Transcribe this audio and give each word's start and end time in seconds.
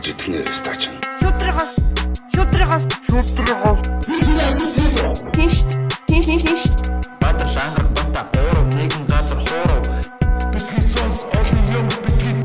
гэж 0.00 0.16
итгэнэ 0.16 0.48
стач. 0.48 0.88
Шудрагаас 1.20 1.76
шудрагаас 2.32 2.84
шудрагаас 3.04 3.80
Тинш 5.36 5.56
тинш 6.08 6.24
тинш 6.24 6.42
тинш 6.48 6.62
Баатар 7.20 7.48
шангар 7.52 7.84
бата 7.92 8.22
оров 8.48 8.66
нэгэн 8.72 9.04
газар 9.04 9.36
хооров 9.44 9.84
Бидний 10.52 10.80
сонс 10.80 11.28
олон 11.36 11.64
юм 11.76 11.86
бидний 12.00 12.40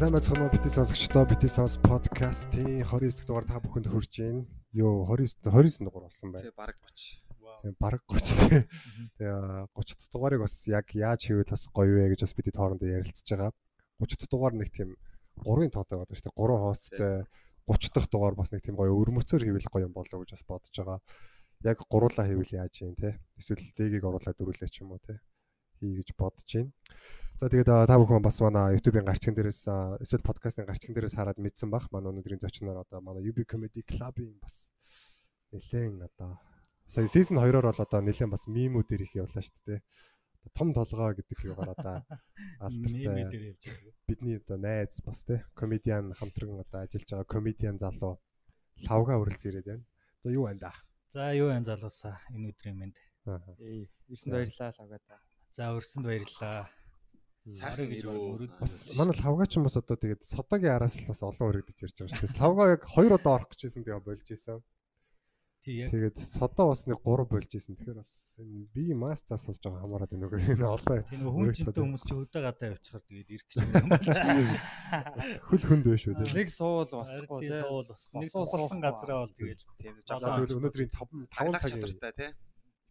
сайн 0.00 0.12
байцгаана 0.16 0.44
уу 0.48 0.50
бити 0.50 0.70
сонсогчдоо 0.72 1.24
бити 1.30 1.46
сонс 1.46 1.78
подкастын 1.78 2.82
29 2.82 3.14
дахь 3.14 3.26
дугаар 3.28 3.44
та 3.44 3.60
бүхэнд 3.60 3.86
хүрч 3.86 4.14
байна. 4.18 4.42
Йоо 4.72 5.04
29 5.04 5.46
29 5.46 5.78
дугаар 5.86 6.04
болсон 6.08 6.32
байна. 6.32 6.42
Тий 6.42 6.56
бараг 6.56 6.76
30. 6.80 7.29
Тийм 7.60 7.76
бараг 7.76 8.00
30 8.08 8.48
тий. 8.48 8.64
Тэгээ 9.20 9.68
30 9.76 10.00
дахь 10.00 10.12
дугаарыг 10.12 10.40
бас 10.40 10.64
яг 10.64 10.86
яаж 10.96 11.28
хийвэл 11.28 11.52
бас 11.52 11.68
гоё 11.68 11.92
вэ 11.92 12.16
гэж 12.16 12.20
бас 12.24 12.32
бидний 12.32 12.56
хоорондоо 12.56 12.88
ярилцж 12.88 13.28
байгаа. 13.28 13.52
30 14.00 14.16
дахь 14.16 14.32
дугаар 14.32 14.54
нэг 14.56 14.72
тийм 14.72 14.96
3-ын 15.44 15.68
тоотой 15.68 16.00
байдаг 16.00 16.16
шүү 16.16 16.32
дээ. 16.32 16.40
3 16.40 16.64
хосттой 16.64 17.14
30 17.68 17.92
дахь 17.92 18.08
дугаар 18.08 18.34
бас 18.34 18.48
нэг 18.52 18.64
тийм 18.64 18.80
гоё 18.80 18.96
өрмөцөөр 18.96 19.44
хийвэл 19.44 19.68
гоё 19.68 19.84
юм 19.84 19.92
болоо 19.92 20.24
гэж 20.24 20.30
бас 20.40 20.44
бодож 20.48 20.72
байгаа. 20.72 20.98
Яг 21.68 21.78
гуруулаа 21.84 22.24
хийвэл 22.24 22.56
яаж 22.56 22.74
юм 22.80 22.96
те. 22.96 23.20
Эсвэл 23.36 23.60
дэгийг 23.76 24.08
оруулаад 24.08 24.36
дөрүүлээ 24.40 24.70
ч 24.72 24.80
юм 24.80 24.96
уу 24.96 25.00
те. 25.04 25.20
Хий 25.76 26.00
гэж 26.00 26.16
бодож 26.16 26.48
байна. 26.48 26.72
За 27.36 27.52
тэгээд 27.52 27.68
та 27.68 27.96
бүхэн 28.00 28.24
бас 28.24 28.40
манай 28.40 28.72
YouTube-ийн 28.80 29.04
гарчгийн 29.04 29.36
дээрээс 29.36 29.68
эсвэл 30.00 30.24
подкастын 30.24 30.64
гарчгийн 30.64 30.96
дээрээс 30.96 31.16
хараад 31.20 31.36
мэдсэн 31.36 31.68
бах. 31.68 31.92
Манай 31.92 32.12
өнөөдрийн 32.12 32.40
зочноор 32.40 32.84
одоо 32.84 33.04
манай 33.04 33.24
UB 33.28 33.44
Comedy 33.44 33.84
Club-ийн 33.84 34.40
бас 34.40 34.72
нэлээд 35.52 36.08
одоо 36.08 36.40
сая 36.90 37.06
season 37.06 37.38
2-оор 37.38 37.70
бол 37.70 37.84
одоо 37.86 38.00
нэлээд 38.02 38.34
бас 38.34 38.50
мимүүдэр 38.50 39.06
их 39.06 39.14
явлаа 39.14 39.42
шүү 39.46 39.62
дээ. 39.62 39.80
Том 40.58 40.74
толгоо 40.74 41.14
гэдэг 41.14 41.38
юугаар 41.46 41.70
одоо 41.78 42.02
алдартай 42.66 43.54
бидний 44.10 44.42
одоо 44.42 44.58
найз 44.58 44.98
бас 45.06 45.22
те 45.22 45.46
комедиан 45.54 46.10
хамтран 46.18 46.58
одоо 46.58 46.82
ажиллаж 46.82 47.06
байгаа 47.06 47.30
комедиан 47.30 47.78
залуу 47.78 48.18
лавга 48.88 49.22
үрэлц 49.22 49.46
ирээд 49.46 49.66
байна. 49.70 49.84
За 50.18 50.34
юу 50.34 50.50
байна 50.50 50.60
да? 50.66 50.72
За 51.14 51.30
юу 51.30 51.54
энэ 51.54 51.68
залуусаа 51.70 52.18
энэ 52.34 52.50
өдрийн 52.50 52.76
мэнд. 52.78 52.96
Аа. 53.30 53.38
Ээ, 53.62 53.86
ирсэнд 54.10 54.34
баярлалаа 54.34 54.74
лагаата. 54.82 55.16
За 55.54 55.70
өрсөнд 55.76 56.06
баярлалаа. 56.10 56.66
Сайхан 57.46 57.92
ирүү. 57.94 58.50
Бас 58.58 58.74
манай 58.98 59.14
лавга 59.20 59.46
ч 59.46 59.62
юм 59.62 59.70
бас 59.70 59.78
одоо 59.78 59.96
тэгээд 59.96 60.26
содогийн 60.26 60.74
араас 60.74 60.98
л 60.98 61.06
бас 61.06 61.22
олон 61.22 61.50
өргөдөж 61.54 61.78
ирж 61.86 61.96
байгаа 62.02 62.18
шүү 62.18 62.26
дээ. 62.26 62.42
Лавга 62.42 62.74
яг 62.74 62.82
2 62.84 63.14
удаа 63.14 63.34
орох 63.38 63.48
гэж 63.54 63.60
байсан 63.64 63.82
тэгээ 63.86 64.02
болж 64.04 64.26
исэн. 64.26 64.58
Тэгээд 65.90 66.16
содо 66.26 66.68
бас 66.72 66.82
нэг 66.90 66.98
3 67.04 67.24
болж 67.30 67.50
исэн. 67.54 67.76
Тэгэхээр 67.78 67.98
бас 68.00 68.12
энэ 68.40 68.66
би 68.74 68.84
мастаас 68.94 69.44
бас 69.46 69.58
жоо 69.62 69.76
хамаарад 69.78 70.10
байна 70.10 70.26
үгүй 70.26 70.40
энэ 70.54 70.66
олон 70.66 71.02
тийм 71.06 71.22
хүн 71.30 71.52
жинтэй 71.54 71.82
хүмүүс 71.84 72.02
чи 72.08 72.14
өдөө 72.18 72.42
гадаа 72.44 72.68
явчихаар 72.74 73.02
тэгээд 73.06 73.28
ирэх 73.30 73.46
гэж 73.46 73.56
юм 73.60 73.68
байна. 73.70 73.96
хөл 75.46 75.64
хүнд 75.70 75.84
байна 75.86 76.00
шүү 76.02 76.14
дээ. 76.18 76.34
Нэг 76.34 76.48
суул 76.50 76.84
басахгүй 76.90 77.40
Тий 77.40 77.50
тий. 77.50 77.60
суул 77.62 77.84
бас. 77.86 78.02
Нэг 78.14 78.28
тухалсан 78.34 78.80
газараа 78.82 79.18
бол 79.24 79.34
тэгээд 79.38 79.60
Тийм 79.78 79.94
жолоо. 80.06 80.44
өнөөдрийн 80.48 80.90
5 80.90 80.98
5 80.98 81.30
Таглах 81.30 81.62
цагийн 81.62 81.82
чадвартай 81.86 82.12
тий. 82.18 82.30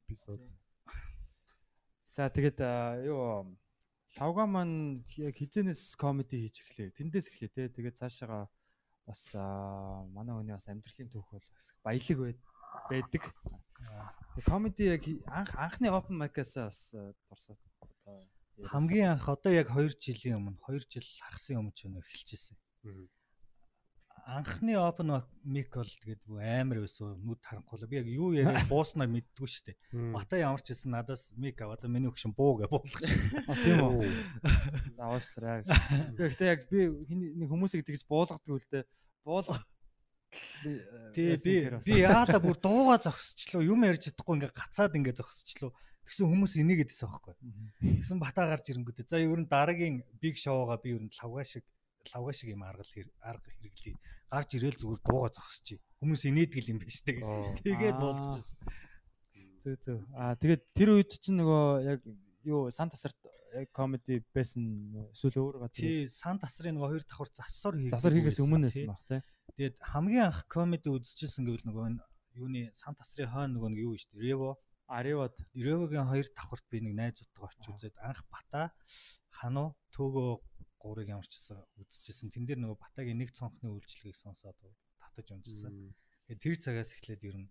эпизод. 0.07 0.39
За 2.09 2.29
тэгээд 2.29 2.59
юу 3.05 3.57
лавга 4.17 4.45
маань 4.49 5.05
яг 5.21 5.35
хизэнээс 5.37 5.93
комеди 5.95 6.41
хийж 6.49 6.65
эхлэв. 6.65 6.93
Тэндээс 6.97 7.29
эхлэв 7.29 7.51
те. 7.53 7.69
Тэгээд 7.69 7.99
цаашаага 8.01 8.49
бас 9.05 9.21
манай 10.13 10.33
хүний 10.33 10.53
бас 10.57 10.65
амьдралын 10.69 11.09
түүх 11.13 11.29
бол 11.29 11.45
баялаг 11.85 12.17
байд- 12.17 12.41
байдаг. 12.89 13.23
Комеди 14.45 14.83
яг 14.87 15.03
хи- 15.03 15.21
анх 15.27 15.51
анхны 15.55 15.89
open 15.91 16.15
mic-аас 16.19 16.55
бас 16.55 16.93
а, 16.95 17.13
дурсаад 17.29 17.59
одоо 17.81 18.23
хамгийн 18.71 19.11
анх 19.15 19.27
одоо 19.29 19.51
яг 19.51 19.67
2 19.71 19.87
жилийн 19.99 20.37
өмнө 20.39 20.57
2 20.67 20.79
жил 20.87 21.07
хагасын 21.23 21.59
өмнө 21.59 21.75
ч 21.75 21.87
өнө 21.87 21.99
эхэлчихсэн. 21.99 22.55
Анхны 24.29 24.75
open 24.77 25.09
mic 25.43 25.73
бол 25.73 25.89
тэгээд 25.89 26.21
амар 26.29 26.79
байсан. 26.85 27.17
Нүд 27.25 27.41
харанхуул. 27.41 27.87
Би 27.89 27.97
яг 27.97 28.07
юу 28.13 28.29
яриад 28.37 28.67
бууснаа 28.71 29.09
мэддгүй 29.09 29.47
шүү 29.49 29.63
дээ. 29.73 29.77
Бата 30.13 30.37
ямар 30.37 30.61
ч 30.61 30.71
гэсэн 30.75 30.91
надаас 30.93 31.31
мик 31.33 31.57
аваа. 31.65 31.79
За 31.81 31.87
миний 31.89 32.11
өгшин 32.11 32.35
буу 32.37 32.59
гэж 32.61 32.69
буулгах. 32.69 33.09
А, 33.49 33.55
тийм 33.63 33.81
үү. 33.81 34.05
За 34.95 35.03
уушлаа. 35.09 35.63
Гэхдээ 36.13 36.47
яг 36.51 36.61
би 36.69 36.85
хүмүүсийг 37.49 37.81
тэгж 37.89 38.05
буулгадаг 38.05 38.45
л 38.53 38.69
дээ. 38.69 38.85
Буулгах 39.25 39.65
Тий 40.29 41.33
би 41.41 41.55
би 41.85 41.93
яалаа 42.05 42.37
бүр 42.37 42.57
дууга 42.61 42.97
зогсчлоо. 43.01 43.65
Юм 43.65 43.81
ярьж 43.87 44.09
чадахгүй 44.13 44.37
ингээ 44.37 44.53
гацаад 44.53 44.93
ингээ 44.93 45.17
зогсчлоо. 45.17 45.73
Тэгсэн 46.05 46.29
хүмүүс 46.29 46.53
энийг 46.61 46.85
гэдсэн 46.85 47.09
аахгүй. 47.09 47.33
Тэгсэн 47.81 48.21
бата 48.21 48.45
гарч 48.45 48.69
ирэнгүүтээ. 48.69 49.09
За 49.09 49.17
ер 49.17 49.41
нь 49.41 49.49
дараагийн 49.49 50.05
big 50.21 50.37
show-га 50.37 50.77
би 50.77 50.93
ер 50.93 51.01
нь 51.01 51.13
лавга 51.17 51.41
шиг 51.45 51.65
лавга 52.13 52.33
шиг 52.33 52.53
юм 52.53 52.61
арга 52.61 52.85
арга 53.25 53.49
хэрэглэе. 53.57 53.97
Гарч 54.29 54.49
ирээл 54.57 54.77
зүгээр 54.77 55.01
дууга 55.01 55.29
зогсчих. 55.33 55.81
Хүмүүс 56.01 56.21
инээдэг 56.29 56.65
юм 56.69 56.77
биш. 56.77 57.01
Аа. 57.01 57.53
Тэгээд 57.65 57.97
болчихсон. 57.97 58.57
Зөө 59.65 59.75
зөө. 59.81 59.97
Аа 60.13 60.33
тэгээд 60.37 60.61
тэр 60.77 60.89
үед 60.93 61.11
чинь 61.17 61.41
нөгөө 61.41 61.65
яг 61.89 62.01
юу 62.45 62.69
сан 62.69 62.89
тасарт 62.93 63.17
яг 63.53 63.69
комеди 63.73 64.21
байсан 64.35 64.63
эсвэл 65.13 65.39
өөр 65.41 65.55
газар 65.65 65.81
Тий 65.81 66.07
сан 66.07 66.37
тасрын 66.39 66.77
нөгөө 66.77 66.89
хоёр 66.89 67.03
давхар 67.05 67.29
засвар 67.33 67.75
хийх. 67.79 67.93
засвар 67.93 68.13
хийхээс 68.13 68.39
өмнө 68.45 68.67
байсан 68.69 68.87
баг 68.89 69.01
те. 69.09 69.17
Тэгээд 69.57 69.75
хамгийн 69.81 70.25
анх 70.29 70.45
комеди 70.45 70.89
үзчихсэн 70.93 71.45
гэвэл 71.47 71.65
нөгөө 71.67 71.85
юуны 72.37 72.69
сан 72.75 72.93
тасрын 72.93 73.31
хойно 73.31 73.57
нөгөө 73.57 73.81
юу 73.81 73.97
шүү 73.97 74.13
дээ. 74.13 74.25
Рево 74.29 74.57
Аривад 74.89 75.37
Ревогийн 75.53 76.09
хоёр 76.09 76.25
давхарт 76.33 76.65
би 76.69 76.81
нэг 76.81 76.97
найзуудтайгаа 76.97 77.49
очиж 77.53 77.65
үзээд 77.69 77.95
анх 78.01 78.25
Бата 78.33 78.73
Хану 79.29 79.77
Төөгөө 79.93 80.41
гурыг 80.81 81.09
ямарчсан 81.13 81.61
үзчихсэн. 81.77 82.33
Тэн 82.33 82.49
дээр 82.49 82.59
нөгөө 82.63 82.79
Батагийн 82.79 83.19
нэг 83.21 83.29
цонхны 83.35 83.69
үйлчлэгийг 83.69 84.17
сонсоод 84.17 84.57
татаж 84.97 85.27
унжсан. 85.35 85.93
Тэгээд 86.25 86.41
тэр 86.41 86.57
цагаас 86.57 86.95
эхлээд 86.97 87.21
ер 87.27 87.37
нь 87.37 87.49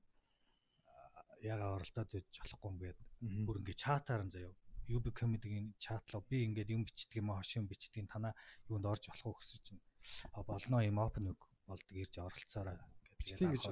яга 1.44 1.76
оролдоод 1.76 2.10
байж 2.10 2.26
болохгүй 2.26 2.68
юм 2.72 2.78
гээд 2.82 2.98
бүр 3.46 3.60
ингээ 3.62 3.78
чатаар 3.78 4.26
нь 4.26 4.32
заяа. 4.34 4.54
UB 4.88 5.12
comedy-гийн 5.12 5.76
чатлаа 5.78 6.24
би 6.28 6.44
ингээд 6.48 6.72
юм 6.72 6.82
бичдэг 6.84 7.20
юм 7.20 7.30
аа 7.30 7.40
хошин 7.44 7.68
бичдэг 7.68 8.08
танаа 8.08 8.32
юунд 8.68 8.86
орж 8.88 9.08
болох 9.08 9.26
уу 9.26 9.38
гэсэн 9.38 9.60
чинь 9.64 9.80
болно 10.32 10.80
юм 10.84 10.98
open 10.98 11.32
үг 11.32 11.40
болдог 11.68 11.96
ирж 11.96 12.18
оролцоорой 12.18 12.78
Бичдэг 13.18 13.50
гэж 13.52 13.64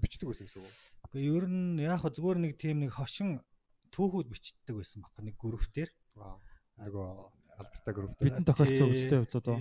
бичдэг 0.00 0.26
байсан 0.30 0.46
гэсэн 0.48 0.62
үг. 0.62 0.74
Гэхдээ 1.12 1.28
ер 1.28 1.44
нь 1.50 1.82
яг 1.82 2.00
хөө 2.00 2.14
зүгээр 2.16 2.38
нэг 2.40 2.52
тийм 2.56 2.80
нэг 2.80 2.94
хошин 2.96 3.42
түүхүүд 3.92 4.28
бичдэг 4.32 4.74
байсан 4.80 5.04
баг 5.04 5.12
нэг 5.20 5.36
групп 5.36 5.66
дээр. 5.74 5.90
Нөгөө 6.14 7.08
алдартай 7.58 7.94
групп 7.94 8.14
бидний 8.16 8.46
тохиолдсон 8.48 8.94
үзтэй 8.94 9.18
хувьд 9.20 9.36
одоо. 9.36 9.56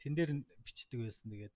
Тэн 0.00 0.14
дээр 0.16 0.30
бичдэг 0.64 0.98
байсан. 1.04 1.28
Тэгээд 1.28 1.54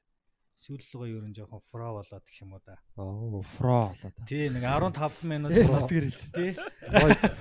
сүүлэлгөө 0.60 1.08
ер 1.16 1.24
нь 1.24 1.34
жоохон 1.36 1.60
фро 1.64 1.88
болоод 1.96 2.24
гэх 2.28 2.38
юм 2.44 2.52
уу 2.54 2.62
да. 2.64 2.76
Аа. 3.00 3.40
фро 3.56 3.90
болоо 3.96 4.10
та. 4.12 4.24
Тий 4.28 4.48
нэг 4.52 4.62
15 4.62 5.24
минут 5.24 5.52
бас 5.72 5.88
гэрэлж. 5.88 6.20
тий. 6.36 6.52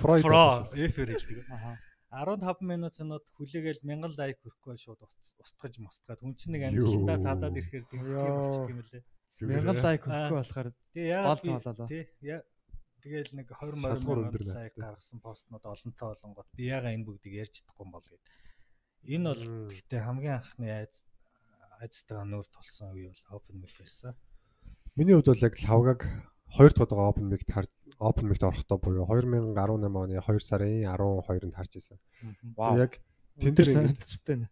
Фройд. 0.00 0.24
Фро 0.24 0.72
эфэр 0.72 1.08
хэлдэг. 1.12 1.44
Аха. 1.52 1.76
15 2.10 2.64
минут 2.66 2.92
цанууд 2.96 3.22
хүлээгээл 3.38 3.84
1000 3.86 4.18
лайк 4.18 4.36
хүрхгүй 4.42 4.74
шууд 4.82 4.98
ус- 5.04 5.36
устгаж 5.38 5.78
мустгаад 5.78 6.18
хүн 6.18 6.34
чинь 6.34 6.52
нэг 6.58 6.62
амжилтаа 6.74 7.18
цаадаад 7.22 7.54
ирэхээр 7.60 7.84
тийм 7.86 8.02
Йоо. 8.02 8.26
болчихдөг 8.50 8.72
юм 8.74 8.82
лээ. 8.82 9.02
Мянган 9.46 9.78
лайк 9.84 10.02
Аа. 10.02 10.10
өгөхгүй 10.10 10.38
болохоор 10.40 10.68
Тэгээ 10.90 11.12
яа 11.14 11.22
Олж 11.30 11.44
малаа. 11.46 11.86
тий 11.86 12.02
яа 12.24 12.40
тэгэл 13.04 13.30
нэг 13.38 13.46
20 13.54 13.78
Шалгуур 13.78 14.02
морь 14.10 14.22
өндөр 14.26 14.42
лайк 14.42 14.74
наастай. 14.74 14.82
гаргасан 14.82 15.18
постнууд 15.22 15.64
олонтой 15.70 16.08
олонгот 16.18 16.48
би 16.58 16.62
яга 16.66 16.90
энэ 16.90 17.06
бүгдийг 17.06 17.34
ярьж 17.46 17.52
чадахгүй 17.62 17.84
юм 17.86 17.92
бол 17.94 18.02
гээд. 18.10 18.24
Энэ 19.06 19.26
бол 19.30 19.42
гэхдээ 19.70 20.00
хамгийн 20.02 20.34
анхны 20.42 20.66
айц 20.66 20.94
айцтайгаа 21.80 22.26
нүүр 22.28 22.46
тулсан 22.52 22.92
үе 22.92 23.08
бол 23.08 23.40
open 23.40 23.60
mic 23.60 23.72
байсан. 23.80 24.14
Миний 24.96 25.16
хувьд 25.16 25.32
бол 25.32 25.46
яг 25.48 25.54
лавгаг 25.64 26.00
2 26.58 26.68
дахь 26.76 26.84
удаа 26.84 27.08
open 27.08 27.26
mic 27.32 27.44
тар 27.48 27.66
open 28.00 28.28
mic-д 28.28 28.44
орохдоо 28.44 28.78
буюу 28.78 29.06
2018 29.08 29.56
оны 29.56 30.20
2 30.20 30.40
сарын 30.40 30.84
12-нд 30.84 31.54
харж 31.54 31.72
исэн. 31.76 31.98
вау. 32.56 32.76
Яг 32.76 33.00
ингээд 33.40 33.72
санагдтай 33.72 34.36
нэ. 34.44 34.48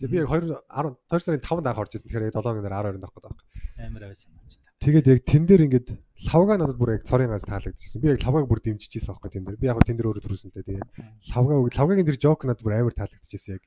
тэгээ 0.00 0.10
би 0.10 0.16
яг 0.20 0.28
2 0.28 0.52
10 0.52 0.96
2 1.12 1.24
сарын 1.24 1.40
5-нд 1.40 1.66
анх 1.70 1.80
орж 1.80 1.92
исэн. 1.94 2.08
Тэгэхээр 2.08 2.28
яг 2.28 2.36
7 2.36 2.60
өнөөр 2.60 2.72
12-нд 2.72 3.04
авах 3.04 3.16
гэдэг. 3.16 3.56
Амар 3.76 4.02
авсан 4.08 4.32
юм 4.32 4.48
ч 4.48 4.56
та. 4.56 4.68
Тэгээд 4.80 5.06
яг 5.12 5.20
тэн 5.28 5.44
дээр 5.46 5.62
ингээд 5.68 5.88
лавга 6.32 6.54
надад 6.56 6.78
бүр 6.80 6.96
яг 6.96 7.04
цорын 7.04 7.30
газ 7.30 7.44
таалагдчихсан. 7.44 8.00
Би 8.00 8.08
яг 8.10 8.20
лавгаг 8.24 8.48
бүр 8.48 8.60
дэмжижсэн 8.64 9.12
аахгүй 9.12 9.30
тэн 9.30 9.44
дээр. 9.44 9.60
Би 9.60 9.68
яг 9.68 9.80
тэн 9.84 9.96
дээр 10.00 10.08
өөрөө 10.10 10.24
төрүүлсэн 10.24 10.50
л 10.50 10.56
дээ. 10.56 10.68
Тэгээд 10.72 10.88
лавга 11.36 11.54
лавгагийн 11.76 12.08
тэр 12.08 12.18
жок 12.18 12.40
надад 12.48 12.64
бүр 12.64 12.74
амар 12.80 12.96
таалагдчихсан 12.96 13.60
яг. 13.60 13.62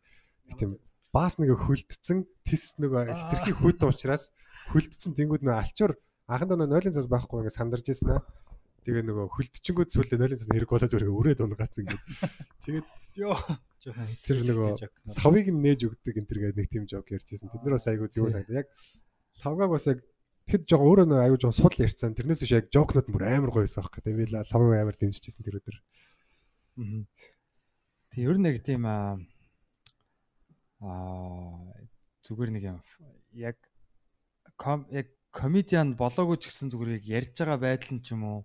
Тийм 0.57 0.81
баас 1.15 1.39
нэг 1.41 1.56
хөлдсөн 1.57 2.25
тис 2.45 2.77
нөгөө 2.77 3.13
хитрхи 3.13 3.53
хүйтэн 3.57 3.89
учраас 3.89 4.29
хөлдсөн 4.73 5.17
тэнгууд 5.17 5.44
нөгөө 5.45 5.57
алчуур 5.57 5.94
анхандаа 6.29 6.57
нөгөө 6.61 6.73
нойлын 6.73 6.95
цаас 6.95 7.09
байхгүй 7.09 7.41
ингээд 7.41 7.57
сандарч 7.57 7.85
ирсэн 7.89 8.13
аа. 8.13 8.21
Тэгээ 8.85 9.03
нөгөө 9.09 9.25
хөлдчихөнгүүд 9.33 9.89
сүлдээ 9.89 10.19
нойлын 10.21 10.39
цаас 10.39 10.51
хэрэг 10.53 10.69
болоо 10.69 10.89
зөргөө 10.89 11.19
өрөөд 11.19 11.41
унгац 11.41 11.73
ингээд. 11.81 12.03
Тэгээд 12.63 12.88
ёо 13.25 13.35
Жохон 13.79 14.11
Тэр 14.27 14.44
нөгөө 14.44 14.75
савыг 15.15 15.47
нь 15.47 15.63
нээж 15.63 15.88
өгдөг 15.88 16.15
энэ 16.19 16.27
төр 16.27 16.39
гэдэг 16.44 16.57
нэг 16.59 16.67
тийм 16.67 16.83
жок 16.83 17.07
ярьжсэн. 17.15 17.47
Тэд 17.47 17.63
нар 17.63 17.79
бас 17.79 17.88
айгүй 17.88 18.11
зөв 18.11 18.27
санагдаа. 18.27 18.59
Яг 18.59 18.67
лавгаг 19.39 19.71
бас 19.71 19.88
яг 19.88 20.03
тэгэд 20.51 20.67
жоо 20.67 20.83
өөрөө 20.83 21.07
нэг 21.07 21.19
айгүй 21.23 21.39
жоо 21.39 21.53
судал 21.56 21.88
ярьсан. 21.88 22.11
Тэрнээс 22.11 22.44
биш 22.44 22.53
яг 22.59 22.67
жокнууд 22.75 23.07
бүр 23.07 23.23
амар 23.23 23.56
гоё 23.56 23.63
байсан 23.63 23.88
байхгүй. 23.88 24.03
Би 24.03 24.27
лавгаг 24.27 24.75
амар 24.83 25.00
дэмжижсэн 25.00 25.44
тэр 25.47 25.63
өдөр. 25.63 25.77
Мгм. 26.75 27.07
Тэг 28.11 28.19
ер 28.19 28.35
нь 28.35 28.47
яг 28.51 28.59
тийм 28.67 28.83
аа 28.83 29.15
аа 30.79 31.75
зүгээр 32.23 32.51
нэг 32.55 32.63
юм 32.63 32.79
яг 33.35 33.57
ком 34.55 34.87
яг 34.91 35.07
комедиан 35.31 35.95
болоогүй 35.99 36.37
ч 36.39 36.49
гэсэн 36.49 36.71
зүгээр 36.71 36.97
яг 36.99 37.05
ярьж 37.05 37.35
байгаа 37.39 37.59
байдал 37.59 37.91
нь 37.95 38.03
ч 38.03 38.15
юм 38.15 38.23
уу 38.23 38.39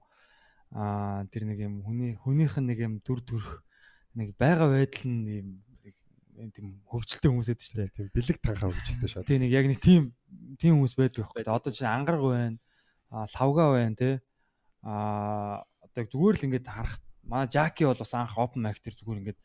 аа 0.75 1.25
тэр 1.31 1.46
нэг 1.46 1.58
юм 1.62 1.86
хүний 1.86 2.19
хүнийх 2.19 2.58
нь 2.58 2.69
нэг 2.69 2.78
юм 2.82 2.94
дүр 3.06 3.22
төрх 3.22 3.62
нэг 4.19 4.34
байгаа 4.38 4.69
байдал 4.75 5.06
нь 5.06 5.22
юм 5.31 6.50
тийм 6.50 6.82
хөвчлөлтэй 6.90 7.31
хүмүүс 7.31 7.46
шүү 7.46 7.78
дээ. 7.78 7.94
Тийм 7.94 8.10
бэлэг 8.10 8.38
танхаа 8.42 8.70
хөвчлөлтэй 8.75 9.10
шат. 9.10 9.26
Тийм 9.30 9.46
нэг 9.46 9.52
яг 9.54 9.66
нэг 9.70 9.78
тийм 9.78 10.02
тийм 10.58 10.82
хүмүүс 10.82 10.94
байдаг 10.98 11.22
байхгүй. 11.22 11.46
Одоо 11.46 11.70
чинь 11.70 11.87
ангараг 11.87 12.22
байна, 12.26 12.58
лавга 13.14 13.64
байна 13.70 13.94
те. 13.94 14.10
Аа 14.82 15.62
одоо 15.62 16.02
зүгээр 16.10 16.37
л 16.42 16.46
ингээд 16.50 16.66
харах 16.66 16.98
манай 17.22 17.46
Жаки 17.46 17.87
бол 17.87 18.02
бас 18.02 18.14
анх 18.19 18.34
open 18.34 18.66
mic 18.66 18.82
дээр 18.82 18.98
зүгээр 18.98 19.20
ингээд 19.22 19.40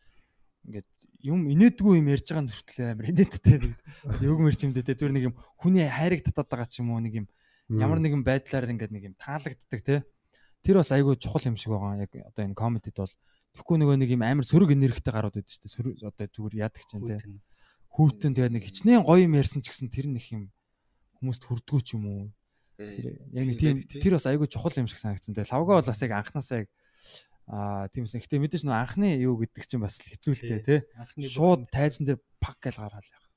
ингээд 0.65 0.87
юм 1.19 1.49
инээдгүй 1.51 1.99
юм 1.99 2.07
ярьж 2.07 2.31
байгаа 2.31 2.45
нүртэл 2.47 2.95
амар 2.95 3.11
инээдтэй. 3.11 3.75
Юуг 4.23 4.39
мэрч 4.39 4.63
юм 4.63 4.71
дээ 4.71 4.95
зүгээр 4.95 5.15
нэг 5.15 5.25
юм 5.31 5.35
хүний 5.59 5.83
хайрыг 5.83 6.23
татаад 6.23 6.47
байгаа 6.47 6.67
ч 6.71 6.79
юм 6.79 6.95
уу 6.95 7.03
нэг 7.03 7.23
юм 7.23 7.27
ямар 7.75 7.99
нэгэн 7.99 8.23
байдлаар 8.23 8.71
ингээд 8.71 8.93
нэг 8.95 9.03
юм 9.11 9.15
таалагддаг 9.19 9.81
те. 9.83 10.07
Тэр 10.63 10.79
бас 10.79 10.91
айгүй 10.95 11.19
чухал 11.19 11.43
юм 11.51 11.59
шиг 11.59 11.75
байгаа. 11.75 12.07
Яг 12.07 12.11
одоо 12.31 12.43
энэ 12.47 12.55
комедид 12.55 12.95
бол 12.95 13.11
тэгэхгүй 13.51 13.77
нөгөө 13.83 13.97
нэг 13.99 14.09
юм 14.15 14.23
амар 14.23 14.47
сөрөг 14.47 14.71
энергитэй 14.71 15.11
гарууд 15.11 15.35
байдаг 15.35 15.51
шүү 15.51 15.63
дээ. 15.67 15.75
Сөрөг 15.75 15.93
одоо 16.07 16.25
зүгээр 16.31 16.55
яадаг 16.63 16.83
ч 16.87 16.91
юм 16.95 17.03
те. 17.03 17.19
Хүүтэн 17.91 18.33
тэгээд 18.39 18.55
нэг 18.55 18.63
хичнээн 18.63 19.03
гоё 19.03 19.27
юм 19.27 19.35
ярьсан 19.35 19.59
ч 19.59 19.75
гэсэн 19.75 19.91
тэр 19.91 20.07
нэг 20.07 20.23
юм 20.31 20.43
хүмүүст 21.19 21.43
хүрдгүү 21.43 21.79
ч 21.83 21.99
юм 21.99 22.03
уу. 22.07 22.23
Яг 22.79 23.43
нэг 23.43 23.57
тийм 23.59 23.83
тэр 23.83 24.15
бас 24.15 24.27
айгүй 24.27 24.47
чухал 24.47 24.71
юм 24.79 24.87
шиг 24.87 25.03
санагдсан. 25.03 25.35
Тэгээ 25.35 25.51
лавга 25.51 25.83
бол 25.83 25.89
бас 25.91 25.99
яг 25.99 26.11
анханасаа 26.15 26.63
яг 26.63 26.67
аа 27.49 27.89
тиймсэн. 27.89 28.21
Гэтэ 28.21 28.37
мэдээж 28.37 28.63
нөө 28.63 28.77
анхны 28.77 29.17
юу 29.17 29.41
гэдэг 29.41 29.65
чинь 29.65 29.81
бас 29.81 29.97
хэцүүлтэй. 29.97 30.85
Анхны 30.93 31.25
Шууд 31.25 31.73
тайзан 31.73 32.05
дээр 32.05 32.21
пак 32.37 32.61
гал 32.61 32.77
гаргаал 32.77 33.09
явах. 33.09 33.29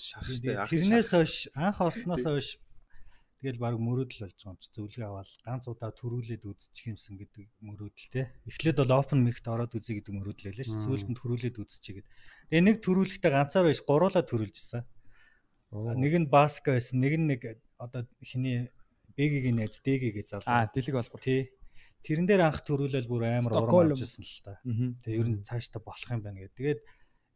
шархтай. 0.00 0.56
тэрнээс 0.68 1.08
хойш 1.12 1.34
анх 1.56 1.80
орсноос 1.80 2.24
хойш 2.24 2.48
тэгэл 3.40 3.60
баг 3.60 3.76
мөрөөдөл 3.80 4.28
болж 4.28 4.36
байгаа 4.36 4.52
юм 4.52 4.60
чи 4.60 4.68
зөвлөгөө 4.72 5.08
аваад 5.08 5.30
ганц 5.44 5.64
удаа 5.68 5.92
төрүүлээд 5.92 6.42
үзчих 6.44 6.86
юмсан 6.88 7.16
гэдэг 7.20 7.44
мөрөөдөл 7.64 8.08
те. 8.12 8.32
Эхлээд 8.48 8.80
бол 8.80 8.96
open 8.96 9.20
mic-т 9.24 9.46
ороод 9.48 9.76
үзье 9.76 10.00
гэдэг 10.00 10.12
мөрөөдөл 10.16 10.48
байлаа 10.52 10.66
ш. 10.66 10.72
Сүүлд 10.72 11.08
нь 11.12 11.16
төрүүлээд 11.20 11.56
үзчихье 11.60 12.00
гэд. 12.00 12.08
Тэгээ 12.52 12.64
нэг 12.64 12.76
төрүүлэхдээ 12.80 13.32
ганцаар 13.32 13.68
биш 13.68 13.80
гуруулаа 13.84 14.24
төрүүлжсэн. 14.24 14.82
Нэг 16.00 16.12
нь 16.16 16.28
баска 16.32 16.76
байсан, 16.76 17.00
нэг 17.00 17.12
нь 17.20 17.28
нэг 17.28 17.40
одоо 17.76 18.08
хиний 18.24 18.72
бэгийн 19.16 19.60
найз 19.60 19.80
дэгийг 19.84 20.28
залуу. 20.28 20.48
Аа 20.48 20.68
дэлэг 20.72 20.96
болбор. 20.96 21.20
тий. 21.20 21.55
Тэрэн 22.06 22.26
дээр 22.30 22.42
анх 22.46 22.62
төрүүлэл 22.62 23.10
бүр 23.10 23.26
амар 23.26 23.66
урам 23.66 23.90
авчихсан 23.90 24.22
л 24.22 24.42
та. 24.46 24.54
Тэгээ 25.02 25.18
ер 25.18 25.28
нь 25.34 25.42
цаашдаа 25.42 25.82
болох 25.82 26.06
юм 26.06 26.22
байна 26.22 26.38
гэдэг. 26.46 26.54
Тэгээд 26.54 26.80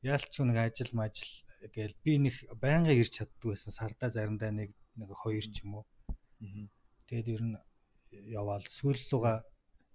яалч 0.06 0.32
нэг 0.46 0.58
ажил 0.62 0.94
мажил 0.94 1.32
гээл 1.74 1.96
би 2.06 2.12
нэг 2.22 2.34
байнга 2.54 2.94
ирч 2.94 3.18
чаддгүй 3.18 3.58
байсан. 3.58 3.74
Сардаа 3.74 4.14
заримдаа 4.14 4.54
нэг 4.54 4.70
нэг 4.94 5.10
хоёр 5.10 5.42
ч 5.42 5.66
юм 5.66 5.82
уу. 5.82 5.84
Тэгээд 7.10 7.28
ер 7.34 7.42
нь 7.42 7.56
яваал 8.30 8.62
сүүл 8.62 8.94
рүүгээ 9.10 9.42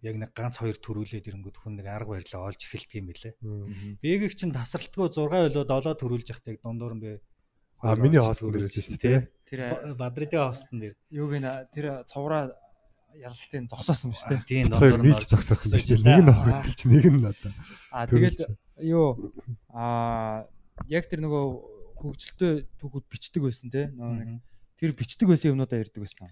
яг 0.06 0.16
нэг 0.19 0.31
ганц 0.36 0.60
хоёр 0.60 0.77
төрүүлээд 0.77 1.30
ирэнгүүт 1.31 1.57
хүн 1.57 1.80
нэг 1.80 1.88
арга 1.89 2.19
барилаа 2.19 2.51
олж 2.51 2.62
эхэлдэг 2.68 3.00
юм 3.00 3.07
билэ. 3.10 3.31
Бэгийг 4.04 4.36
чинь 4.38 4.54
тасралтгүй 4.54 5.10
6 5.10 5.56
болоо 5.66 5.95
7 5.95 5.98
төрүүлж 5.98 6.27
явах 6.30 6.45
яг 6.45 6.60
дундуур 6.62 6.94
нь 7.00 7.01
бэ. 7.01 7.12
А 7.81 7.95
миний 7.95 8.22
хоосон 8.22 8.51
дээр 8.54 8.68
байсан 8.69 8.98
тий. 9.00 9.18
Тэр 9.50 9.95
Бадридын 9.98 10.51
хостон 10.51 10.77
дээр. 10.83 10.95
юуг 11.10 11.33
н 11.42 11.48
тэр 11.74 12.06
цувраа 12.06 12.54
ялалтын 13.22 13.68
зогсоосон 13.72 14.12
шүү 14.12 14.30
дээ. 14.32 14.42
Тийм 14.48 14.66
Хоёр 14.74 15.00
нэг 15.00 15.22
зогсоосон 15.24 15.70
байж 15.72 15.86
тий. 15.88 16.00
Нэг 16.02 16.22
нь 16.26 16.30
авах 16.32 16.76
чи 16.76 16.86
нэг 16.90 17.06
нь 17.08 17.22
надаа. 17.24 17.54
Аа 17.92 18.06
тэгэл 18.08 18.40
юу 18.84 19.32
аа 19.72 20.48
яг 20.92 21.06
тэр 21.08 21.24
нөгөө 21.24 21.44
хөгжилтэй 22.00 22.68
түүхүүд 22.82 23.06
бичдэг 23.08 23.42
байсан 23.44 23.70
те. 23.72 23.92
Тэр 24.76 24.92
бичдэг 24.92 25.28
байсан 25.32 25.56
юмнуудаа 25.56 25.80
ярьдаг 25.80 26.04
байсан. 26.04 26.30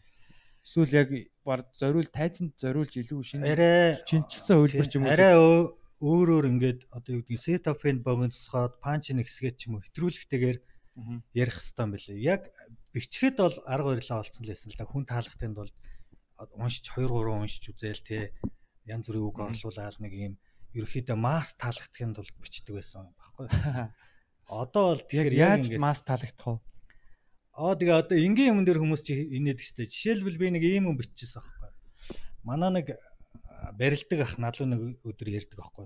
Эсвэл 0.64 0.96
яг 0.96 1.10
баг 1.44 1.68
зориул 1.76 2.08
тайзанд 2.12 2.56
зориулж 2.60 2.96
илүү 2.96 3.20
шинэ 3.24 3.48
чинчилсэн 4.08 4.60
хөлбөр 4.64 4.88
ч 4.88 4.96
юм 5.00 5.08
уу. 5.08 5.12
Арай 5.16 5.36
өө- 5.36 5.72
өөрөөр 6.04 6.46
ингээд 6.52 6.80
одоо 6.92 7.20
юу 7.20 7.24
гэдэг 7.24 7.40
set 7.40 7.68
of 7.72 7.80
pen 7.80 8.04
богиноцоход 8.04 8.80
punch 8.84 9.12
нэг 9.16 9.28
хэсгээ 9.28 9.56
ч 9.56 9.68
юм 9.72 9.80
уу 9.80 9.84
хэтрүүлэхтэйгээр 9.88 10.58
ярих 11.36 11.56
хэвээр 11.56 11.80
юм 11.84 11.92
билээ. 11.96 12.20
Яг 12.24 12.42
бичгэд 12.92 13.40
бол 13.40 13.56
арга 13.68 13.96
барилаа 13.96 14.20
олцсон 14.24 14.44
л 14.44 14.52
байсан 14.52 14.72
л 14.72 14.78
да. 14.80 14.88
Хүн 14.88 15.04
таалахтанд 15.08 15.56
бол 15.56 15.72
уншиж 16.58 16.86
2 16.92 17.08
3 17.08 17.40
уншиж 17.40 17.64
үзээл 17.72 18.04
те 18.04 18.18
янз 18.86 19.08
бүрийн 19.08 19.28
үг 19.28 19.38
орлуулаад 19.40 19.98
нэг 20.04 20.14
юм 20.14 20.34
ерөөхдөө 20.74 21.18
масс 21.18 21.54
таалагдахынд 21.56 22.18
бол 22.18 22.32
бичдэг 22.42 22.74
байсан 22.76 23.14
баггүй. 23.16 23.48
Одоо 24.64 24.84
бол 24.92 25.04
тэгэхээр 25.08 25.36
яаж 25.38 25.72
масс 25.80 26.02
таалагдах 26.04 26.60
вэ? 26.60 26.62
Аа 27.54 27.78
тэгээ 27.78 28.02
одоо 28.02 28.18
энгийн 28.18 28.58
юм 28.58 28.66
дээр 28.66 28.82
хүмүүс 28.82 29.06
чи 29.06 29.14
инээдэг 29.14 29.62
штэ. 29.62 29.86
Жишээлбэл 29.86 30.42
би 30.42 30.48
нэг 30.58 30.64
ийм 30.66 30.90
юм 30.90 30.98
биччихсэн 30.98 31.46
байхгүй. 31.46 31.70
Манай 32.42 32.72
нэг 32.74 32.88
барилдаг 33.78 34.20
ах 34.26 34.36
надлуу 34.42 34.68
нэг 34.68 34.82
өдөр 35.06 35.30
ярьдаг 35.30 35.62
байхгүй. 35.62 35.86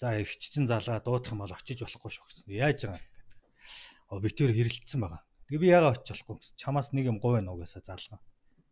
За 0.00 0.16
эгч 0.16 0.48
чин 0.48 0.64
залгаа 0.64 1.04
дуудах 1.04 1.36
юм 1.36 1.44
бол 1.44 1.52
очиж 1.52 1.84
болохгүй 1.84 2.10
шүү 2.10 2.24
гэсэн. 2.24 2.56
Яаж 2.56 2.88
байгаа 2.88 2.98
юм 2.98 3.04
гэдэг. 3.04 4.08
Оо 4.08 4.18
би 4.24 4.28
тэр 4.32 4.50
хэрэлдсэн 4.56 5.00
байгаа. 5.04 5.22
Тэгээ 5.52 5.60
би 5.60 5.68
яагаад 5.68 6.00
очиж 6.00 6.24
болохгүй 6.24 6.36
гэсэн. 6.40 6.56
Чамаас 6.56 6.88
нэг 6.96 7.04
юм 7.12 7.20
говь 7.20 7.44
нуу 7.44 7.60
гэсэн 7.60 7.84
залгаа. 7.84 8.18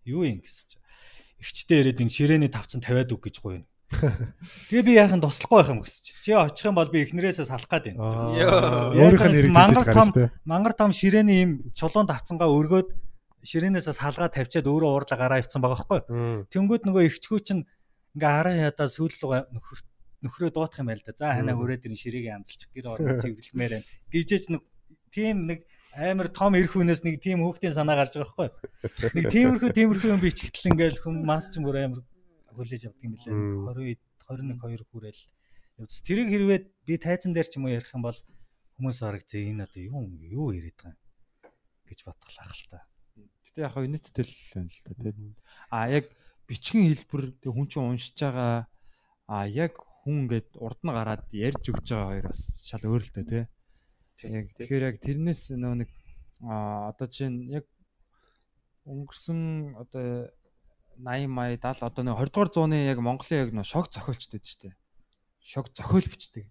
Юу 0.04 0.24
юм 0.24 0.40
гэсэн 0.40 0.66
чи. 0.70 0.76
Эгчтэй 1.40 1.80
ирээд 1.84 2.02
ин 2.04 2.10
ширээний 2.12 2.50
тавцан 2.52 2.80
тавиад 2.84 3.12
үг 3.12 3.28
гэж 3.28 3.40
говь. 3.40 3.64
Тэгээ 4.70 4.86
би 4.86 4.92
яахан 4.94 5.20
туслахгүй 5.20 5.58
байх 5.60 5.70
юм 5.72 5.80
гэсэн 5.82 6.02
чи. 6.04 6.12
Чи 6.22 6.30
очих 6.36 6.68
юм 6.70 6.78
бол 6.78 6.90
би 6.92 7.02
эхнэрээсээ 7.02 7.48
салах 7.48 7.66
гээд 7.66 7.96
байна. 7.98 8.94
Өөрийнх 8.94 9.26
нь 9.26 9.36
хэрэг 9.36 9.54
Мангар 9.54 9.88
том 9.90 10.08
мангар 10.46 10.74
том 10.78 10.90
ширээний 10.94 11.42
юм 11.42 11.52
чулуун 11.74 12.06
тавцангаа 12.06 12.48
өргөөд 12.48 12.88
ширээнээс 13.42 13.90
салгаа 13.96 14.28
тавьчаад 14.30 14.68
өөрөө 14.68 14.90
уурлаа 14.94 15.18
гараа 15.18 15.40
ивцсан 15.40 15.64
байгаа 15.64 15.80
байхгүй. 15.88 16.00
Тэнгүүд 16.52 16.82
нөгөө 16.86 17.02
ихчгүү 17.08 17.38
чинь 17.40 17.64
ингээ 18.14 18.30
хараа 18.30 18.54
ядаа 18.68 18.86
сүүл 18.86 19.16
рүү 19.16 19.48
нөхөр 19.58 19.80
нөхрөө 20.28 20.50
дуутах 20.52 20.84
юм 20.84 20.92
байл 20.92 21.00
да. 21.00 21.16
За 21.16 21.32
ханаа 21.32 21.56
хүрээд 21.56 21.88
ирэн 21.88 21.96
ширээгээ 21.96 22.36
анзалчих 22.36 22.68
гэр 22.76 22.92
орно 22.92 23.16
цэвэрлэмээр 23.16 23.72
байна. 23.80 23.88
Гэвчээч 24.12 24.44
нэг 24.52 24.62
тийм 25.08 25.36
нэг 25.48 25.64
амар 25.96 26.28
том 26.30 26.54
эрх 26.54 26.74
хүнээс 26.74 27.02
нэг 27.02 27.18
тийм 27.18 27.42
хүүхдийн 27.42 27.74
санаа 27.74 27.98
гарч 27.98 28.14
байгаа 28.18 28.50
байхгүй. 28.50 29.18
Нэг 29.18 29.24
тиймэрхүү 29.34 29.70
тиймэрхүү 29.74 30.10
юм 30.14 30.22
бичгтэл 30.22 30.70
ингээл 30.70 31.02
хүм 31.02 31.16
мас 31.26 31.50
ч 31.50 31.58
бүр 31.58 31.76
амар 31.82 32.02
хүлээж 32.54 32.86
авдаг 32.86 33.02
юм 33.02 33.14
билээ. 33.18 33.98
20 33.98 33.98
21 34.30 34.54
2 34.58 34.86
хүрээл 34.90 35.22
явц. 35.82 35.94
Тэрийг 36.06 36.28
хэрвээ 36.30 36.60
би 36.86 36.94
тайзан 37.00 37.34
дээр 37.34 37.48
ч 37.48 37.58
юм 37.58 37.66
уу 37.66 37.74
ярих 37.74 37.90
юм 37.90 38.06
бол 38.06 38.18
хүмүүс 38.78 38.98
арга 39.02 39.26
зэ 39.26 39.50
энэ 39.50 39.66
одоо 39.66 39.82
юу 39.82 40.04
юу 40.30 40.46
яриад 40.54 40.78
байгаа 40.78 40.94
юм 40.94 41.10
гэж 41.90 41.98
батглах 42.06 42.54
л 42.54 42.66
та. 42.70 42.78
Гэтэ 43.50 43.58
яг 43.66 43.72
хаа 43.74 43.86
нийтдэл 43.88 44.34
байна 44.54 44.70
л 44.70 44.82
да 44.86 44.92
тий. 44.94 45.34
А 45.74 45.78
яг 45.90 46.06
бичгийн 46.46 46.86
хэлбэр 46.86 47.24
тэг 47.42 47.50
хүн 47.50 47.66
чинь 47.66 47.88
уншиж 47.90 48.14
байгаа 48.14 48.70
а 49.26 49.46
яг 49.50 49.74
хүн 49.74 50.30
ингээд 50.30 50.54
урд 50.58 50.80
нь 50.86 50.94
гараад 50.94 51.26
ярьж 51.34 51.64
өгч 51.70 51.86
байгаа 51.90 52.08
хоёр 52.14 52.26
бас 52.30 52.40
шал 52.62 52.84
өөр 52.86 53.02
л 53.02 53.12
да 53.14 53.22
тий. 53.26 53.42
Яг 54.28 54.52
тэгэхээр 54.58 54.84
яг 54.90 54.96
тэрнээс 55.00 55.42
нөө 55.56 55.74
нэг 55.84 55.90
а 56.44 56.90
одоо 56.92 57.08
чинь 57.08 57.48
яг 57.52 57.64
өнгөрсөн 58.88 59.76
одоо 59.80 60.28
80 61.00 61.28
мая 61.28 61.56
70 61.56 61.84
одоо 61.84 62.02
нэг 62.04 62.14
20 62.16 62.32
дугаар 62.32 62.50
зууны 62.52 62.78
яг 62.84 62.98
Монголын 63.00 63.40
яг 63.44 63.50
нөө 63.56 63.64
шок 63.64 63.88
зохиолчд 63.92 64.32
байдаг 64.32 64.48
шүү 64.48 64.62
дээ. 64.68 64.74
Шок 65.40 65.66
зохиол 65.72 66.06
бичдэг. 66.08 66.46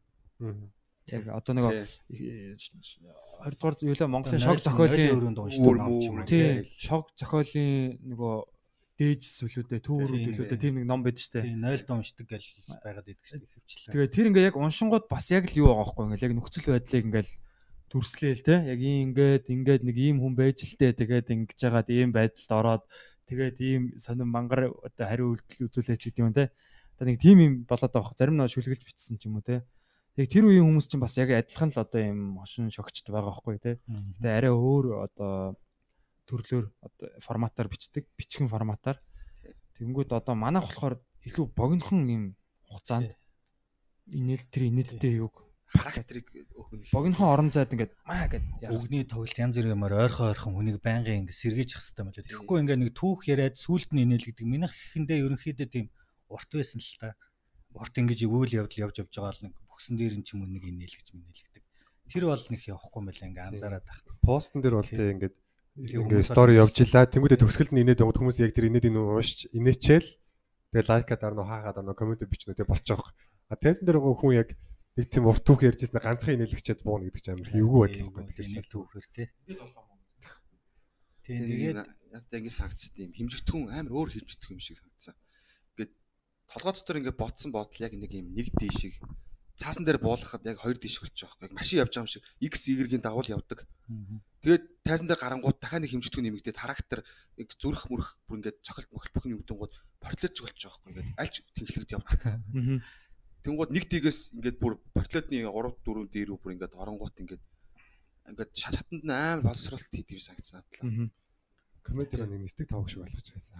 Яг 1.09 1.23
одоо 1.33 1.53
нэг 1.53 1.65
20 2.09 3.57
дугаар 3.57 3.75
юулаа 3.81 4.09
Монголын 4.09 4.41
шок 4.41 4.61
зохиолын 4.61 5.13
өрөөнд 5.17 5.39
уншдаг 5.41 5.65
Үүр 5.65 5.77
ном 5.77 5.97
ч 6.01 6.05
юм 6.09 6.13
уу. 6.13 6.21
мүү 6.21 6.29
тий 6.29 6.63
шок 6.65 7.09
зохиолын 7.17 7.97
нөгөө 8.09 8.35
дээжс 8.99 9.47
үлүүдээ 9.47 9.79
түүрүүд 9.79 10.11
Тийм, 10.11 10.29
үлүүдээ 10.35 10.59
тийм 10.59 10.75
нэг 10.75 10.85
ном 10.91 11.01
байдаг 11.07 11.23
шүү 11.23 11.33
дээ. 11.39 11.45
Тийм 11.47 11.63
0 11.63 11.95
уншдаг 11.95 12.25
гэж 12.27 12.43
байгаад 12.83 13.07
идэг 13.07 13.25
шүү 13.25 13.39
дээ. 13.39 13.93
Тэгээ 13.95 14.11
тэр 14.11 14.27
ингээ 14.27 14.47
яг 14.51 14.57
уншингууд 14.59 15.05
бас 15.07 15.31
яг 15.31 15.47
л 15.47 15.55
юу 15.55 15.71
байгаа 15.71 15.87
байхгүй 15.87 16.03
ингээл 16.03 16.27
яг 16.27 16.35
нөхцөл 16.35 16.67
байдлыг 16.75 17.05
ингээл 17.07 17.31
дүрслээл 17.89 18.45
те. 18.45 18.55
Яг 18.69 18.79
ингээд 18.79 19.45
ингээд 19.49 19.81
нэг 19.83 19.97
ийм 19.97 20.17
хүн 20.21 20.37
байж 20.37 20.63
л 20.63 20.77
те. 20.77 20.93
Тэгээд 20.93 21.33
ингэж 21.33 21.57
жагаад 21.57 21.89
ийм 21.89 22.13
байдалд 22.13 22.51
ороод 22.53 22.83
тэгээд 23.25 23.57
ийм 23.59 23.83
сонир 23.97 24.29
мангар 24.29 24.69
одоо 24.69 25.05
хариу 25.09 25.33
үйлдэл 25.33 25.67
үзүүлээч 25.67 26.01
гэдэг 26.13 26.21
юм 26.21 26.33
те. 26.37 26.53
Одоо 26.95 27.05
нэг 27.09 27.17
тийм 27.17 27.37
юм 27.41 27.53
болоод 27.65 27.93
байгаа 27.93 28.13
зарим 28.13 28.37
нэг 28.37 28.53
шүлгэлж 28.53 28.83
битсэн 28.85 29.17
ч 29.17 29.25
юм 29.25 29.41
уу 29.41 29.45
те. 29.45 29.65
Яг 30.15 30.29
тэр 30.29 30.45
үеийн 30.45 30.67
хүмүүс 30.69 30.87
чинь 30.91 31.01
бас 31.01 31.17
яг 31.17 31.33
адилхан 31.33 31.73
л 31.73 31.81
одоо 31.81 32.01
ийм 32.01 32.37
хошин 32.37 32.69
шогчд 32.69 33.09
байгаа 33.09 33.33
байхгүй 33.33 33.57
те. 33.57 33.71
Тэгээ 34.21 34.37
арай 34.37 34.53
өөр 34.53 34.85
одоо 35.09 35.57
төрлөөр 36.29 36.65
одоо 36.85 37.07
форматаар 37.25 37.67
бичдэг, 37.71 38.05
бичгэн 38.13 38.51
форматаар. 38.51 39.01
Тэгэнгүүт 39.81 40.13
одоо 40.13 40.35
манайх 40.37 40.69
болохоор 40.69 41.01
илүү 41.25 41.45
богинохон 41.57 42.05
юм 42.05 42.23
хугацаанд 42.69 43.17
инээл 44.13 44.45
тэр 44.53 44.63
инээдтэй 44.69 45.23
юг 45.23 45.48
характерыг 45.69 46.25
нь 46.33 46.49
богинохон 46.89 47.29
орон 47.29 47.49
зайд 47.53 47.73
ингээд 47.73 47.93
маа 48.01 48.25
гэд. 48.25 48.45
Өгний 48.73 49.05
тоглолт 49.05 49.37
янз 49.37 49.55
бүрийн 49.57 49.77
юмар 49.77 49.93
ойрхон 50.09 50.33
ойрхон 50.33 50.53
хүнийг 50.57 50.81
байнгын 50.81 51.29
ингэ 51.29 51.33
сэргийж 51.33 51.77
явах 51.77 51.85
хэрэгтэй 51.85 52.05
мөлий. 52.09 52.25
Тэгэхгүй 52.25 52.57
ингээ 52.65 52.77
нэг 52.81 52.91
түүх 52.97 53.29
яриад 53.29 53.55
сүулт 53.61 53.93
нь 53.93 54.01
инээл 54.01 54.27
гэдэг 54.33 54.45
минийх 54.49 54.73
ихэндээ 54.73 55.21
ерөнхийдөө 55.29 55.67
тийм 55.69 55.87
урт 56.29 56.49
байсан 56.49 56.81
л 56.81 56.97
та. 56.97 57.13
урт 57.73 57.93
ингэж 58.01 58.25
үйл 58.25 58.65
явдал 58.65 58.89
явж 58.89 58.95
явж 59.05 59.13
байгаа 59.13 59.33
л 59.37 59.43
нэг 59.45 59.53
бөхсөн 59.69 59.93
дээр 59.93 60.17
нь 60.17 60.25
ч 60.25 60.33
юм 60.33 60.41
уу 60.41 60.49
нэг 60.49 60.65
инээлгэж 60.65 61.07
минээлгдэг. 61.13 61.63
Тэр 62.09 62.25
бол 62.25 62.45
нэг 62.49 62.61
явахгүй 62.65 63.01
мэлээ 63.05 63.27
ингээ 63.29 63.45
анзаараад 63.53 63.85
байх. 63.85 64.01
Постн 64.25 64.59
дээр 64.65 64.75
бол 64.81 64.89
тэ 64.89 65.13
ингээд 65.13 65.35
ингээд 65.77 66.25
стори 66.25 66.57
бол- 66.57 66.61
явж 66.65 66.75
илаа. 66.81 67.05
Тэнгүүдээ 67.05 67.39
төгсгөлд 67.45 67.73
нь 67.77 67.81
инээд 67.85 68.01
хүмүүс 68.01 68.41
яг 68.41 68.51
тэр 68.57 68.73
инээд 68.73 68.89
нь 68.89 68.97
уушч 68.97 69.53
инээчээл 69.53 70.09
тэгээ 70.73 70.89
лайка 70.89 71.13
дарна 71.13 71.45
хаагаа 71.45 71.73
дарна 71.77 71.93
комент 71.93 72.25
бичнэ 72.25 72.57
тэгээ 72.57 72.73
болчих. 72.73 73.05
А 73.49 73.53
тезэн 73.53 73.85
дээр 73.85 74.01
хүн 74.01 74.33
яг 74.33 74.57
нэг 74.97 75.05
тийм 75.11 75.25
урт 75.29 75.43
түүх 75.45 75.61
ярьж 75.67 75.85
ирсэн 75.85 76.01
ганцхан 76.01 76.35
инээлгчэд 76.39 76.81
буун 76.81 77.05
гэдэг 77.05 77.21
чинь 77.21 77.33
амар 77.37 77.49
хэвгүй 77.53 77.79
байдал 77.83 78.03
байхгүй 78.09 78.25
тэгэхээр 78.33 78.49
шал 78.55 78.71
түүхээр 78.73 79.07
тий. 79.13 79.27
Тэгээд 81.29 81.77
ястай 82.09 82.37
ингэ 82.41 82.53
сагцд 82.53 82.95
юм 82.97 83.13
хэмжигдэхүүн 83.13 83.69
амар 83.69 83.93
өөр 83.93 84.09
хэмжигдэх 84.17 84.49
юм 84.49 84.61
шиг 84.61 84.81
санагдсан. 84.81 85.15
Ингээд 85.77 85.93
толгой 86.49 86.73
дотор 86.73 86.97
ингээд 86.97 87.21
ботсон 87.21 87.53
бодол 87.53 87.85
яг 87.85 87.93
нэг 87.93 88.11
юм 88.17 88.33
нэг 88.33 88.49
дээш 88.57 88.77
шиг 88.81 88.95
цаасан 89.59 89.83
дээр 89.83 89.99
буулгахад 89.99 90.47
яг 90.47 90.63
хоёр 90.63 90.79
диш 90.79 91.03
болчих 91.03 91.27
واخхой. 91.27 91.51
Машин 91.51 91.83
явж 91.83 91.91
байгаа 91.93 92.07
юм 92.07 92.09
шиг 92.09 92.23
X 92.39 92.71
Y-ийн 92.71 93.03
дагуул 93.03 93.27
явдаг. 93.27 93.67
Тэгээд 94.39 94.63
тайзан 94.87 95.07
дээр 95.11 95.19
гарангууд 95.19 95.59
дахиад 95.59 95.83
нэг 95.83 95.91
хэмжигдэхүүн 95.91 96.25
нэмэгдээд 96.31 96.57
характер 96.63 97.03
яг 97.35 97.49
зүрх 97.59 97.91
мөрөх 97.91 98.15
бүр 98.23 98.39
ингээд 98.39 98.63
цохилт 98.63 98.89
мохилт 98.95 99.13
бүх 99.19 99.27
юм 99.27 99.43
юмдэн 99.43 99.59
гууд 99.59 99.75
портлож 99.99 100.35
болчих 100.39 100.71
واخхой. 100.71 100.89
Ингээд 100.95 101.11
альч 101.19 101.35
тэнхлэгд 101.59 101.91
явдаг. 101.91 102.19
Тэнгууд 103.49 103.73
нэг 103.73 103.85
дигээс 103.89 104.19
ингээд 104.37 104.57
бүр 104.61 104.77
портлетны 104.93 105.41
3 105.41 105.49
4 105.49 106.05
дээр 106.13 106.37
бүр 106.37 106.53
ингээд 106.53 106.77
оронгууд 106.77 107.15
ингээд 107.17 107.43
ингээд 108.29 108.51
шат 108.53 108.77
хатанд 108.77 109.01
нь 109.01 109.09
амар 109.09 109.41
боловсралт 109.41 109.89
хийдэг 109.89 110.21
санагдсан 110.21 110.61
надлаа. 110.61 111.09
комедиар 111.81 112.29
нэг 112.29 112.45
нисдэг 112.45 112.69
тавх 112.69 112.85
шиг 112.85 113.01
болгож 113.01 113.27
байсан. 113.33 113.57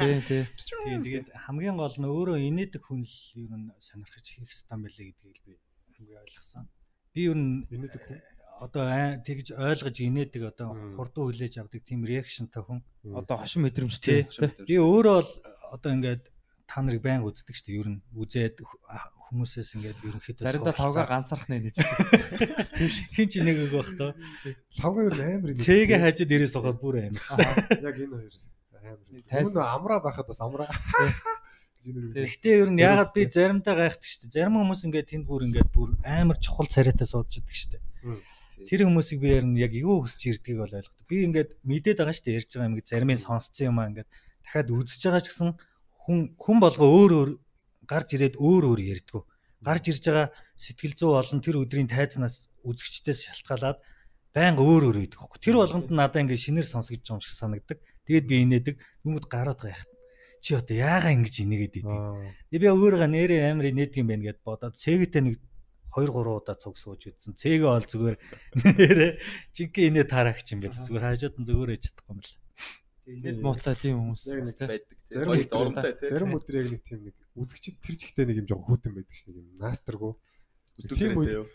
Тий, 0.00 0.16
тий. 0.24 0.42
тийм 0.80 1.02
тэгээд 1.06 1.28
хамгийн 1.44 1.76
гол 1.76 1.96
нь 2.00 2.08
өөрөө 2.08 2.38
инээдэг 2.48 2.80
хүн 2.80 3.04
л 3.04 3.16
ер 3.36 3.52
нь 3.52 3.68
сонирхож 3.76 4.24
хийх 4.24 4.52
стан 4.56 4.80
байлээ 4.80 5.12
гэдгийг 5.12 5.36
би 5.44 5.52
хамгийн 6.00 6.22
ойлгосон. 6.24 6.64
Би 7.12 7.28
ер 7.28 7.36
нь 7.36 7.66
Инээдэг 7.68 8.00
хүн. 8.08 8.20
одоо 8.64 8.82
ай- 8.88 9.20
тэгж 9.20 9.52
ойлгож 9.52 9.96
инээдэг 10.00 10.42
одоо 10.56 10.72
хурдан 10.96 11.22
хүлээж 11.28 11.54
авдаг 11.60 11.82
тийм 11.84 12.08
реакшнтай 12.08 12.62
хүн. 12.64 12.80
Одоо 13.12 13.36
хошин 13.44 13.68
мэдрэмжтэй. 13.68 14.24
Би 14.64 14.80
өөрөө 14.80 15.16
бол 15.20 15.30
одоо 15.76 15.90
ингээд 15.92 16.24
та 16.70 16.78
нарыг 16.86 17.02
байн 17.02 17.26
үздэг 17.26 17.50
шүү 17.58 17.66
дээ. 17.66 17.80
Ер 17.82 17.88
нь 17.90 18.00
үзээд 18.14 18.62
хүмүүсээс 18.62 19.74
ингээд 19.74 19.98
ерөнхийдөө 20.06 20.46
Заримдаа 20.46 20.74
лавга 20.78 21.04
ганцаарх 21.10 21.50
нэ 21.50 21.66
гэж. 21.66 21.82
хин 23.18 23.26
ч 23.26 23.42
нэг 23.42 23.58
үг 23.66 23.74
байх 23.74 23.90
тоо. 23.98 24.14
Лавга 24.78 25.00
юу 25.02 25.14
амар 25.18 25.50
инээдэг. 25.50 25.66
Цэгээ 25.66 25.98
хажид 25.98 26.30
ирээс 26.30 26.54
сухад 26.54 26.78
бүр 26.78 27.10
амар. 27.10 27.18
Яг 27.82 27.96
энэ 27.98 28.14
хоёр 28.14 28.34
амар. 28.86 29.50
Өмнө 29.50 29.62
амраа 29.66 29.98
байхад 29.98 30.30
бас 30.30 30.38
амраа. 30.38 30.70
Гэхдээ 31.82 32.54
ер 32.60 32.70
нь 32.70 32.78
ягаад 32.78 33.10
би 33.16 33.24
заримдаа 33.24 33.74
гайхдаг 33.74 34.04
шүү 34.04 34.28
дээ. 34.28 34.34
Зарим 34.36 34.60
хүмүүс 34.60 34.84
ингээд 34.84 35.10
тэнд 35.10 35.26
бүр 35.26 35.48
ингээд 35.48 35.70
бүр 35.72 35.96
амар 36.04 36.36
чухал 36.36 36.68
царайтай 36.68 37.08
суудж 37.08 37.40
идэг 37.40 37.56
шүү 37.56 37.70
дээ. 37.74 38.20
Тэр 38.68 38.84
хүмүүсийг 38.84 39.18
би 39.24 39.32
ер 39.32 39.46
нь 39.48 39.56
яг 39.56 39.72
юу 39.72 40.04
хүсэж 40.04 40.44
ирдгийг 40.44 40.60
бол 40.60 40.76
ойлгодог. 40.76 41.08
Би 41.08 41.24
ингээд 41.24 41.56
мэдээд 41.64 42.04
байгаа 42.04 42.12
шүү 42.12 42.26
дээ 42.28 42.36
ярьж 42.36 42.50
байгаа 42.52 42.68
юм 42.68 42.74
ингээд 42.76 42.90
зарим 42.92 43.10
нь 43.16 43.24
сонсцсон 43.24 43.72
юм 43.72 43.80
аа 43.80 43.88
ингээд 43.88 44.10
дахиад 44.44 44.68
үзэж 44.68 45.00
байгаа 45.08 45.24
ч 45.24 45.28
гэсэн 45.32 45.50
хүн 46.04 46.34
хүн 46.40 46.58
болго 46.60 46.86
өөр 46.86 47.12
өөр 47.18 47.30
гарч 47.90 48.08
ирээд 48.16 48.36
өөр 48.38 48.64
өөр 48.70 48.80
ярьдгүү. 48.94 49.22
Гарч 49.60 49.84
ирж 49.92 50.04
байгаа 50.08 50.28
сэтгэл 50.56 50.94
зүй 50.96 51.10
болон 51.12 51.40
тэр 51.44 51.56
өдрийн 51.60 51.90
тайзнаас 51.90 52.48
үзэгчдээс 52.64 53.20
шалтгаалаад 53.28 53.78
байнга 54.32 54.62
өөр 54.64 54.82
өөр 54.88 54.98
үйдэг 55.04 55.20
хөхгүй. 55.20 55.40
Тэр 55.42 55.56
болгонд 55.60 55.90
надаа 55.92 56.22
ингээд 56.24 56.44
шинээр 56.46 56.68
сонсгож 56.68 57.02
байгаа 57.02 57.18
юм 57.18 57.24
шиг 57.24 57.34
санагдаг. 57.36 57.78
Тэгээд 58.06 58.26
би 58.30 58.36
инээдэг. 58.46 58.74
Нүмэд 59.04 59.26
гараад 59.28 59.60
юм. 59.66 59.76
Чи 60.40 60.56
одоо 60.56 60.76
яагаа 60.76 61.12
ингэж 61.12 61.36
инээгээд 61.44 61.78
идэв? 61.84 61.92
Аа. 61.92 62.32
Би 62.48 62.64
өөрийгөө 62.64 63.10
нэрээ 63.12 63.52
амар 63.52 63.68
инээдэг 63.68 64.00
юм 64.00 64.08
байна 64.08 64.24
гэд 64.32 64.40
бодоод 64.40 64.80
цэгээтэй 64.80 65.22
нэг 65.28 65.36
2 65.92 66.08
3 66.08 66.40
удаа 66.40 66.56
цуг 66.56 66.78
сууж 66.80 67.10
үзсэн. 67.10 67.36
Цэгээ 67.36 67.68
ол 67.68 67.84
зүгээр 67.84 68.16
нэрээ 68.80 69.12
жинхэнэ 69.52 69.86
инээ 69.90 70.06
тараагч 70.08 70.46
юм 70.54 70.64
байл. 70.64 70.78
Зүгээр 70.80 71.04
хаажаад 71.04 71.34
зүгээр 71.44 71.70
ээж 71.76 71.82
чадахгүй 71.90 72.14
юм 72.14 72.20
л. 72.24 72.32
Тэд 73.06 73.38
муутай 73.40 73.74
тийм 73.74 73.96
хүмүүс. 74.00 74.22
Байдаг 74.60 74.98
тийм. 75.08 75.08
Зарим 75.10 75.30
Хоёрт 75.32 75.54
оромтой 75.56 75.92
тийм. 75.96 76.10
Зарим 76.12 76.34
өдөр 76.36 76.56
яг 76.60 76.68
нэг 76.70 76.82
тийм 76.84 77.00
нэг 77.08 77.16
үзэгчд 77.34 77.76
тэр 77.80 77.96
жигтэй 77.96 78.24
нэг 78.28 78.36
юм 78.44 78.46
жоо 78.50 78.60
хүүтэн 78.60 78.92
байдаг 78.92 79.16
ш 79.16 79.24
нэг 79.26 79.36
юм 79.40 79.48
наастргүй. 79.56 80.12
Өдөр 80.78 80.96
Тийм 80.96 81.16
зэрэгтэй 81.16 81.38
юу? 81.40 81.46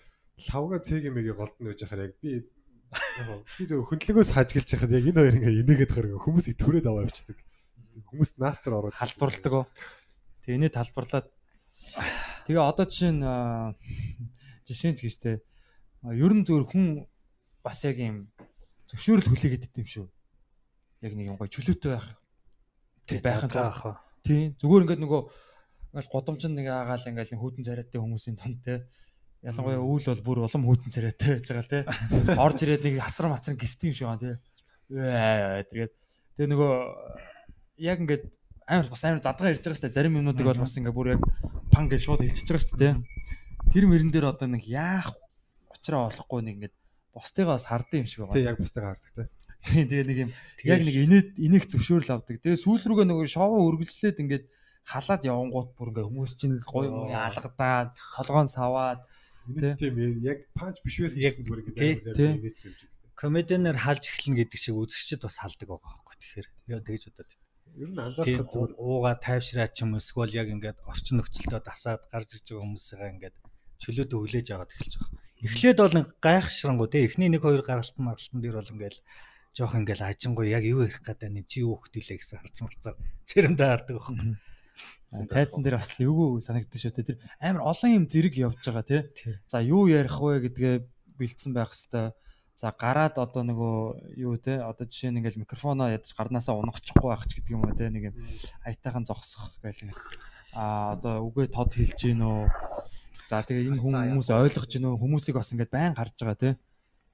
лавга 0.52 0.78
цэг 0.84 1.04
юмгийн 1.08 1.36
голд 1.36 1.56
нь 1.60 1.68
байж 1.70 1.80
хахаар 1.80 2.12
яг 2.12 2.14
би 2.20 2.44
яг 2.44 3.42
би 3.56 3.64
зөв 3.64 3.88
хөндлөгөөс 3.88 4.32
хажгэлж 4.36 4.70
яхад 4.76 4.92
яг 4.92 5.06
энэ 5.08 5.20
хоёр 5.24 5.38
ингээ 5.40 5.62
инээгээд 5.64 5.92
хараг 5.96 6.20
хүмүүс 6.20 6.48
итгүрээд 6.52 6.88
аваа 6.92 7.08
явчихдаг. 7.08 7.40
Хүмүүс 8.12 8.36
наастар 8.36 8.74
ороод 8.76 8.96
Халдварладаг 9.00 9.54
оо. 9.56 9.66
Тэгээ 10.44 10.58
энэ 10.60 10.76
талбарлаад 10.76 11.28
тэгээ 12.44 12.64
одоо 12.68 12.86
жишээ 12.86 13.16
нь 13.16 13.24
жишээ 14.68 14.92
нь 14.92 15.00
гэжтэй. 15.00 15.36
Ер 16.12 16.34
нь 16.36 16.44
зөвөр 16.44 16.68
хүн 16.68 17.08
бас 17.64 17.80
яг 17.88 17.98
юм 18.04 18.28
зөвшөөрөл 18.92 19.32
хүлээгээд 19.32 19.72
идэв 19.72 19.88
юм 19.88 19.88
шүү. 19.88 20.08
Яг 21.02 21.14
нэг 21.16 21.26
юм 21.32 21.38
гой 21.40 21.50
чөлөөтэй 21.50 21.92
байх. 21.92 22.08
Тэг 23.10 23.20
байхын 23.26 23.52
тулд. 23.52 24.00
тий 24.24 24.56
зүгээр 24.58 24.84
ингээд 24.86 25.04
нөгөө 25.04 25.22
ингээл 25.96 26.12
годомч 26.12 26.42
нэг 26.52 26.68
аагаал 26.68 27.10
ингээл 27.12 27.40
хүүтэн 27.40 27.64
царайтай 27.68 28.00
хүмүүсийн 28.00 28.36
тонд 28.36 28.60
те. 28.64 28.84
Ялангуяа 29.46 29.80
өвөл 29.80 30.08
бол 30.12 30.24
бүр 30.26 30.40
улам 30.44 30.64
хүүтэн 30.66 30.92
царайтай 30.92 31.30
байж 31.38 31.48
байгаа 31.48 31.70
те. 31.70 31.80
Орж 32.44 32.60
ирээд 32.66 32.84
нэг 32.84 33.00
хацар 33.00 33.30
мацар 33.30 33.56
гистэй 33.56 33.92
юм 33.92 33.96
шиг 33.96 34.08
байна 34.10 34.24
те. 34.24 34.32
Ээ 34.92 35.64
тэгээд 35.72 35.94
тэгээ 36.36 36.50
нөгөө 36.52 36.74
яг 37.86 37.98
ингээд 38.02 38.24
амар 38.66 38.90
бас 38.90 39.04
амар 39.06 39.22
задгаа 39.22 39.54
ирж 39.54 39.62
байгаа 39.62 39.80
сте 39.80 39.94
зарим 39.94 40.18
юмнуудыг 40.18 40.46
бол 40.46 40.64
бас 40.66 40.76
ингээд 40.76 40.98
бүр 40.98 41.14
яг 41.16 41.24
пан 41.70 41.86
гэж 41.86 42.02
шууд 42.02 42.26
хэлчихэж 42.26 42.50
байгаа 42.50 42.66
сте 42.66 42.76
те. 42.82 42.90
Тэр 43.70 43.86
мөрөн 43.86 44.10
дээр 44.10 44.34
одоо 44.34 44.50
нэг 44.50 44.66
яах 44.66 45.14
учраа 45.70 46.10
олохгүй 46.10 46.42
нэг 46.42 46.54
ингээд 46.58 46.76
бусдыгаа 47.14 47.62
сардсан 47.62 48.02
юм 48.02 48.10
шиг 48.10 48.26
Тэ 48.26 48.42
байгаа 48.42 48.50
яг 48.52 48.58
бустайгаа 48.58 48.98
хардаг 48.98 49.14
те. 49.14 49.30
тий 49.30 49.45
тэгээ 49.90 50.06
нэг 50.06 50.18
юм 50.26 50.32
яг 50.66 50.82
нэг 50.86 50.96
инээд 50.96 51.30
инех 51.42 51.66
зөвшөөрөл 51.66 52.22
авдаг. 52.22 52.38
Тэгээ 52.42 52.62
сүүл 52.62 52.86
рүүгээ 52.86 53.08
нөгөө 53.10 53.28
шоу 53.30 53.66
үргэлжлээд 53.66 54.22
ингээд 54.22 54.46
халаад 54.86 55.22
явангууд 55.26 55.70
бүр 55.74 55.90
ингээ 55.90 56.06
хүмүүс 56.06 56.32
чинь 56.38 56.62
гоё 56.62 56.90
гоё 56.94 57.18
алгадаад 57.18 57.92
толгоон 58.14 58.50
саваад 58.50 59.02
тийм 59.82 60.22
яг 60.22 60.46
панч 60.54 60.82
биш 60.86 61.02
байсан 61.02 61.22
Яг 61.22 61.34
гэсэн 61.34 61.46
зүгээр 61.46 61.62
тий, 61.74 61.92
ингээ 61.98 62.14
тий. 62.14 62.14
зарим 62.14 62.38
инээсэн 62.42 62.70
юм 62.70 62.76
шиг. 62.78 62.90
Комедианаар 63.16 63.78
халж 63.82 64.04
эхлэнэ 64.06 64.38
гэдэг 64.46 64.60
шиг 64.62 64.76
үзэгчд 64.78 65.22
бас 65.26 65.38
халдаг 65.42 65.68
байгаа 65.70 65.90
байхгүй. 65.90 66.16
Тэгэхээр 66.22 66.48
яа 66.70 66.82
тэгж 66.86 67.04
удаад. 67.10 67.32
Ер 67.76 67.90
нь 67.90 67.96
Тийм 67.96 68.06
анзаархад 68.06 68.50
зүгээр 68.54 68.74
уугаа 68.78 69.16
тайвшраад 69.18 69.72
ч 69.74 69.80
юм 69.82 69.98
эсвэл 69.98 70.34
яг 70.38 70.48
ингээд 70.54 70.80
орчин 70.86 71.16
нөхцөлдөө 71.22 71.62
дасаад 71.66 72.04
гарч 72.12 72.30
ирж 72.36 72.46
байгаа 72.46 72.66
хүмүүсээ 72.66 73.14
ингээд 73.16 73.36
чөлөөдөө 73.82 74.20
хүлээж 74.22 74.48
аваад 74.54 74.72
эхэлж 74.74 74.94
байгаа. 75.00 75.24
Эхлээд 75.46 75.78
бол 75.80 75.96
гайхшрангуу 76.24 76.88
те 76.90 77.06
эхний 77.06 77.30
нэг 77.30 77.42
хоёр 77.44 77.62
гаралтан 77.62 78.04
маралтан 78.06 78.40
дээр 78.42 78.58
бол 78.60 78.74
ингээд 78.76 78.98
жоох 79.56 79.74
ингээд 79.80 80.04
ажингуу 80.04 80.44
яг 80.44 80.68
юу 80.68 80.84
ярих 80.84 81.00
гэдэг 81.00 81.32
нь 81.32 81.48
чи 81.48 81.64
юу 81.64 81.80
хөтөлээ 81.80 82.20
гэсэн 82.20 82.44
харц 82.44 82.58
марцаар 82.60 82.96
цэрэндээ 83.24 83.70
хардаг 83.72 83.96
байхгүй. 83.96 84.36
тайзан 85.32 85.64
дээр 85.64 85.80
бас 85.80 85.96
эвгүй 85.96 86.44
санагдсан 86.44 86.80
шүү 86.84 86.92
дээ. 86.92 87.10
Тэр 87.16 87.18
амар 87.40 87.64
олон 87.72 87.92
юм 87.96 88.06
зэрэг 88.12 88.36
явж 88.36 88.60
байгаа 88.60 88.84
тий. 88.84 89.02
За 89.48 89.64
юу 89.64 89.88
ярих 89.88 90.20
вэ 90.20 90.52
гэдгээ 90.52 90.76
бэлдсэн 91.16 91.56
байх 91.56 91.72
хэвээр. 91.72 92.12
За 92.56 92.72
гараад 92.72 93.16
одоо 93.20 93.44
нөгөө 93.48 94.16
юу 94.20 94.36
те 94.40 94.60
одоо 94.60 94.88
жишээ 94.88 95.12
нь 95.12 95.20
ингээл 95.24 95.44
микрофоноо 95.44 95.92
ядаж 95.92 96.12
гарнаасаа 96.16 96.56
унахчихгүй 96.56 97.12
байх 97.12 97.28
ч 97.28 97.40
гэдэг 97.40 97.52
юм 97.52 97.68
уу 97.68 97.76
те 97.76 97.92
нэг 97.92 98.12
юм 98.12 98.16
айтайхан 98.64 99.04
зогсох 99.04 99.56
гэл 99.60 99.92
ингээл 99.92 100.04
а 100.56 100.96
одоо 100.96 101.28
үгээ 101.28 101.52
тод 101.52 101.76
хэлж 101.76 102.00
гин 102.00 102.24
үү? 102.24 102.48
За 103.28 103.44
тэгээ 103.44 103.76
энэ 103.76 103.80
хүмүүс 103.84 104.32
ойлгож 104.32 104.72
гин 104.72 104.88
үү? 104.88 105.00
Хүмүүсийг 105.04 105.36
бас 105.36 105.52
ингээд 105.52 105.72
байн 105.76 105.92
гарч 105.92 106.16
байгаа 106.16 106.40
те. 106.40 106.50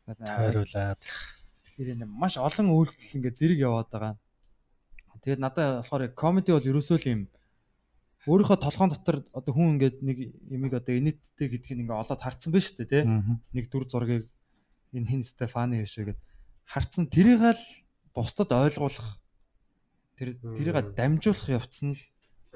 Тойруулаад 0.06 1.02
тэгэхээр 1.72 1.96
энэ 1.96 2.06
маш 2.06 2.36
олон 2.36 2.68
үйлдэл 2.76 3.16
ингээд 3.18 3.40
зэрэг 3.40 3.60
яваад 3.64 3.90
байгаа. 3.90 4.14
Тэгээд 5.24 5.42
надад 5.42 5.86
болохоор 5.86 6.04
комеди 6.12 6.52
бол 6.52 6.70
ерөөсөө 6.76 6.98
л 7.00 7.10
юм. 7.10 7.22
Өөрийнхөө 8.28 8.58
толгоон 8.60 8.92
дотор 8.92 9.18
одоо 9.34 9.54
хүн 9.56 9.80
ингээд 9.80 9.98
нэг 10.04 10.18
ямиг 10.52 10.74
одоо 10.76 10.94
инэттэй 10.94 11.48
гэдгийг 11.50 11.88
ингээд 11.88 12.02
олоод 12.04 12.22
харцсан 12.22 12.52
байна 12.52 12.66
шүү 12.66 12.78
дээ 12.86 12.90
те 12.90 13.00
нэг 13.56 13.66
дүр 13.70 13.86
зургийг 13.90 14.26
энэ 14.94 15.10
хин 15.10 15.24
Стефани 15.24 15.82
хэвшээ 15.82 16.06
гэд. 16.14 16.20
Харцсан 16.68 17.06
тэрийг 17.10 17.42
л 17.42 17.64
бусдад 18.14 18.52
ойлгуулах 18.52 19.22
тэр 20.18 20.38
тэрийг 20.38 20.94
дамжуулах 20.94 21.50
явцсан 21.50 21.98
л 21.98 22.02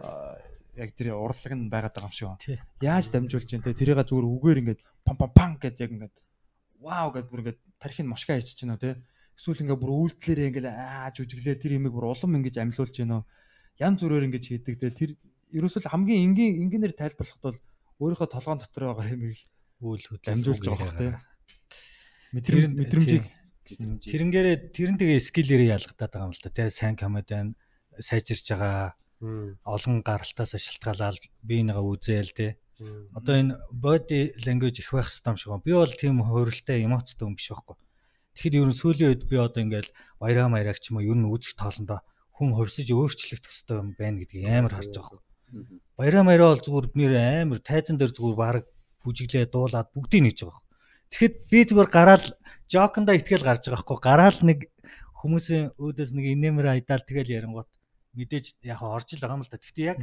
аа, 0.01 0.37
яг 0.75 0.91
тэр 0.93 1.15
урлаг 1.15 1.53
нь 1.55 1.71
байгаад 1.71 1.95
байгаа 1.95 2.11
юм 2.11 2.13
шиг 2.13 2.29
Тий. 2.43 2.59
байна. 2.59 2.67
Яаж 2.81 3.05
дамжуулж 3.09 3.47
те? 3.47 3.61
Тэрийг 3.61 4.03
зүгээр 4.03 4.27
үгээр 4.27 4.61
ингээд 4.61 4.81
пам 5.07 5.15
пам 5.17 5.31
пам 5.31 5.51
гэд 5.57 5.79
яг 5.79 5.91
ингээд 5.95 6.15
вау 6.83 7.09
гэд 7.15 7.29
бүр 7.31 7.41
ингээд 7.41 7.59
тархин 7.85 8.09
мошка 8.09 8.33
хийчих 8.33 8.57
чинь 8.57 8.73
те 8.81 8.97
эсвэл 9.37 9.61
ингээд 9.61 9.77
бүр 9.77 9.93
үйлдэлээр 9.93 10.49
ингээд 10.49 10.67
аа 10.73 11.13
жүжиглээ 11.13 11.61
тэр 11.61 11.77
имийг 11.77 11.93
бүр 11.93 12.09
улам 12.09 12.41
ингэж 12.41 12.57
амьлуулж 12.57 12.97
гинөө 12.97 13.21
янз 13.77 14.01
бүрээр 14.01 14.27
ингэж 14.33 14.43
хийдэг 14.49 14.75
те 14.81 14.89
тэр 14.89 15.09
ерөөсөл 15.53 15.93
хамгийн 15.93 16.33
энгийн 16.33 16.65
энгийнээр 16.65 16.97
тайлбарлахад 16.97 17.43
бол 17.45 17.59
өөрийнхөө 18.01 18.29
толгоон 18.33 18.57
дотор 18.57 18.83
байгаа 18.97 19.13
имийг 19.13 19.37
л 19.37 19.93
үйл 19.93 20.05
хөдлөл 20.09 20.25
дамжуулж 20.25 20.65
байгаа 20.65 20.89
бах 20.89 20.97
те 20.97 21.07
мэдрэмж 22.33 22.73
мэдрэмжийг 22.73 23.25
Тэрнгээрээ 23.65 24.69
тэрэн 24.77 24.97
тэгээ 25.01 25.19
скиллэрээ 25.25 25.73
ялгатаад 25.73 26.11
байгаа 26.13 26.29
юм 26.29 26.37
л 26.37 26.43
да 26.45 26.53
тий 26.53 26.69
сайн 26.69 26.93
комедиан 26.93 27.57
сайжирч 27.97 28.53
байгаа 28.53 28.93
олон 29.65 30.05
гаралтаас 30.05 30.53
шалтгаалаад 30.53 31.17
би 31.41 31.65
нэгээ 31.65 31.81
үзээл 31.81 32.33
те. 32.37 32.61
Одоо 33.15 33.33
энэ 33.39 33.55
body 33.71 34.35
language 34.43 34.83
их 34.83 34.91
байх 34.91 35.07
хэрэгтэй 35.07 35.31
юм 35.31 35.37
шиг 35.39 35.49
байна. 35.51 35.63
Би 35.63 35.73
бол 35.73 35.93
тийм 35.95 36.15
хууралтай 36.19 36.83
эмоцтой 36.83 37.25
юм 37.27 37.35
биш 37.39 37.47
байхгүй. 37.51 37.75
Тэгэхэд 38.35 38.57
ер 38.59 38.67
нь 38.67 38.75
сүүлийн 38.75 39.09
үед 39.15 39.23
би 39.31 39.35
одоо 39.39 39.61
ингээл 39.63 39.91
баяраа 40.19 40.51
маяраг 40.51 40.77
ч 40.83 40.91
юм 40.91 40.99
уу 40.99 41.07
ер 41.07 41.15
нь 41.15 41.29
үзэх 41.31 41.55
тоолондоо 41.55 42.03
хүн 42.35 42.51
хувьсаж 42.51 42.87
өөрчлөгдөх 42.91 43.47
хэрэгтэй 43.47 43.77
юм 43.79 43.89
байна 43.95 44.19
гэдгийг 44.19 44.43
амар 44.51 44.73
харж 44.75 44.91
байгаа 44.91 45.23
байхгүй. 45.23 45.79
Баяраа 45.95 46.23
маяраа 46.27 46.49
бол 46.51 46.65
зүгээр 46.67 46.87
нэр 46.99 47.13
амар 47.47 47.59
тайзан 47.63 47.95
дээр 47.95 48.11
зүгээр 48.11 48.35
баг 48.35 48.67
бүжиглээ 49.07 49.47
дуулаад 49.47 49.87
бүгдийг 49.95 50.23
нэгж 50.27 50.39
байгаа. 50.43 50.63
Тэгэхэд 51.15 51.35
би 51.47 51.59
зүгээр 51.63 51.89
гараал 51.95 52.25
жоконда 52.67 53.15
итгэл 53.15 53.47
гарч 53.47 53.71
байгаа 53.71 53.79
байхгүй. 53.87 53.99
Гараал 54.03 54.39
нэг 54.43 54.59
хүмүүсийн 55.15 55.71
өөдөөс 55.79 56.11
нэг 56.11 56.25
инээмэр 56.35 56.67
айдаал 56.75 57.07
тэгэл 57.07 57.39
ярингууд 57.39 57.69
мэдээж 58.19 58.59
яг 58.67 58.83
орж 58.83 59.15
ил 59.15 59.23
байгаа 59.23 59.37
юм 59.39 59.45
л 59.45 59.51
да. 59.51 59.63
Гэхдээ 59.63 59.85
яг 59.95 59.99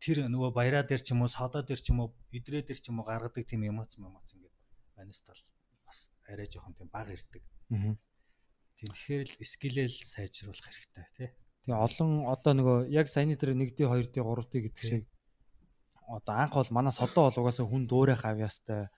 тэр 0.00 0.28
нөгөө 0.28 0.50
баяраа 0.52 0.84
дээр 0.84 1.02
ч 1.02 1.12
юм 1.12 1.24
уу 1.24 1.30
содоо 1.30 1.62
дээр 1.64 1.80
ч 1.80 1.90
юм 1.90 2.04
уу 2.04 2.08
идрээ 2.32 2.62
дээр 2.68 2.80
ч 2.80 2.92
юм 2.92 3.00
уу 3.00 3.06
гаргадаг 3.08 3.44
тийм 3.48 3.64
эмоц 3.64 3.96
эмоц 3.96 4.28
ингээд 4.34 4.54
манайс 4.96 5.20
тал 5.24 5.40
бас 5.86 6.10
арай 6.28 6.48
жоохон 6.48 6.74
тийм 6.76 6.88
баг 6.92 7.08
ирдэг. 7.08 7.42
Тийм 8.76 8.90
тэгэхээр 8.92 9.24
л 9.24 9.34
скилэл 9.40 9.96
сайжруулах 10.04 10.68
хэрэгтэй 10.68 11.06
тий. 11.16 11.30
Тэгээ 11.64 11.80
олон 11.80 12.28
одоо 12.28 12.52
нөгөө 12.52 12.78
яг 12.92 13.08
саяны 13.08 13.40
дээр 13.40 13.56
1D 13.56 13.88
2D 13.88 14.20
3D 14.20 14.52
гэдэг 14.68 14.84
шиг 14.84 15.04
одоо 16.06 16.34
анх 16.36 16.54
бол 16.54 16.70
манай 16.70 16.92
содоо 16.92 17.26
бол 17.26 17.40
угаасаа 17.40 17.66
хүн 17.66 17.88
дуурай 17.88 18.14
хавьяастай 18.14 18.92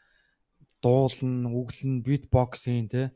дуулна, 0.83 1.49
үглэн, 1.49 2.03
битбоксинг 2.05 2.91
тий. 2.93 3.07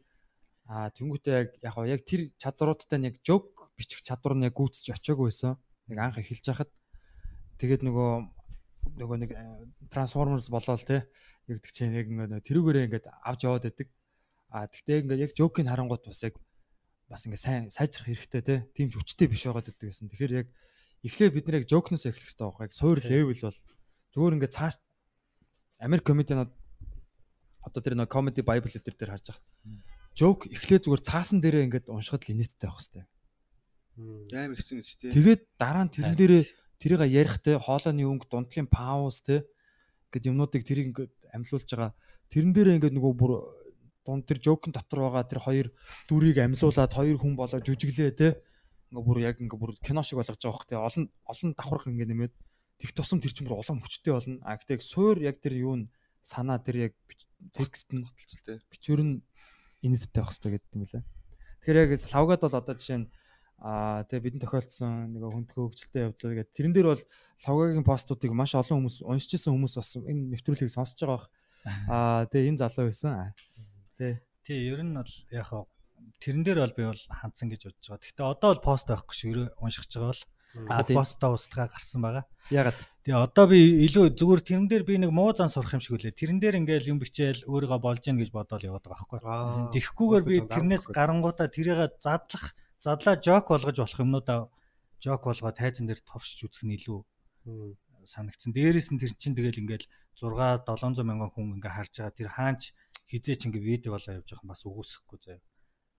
А 0.65 0.89
тэнгуүтээ 0.91 1.35
яг 1.35 1.51
яг 1.61 1.75
яг 1.85 2.01
тэр 2.07 2.33
чадруудтай 2.39 2.99
нь 2.99 3.09
яг 3.11 3.17
жок 3.27 3.75
бичих 3.77 4.01
чадвар 4.03 4.39
нь 4.39 4.47
яг 4.47 4.55
гүйцэж 4.57 4.95
очиагүй 4.95 5.29
байсан. 5.29 5.59
Яг 5.91 5.99
анх 5.99 6.19
эхэлж 6.23 6.47
хахад 6.49 6.71
тэгээд 7.59 7.83
нөгөө 7.85 8.11
нөгөө 9.03 9.17
нэг 9.23 9.31
трансформерс 9.93 10.49
болоод 10.53 10.83
те 10.87 11.07
яг 11.49 11.59
гэдэг 11.59 11.73
чинь 11.73 11.97
яг 11.97 12.07
ингээд 12.07 12.47
тэрүүгээрээ 12.47 12.87
ингээд 12.89 13.07
авч 13.11 13.41
яваад 13.47 13.67
байдаг. 13.67 13.89
А 14.53 14.67
тэгтээ 14.69 15.01
ингээд 15.07 15.25
яг 15.27 15.33
жокийн 15.35 15.69
харангууд 15.71 16.05
бас 16.07 16.23
яг 16.23 16.35
бас 17.09 17.27
ингээд 17.27 17.43
сайн 17.43 17.65
сайжрах 17.71 18.07
хэрэгтэй 18.07 18.43
те. 18.43 18.57
Тийм 18.77 18.91
ч 18.91 18.99
хүчтэй 18.99 19.27
биш 19.27 19.47
байгаад 19.47 19.69
байдаг 19.71 19.89
гэсэн. 19.91 20.11
Тэгэхээр 20.13 20.33
яг 20.45 20.49
эхлээ 21.03 21.31
бид 21.35 21.47
нэр 21.47 21.59
яг 21.63 21.67
жокноос 21.67 22.07
эхлэх 22.07 22.27
хэрэгтэй 22.31 22.47
байгаа. 22.47 22.67
Яг 22.69 22.75
суур 22.75 22.99
левел 23.03 23.43
бол 23.43 23.59
зүгээр 24.15 24.37
ингээд 24.39 24.57
цааш 24.57 24.75
Америк 25.83 26.05
комедианууд 26.07 26.53
одоо 27.63 27.81
тэр 27.83 27.95
нэг 27.99 28.11
comedy 28.11 28.43
bible 28.43 28.71
дээр 28.71 28.97
дээр 28.99 29.13
харж 29.19 29.27
байгаа. 29.35 29.43
Жок 30.15 30.47
эхлээ 30.47 30.79
зүгээр 30.87 31.03
цаасан 31.03 31.39
дээрээ 31.43 31.67
ингээд 31.67 31.87
уншихад 31.91 32.23
л 32.27 32.33
инээдтэй 32.37 32.69
байх 32.71 32.79
хэрэгтэй. 32.79 33.05
Амар 34.39 34.59
хэцүү 34.59 34.77
гэж 34.79 34.89
тий. 34.99 35.11
Тэгээд 35.11 35.43
дараа 35.59 35.85
нь 35.89 35.95
тэрэн 35.95 36.17
дээрээ 36.17 36.45
тэрийг 36.83 37.07
ярихтэй 37.07 37.63
хоолойны 37.63 38.03
өнгө 38.03 38.27
дундлын 38.27 38.67
пауз 38.67 39.23
те 39.23 39.47
гэд 40.11 40.27
юмнуудыг 40.27 40.67
тэрийг 40.67 40.91
ингээд 40.91 41.13
амьлуулж 41.31 41.69
байгаа. 41.71 41.95
Тэрэн 42.35 42.51
дээрээ 42.51 42.77
ингээд 42.83 42.97
нөгөө 42.99 43.15
бүр 43.15 43.33
дунд 44.03 44.27
тэр 44.27 44.43
жокын 44.43 44.75
дотор 44.75 45.07
байгаа 45.07 45.25
тэр 45.31 45.41
хоёр 45.47 45.67
дүрийг 46.11 46.43
амьлуулад 46.43 46.91
хоёр 46.91 47.17
хүн 47.23 47.39
болоо 47.39 47.63
жүжиглээ 47.63 48.11
те. 48.19 48.43
Ингээ 48.91 49.07
бүр 49.07 49.19
яг 49.23 49.39
ингээ 49.39 49.59
бүр 49.63 49.79
кино 49.79 50.03
шиг 50.03 50.19
болгож 50.19 50.43
байгаа 50.43 50.59
хөх 50.59 50.67
те. 50.67 50.75
Олон 50.75 51.07
олон 51.23 51.51
давхарх 51.55 51.87
ингээ 51.87 52.11
нэмээд 52.11 52.35
тэг 52.83 52.91
тусам 52.99 53.23
тэр 53.23 53.31
чинь 53.31 53.47
бүр 53.47 53.63
улам 53.63 53.79
хүчтэй 53.79 54.13
болно. 54.13 54.43
А 54.43 54.59
гэтээ 54.59 54.83
суур 54.83 55.23
яг 55.23 55.39
тэр 55.39 55.55
юу 55.63 55.79
н 55.79 55.89
санаа 56.27 56.59
тэр 56.59 56.91
яг 56.91 56.93
текст 57.51 57.91
нь 57.95 58.03
хөтөлцөлтэй 58.03 58.63
бичвэр 58.71 59.03
нь 59.03 59.15
инээдтэй 59.83 60.23
байх 60.23 60.31
хэрэгтэй 60.31 60.51
гэдэг 60.55 60.75
юм 60.79 60.87
лээ 60.87 61.03
тэгэхээр 61.63 61.79
яг 61.83 61.91
лавгад 62.15 62.41
бол 62.47 62.59
одоо 62.59 62.75
жишээ 62.79 62.99
нь 63.03 63.11
Аа 63.63 64.03
тэгээ 64.11 64.27
бидний 64.27 64.43
тохиолдсон 64.43 65.15
нэг 65.15 65.23
хүндхөө 65.23 65.71
хөгжилтэй 65.71 66.03
явдлаа 66.11 66.35
гэдэг. 66.43 66.51
Тэрэн 66.51 66.75
дээр 66.75 66.89
бол 66.91 67.03
лавгагийн 67.47 67.87
постуудыг 67.87 68.33
маш 68.35 68.59
олон 68.59 68.83
хүмүүс 68.83 69.07
уншиж 69.07 69.39
исэн 69.39 69.55
хүмүүс 69.55 69.75
бас 69.79 69.91
энэ 70.03 70.35
нэвтрүүлгийг 70.35 70.75
сонсож 70.75 70.99
байгаа 70.99 71.15
бах. 71.15 71.27
Аа 71.87 72.27
тэгээ 72.27 72.51
энэ 72.51 72.59
залуу 72.59 72.91
байсан. 72.91 73.31
Тэ. 73.95 74.19
Тий, 74.43 74.67
ер 74.67 74.83
нь 74.83 74.99
бол 74.99 75.15
яг 75.31 75.47
хаа 75.47 75.71
тэрэн 76.19 76.43
дээр 76.43 76.59
бол 76.59 76.75
би 76.75 76.83
бол 76.91 77.03
хандсан 77.07 77.49
гэж 77.55 77.71
бодож 77.71 77.87
байгаа. 77.87 78.03
Гэхдээ 78.03 78.27
одоо 78.27 78.49
бол 78.51 78.67
пост 78.67 78.87
байхгүй 78.91 79.15
шүү. 79.15 79.31
Ерөө 79.31 79.47
уншиж 79.63 79.91
байгаа 79.95 80.11
бол 80.11 80.23
постоо 80.53 81.33
устгаа 81.35 81.67
гарсан 81.71 82.01
байгаа. 82.03 82.25
Ягаад? 82.51 82.79
Тэгээ 83.07 83.25
одоо 83.25 83.45
би 83.49 83.59
илүү 83.87 84.13
зүгээр 84.19 84.43
тэрэн 84.43 84.67
дээр 84.69 84.85
би 84.85 84.95
нэг 85.01 85.11
муу 85.11 85.33
зан 85.33 85.49
сурах 85.49 85.75
юм 85.75 85.83
шиг 85.83 85.97
үлээ. 85.97 86.13
Тэрэн 86.13 86.39
дээр 86.39 86.61
ингээл 86.61 86.93
юм 86.93 86.99
бичээл 87.01 87.49
өөрийгөө 87.49 87.81
болж 87.81 88.03
гин 88.05 88.21
гэж 88.21 88.31
бодоод 88.31 88.63
яваад 88.63 88.85
байгаа 88.85 89.07
байхгүй. 89.09 89.21
Тэгэхгүйгээр 89.75 90.25
би 90.29 90.37
тэрнээс 90.47 90.85
гарангуудаа 90.93 91.49
тэрийг 91.49 91.97
задлах 91.99 92.53
задлаа 92.83 93.15
жок 93.23 93.47
болгож 93.49 93.79
болох 93.79 94.03
юмнуудаа 94.03 94.51
жок 94.99 95.23
болгоо 95.25 95.53
тайзан 95.55 95.87
дээр 95.87 96.03
товшиж 96.03 96.51
үзэх 96.51 96.67
нь 96.67 96.75
илүү 96.75 96.99
санагдсан. 98.03 98.51
Дээрээс 98.51 98.91
нь 98.91 98.99
тэр 98.99 99.15
чинь 99.15 99.39
тэгэл 99.39 99.63
ингээл 99.63 99.87
6 100.19 100.67
700 100.67 101.07
мянган 101.07 101.31
хүн 101.31 101.63
ингээ 101.63 101.71
харж 101.79 101.95
байгаа. 102.03 102.19
Тэр 102.19 102.31
хаанч 102.35 102.63
хизээч 103.07 103.47
ингээ 103.47 103.63
видео 103.63 103.95
болоо 103.95 104.19
явж 104.19 104.29
байгаа 104.35 104.51
бас 104.51 104.63
үгүйсэхгүй 104.67 105.19
заяа. 105.23 105.43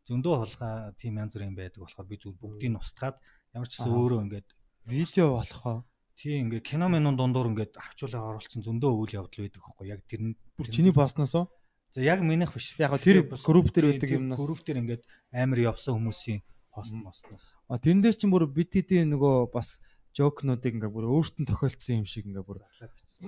Зөндөө 0.03 0.33
холгаа 0.43 0.73
тийм 0.99 1.23
янз 1.23 1.31
бүрийн 1.39 1.55
байдаг 1.55 1.79
болохоор 1.79 2.07
би 2.11 2.19
зүгээр 2.19 2.41
бүгдийг 2.43 2.71
нь 2.75 2.81
устгаад 2.83 3.15
ямар 3.55 3.67
ч 3.71 3.79
гэсэн 3.79 3.95
өөрөө 3.95 4.19
ингээд 4.27 4.47
видео 4.91 5.27
болохоо 5.39 5.87
тийм 6.19 6.51
ингээ 6.51 6.67
кино 6.67 6.91
минут 6.91 7.15
дундуур 7.15 7.47
ингээд 7.55 7.79
авчуулаа 7.79 8.35
оруулсан 8.35 8.59
зөндөө 8.59 8.91
үйл 8.91 9.17
явдал 9.23 9.47
байдаг 9.47 9.63
хөөхгүй 9.63 9.87
яг 9.87 10.03
тэр 10.03 10.21
нь 10.27 10.35
чиний 10.67 10.91
босносоо 10.91 11.47
За 11.93 12.01
яг 12.01 12.25
минийх 12.25 12.51
биш. 12.53 12.73
Яг 12.81 12.97
тэр 12.97 13.29
групп 13.29 13.69
дээр 13.69 13.93
байдаг 13.93 14.09
юмнаас 14.09 14.41
групп 14.41 14.65
дээр 14.65 14.81
ингээд 14.81 15.03
амар 15.29 15.59
явсан 15.61 15.93
хүмүүсийн 15.93 16.41
пост 16.73 16.93
мостноос. 16.93 17.53
А 17.69 17.77
тэрэн 17.77 18.01
дээр 18.01 18.17
чинь 18.17 18.33
бүр 18.33 18.49
бид 18.49 18.73
хэдийн 18.73 19.13
нөгөө 19.13 19.53
бас 19.53 19.77
жокнуудыг 20.13 20.77
ингээ 20.77 20.93
бүр 20.93 21.09
өөртөө 21.09 21.45
тохиолдсон 21.49 22.01
юм 22.01 22.07
шиг 22.09 22.29
ингээ 22.29 22.45
бүр 22.45 22.61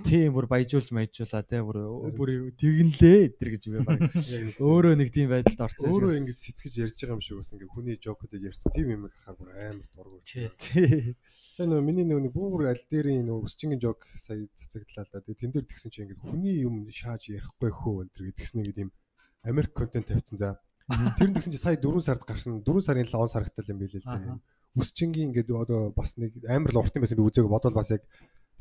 тийм 0.06 0.34
бүр 0.36 0.46
баяжуулж 0.46 0.94
маячуулаа 0.94 1.42
те 1.42 1.62
бүр 1.66 1.78
бүр 2.14 2.30
тэгнлээ 2.62 3.34
эдэр 3.34 3.50
гэж 3.58 3.64
би 3.74 3.80
баг. 3.82 4.02
Өөрөө 4.62 4.94
нэг 5.00 5.10
тийм 5.10 5.34
байдалд 5.34 5.66
орсон 5.66 5.90
шүү. 5.90 5.94
Өөрөө 5.98 6.14
ингэ 6.20 6.34
сэтгэж 6.36 6.74
ярьж 6.86 6.98
байгаа 7.00 7.18
юм 7.18 7.24
шиг 7.26 7.38
бас 7.42 7.54
ингээ 7.58 7.74
хүний 7.74 7.98
жокуудыг 7.98 8.44
ярьсан 8.44 8.70
тийм 8.76 8.88
юм 8.92 9.08
харахаар 9.08 9.38
бүр 9.40 9.50
амар 9.56 9.88
дургур. 9.96 10.22
Сайн 11.56 11.70
нөгөө 11.74 11.86
миний 11.90 12.06
нөгөө 12.06 12.54
бүр 12.54 12.70
аль 12.70 12.86
дээрийн 12.86 13.26
нөгөө 13.26 13.50
өсчингийн 13.50 13.82
жок 13.82 14.06
сая 14.20 14.46
цацагдлаа 14.60 15.06
л 15.08 15.14
да. 15.16 15.24
Тэгээ 15.26 15.42
тэн 15.42 15.52
дээр 15.58 15.66
тэгсэн 15.66 15.90
чинь 15.90 16.06
ингээ 16.06 16.22
хүний 16.22 16.56
юм 16.62 16.86
шааж 16.92 17.34
ярихгүй 17.34 17.72
хөө 17.72 18.06
энэ 18.06 18.14
төр 18.14 18.26
гэдгснээ 18.30 18.66
гэдэг 18.70 18.84
юм. 18.86 18.92
Америк 19.46 19.72
контент 19.74 20.10
тавьсан 20.12 20.38
за 20.38 20.50
Тэр 20.86 21.30
нь 21.30 21.36
гэсэн 21.36 21.54
чи 21.54 21.58
сая 21.58 21.78
4 21.82 22.02
сард 22.02 22.24
гарсан. 22.30 22.62
4 22.62 22.82
сарын 22.86 23.10
7 23.10 23.26
сарагтал 23.26 23.72
юм 23.74 23.82
билээ 23.82 24.06
л 24.06 24.06
дээ. 24.06 24.38
Үсчингийн 24.78 25.34
ингээд 25.34 25.50
одоо 25.50 25.90
бас 25.90 26.14
нэг 26.20 26.38
амар 26.46 26.72
л 26.74 26.82
урт 26.86 26.94
юм 26.94 27.02
байсан. 27.02 27.18
Би 27.18 27.26
үзээг 27.26 27.50
бодвол 27.50 27.74
бас 27.74 27.90
яг 27.90 28.06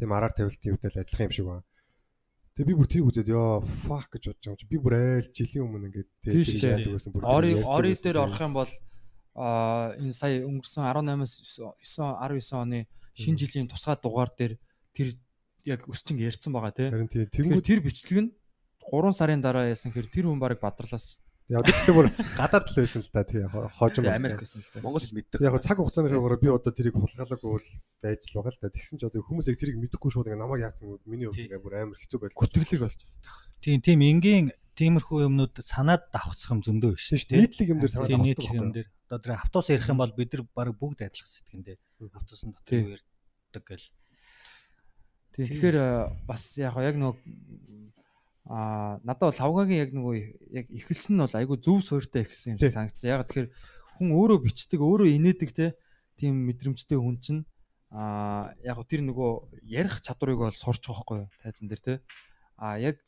тийм 0.01 0.11
араар 0.17 0.33
тавилтын 0.33 0.73
үедэл 0.73 1.05
адилхан 1.05 1.29
юм 1.29 1.35
шиг 1.37 1.47
байна. 1.53 1.65
Тэгээ 2.55 2.71
би 2.71 2.79
бүр 2.79 2.89
тэрийг 2.89 3.09
үзээд 3.11 3.29
ёо 3.35 3.61
fuck 3.85 4.15
гэж 4.15 4.25
бодож 4.31 4.41
байгаа 4.41 4.55
юм 4.55 4.61
чи. 4.63 4.71
Би 4.71 4.79
бүр 4.79 4.95
айл 4.95 5.29
жилийн 5.35 5.65
өмнө 5.67 5.89
ингээд 5.91 6.09
тийм 6.23 6.71
яадаг 6.71 6.93
байсан 6.95 7.11
бүр 7.13 7.23
ори 7.27 7.51
ори 7.61 7.93
дээр 7.99 8.19
орох 8.23 8.41
юм 8.41 8.55
бол 8.55 8.73
а 9.35 9.91
энэ 9.99 10.15
сая 10.15 10.47
өнгөрсөн 10.47 10.87
18-аас 10.87 11.35
9 11.83 11.83
19 11.83 12.55
оны 12.55 12.87
шинэ 13.19 13.39
жилийн 13.43 13.67
тусгай 13.67 13.99
дугаар 13.99 14.31
дээр 14.31 14.55
тэр 14.95 15.19
яг 15.67 15.83
өсчин 15.91 16.15
ярьсан 16.23 16.55
байгаа 16.55 16.71
тийм 16.71 17.59
тэр 17.59 17.83
бичлэг 17.83 18.19
нь 18.23 18.31
3 18.87 19.19
сарын 19.19 19.43
дараа 19.43 19.67
яасан 19.75 19.91
хэр 19.91 20.07
тэр 20.07 20.31
хүн 20.31 20.39
барыг 20.39 20.63
бадралаас 20.63 21.19
Яг 21.53 21.61
тэгтээ 21.69 21.93
бүр 21.93 22.09
гадаад 22.41 22.73
л 22.73 22.79
байсан 22.81 23.05
л 23.05 23.11
да 23.13 23.21
тий 23.29 23.45
хожим 23.77 24.09
Америк 24.09 24.41
байсан 24.41 24.65
л 24.65 24.71
да. 24.73 24.81
Монгол 24.81 25.05
хэл 25.05 25.17
мэддэг. 25.21 25.45
Яг 25.45 25.61
цаг 25.61 25.77
хугацааны 25.77 26.09
хаваараа 26.09 26.41
би 26.41 26.49
одоо 26.49 26.73
тэрийг 26.73 26.97
хулгайлаагүй 26.97 27.51
бол 27.53 27.69
байж 28.01 28.21
л 28.33 28.37
байгаа 28.41 28.53
л 28.57 28.63
да. 28.65 28.73
Тэгсэн 28.73 28.97
ч 28.97 29.03
одоо 29.05 29.21
хүмүүс 29.21 29.53
яг 29.53 29.61
тэрийг 29.61 29.77
мэдэхгүй 29.77 30.09
шууд 30.09 30.33
ингээ 30.33 30.41
намайг 30.41 30.65
яатсан 30.65 30.97
миний 31.05 31.29
хувьд 31.29 31.45
ингээ 31.45 31.61
бүр 31.61 31.75
амар 31.85 32.01
хэцүү 32.01 32.19
байл. 32.25 32.33
Гүтгэлэг 32.33 32.81
болж. 32.81 33.01
Тийм 33.61 33.85
тийм 33.85 34.01
энгийн 34.01 34.47
тиймэрхүү 34.73 35.19
юмнууд 35.29 35.55
санаад 35.61 36.09
давхцах 36.09 36.57
юм 36.57 36.65
зөндөө 36.65 36.97
биш 36.97 37.13
шүү 37.13 37.29
дээ. 37.29 37.45
Нийтлэг 37.45 37.69
юм 37.77 37.79
дээр 37.85 37.93
санаад 37.93 38.09
давхцах. 38.09 38.25
Нийтлэг 38.25 38.57
юм 38.57 38.73
дээр. 38.73 38.89
Одоо 39.13 39.21
тэр 39.21 39.33
автобус 39.37 39.69
ярих 39.69 39.89
юм 39.93 40.01
бол 40.01 40.17
бид 40.17 40.33
нар 40.33 40.43
баг 40.49 40.73
бүгд 40.81 41.05
адилхан 41.05 41.29
сэтгэндээ. 41.29 41.77
Автобусын 42.09 42.57
дотор 42.57 42.97
ярьдаг 42.97 43.65
гэл. 43.69 43.89
Тэгэхээр 45.37 45.77
бас 46.25 46.43
яг 46.57 46.75
яг 46.81 46.97
нөгөө 46.99 47.15
Аа 48.45 49.01
надад 49.01 49.33
бол 49.33 49.41
лавгагийн 49.41 49.81
яг 49.89 49.91
нөгөө 49.97 50.15
яг 50.53 50.67
эхэлсэн 50.69 51.17
нь 51.17 51.23
бол 51.25 51.33
айгүй 51.33 51.57
зөв 51.65 51.81
суурьтай 51.81 52.29
эхэлсэн 52.29 52.55
юм 52.55 52.59
шиг 52.61 52.77
санагдсан. 52.77 53.09
Яг 53.09 53.25
тэгэхээр 53.25 53.49
хүн 53.97 54.09
өөрөө 54.13 54.39
бичдэг, 54.45 54.81
өөрөө 54.85 55.09
инээдэг 55.17 55.51
те 55.57 55.67
тийм 56.21 56.45
мэдрэмжтэй 56.53 57.01
хүн 57.01 57.17
чинь 57.25 57.43
аа 57.89 58.53
яг 58.61 58.85
тэр 58.85 59.01
нөгөө 59.09 59.65
ярих 59.65 60.05
чадварыг 60.05 60.45
бол 60.45 60.53
сурч 60.53 60.85
байгаа 60.85 61.25
юу 61.25 61.29
тайзан 61.41 61.73
дээр 61.73 61.81
те. 61.81 61.95
Аа 62.61 62.77
яг 62.77 63.01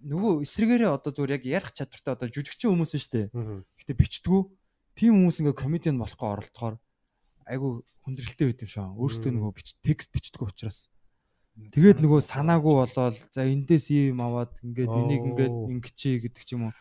нөгөө 0.00 0.44
эсрэгээрээ 0.48 0.88
одоо 0.88 1.12
зүгээр 1.12 1.36
яг 1.36 1.44
ярих 1.44 1.70
чадвартай 1.76 2.12
одоо 2.16 2.28
жүжигчин 2.32 2.72
хүмүүс 2.72 2.92
нь 2.96 3.02
шүү 3.02 3.12
дээ. 3.12 3.26
Гэтэ 3.84 3.92
бичдэггүй. 3.92 4.42
Тийм 4.96 5.12
хүмүүс 5.20 5.36
ингээ 5.44 5.56
комедиан 5.56 6.00
болохгүй 6.00 6.28
оролцохоор 6.32 6.76
айгүй 7.44 7.70
хүндрэлтэй 8.04 8.46
байд 8.48 8.64
юм 8.64 8.70
шиг. 8.70 8.88
Өөрөөсөө 8.96 9.32
нөгөө 9.36 9.52
бич 9.52 9.68
текст 9.82 10.10
бичдэг 10.14 10.42
учраас. 10.46 10.88
Тэгээд 11.56 12.04
нөгөө 12.04 12.20
санаагүй 12.20 12.74
болоод 12.84 13.16
за 13.32 13.48
эндээс 13.48 13.88
ийм 13.88 14.20
аваад 14.20 14.52
ингээд 14.60 14.92
энийг 14.92 15.22
ингээд 15.32 15.56
ингэчээ 15.72 16.28
гэдэг 16.28 16.42
ч 16.44 16.52
юм 16.52 16.68
уу. 16.68 16.74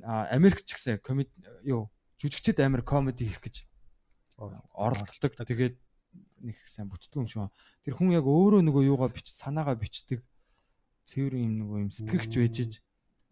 А 0.00 0.32
Америк 0.32 0.64
ч 0.64 0.72
гэсэн 0.72 1.04
комеди 1.04 1.28
юу 1.68 1.92
жүжигчд 2.16 2.56
амар 2.64 2.80
комеди 2.80 3.28
хийх 3.28 3.44
гэж 3.44 3.68
оролддог. 4.72 5.32
Тэгээд 5.36 5.76
нэг 6.40 6.56
сайн 6.64 6.88
бүтдэг 6.88 7.20
юм 7.20 7.28
шиг. 7.28 7.52
Тэр 7.84 8.00
хүн 8.00 8.16
яг 8.16 8.24
өөрөө 8.24 8.64
нөгөө 8.64 8.88
юугаа 8.88 9.12
бич 9.12 9.28
санаагаа 9.28 9.76
бичдэг 9.76 10.24
цэвэр 11.04 11.34
юм 11.36 11.52
нөгөө 11.60 11.78
юм 11.84 11.90
сэтгэгч 11.92 12.32
байж 12.40 12.56
иж 12.64 12.72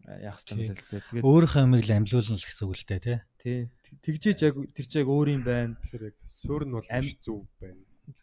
яах 0.05 0.39
юм 0.49 0.61
бэ 0.61 0.77
л 0.77 0.77
дээ. 0.77 1.01
Тэгээд 1.09 1.25
Өөрийнхөө 1.25 1.61
амийг 1.65 1.83
л 1.89 1.95
амлиулна 1.97 2.35
л 2.37 2.45
гэсэн 2.47 2.65
үг 2.67 2.75
л 2.77 2.85
дээ 2.85 3.01
тий. 3.01 3.17
тий 3.41 3.57
тэгжээж 4.05 4.39
яг 4.45 4.55
тэр 4.71 4.85
чинь 4.87 5.01
яг 5.03 5.09
өөр 5.09 5.27
юм 5.35 5.43
байна. 5.43 5.73
Тэгэхээр 5.81 6.03
яг 6.09 6.17
суурь 6.25 6.65
нь 6.69 6.73
бол 6.73 6.87
Ам- 6.89 7.03
биш 7.03 7.15
зүв 7.21 7.43
байна. 7.59 7.81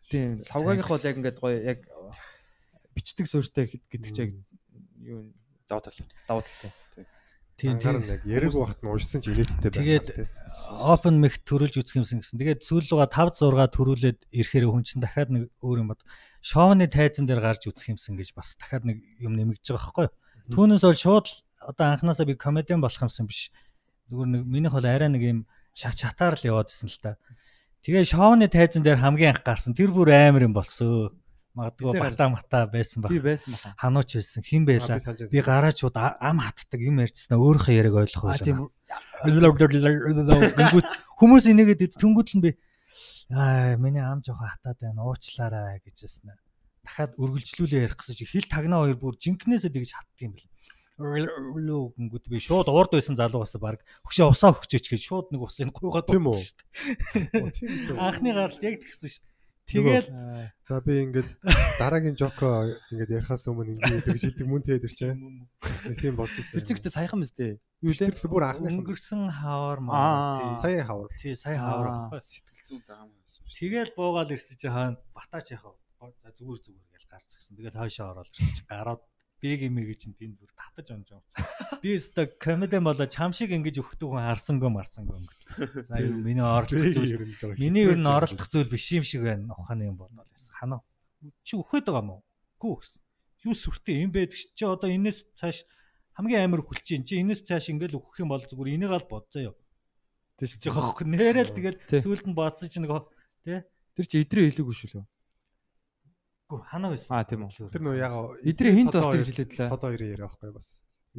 Тийм 0.09 0.41
лавгаагийнх 0.45 0.91
бол 0.91 1.07
яг 1.07 1.17
ингээд 1.19 1.39
гоё 1.41 1.59
яг 1.61 1.81
бичдэг 2.95 3.27
суурьтай 3.27 3.67
гэдэг 3.69 4.11
чинь 4.15 4.25
яг 4.25 4.31
юу 5.03 5.35
Даваа 5.69 5.81
тал. 5.81 5.95
давуу 6.29 6.43
талтай. 6.43 6.73
Тийм 7.57 7.79
тийм. 7.79 8.03
яг 8.05 8.27
яриг 8.27 8.53
багт 8.53 8.83
нь 8.83 8.91
уншсан 8.91 9.23
ч 9.23 9.31
инээдтэй 9.31 9.71
байна. 9.71 9.81
Тэгээд 9.81 10.07
open 10.83 11.23
mic 11.23 11.39
төрүүлж 11.47 11.79
үзэх 11.81 12.03
юмсан 12.03 12.19
гэсэн. 12.21 12.37
Тэгээд 12.43 12.67
сүүл 12.67 12.85
рүүгээ 12.91 13.15
5 13.15 13.39
6 13.39 13.73
төрүүлээд 13.79 14.19
ирэхээр 14.29 14.67
хүн 14.69 14.83
чинь 14.85 15.01
дахиад 15.01 15.31
нэг 15.31 15.49
өөр 15.63 15.87
юм 15.87 15.89
бод. 15.95 16.03
Шоуны 16.43 16.91
тайзан 16.91 17.31
дээр 17.31 17.41
гарч 17.41 17.71
үзэх 17.71 17.95
юмсан 17.95 18.19
гэж 18.19 18.35
бас 18.35 18.59
дахиад 18.59 18.85
нэг 18.85 18.99
юм 19.23 19.39
нэмэгдэж 19.39 19.71
байгаа 19.71 19.87
байхгүй 19.87 20.05
юу? 20.11 20.15
Түүнээс 20.51 20.83
бол 20.85 20.99
шууд 20.99 21.27
одоо 21.63 21.87
анханасаа 21.95 22.27
би 22.27 22.35
комедиан 22.35 22.83
болох 22.83 23.01
юмсан 23.01 23.31
биш. 23.31 23.55
Зүгээр 24.11 24.29
нэг 24.35 24.43
минийх 24.45 24.75
бол 24.75 24.85
арай 24.85 25.09
нэг 25.09 25.23
юм 25.23 25.39
шат 25.73 25.95
чатаар 25.97 26.35
л 26.37 26.45
яваад 26.45 26.69
исэн 26.75 26.91
л 26.91 27.01
та. 27.01 27.17
Тэгээ 27.87 28.05
шоуны 28.05 28.51
тайзан 28.51 28.83
дээр 28.85 28.99
хамгийн 28.99 29.33
анх 29.33 29.47
гарсан 29.47 29.73
тэр 29.73 29.95
бүр 29.95 30.13
амар 30.13 30.45
юм 30.45 30.53
болсон. 30.53 31.15
Магадгүй 31.55 31.95
бата 32.03 32.27
мата 32.29 32.67
байсан 32.67 33.03
баг. 33.03 33.11
Би 33.15 33.21
байсан 33.23 33.55
баха. 33.55 33.75
Ханууч 33.79 34.19
байсан. 34.19 34.43
Хин 34.43 34.67
байлаа. 34.67 34.99
санаж 34.99 35.31
Би 35.31 35.39
гараачууд 35.39 35.95
а- 35.95 36.19
ам 36.19 36.43
хатдаг 36.43 36.81
юм 36.83 36.99
ярьжснаа 36.99 37.39
өөрийнхөө 37.39 37.79
яриг 37.79 37.95
ойлгох 37.95 38.35
А 38.35 38.39
тийм 38.43 38.59
Гингүүт 40.59 40.89
хүмүүс 41.23 41.45
энийгээд 41.55 41.95
л 41.95 42.43
би 42.43 42.51
аа 43.31 43.79
миний 43.79 44.03
ам 44.03 44.19
жоохон 44.19 44.51
хатаад 44.51 44.79
байна 44.83 45.07
уучлаарай 45.07 45.79
гэжсэн. 45.87 46.35
Дахиад 46.83 47.15
үргэлжлүүлээ 47.23 47.87
ярих 47.87 47.97
гэсэн 48.03 48.19
чи 48.19 48.27
хил 48.27 48.51
тагнаа 48.51 48.85
хоёр 48.85 48.99
бүр 48.99 49.15
жинкнээсээ 49.17 49.73
тэгж 49.73 49.91
хатдаг 49.95 50.21
юм 50.27 50.35
бэл. 50.35 50.51
Лөө 50.99 51.83
гингүүт 51.97 52.27
би 52.31 52.39
шууд 52.39 52.69
урд 52.71 52.93
байсан 52.95 53.17
залуу 53.19 53.43
бас 53.43 53.57
баг 53.59 53.83
хөшөө 54.07 54.31
усаа 54.31 54.53
өгчөөч 54.55 54.87
гэж 54.95 55.03
шууд 55.03 55.27
нэг 55.35 55.43
усыг 55.43 55.73
гуйгаад 55.75 56.07
Тийм 56.07 56.29
үү? 56.31 56.39
утсан 56.39 57.51
Тийм 57.51 57.67
шүү 57.67 57.95
дээ. 57.95 57.99
Анхны 57.99 58.31
гаралт 58.31 58.63
яг 58.63 58.79
тэгсэн 58.79 59.09
шүү 59.11 59.23
дээ. 59.27 59.34
Тэгэл 59.65 60.07
За 60.65 60.81
би 60.81 61.05
ингээд 61.05 61.29
дараагийн 61.81 62.17
жоко 62.17 62.69
ингээд 62.93 63.21
ярихаас 63.21 63.45
өмнө 63.49 63.77
ингээд 63.77 64.05
гэж 64.09 64.23
хэлдэг 64.33 64.49
мөн 64.49 64.63
тэгээд 64.65 64.87
ирчээ. 64.89 65.13
Тийм 66.01 66.17
болж 66.17 66.33
ирсэн. 66.37 66.57
Тэр 66.57 66.69
чигтээ 66.69 66.93
саяхан 66.93 67.21
мэт 67.21 67.37
дээ. 67.37 67.61
Юу 67.85 67.93
лээ? 67.93 68.13
Тэр 68.17 68.29
бүр 68.33 68.45
анхны 68.49 68.73
өнгөрсөн 68.81 69.29
хавар 69.29 69.81
Аа. 69.81 69.85
маа. 69.85 70.57
Сая 70.57 70.85
хавар. 70.89 71.13
Тий, 71.21 71.37
сая 71.37 71.61
хавар. 71.61 72.17
Сэтгэл 72.17 72.65
зүйн 72.65 72.83
дагаа 72.89 73.09
байсан 73.13 73.45
шүү. 73.45 73.61
Тэгэл 73.61 73.93
буугаал 73.97 74.33
ирсэн 74.33 74.57
чи 74.57 74.69
хаана 74.73 74.97
батаач 75.13 75.53
яхав. 75.53 75.77
За 76.01 76.29
зүгээр 76.33 76.61
зүгээр 76.65 76.89
гэж 76.97 77.03
гарч 77.09 77.29
ирсэн. 77.37 77.57
Тэгэл 77.61 77.77
хойшоо 77.81 78.07
ороод 78.13 78.29
ирсэн 78.33 78.53
чи 78.57 78.65
гараад 78.65 79.01
юм 79.45 79.77
гэж 79.79 80.01
тэнд 80.09 80.37
бүр 80.41 80.51
татаж 80.57 80.89
онж 80.95 81.09
байгаа. 81.13 81.81
Би 81.85 81.95
өстө 81.95 82.27
комеди 82.41 82.81
болоо 82.81 83.07
чам 83.07 83.37
шиг 83.37 83.53
ингэж 83.53 83.81
өгдөг 83.85 84.09
хүн 84.09 84.25
харсангүй 84.25 84.71
марсангүй 84.73 85.17
өнгөт. 85.21 85.41
За 85.85 86.01
юу 86.01 86.17
миний 86.25 86.41
оролдох 86.41 86.89
зүйл 86.97 87.59
миний 87.61 87.85
ер 87.85 88.01
нь 88.01 88.09
оролдох 88.09 88.49
зүйл 88.49 88.69
биш 88.73 88.89
юм 88.97 89.05
шиг 89.05 89.29
байна. 89.29 89.53
Ухааны 89.53 89.93
юм 89.93 90.01
бодвол. 90.01 90.25
Ханаа. 90.57 90.81
Чи 91.45 91.61
өгөхөд 91.61 91.85
байгаа 91.85 92.05
мó? 92.05 92.17
Гүү 92.57 92.75
гэсэн. 92.81 93.01
Юу 93.45 93.55
сүртэй 93.55 94.03
юм 94.05 94.11
байдаг 94.17 94.41
чи 94.41 94.49
чи 94.57 94.65
одоо 94.65 94.89
энэс 94.89 95.29
цааш 95.37 95.69
хамгийн 96.17 96.49
амар 96.49 96.65
хүлч 96.65 96.85
чинь 96.89 97.05
чи 97.05 97.21
энэс 97.21 97.45
цааш 97.45 97.69
ингээл 97.77 98.01
өгөх 98.01 98.25
юм 98.25 98.33
бол 98.33 98.41
зүгээр 98.41 98.81
энийг 98.81 98.93
ал 98.97 99.05
бодзаа 99.05 99.53
юу. 99.53 99.57
Тэс 100.41 100.57
Чи 100.57 100.73
хохх 100.73 101.05
нэрэл 101.05 101.53
тэгэл 101.53 101.79
сүүлд 102.01 102.27
нь 102.33 102.35
бодсон 102.35 102.73
чи 102.73 102.81
нэг 102.81 103.07
тий 103.45 103.61
Тэр 103.95 104.07
чи 104.11 104.17
идрээ 104.27 104.51
хэлээгүй 104.51 104.75
шүү 104.75 104.91
лөө. 104.91 105.07
Гүү 106.55 106.63
ханаа 106.71 106.91
байсан. 106.95 107.11
Аа, 107.11 107.27
тийм 107.27 107.43
үү. 107.51 107.71
Тэр 107.75 107.83
нөө 107.83 107.97
яг 107.99 108.15
Эдрээ 108.47 108.75
хинт 108.79 108.95
бас 108.95 109.11
тэгж 109.11 109.29
хэлээд 109.35 109.53
лээ. 109.59 109.69
Содо 109.75 109.87
хоёрын 109.91 110.11
яриа 110.15 110.27
байхгүй 110.31 110.51
бас. 110.55 110.69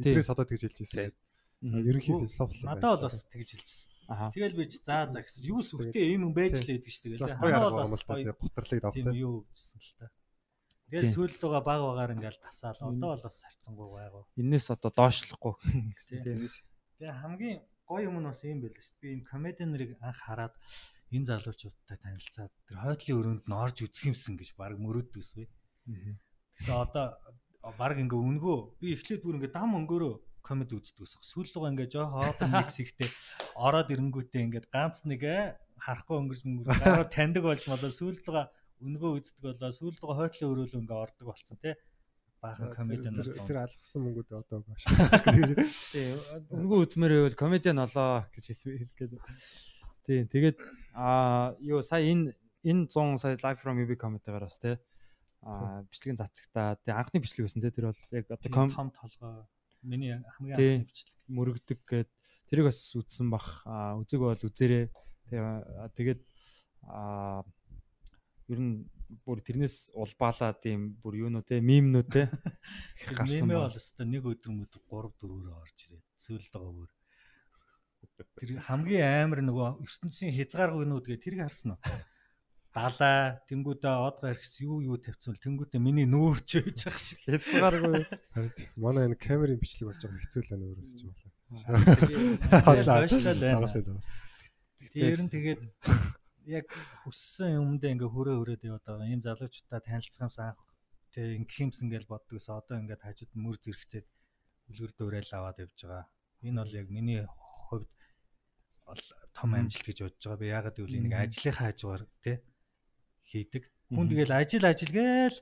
Эдрээ 0.00 0.24
содо 0.24 0.42
тэгж 0.48 0.62
хэлж 0.64 0.78
ирсэн. 0.80 1.12
Ерөнхий 1.60 2.14
философи. 2.16 2.64
Надад 2.64 3.00
бол 3.00 3.04
бас 3.12 3.20
тэгж 3.28 3.48
хэлжсэн. 3.52 3.90
Аха. 4.08 4.30
Тэгэл 4.32 4.54
би 4.56 4.64
чи 4.70 4.78
заа 4.80 5.10
заа 5.10 5.20
гэсэн. 5.20 5.44
Юу 5.50 5.60
сүртэй 5.60 6.14
юм 6.14 6.30
байж 6.32 6.56
л 6.56 6.64
байдаг 6.64 6.88
шүү 6.88 7.04
дээ. 7.10 7.20
бас 7.20 7.34
Ханаа 7.36 7.42
гоё 7.42 7.56
арга 7.58 7.68
бол 7.68 7.82
бас 7.84 7.92
л 7.92 8.06
тий 8.06 8.32
гутарлыг 8.32 8.80
тийм 8.80 9.04
давтай. 9.04 9.18
юу 9.18 9.34
гэсэн 9.50 9.78
л 9.82 9.92
та. 9.98 10.06
Тэгэл 10.86 11.02
Тийм. 11.02 11.14
сүүл 11.18 11.34
рүүгээ 11.42 11.64
баг 11.66 11.80
багаар 11.82 12.12
ингээл 12.14 12.38
тасаал. 12.38 12.78
Одоо 12.86 13.08
бол 13.12 13.24
бас 13.26 13.36
харцангуй 13.42 13.88
байгуу. 13.90 14.24
Энээс 14.38 14.66
одоо 14.70 14.90
доошлохгүй. 14.94 15.54
Тийм. 16.06 16.22
Тэрнээс 16.22 16.56
Тэгээ 17.02 17.12
хамгийн 17.18 17.58
гоё 17.84 18.06
юм 18.06 18.16
нь 18.22 18.28
бас 18.30 18.40
юм 18.46 18.58
байл 18.62 18.78
шүү 18.78 18.94
дээ. 18.94 19.02
Би 19.02 19.08
энэ 19.18 19.26
комеди 19.26 19.62
нарыг 19.66 19.90
анх 19.98 20.20
хараад 20.22 20.54
энэ 21.16 21.28
залуучуудтай 21.32 21.96
танилцаад 21.98 22.52
тэр 22.68 22.76
хойтлын 22.84 23.18
өрөөнд 23.20 23.44
нь 23.48 23.56
орж 23.56 23.76
үзэх 23.82 24.12
юмсан 24.12 24.34
гэж 24.36 24.50
баг 24.60 24.76
мөрөөддөг 24.76 25.20
ус 25.24 25.32
бай. 25.36 25.48
Тэгсэн 26.60 26.76
одоо 26.76 27.06
баг 27.80 27.96
ингээ 27.98 28.20
үнгөө 28.20 28.56
би 28.80 28.94
эхлээд 28.94 29.22
бүр 29.24 29.36
ингээ 29.40 29.52
дам 29.56 29.74
өнгөөрөө 29.80 30.14
комеди 30.46 30.78
үздэг 30.78 31.02
ус. 31.02 31.18
Сүүл 31.26 31.50
рүүгээ 31.50 31.72
ингээ 31.74 31.88
жоо 31.90 32.06
хоопен 32.06 32.50
микс 32.54 32.78
ихтэй 32.78 33.10
ороод 33.58 33.90
ирэнгүүтээ 33.90 34.42
ингээ 34.46 34.64
ганц 34.70 35.02
нэг 35.02 35.22
э, 35.26 35.58
харахгүй 35.82 36.16
өнгөрч 36.22 36.42
мөнгөр 36.46 36.78
гараа 36.78 37.06
таньдаг 37.10 37.42
болж 37.42 37.66
болоо 37.66 37.90
сүүл 37.90 38.14
рүүгээ 38.22 38.46
үнгөө 38.86 39.10
үздэг 39.18 39.42
болоо 39.42 39.70
сүүл 39.74 39.98
рүүгээ 39.98 40.18
хойтлын 40.22 40.50
өрөөлөө 40.54 40.80
ингээ 40.86 41.02
ордог 41.02 41.26
болсон 41.26 41.58
те. 41.58 41.74
Баахан 42.36 42.68
комеди 42.70 43.08
нар. 43.10 43.26
Тэр 43.48 43.58
алгасан 43.64 44.00
мөнгөд 44.06 44.28
одоо 44.38 44.60
ашиглах. 44.76 45.66
Тий, 45.66 46.12
өнгөө 46.52 46.78
үзмээр 46.84 47.12
байвал 47.16 47.40
комедиан 47.42 47.80
олоо 47.82 48.28
гэж 48.30 48.44
хэл- 48.54 48.76
хэлгээд. 48.86 49.12
Тий, 50.06 50.22
тэгээд 50.22 50.58
аа 50.94 51.58
юу 51.58 51.82
сая 51.82 52.06
энэ 52.06 52.30
энэ 52.62 52.86
100 52.86 53.18
сая 53.18 53.34
live 53.42 53.58
from 53.58 53.82
UB 53.82 53.98
comedy-гаар 53.98 54.46
бас 54.46 54.58
тий 54.62 54.78
аа 55.42 55.82
бичлэгийн 55.82 56.18
цацагтаа 56.22 56.78
тий 56.86 56.94
анхны 56.94 57.18
бичлэг 57.18 57.50
байсан 57.50 57.62
тий 57.62 57.74
тэр 57.74 57.90
бол 57.90 58.02
яг 58.14 58.26
одоо 58.30 58.70
том 58.70 58.90
толгой. 58.94 59.42
Миний 59.82 60.14
хамгийн 60.38 60.54
анхны 60.54 60.86
бичлэг. 60.86 61.14
мөрөгдөг 61.26 61.78
гэд 61.90 62.10
тэрийг 62.46 62.70
бас 62.70 62.78
үзсэн 62.94 63.26
бах 63.34 63.66
үзэг 63.98 64.22
бол 64.22 64.38
үзээрээ 64.38 64.86
тэгээд 65.98 66.20
аа 66.86 67.42
ер 68.46 68.60
нь 68.62 68.86
бүр 69.26 69.42
тэрнээс 69.42 69.90
улбаалаа 69.94 70.54
тийм 70.54 70.98
бүр 71.02 71.26
юу 71.26 71.30
нөө 71.30 71.50
тий 71.50 71.60
мемнүү 71.62 72.04
тий 72.10 72.26
гарсан 73.14 73.50
ба. 73.50 73.66
бол 73.66 73.78
өстой 73.78 74.06
нэг 74.06 74.22
өдөр 74.22 74.52
мөд 74.54 74.70
3 74.70 75.14
4-өөр 75.18 75.50
орж 75.50 75.78
ирээд 75.90 76.54
байгаа 76.54 76.74
бүр. 76.74 76.90
Тэр 78.36 78.60
хамгийн 78.64 79.28
амар 79.28 79.40
нөгөө 79.44 79.68
ертөнцийн 79.84 80.32
хязгааргүйнүүд 80.36 81.04
гэ 81.08 81.16
тэрийг 81.20 81.42
харсан 81.48 81.76
уу? 81.76 81.80
Далаа, 82.76 83.40
тэнгүүдээ 83.48 83.96
од 84.04 84.20
гарахс 84.20 84.60
юу 84.60 84.84
юу 84.84 85.00
тавьсан 85.00 85.32
бол 85.32 85.40
тэнгүүдээ 85.40 85.80
миний 85.80 86.04
нүүрч 86.04 86.60
байж 86.60 86.80
байгаа 86.84 87.00
шиг. 87.00 87.24
хязгааргүй 87.24 88.04
Манай 88.76 89.08
энэ 89.08 89.16
камерын 89.16 89.56
бичлэг 89.56 89.88
болж 89.88 90.00
байгаа 90.04 90.20
хэцүү 90.20 90.42
л 90.44 90.50
байна 90.52 90.68
өөрөөс 90.68 90.92
ч 90.92 91.00
юм 91.00 91.16
байна. 91.16 91.32
Тэр 94.92 95.20
нь 95.24 95.32
тэгээд 95.32 95.60
яг 96.52 96.68
хүссэн 97.00 97.56
юмдээ 97.56 97.96
ингээ 97.96 98.12
хөрөө 98.12 98.36
хөрөөд 98.44 98.62
яваад 98.68 98.84
байгаа. 98.84 99.08
Ийм 99.08 99.24
залуучуудаа 99.24 99.80
танилцахаас 99.80 100.36
анх 100.44 100.60
тэг 101.16 101.24
ингэх 101.40 101.58
юмсан 101.64 101.88
гэж 101.88 102.04
боддгоос 102.04 102.52
одоо 102.52 102.76
ингээд 102.76 103.02
хажууд 103.08 103.32
мөр 103.40 103.56
зэрэгцээд 103.56 104.06
үлгэр 104.68 104.92
дуурайл 104.94 105.32
аваад 105.32 105.64
явж 105.64 105.78
байгаа. 105.80 106.04
Энэ 106.44 106.60
бол 106.60 106.76
яг 106.76 106.86
миний 106.92 107.24
том 109.34 109.50
амжилт 109.54 109.86
гэж 109.86 109.98
бодож 110.06 110.22
байгаа. 110.24 110.40
Би 110.40 110.46
ягаад 110.52 110.76
гэвэл 110.78 110.98
энийг 111.02 111.14
ажлынхаа 111.18 111.70
хажуугаар 111.74 112.02
тий 112.22 112.36
хийдэг. 113.26 113.62
Хүн 113.90 114.06
тэгэл 114.10 114.32
ажил 114.38 114.64
ажил 114.66 114.92
гээл 114.94 115.38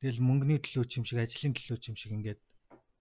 тэгэл 0.00 0.20
мөнгөний 0.24 0.58
төлөө 0.64 0.84
ч 0.88 0.92
юм 1.00 1.04
шиг 1.04 1.18
ажлын 1.20 1.52
төлөө 1.52 1.78
ч 1.78 1.84
юм 1.92 1.96
шиг 2.00 2.12
ингээд 2.16 2.40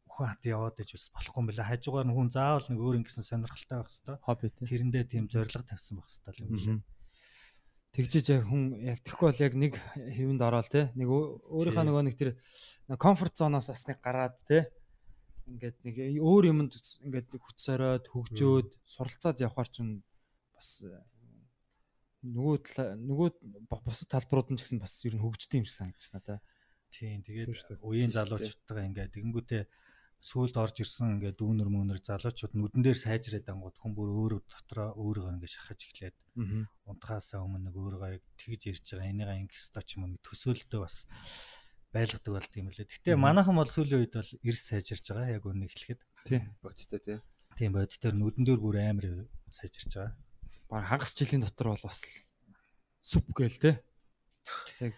ухаан 0.08 0.36
хат 0.36 0.44
яваад 0.48 0.80
иж 0.84 0.92
бас 0.96 1.08
болохгүй 1.16 1.40
юм 1.40 1.48
байна. 1.48 1.70
Хажуугаар 1.72 2.08
нь 2.08 2.16
хүн 2.16 2.30
заавал 2.32 2.68
нэг 2.68 2.80
өөр 2.84 2.96
ингэсэн 3.02 3.24
сонирхолтой 3.24 3.78
байх 3.80 3.88
хэрэгтэй. 3.88 4.16
хобби 4.24 4.48
тий 4.52 4.66
Тэрэндээ 4.68 5.04
тийм 5.08 5.26
зориг 5.32 5.52
тавьсан 5.68 5.96
байх 6.00 6.08
хэрэгтэй 6.12 6.44
юм 6.44 6.52
билээ. 6.52 6.80
тэгжиж 7.98 8.26
яг 8.30 8.44
хүн 8.46 8.64
яг 8.84 9.00
тэгэхгүй 9.02 9.26
бол 9.32 9.42
яг 9.48 9.54
нэг 9.58 9.74
хэвэнд 9.98 10.42
ороод 10.44 10.68
те 10.70 10.82
нэг 10.94 11.08
өө- 11.10 11.34
өөрийнхөө 11.50 11.82
Тий. 11.82 11.90
нөгөө 11.90 12.04
нэг 12.06 12.16
тэр 12.20 12.30
комфорт 13.00 13.34
зоноос 13.40 13.68
бас 13.74 13.84
нэг 13.90 13.98
гараад 14.04 14.36
те 14.46 14.70
ингээд 15.48 15.78
нэг 15.88 15.96
өөр 16.20 16.44
юмд 16.52 16.74
ингээд 16.76 17.28
нэг 17.32 17.42
хүч 17.42 17.58
сороод 17.64 18.06
хөгжөөд 18.12 18.70
суралцаад 18.84 19.38
явхаар 19.42 19.70
чинь 19.72 20.04
бас 20.54 20.84
э, 20.84 21.00
нөгөө 22.28 22.56
нөгөө 23.08 23.30
бусад 23.72 24.12
талбарууд 24.12 24.52
нь 24.52 24.60
ч 24.60 24.68
гэсэн 24.68 24.84
бас 24.84 24.94
ер 25.08 25.16
нь 25.16 25.24
хөгждөг 25.24 25.64
юм 25.64 25.68
шиг 25.68 25.78
санагдаж 25.80 26.08
надаа. 26.12 26.40
Тийм 26.92 27.24
тэгээд 27.24 27.80
үеийн 27.84 28.12
залуучуудтайгаа 28.16 28.88
ингээд 28.90 29.16
тэгэнгүүтээ 29.16 29.64
сүулт 30.18 30.56
орж 30.58 30.82
ирсэн 30.82 31.22
ингээд 31.22 31.38
дүүнер 31.38 31.70
мөнөр 31.70 32.00
залуучууд 32.02 32.54
нүдэн 32.58 32.82
дээр 32.82 32.98
сайжраад 32.98 33.48
ангууд 33.54 33.78
хүн 33.78 33.94
бүр 33.94 34.10
өөрөө 34.18 34.42
дотроо 34.50 34.90
өөрийгөө 34.98 35.34
ингээд 35.38 35.56
шахаж 35.56 35.80
эхлээд 35.86 36.18
Аа. 36.38 36.66
унтахаасаа 36.90 37.46
өмнө 37.46 37.70
нэг 37.70 37.76
өөрийгөө 37.78 38.22
тэгж 38.42 38.62
ярьж 38.74 38.86
байгаа. 38.98 39.14
Энийга 39.14 39.38
ингэх 39.38 39.62
ёстой 39.62 39.84
ч 39.86 39.90
юм 39.98 40.10
уу. 40.10 40.14
Нэг 40.18 40.22
төсөөлтөө 40.26 40.80
бас 40.82 41.06
байлгадаг 41.98 42.34
бол 42.34 42.50
тийм 42.54 42.70
үлээ. 42.70 42.86
Гэтэ 42.86 43.18
манайхан 43.18 43.58
бол 43.58 43.68
сүүлийн 43.70 44.02
үед 44.06 44.14
бол 44.14 44.32
эрс 44.46 44.64
сайжирж 44.70 45.06
байгаа 45.10 45.36
яг 45.38 45.44
үнэ 45.50 45.66
эхлэхэд. 45.66 46.02
Тий. 46.30 46.42
бодцтой 46.62 47.02
тий. 47.02 47.18
Тийм 47.58 47.74
бод 47.74 47.90
дээр 47.90 48.16
нүдэн 48.16 48.44
дээр 48.46 48.62
бүр 48.62 48.78
амар 48.86 49.08
сайжирж 49.50 49.92
байгаа. 49.98 50.14
Баг 50.70 50.86
хагас 50.86 51.18
жилийн 51.18 51.42
дотор 51.42 51.74
бол 51.74 51.86
бас 51.90 52.00
сүп 53.02 53.28
гээл 53.34 53.82
бас 54.46 54.78
яг 54.86 54.94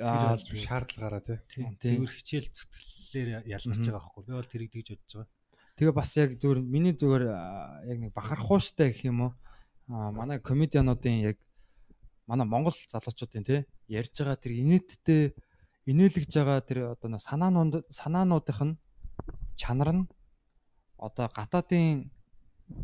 Аа, 0.00 0.32
аа 0.32 0.36
шаардлагаараа 0.40 1.20
тий. 1.20 1.38
Тийм 1.52 1.76
Тийм. 1.76 2.08
цэвэр 2.08 2.12
хичээл 2.16 2.48
зүтгэлээр 2.48 3.28
ялгарч 3.44 3.84
байгаа 3.84 4.00
байхгүй. 4.00 4.22
Би 4.24 4.32
бол 4.32 4.48
тэрийг 4.48 4.72
тэгж 4.72 4.88
бодож 4.96 5.12
байгаа. 5.12 5.28
тэгээ 5.76 5.94
бас 5.94 6.10
яг 6.16 6.30
зүгээр 6.40 6.60
миний 6.64 6.94
аа, 7.28 7.84
яг 7.84 7.98
нэг 8.00 8.12
бахархууштай 8.16 8.88
гэх 8.94 9.12
юм 9.12 9.28
уу 9.28 9.32
аа 9.92 10.10
манай 10.14 10.40
комедиануудын 10.40 11.20
яг 11.34 11.36
манай 12.26 12.46
монгол 12.48 12.72
залуучуудын 12.72 13.44
тий 13.44 13.60
ярьж 13.92 14.14
байгаа 14.16 14.40
тэр 14.40 14.52
инээдтэй 14.56 15.36
инээлгэж 15.90 16.32
байгаа 16.32 16.60
тэр 16.64 16.78
одоо 16.94 17.18
санаанууд 17.18 17.84
санаануудынх 17.90 18.60
нь 18.64 18.78
чанар 19.60 19.90
нь 19.92 20.08
одоо 20.96 21.26
гатаадын 21.28 22.10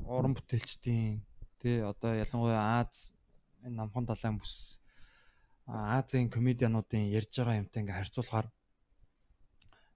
уран 0.05 0.35
бүтээлчдийн 0.37 1.25
тий 1.61 1.81
одоо 1.81 2.13
ялангуяа 2.15 2.85
Аз 2.85 3.13
энэ 3.65 3.77
намхан 3.77 4.05
далайн 4.07 4.37
бүс 4.41 4.81
Азийн 5.67 6.29
комедиануудын 6.29 7.13
ярьж 7.15 7.31
байгаа 7.39 7.61
юмтай 7.63 7.81
ингээ 7.83 7.99
харьцуулахаар 7.99 8.49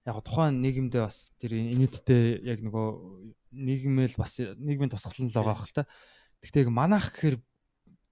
яг 0.05 0.17
тухайн 0.23 0.61
нийгэмдээ 0.61 1.01
бас 1.01 1.33
тэр 1.41 1.57
инээдтэй 1.57 2.45
яг 2.45 2.61
нөгөө 2.61 2.87
нийгмэл 3.51 4.15
бас 4.15 4.37
нийгмийн 4.39 4.93
тусгалан 4.93 5.27
л 5.27 5.35
байгаа 5.35 5.57
хэл 5.57 5.77
та. 5.81 5.89
Гэхдээ 6.45 6.69
манайх 6.69 7.09
гэхээр 7.11 7.37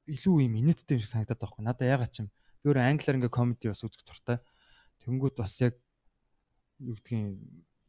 илүү 0.09 0.35
юм 0.49 0.53
инээдтэй 0.57 0.97
юм 0.97 1.01
шиг 1.05 1.13
санагдаад 1.13 1.39
байгаа 1.39 1.53
хгүй. 1.53 1.63
Надаа 1.63 1.87
ягаад 1.87 2.11
ч 2.11 2.25
юм 2.25 2.27
өөр 2.65 2.77
англиар 2.81 3.17
ингээ 3.21 3.31
комеди 3.31 3.69
бас 3.69 3.85
үзэх 3.85 4.03
туртай. 4.03 4.37
Тэнгүүд 5.03 5.35
бас 5.37 5.53
яг 5.61 5.75
юу 6.79 6.95
гэдгийг 6.95 7.39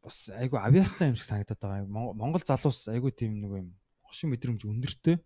бас 0.02 0.28
айгу 0.34 0.58
авьяастай 0.60 1.08
юм 1.10 1.16
шиг 1.16 1.28
санагдаад 1.30 1.60
байгаа. 1.60 1.86
Монгол 1.88 2.14
Монгол 2.18 2.44
залуус 2.44 2.88
айгу 2.92 3.10
тийм 3.14 3.40
нөгөө 3.40 3.58
юм 3.62 3.70
хошин 4.04 4.30
мэдрэмж 4.30 4.62
өндөртэй 4.68 5.16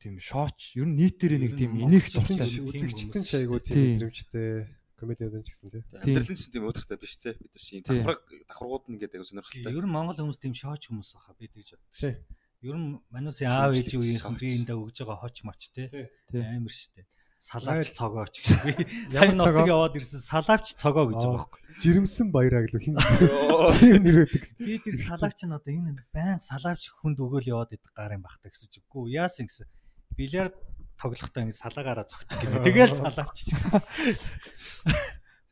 тийм 0.00 0.14
шооч 0.18 0.74
ер 0.80 0.88
нь 0.90 0.96
нийтээрээ 0.98 1.40
нэг 1.44 1.52
тийм 1.54 1.76
инех 1.78 2.10
дуртай. 2.10 2.42
Үзэгчтэн 2.42 3.22
ч 3.22 3.30
айгуу 3.38 3.60
Тийм. 3.62 3.70
тийм 3.70 4.10
мэдрэмжтэй 4.10 4.66
комедиудын 4.96 5.44
ч 5.44 5.48
гэсэн 5.52 5.68
тий. 5.70 5.82
Тийм. 5.86 6.16
Амьдралын 6.16 6.38
чинь 6.40 6.52
тийм 6.56 6.64
өдөртэй 6.66 6.98
биш 6.98 7.14
те 7.20 7.36
бид 7.36 7.52
нар 7.52 7.62
чинь 7.62 7.84
Тийм. 7.84 8.00
давхраг 8.00 8.20
давхрагууд 8.48 8.84
нь 8.88 8.94
ингээд 8.96 9.14
аяг 9.14 9.26
сонирхолтой. 9.28 9.70
Ер 9.76 9.84
нь 9.86 9.92
Монгол 9.94 10.18
хүмүүс 10.18 10.40
тийм 10.40 10.54
шооч 10.56 10.82
хүмүүс 10.88 11.10
баха 11.14 11.36
би 11.38 11.46
тэгж 11.46 11.76
боддог. 11.76 12.16
Ер 12.64 12.76
нь 12.80 12.88
манайсын 13.12 13.46
аав 13.52 13.76
ээж 13.76 13.92
үеийнхэн 13.92 14.34
шооч. 14.34 14.40
биендээ 14.40 14.76
өгж 14.80 14.96
байгаа 15.04 15.20
хоч 15.22 15.36
моч 15.44 15.60
те 15.70 15.86
Тий. 15.86 16.42
амар 16.42 16.72
штэ. 16.72 17.04
Салаавч 17.46 17.94
цогооч 17.94 18.42
гэж 18.42 18.58
би 18.66 18.74
сайн 19.14 19.38
нутаг 19.38 19.70
яваад 19.70 19.94
ирсэн 19.94 20.18
салаавч 20.18 20.74
цогоо 20.74 21.14
гэж 21.14 21.22
байгаа 21.22 21.46
байхгүй. 21.46 21.62
Жирэмсэн 21.78 22.34
баяраа 22.34 22.66
гэлөө 22.66 22.82
хин 22.82 22.98
тийм 23.78 24.02
нэр 24.02 24.26
өгдөг. 24.26 24.50
Би 24.58 24.82
тэр 24.82 24.98
салаавч 24.98 25.46
нь 25.46 25.54
одоо 25.54 25.70
энэ 25.70 26.02
баян 26.10 26.42
салаавч 26.42 26.90
хүнд 26.90 27.22
өгөөл 27.22 27.54
яваад 27.54 27.78
идэх 27.78 27.94
гарын 27.94 28.26
бахта 28.26 28.50
гэсэн 28.50 28.66
чи 28.66 28.82
үгүй 28.82 29.14
яасан 29.14 29.46
гэсэн. 29.46 29.70
Бильярд 30.18 30.58
тоглохдоо 30.98 31.46
ингэ 31.46 31.54
салаагаараа 31.54 32.10
цогтөг 32.10 32.34
гэнэ. 32.34 32.66
Тэгэл 32.66 32.98
салаавч. 32.98 33.38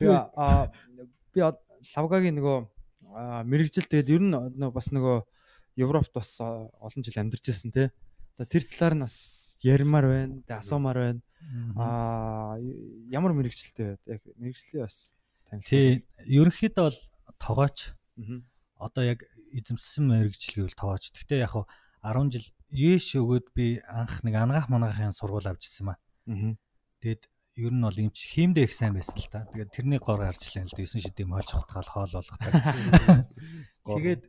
Тэгээ 0.03 0.23
а 0.35 0.75
би 1.31 1.41
лавгагийн 1.95 2.43
нөгөө 2.43 2.59
мэрэгжил 3.47 3.87
тэгээд 3.87 4.11
ер 4.11 4.23
нь 4.25 4.35
бас 4.75 4.91
нөгөө 4.91 5.23
Европт 5.79 6.11
бас 6.11 6.43
олон 6.43 7.07
жил 7.07 7.23
амьдарч 7.23 7.47
байсан 7.47 7.71
те. 7.71 7.95
Тэр 8.35 8.67
талаар 8.67 8.99
нь 8.99 9.07
бас 9.07 9.55
ярмаар 9.63 10.11
байна, 10.11 10.43
тэгээ 10.43 10.59
асуумаар 10.59 10.99
байна. 10.99 11.23
Аа 11.77 12.57
ямар 13.11 13.33
мэрэгчлээ 13.37 13.99
яг 14.07 14.23
мэрэгчлээ 14.39 14.83
бас 14.83 15.13
танилцуулах. 15.49 15.71
Тий, 15.71 16.05
ерөнхийдөө 16.27 16.85
бол 16.85 17.01
тоогооч 17.39 17.95
одоо 18.79 19.03
яг 19.05 19.21
эзэмсэн 19.55 20.05
мэрэгжил 20.09 20.67
гэвэл 20.67 20.79
тоогооч. 20.79 21.15
Гэхдээ 21.15 21.45
яг 21.45 21.53
хав 21.55 21.67
10 22.03 22.33
жил 22.35 22.47
Еш 22.75 23.15
өгөөд 23.15 23.55
би 23.55 23.79
анх 23.87 24.27
нэг 24.27 24.35
ангаах 24.35 24.67
мангаахын 24.67 25.15
сургууль 25.15 25.47
авч 25.47 25.71
ирсэн. 25.71 25.95
Мгм. 26.27 26.59
Тэгэд 26.99 27.23
ер 27.55 27.71
нь 27.71 27.87
бол 27.87 27.95
эмч 27.95 28.19
хиймдээ 28.35 28.67
их 28.67 28.75
сайн 28.75 28.99
байсан 28.99 29.15
л 29.15 29.31
та. 29.31 29.47
Тэгээд 29.55 29.71
тэрний 29.71 30.01
гор 30.03 30.27
гарчлаа 30.27 30.67
л 30.67 30.75
9 30.75 30.99
шидэм 30.99 31.31
хоолж 31.31 31.51
хутгаал 31.55 31.87
хоол 31.87 32.13
болгодог. 32.19 32.51
Тэгээд 33.87 34.23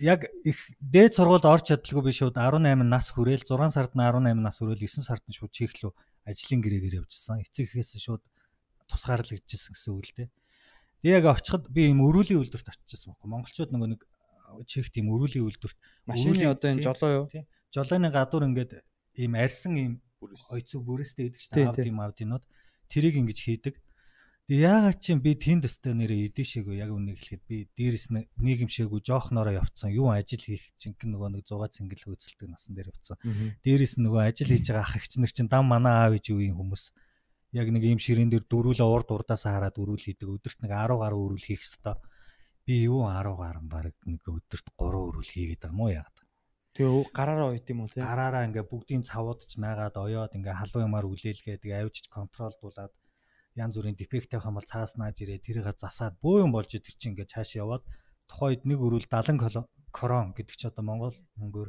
яг 0.00 0.24
их 0.40 0.56
дээд 0.80 1.20
сургуульд 1.20 1.44
орч 1.44 1.68
чадлаггүй 1.68 2.08
би 2.08 2.12
шууд 2.16 2.40
18 2.40 2.80
нас 2.80 3.12
хүрээл 3.12 3.44
6 3.44 3.76
сард 3.76 3.92
нь 3.92 4.00
18 4.00 4.40
нас 4.40 4.56
хүрээл 4.56 4.88
9 4.88 5.04
сард 5.04 5.24
нь 5.28 5.36
шууд 5.36 5.52
чихлүү 5.52 5.92
ажлын 6.28 6.60
гэрээгээр 6.62 6.98
явжсан. 7.02 7.42
Эцэг 7.42 7.70
эхээс 7.72 7.98
шууд 7.98 8.24
тусгаарлагдчихсан 8.88 9.72
гэсэн 9.74 9.90
үг 9.94 10.06
л 10.06 10.14
дээ. 10.16 10.28
Тэг 11.02 11.10
яг 11.18 11.26
очиход 11.34 11.66
би 11.72 11.90
ийм 11.90 12.02
өрүүлийн 12.04 12.38
үйлдвэрт 12.38 12.68
очижсэн 12.86 13.14
байхгүй. 13.14 13.28
Монголчууд 13.30 13.70
нөгөө 13.74 13.88
нэг 13.96 14.02
чих 14.68 14.92
тийм 14.92 15.10
өрүүлийн 15.10 15.46
үйлдвэрт 15.48 15.78
Машины 16.06 16.46
одоо 16.46 16.68
энэ 16.70 16.84
жолоо 16.84 17.10
юу? 17.10 17.26
Жолооны 17.72 18.08
гадуур 18.12 18.46
ингээд 18.46 18.84
ийм 19.18 19.34
арьсан 19.34 19.74
ийм 19.74 19.92
ойцог 20.22 20.84
бүрээстэй 20.84 21.34
Тий, 21.34 21.40
чинь 21.50 21.66
авд 21.66 21.82
тий. 21.82 21.90
юм 21.90 22.00
авдинууд 22.04 22.44
тэрийг 22.86 23.16
ингэж 23.18 23.38
хийдэг. 23.42 23.74
Тэг 24.50 24.58
яагаад 24.58 24.98
чинь 24.98 25.22
би 25.22 25.38
тэнд 25.38 25.70
өстой 25.70 25.94
нэрээ 25.94 26.34
идэшээгүй 26.34 26.82
яг 26.82 26.90
үнийг 26.90 27.22
хэлэхэд 27.22 27.42
би 27.46 27.70
дээрэс 27.78 28.10
нь 28.10 28.26
нийгэмшээгүй 28.42 29.00
жоохноороо 29.06 29.54
явцсан. 29.62 29.94
Юу 29.94 30.10
ажил 30.10 30.42
хийх 30.42 30.74
чинь 30.74 30.98
нөгөө 30.98 31.38
нэг 31.38 31.46
6 31.46 31.78
цэнгэл 31.78 32.10
хөөцөлдөг 32.10 32.50
насан 32.50 32.74
дээр 32.74 32.90
явцсан. 32.90 33.22
Дээрэс 33.62 34.02
нь 34.02 34.04
нөгөө 34.04 34.22
ажил 34.26 34.50
хийж 34.50 34.66
байгаа 34.66 34.82
ах 34.82 34.98
эгч 34.98 35.12
нар 35.22 35.30
чинь 35.30 35.46
дам 35.46 35.70
манаа 35.70 36.10
аав 36.10 36.18
ээж 36.18 36.34
үеийн 36.34 36.58
хүмүүс 36.58 36.90
яг 37.54 37.68
нэг 37.70 37.86
ийм 37.86 38.02
ширээн 38.02 38.34
дээр 38.34 38.44
дөрүүлээ 38.50 38.88
урд 38.90 39.08
урдаас 39.14 39.46
хараад 39.46 39.78
өрүүл 39.78 40.10
хийдэг. 40.10 40.26
Өдөрт 40.26 40.58
нэг 40.58 40.74
10 40.74 40.98
гаруй 40.98 41.20
өрүүл 41.22 41.46
хийх 41.46 41.62
хэвээр. 41.62 42.02
Би 42.66 42.74
юу 42.90 43.06
10 43.06 43.38
гаруй 43.38 43.62
баг 43.70 43.94
нэг 44.10 44.26
өдөрт 44.26 44.66
3 44.74 45.06
өрүүл 45.06 45.30
хийгээд 45.32 45.62
байгаа 45.62 45.70
юм 45.70 45.80
уу 45.86 45.94
яагаад? 45.94 46.18
Тэгээ 46.72 47.12
гараараа 47.12 47.48
ойт 47.52 47.66
юм 47.68 47.80
уу 47.84 47.90
те? 47.92 48.00
гараараа 48.00 48.48
ингээ 48.48 48.64
бүгдийн 48.64 49.04
цавууд 49.04 49.44
ч 49.44 49.60
наагаад 49.60 49.92
оёод 49.92 50.32
ингээ 50.32 50.56
халуун 50.56 50.88
ямаар 50.88 51.04
үлээлгээ 51.04 51.60
тэгээ 51.60 51.84
авчиж 51.84 52.08
контролдуулаад 52.08 52.92
янз 53.56 53.76
бүрийн 53.76 53.96
дефект 53.98 54.30
тавих 54.32 54.48
юм 54.48 54.56
бол 54.56 54.68
цаас 54.68 54.96
нааж 54.96 55.20
ирээ 55.20 55.44
тэрийг 55.44 55.68
засаад 55.76 56.16
бөө 56.24 56.44
юм 56.48 56.52
болж 56.52 56.72
тэр 56.72 56.82
чинь 56.82 57.12
ингээ 57.12 57.28
цааш 57.28 57.60
яваад 57.60 57.84
тухайд 58.28 58.64
нэг 58.64 58.78
өрүүл 58.80 59.08
70 59.08 59.36
коло- 59.40 59.68
крон 59.92 60.32
гэдэг 60.32 60.56
чи 60.56 60.66
одоо 60.66 60.84
Монгол 60.84 61.16
мөнгөөр 61.36 61.68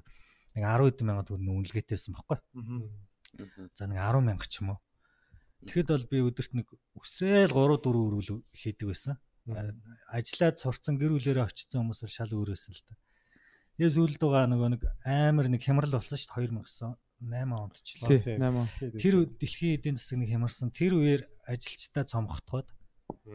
нэг 0.56 0.64
10 0.64 0.96
хэдэн 0.96 1.08
мянган 1.12 1.28
төгрөг 1.28 1.44
үнэлгээтэйсэн 1.44 2.16
баггүй. 2.16 2.40
Мгм. 2.56 3.70
За 3.76 3.84
нэг 3.86 4.00
10 4.00 4.24
мянга 4.24 4.48
ч 4.48 4.64
юм 4.64 4.78
уу. 4.78 4.80
Тэгэхэд 5.68 5.92
бол 5.92 6.08
би 6.08 6.18
өдөрт 6.24 6.54
нэг 6.56 6.68
өсрөөл 6.96 7.52
3 7.52 7.84
4 7.84 8.00
өрүүл 8.00 8.30
хийдэг 8.56 8.88
байсан. 8.88 9.20
Ажлаад 10.08 10.56
сурцсан 10.64 10.96
гэр 10.96 11.20
бүлэрээ 11.20 11.44
очсон 11.44 11.84
хүмүүс 11.84 12.00
бол 12.04 12.16
шал 12.16 12.32
өөрөөсөн 12.32 12.74
л 12.80 12.84
та. 12.88 12.96
Тэгээ 13.76 13.92
зүйлд 13.92 14.22
байгаа 14.24 14.48
нөгөө 14.48 14.70
нэг 14.72 14.82
амар 15.04 15.48
нэг 15.52 15.62
хямрал 15.68 15.92
болсон 16.00 16.16
шүү 16.16 16.32
дээ 16.32 16.96
2008 17.24 17.56
онд 17.56 17.76
ч 17.80 17.90
л. 17.98 18.08
Тий, 18.08 18.20
тий. 18.20 18.36
8. 18.36 19.00
Тэр 19.00 19.14
үед 19.24 19.32
дэлхийн 19.40 19.76
эдийн 19.80 19.96
засаг 19.96 20.20
нэг 20.20 20.30
хямарсан. 20.30 20.70
Тэр 20.76 21.00
үеэр 21.00 21.22
ажилчдаа 21.48 22.04
цомгохдоод 22.04 22.68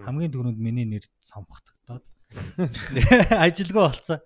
хамгийн 0.05 0.33
түрүүнд 0.33 0.61
миний 0.61 0.85
нэр 0.85 1.05
цомгохдогдоод 1.25 2.05
ажилгүй 3.49 3.83
болцсон. 3.83 4.21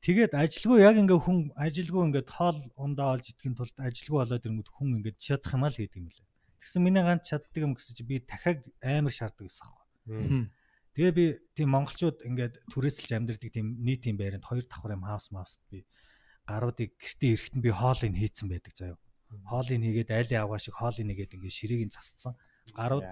Тэгээд 0.00 0.32
ажилгүй 0.32 0.80
яг 0.86 0.96
ингээ 0.96 1.20
хүн 1.20 1.52
ажилгүй 1.58 2.02
ингээ 2.08 2.24
тоол 2.24 2.56
ундаа 2.78 3.18
олж 3.18 3.34
идэхин 3.34 3.58
тулд 3.58 3.76
ажилгүй 3.76 4.18
болоод 4.22 4.46
ирэнгүүт 4.46 4.70
хүн 4.72 4.96
ингээ 5.02 5.14
чадах 5.20 5.52
юм 5.58 5.66
аа 5.66 5.72
л 5.74 5.76
гэдэг 5.76 5.98
юм 5.98 6.08
лээ. 6.08 6.26
Тэгсэн 6.62 6.82
миний 6.86 7.04
ганц 7.04 7.28
чаддаг 7.28 7.60
юм 7.60 7.74
гэсэн 7.76 7.94
чи 7.98 8.02
би 8.06 8.16
дахиад 8.22 8.62
амар 8.80 9.12
шаарддаг 9.12 9.44
гэсэн 9.50 9.66
юм. 10.08 10.48
Тэгээ 10.94 11.12
би 11.12 11.24
тийм 11.54 11.68
монголчууд 11.74 12.24
ингээд 12.24 12.54
түрээсэлж 12.72 13.10
амьдэрдэг 13.12 13.50
тийм 13.52 13.66
нийтийн 13.82 14.16
байранд 14.16 14.46
хоёр 14.46 14.64
давхар 14.64 14.96
юм 14.96 15.04
хаус 15.04 15.30
маус 15.34 15.58
би 15.68 15.84
гаруудыг 16.48 16.96
гэртээ 16.96 17.30
эрэхтэн 17.36 17.60
би 17.60 17.70
хоолыг 17.70 18.14
хийцэн 18.16 18.48
байдаг 18.48 18.72
заяа. 18.72 18.96
Хоолыг 19.44 19.76
хийгээд 19.84 20.10
айлын 20.16 20.40
авгаа 20.40 20.60
шиг 20.60 20.74
хоолыг 20.80 21.04
нэгээд 21.04 21.36
ингээд 21.36 21.58
ширийг 21.58 21.82
нь 21.84 21.92
засцсан. 21.92 22.32
Гарууд 22.72 23.04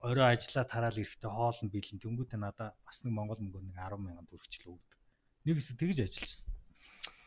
орой 0.00 0.26
ажиллаа 0.32 0.64
тараал 0.64 0.96
эрэхтээ 0.96 1.28
хоол 1.28 1.58
нь 1.60 1.72
биелэн 1.72 2.00
тэнгуүтэ 2.00 2.36
надаа 2.40 2.72
бас 2.80 3.04
нэг 3.04 3.12
монгол 3.12 3.40
мөнгөөр 3.44 3.64
нэг 3.68 3.76
10 3.76 4.00
сая 4.00 4.24
төгрөгчлөө 4.32 4.72
өгдөг. 4.72 4.98
Нэг 5.44 5.54
хэсэг 5.60 5.76
тэгж 5.76 5.98
ажиллажсэн. 6.08 6.48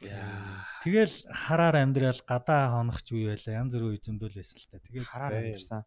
Яа. 0.04 0.66
Тэгэл 0.82 1.16
хараар 1.30 1.76
амьдрал 1.86 2.22
гадаа 2.26 2.62
хонохч 2.74 3.08
үе 3.14 3.38
байлаа. 3.38 3.62
Янз 3.62 3.74
бүрийн 3.78 3.98
эзэмдэл 4.02 4.36
байсан 4.36 4.58
л 4.58 4.68
та. 4.68 4.82
Тэгээд 4.82 5.06
Хараар 5.06 5.34
амьдсан. 5.54 5.82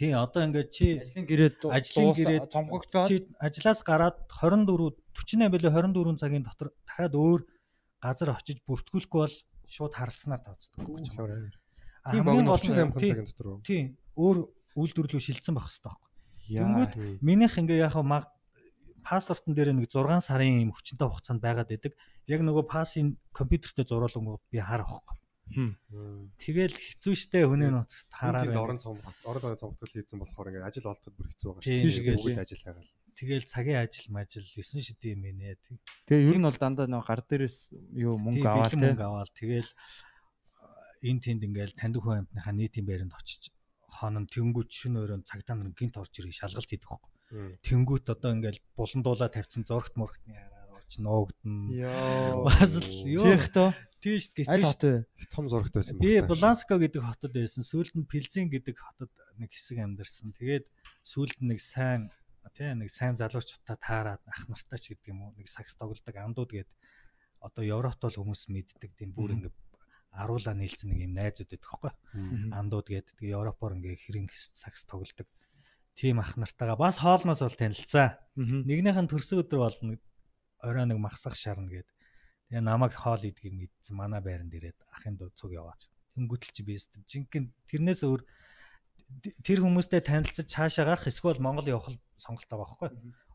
тий 0.00 0.12
одоо 0.16 0.42
ингээд 0.48 0.70
чи 0.72 0.86
Ажлын 0.96 1.26
гэрээд 1.28 1.56
ажлын 1.68 2.12
гэрээд 2.16 2.46
цомгогдоод 2.48 3.08
чи 3.10 3.16
ажлаас 3.36 3.80
гараад 3.84 4.16
24 4.32 4.96
48 5.12 5.52
билүү 5.52 5.70
24 5.76 6.16
цагийн 6.22 6.44
дотор 6.46 6.72
дахиад 6.88 7.14
өөр 7.14 7.40
газар 8.00 8.34
очиж 8.34 8.58
бүртгүүлэхгүй 8.66 9.20
бол 9.20 9.36
шууд 9.68 9.94
харснаар 9.94 10.42
тооцдог. 10.42 10.84
Тийм 10.84 11.52
Хамгийн 12.04 12.24
богино 12.24 12.56
гол 12.56 12.64
нь 12.64 12.72
38 12.72 12.96
тий, 12.96 13.10
цагийн 13.12 13.28
дотор. 13.28 13.60
тий 13.60 13.82
өөр 14.16 14.38
үйлдвэрлэлөө 14.76 15.20
шилжсэн 15.20 15.54
байх 15.54 15.68
хэрэгтэй 15.68 15.92
байхгүй. 15.92 16.10
Тэнгүүд 16.50 16.92
минийх 17.20 17.54
ингээ 17.60 17.84
яг 17.84 17.94
маг 18.00 18.24
паспортон 19.04 19.54
дээр 19.54 19.76
нэг 19.76 19.88
6 19.92 20.24
сарын 20.24 20.64
юм 20.64 20.72
хүчинтэй 20.72 21.08
хугацаанд 21.08 21.44
байгаад 21.44 21.68
байдаг. 21.68 21.92
Яг 22.26 22.40
нөгөө 22.40 22.64
пасын 22.68 23.20
компьютертэй 23.36 23.84
зурулангууд 23.84 24.40
би 24.48 24.58
харах 24.60 24.88
байхгүй. 24.88 25.16
Тэгэл 26.38 26.74
хэцүү 26.78 27.14
штэ 27.18 27.42
хүнээ 27.42 27.70
нууц 27.74 28.06
хараа. 28.14 28.46
Хараад 28.46 28.62
орон 28.64 28.78
цомгот 28.78 29.16
орон 29.26 29.58
цомготол 29.58 29.90
хийсэн 29.90 30.22
болохоор 30.22 30.48
ингээд 30.54 30.68
ажил 30.70 30.90
олдоход 30.94 31.14
бүр 31.18 31.26
хэцүү 31.26 31.48
байгаа 31.50 31.66
Тийм, 31.66 31.90
шүү. 31.90 32.14
Бүгд 32.22 32.38
ажил 32.38 32.62
хайгаал. 32.62 32.90
Тэгэл 33.20 33.44
цагийн 33.44 33.84
ажил 33.84 34.08
мажил 34.08 34.40
9 34.40 34.80
шидэ 34.80 35.12
юм 35.12 35.28
ээ. 35.28 35.60
Тэгээ 36.08 36.24
ер 36.32 36.38
нь 36.40 36.46
бол 36.48 36.56
дандаа 36.56 36.88
нэг 36.88 37.04
гар 37.04 37.20
дээрээс 37.20 37.76
юу 38.00 38.16
мөнгө 38.16 38.48
аваад 38.48 38.72
те. 38.72 38.80
мөнгө 38.80 39.04
аваад 39.04 39.28
тэгэл 39.36 39.68
энэ 41.04 41.20
тэнд 41.20 41.44
ингээл 41.44 41.76
таньдаг 41.76 42.00
хүн 42.00 42.24
амьтныхаа 42.24 42.56
нийтийн 42.56 42.88
байранд 42.88 43.12
очиж 43.12 43.52
хонон 43.92 44.24
тэнгүүд 44.24 44.68
шин 44.72 44.96
өрөөнд 44.96 45.28
цагдаа 45.28 45.52
нар 45.52 45.76
гинт 45.76 46.00
орж 46.00 46.16
ирээ 46.16 46.32
шалгалт 46.32 46.64
хийдэг 46.64 46.88
хөхгүй. 46.88 47.60
Тэнгүүд 47.60 48.06
одоо 48.08 48.30
ингээл 48.40 48.64
буландуулаа 48.72 49.28
тавьсан 49.28 49.68
зургт 49.68 50.00
мургтны 50.00 50.40
хараар 50.40 50.80
орж 50.80 50.92
нуугдана. 50.96 51.68
Йоо. 51.76 52.48
Бас 52.48 52.80
л 52.80 52.88
юу 53.04 53.20
Чех 53.20 53.52
то 53.52 53.76
тийш 54.00 54.32
гэж 54.32 54.48
аль 54.48 54.64
тийш. 54.64 54.72
хот 54.72 54.82
вэ? 54.88 54.96
Том 55.28 55.44
зурагт 55.52 55.76
байсан 55.76 56.00
Би 56.00 56.24
байна. 56.24 56.32
Бланско 56.32 56.80
гэдэг 56.80 57.04
хотод 57.04 57.36
байсан. 57.36 57.60
Сүүлд 57.60 58.00
нь 58.00 58.08
Пилзен 58.08 58.48
гэдэг 58.48 58.76
хотод 58.80 59.12
нэг 59.36 59.52
хэсэг 59.52 59.76
амьдарсан. 59.76 60.32
Тэгээд 60.32 60.64
сүүлд 61.04 61.38
нь 61.44 61.52
нэг 61.52 61.60
сайн 61.60 62.08
тий 62.56 62.70
нэг 62.74 62.88
сайн 62.90 63.16
залуучуудаа 63.16 63.76
таарад 63.78 64.22
ах 64.26 64.42
нартай 64.48 64.78
ч 64.78 64.84
гэдэг 64.94 65.10
юм 65.12 65.20
уу 65.24 65.32
нэг 65.36 65.48
сакс 65.48 65.74
тоглодог 65.78 66.16
андууд 66.16 66.50
гээд 66.50 66.70
одоо 67.40 67.64
Европт 67.64 68.00
бол 68.00 68.16
хүмүүс 68.20 68.52
мэддэг 68.52 68.92
тийм 68.96 69.10
бүр 69.16 69.32
ингэ 69.36 69.50
аруула 70.12 70.52
нийлцэн 70.54 70.90
нэг 70.90 71.00
юм 71.06 71.14
найзууд 71.14 71.50
байдаг 71.50 71.70
хөөхгүй. 71.70 71.92
Андууд 72.50 72.86
гээд 72.90 73.08
тэгээ 73.16 73.38
Европоор 73.38 73.78
ингээ 73.78 73.96
хэрэн 73.96 74.26
сакс 74.30 74.82
тоглодог. 74.84 75.28
Тим 75.94 76.18
ах 76.18 76.34
нартайгаа 76.34 76.76
бас 76.76 76.98
хоолноос 76.98 77.40
бол 77.40 77.56
танилцсан. 77.56 78.18
Нэгнийх 78.36 78.98
нь 78.98 79.10
төрсөн 79.10 79.46
өдөр 79.46 79.60
болно 79.62 79.96
орой 80.60 80.86
нэг 80.86 80.98
махсах 80.98 81.38
шарна 81.38 81.70
гээд 81.70 81.88
тэгээ 82.50 82.62
намайг 82.66 82.92
хоол 82.92 83.22
идгийг 83.22 83.54
мэдсэн 83.54 83.96
манай 83.96 84.20
байранд 84.20 84.52
ирээд 84.52 84.78
ахын 84.90 85.16
дуу 85.16 85.30
цуг 85.32 85.54
яваач. 85.54 85.88
Тэнгүүтэл 86.18 86.52
чи 86.52 86.62
биест 86.66 86.90
жинхэнэ 87.06 87.54
тэрнээс 87.70 88.02
өөр 88.04 88.26
тэр 89.44 89.58
хүмүүстэй 89.60 90.00
танилцаж 90.00 90.46
цаашаа 90.48 90.86
гарах 90.86 91.10
эсвэл 91.10 91.42
Монгол 91.42 91.68
явах 91.68 91.90
сонголтоо 92.16 92.58
байхгүй. 92.62 92.88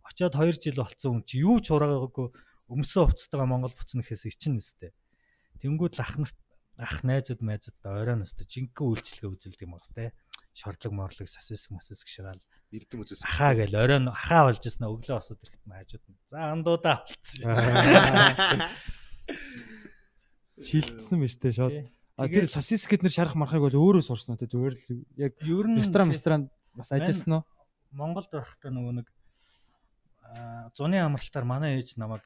Очоод 0.05 0.37
2 0.37 0.61
жил 0.61 0.81
болцсон 0.81 1.19
хүн 1.19 1.23
чи 1.25 1.41
юу 1.41 1.59
ч 1.59 1.73
ураагаагүй 1.73 2.29
өмсөн 2.71 3.09
хувцастайгаа 3.09 3.49
Монгол 3.49 3.73
буцна 3.75 4.01
гэхээс 4.01 4.25
ичин 4.29 4.55
нэстэй. 4.57 4.93
Тэнгүүд 5.61 5.97
л 5.97 6.05
ах 6.05 6.15
нарт 6.17 6.37
ах 6.77 7.03
найзууд 7.05 7.41
майзууд 7.45 7.77
оройн 7.85 8.25
өстө 8.25 8.45
жинхэнэ 8.45 8.75
үйлчлэгээ 8.75 9.31
үзэлдэг 9.31 9.65
юм 9.65 9.71
байна 9.77 9.93
те. 9.93 10.13
Шордлог 10.55 10.93
морлог 10.95 11.27
сасис 11.27 11.69
масис 11.71 12.03
гшраал 12.03 12.41
Эрдэм 12.71 13.01
үзээс. 13.03 13.23
ахаа 13.23 13.53
гээл 13.55 13.75
оройн 13.75 14.07
ахаа 14.11 14.43
болж 14.51 14.63
яснаа 14.63 14.89
өглөө 14.91 15.17
осод 15.19 15.39
ирэхэд 15.43 15.65
маажууд. 15.67 16.03
За 16.31 16.51
андуудаа 16.51 17.05
болцсон. 17.05 17.43
Шилдсэн 20.65 21.19
биз 21.19 21.35
дээ 21.39 21.53
шууд. 21.55 21.75
А 22.15 22.31
тэр 22.31 22.47
сосис 22.47 22.87
гэд 22.87 23.03
нэр 23.03 23.11
шарах 23.11 23.35
мархыг 23.35 23.59
бол 23.59 23.75
өөрөө 23.75 24.03
сурсан 24.07 24.35
уу 24.35 24.39
те 24.39 24.47
зүгээр 24.47 24.75
л 24.75 25.03
яг 25.19 25.33
Ер 25.43 25.67
нь 25.67 25.79
ресторан 25.79 26.09
ресторан 26.11 26.41
бас 26.71 26.95
ажилласан 26.95 27.39
уу? 27.39 27.43
Монголд 27.91 28.31
байхдаа 28.31 28.71
нөгөө 28.71 28.93
нэг 29.03 29.07
зуны 30.75 30.99
амралтаар 31.03 31.43
манай 31.43 31.75
ээж 31.79 31.99
намайг 31.99 32.23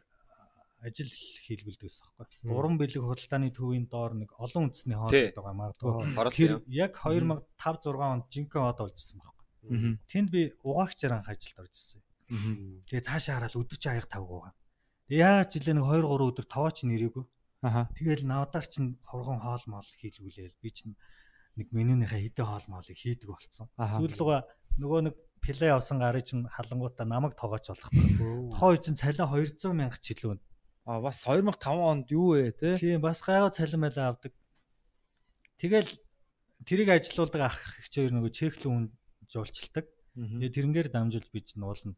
ажил 0.82 1.10
хийлгүүлдэг 1.10 1.90
гэсэн 1.90 2.06
байхгүй. 2.16 2.40
Гурван 2.48 2.78
бэлэг 2.80 3.04
худалдааны 3.04 3.52
төвийн 3.52 3.86
доор 3.92 4.16
нэг 4.16 4.32
олон 4.40 4.72
үндэсний 4.72 4.96
хоол 4.96 5.12
Тий. 5.12 5.34
байгаа 5.36 5.76
магадгүй. 5.76 5.92
Тэр 6.38 6.64
яг 6.72 6.96
2005 6.96 7.44
6 7.60 8.00
онд 8.00 8.26
жинхэнэ 8.32 8.64
хот 8.64 8.80
болж 8.80 8.96
ирсэн 8.96 9.20
байхгүй. 9.20 10.00
Тэнд 10.08 10.30
би 10.32 10.42
угаагчаар 10.64 11.20
анх 11.20 11.28
ажилд 11.28 11.60
орж 11.60 11.74
ирсэн. 11.76 12.00
Тэгээ 12.88 13.06
цаашаа 13.10 13.36
хараад 13.44 13.60
өдөрч 13.60 13.84
аяг 13.92 14.08
тавг 14.08 14.30
байгаа. 14.32 14.54
Тэгээ 15.12 15.20
яаж 15.20 15.50
жилээ 15.52 15.76
нэг 15.76 15.86
2 15.90 16.00
3 16.00 16.30
өдөр 16.32 16.46
товооч 16.48 16.78
нэрээгүй. 16.88 17.26
Аха. 17.62 17.90
Тэгэл 17.96 18.24
навдаар 18.24 18.66
чинь 18.68 18.96
хурган 19.04 19.44
хоол 19.44 19.64
моол 19.68 19.90
хийлгүүлээл 20.00 20.58
би 20.64 20.70
чинь 20.72 20.96
нэг 21.60 21.68
менюнийхээ 21.76 22.32
хэдэн 22.32 22.48
хоол 22.48 22.68
моолыг 22.72 22.96
хийдэг 22.96 23.28
болцсон. 23.28 23.68
Аха. 23.76 24.00
Сүүлдээ 24.00 24.48
нөгөө 24.80 25.00
нэг 25.12 25.16
плей 25.44 25.72
авсан 25.72 26.00
гарын 26.00 26.24
чинь 26.24 26.44
халангуудаа 26.48 27.04
намайг 27.04 27.36
тоогооч 27.36 27.68
болгоцсон. 27.68 28.52
Тохоо 28.56 28.80
чинь 28.80 28.96
цалин 28.96 29.28
200 29.28 29.76
мянга 29.76 30.00
жилүүн. 30.00 30.40
А 30.88 31.00
бас 31.04 31.20
2005 31.28 31.60
онд 31.68 32.08
юу 32.16 32.40
вэ 32.40 32.56
те? 32.56 32.80
Тийм 32.80 33.04
бас 33.04 33.20
гайгүй 33.20 33.52
цалин 33.52 33.84
байлаа 33.84 34.16
авдаг. 34.16 34.34
Тэгэл 35.60 35.92
тэрийг 36.64 36.90
ажилуулдаг 36.96 37.42
ах 37.44 37.60
хчээр 37.88 38.16
нөгөө 38.16 38.32
чеклэн 38.32 38.72
хүн 38.72 38.86
жуулчилдаг. 39.28 39.86
Тэгээ 40.16 40.56
тэрнгээр 40.56 40.90
дамжуулж 40.92 41.28
би 41.32 41.44
чинь 41.44 41.64
уулна 41.64 41.96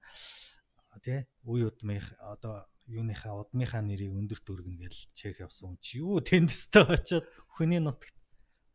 тий 1.00 1.24
үе 1.48 1.70
удмынх 1.70 2.12
одоо 2.20 2.68
юуныхаа 2.88 3.38
удмынхаа 3.46 3.82
нэрийг 3.86 4.14
өндөрт 4.16 4.46
өргөнө 4.50 4.82
гэж 4.88 4.96
чек 5.14 5.40
явсан 5.44 5.76
хүн 5.76 5.80
чи 5.82 6.00
юу 6.02 6.20
тэндстэй 6.22 6.86
очиод 6.88 7.26
хүний 7.58 7.80
нутагт 7.84 8.16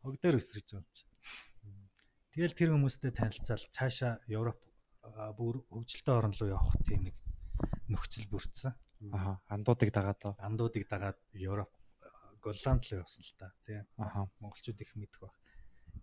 огдөр 0.03 0.39
өсрөж 0.39 0.67
байгаа 0.71 0.83
юм 0.83 0.87
чи. 0.93 1.03
Тэгэл 2.37 2.53
тэр 2.55 2.69
хүмүүстэй 2.77 3.11
танилцал 3.11 3.63
цаашаа 3.73 4.21
Европ 4.29 4.61
бүр 5.37 5.63
хөгжилтэй 5.73 6.13
орн 6.15 6.33
руу 6.37 6.49
явах 6.53 6.77
тийм 6.85 7.09
нэг 7.09 7.15
нөхцөл 7.89 8.27
бүрдсэн. 8.29 8.73
Аха. 9.13 9.41
Андуудыг 9.49 9.91
дагаад 9.93 10.19
тоо. 10.21 10.33
Андуудыг 10.39 10.87
дагаад 10.89 11.17
Европ 11.33 11.69
Голланд 12.41 12.83
руу 12.89 13.01
явсан 13.01 13.23
л 13.25 13.33
та 13.37 13.51
тий 13.65 13.81
Аха. 13.97 14.29
монголчууд 14.39 14.81
их 14.81 14.95
мэдэх 14.95 15.19
баг. 15.21 15.33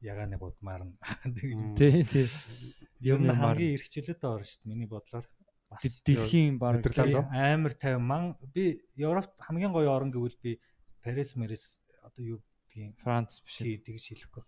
Ягааны 0.02 0.36
гудмаар 0.38 0.82
нь 0.84 0.96
Тий, 1.78 2.04
тий. 2.04 2.26
юм 3.00 3.24
Юм 3.24 3.36
хамгийн 3.36 3.74
эрхчлөлтөд 3.78 4.22
орно 4.24 4.44
шүү 4.44 4.60
дээ 4.66 4.70
миний 4.70 4.90
бодлоор. 4.90 5.24
Бас 5.74 6.00
Дэлхийн 6.06 6.58
баг 6.58 6.86
амар 6.86 7.74
50 7.74 7.98
ман 7.98 8.36
би 8.54 8.80
Европт 8.96 9.34
хамгийн 9.42 9.72
гоё 9.74 9.90
орн 9.90 10.14
гэвэл 10.14 10.38
би 10.38 10.60
Парис 11.02 11.34
Мэрис 11.34 11.80
одоо 12.02 12.22
юу 12.22 12.38
гэдгийг 12.70 12.94
Франц 13.02 13.42
биш. 13.42 13.58
тий 13.58 13.78
тэгж 13.78 14.14
хэлэхгүй. 14.14 14.44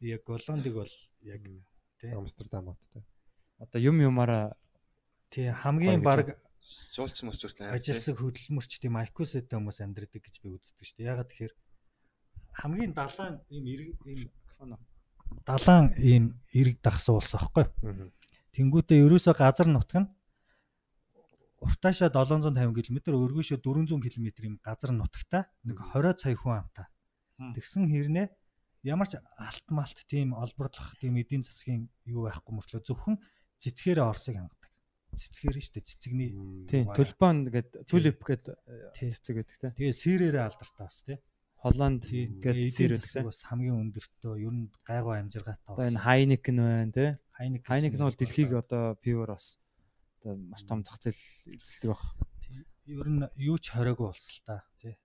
Би 0.00 0.06
яг 0.16 0.24
Голландыг 0.24 0.74
бол 0.74 0.94
яг 1.22 1.42
тий 2.00 2.10
Амстердам 2.10 2.72
хоттой. 2.72 3.04
Одоо 3.58 3.80
юм 3.80 4.00
юмараа 4.00 4.56
тий 5.28 5.52
хамгийн 5.52 6.02
баг 6.02 6.36
Жуулч 6.94 7.24
мөрчөрт 7.24 7.60
амар. 7.60 7.80
ажилсан 7.80 8.14
хөдөлмөрч 8.14 8.78
тийм 8.78 8.96
айкусэтэй 9.00 9.56
хүмүүс 9.56 9.80
амьдрдаг 9.80 10.22
гэж 10.22 10.36
би 10.44 10.54
үздэг 10.54 10.84
шүү 10.86 10.96
дээ. 11.00 11.10
Ягаад 11.12 11.28
тэгэхээр 11.32 11.54
хамгийн 12.60 12.92
далайн 12.92 13.40
ийм 13.48 13.64
эрг 13.66 13.88
ийм 14.04 14.30
далайн 15.46 15.86
ийм 15.96 16.24
эрг 16.52 16.78
дагсан 16.84 17.16
улс 17.16 17.32
аахгүй. 17.34 17.64
Тэнгүүтээ 18.54 19.02
ерөөсөө 19.06 19.34
газар 19.40 19.68
нутг 19.70 19.94
нь 19.98 20.08
уртаашаа 21.60 22.08
750 22.08 22.72
км, 22.72 22.98
өргөөшөө 23.14 23.58
400 23.60 24.00
км 24.00 24.28
юм 24.48 24.56
газар 24.64 24.90
нутагта 24.96 25.46
нэг 25.64 25.76
20 25.92 26.16
сая 26.20 26.36
хүн 26.36 26.56
амтаа. 26.64 26.88
Тэгсэн 27.56 27.84
хэрнээ 27.88 28.26
ямар 28.88 29.08
ч 29.08 29.20
алт 29.36 29.66
малт 29.68 29.98
тийм 30.08 30.32
олборлох 30.32 30.96
тийм 31.00 31.20
эдийн 31.20 31.44
засгийн 31.44 31.88
юу 32.08 32.24
байхгүй 32.28 32.52
мөртлөө 32.56 32.80
зөвхөн 32.84 33.16
цэцгээрээ 33.60 34.08
орсыг 34.08 34.40
хангадаг. 34.40 34.70
Цэцгээр 35.10 35.56
нь 35.58 35.64
шүү 35.64 35.74
дээ 35.76 35.88
цэцэгний 35.90 36.30
тий 36.70 36.82
Ваа. 36.88 36.96
тулпан 36.96 37.36
гэд 37.52 37.68
tulip 37.84 38.20
гэд 38.24 38.44
Тий. 38.96 39.10
цэцэг 39.12 39.34
гэдэг 39.42 39.56
те. 39.60 39.68
тэгээ 39.76 39.94
сэрээрээ 40.00 40.44
алдартай 40.48 40.84
бас 40.88 40.98
тий. 41.04 41.18
Холланд 41.60 42.00
Тийм 42.08 42.40
засаг 42.40 43.20
гэдэг. 43.20 43.24
бас 43.28 43.40
хамгийн 43.44 43.76
өндөртөө 43.90 44.32
ер 44.40 44.54
нь 44.54 44.72
гайгүй 44.86 45.16
амжиргаатай 45.20 45.66
Одоо 45.68 45.84
энэ 45.92 46.00
Heineken 46.08 46.56
байна 46.56 46.92
те. 46.94 47.06
Хайник 47.36 47.68
Heineken 47.68 48.00
бол 48.00 48.16
дэлхийг 48.16 48.52
одоо 48.56 48.96
пивор 48.96 49.36
бас 49.36 49.60
одоо 50.20 50.36
маш 50.36 50.62
том 50.68 50.84
зах 50.84 51.00
зээл 51.00 51.16
эзэлдэг 51.56 51.90
баг. 51.90 52.02
ер 52.86 53.08
нь 53.08 53.24
юу 53.40 53.56
ч 53.56 53.72
хориогүй 53.72 54.12
улс 54.12 54.28
л 54.28 54.44
та 54.44 54.64
тий. 54.76 54.96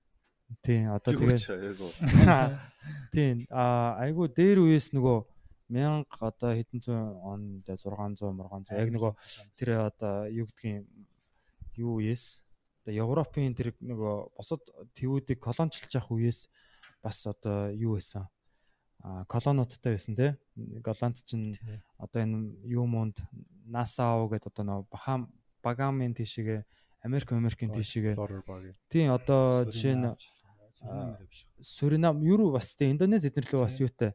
Тий 0.61 0.85
одоо 0.85 1.15
Юу 1.15 1.31
тэгээ. 1.31 2.59
Тийм 3.15 3.47
а 3.49 3.95
айгу 4.03 4.27
дээр 4.27 4.59
үеэс 4.61 4.91
нөгөө 4.91 5.17
1000 5.71 6.05
одоо 6.21 6.51
хэдэн 6.53 6.79
зуун 6.83 7.07
онд 7.25 7.65
600 7.65 8.21
моргонцоо 8.29 8.77
яг 8.77 8.89
нөгөө 8.93 9.13
тэр 9.57 9.89
одоо 9.89 10.29
юу 10.29 10.45
гэдгийг 10.45 10.85
юу 11.79 11.97
үеэс 12.03 12.45
одоо 12.85 12.93
Европын 12.93 13.55
тэр 13.57 13.73
нөгөө 13.81 14.37
босод 14.37 14.61
твүүдийг 14.93 15.41
колончлж 15.41 15.89
явах 15.89 16.13
үеэс 16.13 16.45
бас 17.01 17.25
одоо 17.25 17.73
юу 17.73 17.97
байсан 17.97 18.29
а 19.01 19.25
колонуудтай 19.25 19.97
байсан 19.97 20.15
те 20.15 20.37
голланд 20.55 21.17
чинь 21.25 21.57
Тий. 21.57 21.81
одоо 21.97 22.21
энэ 22.21 22.61
юу 22.69 22.85
мунд 22.85 23.21
Насау 23.65 24.29
гэдэг 24.29 24.53
одоо 24.53 24.63
нөгөө 24.65 24.85
Бахам 24.89 25.21
Багамын 25.65 26.13
тийшээгээ 26.13 26.61
Америк 27.05 27.31
Америкийн 27.33 27.73
тийшээгээ 27.73 28.15
тийм 28.89 29.13
одоо 29.13 29.65
жишээ 29.69 29.95
нь 29.97 30.07
Суринам 31.61 32.21
юу 32.21 32.51
бас 32.53 32.75
те 32.77 32.89
Индонез 32.93 33.25
эднэр 33.25 33.45
лөө 33.49 33.65
бас 33.65 33.77
юутай 33.81 34.13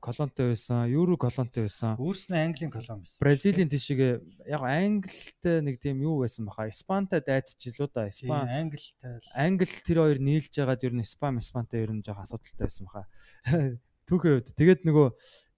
колонтой 0.00 0.50
байсан, 0.50 0.90
Евро 0.90 1.16
колонтой 1.16 1.66
байсан. 1.70 1.94
Өөрснөө 1.94 2.38
Английн 2.42 2.72
колон 2.74 3.06
байсан. 3.06 3.18
Бразилийн 3.22 3.70
тийшээгээ 3.70 4.12
яг 4.50 4.62
Англитай 4.66 5.62
нэг 5.62 5.78
тийм 5.78 6.02
юу 6.02 6.26
байсан 6.26 6.46
баха. 6.50 6.66
Испантай 6.66 7.22
дайдчихлоо 7.22 7.86
да. 7.94 8.10
Тийм 8.10 8.26
Испан 8.26 8.50
Англитай 8.50 9.20
Англи 9.30 9.70
тэр 9.86 9.98
хоёр 10.02 10.18
нийлж 10.18 10.50
ягаад 10.58 10.82
ер 10.82 10.94
нь 10.94 11.06
Испан, 11.06 11.38
Испантай 11.38 11.86
ер 11.86 11.94
нь 11.94 12.02
жоох 12.02 12.18
асуудалтай 12.18 12.66
байсан 12.66 12.86
баха. 12.90 13.06
Түүхээ 14.10 14.34
үед 14.42 14.48
тэгээд 14.58 14.82
нөгөө 14.82 15.08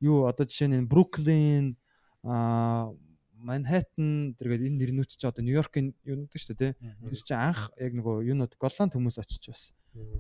юу 0.04 0.28
одоо 0.28 0.44
жишээ 0.44 0.76
нь 0.76 0.88
Бруклин 0.88 1.80
а 2.20 2.92
Манхэттен 3.39 4.34
тэргээд 4.39 4.66
энэ 4.66 4.78
нэрнүүд 4.82 5.11
чи 5.14 5.26
одоо 5.26 5.43
Нью-Йоркийн 5.47 5.95
юунууд 6.03 6.34
шүү 6.34 6.59
дээ 6.59 6.74
тий. 6.74 6.93
Тэр 7.07 7.22
чинь 7.22 7.39
анх 7.39 7.70
яг 7.78 7.93
нөгөө 7.95 8.26
юунууд 8.26 8.55
Голланд 8.59 8.95
хүмүүс 8.95 9.18
очиж 9.22 9.45
бас 9.51 9.62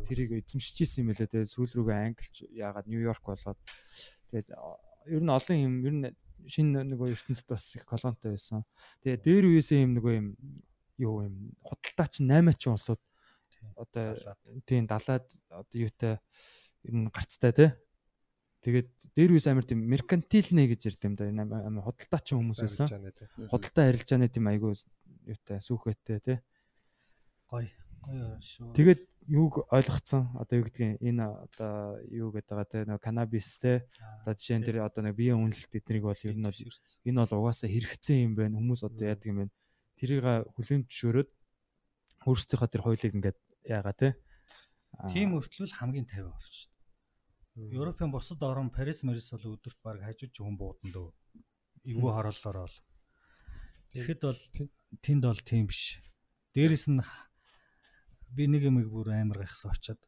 тэрийг 0.06 0.38
эзэмшиж 0.38 0.86
исэн 0.86 1.06
юм 1.06 1.14
лээ 1.14 1.26
тэгээд 1.26 1.50
сүүл 1.50 1.72
рүүгээ 1.82 1.98
англич 1.98 2.34
яагаад 2.54 2.86
Нью-Йорк 2.86 3.24
болоод 3.26 3.58
тэгээд 4.30 4.48
ер 5.10 5.22
нь 5.22 5.34
олон 5.34 5.58
юм 5.58 5.74
ер 5.82 5.94
нь 5.94 6.06
шинэ 6.46 6.86
нөгөө 6.86 7.12
ертөнцид 7.12 7.48
бас 7.50 7.64
их 7.76 7.84
колонтой 7.84 8.38
байсан. 8.38 8.64
Тэгээд 9.02 9.22
дээр 9.26 9.44
үеэсээ 9.50 9.84
юм 9.84 9.92
нөгөө 9.98 10.14
юм 10.14 10.28
юу 10.98 11.14
юм 11.26 11.34
худалдаа 11.62 12.06
чинь 12.10 12.30
8 12.30 12.54
ч 12.58 12.70
улсууд 12.70 13.02
одоо 13.76 14.14
тийм 14.66 14.86
далаад 14.86 15.26
одоо 15.50 15.76
юутай 15.76 16.18
ер 16.86 16.94
нь 16.94 17.10
гарцтай 17.10 17.52
тий. 17.52 17.70
Тэгээд 18.58 18.90
дээр 19.14 19.32
үс 19.38 19.46
амир 19.46 19.62
тийм 19.64 19.86
меркантилнэ 19.86 20.66
гэж 20.74 20.80
ярьд 20.90 21.02
юм 21.06 21.14
да. 21.14 21.30
Энэ 21.30 21.46
амир- 21.46 21.86
худалдаачин 21.86 22.42
хүмүүс 22.42 22.60
байсан. 22.66 22.86
Худалдаа 23.50 23.84
арилжааны 23.94 24.26
тийм 24.28 24.50
айгуу 24.50 24.74
юутай 25.26 25.62
сүхэтэй 25.62 26.18
тий. 26.24 26.38
Гоё. 27.46 27.70
Гоё 28.02 28.34
шүү. 28.42 28.74
Тэгээд 28.74 29.00
юуг 29.28 29.68
ойлгоцсон 29.68 30.32
одоо 30.40 30.58
юу 30.58 30.66
гэдгийг 30.66 30.98
энэ 31.04 31.22
одоо 31.22 32.00
юу 32.08 32.32
гэдэг 32.32 32.48
байгаа 32.48 32.66
те 32.72 32.78
нэг 32.88 32.98
канабис 33.04 33.60
те 33.60 33.84
одоо 34.24 34.32
жишээ 34.34 34.58
нь 34.58 34.64
тэр 34.64 34.76
одоо 34.88 35.04
нэг 35.04 35.14
биеийн 35.14 35.36
үнэлэлт 35.36 35.76
эднийг 35.76 36.02
бол 36.08 36.16
ер 36.24 36.34
нь 36.34 36.48
бол 36.48 36.60
энэ 37.04 37.20
бол 37.28 37.36
угаасаа 37.44 37.68
хэрэгцээ 37.68 38.24
юм 38.24 38.32
байна 38.40 38.56
хүмүүс 38.56 38.88
одоо 38.88 39.04
яадаг 39.04 39.28
юм 39.28 39.38
бэ 39.44 39.52
тэрийг 40.00 40.24
хүлээн 40.56 40.88
зөвшөөрөөд 40.88 41.28
өөрсдийнхөө 42.24 42.68
тэр 42.72 42.82
хоёлыг 42.88 43.12
ингээд 43.20 43.38
яага 43.68 44.16
Аа, 44.96 45.12
Тим 45.12 45.36
өртлөл 45.36 45.68
хамгийн 45.68 46.08
50 46.08 46.32
орч. 46.32 46.56
Европын 47.58 48.12
бусад 48.14 48.42
орн 48.46 48.70
Парис 48.70 49.02
Марис 49.02 49.30
бол 49.34 49.58
өдөрт 49.58 49.78
баг 49.82 50.02
хажиж 50.02 50.38
хүн 50.38 50.54
буудан 50.54 50.94
дөө. 50.94 51.10
Эвгүй 51.90 52.12
хорооллоор 52.14 52.58
бол. 52.62 52.76
Тэгэхэд 53.90 54.20
бол 54.22 54.42
тэнд 55.02 55.22
бол 55.26 55.42
тийм 55.42 55.66
биш. 55.66 55.98
Дээрэс 56.54 56.86
нь 56.86 57.02
би 58.30 58.46
нэг 58.46 58.70
юмыг 58.70 58.86
бүр 58.86 59.10
амар 59.10 59.42
гайхсан 59.42 59.74
очоод 59.74 59.98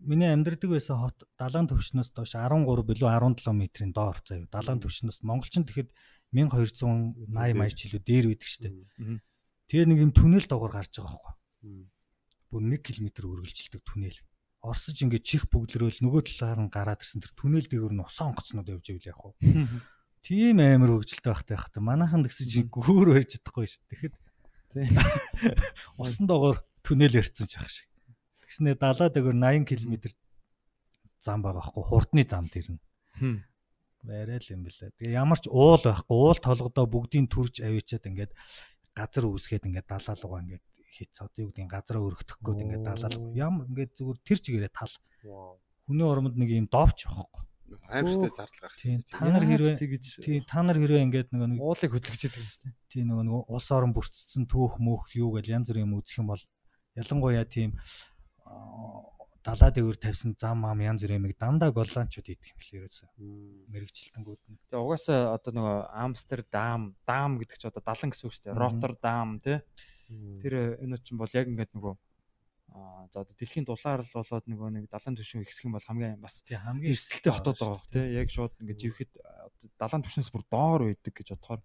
миний 0.00 0.32
амьдардаг 0.32 0.70
байсан 0.70 0.96
хот 0.96 1.18
далайн 1.36 1.68
төвчнөөс 1.68 2.10
доош 2.16 2.34
13 2.34 2.64
билүү 2.88 3.08
17 3.10 3.52
метрийн 3.52 3.92
доор 3.92 4.18
заяа. 4.24 4.48
Далайн 4.48 4.80
төвчнөөс 4.80 5.20
монголчин 5.22 5.68
тэгэхэд 5.68 5.92
1280 6.32 7.28
80 7.28 7.76
жилүү 7.76 8.00
дээр 8.00 8.26
үйдэг. 8.32 8.48
Мгм. 8.98 9.20
Тэгээ 9.68 9.86
нэг 9.92 9.98
юм 10.08 10.12
түнэл 10.16 10.46
доогоор 10.48 10.72
гарч 10.72 10.96
байгаа 10.96 11.20
байхгүй. 11.20 11.84
Бүр 12.48 12.62
1 12.64 12.80
км 12.80 13.06
үргэлжилдэг 13.28 13.82
түнэл. 13.84 14.18
Орсож 14.62 14.96
ингээд 15.02 15.26
чих 15.26 15.50
бөглөрөөл 15.50 15.98
нөгөө 16.06 16.22
талаар 16.22 16.60
нь 16.62 16.70
гараад 16.70 17.02
ирсэн 17.02 17.18
тэр 17.18 17.34
түнэл 17.34 17.66
дээгүүр 17.66 17.94
нь 17.98 18.04
усан 18.06 18.30
онгоцнууд 18.30 18.70
явж 18.70 18.86
ивэл 18.94 19.10
яг 19.10 19.18
хуу. 19.18 19.34
Тийм 20.22 20.62
амар 20.62 21.02
хөвгөлтэй 21.02 21.30
байхтай 21.34 21.54
байх 21.58 21.66
та. 21.74 21.82
Манайхан 21.82 22.22
гэсэн 22.22 22.46
чинь 22.46 22.70
гүүр 22.70 23.10
барьж 23.10 23.42
чадахгүй 23.42 23.66
шүү. 23.66 23.82
Тэгэхэд 23.90 24.14
Тийм. 24.72 24.96
усан 26.00 26.26
доогоор 26.30 26.62
түнэл 26.86 27.20
ярьсан 27.20 27.46
ч 27.50 27.60
ах 27.60 27.68
шиг. 27.68 27.88
Тэгснэ 28.46 28.78
далаа 28.80 29.12
дээгүүр 29.12 29.36
80 29.36 29.68
км 29.68 29.94
зам 31.20 31.44
байгаа 31.44 31.60
байхгүй 31.60 31.84
хурдны 31.84 32.24
зам. 32.24 32.48
Хм. 33.20 33.44
Барай 34.02 34.40
л 34.40 34.52
юм 34.52 34.64
бэлээ. 34.64 34.96
Тэгээ 34.96 35.18
ямар 35.20 35.38
ч 35.38 35.46
уул 35.52 35.78
байхгүй 35.78 36.16
уул 36.16 36.38
толгодоо 36.40 36.86
бүгдийг 36.88 37.28
түрж 37.28 37.60
авчиад 37.62 38.08
ингээд 38.08 38.32
газар 38.96 39.24
үүсгээд 39.28 39.68
ингээд 39.68 39.86
далаа 39.86 40.16
руугаа 40.16 40.40
ингээд 40.42 40.64
хийц 40.92 41.16
одоо 41.24 41.48
юу 41.48 41.50
гэдэг 41.50 41.72
газараа 41.72 42.04
өргөх 42.04 42.38
гээд 42.44 42.62
ингээд 42.68 42.84
далаа 42.84 43.10
руу 43.10 43.32
ямар 43.32 43.64
ингээд 43.72 43.96
зүгээр 43.96 44.18
тэр 44.20 44.38
чигээрээ 44.44 44.72
тал. 44.76 44.94
Хүний 45.88 46.06
ормонд 46.06 46.36
нэг 46.36 46.50
юм 46.52 46.68
довч 46.68 47.08
байхгүй. 47.08 47.42
Аимштай 47.88 48.30
зардал 48.30 48.60
гаргасан. 48.68 49.00
Тийм 49.00 49.02
та 49.08 49.24
нар 49.24 49.44
хэрвээ 49.48 49.76
тэгэж? 49.80 50.04
тийм 50.20 50.44
та 50.44 50.60
нар 50.60 50.76
хэрвээ 50.76 51.04
ингээд 51.08 51.28
нөгөө 51.32 51.48
нэг 51.56 51.60
уулыг 51.64 51.92
хөдөлгөж 51.96 52.22
идэг 52.28 52.44
юм 52.44 52.76
тийм 52.92 53.04
нөгөө 53.08 53.24
нэг 53.24 53.34
улс 53.48 53.68
орон 53.72 53.92
бүрдсэн 53.96 54.44
түүх 54.44 54.76
мөх 54.76 55.08
юу 55.16 55.32
гэж 55.32 55.46
янз 55.56 55.72
бүрийн 55.72 55.88
юм 55.88 55.96
үзэх 55.96 56.20
юм 56.20 56.28
бол 56.28 56.44
ялангуяа 56.92 57.48
тийм 57.48 57.72
аа, 58.44 59.08
далаа 59.42 59.70
дээгүүр 59.74 59.98
тавьсан 59.98 60.36
зам 60.38 60.62
ам 60.68 60.80
янз 60.84 61.02
бүрийн 61.02 61.18
юмыг 61.18 61.34
дандаа 61.34 61.74
голландчууд 61.74 62.28
идэх 62.30 62.54
юм 62.54 62.60
лээ 62.62 62.78
ерөөсөө. 62.86 63.08
Мэрэгчлэлтэнгүүд 63.74 64.42
нь. 64.46 64.58
Тэгээ 64.70 64.84
угаасаа 64.86 65.34
одоо 65.34 65.52
нөгөө 65.56 65.78
Амстердам, 65.98 66.94
Дам 67.02 67.42
гэдэг 67.42 67.58
чи 67.58 67.66
одоо 67.66 67.82
далан 67.82 68.08
гэсэн 68.14 68.26
үг 68.28 68.34
шүү 68.38 68.44
дээ. 68.46 68.60
Роттердам 68.60 69.28
тий. 69.42 69.58
Тэр 70.42 70.54
энэ 70.82 70.98
чинь 71.02 71.20
бол 71.20 71.30
яг 71.32 71.46
ингээд 71.48 71.72
нөгөө 71.76 71.94
аа 72.72 73.04
за 73.12 73.20
одоо 73.22 73.34
дэлхийн 73.36 73.68
дулаар 73.68 74.00
л 74.00 74.16
болоод 74.16 74.46
нөгөө 74.48 74.68
нэг 74.72 74.84
далайн 74.88 75.16
түвшин 75.16 75.44
ихсэх 75.44 75.68
юм 75.68 75.76
бол 75.76 75.84
хамгийн 75.84 76.20
бас 76.20 76.40
хамгийн 76.48 76.92
эрсдэлтэй 76.92 77.32
хотод 77.32 77.58
байгаа 77.60 77.76
бох 77.76 77.88
тий. 77.92 78.06
Яг 78.16 78.28
шууд 78.32 78.54
ингээд 78.60 78.80
живхэд 78.80 79.12
одоо 79.20 79.68
далайн 79.76 80.02
түвшинс 80.02 80.30
бүр 80.32 80.44
доор 80.48 80.80
байдаг 80.88 81.12
гэж 81.12 81.28
бодохоор 81.36 81.60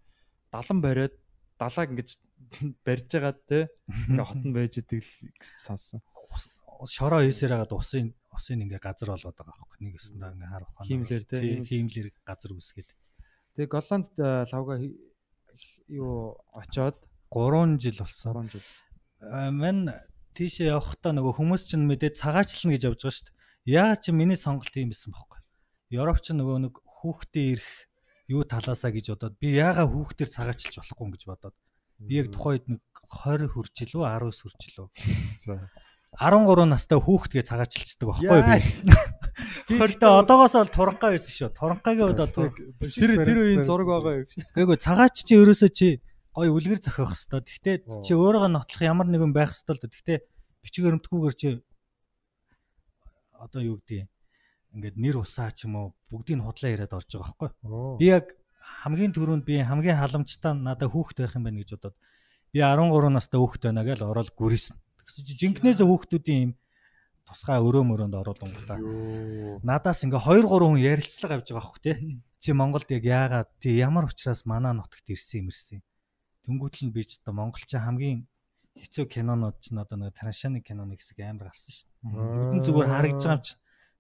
далан 0.51 0.79
бариад 0.83 1.15
далааг 1.55 1.89
ингээд 1.95 2.11
барьж 2.85 3.07
байгаа 3.07 3.35
тий. 3.47 3.63
Ингээд 4.11 4.27
хот 4.27 4.43
нь 4.43 4.55
байж 4.55 4.73
идэг 4.83 5.01
л 5.01 5.51
сонссон. 5.55 6.03
шороо 6.85 7.23
хийсээр 7.23 7.55
хагаад 7.55 7.73
усын 7.73 8.11
усын 8.35 8.61
ингээ 8.67 8.83
газар 8.83 9.15
болоод 9.15 9.33
байгаа 9.33 9.55
байхгүй 9.57 9.79
нэг 9.81 9.95
өсөндөө 9.97 10.29
ингээ 10.35 10.51
хар 10.51 10.63
ухаан 10.67 10.85
Хиймлэр 10.85 11.23
те, 11.25 11.37
тийм 11.41 11.65
хиймлэр. 11.65 12.07
газар 12.21 12.51
үсгээд 12.53 12.89
Тэгээ 13.57 13.73
Голландд 13.73 14.13
э, 14.21 14.45
лавга 14.53 14.77
юу 15.89 16.37
очоод 16.53 17.01
3 17.34 17.80
жил 17.82 17.97
болсон 17.99 18.47
3 18.47 18.51
жил. 18.55 18.67
А, 19.21 19.51
мань 19.51 19.89
тийшээ 20.38 20.71
явахдаа 20.71 21.11
нөгөө 21.17 21.34
хүмүүс 21.41 21.63
чинь 21.73 21.89
мэдээ 21.89 22.13
цагаачлна 22.13 22.78
гэж 22.78 22.84
явж 22.88 23.01
байгаа 23.01 23.15
шүү 23.17 23.28
дээ 23.28 23.36
яа 23.67 23.95
чи 23.99 24.13
миний 24.13 24.38
сонголт 24.38 24.71
юм 24.78 24.93
байсан 24.93 25.11
бохоггүй 25.11 25.41
Европч 25.97 26.32
нөгөө 26.32 26.57
нэг 26.67 26.73
хүүхдээ 26.84 27.45
ирэх 27.57 27.71
юу 28.32 28.43
талаасаа 28.43 28.91
гэж 28.91 29.15
бодоод 29.15 29.36
би 29.39 29.55
яага 29.55 29.88
хүүхдээр 29.88 30.30
цагаачилж 30.32 30.75
болохгүй 30.80 31.03
юм 31.03 31.11
гэж 31.15 31.23
бодоод 31.28 31.55
би 31.99 32.13
яг 32.21 32.28
тухайд 32.32 32.63
нэг 32.67 32.82
20 33.23 33.51
хүрч 33.51 33.75
илүү 33.88 34.03
19 34.03 34.43
хүрч 34.45 34.61
илүү 34.71 34.88
За. 35.47 35.55
13 36.15 36.67
настай 36.71 36.99
хүүхдгээ 36.99 37.43
цагаачилчдаг 37.43 38.07
байхгүй 38.07 38.41
би. 38.47 38.57
Гэхдээ 39.75 40.11
одоогоос 40.23 40.55
бол 40.55 40.71
туранхай 40.71 41.13
байсан 41.13 41.34
шүү. 41.36 41.49
Туранхайгийн 41.51 42.07
үед 42.07 42.21
бол 42.23 42.32
Тэр 42.95 43.11
тэр 43.21 43.38
үеийн 43.43 43.67
зураг 43.67 43.91
байгаа 43.91 44.23
юу? 44.23 44.28
Гэхдээ 44.55 44.82
цагаач 44.82 45.15
чи 45.28 45.36
ерөөсөө 45.36 45.71
чи 45.75 45.89
гоё 46.38 46.53
үлгэр 46.53 46.77
зохиох 46.77 47.17
хэвээр. 47.17 47.45
Гэхдээ 47.49 47.77
чи 48.05 48.13
өөрийгөө 48.13 48.51
нотлох 48.53 48.81
ямар 48.85 49.09
нэгэн 49.09 49.33
байх 49.33 49.57
хэвээр 49.57 49.73
л 49.73 49.81
дээ. 49.81 49.93
Гэхдээ 49.97 50.19
бичиг 50.61 50.83
баримтгүйгээр 50.85 51.33
чи 51.33 51.47
одоо 53.41 53.61
юу 53.65 53.81
гэдэг 53.81 54.05
юм. 54.05 54.09
Ингээд 54.77 54.97
нэр 55.01 55.17
усаа 55.25 55.49
ч 55.49 55.65
юм 55.65 55.73
уу 55.81 55.88
бүгдийг 56.13 56.38
нь 56.38 56.45
худлаа 56.45 56.69
яриад 56.69 56.93
орж 56.93 57.09
байгаа 57.09 57.33
байхгүй. 57.41 57.97
Би 57.97 58.05
яг 58.13 58.38
хамгийн 58.61 59.13
түрүүнд 59.17 59.45
би 59.49 59.65
хамгийн 59.65 59.97
халамжтай 59.97 60.53
надад 60.53 60.93
хүүхэд 60.93 61.25
байх 61.25 61.33
юм 61.33 61.45
байна 61.49 61.61
гэж 61.65 61.69
бодоод 61.73 61.97
би 62.53 62.59
13 62.61 63.09
настай 63.17 63.39
хүүхэд 63.41 63.63
байна 63.73 63.81
гэж 63.81 63.99
ороод 64.05 64.29
гүрийсэн. 64.38 64.77
Тэгсэн 64.77 65.25
чи 65.25 65.33
жинкнээсээ 65.41 65.88
хүүхдүүдийн 65.89 66.41
юм 66.45 66.51
тусгай 67.25 67.57
өрөө 67.57 67.83
мөрөнд 67.88 68.13
оруулсан. 68.13 68.77
Йоо. 68.77 69.59
Надаас 69.65 70.05
ингээ 70.05 70.21
2 70.21 70.45
3 70.45 70.69
хүн 70.69 70.85
ярилцлага 70.85 71.33
авж 71.41 71.47
байгаа 71.49 71.65
хөх 71.65 71.81
те. 71.81 71.97
Чи 72.38 72.53
Монголд 72.53 72.88
яг 72.93 73.03
яагаад 73.03 73.49
тий 73.57 73.81
ямар 73.81 74.05
учраас 74.05 74.45
манаа 74.45 74.77
нутагт 74.77 75.09
ирсэн 75.09 75.47
юм 75.47 75.49
ирсэн. 75.49 75.81
Тэнгүүтэл 76.47 76.87
нь 76.87 76.95
би 76.95 77.03
ч 77.03 77.19
одоо 77.19 77.35
монголчин 77.35 77.83
хамгийн 77.83 78.19
хэцүү 78.79 79.05
кинонууд 79.11 79.59
ч 79.59 79.75
одоо 79.75 79.97
нэг 79.99 80.15
трашаны 80.15 80.63
киноны 80.63 80.95
хэсэг 80.95 81.19
амар 81.27 81.51
гарсан 81.51 81.75
шүү 81.75 81.87
дээ. 81.91 82.55
Бүгд 82.55 82.65
зүгээр 82.71 82.87
харагдж 82.87 83.23
байгаа 83.27 83.35
юм 83.35 83.43
чи. 83.43 83.55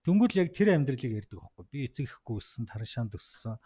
Тэнгүүтэл 0.07 0.41
яг 0.47 0.49
тэр 0.55 0.69
амьдралыг 0.79 1.13
ярьдаг 1.19 1.37
байхгүй. 1.43 1.65
Би 1.67 1.77
эцэг 1.91 2.07
ихгүй 2.07 2.39
өссөн, 2.39 2.63
тарашаанд 2.71 3.11
өссөн. 3.19 3.59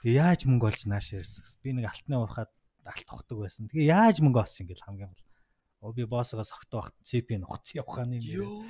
Тэгээ 0.00 0.16
яаж 0.24 0.40
мөнгө 0.48 0.68
олж 0.72 0.82
нааш 0.88 1.08
ярьсан. 1.20 1.44
Би 1.60 1.76
нэг 1.76 1.92
алтны 1.92 2.16
уурхаад 2.16 2.48
алт 2.88 3.04
тухдаг 3.04 3.36
байсан. 3.44 3.68
Тэгээ 3.68 3.92
яаж 3.92 4.24
мөнгө 4.24 4.40
олсон 4.40 4.64
ингээл 4.64 4.86
хамгийн 4.88 5.12
гол. 5.12 5.24
Оо 5.84 5.92
би 5.92 6.08
боссоогоо 6.08 6.48
согтоо 6.48 6.80
багт 6.80 6.96
цэпи 7.04 7.36
нухц 7.36 7.76
явахааны 7.76 8.16
юм. 8.16 8.64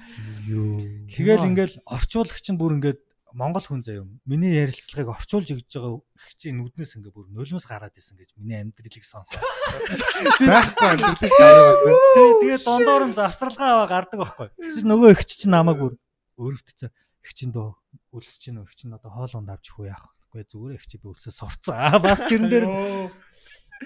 Йоо. 0.50 0.82
Тэгэл 1.06 1.46
ингээл 1.46 1.78
орчуулагч 1.86 2.50
нь 2.50 2.58
бүр 2.58 2.82
ингээд 2.82 2.98
Монгол 3.34 3.66
хүн 3.66 3.82
заяа 3.82 4.06
миний 4.22 4.54
ярилцлагыг 4.54 5.10
орчуулж 5.10 5.50
өгж 5.50 5.66
байгаа 5.66 5.98
хчийн 6.14 6.54
нүднээс 6.54 6.94
ингээ 7.02 7.10
бүр 7.10 7.26
нулимс 7.34 7.66
гараад 7.66 7.98
исэн 7.98 8.14
гэж 8.14 8.30
миний 8.38 8.62
амьдралыг 8.62 9.02
сонсоо. 9.02 9.42
Байхгүй 10.38 10.86
амьддаг 10.94 11.18
шүү. 11.18 11.98
Тэгээ 12.46 12.60
дондоор 12.62 13.04
нь 13.10 13.18
завсралгаа 13.18 13.70
аваа 13.74 13.88
гардаг 13.90 14.18
байхгүй. 14.22 14.48
Тэгсэн 14.54 14.86
нөгөө 14.86 15.18
ихч 15.18 15.30
чинь 15.34 15.50
намайг 15.50 15.82
бүр 15.82 15.98
өөрөвдсөн. 16.38 16.94
Ихчин 17.26 17.50
дөө 17.50 17.74
үлсэж 18.14 18.38
чинь 18.38 18.62
ихчин 18.62 18.94
одоо 18.94 19.10
хоол 19.10 19.34
унд 19.34 19.50
авчих 19.50 19.82
уу 19.82 19.90
яах 19.90 20.14
вэ? 20.30 20.46
Зүгээр 20.46 20.78
ихчи 20.78 21.02
би 21.02 21.10
үлсээ 21.10 21.34
сурцсан. 21.34 21.74
Аа 21.74 21.98
бас 21.98 22.22
тэрэн 22.30 22.46
дээр 22.46 22.66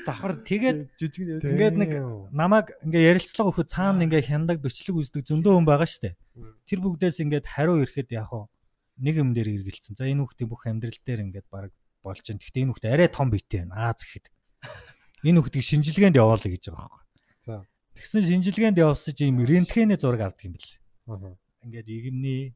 давхар 0.04 0.44
тэгээд 0.44 0.92
жижиг 1.00 1.40
Ингээд 1.40 1.76
нэг 1.80 1.90
намайг 2.36 2.76
ингээ 2.84 3.16
ярилцлага 3.16 3.48
өгөхөд 3.48 3.72
цаана 3.72 4.04
ингээ 4.04 4.28
хяндаг 4.28 4.60
бичлэг 4.60 5.00
үздэг 5.00 5.24
зөндөө 5.24 5.56
хүн 5.56 5.64
байгаа 5.64 5.88
штэ. 5.88 6.20
Тэр 6.68 6.84
бүгдээс 6.84 7.24
ингээд 7.24 7.48
хариу 7.48 7.80
ирэхэд 7.80 8.12
яг 8.12 8.28
хуу 8.28 8.52
нэг 8.98 9.14
юм 9.18 9.30
дээр 9.34 9.62
эргэлцсэн. 9.62 9.94
За 9.94 10.06
энэ 10.06 10.22
хүүхдийн 10.26 10.50
бүх 10.50 10.66
амьдрал 10.66 10.98
дээр 11.02 11.24
ингээд 11.26 11.48
баг 11.50 11.72
болж 12.02 12.22
чинь. 12.22 12.38
Гэхдээ 12.38 12.62
энэ 12.66 12.72
хүүхдээ 12.74 12.92
арай 12.94 13.08
том 13.08 13.28
биетэй 13.30 13.64
байна. 13.64 13.94
Аз 13.94 14.02
гэхэд. 14.02 14.26
Энэ 15.26 15.38
хүүхдийг 15.42 15.64
шинжилгээнд 15.66 16.18
яваалаа 16.18 16.50
гэж 16.50 16.64
байгаа 16.70 16.90
байхгүй. 16.90 17.04
За. 17.42 17.54
Тэгсэн 17.98 18.22
шинжилгээнд 18.22 18.78
явуулсан 18.78 19.14
чинь 19.14 19.30
юм 19.34 19.42
рентгений 19.42 19.98
зураг 19.98 20.22
авдаг 20.22 20.46
юм 20.46 20.54
бэл. 20.54 20.74
Аа. 21.10 21.34
Ингээд 21.66 21.88
игэмний 21.90 22.54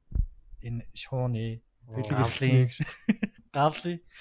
энэ 0.63 0.87
шууны 0.95 1.63
Бэлэг 1.91 2.15
гавлын 2.15 2.71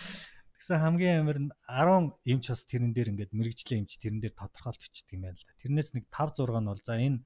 Тэгсэн 0.58 0.78
хамгийн 0.78 1.26
амар 1.26 1.40
нь 1.42 1.50
10 1.66 2.22
эмч 2.26 2.46
бас 2.50 2.62
тэрэн 2.66 2.94
дээр 2.94 3.14
ингээд 3.14 3.34
мэрэгжлийн 3.34 3.82
эмч 3.86 3.98
тэрэн 3.98 4.22
дээр 4.22 4.36
тодорхойлт 4.38 4.82
бичдэг 4.82 5.18
юм 5.18 5.26
байна 5.26 5.38
л 5.38 5.46
да. 5.46 5.58
Тэрнээс 5.62 5.90
нэг 5.98 6.06
5 6.14 6.38
6 6.38 6.62
нь 6.62 6.70
бол 6.70 6.82
за 6.86 6.94
энэ 7.02 7.22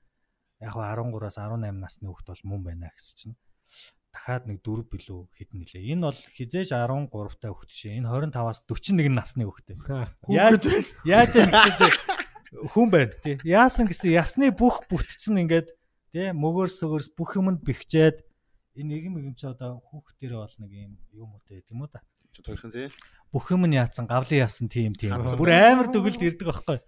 яг 0.63 0.71
хаа 0.71 0.95
13-аас 0.95 1.35
18 1.35 1.83
насны 1.83 2.07
хүүхд 2.07 2.27
бол 2.31 2.43
мөн 2.47 2.61
байна 2.63 2.91
гэсэн 2.95 3.15
чинь 3.15 3.35
дахиад 4.15 4.47
нэг 4.47 4.63
4 4.63 4.87
билүү 4.87 5.19
хэдэн 5.35 5.59
нилээ. 5.59 5.91
Энэ 5.91 6.07
бол 6.07 6.15
хизээж 6.15 6.71
13 6.71 7.11
та 7.35 7.51
хүүхд 7.51 7.71
шээ. 7.75 7.99
Энэ 7.99 8.31
25-аас 8.31 8.63
41 8.63 9.11
насны 9.11 9.43
хүүхд. 9.43 9.75
Яаж 10.31 10.63
яаж 11.03 11.31
юм 11.35 11.51
гэсэн 11.51 11.91
хүн 12.71 12.87
байна 12.89 13.11
тий. 13.19 13.35
Яасан 13.43 13.91
гэсэн 13.91 14.15
ясны 14.15 14.55
бүх 14.55 14.87
бүтцэн 14.87 15.43
ингээд 15.43 15.67
тий 16.15 16.31
мөгөөс 16.31 16.79
сөгөөс 16.79 17.11
бүх 17.19 17.35
юмд 17.35 17.59
бэхжээд 17.67 18.23
энэ 18.79 18.89
нийгэм 18.95 19.13
мэгэн 19.19 19.35
чи 19.35 19.45
одоо 19.51 19.83
хүүхдэрээ 19.91 20.39
бол 20.39 20.55
нэг 20.63 20.71
юм 20.71 20.91
юм 21.11 21.29
уу 21.35 21.43
те 21.43 21.59
тийм 21.59 21.83
үү 21.83 21.91
да. 21.91 21.99
Чи 22.31 22.39
тоyхон 22.43 22.71
тий. 22.71 22.87
Бүх 23.31 23.51
юм 23.51 23.67
нь 23.67 23.75
яатсан, 23.75 24.07
гавлын 24.07 24.47
яасан 24.47 24.71
тийм 24.71 24.95
тийм. 24.95 25.11
Бүр 25.35 25.51
амар 25.51 25.91
дүгэлд 25.91 26.23
ирдэг 26.23 26.47
байхгүй. 26.47 26.79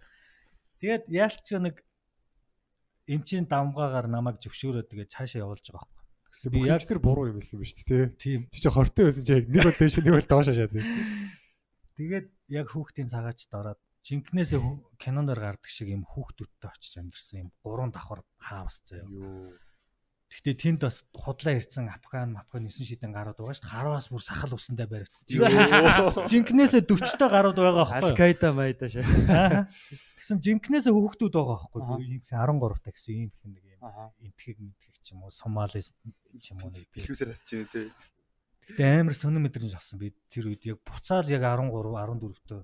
Тэгээд 0.80 1.03
яалч 1.11 1.47
нэг 1.59 1.84
эмчийн 3.07 3.47
давмгаагаар 3.47 4.07
намайг 4.11 4.39
зөвшөөрөөд 4.43 4.88
тэгээд 4.91 5.11
цаашаа 5.11 5.43
явуулж 5.47 5.65
байгаа. 5.71 5.97
Тэгсэн 6.32 6.49
би 6.51 6.57
Би 6.61 6.67
яг 6.67 6.84
тэр 6.86 6.99
буруу 6.99 7.30
юм 7.32 7.39
хэлсэн 7.39 7.59
ба 7.59 7.65
шүү 7.65 7.86
дээ. 7.88 8.05
тийм. 8.19 8.39
Чи 8.51 8.59
чи 8.61 8.69
хортой 8.69 9.03
байсан 9.07 9.23
чи 9.25 9.34
яг 9.38 9.45
нэг 9.47 9.63
бол 9.63 9.78
дээш 9.80 9.95
нэг 10.03 10.13
бол 10.13 10.28
доош 10.28 10.47
шаад. 10.51 10.73
Тэгээд 11.97 12.28
яг 12.53 12.67
хүүхдийн 12.71 13.09
цагаачд 13.09 13.51
ороод 13.57 13.80
жинкнээсээ 14.07 14.59
киноноор 15.01 15.39
гардаг 15.39 15.67
шиг 15.71 15.91
юм 15.91 16.03
хүүхдүүдтэй 16.07 16.69
очиж 16.71 16.93
амьдэрсэн 17.01 17.38
юм 17.43 17.49
гурван 17.65 17.91
давхар 17.91 18.23
хаавс 18.39 18.80
заяа. 18.88 19.03
Юу. 19.09 19.51
Гэхдээ 20.28 20.55
тэнд 20.59 20.82
бас 20.84 21.07
худлаа 21.15 21.55
ирсэн 21.55 21.88
Афган, 21.88 22.36
Афган 22.36 22.67
9 22.67 22.84
шидэн 22.84 23.15
гарууд 23.15 23.39
байгаа 23.39 23.55
шүү 23.55 23.63
дээ. 23.63 23.71
Хараас 23.71 24.07
бүр 24.11 24.19
сахал 24.19 24.59
усандаа 24.59 24.88
баригдсан. 24.91 25.23
Жинкнээсээ 26.28 26.84
40-той 26.84 27.30
гарууд 27.32 27.55
байгаа 27.55 27.88
байхгүй 27.88 28.03
юу? 28.03 28.11
Алкайда 28.11 28.51
майда 28.51 28.91
шээ. 28.91 29.07
Аа. 29.32 29.71
Тэгсэн 29.71 30.43
жинкнээсээ 30.43 30.91
хүүхдүүд 30.91 31.32
байгаа 31.32 31.57
байхгүй 31.63 31.80
Аха. 31.80 31.95
юу? 31.95 32.03
Ийм 32.03 32.23
13 32.28 32.84
та 32.84 32.91
гэсэн 32.91 33.15
ийм 33.15 33.32
их 33.32 33.39
нэг 33.47 33.63
юм. 33.71 33.80
Интгэг 34.19 34.57
мэдхэг 34.59 34.95
ч 35.08 35.16
юм 35.16 35.24
уу, 35.24 35.32
Сомалис 35.32 35.95
ч 36.43 36.51
юм 36.51 36.60
уу 36.60 36.72
нэг 36.76 36.84
тийм. 36.91 37.08
Бэлхүүсээр 37.08 37.32
татчихна 37.32 37.72
тий. 37.72 37.88
Гэтэ 38.68 38.84
амар 38.99 39.16
сонир 39.16 39.39
мэдрэмж 39.47 39.80
авсан 39.80 39.95
би 40.03 40.12
тэр 40.28 40.51
үед 40.51 40.68
яг 40.68 40.84
буцаал 40.84 41.32
яг 41.32 41.47
13 41.47 41.72
14-төө 41.72 42.62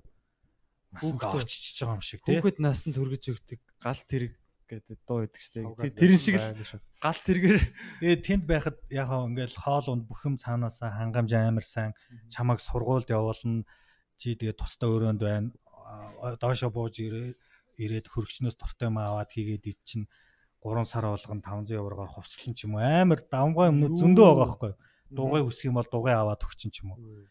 насанд 0.92 1.24
очиж 1.24 1.80
байгаа 1.80 1.96
юм 1.96 2.04
шиг 2.04 2.20
тий. 2.20 2.36
Хүүхэд 2.36 2.58
насанд 2.60 2.96
хүргэж 3.00 3.24
өгдөг 3.32 3.60
гал 3.80 4.02
тэрэг 4.04 4.32
гэдэг 4.68 4.98
дуу 5.08 5.24
идэг 5.24 5.42
штэ. 5.42 5.64
Тэрэн 5.96 6.20
шиг 6.20 6.36
л 6.36 6.80
гал 7.00 7.20
тэргээр 7.20 7.58
Тэгээд 8.00 8.22
тэнд 8.24 8.44
байхад 8.44 8.76
яг 8.88 9.08
хаа 9.08 9.28
ингээл 9.28 9.60
хоол 9.60 9.86
унд 9.92 10.04
бүх 10.08 10.24
юм 10.24 10.36
цаанаасаа 10.40 10.92
хангамж 10.92 11.32
амар 11.34 11.66
сайн 11.66 11.92
чамайг 12.30 12.60
сургуульд 12.60 13.10
явуулна. 13.10 13.64
Чи 14.16 14.38
тэгээд 14.38 14.60
тусдаа 14.60 14.88
өрөөнд 14.92 15.20
байна. 15.20 15.50
Доошо 16.38 16.70
бууж 16.70 16.96
ирээ 17.02 17.34
ирээд 17.76 18.06
хөргчнөөс 18.08 18.56
дортой 18.56 18.88
юм 18.88 18.98
аваад 19.02 19.30
хийгээд 19.34 19.64
ид 19.68 19.80
чинь 19.84 20.06
3 20.64 20.88
сар 20.88 21.04
болгоно 21.04 21.44
500 21.44 21.76
еврогоор 21.76 22.10
хувцлан 22.16 22.56
ч 22.56 22.64
юм 22.64 22.80
уу 22.80 22.82
амар 22.82 23.20
давмгай 23.28 23.68
юмнууд 23.68 24.00
зөндөө 24.00 24.24
байгаа 24.24 24.40
байхгүй 24.48 24.70
юу? 24.72 24.80
Дугай 25.12 25.42
хүсэх 25.44 25.68
юм 25.68 25.76
бол 25.76 25.88
дугай 25.92 26.14
аваад 26.16 26.40
өгчин 26.40 26.72
ч 26.72 26.80
юм 26.80 26.96
уу. 26.96 27.28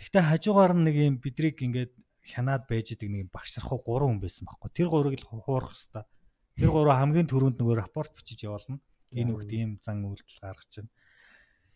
Гэхдээ 0.00 0.24
хажуугаар 0.24 0.72
нэг 0.72 0.96
юм 0.96 1.16
бидрийг 1.20 1.60
ингээд 1.60 1.92
хянаад 2.24 2.64
байж 2.64 2.96
идэг 2.96 3.12
нэг 3.12 3.28
багш 3.28 3.60
нар 3.60 3.68
хуу 3.68 3.84
3 3.84 4.08
хүн 4.08 4.20
байсан 4.24 4.48
байхгүй. 4.48 4.70
Тэр 4.72 4.88
гурыг 4.88 5.20
л 5.20 5.28
хуурах 5.28 5.76
хэвээр. 5.76 6.08
Тэр 6.56 6.70
гурав 6.72 6.96
хамгийн 6.96 7.28
түрүүнд 7.28 7.60
нөгөө 7.60 7.76
рапорт 7.84 8.16
бичиж 8.16 8.48
явуулна. 8.48 8.80
Энэ 9.12 9.30
хүүхд 9.36 9.52
ийм 9.52 9.70
зан 9.84 10.00
үйлдэл 10.08 10.40
гаргаж 10.40 10.72
байна. 10.80 10.90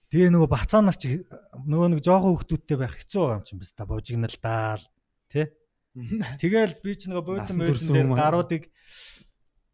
Тэгээ 0.08 0.32
нөгөө 0.32 0.48
бацаа 0.48 0.80
нар 0.80 0.96
чи 0.96 1.20
нөгөө 1.68 1.88
нэг 1.92 2.00
жоохон 2.00 2.32
хүүхдүүдтэй 2.32 2.76
байх 2.80 2.96
хэцүү 2.96 3.20
байгаа 3.20 3.38
юм 3.38 3.44
чинь 3.44 3.60
биз 3.60 3.72
та 3.76 3.84
бужигналдаал 3.84 4.84
тий. 5.28 5.46
Тэгэл 6.40 6.80
би 6.80 6.92
ч 6.96 7.12
нөгөө 7.12 7.44
турсан 7.44 7.60
мөрдөн 7.60 7.92
дээр 7.92 8.08
гаруудыг 8.16 8.62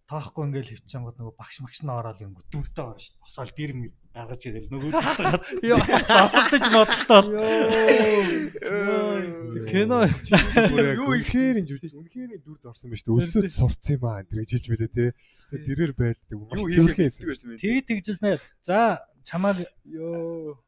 тоохгүй 0.05 0.44
ингээл 0.52 0.72
хөвчөнгөд 0.84 1.16
нөгөө 1.16 1.34
багш 1.40 1.57
магш 1.64 1.80
нь 1.80 1.88
ороод 1.88 2.20
юм 2.20 2.36
дүртэй 2.52 2.84
орно 2.84 3.00
шүү. 3.00 3.16
Босоол 3.24 3.52
дэр 3.57 3.72
мэр 3.72 3.92
гаргаж 4.12 4.42
ирэл 4.44 4.68
нөгөө 4.68 4.90
дутагдаж 4.92 6.64
модтол. 6.76 7.28
кино 9.64 9.98
Юу 10.05 11.12
ихээр 11.24 11.57
энэ 11.64 11.68
жүжиг 11.72 11.96
үнэхээр 11.96 12.36
дүрд 12.44 12.68
орсон 12.68 12.92
ба 12.92 12.96
шүү. 13.00 13.16
Өсөд 13.16 13.48
сурцсан 13.48 13.96
юм 13.96 14.05
аа 14.05 14.20
энэ 14.20 14.44
гэж 14.44 14.50
хэлж 14.61 14.66
мэдээ 14.68 14.92
те. 14.92 15.16
Дэрээр 15.57 15.92
байлдаг. 15.96 16.36
Юу 16.36 16.68
хийх 16.68 17.00
гэсэн 17.00 17.24
байсан 17.24 17.48
бэ? 17.57 17.64
Тэгээ 17.64 17.88
тэгжснээр 17.88 18.40
за 18.61 19.09
чамааг 19.24 19.57
ёо 19.88 20.61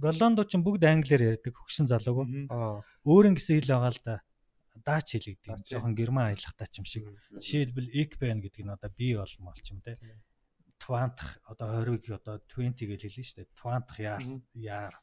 Голландууд 0.00 0.48
ч 0.48 0.56
бүгд 0.56 0.88
англиар 0.88 1.36
ярьдаг 1.36 1.52
хөгшин 1.52 1.84
залууг. 1.90 2.48
Өөр 3.04 3.24
ингэсэн 3.34 3.60
хэл 3.60 3.76
байгаа 3.76 3.92
л 3.92 4.00
да. 4.06 4.14
Даач 4.84 5.06
хэл 5.14 5.28
гэдэг. 5.36 5.46
Даач. 5.46 5.68
Жохон 5.70 5.94
герман 5.94 6.32
аялахтай 6.32 6.68
ч 6.70 6.80
юм 6.80 6.86
шиг. 6.88 7.04
Жишээлбэл 7.36 7.88
Ekben 7.92 8.40
гэдэг 8.44 8.62
нь 8.64 8.72
одоо 8.72 8.90
би 8.90 9.14
болмол 9.14 9.58
ч 9.60 9.72
юм 9.72 9.80
те. 9.84 9.98
Твантах 10.80 11.38
одоо 11.44 11.84
20-ыг 11.84 12.16
одоо 12.16 12.40
20 12.48 12.88
гэж 12.88 13.00
хэлнэ 13.04 13.24
шүү 13.24 13.36
дээ. 13.44 13.52
Твантах 13.52 13.96
яар 14.00 14.22
яар 14.56 14.94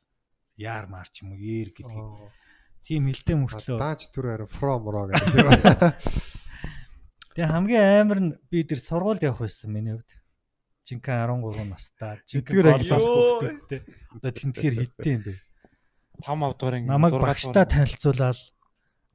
яар 0.57 0.85
мар 0.89 1.07
ч 1.13 1.21
юм 1.21 1.33
уу 1.33 1.39
ээр 1.39 1.69
гэдэг. 1.71 1.93
Тийм 2.87 3.05
хэлтэй 3.11 3.35
мөртлөө. 3.37 3.77
Даач 3.77 4.09
түр 4.09 4.25
харин 4.33 4.49
from 4.49 4.87
ро 4.89 5.05
гэсэн. 5.11 6.37
Тэгээ 7.37 7.51
хамгийн 7.53 8.01
амар 8.01 8.19
нь 8.23 8.31
би 8.49 8.65
тэр 8.65 8.81
сургуульд 8.81 9.21
явах 9.21 9.45
байсан 9.45 9.69
миний 9.69 9.93
хувьд. 9.93 10.17
Жинхэнэ 10.87 11.27
13 11.29 11.69
настай. 11.69 12.17
Голлоо 12.47 12.73
англи- 12.73 12.95
хүүхдтэй. 12.97 13.81
Одоо 14.17 14.31
тэнтгэр 14.33 14.73
хиттэй 14.81 15.13
юм 15.19 15.23
бэ. 15.27 15.33
5 16.25 16.41
авдугарын 16.47 16.87
Намайг 16.89 17.13
багштай 17.21 17.65
танилцуулаад 17.69 18.39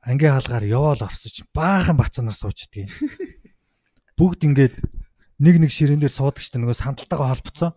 ангийн 0.03 0.35
хаалгаар 0.35 0.65
яваал 0.67 1.03
орсож 1.07 1.47
баахан 1.55 1.97
бацанаар 1.97 2.35
суучдаг 2.35 2.87
юм. 2.87 2.91
Бүгд 4.19 4.43
ингээд 4.51 4.75
нэг 5.39 5.57
нэг 5.63 5.71
ширээн 5.71 6.03
дээр 6.03 6.11
суудаг 6.11 6.43
ч 6.43 6.51
нөгөө 6.55 6.75
сандалтайгаа 6.75 7.31
холбоцсон. 7.33 7.73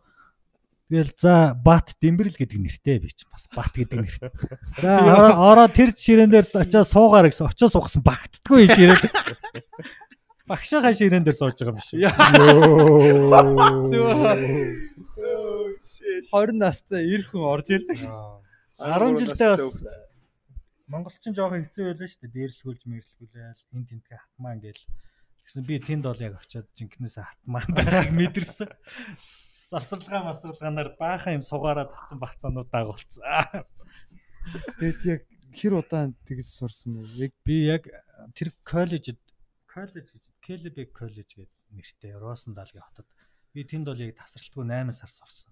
Тэгэл 0.89 1.13
за 1.17 1.57
Бат 1.57 1.97
Дэмбэрэл 1.97 2.37
гэдэг 2.37 2.61
нэртэй 2.61 2.97
би 3.01 3.09
чинь 3.09 3.29
бас 3.29 3.49
Бат 3.49 3.73
гэдэг 3.73 3.99
нэртэй. 4.05 4.29
За 4.81 5.01
ороо- 5.33 5.69
тэр 5.69 5.93
ширээн 5.93 6.29
дээр 6.29 6.45
очиод 6.45 6.85
суугаар 6.85 7.29
гэсэн 7.29 7.49
очиод 7.49 7.73
суугсан 7.73 8.01
багтдаггүй 8.05 8.69
ширээн. 8.69 9.01
Багшаахаа 10.49 10.93
ширээн 10.93 11.25
дээр 11.25 11.37
сууж 11.37 11.57
байгаа 11.57 11.73
юм 11.73 11.81
шиг. 11.81 12.05
20 16.29 16.53
настай 16.61 17.01
эр 17.01 17.25
хүн 17.25 17.41
орж 17.49 17.67
ирлээ. 17.73 18.05
10 18.77 19.17
жилдээ 19.25 19.49
бас 19.57 19.65
монголчин 20.87 21.33
жоохон 21.35 21.65
хэцүү 21.65 21.83
байлаа 21.85 22.09
шүү 22.09 22.21
дээ. 22.25 22.35
Дээрлгүүлж 22.35 22.81
мэрлгүүлээл 22.85 23.61
энэ 23.73 23.89
тентгээ 23.89 24.19
хатмаа 24.21 24.53
ингээл 24.55 24.83
гэсэн 25.45 25.63
би 25.65 25.75
тэнд 25.81 26.03
бол 26.05 26.21
яг 26.21 26.33
очиод 26.37 26.67
жинкнээс 26.77 27.17
хатмаа 27.21 27.63
байхыг 27.77 28.13
мэдэрсэн. 28.13 28.69
Завсралгаа 29.69 30.29
масралгаанаар 30.29 30.89
баахан 30.97 31.41
юм 31.41 31.45
сугаараа 31.45 31.89
татсан 31.89 32.19
бацаанууд 32.21 32.69
дагуулсан. 32.69 33.25
Тэгэд 34.79 35.01
яг 35.09 35.21
хэр 35.57 35.73
удаан 35.81 36.13
тэгж 36.29 36.45
сурсан 36.45 37.01
бэ? 37.01 37.29
Яг 37.29 37.33
Би 37.41 37.55
яг 37.65 37.83
тэр 38.37 38.53
коллежид 38.61 39.17
коллеж 39.65 40.07
гэж 40.13 40.23
Келебек 40.45 40.93
коллеж 40.93 41.29
гэдэг 41.33 41.51
нэртэй 41.73 42.13
Росендаалгийн 42.15 42.85
хотод 42.85 43.07
би 43.53 43.65
тэнд 43.65 43.89
бол 43.89 43.99
яг 43.99 44.15
тасралтгүй 44.15 44.63
8 44.69 44.93
сар 44.93 45.11
сурсан. 45.11 45.51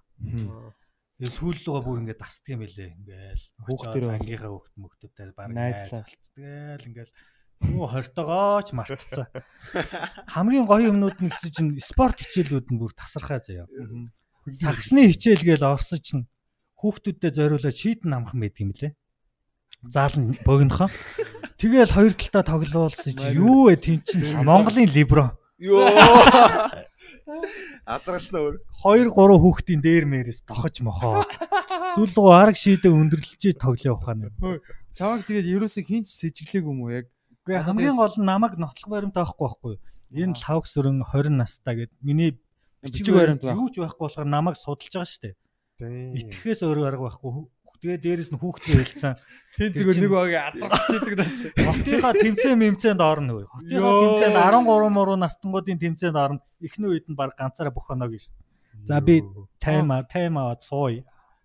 Тэгээ 1.24 1.39
сүүллүүгээ 1.39 1.84
бүр 1.88 1.99
ингээд 2.03 2.19
дасдаг 2.19 2.51
юм 2.51 2.61
байлээ. 2.67 2.91
Ингээл 2.99 3.43
Хүүхдэр 3.63 4.03
ангийнхаа 4.11 4.51
хүүхд 4.51 4.74
мөхдөдтэй 4.76 5.32
баг 5.32 5.47
Найзлаа. 5.55 6.03
Тэгэл 6.03 6.84
ингээл 6.84 7.13
юу 7.63 7.88
хортогооч 7.88 8.67
мартцсан. 8.76 9.32
Хамгийн 10.36 10.67
гоё 10.67 10.91
юмнууд 10.91 11.24
нь 11.24 11.32
гэсэн 11.32 11.51
чинь 11.55 11.71
спорт 11.80 12.19
хичээлүүд 12.19 12.76
нь 12.76 12.80
бүр 12.80 12.91
тасархаа 12.91 13.39
заяа. 13.39 13.71
Сагсны 14.51 15.07
хичээл 15.15 15.47
гээл 15.47 15.63
орсон 15.63 16.03
чинь 16.03 16.24
хүүхдүүдэд 16.84 17.39
зориулаад 17.39 17.71
шийдэн 17.71 18.19
амхан 18.19 18.43
байдаг 18.43 18.59
юм 18.59 18.76
лээ. 18.76 18.91
Заалн 19.88 20.36
богинохоо. 20.43 20.91
Тэгэл 21.63 21.95
хоёр 21.95 22.11
талтаа 22.19 22.43
тоглоулсан 22.43 23.15
чи 23.15 23.32
юу 23.39 23.71
вэ 23.71 23.80
тийм 23.80 24.03
чинь 24.03 24.28
Монголын 24.43 24.91
либро. 24.91 25.39
Йоо. 25.55 25.88
Азаргалсан 27.88 28.36
өөр. 28.39 28.55
2 28.84 29.09
3 29.11 29.39
хүүхдийн 29.39 29.82
дээр 29.84 30.05
мээрээс 30.07 30.43
тохож 30.43 30.76
мохоо. 30.84 31.24
Зүйл 31.95 32.13
рүү 32.13 32.32
арга 32.32 32.59
шийдэ 32.59 32.91
өндөрлөж 32.91 33.41
тоглоё 33.59 33.95
ухаана. 33.95 34.32
чамаг 34.93 35.26
тэгээд 35.26 35.47
ерөөсөө 35.57 35.84
хинч 35.88 36.07
сэжиглээг 36.11 36.65
юм 36.67 36.84
уу 36.84 36.91
яг? 36.91 37.07
Гэхдээ 37.47 37.65
хамгийн 37.65 37.97
гол 37.97 38.15
нь 38.19 38.28
намайг 38.28 38.53
нотлох 38.59 38.88
баримтаа 38.91 39.26
байхгүй 39.26 39.43
байхгүй. 39.47 39.76
Энэ 40.13 40.38
лавх 40.38 40.67
сүрэн 40.69 41.01
20 41.01 41.34
настай 41.34 41.76
гэд 41.88 41.91
миний 42.03 42.38
Бичиг 42.84 43.15
баримт 43.15 43.41
байх. 43.41 43.57
юу 43.57 43.71
ч 43.71 43.80
байхгүй 43.80 44.03
болохоор 44.05 44.28
намайг 44.28 44.55
судалж 44.59 44.91
байгаа 44.91 45.07
шүү 45.07 45.21
дээ. 45.24 45.36
Тийм. 45.80 46.13
Итгэхээс 46.19 46.61
өөр 46.63 46.88
арга 46.88 47.07
байхгүй. 47.09 47.32
Тэгээ 47.84 47.99
дээрэс 47.99 48.29
нь 48.31 48.39
хүүхдээ 48.39 48.79
хэлсэн. 48.79 49.13
Тэн 49.59 49.69
зүгээр 49.75 49.97
нэг 50.07 50.11
багийн 50.15 50.43
азаргач 50.55 50.88
идэг 50.95 51.15
нас. 51.19 51.31
Хотынхаа 51.59 52.13
тэмцээн 52.15 52.57
мэмцээнд 52.63 53.01
орно 53.03 53.31
үе. 53.43 53.45
Хотынхаа 53.51 53.93
тэмцээнд 54.23 54.38
13 54.39 54.95
муруу 54.95 55.17
настангуудын 55.19 55.79
тэмцээнд 55.84 56.15
орно. 56.15 56.39
Эхний 56.63 56.89
үед 56.95 57.11
нь 57.11 57.17
баг 57.19 57.36
ганцаараа 57.36 57.75
бохоно 57.75 58.07
гэж. 58.07 58.31
За 58.88 59.03
би 59.03 59.19
тайма 59.59 60.07
тайма 60.07 60.47
аваад 60.47 60.63
сууя. 60.63 61.03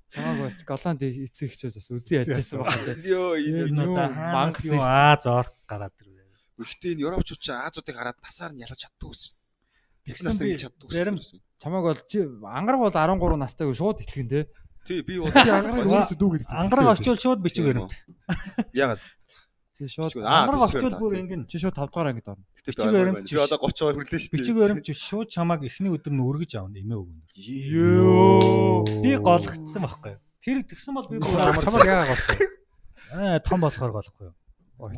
Чамаг 0.08 0.46
бас 0.46 0.54
Голланд 0.62 1.02
эцэг 1.02 1.50
эхчүүд 1.50 1.74
бас 1.74 1.90
үзий 1.90 2.22
яжсэн 2.22 2.62
байна. 2.62 2.94
Йоо 3.02 3.34
энэ 3.34 3.68
Энэ 3.68 3.82
юу, 3.82 3.92
удаа 3.92 4.08
мангас 4.08 4.32
мангас 4.32 4.64
юу 4.64 4.74
ирж- 4.78 4.88
Аз 4.88 5.26
орх 5.26 5.52
гараад 5.68 5.92
ирвэ. 6.00 6.22
Гэхдээ 6.56 6.90
энэ 6.96 7.02
Европчууд 7.04 7.40
ч 7.42 7.46
Азуудыг 7.52 7.92
хараад 7.98 8.16
насаар 8.22 8.54
нь 8.56 8.62
ялгаж 8.64 8.78
чаддаг 8.78 9.10
ус. 9.10 9.36
Бид 10.06 10.22
настай 10.24 10.54
хэлж 10.56 10.70
зарим- 10.88 11.18
ус. 11.20 11.34
Чамаг 11.60 11.82
бол 11.84 12.00
чи 12.08 12.24
ангараг 12.24 12.80
бол 12.80 12.94
13 12.94 13.36
настайг 13.36 13.74
шууд 13.76 14.00
итгэн 14.00 14.28
те. 14.32 14.40
Тий 14.88 15.02
би 15.04 15.18
бол 15.20 15.28
ангараг 15.28 16.08
дүү 16.16 16.28
гэдэг. 16.32 16.48
Ангараг 16.48 16.86
орчуул 16.96 17.18
шууд 17.20 17.40
бичиг 17.44 17.68
баримт. 17.68 17.92
Ягаад? 18.72 19.00
Тэгээ 19.76 19.92
шууд 19.92 20.10
очвол 20.16 20.88
баримт 20.88 20.96
бүр 20.96 21.12
ингэн 21.20 21.42
чи 21.44 21.60
шууд 21.60 21.76
5 21.76 21.92
дугаар 21.92 22.08
ангид 22.16 22.28
орно. 22.32 22.44
Бичиг 22.56 22.88
би 22.88 22.96
баримт 22.96 23.28
би 23.28 23.36
одоо 23.36 23.58
30 23.68 24.00
хүрлээ 24.00 24.16
шүү 24.16 24.30
дээ. 24.32 24.40
бичиг 24.40 24.56
баримт 24.56 24.88
шууд 24.88 25.28
чамааг 25.28 25.60
эхний 25.68 25.92
өдөр 25.92 26.12
нь 26.16 26.24
өргөж 26.24 26.52
авна 26.56 26.80
эмээ 26.80 26.98
өгнө. 27.04 27.20
Йоо. 27.36 28.88
Би 29.04 29.12
голгдсан 29.20 29.84
байхгүй 29.84 30.16
юу? 30.16 30.20
Тэр 30.40 30.64
тэгсэн 30.64 30.92
бол 30.96 31.06
би 31.12 31.20
бүр 31.20 31.36
амар 31.36 31.62
Чамаг 31.68 31.84
яа 31.84 32.04
голсон. 32.08 32.36
аа 33.12 33.38
том 33.44 33.60
болохоор 33.60 33.92
голохгүй 33.92 34.24
юу? 34.32 34.34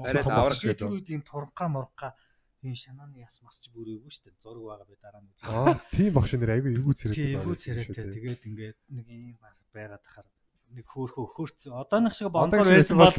Арай 0.07 0.23
аврах 0.23 0.61
гээд. 0.63 0.79
тэр 0.79 0.95
үед 0.95 1.09
ийм 1.11 1.23
туранхаа 1.27 1.67
мурхаа 1.67 2.15
ийм 2.61 2.77
шанааны 2.77 3.25
яс 3.25 3.41
масч 3.41 3.71
бүр 3.73 3.89
эвгүй 3.97 4.13
штэ 4.13 4.31
зураг 4.43 4.65
байгаа 4.65 4.87
би 4.89 4.97
дараа 5.01 5.23
нь. 5.25 5.33
Аа, 5.49 5.81
тийм 5.97 6.13
багш 6.13 6.37
нэр 6.37 6.53
айгүй 6.61 6.77
эвгүй 6.77 6.95
цэрэт. 6.95 7.17
Тийм 7.17 7.41
эвгүй 7.41 7.57
царайтай 7.57 8.05
тэгээд 8.13 8.43
ингээд 8.49 8.79
нэг 8.93 9.07
ийм 9.09 9.37
байгаад 9.73 10.05
тахаар 10.05 10.29
нэг 10.71 10.87
хөөхөө 10.87 11.27
хөрц 11.35 11.67
одооных 11.67 12.15
шиг 12.15 12.31
бонгоор 12.31 12.63
шиг 12.63 12.79
байсан 12.79 12.99
бол 13.01 13.17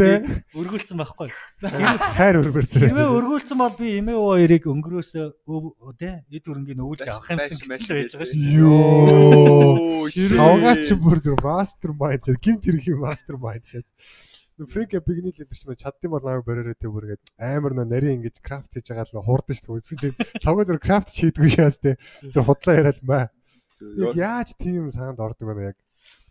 өргүүлсэн 0.61 0.97
байхгүй? 1.03 1.29
Хайр 2.15 2.39
өрбөрсөр. 2.39 2.85
Хэрвээ 2.87 3.09
өргүүлсэн 3.11 3.57
бол 3.59 3.75
би 3.75 3.87
эмээ 3.99 4.15
өө 4.15 4.39
эрийг 4.45 4.69
өнгөрөөсөө 4.71 5.25
өв 5.51 5.91
тэ 5.99 6.23
эд 6.31 6.47
хөрөнгийг 6.47 6.79
өвлж 6.79 7.03
авах 7.11 7.27
юмсан 7.27 7.67
гэж 7.67 7.91
байж 7.91 8.11
байгаа 8.15 8.29
шүү. 8.31 8.45
Йоо. 8.55 10.07
Савгаач 10.07 10.87
бүр 10.95 11.19
зүр 11.19 11.39
мастер 11.43 11.91
майнд 11.91 12.23
шиг 12.23 12.39
гинт 12.39 12.63
хэрэг 12.63 12.95
мастер 13.03 13.35
майнд 13.35 13.67
шиг. 14.61 14.73
Фрэнк 14.73 14.91
бигний 15.05 15.33
лидер 15.33 15.47
чинь 15.49 15.75
чаддсан 15.75 16.09
бол 16.11 16.21
намайг 16.21 16.45
бороо 16.45 16.75
тэ 16.77 16.87
бүр 16.87 17.17
ингээд 17.17 17.23
амар 17.41 17.73
нөө 17.73 17.87
нарийн 17.89 18.17
ингэж 18.21 18.37
крафт 18.45 18.71
хийж 18.73 18.93
байгаа 18.93 19.09
л 19.09 19.25
хуурдсан 19.25 19.55
шүү 19.57 19.65
дээ. 19.65 19.77
Үзсэн 19.81 19.97
чинь 19.97 20.17
тавга 20.45 20.63
зүр 20.69 20.79
крафт 20.79 21.09
хийдгүй 21.09 21.49
шээс 21.49 21.77
тэ. 21.81 21.97
Зүр 22.29 22.45
худлаа 22.45 22.75
яриад 22.77 23.01
маа. 23.01 23.33
Яаж 24.13 24.53
тийм 24.55 24.93
саанд 24.93 25.17
ордог 25.17 25.49
вэ 25.49 25.73
яг? 25.73 25.77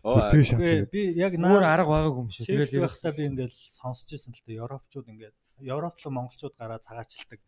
Шаач. 0.01 0.55
Үгүй, 0.57 0.87
Би 0.91 1.01
яг 1.19 1.37
наа 1.37 1.61
арга 1.61 1.91
байгаагүй 1.91 2.21
юм 2.25 2.31
шиг. 2.31 2.47
тэгэл 2.47 2.87
байхдаа 2.87 3.13
би 3.13 3.23
ингээд 3.29 3.53
сонсч 3.53 4.07
ирсэн 4.15 4.33
л 4.33 4.43
дээ 4.47 4.63
Европчууд 4.63 5.07
ингээд 5.07 5.35
Европ 5.61 5.95
руу 6.01 6.13
монголчууд 6.15 6.55
гараа 6.57 6.81
цагаачилдаг. 6.81 7.39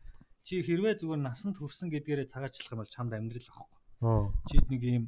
Чи 0.44 0.62
хэрвээ 0.62 1.02
зүгээр 1.02 1.22
насанд 1.24 1.58
хүрсэн 1.58 1.90
гэдгээрээ 1.90 2.28
цагаачлах 2.30 2.72
юм 2.76 2.80
бол 2.84 2.94
чамд 2.94 3.16
амьдрал 3.16 3.48
авахгүй. 3.48 3.82
Аа. 4.06 4.28
Чи 4.52 4.56
нэг 4.70 4.82
ийм 4.84 5.04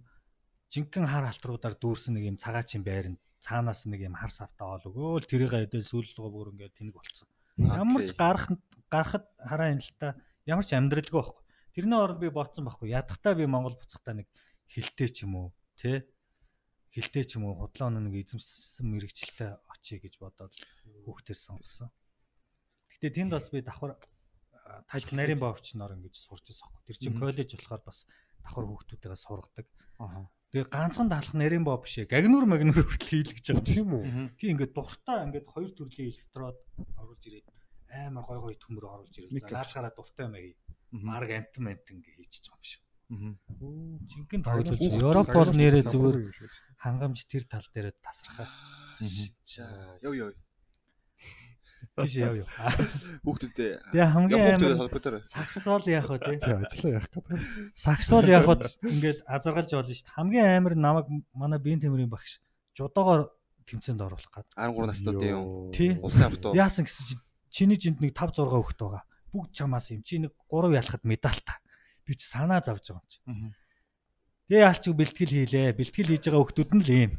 жинхэнэ 0.74 1.12
хар 1.12 1.26
алтруудаар 1.30 1.76
дүүрсэн 1.78 2.16
нэг 2.18 2.24
ийм 2.34 2.38
цагаачийн 2.40 2.84
байранд 2.88 3.20
цаанаас 3.46 3.86
нэг 3.86 4.02
ийм 4.02 4.18
хар 4.18 4.34
савтаа 4.34 4.82
ол 4.82 4.90
өгөөл 4.90 5.30
тэрийг 5.30 5.54
хэдэл 5.54 5.86
сүүлэлгөө 5.86 6.30
бүр 6.34 6.50
ингээд 6.58 6.78
тэнэг 6.82 6.96
болцсон. 6.98 7.30
Ямар 7.62 8.02
ч 8.02 8.12
гарах 8.18 8.50
гарахад 8.90 9.26
хараа 9.38 9.70
юм 9.70 9.82
л 9.86 9.92
та 10.02 10.18
ямар 10.50 10.66
ч 10.66 10.74
амьдралгүй 10.74 11.14
байхгүй. 11.14 11.44
Тэрний 11.78 12.00
оронд 12.02 12.20
би 12.20 12.30
бодсон 12.34 12.66
байхгүй. 12.66 12.90
Ядахтаа 12.90 13.38
би 13.38 13.46
Монгол 13.46 13.78
буцахтаа 13.78 14.18
нэг 14.18 14.28
хилтэй 14.66 15.10
ч 15.14 15.30
юм 15.30 15.38
уу 15.38 15.48
тэ 15.78 16.10
хилтэй 16.90 17.24
ч 17.28 17.38
юм 17.38 17.46
уу 17.46 17.60
худлаа 17.62 17.94
нэг 17.94 18.16
эзэмсэн 18.18 18.88
мэрэгчлээ 18.90 19.52
очие 19.70 20.00
гэж 20.02 20.18
бодоод 20.18 20.54
хүүхдэр 21.06 21.38
сонгосон. 21.38 21.92
Гэтэ 22.98 23.14
тэнд 23.14 23.36
бас 23.36 23.52
би 23.52 23.62
давхар 23.62 24.00
таж 24.90 25.04
нарийн 25.14 25.40
бовч 25.40 25.76
нор 25.76 25.94
ингэж 25.94 26.16
сурч 26.16 26.48
байсан 26.50 26.66
байхгүй. 26.72 26.84
Тэр 26.88 26.98
чинь 26.98 27.20
коллеж 27.20 27.50
болохоор 27.54 27.84
бас 27.84 28.08
давхар 28.42 28.66
хүүхдүүдээс 28.66 29.22
сургадаг. 29.28 29.68
Аа. 30.00 30.26
Тэгээ 30.56 30.72
ганцхан 30.72 31.12
талах 31.12 31.36
нарийн 31.36 31.68
бов 31.68 31.84
биш 31.84 32.00
ээ. 32.00 32.08
Гагнур 32.08 32.48
магнур 32.48 32.80
хүртэл 32.80 33.28
хийлгэж 33.28 33.46
байгаа. 33.52 33.68
Тийм 33.68 33.92
үү? 33.92 34.04
Тийм 34.40 34.56
ингээд 34.56 34.72
дуртай 34.72 35.28
ингээд 35.28 35.52
хоёр 35.52 35.72
төрлийн 35.76 36.16
электрод 36.16 36.56
оруулж 36.96 37.24
ирээд 37.28 37.48
амар 37.92 38.24
гой 38.24 38.40
гой 38.40 38.56
төмөр 38.56 38.88
оруулж 38.88 39.12
ирээд 39.20 39.36
наашгараа 39.52 39.92
дуртай 39.92 40.32
маяг 40.32 40.56
марг 40.96 41.28
амтан 41.36 41.76
амтан 41.76 42.00
гэж 42.00 42.16
хийчихэж 42.24 42.46
байгаа 42.48 42.56
юм 42.56 42.64
шиг. 42.64 42.84
Аа. 43.12 43.36
Жинхэнэ 44.08 44.48
тоглож 44.48 44.80
Европ 44.80 45.28
бол 45.36 45.52
нэрээ 45.52 45.84
зүгээр 45.92 46.18
хангамж 46.80 47.20
тэр 47.28 47.44
тал 47.52 47.68
дээр 47.76 47.92
тасрахаа 48.00 48.48
За, 49.00 50.00
ёо 50.02 50.14
ёо. 50.14 50.32
Тийш 51.94 52.16
яв 52.22 52.36
яв. 52.42 52.50
Хүүхдүүдээ 53.22 53.72
Тэгээ 53.94 54.10
хамгийн 54.10 54.58
амар 54.58 55.22
саксол 55.26 55.84
яах 55.86 56.10
вэ 56.10 56.18
те? 56.20 56.40
Чи 56.42 56.52
ажиллаа 56.52 56.92
яах 56.98 57.08
гэдэг. 57.12 57.26
Саксол 57.76 58.26
яах 58.26 58.48
вэ? 58.50 58.66
Ингээд 58.90 59.20
азаргалж 59.30 59.72
болно 59.76 59.94
шүү 59.94 60.06
дээ. 60.06 60.16
Хамгийн 60.18 60.48
амар 60.58 60.74
намайг 60.76 61.08
манай 61.36 61.60
биен 61.60 61.82
тэмрийн 61.84 62.10
багш 62.10 62.42
жудоогоор 62.76 63.30
тэмцээнд 63.66 64.02
оруулах 64.02 64.32
гад. 64.34 64.50
13 64.58 64.90
настуудын 64.90 65.32
юм. 65.34 65.46
Улсын 66.02 66.30
амт 66.30 66.46
уу? 66.46 66.54
Яасан 66.54 66.86
гэсэн 66.86 67.06
чи 67.10 67.16
чиний 67.50 67.80
жинд 67.80 68.02
нэг 68.02 68.14
5 68.14 68.42
6 68.42 68.52
хүүхэд 68.52 68.80
байгаа. 68.82 69.04
Бүгд 69.34 69.52
чамаас 69.56 69.90
юм. 69.90 70.02
Чи 70.06 70.22
нэг 70.22 70.34
3 70.52 70.76
ялахад 70.76 71.04
медальтай. 71.08 71.58
Би 72.06 72.14
чи 72.14 72.26
санаа 72.28 72.62
завж 72.62 72.94
байгаа 72.94 73.02
юм 73.02 73.10
чи. 73.10 73.20
Тэгээ 74.46 74.62
яалч 74.62 74.84
бэлтгэл 74.94 75.34
хийлээ. 75.34 75.74
Бэлтгэл 75.74 76.12
хийж 76.14 76.26
байгаа 76.30 76.42
хүүхдүүд 76.46 76.72
нь 76.78 76.84
л 76.86 76.92
ийм. 76.94 77.12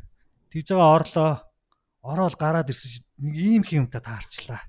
Тэгж 0.54 0.68
байгаа 0.70 0.94
орлоо. 0.94 1.30
Ороод 2.06 2.38
гараад 2.38 2.70
ирсэн 2.70 2.90
чи 2.94 3.00
нэг 3.18 3.34
ийм 3.34 3.62
их 3.66 3.74
юмтай 3.74 3.98
таарчлаа. 3.98 4.62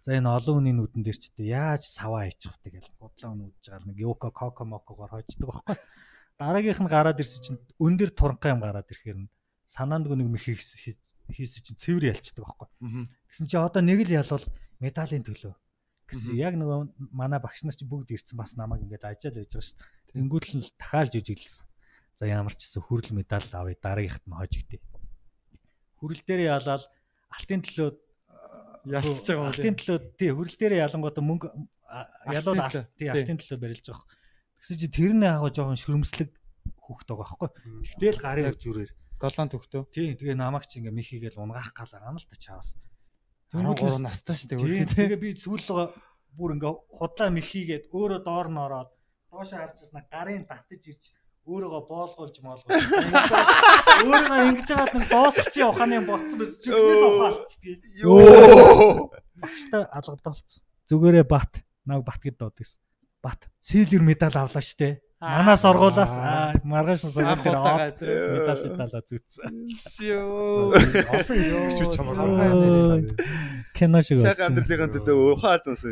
За 0.00 0.16
энэ 0.16 0.32
олон 0.32 0.64
хүний 0.64 0.72
нүдэн 0.72 1.04
дээр 1.04 1.18
ч 1.20 1.28
гэдэг 1.28 1.46
яаж 1.52 1.82
саваа 1.84 2.24
хийчих 2.24 2.56
вэ 2.64 2.80
тэгэл 2.80 2.96
бодлоо 2.96 3.32
нүдж 3.36 3.64
гал 3.68 3.84
нэг 3.84 3.96
юка 4.00 4.32
коко 4.32 4.64
мокогоор 4.64 5.12
хождог 5.20 5.52
байхгүй. 5.52 5.76
Дараагийнх 6.40 6.80
нь 6.80 6.88
гараад 6.88 7.20
ирсэн 7.20 7.42
чинь 7.44 7.60
өн 7.76 8.00
дээр 8.00 8.12
туранхай 8.16 8.56
юм 8.56 8.64
гараад 8.64 8.88
ирэхээр 8.88 9.18
нь 9.20 9.32
санаандгүй 9.68 10.16
нэг 10.16 10.28
мэх 10.32 10.46
хийсэн 10.46 11.60
чинь 11.60 11.80
цэвэр 11.82 12.14
ялцдаг 12.14 12.40
байхгүй. 12.46 12.68
Гэсэн 13.28 13.46
чи 13.50 13.56
одоо 13.58 13.82
нэг 13.82 14.06
л 14.06 14.16
ялвал 14.16 14.46
медалийн 14.80 15.26
төлөө. 15.26 15.54
Гэсэн 16.06 16.38
яг 16.38 16.54
нөгөө 16.54 17.10
манай 17.10 17.42
багш 17.42 17.66
нар 17.66 17.74
чи 17.74 17.82
бүгд 17.82 18.14
ирсэн 18.14 18.38
бас 18.38 18.54
намайг 18.54 18.86
ингээд 18.86 19.10
ажиад 19.10 19.34
байж 19.42 19.50
байгаа 19.50 19.66
шүү. 19.66 19.82
Тэнгүүтэл 20.14 20.70
дахиад 20.78 21.10
жижиглсэн. 21.10 21.66
За 22.14 22.30
ямар 22.30 22.54
ч 22.54 22.62
гэсэн 22.62 22.86
хүрэл 22.86 23.10
медаль 23.10 23.42
авъя 23.50 23.74
дараагийнхт 23.74 24.22
нь 24.22 24.38
хожигдъя. 24.38 24.80
Хүрэл 26.06 26.22
дээр 26.22 26.42
ялаад 26.54 26.84
алтын 27.34 27.60
төлөө 27.66 27.90
Ялцж 28.86 29.26
байгаа 29.26 29.42
юм 29.42 29.50
Алтын 29.50 29.76
төлөө 29.82 29.98
тий 30.14 30.30
хүрэл 30.30 30.56
дээр 30.62 30.74
ялангуудаа 30.86 31.24
мөнгө 31.26 31.48
ялуул 32.30 32.62
тий 32.94 33.10
алтын 33.10 33.38
төлөө 33.42 33.58
барилж 33.58 33.86
байгаа. 33.90 34.06
Тэгсэн 34.62 34.78
чи 34.78 34.88
тэр 34.94 35.12
нь 35.18 35.26
яг 35.26 35.42
жоохон 35.50 35.80
шөрөмслөг 35.82 36.30
хүүхд 36.86 37.08
байгаа 37.10 37.26
байхгүй. 37.26 37.50
Тэгэл 37.98 38.22
гарын 38.22 38.54
зүрээр 38.54 38.90
Голланд 39.18 39.50
төгтөө. 39.50 39.82
тий 39.90 40.14
тэгээ 40.14 40.38
намайг 40.38 40.70
чи 40.70 40.78
ингээ 40.78 40.94
михийгээл 40.94 41.40
унгаах 41.42 41.74
галаа 41.74 42.14
амал 42.14 42.22
та 42.22 42.36
чаавас. 42.38 42.78
13 43.50 43.98
настай 43.98 44.36
шүү 44.38 44.48
дээ. 44.54 44.86
тэгээ 44.86 45.18
би 45.18 45.34
сүүлээ 45.34 45.90
бүр 46.36 46.50
ингээ 46.60 46.74
худлаа 46.94 47.30
михийгээд 47.34 47.84
өөрөө 47.90 48.20
доор 48.22 48.48
нь 48.54 48.60
ороод 48.60 48.90
доошоо 49.32 49.58
харж 49.58 49.76
яснаа 49.82 50.04
гарын 50.06 50.44
татаж 50.46 50.82
ирж 50.94 51.04
өөрийгөө 51.46 51.82
боолгуулж 51.86 52.36
моолгуулж 52.42 52.74
өөрийгөө 54.02 54.38
ингэж 54.50 54.68
яагаад 54.74 54.94
нэг 54.98 55.06
доосч 55.14 55.54
ухааны 55.62 55.98
болцсон 56.02 56.36
байсан 56.42 56.58
чи 56.58 56.70
тэрээс 56.74 57.04
ухаалцдаг. 57.06 57.80
Йоо. 58.02 59.10
Багштай 59.38 59.82
алгадуулсан. 59.94 60.60
Зүгээрээ 60.90 61.26
бат 61.26 61.62
наг 61.86 62.02
бат 62.02 62.18
гэд 62.18 62.36
доод 62.42 62.58
гэсэн. 62.58 62.82
Бат 63.22 63.46
сэлэр 63.62 64.02
медаль 64.02 64.34
авлаа 64.34 64.58
штэ. 64.58 64.98
Манай 65.22 65.56
сургуулаас 65.56 66.12
аа, 66.18 66.52
маргааш 66.66 67.06
аваад 67.14 67.94
тий. 68.02 68.10
медаль 68.10 68.66
медаль 68.66 69.06
зүүцсэн. 69.06 69.54
Йоо. 70.02 70.74
Кино 73.72 74.02
шиг 74.02 74.18
Сайхан 74.20 74.50
амьдралын 74.50 74.92
төлөө 74.92 75.40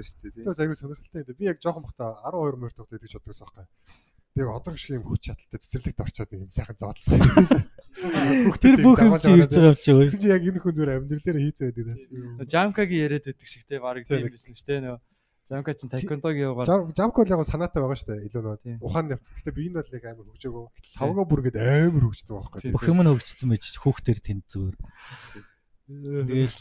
шүү 0.03 0.19
дээ. 0.19 0.45
Тэр 0.45 0.53
аягүй 0.53 0.77
сонирхолтой 0.77 1.25
юм. 1.25 1.37
Би 1.41 1.49
яг 1.49 1.57
жоохон 1.63 1.89
бахта 1.89 2.13
12 2.21 2.61
морь 2.61 2.77
тогтоод 2.77 3.01
гэж 3.01 3.17
боддогс 3.17 3.41
аахгүй. 3.45 3.65
Би 4.35 4.43
одоо 4.43 4.75
шиг 4.75 4.99
юм 4.99 5.07
хүч 5.07 5.31
чадалтай 5.31 5.63
цэцэрлэгт 5.63 6.03
орчоод 6.03 6.31
юм 6.35 6.51
сайхан 6.51 6.75
зоодлоо. 6.75 7.07
Тэр 8.59 8.83
бүх 8.83 8.99
юм 8.99 9.15
чи 9.23 9.31
ирж 9.31 9.55
байгаа 9.55 9.71
юм 9.71 9.79
чи 9.79 9.91
өө. 9.95 10.11
Тэгсэн 10.11 10.23
чи 10.27 10.29
яг 10.35 10.43
энэ 10.43 10.59
хүн 10.59 10.75
зүгээр 10.75 10.95
амьдрал 10.99 11.23
дээр 11.23 11.39
хийцээ 11.39 11.67
байдаг 11.71 11.87
юм. 12.11 12.43
Жамкагийн 12.43 13.03
яриад 13.07 13.25
байдаг 13.31 13.47
шиг 13.47 13.63
те 13.63 13.79
баг 13.79 14.03
тийм 14.03 14.27
байсан 14.27 14.55
шүү 14.59 14.67
дээ 14.67 14.81
нөө. 14.83 14.99
Жамка 15.45 15.75
чин 15.77 15.93
тайкондогийн 15.93 16.51
яваад 16.57 16.97
Жамкол 16.97 17.29
яг 17.29 17.45
санаатай 17.45 17.85
байгаа 17.85 17.99
шүү 18.01 18.09
дээ. 18.11 18.27
Илүү 18.33 18.43
нөө 18.43 18.57
Тийм. 18.65 18.77
ухаан 18.81 19.13
явцсан. 19.13 19.37
Гэтэ 19.37 19.53
би 19.53 19.69
энэ 19.69 19.77
бол 19.77 19.93
яг 19.93 20.05
амар 20.09 20.27
хөгжөөгөө. 20.33 20.67
Савгаа 20.89 21.27
бүргээд 21.29 21.59
амар 21.61 22.05
хөгжсөн 22.09 22.35
байхгүй. 22.41 22.73
Бүх 22.73 22.89
юм 22.89 23.01
нь 23.05 23.11
хөгжсөн 23.13 23.49
байж 23.53 23.65
хүүхдэр 23.77 24.19
тэнд 24.25 24.45
зүгээр. 24.49 24.77
Тэгэл 25.85 26.59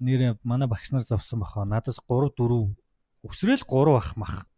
нэр 0.00 0.22
манай 0.48 0.64
багш 0.64 0.96
нар 0.96 1.04
завсан 1.04 1.44
баха. 1.44 1.68
Надаас 1.68 2.00
3 2.08 2.32
4 2.32 2.72
өсрөөл 3.28 3.62
3 3.68 4.00
ах 4.00 4.16
мах 4.16 4.48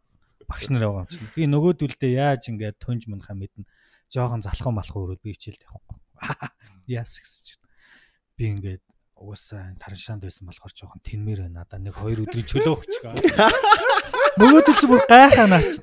багш 0.49 0.71
нар 0.71 0.85
байгаа 0.87 1.05
юм 1.05 1.11
чинь. 1.11 1.33
Би 1.35 1.49
нөгөөдөлдөө 1.51 2.11
яаж 2.15 2.43
ингээд 2.53 2.77
тунж 2.81 3.09
мунхаа 3.09 3.37
мэднэ. 3.37 3.65
Жохон 4.13 4.45
залхуу 4.45 4.73
малхуу 4.73 5.05
өрөөд 5.09 5.23
би 5.25 5.35
хичээлд 5.35 5.65
явахгүй. 5.65 5.99
Яас 6.99 7.19
гэсэн 7.19 7.43
чинь. 7.49 7.65
Би 8.37 8.45
ингээд 8.53 8.83
уусаа 9.17 9.75
тараншаанд 9.79 10.27
байсан 10.27 10.47
болохоор 10.47 10.73
жоохон 10.75 11.01
тэнмэр 11.03 11.47
байна. 11.47 11.65
Надаа 11.65 11.79
нэг 11.81 11.95
хоёр 11.95 12.27
өдрийн 12.27 12.49
чөлөө 12.51 12.75
өгч 12.75 12.95
байгаа. 13.03 13.51
Нөгөөдөл 14.35 14.79
чи 14.83 14.87
бүр 14.91 15.03
гайхаа 15.07 15.47
наач. 15.47 15.79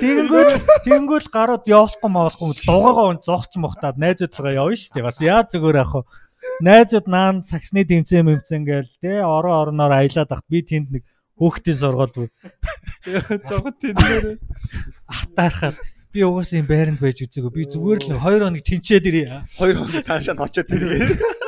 Тэгэнгүүт 0.00 0.50
тэгэнгүүт 0.88 1.26
гарууд 1.28 1.64
явуулахгүй 1.68 2.10
моолхгүй 2.10 2.56
дугаагаа 2.64 3.12
он 3.12 3.20
зогч 3.20 3.60
мохтаад 3.60 4.00
найзуудлага 4.00 4.56
явна 4.56 4.80
шүү 4.80 4.92
дээ. 4.96 5.04
Бас 5.04 5.20
яа 5.20 5.44
зүгээр 5.44 5.78
ах 5.84 5.92
вэ? 6.00 6.08
Найзууд 6.64 7.06
наан 7.12 7.44
саксны 7.44 7.84
дэмцэн 7.84 8.24
мэмцэн 8.24 8.64
гээл 8.64 8.88
те 9.04 9.20
орон 9.20 9.76
орноор 9.76 9.92
аялаад 10.00 10.32
ахт 10.32 10.48
би 10.48 10.64
тэнд 10.64 10.88
нэг 10.88 11.04
хөөхтийн 11.40 11.78
сургууль 11.80 12.12
бүр 12.12 12.28
жоохон 13.48 13.74
тэнээр 13.80 14.24
ахтаархаад 15.08 15.76
би 16.12 16.20
угаасаа 16.26 16.60
юм 16.60 16.68
байранд 16.68 17.00
байж 17.00 17.24
үзээгүй. 17.24 17.52
Би 17.54 17.64
зүгээр 17.70 17.98
л 18.02 18.08
нэг 18.12 18.20
2 18.20 18.44
хоног 18.44 18.62
тэнчээд 18.66 19.08
ирээ. 19.08 19.28
Хоёр 19.56 19.76
хоног 19.80 20.04
таашаа 20.04 20.36
очоод 20.36 20.68
тэргээ. 20.68 21.40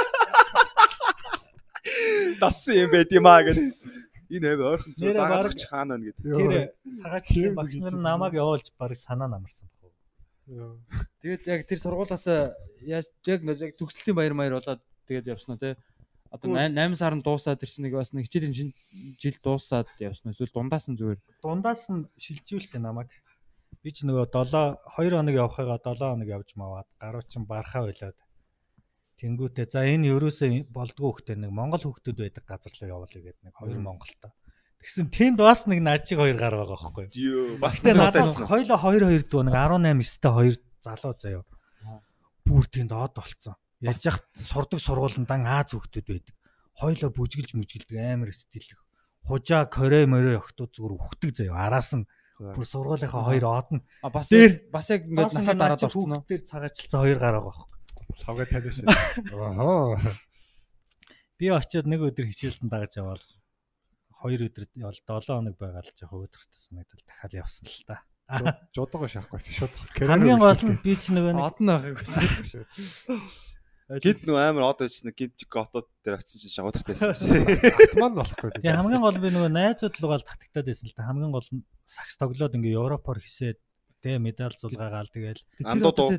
дассан 2.43 2.74
юм 2.82 2.90
байд 2.90 3.11
юм 3.12 3.26
аа 3.26 3.43
гэдэг. 3.47 3.66
Энэ 4.32 4.49
аваа 4.55 4.74
ойрхон 4.74 4.93
зөө 4.97 5.12
өгч 5.51 5.62
хаана 5.68 5.95
байна 5.95 6.05
гэдэг. 6.09 6.24
Тэр 6.24 6.99
цагаачлалын 7.03 7.55
багш 7.59 7.74
нар 7.78 7.95
нь 7.95 8.07
намайг 8.07 8.34
явуулж 8.38 8.66
барыг 8.78 8.99
санаа 8.99 9.28
намарсан 9.28 9.68
баг. 9.82 9.93
Тэгээд 11.22 11.43
яг 11.47 11.61
тэр 11.68 11.78
сургуулаас 11.78 12.26
яаж 12.82 13.07
яг 13.26 13.40
яг 13.45 13.72
төгсөлтийн 13.78 14.16
баяр 14.16 14.34
маяр 14.34 14.59
болоод 14.59 14.82
тэгээд 15.07 15.30
явсан 15.36 15.55
уу 15.55 15.62
те. 15.62 15.76
Одоо 16.32 16.56
8 16.56 16.96
сар 16.96 17.12
нь 17.12 17.20
дуусаад 17.20 17.60
ирсэн 17.60 17.84
нэг 17.84 18.00
бас 18.00 18.16
нэг 18.16 18.24
хичээлийн 18.24 18.72
жил 19.20 19.36
дуусаад 19.44 19.92
явсан 20.00 20.32
эсвэл 20.32 20.48
дундаас 20.48 20.88
нь 20.88 20.96
зүгээр. 20.96 21.20
Дундаас 21.44 21.92
нь 21.92 22.08
шилжүүлсэн 22.16 22.80
намайг. 22.80 23.12
Би 23.84 23.92
ч 23.92 24.08
нөгөө 24.08 24.32
7 24.32 24.80
2 24.96 25.12
хоног 25.12 25.36
явахыгаа 25.36 25.76
7 25.76 26.16
хоног 26.16 26.28
явж 26.32 26.56
маваад 26.56 26.88
гаруй 26.96 27.20
чин 27.28 27.44
бархаа 27.44 27.84
байлаад. 27.84 28.16
Тэнгүүтээ 29.20 29.66
за 29.68 29.84
энэ 29.84 30.08
ерөөсөө 30.08 30.72
болдгоо 30.72 31.12
хөхтэй 31.12 31.36
нэг 31.36 31.52
Монгол 31.52 31.84
хөхтөд 31.84 32.16
байдаг 32.16 32.48
газар 32.48 32.72
руу 32.80 33.04
явуулъя 33.04 33.22
гэдэг 33.28 33.44
нэг 33.44 33.54
хоёр 33.54 33.76
Монголтой. 33.76 34.32
Тэгсэн 34.80 35.12
тэнд 35.12 35.38
бас 35.38 35.68
нэг 35.68 35.84
нажиг 35.84 36.16
хоёр 36.16 36.34
гар 36.40 36.56
байгаа 36.58 36.80
байхгүй 36.80 37.12
юу? 37.12 37.60
Бас 37.60 37.84
надаас 37.84 38.40
хоёлоо 38.40 38.80
2 38.80 39.04
2 39.04 39.30
дүү 39.30 39.42
нэг 39.46 39.54
18 39.54 40.00
9-тэй 40.00 40.32
хоёр 40.32 40.56
залуу 40.80 41.14
заяа. 41.14 41.44
Бүр 42.42 42.64
тэнд 42.66 42.90
од 42.90 43.14
болцсон. 43.14 43.54
Яаж 43.82 44.00
яах 44.06 44.18
сурдаг 44.38 44.78
сургуулийн 44.78 45.26
дан 45.26 45.42
Аз 45.42 45.74
хөхтөд 45.74 46.06
байдаг. 46.06 46.34
Хоёлоо 46.78 47.10
бүжгэлж 47.10 47.58
мүжгэлдэг 47.58 47.98
амар 47.98 48.30
стилх. 48.30 48.78
Хужаа 49.26 49.66
Корей 49.66 50.06
морей 50.06 50.38
охтууд 50.38 50.70
зүгээр 50.70 50.94
ухдаг 50.94 51.30
заяа. 51.34 51.66
Араас 51.66 51.90
нь 51.98 52.06
бүр 52.38 52.62
сургуулийнхаа 52.62 53.26
хоёр 53.26 53.44
од 53.50 53.68
нь 53.74 53.82
бас 54.06 54.30
бас 54.70 54.86
яг 54.94 55.02
ингээд 55.10 55.34
насаа 55.34 55.58
дараад 55.58 55.82
орсон 55.82 56.14
уу? 56.14 56.22
Тэр 56.30 56.46
цагаачлсан 56.46 57.02
хоёр 57.02 57.18
гар 57.18 57.42
байгаа. 57.42 57.66
Лавга 58.22 58.46
таних 58.46 58.70
шээ. 58.70 58.86
Ахаа. 59.34 59.98
Би 61.38 61.50
очиод 61.50 61.90
нэг 61.90 62.06
өдөр 62.06 62.30
хичээлтэн 62.30 62.70
дагаж 62.70 63.02
яваал. 63.02 63.26
Хоёр 64.22 64.46
өдөр 64.46 64.64
явал 64.78 64.94
7 64.94 65.26
хоног 65.26 65.58
байгаа 65.58 65.82
л 65.82 65.90
жоохон 65.98 66.22
өдөртөө 66.30 66.58
санагдал 66.58 67.02
дахиад 67.02 67.34
явсан 67.34 67.66
л 67.66 67.82
та. 67.82 68.06
Жодгоо 68.70 69.10
шахахгүйсэн 69.10 69.54
шууд. 69.58 69.74
Хамгийн 70.06 70.38
гол 70.38 70.62
нь 70.70 70.78
би 70.78 70.94
ч 70.94 71.10
нөгөө 71.10 71.34
нэг 71.34 71.42
Од 71.42 71.58
нь 71.58 71.66
байгааг 71.66 71.98
байсан. 71.98 72.22
Гид 74.01 74.22
нөө 74.24 74.38
амар 74.40 74.64
од 74.70 74.80
байжсэн 74.80 75.12
гид 75.12 75.34
жиг 75.36 75.57
отод 75.59 75.88
дээр 76.07 76.16
очсон 76.16 76.40
чинь 76.40 76.55
шагуутартай 76.55 76.97
байсан. 76.97 77.45
Атман 77.93 78.14
болохгүйсэн. 78.16 78.62
Тэгээ 78.62 78.78
хамгийн 78.78 79.03
гол 79.05 79.18
би 79.20 79.28
нөгөө 79.34 79.53
найзууд 79.53 79.99
л 79.99 80.07
угаал 80.09 80.24
татагтаад 80.24 80.66
байсан 80.70 80.88
л 80.88 80.97
та 80.97 81.05
хамгийн 81.05 81.34
гол 81.34 81.49
нь 81.53 81.66
сакс 81.84 82.16
тоглоод 82.16 82.57
ингээ 82.57 82.78
Европоор 82.78 83.18
хисээд 83.20 83.59
тэ 84.01 84.16
медаль 84.16 84.57
зулгаагаал 84.57 85.12
тэгэл 85.12 85.43
Амдууд 85.66 85.99
уу? 85.99 86.11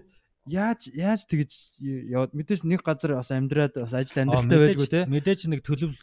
Яаж 0.46 0.92
яаж 0.92 1.24
тэгэж 1.26 1.80
яваад 2.14 2.36
мэдээж 2.36 2.62
нэг 2.68 2.84
газар 2.84 3.16
бас 3.16 3.32
амьдраад 3.32 3.80
бас 3.80 3.96
ажил 3.96 4.22
амьдралтай 4.28 4.60
байлгүй 4.60 4.90
те. 4.92 5.08
мэдээж 5.08 5.48
нэг 5.48 5.64
төлөв 5.64 5.96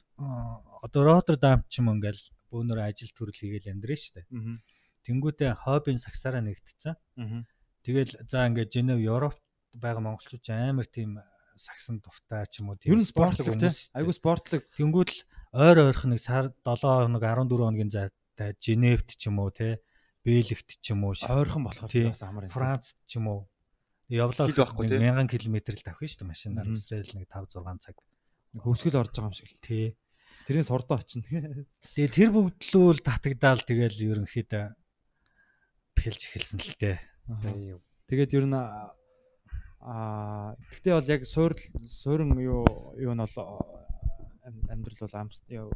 одоо 0.80 1.02
Роттердам 1.04 1.62
ч 1.68 1.84
юм 1.84 1.92
ингээл 1.92 2.24
бөөнөр 2.48 2.80
ажил 2.88 3.12
төрөл 3.12 3.36
хийгээл 3.36 3.76
амьдрын 3.76 4.00
штэ. 4.00 4.24
Тэнгүүтээ 5.04 5.60
хоббийн 5.64 6.00
саксаараа 6.00 6.40
нэгтцсэн. 6.40 6.96
Аа. 7.20 7.44
Тэгэл 7.84 8.16
за 8.28 8.48
ингээ 8.48 8.68
Женев 8.72 9.00
Европ 9.00 9.36
байгаа 9.76 10.04
монголчууд 10.04 10.44
амар 10.50 10.88
тийм 10.88 11.20
сагсан 11.60 12.00
дуртай 12.00 12.48
ч 12.48 12.64
юм 12.64 12.72
уу 12.72 12.80
нь 12.80 13.04
спортлог 13.04 13.60
те. 13.60 13.68
Айгу 13.92 14.12
спортлог. 14.16 14.64
Тэнгүүд 14.72 15.10
л 15.12 15.20
ойр 15.52 15.92
ойрхон 15.92 16.16
нэг 16.16 16.20
сар 16.24 16.50
7 16.64 16.80
хоног 16.80 17.20
14 17.20 17.52
хоногийн 17.52 17.92
зайтай 17.92 18.56
Женевт 18.56 19.12
ч 19.20 19.28
юм 19.28 19.44
уу 19.44 19.52
те 19.52 19.84
Бэлэгт 20.24 20.80
ч 20.80 20.96
юм 20.96 21.04
уу 21.04 21.12
Ойрхон 21.12 21.68
болохоор 21.68 21.92
бас 21.92 22.22
амар 22.24 22.48
юм. 22.48 22.52
Францд 22.56 22.96
ч 23.04 23.20
юм 23.20 23.28
уу 23.28 23.40
явлаа 24.08 24.48
байхгүй 24.48 24.88
те. 24.88 24.96
1000 24.96 25.28
км 25.28 25.56
л 25.60 25.84
давхин 25.84 26.08
шүү 26.08 26.20
дээ 26.24 26.32
машинаар. 26.32 26.66
Израиль 26.72 27.12
нэг 27.20 27.28
5 27.28 27.60
6 27.60 27.84
цаг 27.84 27.96
хөвсгөл 28.56 29.00
орж 29.04 29.12
байгаа 29.12 29.28
юм 29.28 29.36
шиг 29.36 29.52
л. 29.52 29.60
тий 29.60 29.84
Тэрийн 30.48 30.66
сурдаа 30.66 30.98
очино. 30.98 31.28
Тэгээ 31.94 32.10
тэр 32.10 32.30
бүгдлүүл 32.34 33.04
татагдаал 33.04 33.62
тэгэл 33.62 34.18
ерөнхийдөө 34.18 34.64
пэлж 35.94 36.20
эхэлсэн 36.26 36.58
л 36.58 36.74
дээ 36.80 36.98
Тэгээд 38.10 38.34
ер 38.34 38.46
нь 38.50 38.58
аа 39.80 40.56
гэхдээ 40.70 40.94
бол 40.94 41.08
яг 41.08 41.22
суур 41.24 41.52
суурин 41.88 42.36
юу 42.36 42.64
юу 43.00 43.14
нь 43.16 43.22
бол 43.24 43.36
ам- 44.44 44.64
амьдрал 44.68 45.00
бол 45.00 45.16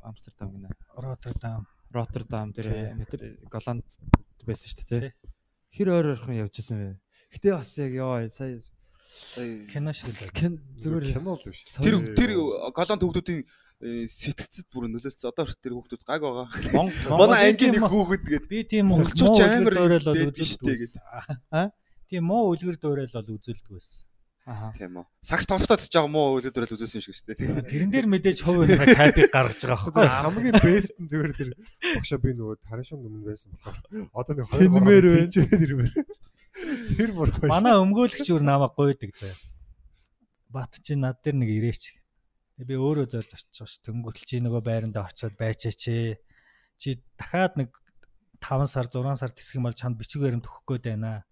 Амстердам 0.04 0.48
гинэ. 0.52 0.68
Роттердам 0.96 1.66
Роттердам 1.90 2.52
тэр 2.52 2.94
метр 2.96 3.38
Голланд 3.48 3.84
байсан 4.44 4.68
шүү 4.68 4.84
дээ 4.88 5.00
Тий. 5.00 5.12
Хэр 5.74 5.88
ойр 5.90 6.06
ойрхон 6.14 6.36
явж 6.36 6.60
исэн 6.60 6.76
бэ? 6.78 6.88
Гэтэ 7.32 7.48
бас 7.56 7.70
яг 7.80 7.92
ёо 7.96 8.28
сая 8.28 8.60
кино 9.70 9.92
шиг 9.92 10.10
л 10.10 10.30
кен 10.34 10.52
Зүгээр 10.80 11.04
кино 11.14 11.34
л 11.34 11.42
биш. 11.44 11.78
Тэр 11.78 11.94
тэр 12.18 12.30
голланд 12.74 13.02
хүүхдүүдийн 13.02 13.42
э, 13.84 14.06
сэтгцэд 14.10 14.68
бүр 14.74 14.90
нөлөөлсөн. 14.90 15.30
Одоо 15.30 15.46
тэр 15.46 15.74
хүүхдүүд 15.78 16.02
гаг 16.02 16.22
байгаа. 16.22 16.46
Манай 17.14 17.54
ангийн 17.54 17.78
нэг 17.78 17.86
хүүхэд 17.86 18.22
гээд 18.26 18.44
би 18.50 18.58
тийм 18.66 18.90
Монголчууд 18.90 19.38
амар 19.38 19.74
дөөрөл 19.74 20.08
бол 20.10 20.18
байдаг 20.18 20.44
шүү 20.44 20.62
дээ. 20.66 20.98
Аа. 21.54 21.70
Тийм 22.10 22.24
муу 22.28 22.52
үлгэр 22.52 22.76
дөөрөл 22.80 23.14
бол 23.16 23.34
үзүүлдэг 23.38 23.72
байсан. 23.72 24.04
Аа. 24.44 24.76
тийм 24.76 25.00
үү. 25.00 25.08
Сакс 25.24 25.48
тоглоход 25.48 25.80
ч 25.80 25.88
жаа 25.88 26.04
муу 26.04 26.36
үлдэрэл 26.36 26.76
үзүүлсэн 26.76 27.00
юм 27.00 27.04
шиг 27.08 27.16
шүү 27.16 27.32
дээ. 27.32 27.64
Тэрэн 27.64 27.88
дээр 27.88 28.06
мэдээж 28.12 28.44
хувь 28.44 28.68
нэг 28.68 28.92
тайпыг 28.92 29.32
гаргаж 29.32 29.60
байгаа 29.64 29.88
байхгүй. 29.88 30.04
хамгийн 30.04 30.56
бест 30.60 30.92
нь 31.00 31.08
зүгээр 31.08 31.32
тэр 31.32 31.50
багшаа 31.96 32.20
би 32.20 32.30
нөгөө 32.36 32.56
тарашин 32.60 33.00
өмнө 33.00 33.24
байсан 33.24 33.56
болохоор 33.56 33.76
одоо 34.12 34.34
нэг 34.36 34.46
Тэнмээр 34.52 35.06
байна. 35.16 35.48
нэрмээр. 35.48 35.92
Тэр 36.92 37.10
бүр 37.16 37.30
гоё. 37.32 37.48
Манай 37.48 37.74
өмгөөлөгч 37.80 38.28
өөр 38.28 38.44
намайг 38.44 38.76
гойдаг 38.76 39.12
заяа. 39.16 39.38
Бат 40.52 40.76
чи 40.76 40.92
над 40.92 41.24
дээр 41.24 41.36
нэг 41.40 41.48
ирээч. 41.48 41.96
Тэгээ 42.60 42.68
би 42.68 42.76
өөрөө 42.76 43.06
зорж 43.16 43.30
очиж 43.32 43.64
ш. 43.64 43.80
Тэнгүүтэл 43.80 44.28
чи 44.28 44.36
нөгөө 44.44 44.60
байрандаа 44.60 45.08
очиод 45.08 45.40
байчаач 45.40 45.82
ээ. 45.88 46.20
Чи 46.76 47.00
дахиад 47.16 47.56
нэг 47.56 47.72
5 48.44 48.68
сар 48.68 48.92
6 48.92 49.16
сар 49.16 49.32
тэсэх 49.32 49.56
юм 49.56 49.66
бол 49.66 49.74
чанд 49.74 49.96
бичиг 49.96 50.20
баримт 50.20 50.44
өгөх 50.44 50.68
гээд 50.68 51.00
байна. 51.00 51.24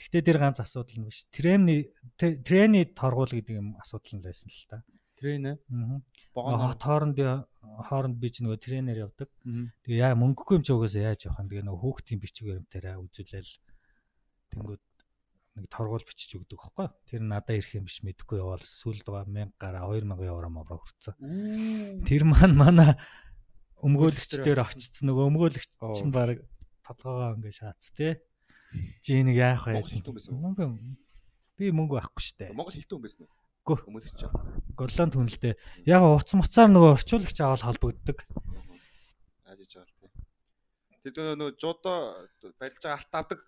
Гэхдээ 0.00 0.22
тэр 0.24 0.38
ганц 0.40 0.64
асуудал 0.64 0.96
нь 0.96 1.06
биш. 1.12 1.28
Тренний 1.28 1.92
тренний 2.16 2.88
торгуул 2.88 3.28
гэдэг 3.28 3.52
юм 3.60 3.76
асуудал 3.76 4.16
нь 4.16 4.24
байсан 4.24 4.48
л 4.48 4.64
та. 4.64 4.80
Трэн 5.20 5.44
ээ. 5.52 5.56
Аа. 5.60 6.00
Богоно. 6.32 6.72
Хооронд 6.80 7.20
хооронд 7.60 8.16
би 8.16 8.28
ч 8.32 8.40
нөгөө 8.40 8.56
тренер 8.64 9.04
явдаг. 9.04 9.28
Тэгээ 9.84 10.00
яа 10.00 10.16
мөнгөгүй 10.16 10.56
юм 10.56 10.64
чи 10.64 10.72
угаасаа 10.72 11.12
яаж 11.12 11.28
явах 11.28 11.44
юм. 11.44 11.50
Тэгээ 11.52 11.68
нөгөө 11.68 11.82
хүүхдийн 11.84 12.20
бичиг 12.24 12.48
баримтаараа 12.48 12.96
үзүүлээл 13.04 13.52
тэнгүүд 14.56 14.82
нэг 15.60 15.66
торгуул 15.68 16.04
бичиж 16.08 16.30
өгдөг 16.40 16.56
хөхгүй. 16.56 16.88
Тэр 17.04 17.20
надад 17.20 17.60
ирэх 17.60 17.76
юм 17.76 17.84
биш 17.84 18.00
мэдэхгүй 18.00 18.40
яваал 18.40 18.64
сүүлд 18.64 19.04
байгаа 19.04 19.28
1000 19.28 19.60
гараа 19.60 19.84
2000 19.92 20.24
евро 20.24 20.48
мавра 20.48 20.80
хүрсэн. 20.80 21.14
Тэр 22.08 22.22
маань 22.24 22.56
манай 22.56 22.96
өмгөөлөгч 23.84 24.40
дээр 24.40 24.64
очсон 24.64 25.04
нөгөө 25.12 25.24
өмгөөлөгч 25.28 25.70
чинь 25.98 26.14
баг 26.14 26.40
толгоогоо 26.86 27.36
ингэ 27.36 27.52
шаац 27.52 27.92
те. 27.92 28.24
Чи 29.02 29.22
нэг 29.22 29.36
яах 29.36 29.66
вэ? 29.66 29.78
Монгол 29.78 29.90
хэлтэн 29.90 30.14
байсан 30.14 30.32
уу? 30.34 30.42
Мөнгө 30.44 30.64
би 31.58 31.70
мөнгө 31.74 31.94
байхгүй 31.98 32.22
штэ. 32.22 32.52
Монгол 32.54 32.74
хэлтэн 32.74 33.00
байсан 33.02 33.22
уу? 33.26 33.34
Үгүй. 33.60 33.78
Хүмүүст 33.86 34.16
ч. 34.16 34.22
Голланд 34.74 35.14
хүнэлтэй. 35.14 35.54
Яг 35.86 36.02
уц 36.02 36.32
муцаар 36.34 36.70
нөгөө 36.72 36.96
орчуулагч 36.96 37.38
аваад 37.44 37.64
холбогддог. 37.66 38.18
Ажиж 39.46 39.76
л 39.76 39.94
тий. 40.00 40.10
Тэр 41.04 41.12
дөө 41.14 41.36
нөө 41.38 41.50
жуудаа 41.60 42.26
барилж 42.58 42.80
байгаа 42.82 42.98
алт 42.98 43.14
авдаг 43.14 43.40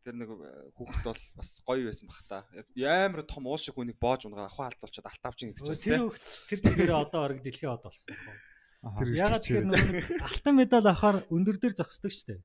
тэр 0.00 0.16
нэг 0.16 0.28
хүүхэд 0.76 1.04
бол 1.04 1.22
бас 1.36 1.50
гоё 1.64 1.84
байсан 1.88 2.08
бах 2.08 2.22
та. 2.24 2.38
Яг 2.76 3.12
амар 3.12 3.24
том 3.28 3.44
уул 3.44 3.60
шиг 3.60 3.76
хүнийг 3.76 4.00
боож 4.00 4.24
унгаа 4.24 4.48
ахаа 4.48 4.72
алт 4.72 4.80
болчиход 4.80 5.08
алт 5.12 5.24
авчин 5.24 5.52
гэдэг 5.52 5.64
чинь 5.76 5.84
Тэр 5.84 6.08
тий. 6.08 6.56
тэр 6.56 6.60
тэгээрээ 6.64 6.96
одоо 7.04 7.20
орог 7.28 7.40
дэлхийн 7.44 7.72
од 7.72 7.84
болсон. 7.84 8.08
Аха. 8.80 9.04
Ягаад 9.04 9.44
тэгэхээр 9.44 9.68
нөгөө 9.68 10.24
алтан 10.24 10.54
медаль 10.56 10.88
авахаар 10.88 11.16
өндөр 11.28 11.56
дээр 11.60 11.74
зогсдог 11.76 12.12
штэ. 12.16 12.40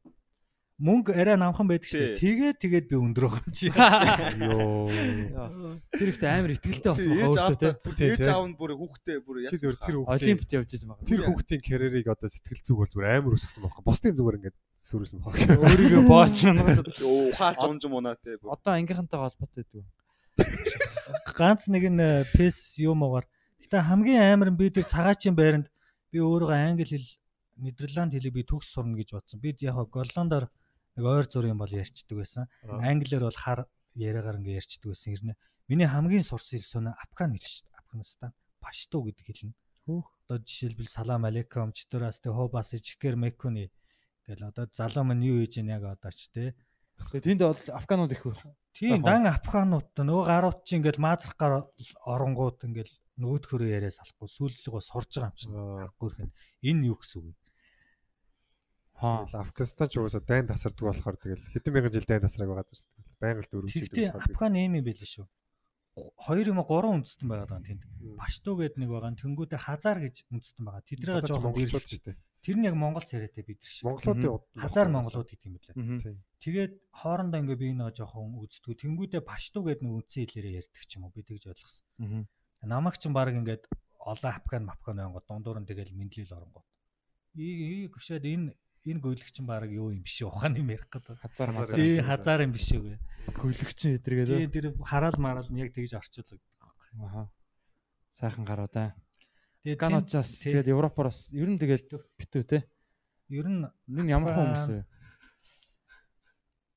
Мөнгө 0.76 1.16
арай 1.16 1.38
намхан 1.40 1.70
байдаг 1.72 1.88
штэ. 1.88 2.20
Тэгээд 2.20 2.60
тэгээд 2.60 2.86
би 2.92 3.00
өндөр 3.00 3.32
байгаа 3.32 3.48
юм 3.48 3.54
чи. 3.56 3.72
Йоо. 4.44 4.92
Тэр 5.96 6.10
ихтэй 6.12 6.28
амар 6.28 6.52
ихтгэлтэй 6.52 6.92
болсон 6.92 7.56
те. 7.56 7.80
бүр 7.80 7.96
ээж 7.96 8.28
аав 8.28 8.44
нь 8.44 8.60
бүр 8.60 8.76
хүүхдээ 8.76 9.18
бүр 9.24 9.48
зүгээр 9.56 9.80
тэр 9.80 9.96
хүүхдийн 10.04 10.36
Олимпиад 10.36 10.52
явж 10.52 10.68
байгаа 10.76 11.00
юм 11.00 11.08
тэр 11.08 11.22
хүүхдийн 11.32 11.62
карьерийг 11.64 12.08
одоо 12.12 12.28
сэтгэл 12.28 12.60
зүг 12.60 12.76
бол 12.76 12.92
зүгээр 12.92 13.08
амар 13.08 13.36
өсгсөн 13.40 13.64
байна. 13.64 13.88
Бусдын 13.88 14.16
зүгээр 14.20 14.36
ингээд 14.36 14.58
сүрүүлсэн 14.84 15.20
баг. 15.24 15.36
Өөрийгөө 15.64 16.04
боож 16.12 16.38
ухаалж 16.44 17.64
унж 17.72 17.84
мунаа 17.88 18.20
те. 18.20 18.36
бүр. 18.36 18.52
Одоо 18.52 18.76
ангийнхантай 18.76 19.16
холбоотой 19.24 19.64
гэдэг. 19.64 19.88
Ганц 21.40 21.72
нэг 21.72 21.88
нь 21.88 22.04
пес 22.36 22.76
юм 22.84 23.00
уугаар. 23.00 23.24
Гэтэ 23.64 23.80
хамгийн 23.80 24.28
амар 24.28 24.52
нь 24.52 24.60
би 24.60 24.68
тэр 24.76 24.92
цагаачийн 24.92 25.40
байранд 25.40 25.72
би 26.12 26.20
өөрөө 26.20 26.52
англи 26.52 26.84
хэл 26.84 27.08
Нидерланд 27.64 28.12
хэлийг 28.12 28.36
би 28.36 28.44
төгс 28.44 28.76
сурна 28.76 29.00
гэж 29.00 29.16
бодсон. 29.16 29.40
Би 29.40 29.56
яг 29.64 29.80
голландаар 29.88 30.52
нэг 30.96 31.06
ойр 31.06 31.26
зур 31.28 31.46
юм 31.46 31.60
бол 31.60 31.72
ярьчдаг 31.72 32.18
байсан. 32.18 32.48
Англиар 32.64 33.24
бол 33.28 33.36
хар 33.36 33.68
яриагаар 33.96 34.40
ингээ 34.40 34.60
ярьчдаг 34.60 34.90
байсан 34.92 35.12
хэрнээ. 35.14 35.38
Миний 35.68 35.88
хамгийн 35.88 36.24
сурсан 36.24 36.60
хэл 36.60 36.68
сонь 36.68 36.90
Афган 36.92 37.36
хэл 37.36 37.44
шүү 37.46 37.68
дээ. 37.68 37.80
Афганистан 37.80 38.32
пашту 38.64 39.04
гэдэг 39.04 39.26
хэл 39.26 39.44
нь. 39.52 39.56
Хөөх. 39.86 40.08
Одоо 40.26 40.38
жишээлбэл 40.42 40.90
салам 40.90 41.26
алейкум, 41.26 41.74
читурас 41.74 42.20
тэ 42.20 42.34
хобас 42.34 42.74
чикер 42.74 43.16
мекуни 43.16 43.70
гэл 44.26 44.50
одоо 44.50 44.66
залуу 44.72 45.06
маань 45.06 45.26
юу 45.26 45.42
хийж 45.44 45.62
ийн 45.62 45.70
яг 45.70 45.84
одоо 45.86 46.12
ч 46.12 46.30
те. 46.34 46.56
Тэгээ 46.98 47.26
тэнд 47.38 47.42
бол 47.46 47.62
афганууд 47.78 48.12
их 48.12 48.24
байх. 48.26 48.42
Тийм 48.74 49.04
дан 49.06 49.30
афганууд 49.30 49.94
нөгөө 49.94 50.26
гарууд 50.26 50.60
чи 50.66 50.82
ингээл 50.82 51.04
маазрах 51.04 51.38
гар 51.38 51.54
оронгууд 52.04 52.66
ингээл 52.66 52.94
нөгөөдхөрөө 53.22 53.70
яриа 53.70 53.94
салахгүй 53.94 54.28
сүүлдлэгөө 54.28 54.82
сурж 54.82 55.12
байгаа 55.14 55.30
юм 55.30 55.38
чинь. 55.38 55.54
Их 55.86 56.18
нь. 56.20 56.34
Энэ 56.66 56.86
юу 56.90 56.98
гэсэн 57.00 57.22
үг 57.22 57.38
вэ? 57.38 57.45
Хаа 58.96 59.28
Афганистан 59.28 59.88
ч 59.92 60.00
уусаа 60.00 60.24
дайн 60.24 60.48
тасардаг 60.48 60.84
болохоор 60.88 61.18
тэгэл 61.20 61.52
хэдэн 61.52 61.74
мянган 61.76 61.94
жил 61.94 62.08
дайн 62.08 62.24
тасраг 62.24 62.48
байгаа 62.48 62.68
зү. 62.68 62.88
Байнга 63.20 63.44
л 63.44 63.52
дөрөв 63.52 63.70
жил. 63.70 63.88
Тэгтээ 63.92 64.16
Афган 64.16 64.56
эм 64.56 64.80
юм 64.80 64.86
байл 64.88 65.04
шүү. 65.04 65.28
Хоёр 65.96 66.48
юм 66.52 66.60
уу 66.60 66.68
гурван 66.68 67.04
үндэстэн 67.04 67.28
байгаа 67.28 67.48
даа 67.48 67.64
тэнд. 67.64 67.84
Пашту 68.20 68.56
гэдэг 68.56 68.80
нэг 68.80 68.90
байгаа. 68.92 69.16
Тэнгүүдээ 69.16 69.60
хазар 69.60 69.98
гэж 70.00 70.16
үндэстэн 70.32 70.64
байгаа. 70.64 70.84
Ч 70.84 70.92
жоохон 71.04 71.44
монголчууд 71.52 71.84
дэрэлж. 71.84 71.92
шүү 71.92 72.04
дээ. 72.08 72.18
Тэр 72.46 72.56
нь 72.62 72.68
яг 72.70 72.76
Монголд 72.78 73.10
яриатай 73.10 73.42
бид 73.42 73.58
нар 73.58 73.72
шиг. 73.74 73.84
Монголуудын 73.90 74.60
Хазар 74.60 74.88
монголууд 74.94 75.30
гэдэг 75.34 75.48
юм 75.50 75.56
лээ. 75.58 75.76
мгм. 75.82 75.98
Тийм. 76.04 76.16
Тэгээд 76.46 76.74
хоорондоо 76.94 77.40
ингээ 77.42 77.58
би 77.58 77.68
нэг 77.74 77.96
жоохон 77.98 78.38
үздэггүй. 78.38 78.76
Тэнгүүдээ 78.86 79.24
пашту 79.26 79.66
гэдэг 79.66 79.82
нэг 79.82 79.94
үндсэн 79.98 80.24
хэлээрээ 80.30 80.58
ярьдаг 80.62 80.84
ч 80.86 80.92
юм 81.00 81.10
уу 81.10 81.16
би 81.16 81.26
тэгж 81.26 81.44
ойлгосон. 81.50 81.84
мгм. 81.98 82.22
Намайг 82.70 82.96
ч 83.02 83.10
баг 83.10 83.34
ингээд 83.34 83.64
олон 83.98 84.32
афган 84.36 84.64
мапкан 84.70 85.00
байнгут 85.02 85.26
дундуур 85.26 85.58
нь 85.58 85.66
тэгэл 85.66 85.98
мэдлэл 85.98 86.38
оронгууд. 86.38 86.68
Ийг 87.34 87.60
ийг 87.66 87.92
гүшээд 87.98 88.26
энэ 88.30 88.54
энэ 88.86 89.02
гүйлэгч 89.02 89.36
нь 89.42 89.50
баг 89.50 89.66
юу 89.74 89.90
юм 89.92 90.02
биш 90.06 90.22
үү? 90.22 90.30
Ухааны 90.30 90.62
юм 90.62 90.70
ярих 90.70 90.88
гэдэг. 90.90 91.18
хазар 91.20 91.50
Хазар. 91.50 91.50
мазар 91.54 91.76
Тий 91.82 92.00
хазар 92.02 92.40
юм 92.46 92.54
биш 92.54 92.70
үү? 92.72 92.96
гөлөгчин 93.36 93.98
эдэргээд 93.98 94.30
Тий 94.30 94.48
тэр 94.54 94.66
хараал 94.86 95.18
мараал 95.18 95.50
нь 95.50 95.60
яг 95.66 95.74
тэгж 95.74 95.98
орчуулдаг. 95.98 96.40
аха 97.02 97.30
сайхан 98.14 98.46
гараа 98.46 98.70
да 98.72 98.94
Тэгээд 99.66 99.80
Ганочаас 99.82 100.30
тий. 100.40 100.54
тэгээд 100.54 100.70
Европоос 100.72 101.34
ер 101.34 101.50
нь 101.50 101.58
тэгээд 101.58 101.90
битүү 102.22 102.44
те 102.46 102.58
ер 103.34 103.50
нь 103.50 103.66
энэ 103.90 104.14
ямар 104.14 104.32
хүмүүс 104.38 104.66
вэ 104.70 104.80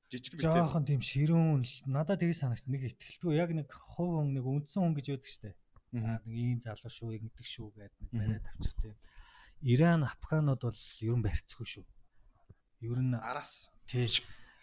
Жижиг 0.09 0.33
бит. 0.41 0.49
жоохон 0.49 0.83
тийм 0.89 1.01
ширүүн 1.05 1.61
л 1.61 1.73
надад 1.85 2.17
тэгж 2.25 2.41
санагд 2.41 2.65
нэг 2.65 2.81
ихтгэлтгүй 2.89 3.37
яг 3.37 3.53
нэг 3.53 3.69
хувь 3.69 4.17
хүн 4.25 4.33
нэг 4.33 4.41
үндсэн 4.41 4.81
хүн 4.81 4.97
гэж 4.97 5.05
байдаг 5.13 5.29
штэ. 5.29 5.53
Аа, 5.93 6.17
нэг 6.25 6.33
ийм 6.33 6.57
залуу 6.65 6.89
шүү, 6.89 7.13
ингэдэг 7.13 7.45
шүү 7.45 7.67
гэдэг 7.77 8.01
нэг 8.01 8.11
бариад 8.17 8.45
авчих 8.49 8.73
тийм. 8.81 8.97
Иран, 9.61 10.01
Афганууд 10.09 10.61
бол 10.65 10.81
ер 11.05 11.13
нь 11.13 11.21
барьцгүй 11.21 11.65
шүү. 11.77 11.85
Ер 12.81 12.99
нь 12.99 13.15
Араас. 13.15 13.69
тий 13.87 14.07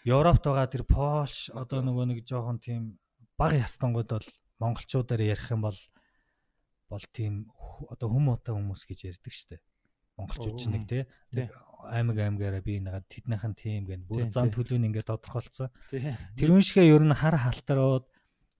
Европт 0.06 0.46
байгаа 0.46 0.70
тэр 0.70 0.84
Польш 0.86 1.50
одоо 1.50 1.82
нөгөө 1.82 2.14
нэг 2.14 2.18
жоохон 2.24 2.62
тийм 2.62 2.96
баг 3.36 3.52
ястангууд 3.58 4.08
бол 4.08 4.28
монголчуудаар 4.62 5.22
ярих 5.22 5.50
юм 5.52 5.66
бол 5.66 5.78
бол 6.88 7.04
тийм 7.12 7.50
одоо 7.90 8.08
хүм 8.08 8.32
утаа 8.32 8.54
хүмүүс 8.54 8.86
гэж 8.86 9.10
ярьдаг 9.10 9.34
штэ. 9.34 9.58
Монголчууд 10.16 10.56
ч 10.56 10.64
нэг 10.70 10.86
тий 10.88 11.04
аймаг 11.84 12.16
аймгаараа 12.16 12.62
би 12.64 12.80
нэг 12.80 13.04
тэднийхэн 13.10 13.54
тийм 13.58 13.84
гэн 13.84 14.06
бүр 14.08 14.30
зам 14.32 14.48
тий. 14.48 14.62
төлөвийг 14.62 14.86
ингээд 14.94 15.10
тодорхойлцсон. 15.10 15.68
тий 15.90 16.14
Тэрүүн 16.38 16.64
шигээ 16.64 16.94
ер 16.94 17.04
нь 17.04 17.12
хар 17.12 17.36
халтараад 17.36 18.06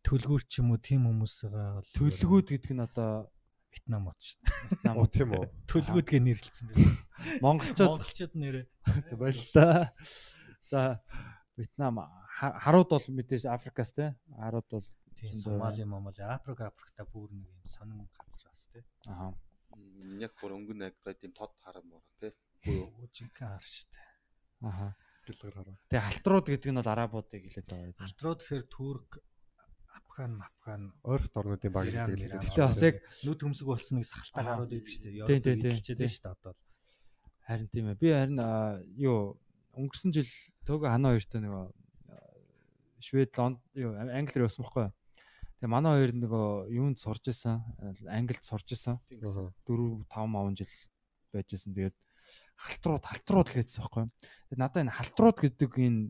төлгүүр 0.05 0.43
ч 0.47 0.61
юм 0.61 0.77
уу 0.77 0.81
тийм 0.83 1.09
хүмүүсээ 1.09 1.51
бол 1.51 1.89
төлгүүд 1.97 2.47
гэдэг 2.53 2.73
нь 2.77 2.85
одоо 2.85 3.31
Вьетнам 3.73 4.03
мод 4.11 4.19
шүү 4.21 4.39
Вьетнам 4.71 4.95
Оо 4.99 5.07
тийм 5.07 5.31
үү. 5.37 5.47
Төлгүүд 5.71 6.07
гэ 6.11 6.19
нэрлэлсэн 6.23 6.67
байна. 6.71 6.95
монголчууд 7.43 7.91
Монголчууд 8.01 8.35
нэрээ 8.35 8.67
боллоо 9.17 9.91
за 10.63 10.81
Вьетнам 11.57 11.95
ха- 12.39 12.59
харууд 12.61 12.89
бол 12.93 13.07
мэдээж 13.09 13.47
Африкаас 13.49 13.93
те 13.93 14.15
харууд 14.37 14.67
бол 14.71 14.87
Сомали, 15.43 15.83
Момоли, 15.85 16.21
Африк, 16.21 16.61
Африкта 16.61 17.05
бүр 17.09 17.33
нэг 17.33 17.49
юм 17.49 17.65
сонин 17.65 18.05
газар 18.05 18.53
бас 18.53 18.67
тий. 18.69 18.85
аха 19.09 19.33
М, 19.73 20.21
Яг 20.21 20.33
бүр 20.41 20.53
өнгөн 20.61 20.93
гай 21.03 21.15
тийм 21.17 21.33
тод 21.33 21.57
харам 21.65 21.89
муу 21.89 22.03
тий. 22.21 22.33
Буюу 22.65 23.09
Жинхэнэ 23.13 23.49
хар 23.57 23.65
штэ. 23.65 23.97
аха 24.61 24.93
Гэлгэр 25.27 25.55
хараа. 25.57 25.77
тэгээ 25.89 26.05
халтрууд 26.05 26.47
гэдэг 26.53 26.71
нь 26.71 26.79
бол 26.79 26.93
арабуудыг 26.93 27.43
хэлээд 27.49 27.67
байгаа 27.67 27.89
юм 27.89 27.97
Алтруу 27.99 28.35
тэгэхээр 28.37 28.67
Турк, 28.69 29.11
Афган, 29.97 30.33
Афган 30.45 30.83
Ойрхот 31.03 31.37
орнуудын 31.41 31.73
баг 31.73 31.89
гэдэг 31.89 32.05
л 32.05 32.21
хэлээд 32.21 32.45
Гэтэ 32.45 32.63
бас 32.63 32.81
яг 32.85 32.97
нүд 33.25 33.41
хөмсг 33.41 33.65
болсон 33.65 33.95
нэг 34.01 34.07
сахалтай 34.07 34.45
гарууд 34.45 34.71
байдаг 34.71 34.93
штэ. 34.93 35.09
Тий, 35.09 35.41
тий, 35.41 35.41
тий, 35.41 35.55
Идэлчээд 35.57 35.99
тий. 35.99 36.05
байна 36.05 36.17
штэ 36.17 36.29
одоо. 36.33 36.53
харин 37.47 37.69
тийм 37.71 37.87
ээ. 37.91 38.01
Би 38.01 38.09
харин 38.13 38.39
юу 38.99 39.39
өнгөрсөн 39.77 40.11
жил 40.13 40.31
төөгө 40.67 40.91
хана 40.91 41.15
хоёртой 41.15 41.41
нөгөө 41.45 41.65
Швед 43.07 43.37
Лонд 43.39 43.61
юу 43.77 43.93
Англиэр 43.95 44.49
явсан 44.49 44.65
байхгүй 44.67 44.89
юу? 44.89 44.95
Тэгээ 45.61 45.73
манай 45.73 45.93
хоёр 45.97 46.13
нөгөө 46.17 46.47
юунд 46.75 46.99
сурж 46.99 47.31
исэн? 47.33 47.63
Англид 48.09 48.45
сурж 48.45 48.69
исэн. 48.73 48.99
Тийм 49.09 49.21
гэсэн. 49.23 49.53
4 49.69 50.05
5 50.11 50.33
5 50.33 50.59
жил 50.59 50.73
байж 51.33 51.49
исэн. 51.55 51.73
Тэгээд 51.77 51.97
халтрууд 52.57 53.05
халтрууд 53.05 53.49
л 53.53 53.57
гэдсэн 53.61 53.81
байхгүй 53.85 54.03
юу? 54.05 54.11
Тэгээд 54.51 54.61
надад 54.61 54.83
энэ 54.85 54.97
халтрууд 54.97 55.39
гэдэг 55.39 55.73
энэ 55.77 56.01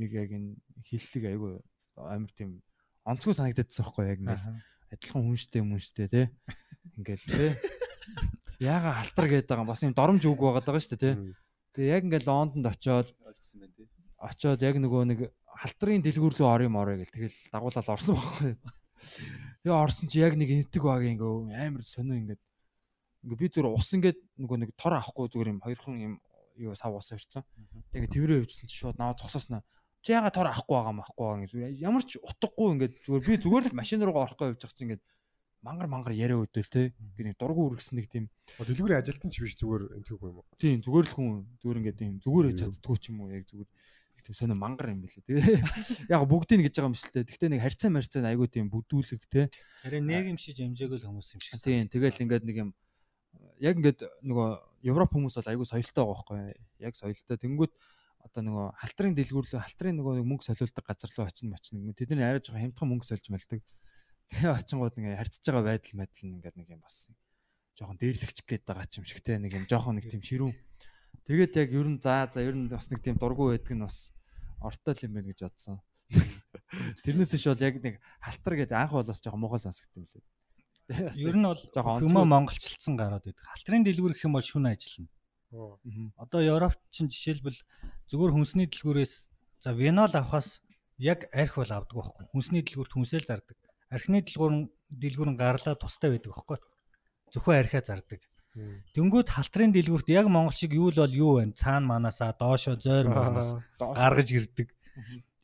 нэг 0.00 0.10
яг 0.16 0.30
энэ 0.32 0.48
хиллэг 0.84 1.24
айгүй 1.28 1.52
амар 1.96 2.32
тийм 2.34 2.64
онцгой 3.10 3.34
санагдчихсан 3.34 3.84
байхгүй 3.84 4.04
яг 4.06 4.18
ингээд 4.22 4.42
Аа. 4.46 4.58
адилхан 4.94 5.22
хүнштэй 5.26 5.62
мөнштэй 5.66 6.06
те 6.10 6.22
ингээл 6.96 7.26
те 7.26 7.46
яага 8.60 8.90
халтар 9.02 9.26
гэдэг 9.28 9.48
байгаа 9.50 9.64
юм. 9.64 9.70
Бас 9.70 9.82
юм 9.82 9.94
доромж 9.94 10.22
үг 10.26 10.40
байгаад 10.40 10.66
байгаа 10.66 10.82
шүү 10.82 10.94
дээ 10.94 11.02
те 11.02 11.10
тэгээ 11.74 11.94
яг 11.94 12.02
ингээл 12.06 12.30
Лондонд 12.30 12.66
тий. 13.74 13.86
очоод 14.20 14.60
яг 14.60 14.76
нөгөө 14.76 15.02
нэг 15.10 15.20
халтрын 15.60 16.02
дэлгүүр 16.04 16.34
рүү 16.36 16.48
орё 16.48 16.68
морё 16.68 16.96
гэл. 17.00 17.12
Тэгэл 17.12 17.36
дагуулаад 17.52 17.88
орсон 17.88 18.16
байхгүй. 18.16 18.52
Тэгээ 19.64 19.76
орсон 19.80 20.06
чи 20.12 20.20
яг 20.20 20.36
нэг 20.36 20.48
энтэг 20.52 20.82
баг 20.84 21.04
ингээ 21.04 21.56
амар 21.56 21.84
сонио 21.84 22.16
ингээд. 22.20 22.40
Ингээ 23.24 23.40
би 23.40 23.46
зүгээр 23.48 23.72
ус 23.72 23.88
ингээд 23.96 24.18
нөгөө 24.40 24.58
нэг 24.60 24.70
тор 24.76 24.96
авахгүй 25.00 25.28
зүгээр 25.32 25.52
юм. 25.56 25.60
Хоёрхан 25.64 25.96
юм 26.00 26.14
юу 26.60 26.76
сав 26.76 26.92
ус 26.92 27.08
ирсэн 27.12 27.44
тэгээ 27.92 28.12
тэрээ 28.12 28.38
хөвчсөн 28.44 28.68
чи 28.68 28.76
шууд 28.76 29.00
наваа 29.00 29.16
зогсоосноо 29.16 29.64
чи 30.00 30.12
яга 30.16 30.30
тор 30.32 30.48
авахгүй 30.48 30.76
байгаа 30.76 30.94
махгүй 30.96 31.24
байгаа 31.26 31.48
зүгээр 31.52 31.72
ямар 31.80 32.04
ч 32.04 32.16
утгагүй 32.20 32.68
ингээд 32.74 32.94
зүгээр 33.04 33.24
би 33.26 33.34
зүгээр 33.44 33.64
л 33.70 33.78
машин 33.78 34.00
руугаа 34.00 34.24
орохгүй 34.28 34.46
явж 34.52 34.60
байгаа 34.64 34.76
чи 34.76 34.84
ингээд 34.88 35.02
мангар 35.60 35.88
мангар 35.88 36.16
яриа 36.16 36.40
өдөл 36.40 36.68
те. 36.72 36.92
Ингээ 37.20 37.36
дургу 37.36 37.68
үргэсэн 37.68 38.00
нэг 38.00 38.08
тийм. 38.08 38.24
Дэлгүүрийн 38.56 39.00
ажилтан 39.04 39.28
ч 39.28 39.44
биш 39.44 39.56
зүгээр 39.60 40.00
энтгэв 40.00 40.24
юм 40.24 40.40
уу? 40.40 40.48
Тийм 40.56 40.80
зүгээр 40.80 41.06
л 41.12 41.14
хүн 41.16 41.44
зүгээр 41.60 41.78
ингээд 41.84 41.98
тийм 42.00 42.12
зүгээр 42.24 42.46
хийж 42.48 42.60
чаддгүй 42.64 42.96
ч 42.96 43.04
юм 43.12 43.20
уу 43.20 43.28
яг 43.28 43.44
зүгээр. 43.44 43.68
Их 43.68 44.22
тийм 44.24 44.36
сонио 44.40 44.56
мангар 44.56 44.88
юм 44.88 45.04
билээ. 45.04 45.20
Тэгээ 45.20 45.60
яг 46.16 46.24
бүгдийг 46.24 46.64
гэж 46.64 46.74
байгаа 46.80 46.88
юм 46.88 46.96
шиг 46.96 47.12
л 47.12 47.14
те. 47.20 47.28
Гэхдээ 47.28 47.50
нэг 47.52 47.60
харьцаа 47.60 47.90
марьцаа 47.92 48.24
айгүй 48.24 48.48
тийм 48.48 48.72
бүдүүлэг 48.72 49.22
те. 49.28 49.52
Харин 49.84 50.08
нийгэмшиж 50.08 50.56
хэмжээгүй 50.64 50.96
л 50.96 51.08
хүмүүс 51.12 51.28
юм 51.36 51.40
шиг. 51.44 51.60
тийм 51.60 51.84
тэгэл 51.92 52.20
ингээд 52.24 52.44
нэг 52.48 52.56
юм 52.56 52.70
яг 53.60 53.76
ингээд 53.76 54.00
нөгөө 54.24 54.48
Европ 54.88 55.12
хүмүүс 55.12 55.36
бол 55.36 55.50
айгүй 55.52 55.66
соёлтой 55.68 56.04
байгаа 56.08 56.24
байхгүй. 56.24 56.40
Яг 56.80 56.94
соёлтой. 56.96 57.36
Тэнгүүт 57.36 57.72
одоо 58.20 58.42
нөгөө 58.44 58.66
халтрын 58.80 59.14
дэлгүүрлөө 59.16 59.60
халтрын 59.64 59.96
нөгөө 60.00 60.12
нэг 60.20 60.26
мөнгө 60.28 60.46
солиулдаг 60.48 60.84
газар 60.84 61.10
руу 61.16 61.26
очино 61.26 61.56
мочно 61.56 61.94
тэд 61.96 62.12
нар 62.14 62.36
арай 62.36 62.42
жоохон 62.44 62.62
хямдхан 62.68 62.88
мөнгө 62.90 63.06
сольж 63.08 63.26
мэлдэг 63.32 63.60
тэгээ 64.30 64.52
очингууд 64.60 64.94
ингээ 65.00 65.20
харьцаж 65.20 65.44
байгаа 65.48 65.64
байдал 65.72 65.96
мэдл 65.98 66.20
нь 66.28 66.34
ингээд 66.38 66.56
нэг 66.60 66.68
юм 66.70 66.80
бас 66.84 66.96
жоохон 67.74 67.98
дээрлэгч 67.98 68.38
гээд 68.44 68.64
байгаа 68.68 68.86
ч 68.86 68.94
юм 69.00 69.06
шигтэй 69.08 69.36
нэг 69.40 69.52
юм 69.56 69.64
жоохон 69.66 69.96
нэг 69.96 70.06
тийм 70.06 70.22
ширүүн 70.22 70.54
тэгээд 71.24 71.52
яг 71.56 71.68
ер 71.72 71.88
нь 71.88 71.98
за 71.98 72.28
за 72.28 72.44
ер 72.44 72.54
нь 72.54 72.68
бас 72.68 72.92
нэг 72.92 73.00
тийм 73.00 73.16
дургу 73.16 73.50
байдаг 73.50 73.74
нь 73.74 73.84
бас 73.84 74.12
ортой 74.60 74.94
л 74.94 75.04
юм 75.08 75.12
байна 75.16 75.32
гэж 75.32 75.40
бодсон 75.48 75.80
тэрнээс 77.04 77.34
иш 77.34 77.44
бол 77.48 77.64
яг 77.64 77.74
нэг 77.80 77.94
халтар 78.20 78.54
гэдэг 78.60 78.76
анх 78.76 78.92
бол 78.94 79.08
бас 79.08 79.18
жоохон 79.24 79.40
муухай 79.40 79.62
сонсогд 79.64 79.96
юм 79.96 80.06
лээ 80.06 80.24
Ер 80.90 81.36
нь 81.38 81.46
бол 81.46 81.54
жоохон 81.54 82.02
хүмүүс 82.02 82.18
онцгой. 82.18 82.26
монголчилсан 82.34 82.94
гараад 82.98 83.22
байдаг. 83.22 83.46
Халтрын 83.46 83.86
дэлгүүр 83.86 84.10
гэх 84.10 84.26
юм 84.26 84.34
бол 84.34 84.42
шүн 84.42 84.66
ажиллана. 84.66 85.10
Одоо 85.50 86.40
Европт 86.40 86.78
чинь 86.94 87.10
жишээлбэл 87.10 87.58
зүгээр 88.06 88.32
хүнсний 88.34 88.66
дэлгүүрээс 88.70 89.14
за 89.58 89.70
винол 89.74 90.12
авахаас 90.14 90.62
яг 90.98 91.26
арх 91.34 91.58
бол 91.58 91.72
авдаг 91.74 91.96
байхгүй. 91.96 92.24
Хүнсний 92.30 92.62
дэлгүүрт 92.62 92.92
хүнсэл 92.94 93.26
зардаг. 93.26 93.58
Архины 93.90 94.22
дэлгүүр 94.22 94.52
нь 94.54 94.64
дэлгүүр 94.94 95.30
нь 95.34 95.40
гарлаа 95.40 95.74
тустай 95.74 96.14
байдаг 96.14 96.30
байхгүй. 96.30 96.58
Зөвхөн 97.34 97.58
архиа 97.58 97.82
зардаг. 97.82 98.20
Мм. 98.54 98.82
Дөнгөд 98.94 99.28
халтрын 99.30 99.74
дэлгүүрт 99.74 100.08
яг 100.10 100.26
монгол 100.30 100.54
шиг 100.54 100.74
юу 100.74 100.90
л 100.94 101.02
бол 101.02 101.14
юу 101.14 101.32
вэ? 101.38 101.54
Цаана 101.58 101.86
манаасаа 101.98 102.34
доошо 102.34 102.74
зойр 102.74 103.10
манаас 103.10 103.54
Аа, 103.78 103.94
гаргаж 103.94 104.28
ирдэг. 104.30 104.74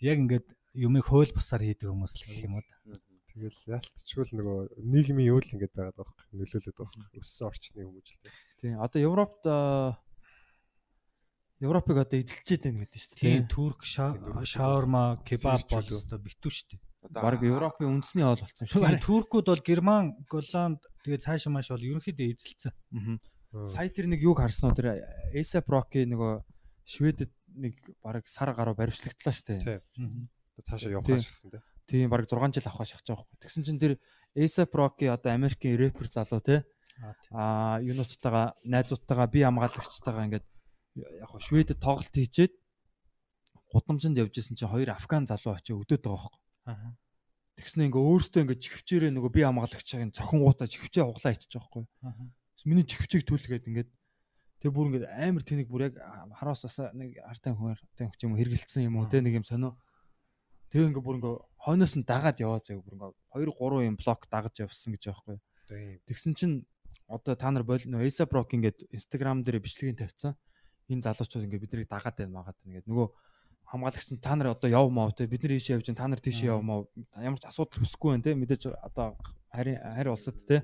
Яг 0.02 0.16
ингээд 0.22 0.46
юмыг 0.74 1.06
хөөл 1.06 1.30
бусаар 1.34 1.62
хийдэг 1.62 1.86
хүмүүс 1.86 2.14
л 2.18 2.24
гэх 2.26 2.44
юм 2.46 2.58
уу. 2.58 2.64
Тэгэл 3.36 3.60
яалтчгүй 3.68 4.24
л 4.24 4.32
нөгөө 4.40 4.58
нийгмийн 4.80 5.28
юу 5.28 5.44
л 5.44 5.52
ингэж 5.52 5.72
байгаад 5.76 6.00
байгаа 6.00 6.08
байхгүй 6.08 6.40
нөлөөлөд 6.40 6.72
байгаа 6.72 6.96
байхгүй 6.96 7.20
өссөн 7.20 7.48
орчны 7.52 7.84
хүмүүжлээ. 7.84 8.32
Тийм 8.64 8.80
одоо 8.80 9.00
Европт 9.04 9.42
Европыг 11.60 11.96
одоо 12.00 12.16
эдэлчихэд 12.16 12.64
байна 12.64 12.80
гэдэг 12.88 13.00
шүү 13.00 13.16
Тийм 13.20 13.44
дээ. 13.44 13.52
турк 13.52 13.80
Тийм, 13.84 14.40
шаурма, 14.40 15.20
кебаб 15.20 15.60
бол 15.68 15.84
өстой 15.84 16.20
битүү 16.20 16.52
шүү 16.52 16.68
дээ. 16.72 16.80
Одоо 17.12 17.20
Бараг 17.28 17.44
Европын 17.44 17.92
үндэсний 17.92 18.24
хоол 18.24 18.40
болсон 18.40 18.64
юм 18.64 18.72
шиг 18.72 19.04
туркууд 19.04 19.46
бол 19.52 19.62
герман, 19.64 20.04
голланд 20.32 20.80
тэгээ 21.04 21.24
цаашаа 21.24 21.52
мааш 21.52 21.72
бол 21.76 21.88
ерөнхийдөө 21.92 22.28
эзэлсэн. 22.32 22.72
Аа. 22.72 23.64
Сая 23.68 23.88
тэр 23.92 24.08
нэг 24.08 24.20
юг 24.24 24.40
харсан 24.40 24.72
уу 24.72 24.76
тэр 24.76 25.00
Эса 25.32 25.60
Проки 25.60 26.04
нөгөө 26.08 26.44
Шведэд 26.84 27.32
нэг 27.56 27.80
бараг 28.04 28.28
сар 28.28 28.52
гаруй 28.52 28.76
баримтлагдлаа 28.76 29.32
шүү 29.32 29.60
дээ. 29.60 29.80
Тийм. 29.96 30.28
Цаашаа 30.60 30.92
явах 30.92 31.08
Тийм. 31.08 31.64
Тийм 31.86 32.10
бараг 32.10 32.26
6 32.26 32.58
жил 32.58 32.66
авах 32.66 32.86
шахаж 32.86 33.06
байгаа 33.06 33.24
байхгүй. 33.24 33.38
Тэгсэн 33.42 33.62
чинь 33.64 33.78
тэр 33.78 33.92
Эса 34.34 34.66
Проки 34.66 35.06
одоо 35.06 35.32
Америкийн 35.32 35.78
рэпер 35.78 36.10
залуу 36.10 36.42
те 36.42 36.66
аа 37.30 37.78
юунуудтайгаа 37.80 38.56
найзуудтайгаа 38.64 39.28
би 39.30 39.40
хамгаалагчтайгаа 39.44 40.26
ингээд 40.26 40.46
яг 40.96 41.28
хөө 41.30 41.40
Шведэд 41.46 41.78
тоглолт 41.78 42.10
хийчээд 42.10 42.52
гудамжинд 43.70 44.18
явж 44.18 44.34
исэн 44.40 44.56
чинь 44.56 44.72
хоёр 44.72 44.90
афган 44.96 45.28
залуу 45.28 45.54
очиж 45.54 45.76
өдөөд 45.76 46.02
байгаа 46.02 46.30
байхгүй. 46.32 46.42
Аа. 46.66 46.96
Тэгснэ 47.60 47.88
ингээ 47.88 48.02
өөртөө 48.02 48.42
ингээ 48.44 48.62
чихвчээрээ 48.64 49.12
нөгөө 49.12 49.32
би 49.32 49.40
хамгаалагчийн 49.44 50.12
цохингуудаа 50.16 50.68
чихвчээ 50.68 51.04
хуглаа 51.04 51.32
ичиж 51.36 51.52
байгаа 51.52 51.84
байхгүй. 51.84 52.64
Миний 52.64 52.86
чихвчийг 52.88 53.24
түлгээд 53.28 53.68
ингээд 53.68 53.90
тэг 54.60 54.70
бүр 54.72 54.88
ингээд 54.92 55.06
амар 55.12 55.44
тэнэг 55.44 55.68
бүр 55.68 55.92
яг 55.92 55.94
хараас 56.40 56.64
бас 56.64 56.76
нэг 56.96 57.20
артай 57.24 57.52
хүн 57.52 57.76
артай 57.76 58.06
хүч 58.08 58.20
юм 58.24 58.36
хэргэлцсэн 58.40 58.88
юм 58.88 58.96
уу 58.96 59.08
те 59.08 59.20
нэг 59.20 59.36
юм 59.36 59.44
сонио. 59.44 59.76
Тэг 60.76 60.92
ингээ 60.92 61.00
бүр 61.00 61.16
ингээ 61.16 61.36
хойноос 61.56 61.96
нь 61.96 62.04
дагаад 62.04 62.36
яваа 62.36 62.60
заяа. 62.60 62.84
Бүр 62.84 63.00
ингээ 63.00 63.12
2 63.32 63.48
3 63.48 63.88
юм 63.88 63.96
блок 63.96 64.20
дагаж 64.28 64.54
явсан 64.60 64.92
гэж 64.92 65.08
байхгүй. 65.08 65.36
Тэгсэн 66.04 66.36
чинь 66.36 66.68
одоо 67.08 67.32
та 67.32 67.48
нар 67.48 67.64
бол 67.64 67.80
нөө 67.80 68.04
Asa 68.04 68.28
Brock 68.28 68.52
ингээд 68.52 68.92
Instagram 68.92 69.40
дээр 69.40 69.64
бичлэгийг 69.64 70.04
тавьсан. 70.04 70.36
Энэ 70.92 71.08
залуучууд 71.08 71.48
ингээд 71.48 71.64
биднийг 71.64 71.88
дагаад 71.88 72.20
байна 72.20 72.44
магаад 72.44 72.60
ингээд 72.68 72.92
нөгөө 72.92 73.08
хамгаалагч 73.72 74.08
нь 74.12 74.20
та 74.20 74.36
нар 74.36 74.52
одоо 74.52 74.68
яв 74.68 74.92
маа 74.92 75.08
те. 75.16 75.24
Бид 75.24 75.48
нар 75.48 75.56
ийшээ 75.56 75.80
явж 75.80 75.88
та 75.96 76.04
нар 76.04 76.20
тийшээ 76.20 76.52
яв 76.52 76.60
маа. 76.60 76.84
Ямар 77.16 77.40
ч 77.40 77.48
асуудал 77.48 77.80
хүсэхгүй 77.80 78.12
байна 78.12 78.26
те. 78.28 78.36
Мэдээж 78.36 78.68
одоо 78.76 79.16
харин 79.48 79.80
харь 79.80 80.12
улсад 80.12 80.36
те. 80.44 80.60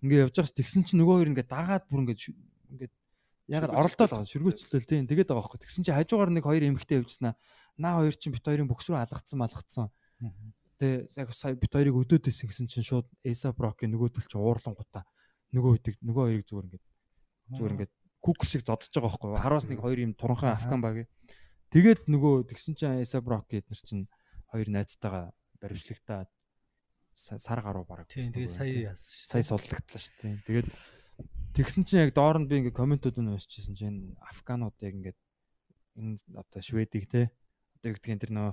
Ингээ 0.00 0.24
явж 0.24 0.40
байгаас 0.40 0.56
тэгсэн 0.56 0.88
чинь 0.88 1.04
нөгөө 1.04 1.20
хоёр 1.20 1.30
ингээ 1.36 1.52
дагаад 1.52 1.84
бүр 1.92 2.08
ингээ 2.08 2.32
ингээ 2.80 3.70
оролдоод 3.76 4.08
байгаа 4.08 4.24
шүргөөцлөл 4.24 4.88
те. 4.88 5.04
Тэгээд 5.04 5.28
байгаа 5.28 5.44
байхгүй. 5.44 5.60
Тэгсэн 5.62 5.84
чинь 5.84 5.94
хажуугаар 6.00 6.32
нэг 6.32 6.48
хоёр 6.48 6.64
эмэгтэй 6.64 7.04
явжснаа 7.04 7.36
наа 7.78 8.02
хоёр 8.02 8.14
чинь 8.14 8.34
бит 8.34 8.44
хоёрын 8.44 8.68
бөкс 8.70 8.88
рүү 8.88 8.98
алгацсан 9.00 9.38
малгацсан. 9.38 9.90
Те 10.78 11.08
яг 11.16 11.28
сая 11.34 11.54
бит 11.54 11.72
хоёрыг 11.72 11.94
өдөөдөөсөн 12.02 12.48
гэсэн 12.50 12.66
чинь 12.70 12.86
шууд 12.86 13.06
Эса 13.22 13.52
Брокийн 13.54 13.94
нөгөө 13.94 14.14
төл 14.14 14.26
чинь 14.26 14.42
уурлангуудаа 14.42 15.04
нөгөө 15.54 15.72
үдэг 15.78 15.94
нөгөө 16.02 16.24
хоёрыг 16.26 16.46
зүгээр 16.50 16.66
ингээ 16.66 16.82
зүгээр 17.54 17.74
ингээ 17.78 17.90
кук 18.18 18.40
шиг 18.42 18.66
зодож 18.66 18.90
байгаа 18.90 19.10
байхгүй 19.10 19.38
хараас 19.38 19.66
нэг 19.70 19.78
хоёр 19.78 19.98
юм 20.02 20.12
туранхан 20.18 20.56
афган 20.56 20.82
баг 20.82 21.06
Тэгээд 21.74 22.06
нөгөө 22.06 22.46
тэгсэн 22.54 22.78
чинь 22.78 23.02
Эса 23.02 23.18
Брок 23.18 23.50
гэднэр 23.50 23.80
чинь 23.82 24.06
хоёр 24.46 24.70
найзтайгаа 24.70 25.34
баримтлагтаа 25.58 26.30
сар 27.18 27.60
гаруй 27.66 27.82
бараг. 27.82 28.06
Тэгээд 28.06 28.46
сая 28.46 28.94
сая 28.94 29.42
суллагдлаа 29.42 29.98
шүү 29.98 30.14
дээ. 30.22 30.38
Тэгээд 30.46 30.68
тэгсэн 31.58 31.82
чинь 31.82 32.06
яг 32.06 32.14
доор 32.14 32.38
нь 32.38 32.46
би 32.46 32.62
ингээ 32.62 32.78
комментууд 32.78 33.18
нь 33.18 33.26
уншижсэн 33.26 33.74
чинь 33.74 34.14
афганууд 34.22 34.78
яг 34.86 34.94
ингээ 34.94 35.14
энэ 35.98 36.22
одоо 36.38 36.62
шведийг 36.62 37.10
те 37.10 37.34
одоо 37.84 37.92
юу 37.92 37.98
гэдгийг 38.00 38.24
тэр 38.24 38.32
нөө 38.32 38.48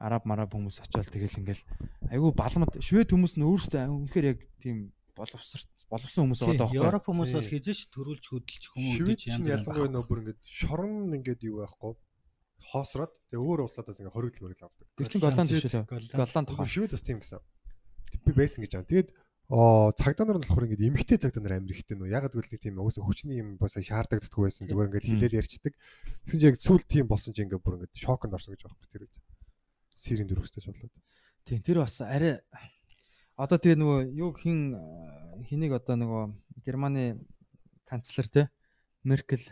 араб 0.00 0.24
мараб 0.24 0.56
хүмүүс 0.56 0.80
очиод 0.80 1.12
тэгэл 1.12 1.44
ингээл 1.44 1.64
айгүй 2.08 2.32
балмад 2.32 2.72
швед 2.80 3.12
хүмүүс 3.12 3.36
нь 3.36 3.44
өөрсдөө 3.44 3.84
үнэхээр 3.84 4.26
яг 4.32 4.40
тийм 4.64 4.96
боловсрт 5.12 5.68
боловсон 5.92 6.24
хүмүүс 6.24 6.40
байгаа 6.40 6.64
байхгүй. 6.64 6.80
Европ 6.80 7.04
хүмүүс 7.04 7.30
бол 7.36 7.50
хизээш 7.52 7.80
төрүүлж 7.92 8.24
хөдөлж 8.32 8.64
хүмүүс 8.72 8.96
гэж 9.04 9.20
янз 9.28 9.48
ялангуяа 9.52 9.92
нөө 9.92 10.04
бүр 10.08 10.20
ингээд 10.24 10.40
шорон 10.40 11.12
ингээд 11.20 11.44
юу 11.44 11.60
байхгүй 11.60 11.92
хоосроод 12.72 13.12
тэгээ 13.28 13.44
өөр 13.44 13.60
улсуудаас 13.68 14.00
ингээ 14.00 14.16
хоригдл 14.16 14.44
мөргөл 14.48 14.64
авдаг. 14.68 14.86
Тэр 14.96 15.08
чинь 15.12 15.24
Голланд 15.24 15.50
биш 15.52 15.64
үү? 15.68 15.84
Голланд 16.16 16.48
тохоо. 16.48 16.64
Швед 16.64 16.92
бас 16.96 17.04
тийм 17.04 17.20
гэсэн. 17.20 17.40
Би 18.24 18.32
байсан 18.32 18.60
гэж 18.64 18.72
байна. 18.76 18.88
Тэгээд 18.88 19.08
оо 19.50 19.90
цагдаа 19.98 20.30
нар 20.30 20.38
нь 20.38 20.46
болохоор 20.46 20.70
ингээ 20.70 20.94
эмгтэй 20.94 21.18
цагдаа 21.18 21.42
нар 21.42 21.58
амир 21.58 21.74
ихтэй 21.74 21.98
нөө. 21.98 22.06
Ягд 22.06 22.38
гэвэл 22.38 22.54
нэг 22.54 22.62
тийм 22.62 22.78
угсаа 22.78 23.02
хүчний 23.02 23.42
юм 23.42 23.58
бас 23.58 23.74
шаардагддаггүй 23.74 24.46
байсан. 24.46 24.70
Зүгээр 24.70 24.88
ингээ 24.94 25.06
хилээл 25.10 25.38
ярьцдаг. 25.42 25.74
Тэгсэн 26.22 26.38
чинь 26.38 26.50
яг 26.54 26.58
сүүл 26.62 26.84
тийм 26.86 27.10
болсон 27.10 27.34
чинь 27.34 27.50
ингээ 27.50 27.58
бүр 27.58 27.82
ингээ 27.82 27.98
шоконд 27.98 28.38
орсон 28.38 28.54
гэж 28.54 28.62
байхгүй 28.62 28.88
тэр 28.94 29.02
үед. 29.10 29.14
Сирийн 29.90 30.30
дөрөвсдөөс 30.30 30.70
болоод. 30.70 30.94
Тийм 31.42 31.60
тэр 31.66 31.82
бас 31.82 31.98
арай 31.98 32.38
одоо 33.34 33.58
тэгээ 33.58 33.78
нөгөө 33.82 33.98
юу 34.22 34.30
хин 34.38 34.78
хэнийг 35.42 35.82
одоо 35.82 35.98
нөгөө 35.98 36.22
Германы 36.62 37.18
канцлер 37.90 38.30
те 38.30 38.54
Меркель 39.02 39.50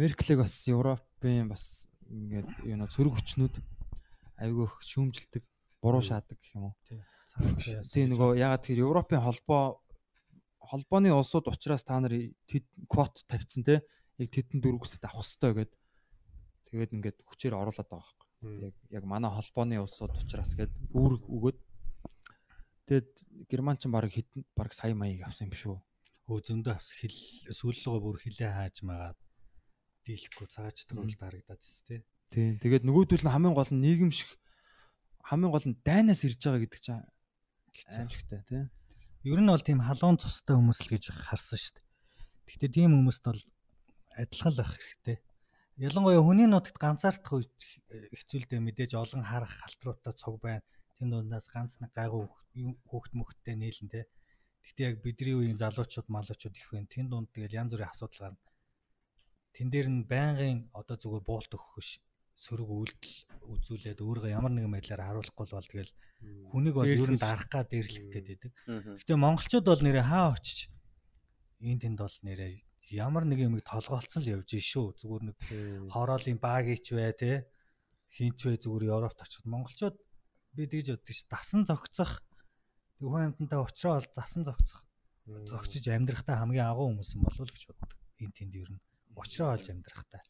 Меркелийг 0.00 0.40
бас 0.40 0.54
Европын 0.64 1.44
бас 1.50 1.90
ингээд 2.08 2.48
юу 2.64 2.76
нэ 2.80 2.88
сөрөг 2.88 3.20
хүчнүүд 3.20 3.60
айгүйх 4.40 4.80
шүүмжилдэг, 4.80 5.44
буруу 5.84 6.00
шаадаг 6.00 6.40
гэх 6.40 6.56
юм 6.56 6.72
уу. 6.72 6.74
Тийм 7.38 8.12
нөгөө 8.14 8.38
ягаад 8.40 8.62
тэгэхээр 8.66 8.84
Европын 8.84 9.22
холбоо 9.22 9.80
холбооны 10.70 11.10
улсууд 11.14 11.50
учраас 11.50 11.82
та 11.86 11.98
нар 12.00 12.14
квот 12.90 13.22
тавьсан 13.26 13.64
те 13.66 13.82
яг 14.18 14.30
тэдэн 14.30 14.62
дөрвөсөд 14.62 15.02
авах 15.06 15.26
хэрэгтэй 15.26 15.52
гэдэг. 15.54 15.78
Тэгээд 16.70 16.94
ингээд 16.94 17.18
хүчээр 17.26 17.54
оруулаад 17.58 17.88
байгаа 17.90 18.06
байхгүй. 18.06 18.70
Яг 18.70 18.76
яг 18.90 19.04
манай 19.06 19.30
холбооны 19.30 19.82
улсууд 19.82 20.14
учраас 20.14 20.54
гээд 20.54 20.70
үүрэг 20.94 21.22
өгөөд 21.26 21.58
тэгээд 22.86 23.10
герман 23.50 23.78
ч 23.78 23.90
баг 23.90 24.10
хэдэн 24.10 24.46
баг 24.54 24.70
сая 24.74 24.94
маяг 24.94 25.26
авсан 25.26 25.50
юм 25.50 25.54
биш 25.54 25.66
үү? 25.66 25.78
Өө 26.30 26.38
зөндөө 26.46 26.74
авс 26.78 26.94
хил 26.94 27.18
сүүллөгөө 27.50 28.02
бүр 28.02 28.18
хилээ 28.22 28.50
хааж 28.54 28.76
магаад 28.86 29.18
дийлэхгүй 30.06 30.46
цаачдаг 30.46 30.94
бол 30.94 31.10
дарагдаад 31.10 31.60
тест 31.62 31.86
тий. 31.86 32.02
Тийм. 32.30 32.62
Тэгээд 32.62 32.86
нөгөөдөл 32.86 33.26
нь 33.26 33.34
хамгийн 33.34 33.54
гол 33.58 33.70
нь 33.74 33.82
нийгэм 33.82 34.10
шиг 34.14 34.30
хамгийн 35.26 35.50
гол 35.50 35.66
нь 35.66 35.78
дайнаас 35.82 36.22
ирж 36.22 36.38
байгаа 36.38 36.62
гэдэг 36.62 36.80
чинь 36.80 37.02
аимшигтай 37.88 38.40
тий. 38.48 38.64
Ер 39.24 39.40
нь 39.40 39.48
бол 39.48 39.64
тийм 39.64 39.80
халуун 39.80 40.20
цустай 40.20 40.56
хүмүүс 40.56 40.80
л 40.84 40.92
гэж 40.92 41.04
харсан 41.12 41.58
шүү 41.60 41.72
дээ. 41.78 41.86
Гэхдээ 42.48 42.70
тийм 42.76 42.90
хүмүүст 42.96 43.22
бол 43.24 43.40
адилхан 44.20 44.52
л 44.52 44.62
ах 44.64 44.72
хэрэгтэй. 44.76 45.16
Ялангуяа 45.80 46.20
хүний 46.20 46.48
нутагт 46.48 46.76
ганцаардах 46.76 47.32
хэцүүлдэ 48.12 48.60
мэдээж 48.60 48.92
олон 49.00 49.24
харах 49.24 49.52
халтруутай 49.64 50.12
цог 50.12 50.36
байна. 50.44 50.64
Тэнд 51.00 51.12
дундаас 51.16 51.48
ганц 51.48 51.80
нэг 51.80 51.96
гайгүй 51.96 52.28
хөөхт 52.90 53.12
мөхттэй 53.16 53.56
нээлэн 53.56 53.88
тий. 53.88 54.04
Гэхдээ 54.60 54.88
яг 54.92 54.96
бидний 55.00 55.36
үеийн 55.36 55.56
залуучууд 55.56 56.08
малуучууд 56.12 56.52
их 56.52 56.68
байна. 56.68 56.92
Тэнд 56.92 57.08
дунд 57.08 57.32
тэгэл 57.32 57.56
янз 57.56 57.72
бүрийн 57.72 57.88
асуудал 57.88 58.36
гарна 58.36 58.40
тэн 59.54 59.68
дээр 59.70 59.88
нь 59.90 60.06
байнгын 60.12 60.58
одоо 60.80 60.96
зүгээр 60.96 61.24
буулт 61.26 61.52
өгөх 61.52 61.74
биш 61.76 61.90
сөрөг 62.40 62.70
үйлдэл 62.72 63.14
үзүүлээд 63.52 64.00
өөрийгөө 64.00 64.32
ямар 64.32 64.52
нэгэн 64.56 64.72
байдлаар 64.72 65.02
харуулахгүй 65.04 65.44
бол 65.44 65.68
тэгэл 65.68 65.92
хүнийг 66.48 66.74
бол 66.80 66.88
ер 66.88 67.12
нь 67.12 67.20
дарах 67.20 67.52
га 67.52 67.68
дээрлэх 67.68 68.08
гэдэг. 68.08 68.40
Гэтэ 69.04 69.12
монголчууд 69.20 69.66
бол 69.68 69.82
нэрээ 69.84 70.06
хаа 70.08 70.32
очиж 70.32 70.72
энэ 71.60 71.80
тэнд 71.84 72.00
бол 72.00 72.16
нэрээ 72.24 72.64
ямар 72.96 73.28
нэг 73.28 73.38
юм 73.44 73.60
толгоолцсон 73.60 74.24
л 74.24 74.32
явж 74.40 74.56
шүү. 74.56 74.96
Зүгээр 74.96 75.24
нэг 75.28 75.36
хороолын 75.92 76.40
багийч 76.40 76.96
бай 76.96 77.12
те 77.12 77.44
хинч 78.08 78.40
бай 78.48 78.56
зүгээр 78.56 78.88
Европт 78.88 79.20
очиход. 79.20 79.46
Монголчууд 79.46 79.96
би 80.56 80.64
тэгж 80.64 80.96
боддог 80.96 81.12
ш 81.12 81.28
дасан 81.28 81.68
зогцох. 81.68 82.24
Хүн 82.98 83.36
амьтантай 83.36 83.60
уучраа 83.60 84.00
бол 84.00 84.10
дасан 84.16 84.48
зогцох. 84.48 84.80
Зогчиж 85.28 85.86
амьдрахтаа 85.92 86.40
хамгийн 86.40 86.66
агуу 86.66 86.88
хүмүүс 86.90 87.14
юм 87.14 87.28
болов 87.28 87.46
уу 87.46 87.52
гэж 87.52 87.64
боддог. 87.68 87.98
Энэ 88.18 88.34
тэнд 88.34 88.54
ер 88.56 88.70
нь 88.72 88.80
учраа 89.16 89.56
олж 89.56 89.66
амьдрахтай. 89.70 90.20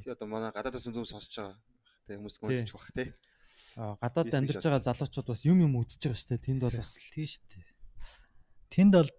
Тий 0.00 0.10
одоо 0.10 0.28
манай 0.28 0.52
гадаадас 0.54 0.86
зүүн 0.86 1.08
сонсож 1.08 1.34
байгаа 1.36 1.56
тий 2.06 2.16
хүмүүс 2.16 2.36
гүнзэж 2.40 2.70
бах 2.72 2.88
тий. 2.94 3.08
Аа 3.76 3.94
гадаад 4.00 4.34
амьдарч 4.34 4.64
байгаа 4.64 4.86
залуучууд 4.86 5.28
бас 5.30 5.42
юм 5.44 5.58
юм 5.64 5.74
үзэж 5.80 6.00
байгаа 6.06 6.20
шүү 6.20 6.30
дээ. 6.34 6.46
Тэнд 6.46 6.60
бол 6.64 6.76
бас 6.80 6.92
тий 7.12 7.26
шүү 7.26 7.44
дээ. 7.50 7.66
Тэнд 8.70 8.92
бол 8.96 9.10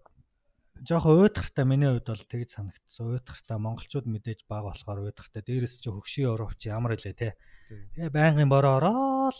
жоохон 0.81 1.21
уйдгартай 1.21 1.65
миний 1.65 1.89
хувьд 1.91 2.07
бол 2.09 2.25
тэгж 2.25 2.49
санагдсан. 2.57 3.05
Уйдгартай 3.11 3.57
монголчууд 3.61 4.07
мэдээж 4.09 4.39
баг 4.49 4.65
болохоор 4.65 5.05
уйдгартай. 5.05 5.41
Дээрээс 5.45 5.77
чи 5.77 5.89
хөгшин 5.93 6.31
Европч 6.31 6.65
ямар 6.65 6.97
илээ 6.97 7.13
те. 7.13 7.29
Тэгээ 7.69 8.09
байнгын 8.09 8.49
бороо 8.49 8.81
ороод 8.81 9.37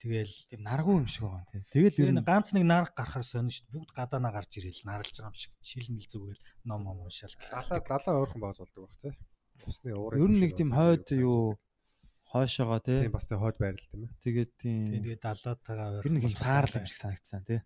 Тэгэл 0.00 0.32
тийм 0.48 0.64
наргуу 0.64 0.96
юм 0.96 1.08
шиг 1.12 1.28
байгаа 1.28 1.44
тийм. 1.52 1.64
Тэгэл 1.68 2.00
ер 2.08 2.12
нь 2.16 2.24
ганц 2.24 2.56
нэг 2.56 2.64
нарга 2.64 2.96
гарахаар 2.96 3.20
сонь 3.20 3.52
шүү 3.52 3.68
дээ. 3.68 3.74
Бүгд 3.76 3.92
гадаанаа 3.92 4.32
гарч 4.32 4.56
ирээл 4.56 4.88
наралж 4.88 5.12
байгаа 5.12 5.28
юм 5.28 5.36
шиг. 5.36 5.52
Шилмэл 5.60 6.08
зүгэл 6.08 6.40
ном 6.64 6.80
ном 6.88 7.04
уншаал. 7.04 7.36
Далаа 7.52 7.84
далаа 7.84 8.16
ойрхон 8.24 8.40
баас 8.40 8.56
болдог 8.64 8.88
бах 8.88 8.96
тийм. 8.96 9.14
Усны 9.68 9.92
уурын. 9.92 10.24
Ер 10.24 10.30
нь 10.32 10.40
нэг 10.40 10.56
тийм 10.56 10.72
хойд 10.72 11.04
юу 11.20 11.60
хойшоогоо 12.32 12.80
тийм. 12.80 13.04
Тийм 13.04 13.12
бас 13.12 13.28
тийм 13.28 13.40
хойд 13.44 13.56
байрал 13.60 13.88
тийм 13.92 14.00
ээ. 14.08 14.12
Тэгээд 14.24 14.50
тийм. 14.56 14.88
Тэгээд 15.04 15.20
далаатайгаа 15.20 16.00
ер 16.00 16.08
нь 16.08 16.24
юм 16.24 16.32
цаарл 16.32 16.76
юм 16.80 16.86
шиг 16.88 16.96
санагдсан 16.96 17.44
тийм. 17.44 17.60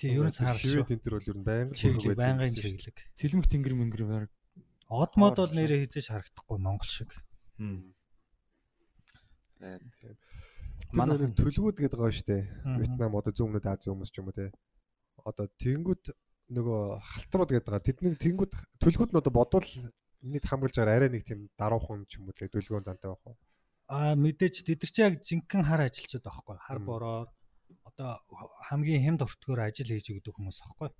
Тийм 0.00 0.10
ер 0.24 0.26
нь 0.32 0.36
цаарл 0.40 0.56
шүү. 0.56 0.88
Шивэд 0.88 0.92
энэ 0.96 1.04
төр 1.04 1.14
бол 1.20 1.28
ер 1.28 1.36
нь 1.36 1.44
байнга 1.44 1.76
чиглэг 1.76 2.16
байнгын 2.16 2.56
чиглэг. 2.56 2.96
Цэлмэг 3.12 3.46
тэнгэр 3.52 3.76
мэнгэр 3.76 4.04
байр. 4.08 4.26
Од 4.88 5.12
мод 5.20 5.36
бол 5.36 5.52
нэрээ 5.52 5.84
хизээш 5.84 6.16
харагдахгүй 6.16 6.56
монгол 6.56 6.88
шиг. 6.88 7.12
Хм. 7.60 7.92
Тийм 9.60 10.16
манай 10.90 11.16
төлгүүд 11.32 11.76
гэдэг 11.78 11.98
байгаа 11.98 12.16
шүү 12.16 12.28
дээ. 12.28 12.42
Вьетнам 12.82 13.16
одоо 13.16 13.32
зүүн 13.32 13.48
өмнөд 13.54 13.66
Азийн 13.70 13.94
хүмүүс 13.94 14.10
ч 14.10 14.18
юм 14.18 14.28
уу 14.28 14.36
те. 14.36 14.50
Одоо 15.22 15.46
тэнгүүд 15.62 16.04
нөгөө 16.52 16.80
халтрууд 17.00 17.50
гэдэг 17.54 17.68
байгаа. 17.70 17.86
Тэдний 17.86 18.12
тэнгүүд 18.18 18.52
төлгүүд 18.82 19.10
нь 19.14 19.20
одоо 19.22 19.32
бодвол 19.32 19.68
нийт 20.22 20.44
хамгаалж 20.46 20.76
байгаа 20.76 20.96
арай 20.98 21.10
нэг 21.10 21.24
тийм 21.26 21.48
даруухан 21.58 22.06
ч 22.10 22.18
юм 22.18 22.28
уу 22.28 22.36
те 22.36 22.50
төлгөөн 22.50 22.86
зантай 22.86 23.08
байх 23.10 23.24
уу. 23.26 23.36
Аа 23.90 24.14
мэдээж 24.14 24.66
тэд 24.66 24.80
нар 24.82 24.92
чи 24.92 25.00
яг 25.02 25.14
жинхэнэ 25.22 25.66
хар 25.66 25.82
ажилчид 25.86 26.22
байхгүй. 26.22 26.56
Хар 26.58 26.78
бороор 26.82 27.28
одоо 27.88 28.10
хамгийн 28.68 29.04
хямд 29.04 29.24
өртгөөр 29.26 29.60
ажил 29.66 29.90
хийж 29.90 30.06
өгдөг 30.12 30.34
хүмүүс 30.36 30.58
байхгүй. 30.62 30.90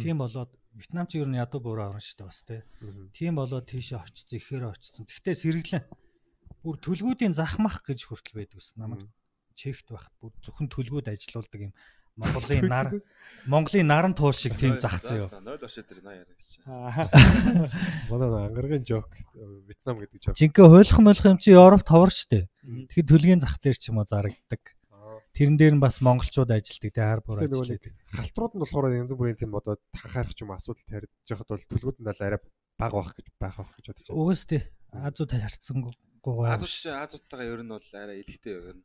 Тийм 0.00 0.22
болоод 0.22 0.50
Вьетнам 0.70 1.06
ч 1.10 1.18
ер 1.18 1.26
нь 1.26 1.38
ядуу 1.38 1.60
буруу 1.60 1.90
орно 1.90 1.98
шүү 1.98 2.16
дээ 2.22 2.30
бас 2.30 2.40
тий. 2.46 2.60
Тийм 3.10 3.34
болоод 3.34 3.66
тийшээ 3.66 3.98
очсон, 3.98 4.38
ихээр 4.38 4.64
очсон. 4.70 5.02
Гэхдээ 5.02 5.34
сэргэлэн 5.34 5.84
бүр 6.62 6.76
төлгүүдийн 6.80 7.34
захмах 7.36 7.80
гэж 7.84 8.08
хүртэл 8.08 8.40
байдаг 8.40 8.58
ус 8.60 8.72
намайг 8.76 9.08
чехт 9.56 9.88
байхад 9.92 10.14
бүр 10.20 10.32
зөвхөн 10.44 10.68
төлгүүд 10.68 11.12
ажилуулдаг 11.12 11.60
юм 11.70 11.74
Монголын 12.20 12.68
нар 12.68 12.88
Монголын 13.48 13.88
наран 13.88 14.12
туул 14.12 14.34
шиг 14.36 14.56
тийм 14.60 14.76
зах 14.76 15.00
зөө. 15.00 15.24
За 15.30 15.40
0 15.40 15.64
ошоо 15.64 15.80
тэр 15.80 16.04
80 16.04 16.12
яриа 16.12 16.36
гэж. 16.36 16.50
Манай 18.10 18.28
ангаргийн 18.44 18.84
жок 18.84 19.08
Вьетнам 19.64 19.96
гэдэг 20.04 20.20
жок. 20.20 20.36
Жинхэнэ 20.36 20.68
хойлох 20.68 20.98
молох 21.00 21.24
юм 21.24 21.38
чи 21.40 21.56
Европ 21.56 21.80
товор 21.86 22.12
штэ. 22.12 22.50
Тэгэхээр 22.60 23.08
төлгийн 23.08 23.40
зах 23.40 23.56
дээр 23.64 23.78
ч 23.80 23.88
юм 23.88 24.02
уу 24.02 24.04
зарагддаг. 24.04 24.60
Тэрэн 25.32 25.56
дээр 25.56 25.74
нь 25.78 25.80
бас 25.80 26.04
монголчууд 26.04 26.52
ажилтдаг 26.52 26.92
те 26.92 27.00
хар 27.00 27.24
ажилтдаг. 27.24 27.96
нэг 27.96 28.12
халтрууд 28.12 28.52
нь 28.52 28.60
болохоор 28.60 28.92
янз 28.92 29.12
бүрийн 29.16 29.38
тийм 29.40 29.56
одоо 29.56 29.80
танхаарах 29.96 30.36
ч 30.36 30.44
юм 30.44 30.52
уу 30.52 30.60
асуудал 30.60 30.84
тарьж 30.84 31.08
байхад 31.24 31.48
бол 31.48 31.64
төлгүүд 31.64 31.98
нь 32.04 32.10
арай 32.12 32.40
бага 32.76 32.98
байх 33.00 33.14
гэж 33.16 33.26
байх 33.40 33.56
байх 33.56 33.72
гэж 33.78 33.84
бодож 33.88 34.04
байна. 34.04 34.20
Угс 34.20 34.42
тий. 34.44 34.62
Азууд 34.92 35.32
харцсангуугаа. 36.20 36.56
Азууд 36.56 36.94
Азуудтайгаа 37.00 37.48
ер 37.48 37.62
нь 37.64 37.72
бол 37.72 37.88
арай 37.96 38.20
илэгтэй. 38.20 38.76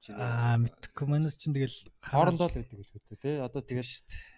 Чиний 0.00 0.20
Аа 0.20 0.56
мэдхгүй 0.60 1.06
манайс 1.08 1.36
чинь 1.36 1.56
тэгэл 1.56 1.78
хоорондоо 2.00 2.48
л 2.48 2.56
байдаг 2.56 2.76
дээ 2.76 3.20
тий. 3.20 3.36
Одоо 3.40 3.62
тэгэл 3.64 3.92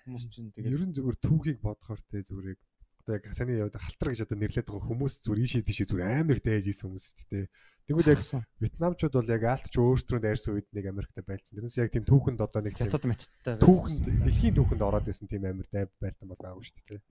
хүмүүс 0.06 0.24
чинь 0.30 0.50
тэгэл 0.54 0.74
Ер 0.74 0.84
нь 0.86 0.94
зүгээр 0.94 1.18
түүхийг 1.22 1.58
бодохоор 1.62 2.00
те 2.06 2.22
зүгээр 2.22 2.54
яг 2.54 2.60
одоо 3.06 3.14
яг 3.18 3.24
саний 3.34 3.58
яваад 3.58 3.78
халтар 3.78 4.10
гэж 4.10 4.20
одоо 4.26 4.38
нэрлээд 4.38 4.66
байгаа 4.66 4.86
хүмүүс 4.90 5.14
зүгээр 5.26 5.42
ийшээ 5.42 5.66
тийшээ 5.66 5.86
зүгээр 5.90 6.10
амар 6.22 6.38
дайж 6.42 6.66
исэн 6.70 6.86
хүмүүс 6.90 7.06
дээ. 7.30 7.46
Тэгвэл 7.86 8.10
яг 8.14 8.20
Вьетнамчууд 8.62 9.14
бол 9.14 9.30
яг 9.30 9.42
аалтч 9.46 9.74
өөрсдрөө 9.78 10.20
дайрсан 10.22 10.54
үед 10.58 10.68
нэг 10.74 10.86
Америкт 10.90 11.18
байлцсан. 11.22 11.54
Тэрнээс 11.54 11.78
яг 11.78 11.90
тийм 11.94 12.06
түүхэнд 12.06 12.42
одоо 12.42 12.60
нэг 12.66 12.74
хятад 12.74 13.06
мэттэй 13.06 13.62
түүхэнд 13.62 14.06
дэлхийн 14.26 14.58
түүхэнд 14.58 14.82
ороод 14.82 15.06
исэн 15.06 15.30
тийм 15.30 15.46
амар 15.46 15.70
дай 15.70 15.86
байлтан 16.02 16.30
бол 16.30 16.42
байгаагүй 16.42 16.66
шүү 16.66 16.82
дээ. 16.82 17.02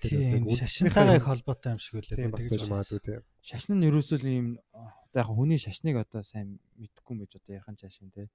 Тийм 0.00 0.48
шашинтайгаа 0.48 1.16
их 1.20 1.26
холбоотой 1.28 1.76
юм 1.76 1.80
шиг 1.82 2.00
үлээ. 2.00 2.16
тийм 2.16 2.32
бас 2.32 2.46
байж 2.48 2.64
магадгүй 2.70 3.00
тийм. 3.02 3.20
шашин 3.44 3.76
нь 3.76 3.86
ерөөсөө 3.90 4.18
л 4.22 4.28
ийм 4.30 4.46
одоо 4.72 5.20
яг 5.20 5.28
хүний 5.28 5.60
шашныг 5.60 5.96
одоо 6.00 6.22
сайн 6.24 6.58
мэдгүй 6.80 7.14
мэж 7.20 7.36
одоо 7.36 7.52
ярих 7.60 7.68
шашин 7.76 8.08
тий. 8.14 8.32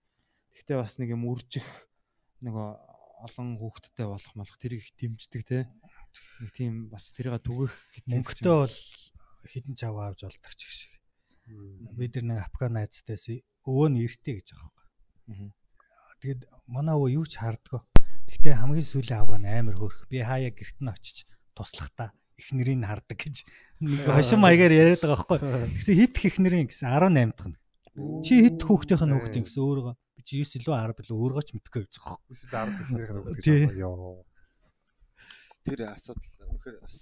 Гэхдээ 0.53 0.77
бас 0.77 0.95
нэг 1.01 1.09
юм 1.17 1.25
үржих 1.25 1.65
нөгөө 2.45 2.69
олон 3.25 3.57
хүүхдтэй 3.57 4.05
болох 4.05 4.33
малах 4.37 4.57
тэрийг 4.61 4.85
их 4.85 4.93
дэмждэг 4.93 5.41
тий. 5.41 5.63
Нэг 6.39 6.51
тийм 6.53 6.73
бас 6.93 7.09
тэрийг 7.11 7.41
түгэх 7.41 7.73
мөнгөтэй 8.05 8.53
бол 8.53 8.77
хідэн 9.49 9.75
чав 9.75 9.97
авч 9.97 10.21
болдог 10.29 10.53
ч 10.53 10.61
гэх 10.69 10.75
шиг. 10.77 10.93
Бид 11.97 12.13
нар 12.21 12.25
нэг 12.25 12.39
Афган 12.45 12.77
найзтайс 12.77 13.41
өвөө 13.65 13.87
нь 13.89 14.03
эртээ 14.05 14.35
гэж 14.37 14.47
байхгүй. 14.53 14.85
Тэгэд 16.21 16.41
манай 16.69 16.95
өвөө 16.95 17.09
юу 17.17 17.25
ч 17.25 17.41
хардгаа. 17.41 17.81
Гэхдээ 18.27 18.59
хамгийн 18.59 18.85
сүүлийн 18.85 19.19
авгаа 19.23 19.39
нь 19.39 19.47
амар 19.47 19.75
хөөрх. 19.79 20.05
Би 20.11 20.21
хаяа 20.21 20.51
гэрт 20.51 20.77
нь 20.83 20.91
очиж 20.91 21.23
туслахтаа 21.57 22.13
их 22.37 22.53
нэрийг 22.53 22.85
хардаг 22.85 23.17
гэж 23.17 23.35
нэг 23.81 24.05
хошин 24.05 24.39
маягаар 24.39 24.73
яриад 24.73 25.01
байгаа 25.01 25.25
байхгүй. 25.25 25.73
Тэгсэн 25.81 25.97
хит 25.97 26.15
их 26.21 26.37
нэрийн 26.37 26.69
гэсэн 26.69 26.93
18 26.93 27.33
дахь 27.33 27.49
нь. 27.49 27.57
Чи 28.21 28.33
хит 28.45 28.61
хүүхдийнх 28.61 29.03
нь 29.09 29.13
хүүхдийн 29.17 29.45
гэсэн 29.49 29.61
өөрөө 29.65 29.93
би 29.97 30.21
чи 30.21 30.45
9 30.45 30.61
илүү 30.61 30.73
10 30.77 31.01
илүү 31.01 31.17
өөрөө 31.17 31.41
ч 31.41 31.49
мэдгүй 31.57 31.81
гэж 31.81 31.93
байгаа 31.97 32.13
байхгүй. 32.13 32.33
Эсвэл 32.37 32.53
10 32.53 32.81
ихнэрх 32.85 33.09
нь 33.09 33.17
үг 33.17 33.27
гэж 33.33 33.45
байна. 33.49 33.73
Йоо. 33.81 34.21
тэр 35.67 35.79
асуудал 35.91 36.31
үнэхээр 36.47 36.77
бас 36.79 36.97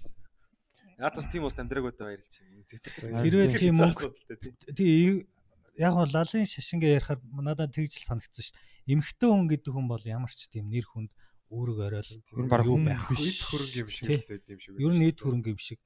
Ядаж 0.96 1.28
тийм 1.28 1.44
ус 1.44 1.56
амьдраагүйтэй 1.60 2.06
баярлж 2.08 2.34
байна. 2.40 3.20
Хэрвээ 3.20 3.48
тийм 3.52 3.76
тийм. 3.76 4.56
тий 4.72 5.28
яг 5.76 5.92
нь 5.92 6.08
лалын 6.08 6.48
шашингээ 6.48 6.96
ярихаар 6.96 7.20
надад 7.36 7.76
тэгж 7.76 8.00
л 8.00 8.08
санагдсан 8.08 8.44
шүү 8.48 8.56
дээ. 8.56 8.96
Эмхтэн 8.96 9.28
хүн 9.28 9.48
гэдэг 9.52 9.72
хүн 9.76 9.86
бол 9.92 10.04
ямар 10.08 10.32
ч 10.32 10.48
тийм 10.48 10.72
нэр 10.72 10.88
хүнд 10.88 11.12
үүрэг 11.50 11.78
оройл 11.86 12.10
Ер 12.10 12.44
нь 12.44 12.50
баг 12.50 12.64
хүн 12.66 12.84
байх 12.86 13.04
биш. 13.10 13.42
хөрөнгө 13.46 13.78
юм 13.82 13.90
шиг 13.90 14.06
л 14.10 14.28
байд 14.30 14.44
юм 14.50 14.60
шиг. 14.60 14.74
Ер 14.76 14.92
нь 14.92 15.00
нийт 15.00 15.18
хөрөнгө 15.22 15.50
юм 15.54 15.60
шиг. 15.60 15.80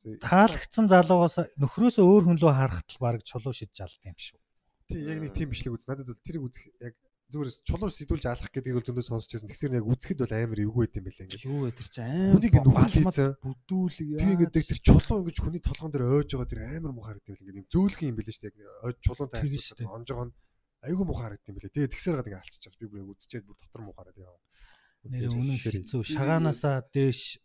Таалагдсан 0.00 0.86
залуугаас 0.88 1.36
нөхрөөсөө 1.60 2.04
өөр 2.08 2.24
хүн 2.26 2.38
лөө 2.40 2.54
харахад 2.56 2.88
л 2.88 3.02
баг 3.04 3.20
чулуу 3.22 3.52
шидж 3.52 3.84
алд 3.84 4.00
юм 4.02 4.16
шүү. 4.16 4.40
Тий, 4.88 5.04
яг 5.06 5.18
нэг 5.20 5.32
тийм 5.36 5.52
бичлэг 5.52 5.76
үз. 5.76 5.84
Надад 5.86 6.08
бол 6.08 6.24
тэрийг 6.24 6.44
үзэх 6.48 6.64
яг 6.80 6.94
зүгээр 7.30 7.50
чулуу 7.62 7.90
сэтүүлж 7.94 8.24
алах 8.26 8.50
гэдгийг 8.50 8.74
бол 8.74 8.86
зөндөө 8.90 9.06
сонсч 9.06 9.30
байсан. 9.30 9.50
Тэгсэр 9.52 9.78
яг 9.78 9.86
үзэхэд 9.86 10.18
бол 10.18 10.34
амар 10.34 10.60
эвгүй 10.66 10.82
байт 10.82 10.98
юм 10.98 11.04
байлаа 11.06 11.24
ингээд. 11.30 11.46
юу 11.46 11.58
вэ 11.62 11.70
тэр 11.78 11.88
чинь 11.94 12.08
аим 12.10 12.32
Хүнийг 12.34 12.54
ингэ 12.58 12.66
нүхэлээсэн. 12.66 13.30
бүдүүлэг 13.38 14.08
Тэгээ 14.18 14.34
ингээд 14.34 14.54
тэр 14.66 14.80
чулуу 14.82 15.18
ингэж 15.22 15.38
хүний 15.38 15.62
толгон 15.62 15.90
дээр 15.94 16.04
ойж 16.10 16.30
байгаа 16.34 16.50
тэр 16.50 16.62
амар 16.74 16.90
муу 16.90 17.06
харагдсан 17.06 17.38
юм 17.38 17.50
ингээд 17.54 17.70
зөөлхөн 17.70 18.08
юм 18.10 18.16
байлаа 18.18 18.34
шүү 18.34 18.44
дээ. 18.50 18.58
Яг 18.66 18.82
ойж 18.82 18.96
чулуун 18.98 19.30
таарч 19.30 19.62
шүү 19.62 19.78
айгүй 20.84 21.04
муу 21.04 21.16
харагдсан 21.16 21.52
юм 21.52 21.56
байлаа. 21.60 21.74
Тэгээ 21.74 21.92
тэгсэр 21.92 22.16
гад 22.20 22.28
алчиж 22.40 22.62
байгаа. 22.64 22.80
Би 22.80 22.86
бүр 22.88 23.00
яг 23.04 23.10
үзчихээд 23.12 23.44
бүр 23.46 23.56
дотор 23.60 23.82
муу 23.84 23.94
хараад 23.96 24.16
яваа. 24.16 24.40
Нэр 25.04 25.32
үнэн 25.32 25.58
хэцүү. 25.60 26.02
Шагаанасаа 26.04 26.84
дээш 26.92 27.40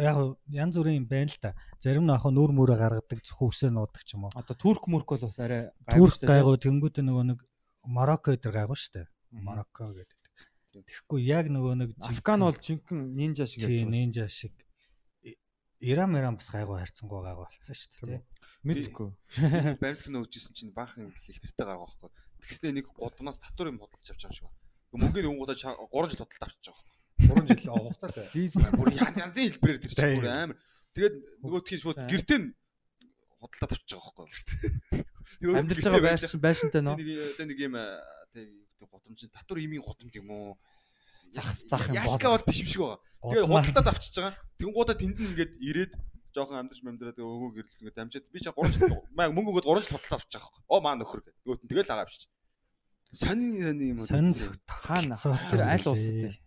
яг 0.00 0.16
янз 0.48 0.74
бүрийн 0.76 1.04
юм 1.04 1.08
байна 1.08 1.32
л 1.32 1.38
да. 1.40 1.54
Зарим 1.80 2.04
нь 2.04 2.12
ах 2.12 2.24
нүүр 2.24 2.52
мөрө 2.52 2.76
гаргадаг 2.76 3.20
зөвхөн 3.24 3.48
үсээ 3.48 3.70
нуудаг 3.72 4.02
ч 4.04 4.14
юм 4.16 4.28
уу. 4.28 4.32
одоо 4.36 4.56
турк 4.56 4.84
мөрк 4.88 5.08
бол 5.08 5.24
бас 5.24 5.38
арай 5.40 5.72
Турк 5.88 6.20
гайгүй 6.20 6.56
тэнгуүтэ 6.60 7.00
нөгөө 7.04 7.24
нэг 7.32 7.38
Марокко 7.84 8.36
дээр 8.36 8.68
гайгүй 8.68 8.76
штэ. 8.76 9.08
Марокко 9.32 9.92
гэдэг. 9.96 10.20
Тэгэхгүй 10.84 11.20
яг 11.26 11.48
нөгөө 11.48 11.74
нэг 11.80 11.90
Афган 12.04 12.44
бол 12.44 12.56
жинхэнэ 12.56 13.04
нинжа 13.08 13.46
шиг 13.48 13.64
ярьж 13.64 13.82
байгаа. 13.82 13.90
нинжа 13.90 14.26
шиг 14.28 14.54
Иран 15.80 16.12
Иран 16.12 16.36
бас 16.36 16.52
гайгүй 16.52 16.76
харьцангуй 16.76 17.24
гайгүй 17.24 17.48
болцсон 17.48 17.74
шүү 17.74 18.04
дээ. 18.04 18.22
Мэдгүй. 18.68 19.08
Баримт 19.80 20.04
кино 20.04 20.20
үзсэн 20.28 20.52
чинь 20.52 20.76
баахан 20.76 21.08
их 21.08 21.40
нэртэй 21.40 21.64
гаргаа 21.64 21.88
байхгүй. 21.88 22.10
Тэгснэ 22.40 22.72
нэг 22.80 22.86
годмаас 22.96 23.38
татвар 23.38 23.70
юм 23.70 23.78
бодлож 23.78 24.08
авч 24.08 24.24
байгаа 24.24 24.32
юм 24.32 24.36
шиг 24.36 24.46
байна. 24.48 24.58
Мөнгөний 24.90 25.30
өнгөтэй 25.30 25.56
3 25.60 26.10
жил 26.10 26.24
бодлоо 26.24 26.46
авчиж 26.48 26.66
байгаа 26.66 26.82
байхгүй. 26.82 26.96
3 27.20 27.60
жил 27.60 27.70
хугацаатай. 27.70 28.26
Лиз 28.34 28.54
Бүр 28.74 28.88
янз 28.96 29.18
янзын 29.20 29.44
хэлбэрээр 29.54 29.80
тэр 29.80 29.92
чинь 29.94 30.16
бүр 30.18 30.28
амар. 30.34 30.56
Тэгээд 30.90 31.14
нөгөөдхийн 31.44 31.80
шууд 31.80 31.98
нь 32.40 32.46
худалдаад 33.40 33.72
авчиж 33.76 33.92
байгаа 33.94 34.24
байхгүй. 34.26 34.50
Амьдарч 35.54 35.84
байгаа 35.86 36.04
байшин 36.10 36.40
байшинтай 36.42 36.82
нөө. 36.82 36.96
Нэг 36.98 37.38
нэг 37.38 37.58
юм 37.60 37.76
тэг 38.34 38.88
гудамж 38.90 39.20
татвар 39.30 39.58
имийн 39.62 39.84
гудамж 39.84 40.14
юм 40.18 40.30
уу? 40.30 40.58
Зах 41.32 41.54
зах 41.54 41.88
юм 41.88 41.96
Яшка 41.96 42.34
бол 42.34 42.44
биш 42.48 42.60
юм 42.64 42.68
шиг 42.68 42.82
байгаа. 42.82 43.00
Тэгээ 43.30 43.46
худалдаад 43.46 43.88
авчиж 43.94 44.14
байгаа. 44.18 44.34
Тэнгуудаа 44.58 44.96
тэнд 44.98 45.16
нь 45.16 45.28
ингээд 45.30 45.52
ирээд 45.60 45.92
жоохон 46.34 46.58
амьдарч 46.60 46.80
мэмдраад 46.82 47.16
тэгээ 47.18 47.34
өгөө 47.34 47.50
гэрэл 47.56 47.78
ингээд 47.80 47.98
дамжаад 47.98 48.26
би 48.30 48.38
чинь 48.40 48.54
3 48.54 48.74
жил 48.76 48.94
маа 49.14 49.28
мөнгө 49.30 49.50
өгөөд 49.50 49.66
3 49.66 49.86
жил 49.86 49.96
авчиж 49.98 50.32
байгаа 50.34 50.48
байхгүй. 50.50 50.62
Оо 50.70 50.80
маа 50.80 50.94
нөхөр 50.98 51.20
гэдэг. 51.26 51.34
Нь 51.64 51.70
тэгэл 51.70 51.92
агаа 51.94 52.04
авчиж. 52.06 52.22
Сонин 53.10 53.52
сонин 53.58 53.88
юм 53.90 53.98
уу? 53.98 54.06
сонин. 54.06 54.34
Хаана 54.66 55.16
тэр 55.18 55.60
аль 55.66 55.88
улсад 55.90 56.14
вэ? 56.14 56.38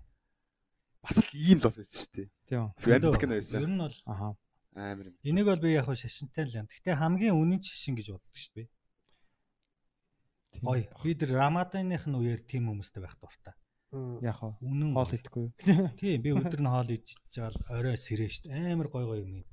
бас 1.03 1.17
л 1.19 1.31
ийм 1.35 1.59
л 1.59 1.67
бас 1.67 1.75
байсан 1.75 1.99
шүү 1.99 2.11
дээ. 2.15 2.27
Тийм. 2.47 2.71
Кино 2.79 3.35
Ер 3.35 3.39
байсан. 3.43 3.59
нь 3.67 3.81
бол 3.83 3.97
Аха. 4.07 4.27
Амар 4.73 5.05
юм. 5.11 5.15
энийг 5.21 5.45
бол 5.51 5.59
би 5.59 5.75
яг 5.75 5.85
хөө 5.85 5.99
шашинтай 5.99 6.47
л 6.47 6.55
юм. 6.63 6.67
Гэтэ 6.71 6.95
хамгийн 6.95 7.35
үнэн 7.35 7.59
шашин 7.59 7.99
гэж 7.99 8.15
боддог 8.15 8.33
шүү 8.39 8.53
дээ. 8.55 8.67
Гоё. 10.63 10.87
Би 11.03 11.11
тэр 11.19 11.35
Рамаданых 11.35 12.07
нь 12.07 12.15
үеэр 12.15 12.41
тийм 12.47 12.71
хүмүүстэй 12.71 13.03
байх 13.03 13.19
дуртай. 13.19 13.53
Яг 14.23 14.39
хоо 14.39 14.57
Үнэн 14.63 14.95
хоол 14.95 15.11
идэхгүй. 15.13 15.45
Тийм 15.99 16.21
би 16.23 16.29
өдөр 16.33 16.61
нь 16.63 16.71
хоол 16.71 16.89
жаал 17.29 17.57
орой 17.69 17.97
сэрэн 17.99 18.31
шүү 18.31 18.47
дээ. 18.49 18.73
Амар 18.73 18.87
гой 18.89 19.05
гой 19.05 19.19
юм. 19.21 19.43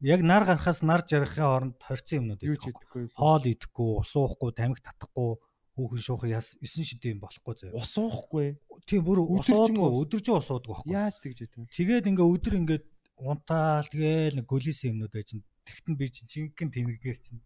Яг 0.00 0.20
нар 0.24 0.44
гарахаас 0.48 0.80
нар 0.80 1.04
жаргахын 1.04 1.44
хооронд 1.44 1.76
хорцсон 1.84 2.18
юмнууд 2.24 2.42
Юу 2.42 2.56
ч 2.56 2.72
идэх. 2.72 2.80
идэхгүй. 2.80 3.04
Хоол 3.12 3.44
идэхгүй, 3.44 3.90
ус 4.00 4.12
уухгүй, 4.16 4.50
тамхи 4.56 4.80
татахгүй, 4.80 5.30
хүүхэн 5.76 6.00
шуух 6.00 6.24
яс 6.24 6.56
9 6.56 6.88
шидэ 6.88 7.12
юм 7.12 7.20
болохгүй 7.20 7.54
заяа. 7.60 7.76
Ус 7.76 7.92
уухгүй. 8.00 8.56
Тийм 8.88 9.04
бүр 9.04 9.20
ус 9.28 9.48
уудгүй, 9.52 9.88
ус. 9.92 10.00
өдөржин 10.08 10.40
ус 10.40 10.48
уудгүй 10.48 10.72
байхгүй. 10.72 10.92
Яаж 10.96 11.16
тэгж 11.20 11.38
идэв? 11.44 11.68
Тэгээд 11.68 12.08
ингээ 12.16 12.28
өдөр 12.32 12.54
ингээ 12.64 12.80
унтаал 13.20 13.86
тэгээл 13.92 14.40
гөлис 14.48 14.80
юмнууд 14.88 15.12
байж 15.12 15.36
тэгтэн 15.68 15.94
би 16.00 16.06
чинь 16.08 16.28
чингэн 16.32 16.68
тэнэгээр 16.72 17.18
чинь 17.20 17.40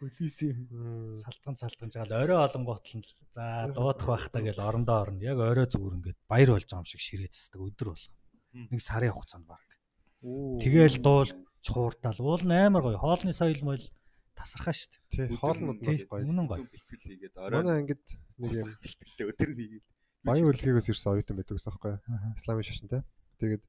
Гөлис 0.00 0.40
юм. 0.48 1.12
салтган 1.12 1.56
салтган 1.60 1.92
жаал 1.92 2.08
орой 2.08 2.40
олонгоотл 2.48 2.96
нь 2.96 3.04
л 3.04 3.12
за 3.36 3.68
дуудах 3.68 4.08
байхтаа 4.08 4.40
гэл 4.40 4.56
орондоо 4.56 4.96
орно. 5.04 5.20
Яг 5.20 5.36
орой 5.36 5.68
зүгээр 5.68 5.96
ингээд 6.00 6.18
баяр 6.24 6.56
болж 6.56 6.64
байгаа 6.64 6.80
юм 6.80 6.88
шиг 6.88 7.04
ширээ 7.04 7.28
цасдаг 7.28 7.60
өдөр 7.60 7.92
болго. 7.92 8.16
Нэг 8.72 8.80
сарын 8.80 9.12
хугацаанд 9.12 9.44
баг. 9.44 9.60
Тэгээл 10.24 11.04
дуул 11.04 11.28
чууртаал 11.64 12.20
уул 12.20 12.44
нь 12.44 12.52
амар 12.52 12.82
гоё. 12.82 12.98
Хоолны 12.98 13.32
соёл 13.32 13.60
мойл 13.62 13.84
тасархаа 14.34 14.74
шүү 14.74 14.90
дээ. 15.12 15.28
Тий, 15.28 15.36
хоолнууд 15.36 15.80
нь 15.80 16.08
гоё. 16.08 16.24
үнэн 16.24 16.46
гоё. 16.48 16.64
бэлтгэл 16.64 17.04
хийгээд 17.04 17.36
орой 17.36 17.60
Манай 17.60 17.76
ангид 17.84 18.04
нэг 18.40 18.52
юм 18.56 18.68
бэлтгэлээ 18.80 19.28
өдөр 19.30 19.50
хийгээд. 19.52 19.84
баян 20.24 20.48
үлгээс 20.48 20.88
ирсэн 20.92 21.12
оюутан 21.12 21.36
байдаг 21.36 21.54
гэсэн 21.56 21.70
байхгүй 21.72 21.90
юу? 21.92 22.00
Исламын 22.36 22.66
шашинтай. 22.66 23.00
Тэгээд 23.40 23.62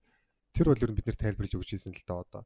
тэр 0.56 0.68
бол 0.72 0.84
ер 0.84 0.92
нь 0.92 0.98
бид 1.00 1.08
нэр 1.08 1.20
тайлбарж 1.20 1.52
өгч 1.56 1.70
ийсэн 1.76 1.96
л 1.96 2.04
да 2.08 2.16
одоо. 2.24 2.42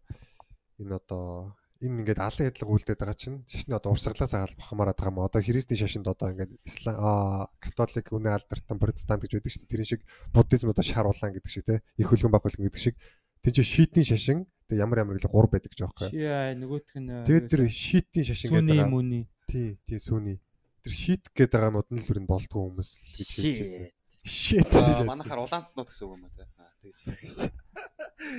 Энэ 0.82 0.98
одоо 0.98 1.54
энэ 1.82 2.02
ингээд 2.02 2.22
алан 2.22 2.48
ядлаг 2.50 2.70
үлдээд 2.70 3.02
байгаа 3.02 3.18
чинь 3.18 3.44
шашны 3.46 3.74
одоо 3.76 3.92
урсгалаас 3.94 4.34
албахмаар 4.34 4.94
байгаа 4.94 5.12
юм. 5.14 5.22
Одоо 5.26 5.42
христийн 5.42 5.80
шашинд 5.82 6.08
одоо 6.08 6.32
ингээд 6.34 6.54
ислам 6.66 7.50
католик 7.62 8.10
үнэ 8.10 8.30
алдартай 8.34 8.78
протестант 8.78 9.22
гэж 9.22 9.32
байдаг 9.38 9.52
шүү 9.52 9.62
дээ. 9.66 9.74
Тэрийн 9.74 9.90
шиг 9.90 10.02
буддизм 10.34 10.72
одоо 10.72 10.86
шар 10.86 11.06
улаан 11.06 11.34
гэдэг 11.34 11.52
шиг 11.52 11.66
те 11.66 11.82
их 11.98 12.08
хөлгөн 12.10 12.34
баг 12.34 12.46
хөлгөн 12.46 12.70
гэдэг 12.70 12.82
шиг 12.82 12.96
тийч 13.44 13.58
шийтийн 13.62 14.08
шашин 14.08 14.40
тэгээ 14.70 14.84
ямар 14.84 14.98
ямар 15.06 15.16
гэлээ 15.18 15.34
гур 15.34 15.48
байдаг? 15.50 15.72
Чи 15.74 15.84
аа 16.26 16.54
нөгөөх 16.56 16.92
нь 16.98 17.10
Тэгээд 17.26 17.48
тэр 17.50 17.62
шийтийн 17.70 18.26
шашин 18.26 18.50
гэдэг 18.50 18.62
сүний 18.62 18.78
байгаа. 18.80 18.94
мөний. 18.94 19.24
Тий, 19.46 19.78
тий 19.86 20.00
сүний. 20.02 20.38
Тэр 20.82 20.94
шиит 20.94 21.24
гэдэг 21.34 21.54
байгаанууд 21.54 21.90
нь 21.94 22.00
л 22.02 22.08
бүр 22.10 22.20
нь 22.22 22.30
болдгоо 22.30 22.62
хүмүүс 22.70 22.90
л 22.90 23.04
гэж 23.20 23.30
хэлж 23.36 23.60
байсан. 23.62 23.86
Shit. 24.26 24.70
Манайхаар 25.06 25.46
улаантнууд 25.46 25.86
гэсэн 25.90 26.06
үг 26.10 26.14
юм 26.18 26.24
аа 26.26 26.34
те. 26.34 26.44
Аа 26.58 26.74
тэгээс. 26.82 27.54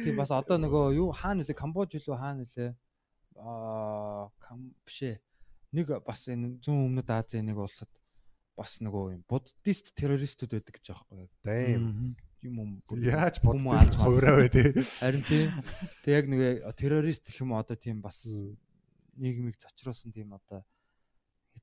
Тийм 0.03 0.15
бас 0.19 0.31
одоо 0.35 0.59
нөгөө 0.59 0.99
юу 0.99 1.15
хаана 1.15 1.47
нөлөө 1.47 1.55
Камбож 1.55 1.95
үлээ 1.95 2.19
хаана 2.19 2.43
нөлөө 2.43 2.71
аа 3.39 4.31
кам 4.43 4.75
бишээ. 4.83 5.23
Нэг 5.79 5.87
бас 6.03 6.27
энэ 6.27 6.59
зүүн 6.59 6.91
өмнөд 6.91 7.11
Азийн 7.11 7.47
нэг 7.47 7.59
улсад 7.63 7.91
бас 8.57 8.81
нөгөө 8.83 9.15
юм 9.15 9.23
буддист 9.29 9.93
террористүүд 9.95 10.57
байдаг 10.57 10.75
гэж 10.75 10.87
байхгүй 10.91 11.29
Damn. 11.45 12.17
Юм 12.43 12.55
юм 12.61 13.01
Яаж 13.01 13.43
мал. 13.43 13.59
хувраа 13.97 14.37
вэ 14.41 14.49
те. 14.49 14.73
харин 15.01 15.23
тий 15.25 15.51
Тэг 16.05 16.13
яг 16.13 16.27
нэг 16.29 16.41
террорист 16.77 17.27
гэх 17.27 17.41
юм 17.41 17.55
одоо 17.55 17.77
тийм 17.77 18.01
бас 18.03 18.27
нийгмийг 19.17 19.57
зочруулсан 19.57 20.13
тийм 20.13 20.35
одоо 20.35 20.65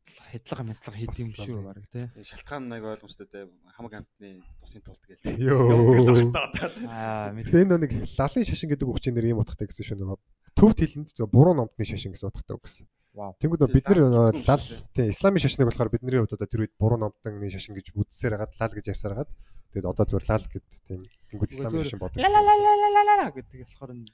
хэдлага 0.04 0.64
мэдлага 0.68 0.98
хийд 0.98 1.16
юм 1.22 1.32
шүү 1.32 1.64
баг 1.64 1.80
тий. 1.94 2.10
Шалтгаан 2.26 2.68
нэг 2.68 2.84
ойлгомжтой 2.84 3.28
те 3.30 3.48
хамаг 3.78 4.04
амтны 4.04 4.42
тусын 4.60 4.82
тулд 4.84 5.00
гээл. 5.08 5.38
Йоо. 5.40 6.34
Аа 6.90 7.32
мэд 7.32 7.48
Тэгээ 7.48 7.78
нэг 7.78 7.92
лалын 8.18 8.44
шашин 8.44 8.70
гэдэг 8.74 8.88
үг 8.90 9.00
чинь 9.00 9.16
нэр 9.16 9.32
ийм 9.32 9.40
утгатай 9.40 9.70
гэсэн 9.70 9.86
шүү 9.86 9.98
нөгөө 10.02 10.18
төвд 10.58 10.78
хэлэнд 10.82 11.10
зөв 11.16 11.30
буруу 11.32 11.56
номтны 11.56 11.86
шашин 11.88 12.12
гэсэн 12.12 12.30
утгатай 12.30 12.56
үг 12.58 12.66
гэсэн. 12.68 12.86
Вау. 13.14 13.32
Тэнгүүд 13.40 13.62
нөө 13.64 13.74
бид 13.74 13.86
нар 13.86 14.00
лал 14.34 14.66
тий 14.98 15.08
исламын 15.14 15.40
шашныг 15.40 15.70
болохоор 15.70 15.94
бидний 15.94 16.18
хувьд 16.20 16.34
одоо 16.36 16.50
тэр 16.50 16.66
үед 16.66 16.74
буруу 16.82 16.98
номтны 16.98 17.50
шашин 17.54 17.78
гэж 17.78 17.94
үзсээр 17.94 18.36
хагаад 18.38 18.58
лал 18.58 18.74
гэж 18.74 18.86
ярьсаар 18.90 19.14
хагаад 19.14 19.32
тэгээд 19.74 19.90
одоо 19.90 20.06
зүгээр 20.06 20.26
лал 20.30 20.46
гэд 20.54 20.66
тийм 20.86 21.02
тэнгүүд 21.34 21.52
исламын 21.58 21.82
шашин 21.82 21.98
бодог. 21.98 22.22
ла 22.22 22.30
ла 22.30 22.42
ла 22.46 22.54
ла 22.54 22.74
ла 22.78 23.02
ла 23.10 23.14
ла 23.18 23.26
гэдэг 23.34 23.60
болохоор 23.66 23.92
нь 23.98 24.06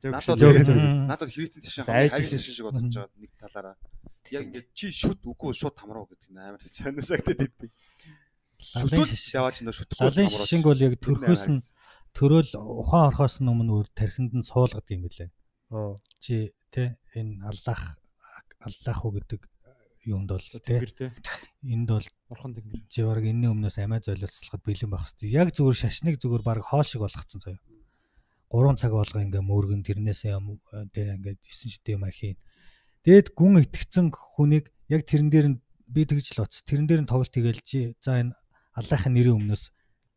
Надад 0.00 0.40
надад 0.40 1.28
христийн 1.28 1.84
хайж 1.84 2.16
ирсэн. 2.16 2.40
цашин 2.40 2.54
шиг 2.56 2.64
бодож 2.64 2.88
байгаа 2.88 3.12
нэг 3.20 3.32
талаараа. 3.36 3.76
Яг 4.32 4.42
ингээд 4.48 4.68
чи 4.72 4.88
шүт 4.88 5.20
үгүй 5.20 5.52
шууд 5.52 5.76
тамруу 5.76 6.08
гэдэг 6.08 6.32
нь 6.32 6.40
амар 6.40 6.64
сонирсагтад 6.64 7.44
идэв. 7.44 7.68
Лалын 7.68 8.88
Шүтүүл 8.88 9.12
шашин. 9.12 9.36
яваач 9.36 9.56
нөө 9.60 9.76
шүтгэхгүй 9.76 10.08
Лалын 10.08 10.32
шишинг 10.32 10.64
бол 10.64 10.80
яг 10.80 10.94
төрхөөс 11.04 11.44
нь 11.52 11.60
төрөөл 12.16 12.52
ухаан 12.56 13.08
орхоос 13.12 13.36
нь 13.44 13.52
өмнө 13.52 13.84
тархинд 13.92 14.32
нь 14.32 14.48
суулгадаг 14.48 14.88
юм 14.88 15.04
билээ. 15.04 15.28
Аа. 15.76 15.92
Чи 16.24 16.56
тэ 16.72 16.96
энэ 17.12 17.44
аллах 17.44 18.00
аллах 18.64 19.00
уу 19.04 19.12
гэдэг 19.16 19.49
юмд 20.10 20.30
бол 20.34 20.42
тэ 20.42 20.58
тэнгэр 20.60 20.92
тий. 20.92 21.10
энд 21.64 21.88
бол 21.88 22.06
Орхон 22.28 22.52
тэнгэр. 22.58 22.82
чи 22.90 23.00
баг 23.06 23.24
энэний 23.24 23.50
өмнөөс 23.50 23.78
амиа 23.78 24.02
золиослоход 24.02 24.62
бэлэн 24.66 24.90
байх 24.90 25.06
хэвээр. 25.06 25.38
Яг 25.40 25.48
зүгээр 25.54 25.78
шашныг 25.78 26.16
зүгээр 26.18 26.42
баг 26.42 26.60
хоол 26.66 26.84
шиг 26.84 27.00
болгоцсон 27.06 27.40
заяа. 27.40 27.62
3 28.50 28.74
цаг 28.82 28.92
болго 28.92 29.18
ингээ 29.22 29.42
мөргөн 29.46 29.86
тэрнээс 29.86 30.26
юм 30.26 30.58
тэ 30.90 31.14
ингээ 31.14 31.38
9 31.38 31.70
шидэ 31.70 31.94
юм 31.94 32.04
ахийн. 32.04 32.36
Дээд 33.06 33.32
гүн 33.38 33.62
итгэцэн 33.62 34.10
хүнийг 34.10 34.74
яг 34.90 35.06
тэрэн 35.06 35.30
дээр 35.30 35.46
нь 35.54 35.58
би 35.86 36.02
тэгж 36.02 36.34
л 36.34 36.42
утас. 36.42 36.66
Тэрэн 36.66 36.90
дээр 36.90 37.02
нь 37.06 37.10
тоглолт 37.10 37.30
хийгээл 37.30 37.62
чи 37.62 37.94
за 38.02 38.18
энэ 38.18 38.34
Аллахын 38.74 39.14
нэрийн 39.14 39.38
өмнөөс 39.38 39.70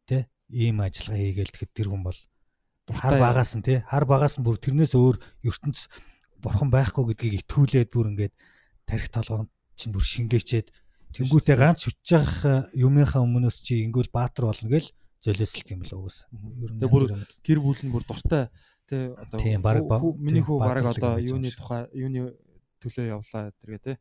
тэ 0.09 0.25
ийм 0.49 0.81
ажиллагаа 0.81 1.21
хийгээл 1.21 1.53
тэгэхэд 1.53 1.77
тэр 1.77 1.87
хүн 1.93 2.01
бол 2.01 2.19
хар 2.89 3.21
багаас 3.21 3.53
нь 3.53 3.63
тий 3.63 3.79
хар 3.85 4.05
багаас 4.09 4.41
нь 4.41 4.45
бүр 4.45 4.57
тэрнээс 4.57 4.97
өөр 4.97 5.15
ертөнц 5.45 5.87
бурхан 6.43 6.67
байхгүй 6.73 7.15
гэдгийг 7.15 7.47
итгүүлээд 7.47 7.89
бүр 7.93 8.11
ингээд 8.11 8.33
тарих 8.89 9.07
толгоонд 9.07 9.52
чинь 9.77 9.93
бүр 9.93 10.03
шингээчээд 10.05 10.67
тэнгуүтээ 11.13 11.57
ганц 11.57 11.79
хүчж 11.85 12.07
явах 12.13 12.71
юмынхаа 12.73 13.21
өмнөөс 13.25 13.57
чи 13.61 13.83
ингүүл 13.85 14.09
баатар 14.13 14.49
болно 14.49 14.69
гэл 14.69 14.89
золиослт 15.23 15.67
юм 15.71 15.81
л 15.83 15.91
нь 15.93 16.77
Тэгээ 16.81 16.91
бүр 16.91 17.03
гэр 17.45 17.59
бүл 17.63 17.81
нь 17.85 17.93
бүр 17.93 18.03
дуртай 18.07 18.49
тий 18.89 19.13
одоо 19.15 19.37
Тийм, 19.39 19.61
бараг 19.63 19.85
ба- 19.87 20.01
хүү- 20.01 20.17
миний 20.19 20.43
хүү 20.43 20.57
баатарлаг 20.59 20.97
одоо 20.97 21.13
юуны 21.21 21.49
тухай 21.53 21.87
юуны 21.95 22.35
төлөө 22.83 23.05
явлаа 23.15 23.51
тэргээ 23.63 23.81
тий. 23.87 23.95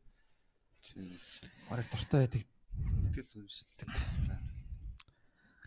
Бараг 1.71 1.87
дуртай 1.87 2.27
байдаг. 2.27 2.43
Итгэл 3.07 3.23
сүнслэг. 3.23 3.87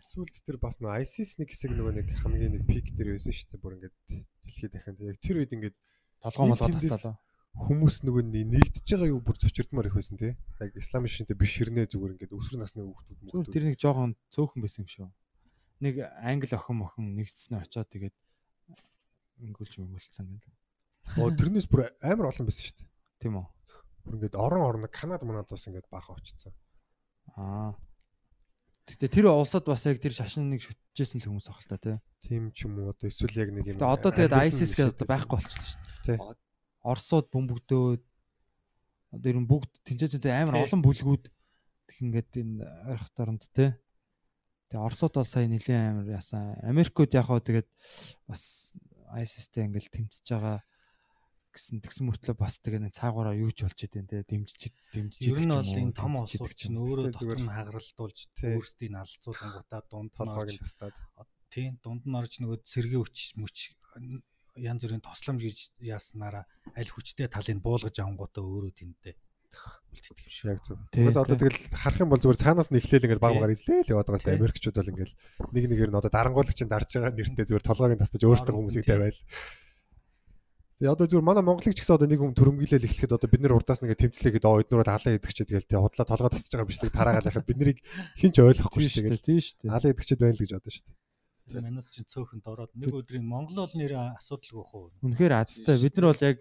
Сүүлд 0.07 0.35
тэр 0.45 0.57
бас 0.61 0.77
нөө 0.79 0.93
ISIS 1.03 1.35
нэг 1.41 1.49
хэсэг 1.51 1.73
нөгөө 1.73 1.93
нэг 1.99 2.07
хамгийн 2.21 2.53
нэг 2.55 2.63
пик 2.69 2.93
дээр 2.95 3.17
байсан 3.17 3.33
шүү 3.33 3.47
дээ. 3.57 3.61
Бүр 3.61 3.73
ингээд 3.81 3.95
дэлхийд 4.45 4.71
дахин 4.71 4.95
яг 5.01 5.17
тэр 5.19 5.35
үед 5.41 5.51
ингээд 5.57 5.75
Толгоо 6.21 6.45
молгоо 6.47 6.67
Энд 6.69 6.77
тэндээс- 6.77 6.93
тасталаа. 6.93 7.15
Хүмүүс 7.57 7.95
нөгөө 8.05 8.23
нэг 8.29 8.45
нэгдэж 8.53 8.85
байгаа 8.85 9.09
юу 9.09 9.21
бүр 9.25 9.37
зочирдмаар 9.41 9.89
их 9.89 9.97
байсан 9.97 10.17
тий. 10.17 10.33
Яг 10.61 10.71
исламын 10.77 11.09
шинтэй 11.09 11.33
биш 11.37 11.57
хэрнээ 11.57 11.89
зүгээр 11.89 12.13
ингээд 12.17 12.37
өсвөр 12.37 12.61
насны 12.61 12.85
хүүхдүүд 12.85 13.17
Зүгээр 13.17 13.41
мөхдөд. 13.41 13.53
тэр 13.57 13.65
нэг 13.65 13.77
жоохон 13.81 14.13
цөөхөн 14.29 14.61
байсан 14.61 14.81
юм 14.85 14.89
шүү. 14.93 15.09
Нэг 15.81 15.95
англи 16.21 16.53
охин 16.53 16.81
охин 16.85 17.05
нэгдснээ 17.17 17.61
очоод 17.65 17.89
тэгээд 17.89 18.15
ингүүлж 19.41 19.73
мөнгөлцсөн 19.81 20.25
гэнэ. 20.37 20.55
Оо 21.17 21.29
тэрнээс 21.33 21.67
бүр 21.69 21.89
амар 22.01 22.29
олон 22.29 22.45
байсан 22.45 22.63
шүү 22.65 22.77
дээ. 22.81 22.89
Тийм 23.21 23.33
үү? 23.41 23.47
Бүр 24.05 24.13
ингээд 24.21 24.35
орон 24.37 24.63
орно 24.65 24.87
Канада 24.89 25.25
манад 25.25 25.49
бас 25.49 25.65
ингээд 25.65 25.89
баахан 25.89 26.17
очсон. 26.17 26.53
Аа. 27.37 27.73
Гэтэ 28.87 29.11
тэр 29.11 29.27
улсад 29.33 29.67
бас 29.67 29.83
яг 29.85 29.99
тэр 29.99 30.15
шашныг 30.15 30.63
шүтжсэн 30.63 31.19
л 31.25 31.27
хүмүүс 31.35 31.49
ах 31.51 31.59
л 31.59 31.69
та 31.69 31.77
тий. 31.77 31.97
Тийм 32.23 32.49
ч 32.55 32.65
юм 32.65 32.79
уу 32.79 32.93
одоо 32.95 33.11
эсвэл 33.11 33.35
яг 33.35 33.51
нэг 33.51 33.67
юм. 33.67 33.75
Гэтэ 33.75 33.83
одоо 33.83 34.11
тэгээд 34.15 34.47
ISIS 34.47 34.73
гэдэг 34.79 34.95
одоо 34.95 35.07
байхгүй 35.11 35.37
болчихлоо 35.37 35.67
шүү 35.67 35.81
дээ. 36.07 36.17
Тий. 36.17 36.46
Оросууд 36.83 37.27
бөмбөгдөөд 37.31 38.03
одоо 39.15 39.27
ер 39.31 39.39
нь 39.39 39.49
бүгд 39.49 39.71
тэнцээчтэй 39.87 40.33
амар 40.33 40.61
олон 40.61 40.81
бүлгүүд 40.83 41.23
тэг 41.87 41.97
ингээд 42.03 42.31
энэ 42.37 42.65
ойрох 42.91 43.09
дорнд 43.15 43.43
тий. 43.55 43.71
Тэгээ 44.69 44.85
Оросууд 44.85 45.13
бол 45.15 45.27
сая 45.27 45.47
нэлийн 45.47 46.03
амар 46.03 46.19
яасан. 46.19 46.59
Америкууд 46.61 47.15
яг 47.15 47.31
хаа 47.31 47.39
тэгээд 47.39 47.69
бас 48.27 48.75
ISIS-тэй 49.15 49.65
ингээл 49.65 49.89
тэмцэж 49.95 50.25
байгаа 50.27 50.59
гэсэн 51.57 51.81
тэгсэн 51.81 52.05
мөртлөө 52.05 52.35
бас 52.37 52.61
тэгээ 52.61 52.81
нэг 52.85 52.93
цаагаараа 52.93 53.33
юу 53.33 53.49
ч 53.49 53.65
болж 53.65 53.79
идэв 53.81 54.05
тий. 54.05 54.21
Дэмжиж 54.21 54.61
дэмжиж 54.93 55.21
Ер 55.25 55.41
нь 55.41 55.49
бол 55.49 55.65
энэ 55.65 55.97
том 55.97 56.13
ч 56.29 56.37
чинь 56.37 56.77
өөрөө 56.77 57.15
зүгээр. 57.17 57.41
нь 57.41 57.55
хагаралтуулж 57.55 58.17
өөрсдийг 58.45 58.91
нь 58.93 59.01
алцуулангуудаа 59.01 59.81
дунд 59.89 60.11
нь 60.13 60.17
толгойг 60.19 60.53
нь 60.53 60.61
тастаад. 60.61 60.95
тийм 61.49 61.79
дунд 61.81 62.03
нь 62.05 62.13
орж 62.13 62.33
нөгөө 62.37 62.61
сэргийн 62.61 63.01
хүч 63.01 63.17
мүч 63.41 63.57
янз 64.57 64.81
бүрийн 64.83 65.05
тосломж 65.05 65.41
гэж 65.45 65.57
яаснараа 65.81 66.43
аль 66.75 66.91
хүчтэй 66.91 67.29
талыг 67.29 67.61
буулгаж 67.61 67.95
авангуудаа 68.01 68.43
өөрөө 68.43 68.73
тэндээ 68.73 69.15
үлддэг 69.93 70.17
юм 70.19 70.29
шүү. 70.29 70.47
Яг 70.51 70.59
зөв. 70.61 70.77
Угаас 70.93 71.17
одоо 71.17 71.37
тэгэл 71.39 71.59
харах 71.73 72.01
юм 72.03 72.11
бол 72.11 72.21
зүгээр 72.21 72.41
цаанаас 72.43 72.69
нь 72.69 72.77
эхлээл 72.77 73.05
ингээд 73.07 73.23
баг 73.23 73.33
багаар 73.39 73.55
излээл 73.55 73.91
яваад 73.95 74.07
байгаа 74.11 74.21
л 74.21 74.27
да. 74.27 74.37
Америкчууд 74.37 74.77
бол 74.77 74.91
ингээд 74.91 75.11
нэг 75.55 75.63
нэгээр 75.71 75.91
нь 75.91 75.99
одоо 75.99 76.11
дарангуулагчийн 76.11 76.69
дарж 76.69 76.89
байгаа 76.93 77.13
нэртэй 77.15 77.45
зүгээр 77.47 77.65
толгойг 77.65 77.93
нь 77.95 78.01
тастаж 78.03 78.21
Орон, 78.27 78.55
хүмүүсийг 78.57 78.85
тавиал. 78.85 79.19
Тэгээ 80.77 80.93
одоо 80.93 81.05
зүгээр 81.09 81.25
манай 81.25 81.41
Монголыг 81.41 81.73
ч 81.73 81.81
гэсэн 81.81 81.97
одоо 81.97 82.05
нэг 82.05 82.21
хүн 82.21 82.37
төрөмгийлэл 82.37 82.85
эхлэхэд 82.85 83.15
одоо 83.17 83.29
бид 83.33 83.41
нэр 83.41 83.57
урдаас 83.57 83.81
нэгэ 83.81 83.97
тэмцлээгээд 83.97 84.45
оо 84.45 84.61
эднүрээ 84.61 84.93
халаа 84.93 85.17
идэгчээ 85.17 85.49
тэгэл 85.49 85.65
тий 85.65 85.79
худлаа 85.81 86.05
толгой 86.05 86.29
тасаж 86.37 86.53
байгаа 86.53 86.69
бичлэг 86.69 86.93
тараагаал 86.93 87.29
яхад 87.33 87.49
бид 87.49 87.57
нарыг 87.57 87.79
хинч 88.13 88.35
ойлгохгүй 88.37 88.85
шүү 88.85 89.09
дээ. 89.09 89.25
Тийм 89.25 89.41
шүү 89.41 89.57
дээ. 89.65 89.73
Халаа 89.73 89.89
идэгчэд 89.97 90.21
байна 90.21 90.37
л 90.37 90.43
гэж 90.45 90.51
бодож 90.53 90.73
шүү 90.77 90.85
дээ. 90.85 91.06
Тийм 91.47 91.63
манайс 91.63 91.89
чинь 91.95 92.07
цөөхөнд 92.07 92.45
ороод 92.47 92.71
нэг 92.75 92.91
өдрийн 92.91 93.23
Монгол 93.23 93.63
бол 93.63 93.75
нэр 93.79 93.93
асуудалгүй 94.19 94.63
хөө. 94.67 94.85
Үнэхээр 95.03 95.33
азтай. 95.33 95.75
Бид 95.79 95.95
нар 95.95 96.07
бол 96.11 96.23
яг 96.27 96.37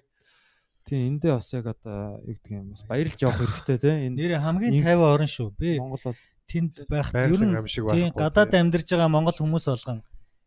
тийм 0.86 1.00
эндээ 1.14 1.32
бас 1.34 1.48
яг 1.54 1.66
одоо 1.70 2.18
юу 2.26 2.34
гэдэг 2.34 2.52
юм 2.52 2.66
бас 2.74 2.82
баярлж 2.90 3.18
явах 3.22 3.38
хэрэгтэй 3.38 3.78
тий. 3.78 3.94
Энэ 4.10 4.16
Нэр 4.18 4.32
хамгийн 4.42 4.74
Инх- 4.74 4.86
50 4.86 5.14
орн 5.14 5.30
шүү. 5.30 5.48
Би 5.54 5.78
Монгол 5.78 6.02
бол 6.10 6.20
тэнд 6.46 6.74
байх 6.90 7.10
ер 7.14 7.30
нь 7.38 7.54
тийм 7.94 8.10
гадаад 8.14 8.52
амьдарж 8.54 8.86
байгаа 8.90 9.10
монгол 9.10 9.34
хүмүүс 9.34 9.66
болгон 9.66 9.98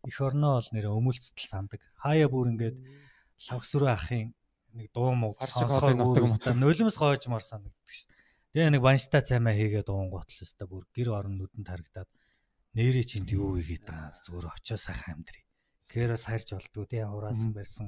их 0.07 0.17
орноо 0.23 0.59
бол 0.59 0.69
нэр 0.71 0.85
өмөлцөл 0.95 1.47
сандаг. 1.47 1.79
Хаяа 1.99 2.31
бүр 2.31 2.55
ингээд 2.55 2.77
лавсруу 3.51 3.91
ахын 3.91 4.31
нэг 4.75 4.87
дуу 4.95 5.11
муу 5.15 5.35
хоолыг 5.35 5.97
нутаг 5.99 6.23
мутаг. 6.23 6.55
нулимс 6.55 6.95
гоожмаар 6.95 7.43
санагддаг 7.43 7.87
шүү. 7.91 8.07
Тэгээ 8.55 8.71
нэг 8.75 8.81
банштай 8.81 9.21
цаймаа 9.21 9.53
хийгээд 9.53 9.91
уунгуутлаа 9.91 10.43
өстө 10.47 10.65
бүр 10.71 10.87
гэр 10.95 11.09
орон 11.11 11.35
нүдэнд 11.37 11.67
харагдаад 11.67 12.09
нэрээ 12.77 13.05
чинд 13.05 13.29
юу 13.33 13.57
хийгээд 13.57 13.85
байгаа 13.89 14.11
зүгээр 14.13 14.47
очоо 14.49 14.77
сайхан 14.77 15.21
амьдрий. 15.21 15.45
Тэгэхээр 15.89 16.11
бас 16.13 16.25
харж 16.29 16.47
болдгоо 16.53 16.85
тий 16.85 17.01
хураасан 17.05 17.51
барьсан 17.53 17.87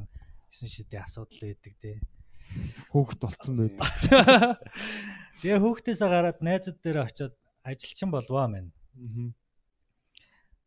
9 0.52 0.68
шидийн 0.68 1.06
асуудал 1.06 1.41
ээдэг 1.53 1.76
тий. 1.78 1.98
хүүхэд 2.91 3.20
болцсон 3.22 3.53
байд. 3.56 3.78
Тэгээ 5.41 5.60
хүүхдээсээ 5.62 6.10
гараад 6.10 6.40
найзууд 6.41 6.80
дээр 6.82 6.99
очиод 7.06 7.34
ажилчин 7.64 8.10
болваа 8.12 8.48
мэн. 8.49 8.74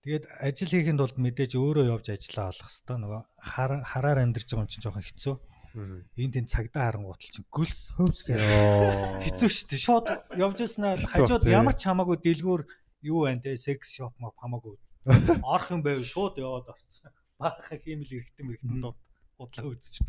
Тэгээд 0.04 0.24
ажил 0.40 0.68
хийхэд 0.72 1.00
бол 1.00 1.16
мэдээж 1.16 1.52
өөрөө 1.56 1.84
явж 1.90 2.06
ажиллаа 2.12 2.52
олох 2.52 2.68
хэвээр 2.68 3.00
нөгөө 3.02 3.22
хар- 3.40 3.84
хараар 3.88 4.18
амьдарч 4.20 4.48
байгаа 4.52 4.64
юм 4.64 4.70
чинь 4.72 4.84
жоохон 4.84 5.04
хэцүү. 5.04 5.34
Энд 5.74 6.32
тэнд 6.38 6.48
цагдаа 6.52 6.92
харангуутал 6.92 7.32
чинь 7.34 7.48
гүлс 7.50 7.96
хөвс 7.98 8.20
гэх. 8.28 8.36
Хэцүү 9.26 9.48
шүү 9.48 9.66
дээ. 9.74 9.80
Шууд 9.80 10.06
явж 10.38 10.58
яснаа 10.60 10.94
хажууд 11.00 11.44
ямар 11.48 11.74
ч 11.74 11.88
хамаагүй 11.88 12.20
дэлгүүр 12.20 12.62
юу 13.04 13.28
байна 13.28 13.40
те 13.44 13.56
секс 13.60 13.92
шоп 13.92 14.16
мап 14.18 14.36
хамаагүй. 14.40 14.76
Орох 15.44 15.70
юм 15.70 15.84
байв 15.84 16.00
шууд 16.04 16.40
яваад 16.40 16.72
орцсон. 16.72 17.12
Баахан 17.36 17.78
хиймэл 17.78 18.16
эргэтэн 18.16 18.46
мэрэгтэн 18.48 18.80
дууд 18.80 18.98
бодлоо 19.36 19.76
үзэж. 19.76 20.00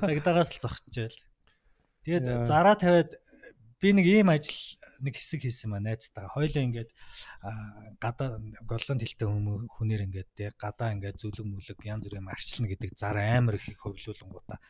Цагдаагаас 0.00 0.56
л 0.56 0.62
зогсчихэл. 0.64 1.20
Тэгээд 2.08 2.48
зараа 2.48 2.76
тавиад 2.80 3.12
би 3.80 3.92
нэг 3.92 4.06
ийм 4.08 4.32
ажил 4.32 4.80
нэг 5.04 5.16
хэсэг 5.16 5.44
хийсэн 5.44 5.72
маа 5.72 5.80
найзтайгаа. 5.84 6.32
Хойлоо 6.32 6.62
ингээд 6.64 6.90
аа, 7.44 7.96
гадаа 8.00 8.40
голланд 8.64 9.00
хэлтэй 9.04 9.28
хүмүүс 9.28 9.72
хүнээр 9.76 10.04
ингээд 10.08 10.56
гадаа 10.60 10.96
ингээд 10.96 11.20
зүлэг 11.20 11.44
мүлэг 11.48 11.80
янз 11.84 12.04
бүр 12.08 12.20
юм 12.20 12.28
арчилна 12.28 12.68
гэдэг 12.68 12.96
зар 12.96 13.16
амар 13.16 13.56
их 13.56 13.64
хөвлүүлэнгуудаа 13.80 14.60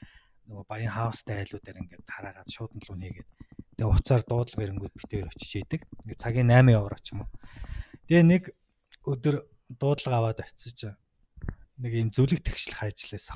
нөгөө 0.48 0.64
баян 0.70 0.92
хаустай 0.94 1.42
айлуудаар 1.44 1.80
ингээд 1.82 2.04
тараагаад 2.08 2.48
шууд 2.48 2.72
нь 2.76 2.84
луу 2.88 2.96
нэгээд 2.96 3.28
тэгээ 3.76 3.90
уцаар 3.90 4.22
дуудлага 4.24 4.64
ирэнгүүд 4.64 4.94
битээр 4.96 5.28
очиж 5.28 5.52
идэг. 5.60 5.82
Ингээд 6.04 6.20
цагийн 6.20 6.48
8 6.52 6.72
яваар 6.76 7.00
ч 7.00 7.12
юм 7.16 7.24
уу. 7.24 7.30
Тэгээ 8.08 8.24
нэг 8.24 8.42
өдөр 9.04 9.36
дуудлага 9.68 10.16
аваад 10.20 10.40
очиж 10.44 10.92
нэг 11.80 11.92
юм 11.96 12.10
зүлэг 12.12 12.44
тэгшлэх 12.44 12.80
ажиллаас. 12.84 13.32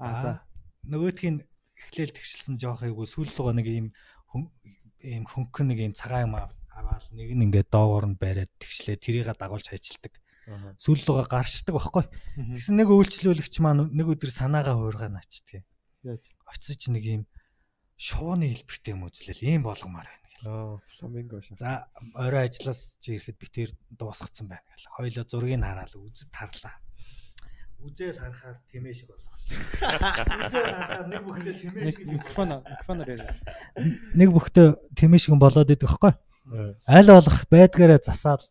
Аа 0.00 0.14
за. 0.22 0.30
Аа 0.34 0.50
нөгөөх 0.88 1.20
нь 1.28 1.44
эхлээл 1.90 2.14
тэгшилсэн 2.16 2.56
жоох 2.56 2.82
айгу 2.82 3.04
сүүл 3.04 3.30
рүүгээ 3.30 3.56
нэг 3.60 3.66
хүн- 4.32 4.50
ийм 5.04 5.24
хөнгөн 5.28 5.66
нэг 5.72 5.78
ийм 5.80 5.94
цагаан 5.96 6.28
юм 6.28 6.34
аваад 6.40 7.04
нэг 7.12 7.28
нь 7.36 7.44
ингээд 7.48 7.68
доогоор 7.72 8.06
нь 8.08 8.16
бариад 8.20 8.50
тэгшлээ 8.60 8.96
тэрийг 8.96 9.28
дагуулж 9.36 9.68
ажилладаг. 9.68 10.14
Сүүл 10.80 11.04
рүүгээ 11.04 11.28
гарчдаг 11.28 11.74
байхгүй. 11.76 12.04
Тэгсэн 12.56 12.76
нэг 12.80 12.88
үйлчлүүлэгч 12.88 13.54
маань 13.60 13.92
нэг 13.92 14.06
өдөр 14.08 14.30
санаагаа 14.32 14.76
хуургаа 14.76 15.10
начдаг. 15.12 15.62
Яаж? 16.02 16.24
Очиж 16.48 16.88
нэг 16.88 17.04
ийм 17.04 17.22
шууны 18.00 18.48
хэлбэртэй 18.48 18.96
юм 18.96 19.04
үзлээл 19.04 19.44
ийм 19.44 19.62
болгомоор 19.68 20.08
байна 20.08 20.24
гэл. 20.24 20.48
Аа, 20.48 20.80
фламинго 20.88 21.44
шаа. 21.44 21.60
За 21.60 21.70
орой 22.16 22.48
ажиллаас 22.48 22.96
чи 23.04 23.20
ирэхэд 23.20 23.36
битээр 23.36 23.70
дуусгацсан 23.92 24.48
байна 24.48 24.64
гэл. 24.64 24.88
Хоёлоо 24.96 25.24
зургийг 25.28 25.60
хараад 25.60 25.92
үз 25.92 26.24
тарлаа. 26.32 26.80
Үзэл 27.84 28.16
харахаар 28.16 28.56
тэмээ 28.72 28.94
шиг 28.96 29.12
болоо. 29.12 29.28
Үзэл 29.52 30.72
харахаар 30.72 31.08
нэг 31.12 31.20
бүхтэй 31.28 31.54
тэмээ 31.60 31.92
шиг 31.92 32.08
микрофон 32.08 32.48
микрофоноор 32.64 33.08
яриа. 33.12 33.36
нэг 34.16 34.28
бүхтэй 34.32 34.66
тэмээ 34.96 35.20
шиг 35.20 35.36
болоод 35.36 35.68
идэх 35.68 35.92
хэвгүй. 36.00 36.12
Аль 36.88 37.12
болох 37.12 37.44
байдгаараа 37.52 38.00
засаад 38.00 38.48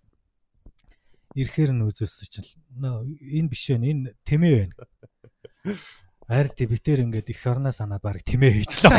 ирэхээр 1.34 1.74
нь 1.74 1.86
үзүүлсэн 1.90 2.30
чинь 2.30 2.50
энэ 2.78 3.50
биш 3.50 3.66
вэ 3.74 3.82
энэ 3.82 4.14
тэмээ 4.22 4.54
байна. 4.62 4.76
Ард 6.30 6.58
битэр 6.62 7.02
ингээд 7.10 7.34
их 7.34 7.42
орноо 7.50 7.74
санаад 7.74 8.06
баг 8.06 8.22
тэмээ 8.22 8.62
хийчлээ. 8.62 8.94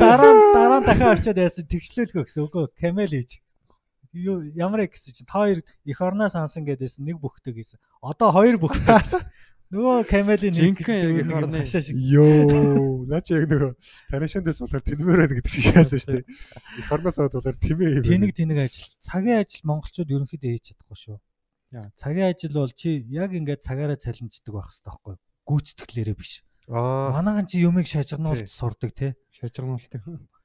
Дараа 0.00 0.32
дараа 0.56 0.80
дахиад 0.80 1.20
очиод 1.20 1.36
яасан 1.36 1.68
тэгшлүүлгөө 1.68 2.24
гэсэн 2.24 2.44
үгүй 2.48 2.64
камел 2.80 3.12
хийж. 3.12 3.44
Юу 4.16 4.40
ямар 4.56 4.88
гэсэн 4.88 5.12
чинь 5.12 5.28
та 5.28 5.44
хоёр 5.44 5.60
их 5.84 5.98
орноо 6.00 6.32
сансан 6.32 6.64
гэдээсэн 6.64 7.04
нэг 7.04 7.20
бүхтэй 7.20 7.52
гэсэн. 7.52 7.78
Одоо 8.00 8.32
хоёр 8.32 8.56
бүхтэй. 8.56 9.20
Нөгөө 9.70 10.02
камелийн 10.10 10.50
нэг 10.50 10.82
Жинхэнэ 10.82 11.22
их 11.22 11.30
орны- 11.30 11.62
хашаа 11.62 11.78
шиг. 11.78 11.94
Йоо, 11.94 13.06
наа 13.06 13.22
чи 13.22 13.38
яг 13.38 13.46
нөгөө 13.46 13.70
танишандас 14.10 14.58
болохоор 14.58 14.82
тэнмээр 14.82 15.18
байна 15.22 15.34
гэдэг 15.38 15.46
шиг 15.46 15.66
яасан 15.70 16.00
шүү 16.02 16.10
дээ. 16.18 16.26
Их 16.82 16.88
орноос 16.90 17.16
аваад 17.22 17.34
болохоор 17.38 17.58
тэмээ 17.62 17.90
юм. 18.02 18.04
Тэнэг 18.08 18.32
тэнэг 18.34 18.58
ажил. 18.66 18.90
Цагийн 18.98 19.38
ажил 19.46 19.62
монголчууд 19.70 20.10
ерөнхийдөө 20.10 20.50
хийж 20.58 20.74
чадахгүй 20.74 20.98
шүү. 20.98 21.16
Цагийн 21.70 22.34
ажил 22.34 22.54
бол 22.58 22.72
чи 22.74 22.98
яг 23.06 23.30
ингээд 23.30 23.62
цагаараа 23.62 23.94
цалинждаг 23.94 24.50
байх 24.50 24.74
хэрэгтэй 24.74 24.90
байхгүй 24.90 25.12
юу? 25.14 25.22
Гүйцэтгэлээрээ 25.46 26.16
биш. 26.18 26.42
Аа, 26.66 27.14
Манайхан 27.14 27.46
чи 27.46 27.62
юмыг 27.62 27.86
шажигнуулт 27.86 28.46
Тий. 28.46 28.50
сурдаг 28.50 28.90
те. 28.90 29.14
Шажигнуулт. 29.30 29.86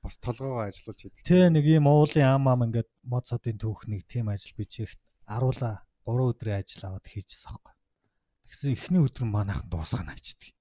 бас 0.06 0.22
толгоогоо 0.22 0.70
ажиллуулж 0.70 1.02
хийдэг. 1.02 1.26
Тэ 1.26 1.50
нэг 1.50 1.66
юм 1.66 1.90
уулын 1.90 2.30
ам 2.30 2.46
ам 2.46 2.70
ингээд 2.70 2.90
мод 3.10 3.26
содын 3.26 3.58
түүхнийг 3.58 4.06
тийм 4.06 4.30
ажил 4.30 4.54
бичихт 4.54 5.02
аруула 5.26 5.82
3 6.06 6.30
өдрийн 6.30 6.62
ажил 6.62 6.86
аваад 6.86 7.10
хийчихсэн 7.10 7.58
байхгүй. 7.58 7.74
Тэгсэн 8.46 8.74
эхний 8.78 9.02
өдөр 9.02 9.26
манайхан 9.26 9.66
дуусгана 9.66 10.14
ачдаг. 10.14 10.54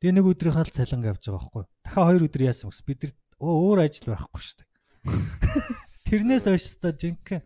Тэгээ 0.00 0.16
нэг 0.16 0.26
өдрийнхаа 0.32 0.64
л 0.64 0.72
цалин 0.72 1.04
авч 1.04 1.28
байгаа 1.28 1.44
байхгүй. 1.44 1.64
Дахиад 1.84 2.06
хоёр 2.08 2.22
өдөр 2.24 2.42
яасан 2.48 2.72
гэс 2.72 2.82
бид 2.88 3.00
нар 3.04 3.12
өө 3.36 3.52
өөр 3.68 3.78
ажил 3.84 4.08
байхгүй 4.16 4.40
шүү 4.40 4.56
дээ. 4.56 4.70
Тэрнээс 6.08 6.44
хойш 6.48 6.64
та 6.80 6.88
жинхэнэ 6.96 7.44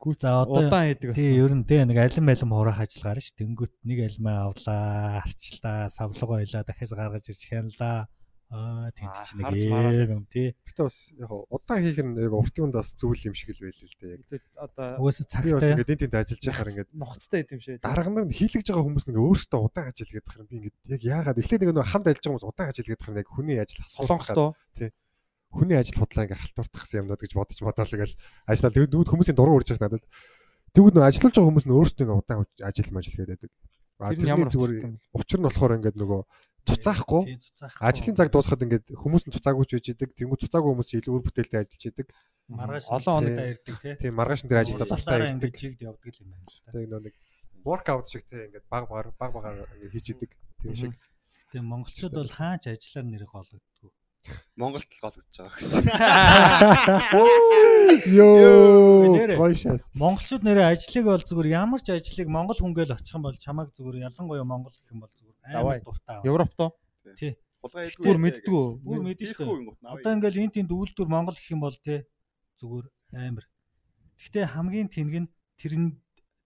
Гүц 0.00 0.24
За, 0.24 0.40
одоо- 0.42 0.64
удаан 0.64 0.88
хийдэг 0.96 1.12
Тий, 1.12 1.36
ер 1.36 1.52
нь 1.52 1.64
тий 1.68 1.84
нэг 1.84 1.98
алим 2.00 2.32
алим 2.32 2.50
хураах 2.56 2.80
ажиллагаар 2.80 3.20
ш. 3.20 3.36
Тэнгүүт 3.36 3.84
нэг 3.84 3.98
алимаа 4.08 4.48
авлаа, 4.48 5.20
арчлаа, 5.20 5.92
савлага 5.92 6.40
ойлаа, 6.40 6.64
дахиад 6.64 6.96
гаргаж 6.96 7.28
ирж 7.28 7.44
хянлаа. 7.44 8.08
Аа, 8.50 8.90
тэнд 8.96 9.14
чи 9.22 9.36
нэг 9.38 10.10
юм 10.10 10.24
тий. 10.26 10.56
Гэтэ 10.66 10.82
бас 10.82 11.12
яг 11.14 11.30
удаан 11.30 11.82
хийх 11.86 12.00
нь 12.02 12.16
яг 12.18 12.32
урт 12.34 12.56
юмд 12.58 12.74
бас 12.74 12.96
зүйл 12.98 13.28
юм 13.30 13.34
шиг 13.36 13.52
л 13.54 13.60
байл 13.62 13.76
л 13.76 13.94
дээ. 14.00 14.18
Яг 14.26 14.42
одоо 14.58 15.04
Угаасаа 15.04 15.26
цагтай. 15.30 15.70
ингээд 15.70 15.92
энд 15.94 16.00
тэнд 16.02 16.16
ажиллаж 16.18 16.44
байхаар 16.50 16.70
ингээд 16.74 16.90
ноцтой 16.96 17.46
юм 17.46 17.60
шиг. 17.62 17.78
дарга 17.78 18.10
нь 18.10 18.34
хийлгэж 18.34 18.66
байгаа 18.72 18.84
хүмүүс 18.90 19.06
нэг 19.06 19.18
өөртөө 19.22 19.60
удаан 19.70 19.86
ажил 19.94 20.10
гэдэг 20.10 20.32
хэрэг 20.34 20.48
би 20.50 20.56
ингээд 20.66 20.76
яг 20.96 21.02
яагаад 21.06 21.38
эхлээд 21.38 21.62
нэг 21.62 21.70
нэг 21.78 21.86
хамт 21.86 22.06
ажиллаж 22.10 22.24
байгаа 22.26 22.34
хүмүүс 22.40 22.48
удаан 22.50 22.68
ажил 22.74 22.88
гэдэг 22.90 23.04
хэрэг 23.06 23.20
яг 23.22 23.30
хүний 23.30 23.58
ажил 23.62 23.84
Солонгос 23.86 24.32
тоо. 24.34 24.50
Хүний 25.50 25.76
ажил 25.76 25.98
худлаа 25.98 26.24
ингээ 26.26 26.40
халтууртахсан 26.40 27.00
юмнууд 27.04 27.22
гэж 27.22 27.32
бодож 27.34 27.58
бодоол 27.60 27.94
ингээл 27.94 28.16
ажиллаа. 28.46 28.74
Тэгээд 28.74 28.94
дүүд 28.94 29.08
хүмүүсийн 29.10 29.36
дуруу 29.38 29.58
байгаа 29.58 29.82
надад. 29.82 30.04
Тэгвэл 30.70 30.94
нөө 30.94 31.06
ажиллаж 31.10 31.34
байгаа 31.34 31.48
хүмүүс 31.50 31.66
нь 31.66 31.74
өөрсдөө 31.74 32.04
ингээ 32.06 32.20
удаан 32.22 32.46
ажил 32.62 32.90
мажил 32.94 33.18
байдаг. 33.18 33.50
А 34.00 34.14
тэрний 34.16 34.48
зүгээр 34.48 34.72
учир 35.12 35.38
нь 35.42 35.46
болохоор 35.50 35.76
ингээд 35.76 35.98
нөгөө 36.00 36.20
цуцаахгүй 36.64 37.22
ажлын 37.84 38.16
цаг 38.16 38.28
дуусахад 38.32 38.64
ингээд 38.64 38.86
хүмүүс 38.96 39.24
нь 39.28 39.34
цуцаагүй 39.34 39.64
ч 39.68 39.70
байж 39.76 39.86
идэг. 39.92 40.10
Тэнгүү 40.16 40.38
цуцаагүй 40.40 40.70
хүмүүс 40.72 40.90
илүү 40.96 41.12
үр 41.18 41.24
бүтээлтэй 41.26 41.60
ажиллаж 41.60 41.84
идэг. 41.90 42.06
маргааш 42.48 42.86
Олон 42.90 43.14
хоног 43.20 43.36
та 43.36 43.44
ирдэг 43.50 43.76
тий. 43.80 43.94
Тийм 44.00 44.14
маргааш 44.16 44.40
энэ 44.44 44.50
дуртай 44.50 44.88
Уусалтаараа 44.88 45.28
ирдэг. 45.36 45.54
жигд 45.56 45.80
явдаг 45.84 46.14
юм 46.16 46.28
байна 46.32 46.48
л 46.48 46.60
та. 46.64 46.70
Нөө 46.80 47.00
нэг 47.04 47.14
воркаут 47.64 48.06
шиг 48.08 48.24
те 48.24 48.36
ингээд 48.48 48.66
баг 48.72 48.84
баг 48.88 49.12
баг 49.20 49.30
багаар 49.36 49.68
ингээ 49.76 49.94
хийж 49.94 50.06
идэг. 50.16 50.30
Тийм 50.64 50.74
шиг. 50.76 50.92
Тэгээ 51.52 51.64
монголчууд 51.64 52.14
бол 52.16 52.32
хаач 52.40 52.62
ажиллаар 52.72 53.06
нэрийг 53.08 53.32
олгодгүй. 53.36 53.90
Монголд 54.56 54.84
л 54.84 55.00
гологдож 55.00 55.32
байгаа 55.32 55.56
гэсэн. 55.56 55.84
Йоо 58.12 59.36
гойшас. 59.40 59.88
Монголчууд 59.96 60.44
нэрээ 60.44 60.76
ажлыг 60.76 61.04
бол 61.08 61.24
зүгээр 61.24 61.48
ямар 61.56 61.80
ч 61.80 61.96
ажлыг 61.96 62.28
монгол 62.28 62.60
хүнгээл 62.60 62.94
очих 63.00 63.16
юм 63.16 63.24
бол 63.24 63.36
чамайг 63.40 63.72
зүгээр 63.72 64.04
ялангуяа 64.12 64.44
монгол 64.44 64.76
гэх 64.76 64.92
юм 64.92 65.00
бол 65.00 65.12
зүгээр 65.16 65.36
амар 65.56 65.80
дуртай. 65.80 66.16
аваа. 66.20 66.28
Европ 66.28 66.52
тоо. 66.52 66.70
Тий. 67.16 67.40
Хулгай 67.64 67.88
хийдгүй. 67.88 68.04
Бүр 68.04 68.18
мэддгүү. 68.20 68.64
Бүр 68.84 69.00
мэдэн 69.04 69.26
шүү. 69.32 69.44
Ихгүй 69.44 69.56
юм 69.60 69.68
уу? 69.72 69.76
Одоо 69.84 70.12
ингээл 70.16 70.40
энэ 70.44 70.54
тэнд 70.60 70.70
үйлдвэр 70.72 71.08
монгол 71.08 71.36
гэх 71.36 71.52
юм 71.52 71.60
бол 71.64 71.76
тий 71.80 72.04
зүгээр 72.60 72.86
амар. 73.16 73.44
Гэхдээ 74.20 74.46
хамгийн 74.52 74.88
тэнэг 74.92 75.16
нь 75.24 75.28
тэр 75.60 75.72
нь 75.76 75.88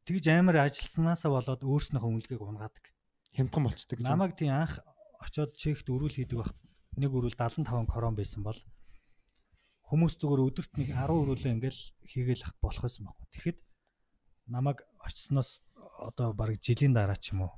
тэгж 0.07 0.25
амар 0.31 0.67
ажилласнаасаа 0.67 1.31
болоод 1.31 1.63
өөрснөөхөө 1.63 2.11
үнэлгээг 2.11 2.43
унгаадаг. 2.43 2.85
Хямдхан 3.35 3.63
болцдог 3.67 3.99
гэж. 3.99 4.07
Намайг 4.07 4.35
тийм 4.39 4.55
анх 4.55 4.79
очоод 5.19 5.55
чехт 5.59 5.87
өрүүл 5.91 6.19
хийдэг 6.19 6.39
байх. 6.39 6.53
Нэг 7.01 7.11
өрүүл 7.11 7.37
75 7.37 7.91
корон 7.91 8.15
байсан 8.15 8.43
бол 8.47 8.59
хүмүүс 9.91 10.15
зүгээр 10.19 10.43
өдөрт 10.47 10.73
нэг 10.79 10.89
10 10.95 11.11
өрүүлээ 11.11 11.55
ингээл 11.59 11.81
хийгээл 12.09 12.47
хат 12.47 12.59
болох 12.63 12.83
байсан 12.87 13.05
байхгүй. 13.05 13.27
Тэгэхэд 13.35 13.59
намайг 14.49 14.79
очсноос 15.01 15.61
одоо 15.99 16.33
бараг 16.33 16.61
жилийн 16.61 16.95
дараа 16.95 17.19
ч 17.19 17.35
юм 17.35 17.47
уу 17.49 17.55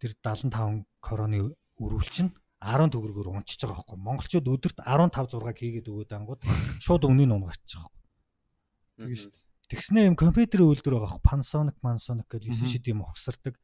тэр 0.00 0.12
75 0.20 0.84
короны 1.00 1.56
өрүүл 1.80 2.10
чинь 2.12 2.32
10 2.60 2.92
төгрөгөөр 2.92 3.32
унчиж 3.36 3.60
байгаа 3.62 3.84
байхгүй. 3.84 3.98
Монголчууд 4.00 4.46
өдөрт 4.48 4.78
15 4.80 5.38
6 5.38 5.60
хийгээд 5.60 5.90
өгөөд 5.92 6.12
ангууд 6.16 6.40
шууд 6.80 7.02
өмнө 7.04 7.24
нь 7.28 7.34
унгаачих 7.36 7.80
байгаа. 7.80 7.92
Тэгэж 8.96 9.20
шүү 9.20 9.30
дээ. 9.32 9.44
Тэгснээ 9.66 10.08
юм 10.08 10.16
компьютерийн 10.16 10.70
үйлдвэр 10.72 10.94
байгаа 10.96 11.12
хөө 11.16 11.26
Panasonic, 11.26 11.76
Panasonic 11.82 12.26
гэж 12.32 12.42
9 12.48 12.70
шид 12.70 12.84
юм 12.88 13.04
ухсардаг. 13.04 13.54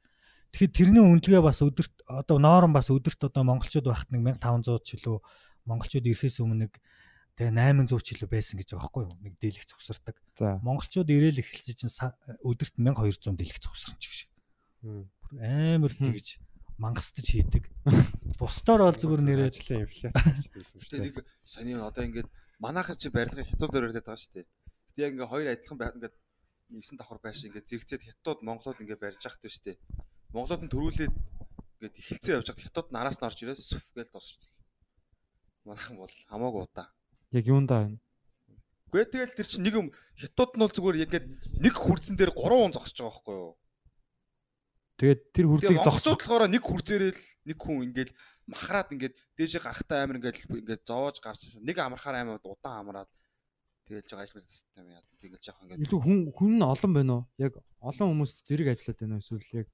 Тэгэхээр 0.52 0.72
тэрний 0.76 1.00
үнэлгээ 1.00 1.40
бас 1.40 1.64
өдөрт 1.64 2.04
одоо 2.04 2.36
ноорон 2.36 2.76
бас 2.76 2.92
өдөрт 2.92 3.24
одоо 3.32 3.42
монголчууд 3.42 3.88
байхад 3.88 4.12
нэг 4.12 4.36
1500 4.36 4.84
ч 4.84 5.00
илүү 5.00 5.16
монголчууд 5.64 6.04
ирэхээс 6.04 6.44
өмнө 6.44 6.68
нэг 6.68 6.72
тэгээ 7.40 7.56
800 7.88 8.04
ч 8.04 8.08
илүү 8.12 8.28
байсан 8.28 8.60
гэж 8.60 8.68
байгаа 8.76 8.84
байхгүй 8.84 9.02
юу? 9.08 9.16
Нэг 9.24 9.34
дийлэх 9.40 9.64
зогсордог. 9.64 10.16
За. 10.36 10.60
Монголчууд 10.60 11.08
ирээл 11.08 11.40
эхэлсэн 11.40 11.88
чинь 11.88 11.92
өдөрт 12.44 12.74
1200 12.76 13.32
дийлэх 13.32 13.58
зогсорч 13.64 14.02
гэж. 14.04 14.20
Амар 15.40 15.92
тэгж 15.96 16.36
мангастаж 16.76 17.26
хийдэг. 17.26 17.64
Бусдаар 18.36 18.84
бол 18.84 18.98
зүгээр 18.98 19.22
нэрээ 19.22 19.48
ажлын 19.48 19.86
инфляц 19.86 20.12
гэж 20.12 20.46
байсан 20.56 20.78
шүү 20.82 20.90
дээ. 20.90 21.04
нэг 21.06 21.16
сони 21.46 21.72
одоо 21.78 22.04
ингээд 22.04 22.28
манайхан 22.58 22.98
чи 22.98 23.08
барилгын 23.08 23.46
хятадаар 23.46 23.84
өрөөд 23.88 24.02
байгаа 24.02 24.18
шүү 24.18 24.32
дээ. 24.42 24.46
Гэтэ 24.90 25.02
яг 25.06 25.12
ингээд 25.14 25.32
хоёр 25.32 25.48
адилхан 25.52 25.78
байхад 25.78 25.96
ингээд 25.96 26.16
нэгсэн 26.74 26.96
давхар 26.98 27.20
байш 27.22 27.38
ингээд 27.46 27.68
зэрэгцээд 27.70 28.02
хятад 28.02 28.38
Монголууд 28.42 28.82
ингээд 28.82 29.02
барьж 29.02 29.20
яхад 29.22 29.46
шүү 29.46 29.64
дээ. 29.70 29.78
Монголууд 30.32 30.64
нь 30.64 30.72
төрүүлээд 30.72 31.14
ингээд 31.82 31.98
эхэлцээ 32.00 32.34
явж 32.40 32.48
хад 32.48 32.60
хятад 32.64 32.88
нараас 32.92 33.20
нь 33.20 33.26
орж 33.28 33.38
ирээс 33.44 33.62
сүф 33.68 33.84
гээл 33.92 34.12
дуусчихлаа. 34.12 34.60
Манайхан 35.68 35.96
бол 36.00 36.14
хамаагүй 36.32 36.62
удаа. 36.64 36.88
Яг 37.36 37.44
юундаа 37.46 37.78
байна? 37.84 37.98
Гүй 38.92 39.04
тэгэл 39.08 39.36
тэр 39.36 39.48
чинь 39.48 39.64
нэг 39.64 39.74
юм 39.76 39.88
хятад 40.16 40.56
нь 40.56 40.62
бол 40.64 40.72
зүгээр 40.72 41.00
яг 41.04 41.08
ингээд 41.12 41.26
нэг 41.64 41.74
хүрцэн 41.76 42.16
дээр 42.16 42.32
3 42.32 42.48
хүн 42.48 42.72
зогсож 42.76 42.96
байгаа 42.96 43.12
байхгүй 43.12 43.36
юу? 43.36 43.52
Тэгээд 45.00 45.20
тэр 45.32 45.46
Тэгээ 45.48 45.52
хүрцгийг 45.52 45.78
монголчууд 45.80 45.96
зогсоо. 45.96 46.16
болохоор 46.20 46.44
нэг 46.52 46.62
хүрзээрэл 46.62 47.22
нэг 47.48 47.58
хүн 47.58 47.78
ингээд 47.88 48.10
махраад 48.46 48.88
ингээд 48.92 49.14
дээшээ 49.36 49.62
гарахтаа 49.64 49.98
амир 50.04 50.16
ингээд 50.20 50.38
ингээд 50.46 50.82
зовоож 50.86 51.16
гарчсан. 51.18 51.64
Нэг 51.64 51.76
амархаар 51.80 52.16
амир 52.20 52.38
удаан 52.44 52.84
амраад 52.84 53.10
тэгэлж 53.88 54.08
байгаа 54.12 54.26
ажмал 54.28 54.46
систем 54.46 54.86
яа. 54.92 55.02
Тэгэлж 55.16 55.44
явах 55.48 55.62
ингээд 55.66 55.84
Илүү 55.88 56.00
хүн 56.04 56.18
хүн 56.30 56.54
олон 56.62 56.92
байна 56.92 57.12
уу? 57.16 57.24
Яг 57.40 57.52
олон 57.80 58.08
хүмүүс 58.12 58.32
зэрэг 58.46 58.68
ажиллаад 58.76 58.98
байна 59.00 59.14
уу? 59.18 59.24
Эсвэл 59.24 59.58
яг 59.64 59.68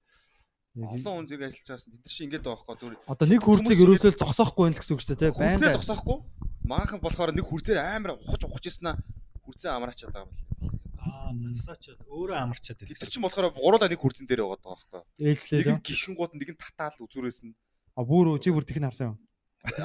олон 0.86 1.14
хүн 1.18 1.26
зэрэг 1.26 1.46
ажиллаж 1.48 1.66
байгаас 1.66 1.84
тэд 1.88 1.94
нар 1.98 2.12
чи 2.12 2.22
ингээд 2.28 2.44
байгаа 2.46 2.62
байхгүй 2.62 2.76
зүгээр 2.78 2.96
Одоо 3.08 3.26
нэг 3.26 3.40
Хүмүүс 3.42 3.82
ерөөсөө 3.82 4.12
зогсоохгүй 4.22 4.64
байх 4.68 4.78
гэсэн 4.78 4.94
үг 4.94 5.02
шүү 5.02 5.10
дээ, 5.16 5.22
тий? 5.22 5.30
Байн 5.34 5.50
хүрзээ 5.58 5.68
байн. 5.68 5.78
зогсоохгүй. 5.78 6.18
Маахан 6.68 7.00
болохоор 7.02 7.30
нэг 7.34 7.46
хүрзээр 7.48 7.78
амир 7.82 8.10
ухаж 8.22 8.42
ухажснаа 8.46 8.94
хүрзээ 9.42 9.70
амраачаад 9.74 10.12
байгаа 10.12 10.26
юм 10.28 10.32
байна. 10.36 10.76
аа 11.08 11.32
загсаачаад 11.34 12.00
өөрөө 12.04 12.36
амарчаад 12.36 12.78
Тэд 12.84 13.00
нар 13.00 13.10
чинь 13.10 13.24
болохоор 13.24 13.46
гуруула 13.56 13.88
нэг 13.88 14.00
хүрзэн 14.02 14.26
дээр 14.28 14.42
байгаа 14.44 14.76
байхгүй. 14.76 15.02
Ээлжлээ 15.24 15.60
Нэг 15.72 15.82
гიშгэнгууд 15.88 16.32
нэг 16.36 16.50
нь 16.52 16.60
татаал 16.60 16.98
үзүүрээс 17.00 17.40
нь 17.48 17.54
А 17.98 18.04
бүр 18.04 18.36
чи 18.38 18.52
бүр 18.52 18.62
тэгнэ 18.68 18.86
харсан 18.92 19.06
юм. 19.10 19.16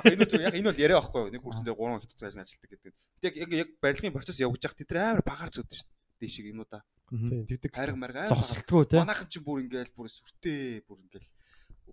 энэ 0.05 0.21
үгүй 0.27 0.41
яг 0.43 0.53
энэ 0.53 0.69
бол 0.69 0.83
яриа 0.83 0.99
байхгүй? 1.01 1.31
Нэг 1.33 1.41
хүрзэн 1.41 1.65
дээр 1.65 1.77
гурван 1.79 1.97
хятад 2.03 2.21
ажиллаж 2.27 2.45
ажилтдаг 2.45 2.69
гэдэг. 2.75 2.93
Тэг 3.23 3.33
яг 3.41 3.49
яг 3.49 3.69
барилгын 3.81 4.13
процесс 4.13 4.37
явагдаж 4.43 4.69
байхад 4.69 4.79
тэд 4.85 4.91
амар 4.99 5.23
багаар 5.25 5.49
зөдсөн 5.49 5.79
шүү 5.81 5.87
дээ. 5.89 6.21
Дээшиг 6.21 6.45
юмудаа. 6.53 6.81
Тийм 7.09 7.45
тэгдэг. 7.45 7.73
Хайрга 7.73 7.97
марга 7.97 8.19
амар 8.23 8.29
багаар. 8.29 8.43
Зогсолтгүй 8.43 8.83
тий? 8.87 8.99
Манайхан 9.01 9.27
ч 9.27 9.35
бүр 9.43 9.57
ингээл 9.63 9.91
бүр 9.97 10.07
сүртэй 10.07 10.83
бүр 10.87 10.97
ингээл 11.03 11.29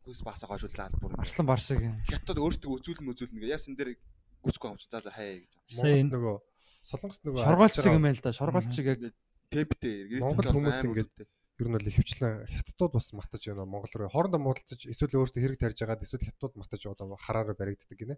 өөхөөс 0.00 0.22
баасаа 0.24 0.48
гожуулаад 0.48 0.94
бүр 1.00 1.18
Арслан 1.18 1.46
бар 1.46 1.60
шиг. 1.60 1.82
хятад 2.06 2.38
өөртөө 2.38 2.70
özүүлэн 2.78 3.10
özүүлнэ 3.10 3.40
гэ 3.42 3.52
яасан 3.52 3.74
дээр 3.76 3.98
гүсгүй 4.40 4.70
юм 4.70 4.78
чи 4.80 4.88
за 4.88 5.02
за 5.02 5.10
хаяа 5.10 5.42
гэж. 5.42 5.52
Монгол 5.76 6.08
нөгөө 6.14 6.36
солонгос 6.86 7.20
нөгөө 7.26 7.40
ажиллаж 7.44 7.74
шиг 7.76 7.96
юм 7.98 8.06
байл 8.06 8.22
да. 8.22 8.32
Шоргоолт 8.32 8.72
шиг 8.72 8.86
яг 8.86 9.00
Темптэй 9.50 10.22
Монгол 10.22 10.46
хүмүүс 10.46 10.80
ингээд 10.86 11.12
ер 11.60 11.68
нь 11.68 11.74
бол 11.76 11.90
ихэвчлэн 11.90 12.46
хятадууд 12.48 12.92
бас 12.96 13.12
матаж 13.12 13.42
байна 13.44 13.66
Монгол 13.68 13.92
руу 13.98 14.08
хоорондоо 14.08 14.40
муудалцаж 14.40 14.80
эсвэл 14.88 15.20
өөртөө 15.20 15.42
хэрэг 15.42 15.60
тарьж 15.60 15.78
агаад 15.84 16.06
эсвэл 16.06 16.24
хятадууд 16.24 16.54
матаж 16.56 16.80
одоо 16.88 17.18
хараараа 17.20 17.58
баригддаг 17.58 17.98
гинэ. 17.98 18.16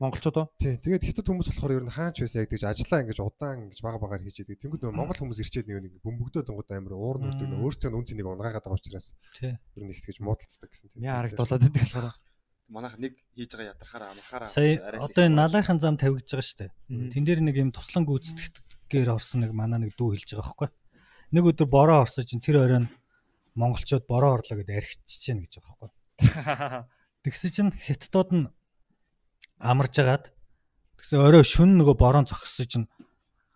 Монголчууд 0.00 0.36
уу? 0.40 0.48
Тий. 0.56 0.80
Тэгээд 0.80 1.04
хятад 1.12 1.28
хүмүүс 1.28 1.52
болохоор 1.52 1.76
ер 1.76 1.84
нь 1.84 1.92
хаач 1.92 2.24
байсан 2.24 2.40
яг 2.40 2.48
тэгж 2.48 2.64
ажиллаа 2.64 3.04
ингэж 3.04 3.20
удаан 3.20 3.68
ингэж 3.68 3.80
бага 3.84 4.00
багаар 4.00 4.24
хийж 4.24 4.48
идэг. 4.48 4.56
Тэнгүүд 4.56 4.88
нөгөө 4.88 4.96
Монгол 4.96 5.20
хүмүүс 5.20 5.44
ирчээд 5.44 5.68
нэг 5.68 5.76
нэг 5.84 5.92
бөмбөгдөө 6.00 6.42
дунгууд 6.48 6.72
амар 6.72 6.96
уур 6.96 7.20
нүрдэг 7.20 7.44
нөгөө 7.44 7.68
өөрсдөө 7.68 7.92
үнцнийг 8.00 8.24
нэг 8.24 8.32
унгаагаад 8.32 8.64
байгаа 8.64 8.80
учраас 8.80 9.12
Тий. 9.36 9.60
ер 9.60 9.82
нь 9.84 9.92
их 9.92 10.00
тэгж 10.00 10.24
муудалцдаг 10.24 10.72
гэсэн. 10.72 10.96
Яа 11.04 11.20
харагдуулаад 11.20 11.64
байдаг 11.68 11.84
болохоор. 11.84 12.16
Манайх 12.72 12.96
нэг 12.96 13.12
хийж 13.36 13.50
байгаа 13.52 13.72
ядрахаар 13.76 14.04
амархаараа 14.08 14.48
Сая 14.48 14.72
одоо 15.04 15.22
энэ 15.28 15.36
налайхын 15.36 15.80
зам 15.84 16.00
тавигдж 16.00 16.32
байгаа 16.32 16.48
шүү 16.48 16.58
дээ. 16.64 16.72
Тэн 17.12 17.24
дээр 17.28 17.40
нэг 17.44 17.56
юм 17.60 17.70
туслан 17.76 18.08
гүйцэтгэгээр 18.08 19.12
орсон 19.12 19.44
нэг 19.44 19.52
манаа 19.52 19.84
нэг 19.84 20.00
дүү 20.00 20.16
хэлж 20.16 20.32
байгаа 20.32 20.48
байхгүй. 20.48 20.68
Нэг 21.36 21.44
өдөр 21.44 21.68
бороо 21.68 22.08
орсон 22.08 22.24
чинь 22.24 22.40
тэр 22.40 22.64
оройн 22.64 22.88
монголчууд 23.52 24.08
бороо 24.08 24.40
орлоо 24.40 24.56
гэдээ 24.56 24.80
архичж 24.80 25.12
чинь 25.18 25.44
гэж 25.44 25.60
байгаа 25.60 25.76
байхгүй. 25.76 25.90
Тэгсэн 27.26 27.50
чинь 27.52 27.72
хятадууд 27.74 28.30
нь 28.32 28.46
амарж 29.60 29.94
агаад 30.00 30.24
тэгсэн 30.98 31.20
орой 31.20 31.44
шүн 31.44 31.76
нөгөө 31.76 31.96
бороо 32.00 32.24
зогссон 32.24 32.66
чинь 32.66 32.86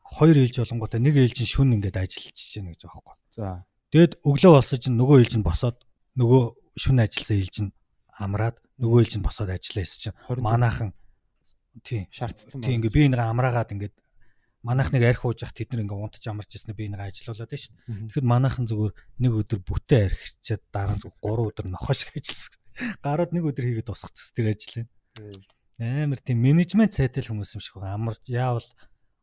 хоёр 0.05 0.37
ээлж 0.37 0.61
болонгуудаа 0.61 1.01
нэг 1.01 1.17
ээлж 1.17 1.39
нь 1.43 1.49
шүн 1.49 1.75
ингээд 1.81 1.97
ажиллаж 1.97 2.37
чинь 2.37 2.69
гэж 2.69 2.85
байгаа 2.85 3.03
байхгүй. 3.03 3.17
За. 3.33 3.65
Тэгэд 3.91 4.13
өглөө 4.21 4.53
болсон 4.53 4.79
чинь 4.79 4.99
нөгөө 5.01 5.17
ээлж 5.25 5.35
нь 5.41 5.47
босоод 5.49 5.79
нөгөө 6.21 6.43
шүн 6.77 6.99
ажилласан 7.01 7.39
ээлж 7.41 7.57
нь 7.65 7.71
амраад 8.21 8.57
нөгөө 8.79 8.99
ээлж 9.01 9.15
нь 9.19 9.27
босоод 9.27 9.51
ажиллаа 9.51 9.85
гэсэн 9.85 10.01
чинь 10.05 10.17
20 10.29 10.45
манаахан 10.45 10.91
тий 11.83 12.07
шаардсан 12.13 12.61
тий 12.63 12.77
ингээ 12.77 12.93
би 12.95 13.09
нэг 13.11 13.21
амраагаад 13.25 13.75
ингээд 13.75 13.97
манайх 14.63 14.93
нэг 14.93 15.03
арх 15.09 15.25
ууж 15.25 15.43
явах 15.43 15.57
тэд 15.57 15.75
нэг 15.75 15.89
ингээ 15.89 15.99
унтаж 15.99 16.25
амарч 16.31 16.51
ирсэн 16.55 16.77
би 16.77 16.89
нэг 16.89 17.01
байна 17.01 17.13
шүү 17.13 17.45
дээ. 17.45 17.69
Мгм. 17.85 18.07
Тэгэхэд 18.09 18.27
манайхан 18.29 18.65
зүгээр 18.71 18.93
нэг 19.21 19.33
өдөр 19.45 19.61
бүтээ 19.61 20.01
архичаад 20.09 20.63
дараа 20.73 20.95
нь 20.97 21.03
зүгээр 21.05 21.21
3 21.21 21.49
өдөр 21.53 21.67
нохоо 21.69 21.95
шиг 21.95 22.17
ажилласан. 22.17 22.61
Гараад 23.05 23.31
нэг 23.37 23.45
өдөр 23.45 23.65
хийгээд 23.67 23.89
тусгацсан 23.93 24.33
тэр 24.33 24.49
ажил 24.55 24.77
нь. 24.83 24.91
Амар 25.79 26.21
тийм 26.23 26.39
менежмент 26.39 26.95
цайтай 26.95 27.25
л 27.25 27.35
хүмүүс 27.35 27.59
юм 27.59 27.63
шиг 27.65 27.83
байгаа. 27.83 27.99
Амарч 27.99 28.23
яавал 28.31 28.69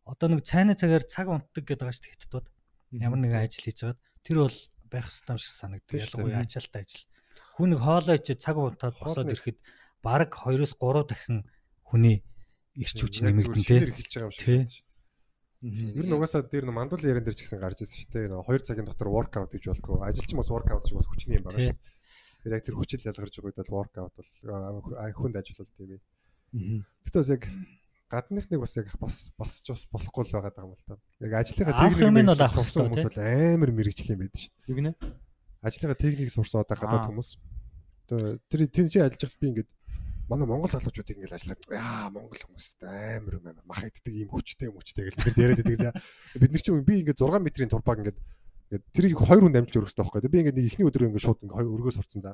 одоо 0.04 0.28
нэг 0.28 0.44
цайны 0.44 0.76
цагаар 0.76 1.08
цаг 1.08 1.32
унтдаг 1.32 1.64
гэдэг 1.64 1.80
байгаа 1.80 1.96
шүү 1.96 2.04
дээ 2.04 2.16
хятадууд. 2.20 2.48
Ямар 2.92 3.20
нэгэн 3.24 3.40
ажил 3.40 3.64
хийж 3.64 3.80
байгаад 3.88 4.02
тэр 4.28 4.38
бол 4.44 4.58
байх 4.92 5.08
ёстой 5.08 5.32
юм 5.32 5.40
шиг 5.40 5.56
санагддаг. 5.56 5.96
Дээ. 5.96 6.06
Ялангуяа 6.12 6.44
ачаалттай 6.44 6.82
ажил. 6.84 7.08
Хүн 7.56 7.70
нэг 7.72 7.80
хоолоо 7.80 8.16
ичээд 8.20 8.44
цаг 8.44 8.56
унтаад 8.60 8.96
босоод 9.00 9.32
ирэхэд 9.32 9.58
бараг 10.04 10.32
2-оос 10.36 10.74
3 10.76 11.08
дахин 11.08 11.38
хүний 11.88 12.18
ирч 12.76 13.00
хүч 13.00 13.16
нэмэгдэн 13.24 13.64
тий. 13.64 13.80
хэлж 13.96 14.12
байгаа 14.12 14.28
юм 14.28 14.36
шиг 14.36 14.48
байна 14.52 14.68
шүү. 14.68 14.86
Ер 15.62 16.06
нь 16.10 16.16
угаасаа 16.18 16.42
дээр 16.42 16.66
нэг 16.68 16.76
мандуул 16.76 17.06
яран 17.06 17.24
дээр 17.24 17.38
ч 17.38 17.46
гэсэн 17.46 17.62
гарч 17.62 17.86
ирсэн 17.86 17.96
шүү 18.02 18.12
дээ. 18.12 18.34
Нэг 18.34 18.44
2 18.50 18.66
цагийн 18.66 18.88
дотор 18.90 19.14
workout 19.14 19.54
гэж 19.54 19.64
болдгоо. 19.70 20.02
Ажилч 20.04 20.34
бас 20.34 20.50
workout 20.50 20.84
гэж 20.84 20.98
бас 20.98 21.08
хүчний 21.08 21.38
юм 21.38 21.46
Тий. 21.54 21.70
шүү. 21.70 21.78
Тэгэхээр 22.42 22.56
яг 22.58 22.64
тэр 22.66 22.76
хүчил 22.82 23.06
ялгарч 23.06 23.34
байгаа 23.38 23.48
үед 23.54 23.60
бол 23.62 23.78
workout 23.86 24.14
бол 24.18 24.30
хүнд 25.16 25.38
ажил 25.38 25.62
бол 25.62 25.76
тийм 25.78 25.90
ээ. 25.96 26.02
Гэтэ 26.52 27.18
бас 27.22 27.30
яг 27.32 27.44
гадныхныг 28.12 28.60
бас 28.60 28.76
яг 28.76 28.92
бас 29.00 29.32
босч 29.40 29.72
бас 29.72 29.88
болохгүй 29.88 30.28
л 30.28 30.36
байгаа 30.36 30.68
юм 30.68 30.76
л 30.76 30.84
та. 30.84 31.00
Яг 31.24 31.34
ажлынхаа 31.40 31.88
Авах 31.88 32.04
юм 32.04 32.18
нь 32.20 32.28
бол 32.28 32.44
авах 32.44 32.60
хүмүүс 32.60 33.06
бол 33.08 33.20
амар 33.24 33.72
мэрэгжил 33.72 34.12
юм 34.12 34.20
байдаг 34.26 34.40
шүү. 34.42 34.54
Юу 34.68 34.78
гинэ? 34.80 34.92
Ажлынхаа 35.64 35.96
техникийг 35.96 36.32
сурсан 36.36 36.68
одоо 36.68 36.76
гадаад 36.76 37.08
Аа. 37.08 37.10
хүмүүс. 37.10 37.30
Одоо 38.12 38.20
тэр 38.52 38.68
тэр 38.68 38.92
чинь 38.92 39.08
ажиллаж 39.08 39.32
би 39.40 39.48
ингээд 39.56 39.70
манай 40.32 40.48
монгол 40.48 40.72
залуучуудыг 40.72 41.18
ингээд 41.20 41.36
ажиллаад 41.40 41.62
яа 41.72 42.12
монгол 42.12 42.40
хүмүүс 42.40 42.68
амар 42.84 43.34
юм 43.40 43.46
амар 43.48 43.66
мах 43.68 43.84
иддэг 43.88 44.12
ийм 44.12 44.30
хүчтэй 44.32 44.68
юм 44.72 44.76
хүчтэй 44.80 45.08
гэж 45.08 45.16
бид 45.20 45.40
яриад 45.40 45.64
байдаг 45.64 45.96
бид 46.40 46.52
нар 46.52 46.64
чинь 46.64 46.84
би 46.88 46.94
ингээд 47.04 47.20
6 47.20 47.44
метрийн 47.44 47.72
турбаг 47.72 48.00
ингээд 48.00 48.20
ингээд 48.72 48.84
тэрийг 48.96 49.20
хоёр 49.20 49.44
хүн 49.44 49.60
амжилт 49.60 49.80
өргөстэй 49.84 50.04
байхгүй 50.08 50.32
би 50.32 50.40
ингээд 50.40 50.56
нэг 50.56 50.68
ихний 50.72 50.88
өдрөө 50.88 51.08
ингээд 51.12 51.26
шууд 51.28 51.40
ингээд 51.44 51.56
хоёр 51.60 51.72
өргөө 51.76 51.94
сурцсан 52.00 52.24
за 52.24 52.32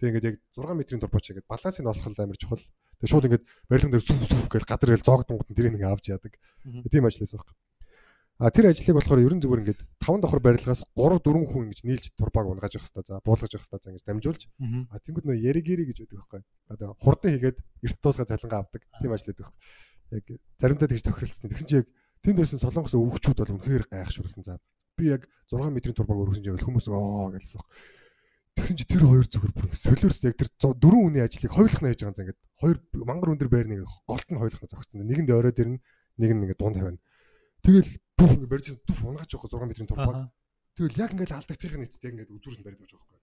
тэг 0.00 0.08
ингээд 0.16 0.28
яг 0.32 0.36
6 0.56 0.74
метрийн 0.80 1.00
турбач 1.04 1.28
ингээд 1.30 1.46
балансыг 1.46 1.84
олох 1.84 2.06
амар 2.08 2.40
чухал 2.40 2.64
тэг 2.98 3.08
шууд 3.08 3.28
ингээд 3.28 3.44
барилган 3.68 3.92
дээр 3.92 4.04
сүв 4.08 4.24
сүв 4.24 4.48
гэж 4.48 4.64
гадар 4.64 4.96
гээл 4.96 5.06
зоогдсон 5.06 5.36
гот 5.36 5.52
тэрийг 5.52 5.76
ингээд 5.76 5.92
авч 5.92 6.06
яадаг 6.08 6.32
тийм 6.88 7.04
ажилласан 7.04 7.38
байхгүй 7.38 7.56
А 8.40 8.48
тэр 8.48 8.72
ажлыг 8.72 8.96
болохоор 8.96 9.20
ерөн 9.20 9.44
зүгээр 9.44 9.60
ингээд 9.60 9.80
5 10.00 10.24
давхар 10.24 10.40
барилгаас 10.40 10.80
3 10.96 11.20
4 11.20 11.44
хүн 11.44 11.68
ингэж 11.68 11.80
нийлж 11.84 12.08
турбааг 12.16 12.48
унгааж 12.48 12.72
явах 12.72 12.88
хэрэгтэй. 12.88 13.04
За 13.04 13.20
буулгаж 13.20 13.52
явах 13.52 13.68
хэрэгтэй. 13.68 13.92
Ингэж 13.92 14.04
дамжуулж. 14.08 14.42
А 14.88 14.96
тэнгууд 14.96 15.28
нөө 15.28 15.44
яригири 15.44 15.84
гэж 15.84 16.08
байдаг 16.08 16.16
байхгүй. 16.24 16.40
Одоо 16.72 16.96
хурдан 17.04 17.36
хийгээд 17.36 17.58
эрт 17.60 17.98
туусгаа 18.00 18.24
цалингаа 18.24 18.64
авдаг. 18.64 18.80
Тийм 18.96 19.12
ажил 19.12 19.28
байдаг. 19.28 19.52
Яг 20.08 20.24
заримдаа 20.56 20.88
тэгж 20.88 21.04
тохиролцсон. 21.04 21.50
Тэгсэн 21.52 21.68
чи 21.68 21.76
яг 21.84 21.86
тэнд 22.24 22.38
байсан 22.40 22.60
солонгос 22.64 22.96
өвгчүүд 22.96 23.38
бол 23.44 23.52
үнэхээр 23.60 23.84
гайхшруулсан. 23.92 24.40
За 24.40 24.56
би 24.96 25.12
яг 25.12 25.28
6 25.52 25.60
метрийн 25.68 25.92
турбааг 25.92 26.32
өргөсөн 26.32 26.40
чинь 26.40 26.64
хүмүүс 26.64 26.88
оо 26.88 27.28
гэлсэн. 27.36 27.60
Тэгсэн 28.58 28.76
чи 28.76 28.84
тэр 28.86 29.02
хоёр 29.06 29.26
зүгээр 29.30 29.52
бүр 29.54 29.66
солиорс 29.74 30.20
яг 30.26 30.34
тэр 30.38 30.50
зо- 30.58 30.74
дөрвөн 30.74 31.04
хүний 31.10 31.22
ажлыг 31.22 31.52
хойлох 31.54 31.80
нь 31.80 31.88
хийж 31.90 32.00
байгаа 32.02 32.10
юм 32.10 32.16
за 32.18 32.22
ингээд 32.26 32.40
хоёр 32.60 32.76
мангар 33.06 33.30
өндөр 33.34 33.50
байрныг 33.50 33.86
голт 34.06 34.28
нь 34.30 34.40
хойлох 34.40 34.62
нь 34.62 34.70
зогссон. 34.70 35.06
Нэгэнд 35.06 35.30
орой 35.30 35.54
дээр 35.54 35.70
нь 35.74 35.80
нэг 36.18 36.30
нь 36.34 36.42
ингээд 36.44 36.60
дунд 36.60 36.76
тавина. 36.76 37.00
Тэгэл 37.62 37.90
бүх 38.18 38.30
ингээд 38.34 38.52
барьж 38.52 38.66
дүф 38.84 38.98
унгаач 39.06 39.30
явах 39.32 39.46
6 39.48 39.68
метрийн 39.70 39.88
турбааг 39.88 40.16
Аха. 40.26 40.32
Тэгэл 40.76 41.00
яг 41.00 41.10
ингээд 41.14 41.32
алдагдчихын 41.34 41.80
нийцтэй 41.84 42.10
ингээд 42.10 42.30
үзүүрс 42.34 42.58
нь 42.60 42.66
барьдаг 42.66 42.84
байгаа 42.84 43.00
байхгүй. 43.00 43.18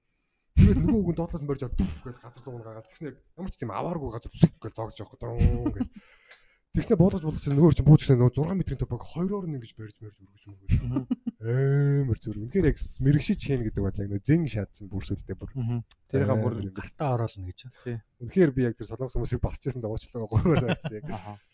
Тэгээд 0.58 0.80
нөгөө 0.82 1.02
хүн 1.06 1.18
доотлоос 1.18 1.44
нь 1.44 1.50
барьж 1.52 1.62
аваад 1.64 1.78
дүф 1.78 1.94
гэж 2.02 2.16
газар 2.18 2.44
руу 2.48 2.62
гаагаад 2.66 2.88
тэгснэ 2.90 3.10
ямар 3.38 3.52
ч 3.52 3.56
тийм 3.62 3.72
авааргүй 3.78 4.10
газар 4.10 4.32
зүг 4.34 4.54
гэж 4.58 4.74
зоогч 4.74 4.98
явахгүй 4.98 5.20
даа 5.22 5.76
гэж. 5.78 5.88
Тэгснэ 6.74 6.96
буулгаж 6.98 7.22
буулгаж 7.26 7.46
нөгөө 7.46 7.74
чинь 7.78 7.88
бууж 7.88 8.02
гэсэн 8.02 8.18
нөгөө 8.18 8.34
6 8.42 8.58
метрийн 8.58 8.80
турбаг 8.82 9.02
хоёроор 9.06 9.46
нь 9.46 9.56
ингэж 9.58 9.74
барьж 9.78 9.96
барьж 10.02 10.18
өргөж 10.18 10.44
мөргөж. 10.50 10.74
Амар 11.38 12.18
зүр. 12.18 12.42
Үнэхээр 12.42 12.74
яг 12.74 12.78
мэрэгшиж 12.82 13.38
хийн 13.38 13.62
гэдэг 13.62 13.84
бол 13.86 13.94
яг 13.94 14.10
нөгөө 14.10 14.26
зэн 14.26 14.50
шаадсан 14.50 14.90
бүр. 14.90 15.06
Тэрийг 15.06 15.38
бүр 15.38 15.54
Амар 16.34 16.66
юм. 16.66 16.74
гартаа 16.74 17.14
оруулна 17.14 17.46
гэж. 17.46 17.70
Үнэхээр 18.26 18.52
би 18.58 18.66
яг 18.66 18.74
тэр 18.74 18.90
солонгос 18.90 19.14
хүмүүсийг 19.14 19.46
басчихсан 19.46 19.86
даа 19.86 19.94
уучлаа 19.94 20.26
гомоор 20.26 20.66
санагдсан 20.66 20.98
яг. 20.98 21.06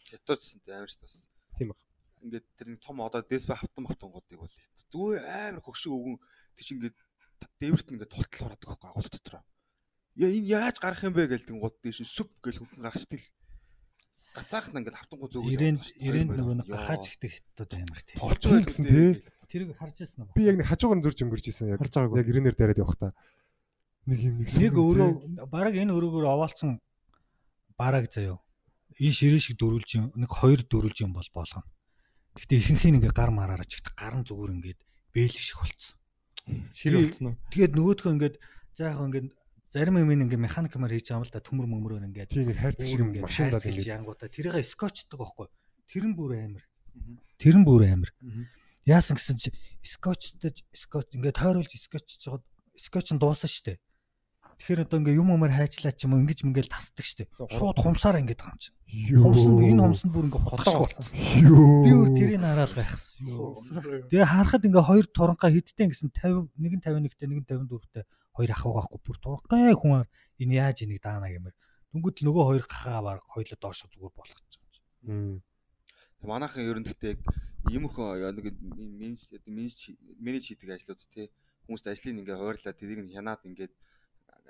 Хятадчсан 0.08 0.64
амар 0.72 0.88
ч 0.88 0.96
бас. 1.04 1.28
Тийм 1.60 1.76
баг. 1.76 1.80
Ингээд 2.24 2.48
тэр 2.56 2.68
нэг 2.72 2.80
том 2.80 3.04
одоо 3.04 3.20
дэсбэ 3.28 3.60
хавтан 3.60 3.84
хавтангуудыг 3.92 4.40
бол 4.40 4.56
зүгээр 4.88 5.24
амар 5.52 5.60
хөгшиг 5.60 5.92
өвгөн 5.92 6.16
тийч 6.56 6.68
ингээд 6.80 6.96
дээвэрт 7.60 7.88
нь 7.92 7.96
ингээд 8.00 8.14
тултал 8.16 8.48
ороод 8.48 8.64
байхгүй 8.64 8.88
агуул 8.88 9.12
дотроо. 9.12 9.44
Яа 10.16 10.32
энэ 10.32 10.48
яаж 10.48 10.80
гарах 10.80 11.04
юм 11.04 11.12
бэ 11.12 11.28
гээл 11.28 11.48
тэнгууд 11.52 11.76
дээш 11.84 12.08
сүп 12.08 12.32
гээл 12.40 12.64
хөнгөн 12.64 12.88
гарчтил. 12.88 13.28
Гацаах 14.32 14.72
нь 14.72 14.80
ингээд 14.80 14.96
хавтангуу 14.96 15.28
зөөгөө. 15.28 15.52
Ирэнд 15.52 15.84
ирэнд 16.00 16.32
нөгөө 16.32 16.56
нэг 16.64 16.68
гахаж 16.72 17.04
ихтэй 17.12 17.30
хятад 17.36 17.72
амар 17.76 18.02
тийм. 18.08 18.18
Толч 18.24 18.44
Тийм 18.48 18.64
гэсэн 18.64 18.86
тий. 18.88 19.12
Тэрийг 19.54 19.78
харж 19.78 20.02
ирсэн 20.02 20.26
юм. 20.26 20.30
Би 20.34 20.50
яг 20.50 20.58
нэг 20.58 20.66
хажуугаар 20.66 20.98
нь 20.98 21.06
зурж 21.06 21.20
өнгөрч 21.22 21.46
исэн 21.54 21.70
яг. 21.70 21.78
Яг 21.78 22.26
ирэнээр 22.26 22.58
дараад 22.58 22.82
явах 22.82 22.98
та. 22.98 23.14
Нэг 24.10 24.20
юм 24.26 24.36
нэг 24.42 24.50
Нэг 24.50 24.50
сүм, 24.50 24.66
тий. 24.66 24.74
өрөө 24.74 25.10
бараг 25.46 25.78
энэ 25.78 25.94
өрөөгөр 25.94 26.26
овоолцсон 26.26 26.82
бараг 27.78 28.10
заяо. 28.10 28.42
Иш 28.98 29.22
ирэн 29.22 29.38
шиг 29.38 29.62
дөрүлж 29.62 29.90
юм 29.94 30.10
нэг 30.18 30.34
хоёр 30.34 30.66
дөрүлж 30.66 31.06
юм 31.06 31.14
бол 31.14 31.30
болгоно. 31.30 31.70
Гэхдээ 32.34 32.58
ихэнх 32.58 32.84
нь 32.90 32.98
ингээ 32.98 33.14
гар 33.14 33.30
мараараа 33.30 33.70
чигт 33.70 33.94
гар 33.94 34.18
нь 34.18 34.26
зүгээр 34.26 34.58
ингээд 34.58 34.80
бээл 35.14 35.38
шиг 35.38 35.62
болцсон. 35.62 35.96
Шир 36.74 36.98
болцсон 36.98 37.26
уу? 37.30 37.38
Тэгээд 37.54 37.78
нөгөөдхөө 37.78 38.14
ингээд 38.18 38.36
за 38.74 38.90
яг 38.90 39.00
ингээд 39.06 39.28
зарим 39.70 40.02
юм 40.02 40.10
ингээ 40.18 40.42
механикмаар 40.42 40.98
хийж 40.98 41.14
байгаа 41.14 41.22
юм 41.22 41.26
л 41.30 41.34
да 41.34 41.46
төмөр 41.46 41.68
мөмрөөр 41.70 42.06
ингээд 42.10 42.30
Тийм 42.34 42.50
нэг 42.50 42.58
хайрц 42.58 42.82
шиг 42.82 43.02
юм 43.06 43.22
машиндаа 43.22 43.62
ингэж 43.62 43.86
янгуудаа 43.86 44.30
тэрийг 44.34 44.66
скотчдаг 44.66 45.18
байхгүй. 45.22 45.48
Тэр 45.90 46.04
нь 46.10 46.18
бүр 46.18 46.42
амар. 46.42 46.66
Тэр 47.38 47.56
нь 47.62 47.66
бүр 47.66 47.82
амар. 47.86 48.10
Мгм. 48.22 48.46
Яасан 48.84 49.16
гэсэн 49.16 49.38
чи 49.40 49.50
скотчдож 49.84 50.64
скотч 50.76 51.16
ингээд 51.16 51.40
тойруулж 51.40 51.72
скотчж 51.72 52.20
жоод 52.20 52.44
скотч 52.76 53.16
нь 53.16 53.22
дууссан 53.22 53.48
штэ. 53.48 53.80
Тэгэхээр 54.60 54.86
одоо 54.86 55.00
ингээ 55.02 55.18
юм 55.18 55.34
умаар 55.34 55.56
хайчлаа 55.56 55.96
ч 55.96 56.06
юм 56.06 56.14
уу 56.14 56.24
ингэж 56.24 56.44
мингээл 56.44 56.72
тасдаг 56.72 57.08
штэ. 57.08 57.32
Шууд 57.52 57.80
хумсаар 57.80 58.20
ингээд 58.22 58.44
байгаа 58.44 58.54
юм 58.54 58.62
чинь. 58.62 58.76
Хумс 59.24 59.44
нь 59.48 59.72
энэ 59.72 59.82
хумс 59.82 60.02
нь 60.04 60.14
бүр 60.14 60.28
ингээ 60.28 60.44
хотгош 60.44 60.76
болсон. 60.78 61.04
Би 61.84 61.92
өөр 61.96 62.10
тэрийг 62.14 62.44
хараал 62.44 62.76
гайхсан. 62.76 63.28
Тэгээ 64.12 64.28
харахад 64.30 64.68
ингээ 64.68 64.84
хоёр 64.84 65.06
турангаа 65.10 65.52
хидтэй 65.52 65.88
гэсэн 65.90 66.12
50 66.12 66.54
нэг 66.60 66.74
нь 66.78 66.84
51-тэй 66.84 67.28
нэг 67.28 67.40
нь 67.44 67.48
54-тэй 67.50 68.04
хоёр 68.36 68.52
ах 68.52 68.64
байгаахгүй 68.68 69.00
бүр 69.00 69.18
турангаа 69.24 69.74
хүн 69.80 70.06
энэ 70.44 70.54
яаж 70.60 70.78
энийг 70.86 71.02
даана 71.02 71.32
гэмээр. 71.32 71.56
Дүнгүүд 71.94 72.18
л 72.22 72.26
нөгөө 72.30 72.44
хоёр 72.50 72.66
гахаа 72.66 73.00
баг 73.02 73.22
хоёлоо 73.30 73.58
доошо 73.58 73.86
зүгээр 73.90 74.14
байгаа. 74.14 74.38
Мм. 75.06 75.42
Тэг 76.24 76.32
манайхан 76.32 76.64
ер 76.64 76.80
нь 76.80 76.88
гэхдээ 76.88 77.20
яг 77.20 77.22
иймэрхүү 77.68 78.32
нэг 78.32 78.48
менеж 79.44 79.92
менеж 80.24 80.44
хийдэг 80.48 80.72
ажлууд 80.72 81.04
тий 81.12 81.28
хүмүүст 81.68 81.92
ажлыг 81.92 82.16
ингээ 82.16 82.40
хойрлаад 82.40 82.80
тэрийг 82.80 83.04
нь 83.04 83.12
хянаад 83.12 83.44
ингээд 83.44 83.76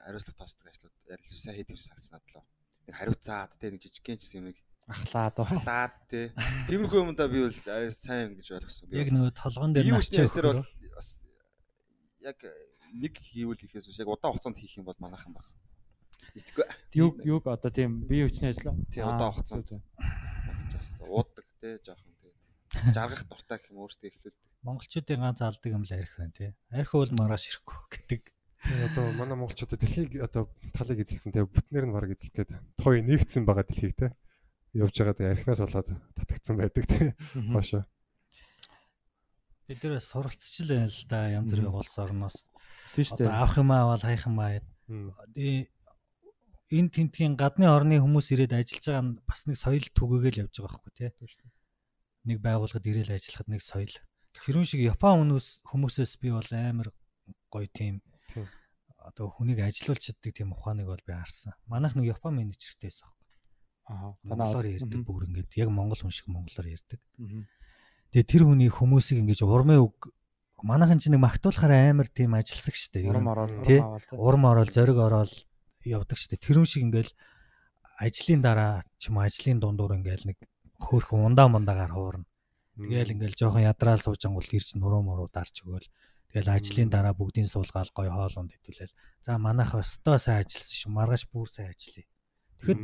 хариуцлага 0.05 0.37
тоосдог 0.37 0.69
ажлууд 0.69 0.93
ярил 1.09 1.25
сайн 1.33 1.57
хийдэг 1.57 1.77
санагдсан 1.81 2.21
надлаа. 2.21 2.45
Нэг 2.85 2.93
хариуцаад 2.93 3.51
тий 3.57 3.69
нэг 3.73 3.81
жижигхэн 3.81 4.21
ч 4.21 4.37
юм 4.37 4.53
нэг 4.53 4.61
Ахлаад 4.85 5.33
уу. 5.41 5.49
халаад 5.49 5.95
тий 6.13 6.29
тиймэрхүү 6.69 6.99
юмдаа 7.09 7.25
би 7.25 7.41
бол 7.41 7.57
сайн 7.89 8.37
гэж 8.37 8.47
ойлгосон. 8.53 8.93
Яг 8.93 9.09
нөгөө 9.09 9.33
толгон 9.33 9.73
дээр 9.73 9.97
нэстэр 9.97 10.45
бол 10.53 10.61
бас 10.93 11.09
яг 12.21 12.37
нэг 12.93 13.17
хийвэл 13.17 13.57
ихээс 13.65 13.89
биш 13.89 13.97
яг 13.97 14.13
удаан 14.13 14.29
хугацаанд 14.37 14.61
хийх 14.61 14.77
юм 14.77 14.85
бол 14.85 15.01
манайхан 15.01 15.33
бас 15.33 15.57
итгэв. 16.37 16.69
Юг 16.93 17.17
юг 17.25 17.49
одоо 17.49 17.73
тийм 17.73 18.05
бие 18.05 18.29
хүчний 18.29 18.53
ажил. 18.53 18.77
Тий, 18.93 19.01
Аа, 19.01 19.17
удаан 19.17 19.33
хугацаанд. 19.33 19.69
зүү, 19.69 21.23
тий 21.63 21.79
жоохон 21.79 22.15
тий. 22.19 22.33
жаргах 22.91 23.23
дуртай 23.31 23.57
гэх 23.63 23.71
юм 23.71 23.79
өөртөө 23.87 24.07
эхлүүлдэг. 24.11 24.35
Монголчуудын 24.67 25.23
ганц 25.23 25.39
алдаг 25.39 25.71
юм 25.71 25.83
л 25.87 25.93
арх 25.95 26.13
байна 26.19 26.35
тий. 26.35 26.51
Арх 26.75 26.91
бол 26.91 27.11
маргааш 27.15 27.45
ирэхгүй 27.47 27.79
гэдэг. 27.87 28.21
тий 28.67 28.79
одоо 28.83 29.05
манай 29.15 29.35
монголчуудад 29.39 29.79
дэлхийг 29.79 30.19
одоо 30.19 30.51
талыг 30.75 31.03
эзэлсэн 31.03 31.31
тий 31.31 31.43
бүтнээр 31.47 31.87
нь 31.87 31.95
бараг 31.95 32.11
эзэлэх 32.15 32.35
гээд 32.35 32.51
тоо 32.79 32.91
нэгдсэн 32.99 33.43
байгаа 33.47 33.63
дэлхийг 33.67 33.95
тий 33.95 34.11
явж 34.73 34.95
байгаа 34.99 35.31
архинаас 35.35 35.61
болоод 35.63 35.89
татагдсан 36.15 36.55
байдаг 36.59 36.83
тий 36.87 37.11
хоошо. 37.51 37.85
Бид 39.67 39.79
нэр 39.83 39.99
суралцж 40.03 40.63
л 40.63 40.71
байна 40.75 40.91
л 40.91 41.03
да 41.07 41.19
янз 41.31 41.51
бүрийн 41.51 41.71
улс 41.71 41.95
орноос. 41.99 42.37
Тийм 42.95 43.05
шүү 43.07 43.15
Одоо 43.15 43.27
дээ. 43.27 43.39
авах 43.39 43.55
юм 43.61 43.71
авал 43.71 44.03
хайх 44.03 44.25
юм 44.27 44.39
аа. 44.39 44.59
Тэгээ 45.37 45.71
энэ 46.73 46.89
тентгийн 46.89 47.35
гадны 47.37 47.69
орны 47.69 48.01
хүмүүс 48.01 48.33
ирээд 48.33 48.57
ажиллаж 48.57 48.85
байгаа 48.89 49.05
нь 49.05 49.13
бас 49.29 49.39
нэг 49.45 49.57
соёл 49.61 49.87
түгээгээл 49.93 50.41
явж 50.49 50.55
байгаа 50.57 50.81
байхгүй 50.81 50.93
тий. 50.97 51.09
Нэг 52.23 52.39
байгууллагад 52.39 52.87
ирээл 52.87 53.15
ажиллахад 53.15 53.49
нэг 53.51 53.61
соёл. 53.61 53.95
Тэрүүн 54.33 54.67
шиг 54.67 54.81
Япон 54.81 55.27
хүмүүс 55.27 55.61
хүмүүсээс 55.67 56.13
би 56.23 56.31
бол 56.31 56.49
амар 56.51 56.89
гоё 57.51 57.67
тийм 57.69 58.01
одоо 59.03 59.29
хүнийг 59.29 59.59
ажилуулж 59.59 59.99
чаддаг 59.99 60.31
тийм 60.33 60.55
ухааныг 60.55 60.87
бол 60.87 61.03
би 61.03 61.13
харсан. 61.13 61.53
Манайх 61.67 61.93
нэг 61.95 62.15
Япон 62.15 62.39
менежертэй 62.39 62.89
байсан. 62.89 63.11
Аа. 63.91 64.15
Монголоор 64.23 64.65
ярьдаг 64.65 65.03
бүр 65.03 65.27
ингээд 65.27 65.51
яг 65.59 65.69
монгол 65.69 65.99
хүн 65.99 66.15
шиг 66.15 66.31
монголоор 66.31 66.67
ярьдаг. 66.71 66.99
Тэгээ 68.15 68.31
тэр 68.31 68.43
хүний 68.47 68.71
хүмүүсийг 68.71 69.19
ингэж 69.19 69.43
урмын 69.43 69.83
үг 69.83 70.15
манайхан 70.63 71.03
ч 71.03 71.11
нэг 71.11 71.19
магтуулахаар 71.19 71.91
амар 71.91 72.07
тийм 72.07 72.39
ажилсаг 72.39 72.79
штэ. 72.79 73.03
Урам 73.03 73.27
тий. 73.67 73.83
урам 74.15 74.47
ороод 74.47 74.71
зориг 74.71 74.95
ороод 74.95 75.33
явдаг 75.83 76.15
штэ. 76.15 76.39
Тэрүүн 76.39 76.67
шиг 76.69 76.87
ингээл 76.87 77.11
ажлын 77.99 78.39
дараа 78.39 78.87
ч 78.95 79.11
юм 79.11 79.19
ажлын 79.19 79.59
дундуур 79.59 79.99
ингээл 79.99 80.31
нэг 80.31 80.39
хөөрхөн 80.89 81.33
ундаа 81.33 81.47
мундаагаар 81.47 81.93
хуурна. 81.95 82.27
Тэгээл 82.77 83.13
ингээл 83.13 83.39
жоохон 83.39 83.67
ядраал 83.69 84.01
суужангуул 84.01 84.49
ирж 84.49 84.73
нуруу 84.75 85.01
муруу 85.05 85.29
дарч 85.29 85.61
өгөөл. 85.61 85.87
Тэгэл 86.33 86.49
ажлын 86.49 86.89
дараа 86.89 87.13
бүгдийн 87.13 87.45
суулгаал 87.45 87.93
гой 87.93 88.09
хоол 88.09 88.33
унд 88.41 88.51
хэдүүлэл. 88.57 88.97
За 89.21 89.37
манайх 89.37 89.77
өстөө 89.77 90.17
сайн 90.17 90.41
ажилласан 90.41 90.77
шүү. 90.81 90.91
Маргааш 90.97 91.23
бүр 91.29 91.45
сайн 91.45 91.69
ажиллая. 91.69 92.09
Тэгэхэд 92.63 92.81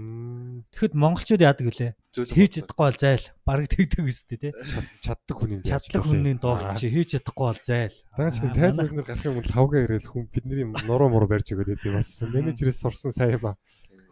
тэгэхэд 0.76 0.94
монголчууд 0.94 1.42
яадаг 1.42 1.66
вүлээ? 1.72 1.92
Хийж 2.36 2.52
чадахгүй 2.60 2.86
бол 2.86 3.00
зайл. 3.00 3.26
Бараг 3.48 3.68
тэгдэг 3.72 4.04
үстэй 4.04 4.38
тий. 4.38 4.52
чаддаг 5.00 5.36
хүний 5.40 5.64
Чадлах 5.64 6.04
хүний 6.04 6.36
доор 6.36 6.76
чи 6.76 6.92
хийж 6.92 7.16
чадахгүй 7.16 7.46
бол 7.48 7.62
зайл. 7.64 7.96
Дагач 8.14 8.38
нэг 8.44 8.54
тайз 8.60 8.76
бүснэр 8.76 9.08
гарах 9.08 9.26
юм 9.26 9.40
бол 9.40 9.50
хавгаа 9.56 9.82
ирээл 9.88 10.12
хүн 10.12 10.28
бидний 10.28 10.68
нуруу 10.84 11.08
муруу 11.08 11.32
барьж 11.32 11.56
өгöd 11.56 11.80
байд 11.80 11.88
юм 11.88 11.96
бас 11.96 12.12
менежерээс 12.20 12.84
сурсан 12.84 13.16
сайн 13.16 13.40
юм 13.40 13.46
аа 13.50 13.56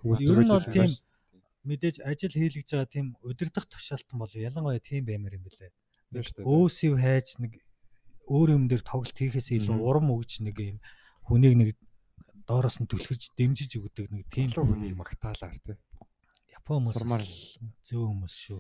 хүмүүс 0.08 0.24
бол 0.24 0.46
зүгээс 0.48 0.72
тийм 0.72 0.88
мэдээж 1.68 2.02
ажил 2.02 2.34
хийлгэж 2.34 2.68
байгаа 2.72 2.90
тийм 2.90 3.08
удирдах 3.22 3.68
тушаалтан 3.68 4.18
бол 4.20 4.32
ялангуяа 4.32 4.80
тийм 4.80 5.04
баймар 5.06 5.36
юм 5.36 5.44
бэлээ. 5.46 5.72
Өөсөв 6.42 6.96
хайж 6.96 7.38
нэг 7.44 7.60
өөр 8.32 8.56
юм 8.56 8.64
дээр 8.72 8.84
тоглолт 8.84 9.18
хийхээс 9.18 9.52
илүү 9.56 9.78
урам 9.78 10.12
өгч 10.16 10.44
нэг 10.48 10.56
юм 10.60 10.80
хүнийг 11.28 11.56
нэг 11.60 11.70
доороос 12.48 12.80
нь 12.80 12.88
түлхэж 12.88 13.36
дэмжиж 13.36 13.76
өгдөг 13.80 14.08
нэг 14.12 14.26
тийм 14.32 14.52
хүнийг 14.52 14.96
магтаалаар 14.96 15.60
тий 15.60 15.76
Япон 16.68 16.84
хүмүүс 16.84 16.96
Сурмаар. 17.00 17.24
зөв 17.84 18.02
хүмүүс 18.12 18.34
шүү. 18.44 18.60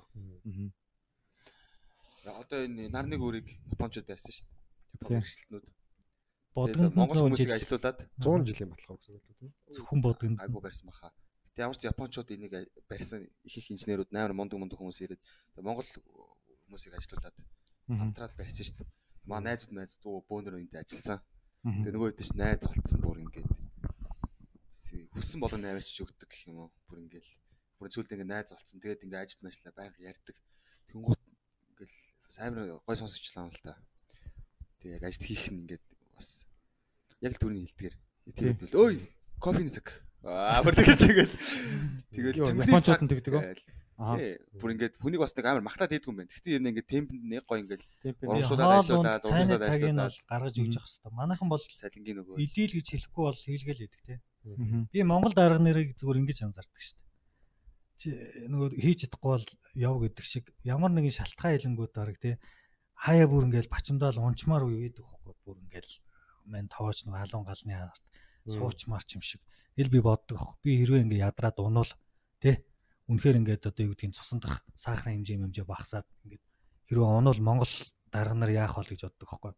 Одоо 2.27 2.59
энэ 2.63 2.87
нар 2.87 3.07
нэг 3.07 3.19
үрийг 3.19 3.47
японочууд 3.75 4.07
байсан 4.07 4.31
шүү 4.31 4.47
дээ. 4.47 4.55
Япон 4.95 5.11
хэрэгсэлтнүүд. 5.19 5.65
Бодгонд 6.55 6.95
Монгол 6.95 7.19
хүмүүсийг 7.27 7.51
жил 7.51 7.59
ажилуулад 7.59 7.99
100 8.23 8.47
жилийн 8.47 8.69
баталгаа 8.71 8.95
өгсөн 8.95 9.13
үү 9.15 9.35
тий 9.39 9.49
зөвхөн 9.75 9.99
бодгонд 10.03 10.39
айгу 10.39 10.63
барьсан 10.63 10.87
баха. 10.87 11.11
Гэтэ 11.57 11.65
ямар 11.65 11.77
ч 11.81 11.89
японочууд 11.89 12.29
энийг 12.37 12.53
барьсан 12.85 13.25
их 13.41 13.57
их 13.57 13.65
инженерүүд 13.73 14.13
амар 14.13 14.37
мундаг 14.37 14.61
мундаг 14.61 14.77
хүмүүс 14.77 15.01
ирээд 15.09 15.25
Монгол 15.57 15.89
хүмүүсийг 16.69 16.93
ажилуулад 16.93 17.33
хамтраад 17.89 18.37
барьсан 18.37 18.61
шүү 18.61 18.85
дээ. 18.85 18.89
Маа 19.25 19.41
найзууд 19.41 19.73
найз 19.73 19.97
дүү 19.97 20.21
бөөнөр 20.29 20.61
үнтэй 20.61 20.85
ажилласан. 20.85 21.17
Тэгээ 21.65 21.93
нөгөө 21.97 22.09
хэд 22.13 22.21
ч 22.21 22.31
найз 22.37 22.61
олцсон 22.61 22.99
бүр 23.01 23.25
ингээд 23.25 23.49
хүссэн 25.17 25.41
болгоно 25.41 25.73
авчиж 25.73 25.97
өгдөг 26.05 26.29
гэх 26.29 26.45
юм 26.45 26.61
уу. 26.61 26.69
Бүр 26.85 27.09
ингээл 27.09 27.33
бүр 27.81 27.89
зүйлд 27.89 28.13
ингээд 28.13 28.29
найз 28.37 28.53
олцсон. 28.53 28.77
Тэгээд 28.77 29.01
ингээд 29.09 29.23
ажил 29.25 29.41
мэжлээ 29.41 29.73
байнга 29.73 29.97
ярьдаг. 30.13 30.37
Тэнгуут 30.93 31.21
ингээл 31.73 31.97
бас 32.21 32.37
амар 32.37 32.85
гой 32.85 32.97
сонсогчлаа 33.01 33.49
юм 33.49 33.53
л 33.57 33.65
та. 33.65 33.73
Тэгээ 34.77 35.01
яг 35.01 35.03
ажил 35.09 35.25
хийх 35.25 35.49
нь 35.49 35.65
ингээд 35.65 35.85
бас 36.13 36.45
яг 37.17 37.33
л 37.33 37.41
түрний 37.41 37.65
хилдгэр. 37.65 37.95
Хэвэл 38.29 38.77
ой 38.77 38.95
кофе 39.41 39.65
нисэг. 39.65 40.05
Аа 40.25 40.61
бүр 40.65 40.73
тэгэж 40.73 40.99
тэгэл 41.05 41.33
тэгэл 42.13 42.81
цаг 42.81 43.01
нь 43.03 43.11
тэгдэг 43.11 43.33
үү? 43.33 43.43
Тий. 43.97 44.37
Бүр 44.61 44.77
ингээд 44.77 45.01
хүнийг 45.01 45.25
бас 45.25 45.33
нэг 45.33 45.45
амар 45.49 45.65
махтаад 45.65 45.89
идэггүй 45.89 46.13
юм 46.13 46.17
байна. 46.21 46.29
Тэгтээ 46.29 46.57
юм 46.61 46.69
ингээд 46.69 46.85
темпэнд 46.85 47.23
нэг 47.33 47.43
гой 47.49 47.65
ингээд. 47.65 47.81
Урамшуулаад 48.29 48.85
ажиллуулаад, 48.85 49.25
урамшуулаад 49.25 49.65
ажиллуулаад. 49.73 50.15
гаргаж 50.29 50.55
өгч 50.61 50.73
явах 50.77 50.85
хэрэгтэй. 50.85 51.13
Манайхан 51.17 51.49
бол 51.49 51.63
цалингийн 51.65 52.17
нөгөө 52.21 52.37
идэл 52.37 52.77
гэж 52.77 52.87
хэлэхгүй 52.93 53.23
бол 53.25 53.41
хийлгээл 53.41 53.85
идэг 53.89 54.01
те. 54.05 54.15
Би 54.93 55.01
Монгол 55.01 55.33
дарга 55.33 55.57
нэрийг 55.57 55.97
зүгээр 55.97 56.21
ингэж 56.21 56.37
анзаардаг 56.45 56.77
шүү 56.77 56.93
дээ. 57.01 57.09
Чи 57.97 58.07
нөгөө 58.53 58.69
хийж 58.77 58.97
чадахгүй 59.09 59.31
бол 59.33 59.47
яв 59.73 59.95
гэдэг 59.97 60.25
шиг 60.29 60.45
ямар 60.61 60.93
нэгэн 60.93 61.17
шалтгаан 61.17 61.57
хэлэнгүүд 61.57 61.91
дараг 61.97 62.17
те. 62.21 62.37
Хаяа 63.01 63.25
бүр 63.25 63.49
ингээл 63.49 63.73
бачимдаал 63.73 64.21
унчмаар 64.21 64.69
үе 64.69 64.93
гэдэг 64.93 65.01
хөхгүй 65.01 65.33
бүр 65.41 65.57
ингээл 65.65 65.93
мэн 66.45 66.69
тоож 66.69 67.01
нөгөө 67.01 67.17
халуун 67.17 67.49
галны 67.49 67.73
арт 68.47 68.55
суучмаарч 68.55 69.19
юм 69.19 69.23
шиг. 69.23 69.41
Ил 69.75 69.91
би 69.91 69.99
боддог. 69.99 70.55
Би 70.63 70.79
хэрвээ 70.79 71.03
ингээ 71.03 71.27
ядраад 71.27 71.59
унуул 71.59 71.91
те. 72.39 72.63
Үнэхээр 73.11 73.39
ингээд 73.43 73.67
одоо 73.67 73.83
юу 73.83 73.93
гэдгийг 73.93 74.15
цусан 74.15 74.39
дах 74.39 74.63
сахарын 74.75 75.21
хэмжээ 75.21 75.43
хэмжээ 75.43 75.65
багасаад 75.67 76.07
ингээд 76.23 76.43
хэрвээ 76.87 77.07
унуул 77.07 77.39
Монгол 77.43 77.73
дарга 78.11 78.35
нар 78.35 78.51
яах 78.55 78.79
вэ 78.79 78.95
гэж 78.95 79.11
боддог 79.11 79.27
хөхгүй. 79.27 79.53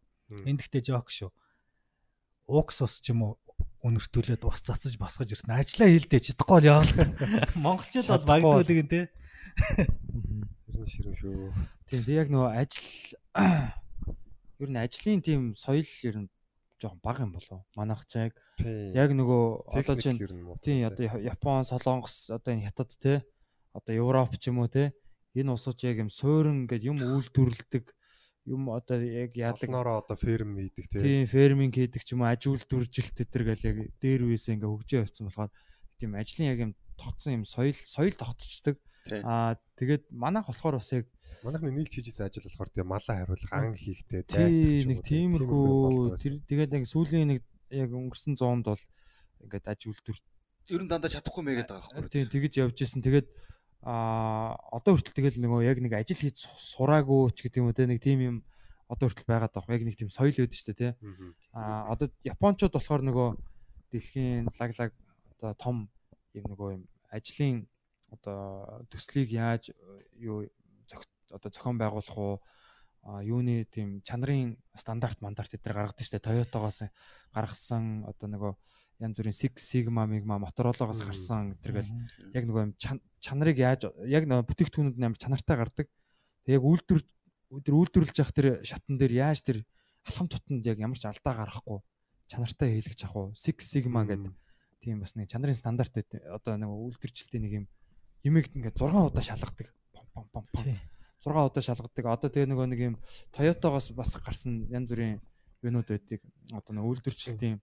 Энд 0.46 0.60
гэхдээ 0.66 0.82
жок 0.90 1.10
шүү. 1.10 1.30
Укс 2.50 2.82
ус 2.82 2.98
ч 2.98 3.14
юм 3.14 3.22
уу 3.26 3.32
өнөртүүлээд 3.86 4.42
ус 4.44 4.60
цацаж 4.62 4.98
басгаж 4.98 5.34
ирсэн. 5.34 5.54
Ажлаа 5.54 5.88
хийлдэж 5.88 6.34
чадахгүй 6.34 6.58
бол 6.58 6.68
яа. 6.68 6.82
Монголчууд 7.64 8.06
бол 8.10 8.26
бол. 8.26 8.62
багтдаг 8.62 8.76
юм 8.76 8.88
те. 8.90 9.00
Мгм. 10.10 10.50
ерэн 10.80 10.86
ширэн 10.86 11.16
шүү 11.20 11.52
Тийм 11.90 12.02
яг 12.14 12.28
нөгөө 12.30 12.50
ажил 12.54 12.88
ер 14.62 14.68
нь 14.70 14.80
ажлын 14.80 15.20
тийм 15.20 15.40
соёл 15.58 15.90
ер 16.06 16.16
нь 16.24 16.28
жоохон 16.80 17.00
бага 17.04 17.22
юм 17.28 17.32
болов. 17.36 17.62
Манайх 17.76 18.02
ч 18.08 18.16
яг 18.16 18.34
тий 18.56 18.90
яг 18.96 19.12
нөгөө 19.12 19.44
одоо 19.76 19.96
чинь 20.00 20.18
тийм 20.64 20.88
одоо 20.88 21.20
Япон, 21.20 21.64
Солонгос, 21.68 22.32
одоо 22.32 22.56
энэ 22.56 22.66
Хятад 22.66 22.96
те 22.96 23.22
одоо 23.76 23.94
Европ 23.94 24.34
ч 24.40 24.48
юм 24.48 24.64
уу 24.64 24.68
те 24.72 24.96
энэ 25.36 25.52
улсууд 25.52 25.78
яг 25.84 26.00
юм 26.00 26.10
суурин 26.10 26.66
гэдэг 26.66 26.90
юм 26.90 26.98
үйлдвэрлэдэг 27.04 27.84
юм 28.48 28.72
одоо 28.72 28.98
яг 28.98 29.36
яадаг 29.36 29.68
олноороо 29.68 30.02
одоо 30.02 30.16
ферм 30.16 30.56
хийдэг 30.56 30.88
тий 30.90 31.00
тийм 31.00 31.26
ферминг 31.28 31.76
хийдэг 31.76 32.02
ч 32.02 32.16
юм 32.16 32.24
уу 32.24 32.32
аж 32.32 32.48
үйлдвэржилт 32.48 33.16
гэтэр 33.20 33.42
гэл 33.44 33.68
яг 33.68 33.76
дээр 34.00 34.26
үесээ 34.26 34.56
ингээ 34.58 34.72
хөгжөө 34.72 35.00
явцсан 35.04 35.28
болохоор 35.28 35.52
тийм 36.00 36.16
ажлын 36.16 36.50
яг 36.50 36.58
юм 36.58 36.72
тогтсон 36.96 37.36
юм 37.38 37.44
соёл 37.44 37.76
соёл 37.76 38.16
тогтцдаг 38.16 38.80
Тий. 38.80 38.89
Аа 39.24 39.56
тэгээд 39.80 40.12
манайх 40.12 40.46
болохоор 40.46 40.76
бас 40.76 40.92
яг 40.92 41.06
манайх 41.44 41.62
нэг 41.64 41.74
нийлж 41.80 41.92
хийжсэн 41.96 42.28
ажил 42.28 42.44
болохоор 42.44 42.68
тий 42.68 42.84
малаа 42.84 43.16
хариулах 43.24 43.52
ан 43.52 43.72
хийхтэй 43.72 44.22
тий 44.28 44.84
нэг 44.84 45.00
тиймэрхүү 45.00 46.20
тэр 46.20 46.34
тэгээд 46.44 46.74
яг 46.76 46.84
сүүлийн 46.84 47.28
нэг 47.32 47.40
яг 47.72 47.90
өнгөрсөн 47.96 48.36
100-д 48.36 48.66
бол 48.68 48.84
ингээд 49.40 49.66
аж 49.72 49.80
үйлдвэр 49.88 50.18
ер 50.70 50.82
нь 50.84 50.90
дандаа 50.90 51.10
чадахгүй 51.10 51.42
мэйгээд 51.42 51.70
байгаа 51.70 51.90
байхгүй. 51.96 52.12
тий 52.12 52.24
тэгэж 52.28 52.52
явж 52.62 52.78
исэн. 52.84 53.02
Тэгээд 53.02 53.28
аа 53.82 54.54
одоо 54.70 54.94
хүртэл 54.94 55.16
тэгэл 55.16 55.40
нөгөө 55.40 55.60
яг 55.64 55.78
нэг 55.80 55.92
ажил 55.96 56.20
хийж 56.20 56.44
су- 56.44 56.60
сураагүй 56.76 57.32
ч 57.32 57.48
гэдэг 57.48 57.64
юм 57.64 57.72
уу 57.72 57.74
те 57.74 57.88
нэг 57.88 57.98
тийм 58.04 58.20
юм 58.20 58.36
одоо 58.86 59.08
хүртэл 59.08 59.26
байгаад 59.26 59.56
байгаа 59.56 59.74
яг 59.80 59.84
нэг 59.88 59.96
тийм 59.96 60.12
соёл 60.12 60.36
өөд 60.36 60.52
штэ 60.52 60.76
те. 60.76 60.88
Аа 61.56 61.88
одоо 61.90 62.12
японочууд 62.22 62.76
болохоор 62.76 63.02
нөгөө 63.02 63.28
дэлхийн 63.90 64.46
лаглаг 64.52 64.92
одоо 65.40 65.50
том 65.56 65.76
юм 66.36 66.44
нөгөө 66.52 66.68
юм 66.76 66.82
ажлын 67.10 67.66
одоо 68.10 68.84
төслийг 68.90 69.30
яаж 69.32 69.70
э, 69.70 69.74
юу 70.18 70.46
одоо 71.30 71.50
зохион 71.50 71.78
байгуулах 71.78 72.18
уу? 72.18 72.40
Юуны 73.24 73.64
тийм 73.64 74.02
чанарын 74.04 74.58
стандарт 74.76 75.22
мандарт 75.24 75.54
эдгээр 75.56 75.72
гаргадаг 75.88 76.04
штэ? 76.04 76.20
Toyota-гоос 76.20 76.92
гаргасан 77.32 78.04
одоо 78.04 78.28
нөгөө 78.28 78.52
янз 79.00 79.16
бүрийн 79.16 79.32
Six 79.32 79.64
Sigma 79.64 80.04
Migma 80.04 80.36
Motorola-гоос 80.36 81.00
гарсан 81.08 81.56
гэдэргээл 81.56 81.90
яг 82.36 82.44
нөгөө 82.44 82.62
юм 82.68 82.72
чан- 82.76 83.00
чанарыг 83.24 83.56
яаж 83.56 83.88
яг 84.04 84.28
нөгөө 84.28 84.44
бүтээгдэхүүнүүд 84.52 85.00
нь 85.00 85.06
амар 85.08 85.16
чанартай 85.16 85.56
гардаг. 85.56 85.88
Тэг 86.44 86.60
яг 86.60 86.64
үйлдвэр 86.68 87.00
өдөр 87.56 87.74
үйлдвэрлэж 87.80 88.16
явах 88.20 88.36
тэр 88.36 88.60
шатан 88.68 89.00
дээр 89.00 89.14
яаж 89.16 89.40
тэр 89.40 89.64
алхам 90.04 90.28
тутанд 90.28 90.68
яг 90.68 90.76
ямар 90.76 91.00
ч 91.00 91.08
алдаа 91.08 91.40
гарахгүй 91.40 91.80
чанартай 92.28 92.76
хийлгэж 92.76 93.08
авах 93.08 93.16
уу? 93.16 93.28
Six 93.32 93.64
Sigma 93.64 94.04
гэдэг 94.04 94.36
тийм 94.84 95.00
бас 95.00 95.16
нэг 95.16 95.32
чанарын 95.32 95.56
стандарт. 95.56 95.96
Одоо 96.28 96.60
нэг 96.60 96.68
үйлдвэрчлэлтийн 96.68 97.42
нэг 97.48 97.52
юм 97.64 97.66
юмэг 98.24 98.52
ингээд 98.54 98.76
6 98.76 98.90
удаа 98.90 99.22
шалгадаг. 99.24 99.68
Пом 99.92 100.06
пом 100.12 100.26
пом 100.32 100.44
пом. 100.52 100.64
Тий. 100.64 100.78
6 101.24 101.32
удаа 101.32 101.62
шалгадаг. 101.62 102.04
Одоо 102.06 102.28
тэгээ 102.30 102.50
нөгөө 102.50 102.66
нэг 102.72 102.80
юм 102.80 102.96
Toyota-гоос 103.32 103.92
бас 103.96 104.16
гарсан 104.16 104.66
янз 104.68 104.92
бүрийн 104.92 105.20
юунууд 105.62 105.88
байдгийг 105.88 106.22
одоо 106.52 106.72
нэг 106.76 106.84
үйлдвэрчлэлтийн 106.84 107.60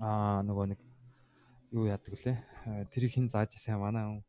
аа 0.00 0.40
нөгөө 0.44 0.76
нэг 0.76 0.80
юу 1.72 1.88
яадаг 1.88 2.12
вүлээ. 2.12 2.36
Аа, 2.66 2.84
Тэрийг 2.88 3.12
хин 3.12 3.28
зааж 3.28 3.56
ирсэн 3.56 3.76
юм 3.76 3.84
манай 3.84 4.24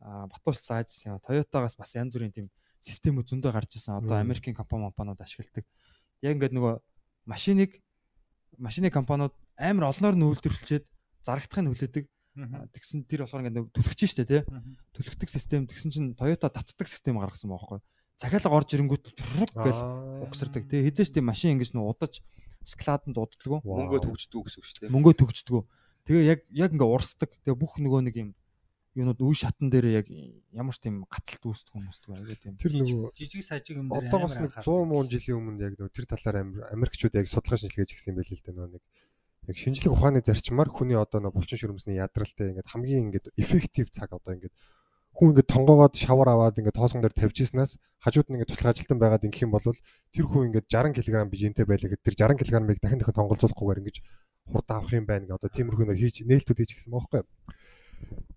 Батуулс 0.00 0.62
зааж 0.62 0.88
ирсэн 0.88 1.16
юм. 1.16 1.22
Toyota-гоос 1.24 1.76
бас 1.76 1.92
янз 1.96 2.14
бүрийн 2.14 2.32
тийм 2.32 2.48
системүүд 2.80 3.28
зөндөө 3.28 3.52
гарч 3.52 3.76
ирсэн. 3.76 3.98
Одоо. 3.98 4.20
Америкийн 4.20 4.54
компани 4.56 4.88
компаниуд 4.88 5.20
ашигладаг. 5.20 5.66
Яг 6.22 6.38
ингээд 6.38 6.54
нөгөө 6.54 6.78
машиныг 7.26 7.82
машины 8.56 8.90
компаниуд 8.90 9.34
амар 9.58 9.90
олноор 9.90 10.14
нь 10.14 10.26
үйлдвэрлэчихэд 10.26 10.86
зарагдахыг 11.26 11.62
нь 11.66 11.70
хүлээдэг. 11.74 12.04
Тэгсэн 12.46 13.04
тэр 13.08 13.26
болохоор 13.26 13.42
ингээд 13.42 13.56
нөгөө 13.58 13.74
түлхэж 13.74 14.00
штэ 14.06 14.24
тий. 14.28 14.42
Түлхдэг 14.94 15.28
систем 15.28 15.66
тэгсэн 15.66 15.90
чинь 15.90 16.08
Toyota 16.14 16.50
татдаг 16.52 16.86
систем 16.86 17.18
гаргасан 17.18 17.50
байхгүй. 17.50 17.82
Захиалга 18.18 18.54
орж 18.54 18.74
ирэнгүүт 18.74 19.04
гэж 19.54 19.78
угсардаг. 20.22 20.66
Тэгээ 20.70 20.90
хизээч 20.90 21.14
тийм 21.14 21.26
машин 21.26 21.58
ингэж 21.58 21.74
нөө 21.74 21.94
удаж 21.94 22.22
складанд 22.66 23.18
уддаг. 23.18 23.62
Мөнгөө 23.62 24.06
төгждөг 24.06 24.42
гэсэн 24.46 24.58
үг 24.58 24.66
дээ. 24.86 24.90
Мөнгөө 24.94 25.14
төгждөг. 25.22 25.66
Тэгээ 26.06 26.24
яг 26.26 26.40
яг 26.50 26.70
ингээ 26.74 26.90
урсдаг. 26.90 27.30
Тэгээ 27.46 27.58
бүх 27.58 27.78
нөгөө 27.78 28.00
нэг 28.06 28.14
юм 28.18 28.30
юунууд 28.98 29.20
үе 29.22 29.36
шатан 29.38 29.70
дээр 29.70 30.02
яг 30.02 30.06
ямар 30.50 30.74
ч 30.74 30.82
тийм 30.82 31.06
гаталт 31.06 31.44
үүсдэг 31.46 31.70
хүмүүсдэг 31.70 32.10
айгаа 32.18 32.38
тийм. 32.42 32.54
Тэр 32.58 32.72
нөгөө 32.82 33.14
жижиг 33.14 33.44
сажиг 33.46 33.78
юм 33.78 33.86
дээр 33.86 34.10
одоогоос 34.10 34.36
нэг 34.42 34.50
анхаарал 34.58 34.82
100 34.82 34.90
муу 34.90 35.02
жилийн 35.06 35.38
өмнө 35.38 35.62
яг 35.62 35.74
нөгөө 35.78 35.94
тэр 35.94 36.06
талаар 36.10 36.36
Америкчууд 36.74 37.14
яг 37.14 37.26
судалгаа 37.30 37.60
шинжилгээж 37.62 37.90
гисэн 37.94 38.16
байл 38.18 38.32
л 38.32 38.42
дээ 38.42 38.54
нөгөө 38.58 38.72
нэг 38.74 38.82
яг 39.48 39.56
шинжлэх 39.56 39.92
ухааны 39.96 40.20
зарчмаар 40.20 40.68
хүний 40.68 40.98
одоо 41.00 41.24
нөгөө 41.24 41.40
булчин 41.40 41.58
шүрмсний 41.58 41.96
ядралтай 41.96 42.52
ингээд 42.52 42.68
хамгийн 42.68 43.04
ингээд 43.08 43.26
эффектив 43.40 43.88
цаг 43.88 44.12
одоо 44.12 44.36
ингээд 44.36 44.54
хүн 45.16 45.32
ингээд 45.32 45.48
тонгоогоод 45.48 45.94
шавар 45.96 46.28
аваад 46.30 46.60
ингээд 46.60 46.76
тоосгон 46.76 47.02
дээр 47.02 47.16
тавьж 47.16 47.36
ирснаас 47.42 47.80
хажууд 48.04 48.28
нь 48.28 48.36
ингээд 48.36 48.52
туслах 48.52 48.76
ажилтан 48.76 49.00
байгаад 49.00 49.24
ингэх 49.24 49.48
юм 49.48 49.52
бол 49.56 49.64
тэр 49.64 50.26
хүн 50.28 50.52
ингээд 50.52 50.68
60 50.68 51.00
кг 51.00 51.24
бижинтэй 51.32 51.64
байлаа 51.64 51.90
гэд 51.90 52.04
тэр 52.04 52.14
60 52.14 52.44
кг-ыг 52.44 52.78
дахин 52.78 53.00
дахин 53.00 53.16
тонголзуулахгүйгээр 53.16 53.80
ингэж 53.82 53.96
хурд 54.52 54.68
авах 54.68 54.92
юм 54.92 55.06
байна 55.08 55.26
гэ 55.26 55.36
одоо 55.40 55.50
тиймэрхүү 55.50 55.86
нэг 55.88 55.98
хийж 55.98 56.16
нээлтүүд 56.28 56.58
хийж 56.60 56.72
гисэн 56.76 56.92
юу 56.92 57.04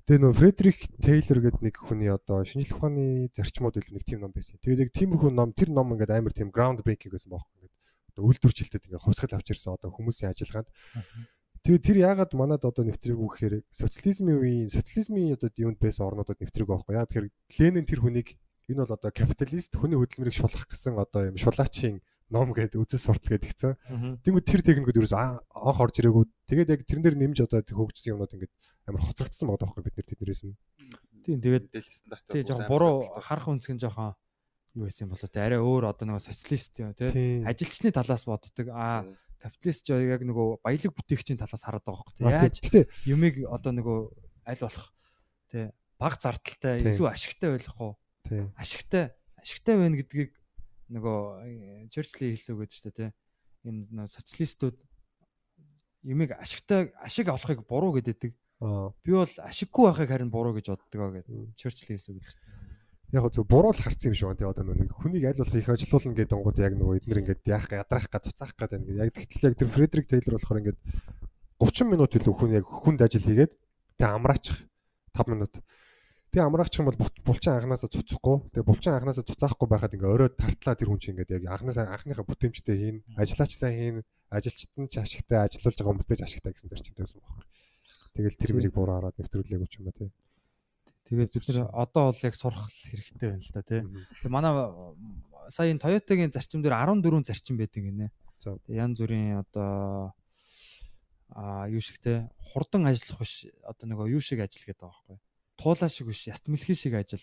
Тэгээ 0.09 0.17
нөө 0.25 0.33
Фредерик 0.33 0.79
Тейлор 0.97 1.39
гэдэг 1.45 1.61
нэг 1.61 1.75
хүний 1.77 2.09
одоо 2.09 2.41
шинжлэх 2.41 2.81
ухааны 2.81 3.29
зарчмууд 3.37 3.77
илүү 3.77 3.93
нэг 3.95 4.03
тийм 4.03 4.19
ном 4.25 4.33
байсан. 4.33 4.57
Тэгээд 4.59 4.89
яг 4.89 4.91
тиймэрхүү 4.97 5.29
ном 5.29 5.53
тэр 5.53 5.69
ном 5.69 5.93
ингээд 5.93 6.11
амар 6.11 6.33
тийм 6.33 6.49
ground 6.49 6.81
breaking 6.81 7.13
байсан 7.13 7.37
ингээд 7.37 7.60
одоо 8.11 8.23
үйлдвэрчлэлтэд 8.27 8.85
ингээд 8.91 9.05
хувьсгал 9.07 9.35
авч 9.35 9.47
ирсэн 9.55 9.75
одоо 9.75 9.89
хүмүүсийн 9.91 10.31
ажиллагаанд. 10.35 10.69
Тэгээд 11.61 11.85
тэр 11.85 11.97
яагаад 12.01 12.31
манад 12.33 12.65
одоо 12.65 12.83
нэвтрээгүй 12.85 13.27
гэхээр 13.29 13.55
социализмын 13.69 14.41
үеийн 14.41 14.69
социализмын 14.73 15.37
одоо 15.37 15.49
юунд 15.61 15.77
байсан 15.77 16.09
орнуудад 16.09 16.41
нэвтрээгүй 16.41 16.73
байхгүй 16.73 16.97
яа 16.97 17.05
тэгэхээр 17.05 17.27
Ленин 17.61 17.85
тэр 17.85 18.01
хүнийг 18.01 18.29
энэ 18.65 18.81
бол 18.81 18.97
одоо 18.97 19.11
капиталист 19.13 19.77
хүний 19.77 19.99
хөдөлмөрийг 19.99 20.33
шулах 20.33 20.65
гэсэн 20.65 20.97
одоо 20.97 21.29
юм 21.29 21.37
шулаачийн 21.37 22.01
ном 22.31 22.55
гэдэг 22.55 22.79
үзэл 22.79 23.13
суртал 23.13 23.35
гэдэг 23.35 23.49
гисэн. 23.51 23.75
Тэнгүүд 24.23 24.47
тэр 24.47 24.61
техникүүд 24.63 24.99
ерөөс 25.03 25.13
анх 25.13 25.79
орж 25.83 25.95
ирээгүй. 25.99 26.25
Тэгээд 26.47 26.71
яг 26.71 26.81
тэрэн 26.87 27.03
дээр 27.03 27.17
нэмж 27.19 27.37
одоо 27.43 27.59
хөгжсөн 27.61 28.15
юмнууд 28.15 28.31
ингээд 28.31 28.53
амар 28.87 29.03
хоцрогдсон 29.03 29.51
байгаа 29.51 29.67
байхгүй 29.67 29.83
бид 29.83 29.95
нар 29.99 30.07
тэднэрээс 30.07 30.43
нь. 30.47 30.55
Тийм 31.27 31.39
тэгээд 31.43 31.65
стандарт. 31.77 32.25
тий 32.31 32.43
жоохон 32.47 32.71
буруу 32.71 32.95
харах 33.19 33.51
үнцгэн 33.51 33.77
жоохон 33.83 34.15
юу 34.75 34.87
байсан 34.87 35.09
болоо 35.11 35.27
те 35.27 35.43
арай 35.43 35.59
өөр 35.59 35.89
одоо 35.91 36.07
нөгөө 36.07 36.23
социалист 36.23 36.79
юм 36.79 36.93
те. 36.95 37.11
Тийм. 37.11 37.43
ажилчны 37.47 37.91
талаас 37.91 38.23
боддог. 38.23 38.71
Аа 38.71 39.03
капиталист 39.41 39.89
яг 39.89 40.23
нөгөө 40.23 40.61
баялаг 40.63 40.93
бүтээгчийн 40.95 41.39
талаас 41.41 41.65
хараад 41.65 41.83
байгаа 41.83 42.03
хөөх 42.05 42.13
те. 42.15 42.23
А, 42.23 42.31
яаж 42.45 42.61
юмыг 43.09 43.41
одоо 43.49 43.71
нөгөө 43.75 43.97
аль 44.47 44.61
болох 44.61 44.87
те 45.51 45.71
баг 45.99 46.15
зардалтай 46.21 46.85
илүү 46.87 47.07
ашигтай 47.09 47.49
байх 47.57 47.81
уу? 47.81 47.97
Тийм. 48.29 48.53
ашигтай 48.55 49.11
ашигтай 49.41 49.75
байна 49.75 49.97
гэдгийг 49.99 50.31
нөгөө 50.93 51.89
Черчилл 51.91 52.31
хэлсэн 52.31 52.55
үг 52.55 52.61
гэдэг 52.63 52.77
чинь 52.79 52.95
те. 52.95 53.07
Энэ 53.65 54.07
социалистууд 54.07 54.77
юмыг 56.05 56.37
ашигтай 56.37 56.93
ашиг 57.01 57.27
олохыг 57.27 57.65
буруу 57.67 57.97
гэдэг. 57.97 58.31
Аа 58.61 58.93
би 59.03 59.17
бол 59.17 59.35
ашиггүй 59.41 59.89
байхыг 59.89 60.09
харин 60.09 60.31
буруу 60.31 60.53
гэж 60.53 60.69
боддог 60.69 61.17
гэдэг 61.17 61.33
Мм. 61.33 61.53
Черчилл 61.57 61.97
хэлсэн 61.97 62.15
үг 62.15 62.29
шүү 62.29 62.60
яг 63.11 63.27
зөв 63.35 63.45
буруу 63.47 63.75
л 63.75 63.83
харцсан 63.83 64.11
юм 64.11 64.15
шиг 64.15 64.27
байна 64.31 64.39
тий 64.39 64.47
одоо 64.47 64.63
нэг 64.71 64.91
хүнийг 64.95 65.23
аль 65.27 65.39
болох 65.39 65.55
их 65.55 65.67
ажилуулна 65.67 66.15
гэдэг 66.15 66.37
онгод 66.37 66.57
яг 66.63 66.73
нөгөө 66.79 66.97
эднэр 67.03 67.21
ингээд 67.21 67.43
яах 67.43 67.67
га 67.67 67.83
ядрах 67.83 68.07
га 68.07 68.23
цуцаах 68.23 68.55
гэдэг. 68.55 68.87
Яг 68.95 69.11
тэгтэл 69.11 69.47
яг 69.51 69.55
тэр 69.59 69.67
Фредерик 69.67 70.07
Тейлор 70.07 70.39
болохоор 70.39 70.61
ингээд 70.63 70.79
30 71.59 71.91
минут 71.91 72.15
илүү 72.15 72.33
хүн 72.39 72.55
яг 72.55 72.65
хүнд 72.65 73.03
ажил 73.03 73.27
хийгээд 73.27 73.51
тэгээ 73.99 74.15
амраачих 74.15 74.57
5 75.11 75.27
минут. 75.27 75.53
Тэгээ 76.31 76.47
амраачих 76.47 76.79
юм 76.79 76.87
бол 76.87 76.99
булчин 77.27 77.51
анханасаа 77.51 77.91
цуцахгүй. 77.91 78.47
Тэгээ 78.55 78.63
булчин 78.63 78.95
анханасаа 78.95 79.27
цуцаахгүй 79.27 79.67
байхад 79.67 79.91
ингээд 79.91 80.15
орой 80.15 80.31
тартлаа 80.31 80.79
тэр 80.79 80.87
хүн 80.87 81.03
чинь 81.03 81.19
ингээд 81.19 81.43
яг 81.43 81.51
анханасаа 81.51 81.91
анхныхаа 81.91 82.23
бүтээмжтэй 82.23 82.75
хийн, 82.79 82.97
ажиллаач 83.19 83.51
сайн 83.51 83.75
хийн, 83.75 83.97
ажилчт 84.31 84.71
нь 84.79 84.87
ч 84.87 85.03
ашигтай, 85.03 85.43
ажиллуулж 85.43 85.75
байгаа 85.75 85.91
хүмүүстэй 85.91 86.15
ч 86.15 86.23
ашигтай 86.23 86.55
гэсэн 86.55 86.71
зарчимтай 86.71 87.03
байсан 87.03 87.19
байхгүй. 87.19 87.45
Тэгэл 88.15 88.39
тэр 88.39 88.51
мэрийг 88.55 88.71
буруу 88.71 88.95
хараад 88.95 89.19
нэвтрүүлээгүй 89.19 89.67
ч 89.67 89.83
юм 89.83 89.91
ба 89.91 89.91
тий. 89.91 90.07
Тэгээд 91.11 91.35
бид 91.35 91.47
нэр 91.51 91.67
одоо 91.75 92.07
бол 92.07 92.23
яг 92.23 92.35
сурах 92.39 92.71
хэрэгтэй 92.87 93.35
байна 93.35 93.43
л 93.43 93.51
да 93.51 93.61
тий. 93.67 93.83
Тэгээ 94.23 94.31
манай 94.31 94.55
сая 95.51 95.75
энэ 95.75 95.83
Toyota-гийн 95.83 96.31
зарчим 96.31 96.63
дээр 96.63 96.79
14 96.79 97.27
зарчим 97.27 97.59
байдаг 97.59 97.83
гинэ. 97.83 98.07
За. 98.39 98.55
Тэгээ 98.63 98.79
янз 98.79 99.03
бүрийн 99.03 99.43
одоо 99.43 100.15
а 101.35 101.67
юу 101.67 101.83
шиг 101.83 101.99
те 101.99 102.31
хурдан 102.39 102.87
ажиллах 102.87 103.19
биш 103.19 103.51
одоо 103.67 103.91
нөгөө 103.91 104.07
юу 104.15 104.23
шиг 104.23 104.39
ажил 104.39 104.63
гэдэг 104.63 104.79
байгаа 104.79 105.03
байхгүй. 105.03 105.17
Туулаа 105.59 105.91
шиг 105.91 106.07
биш, 106.07 106.27
яст 106.31 106.47
мэлхий 106.47 106.79
шиг 106.79 106.95
ажил 106.95 107.19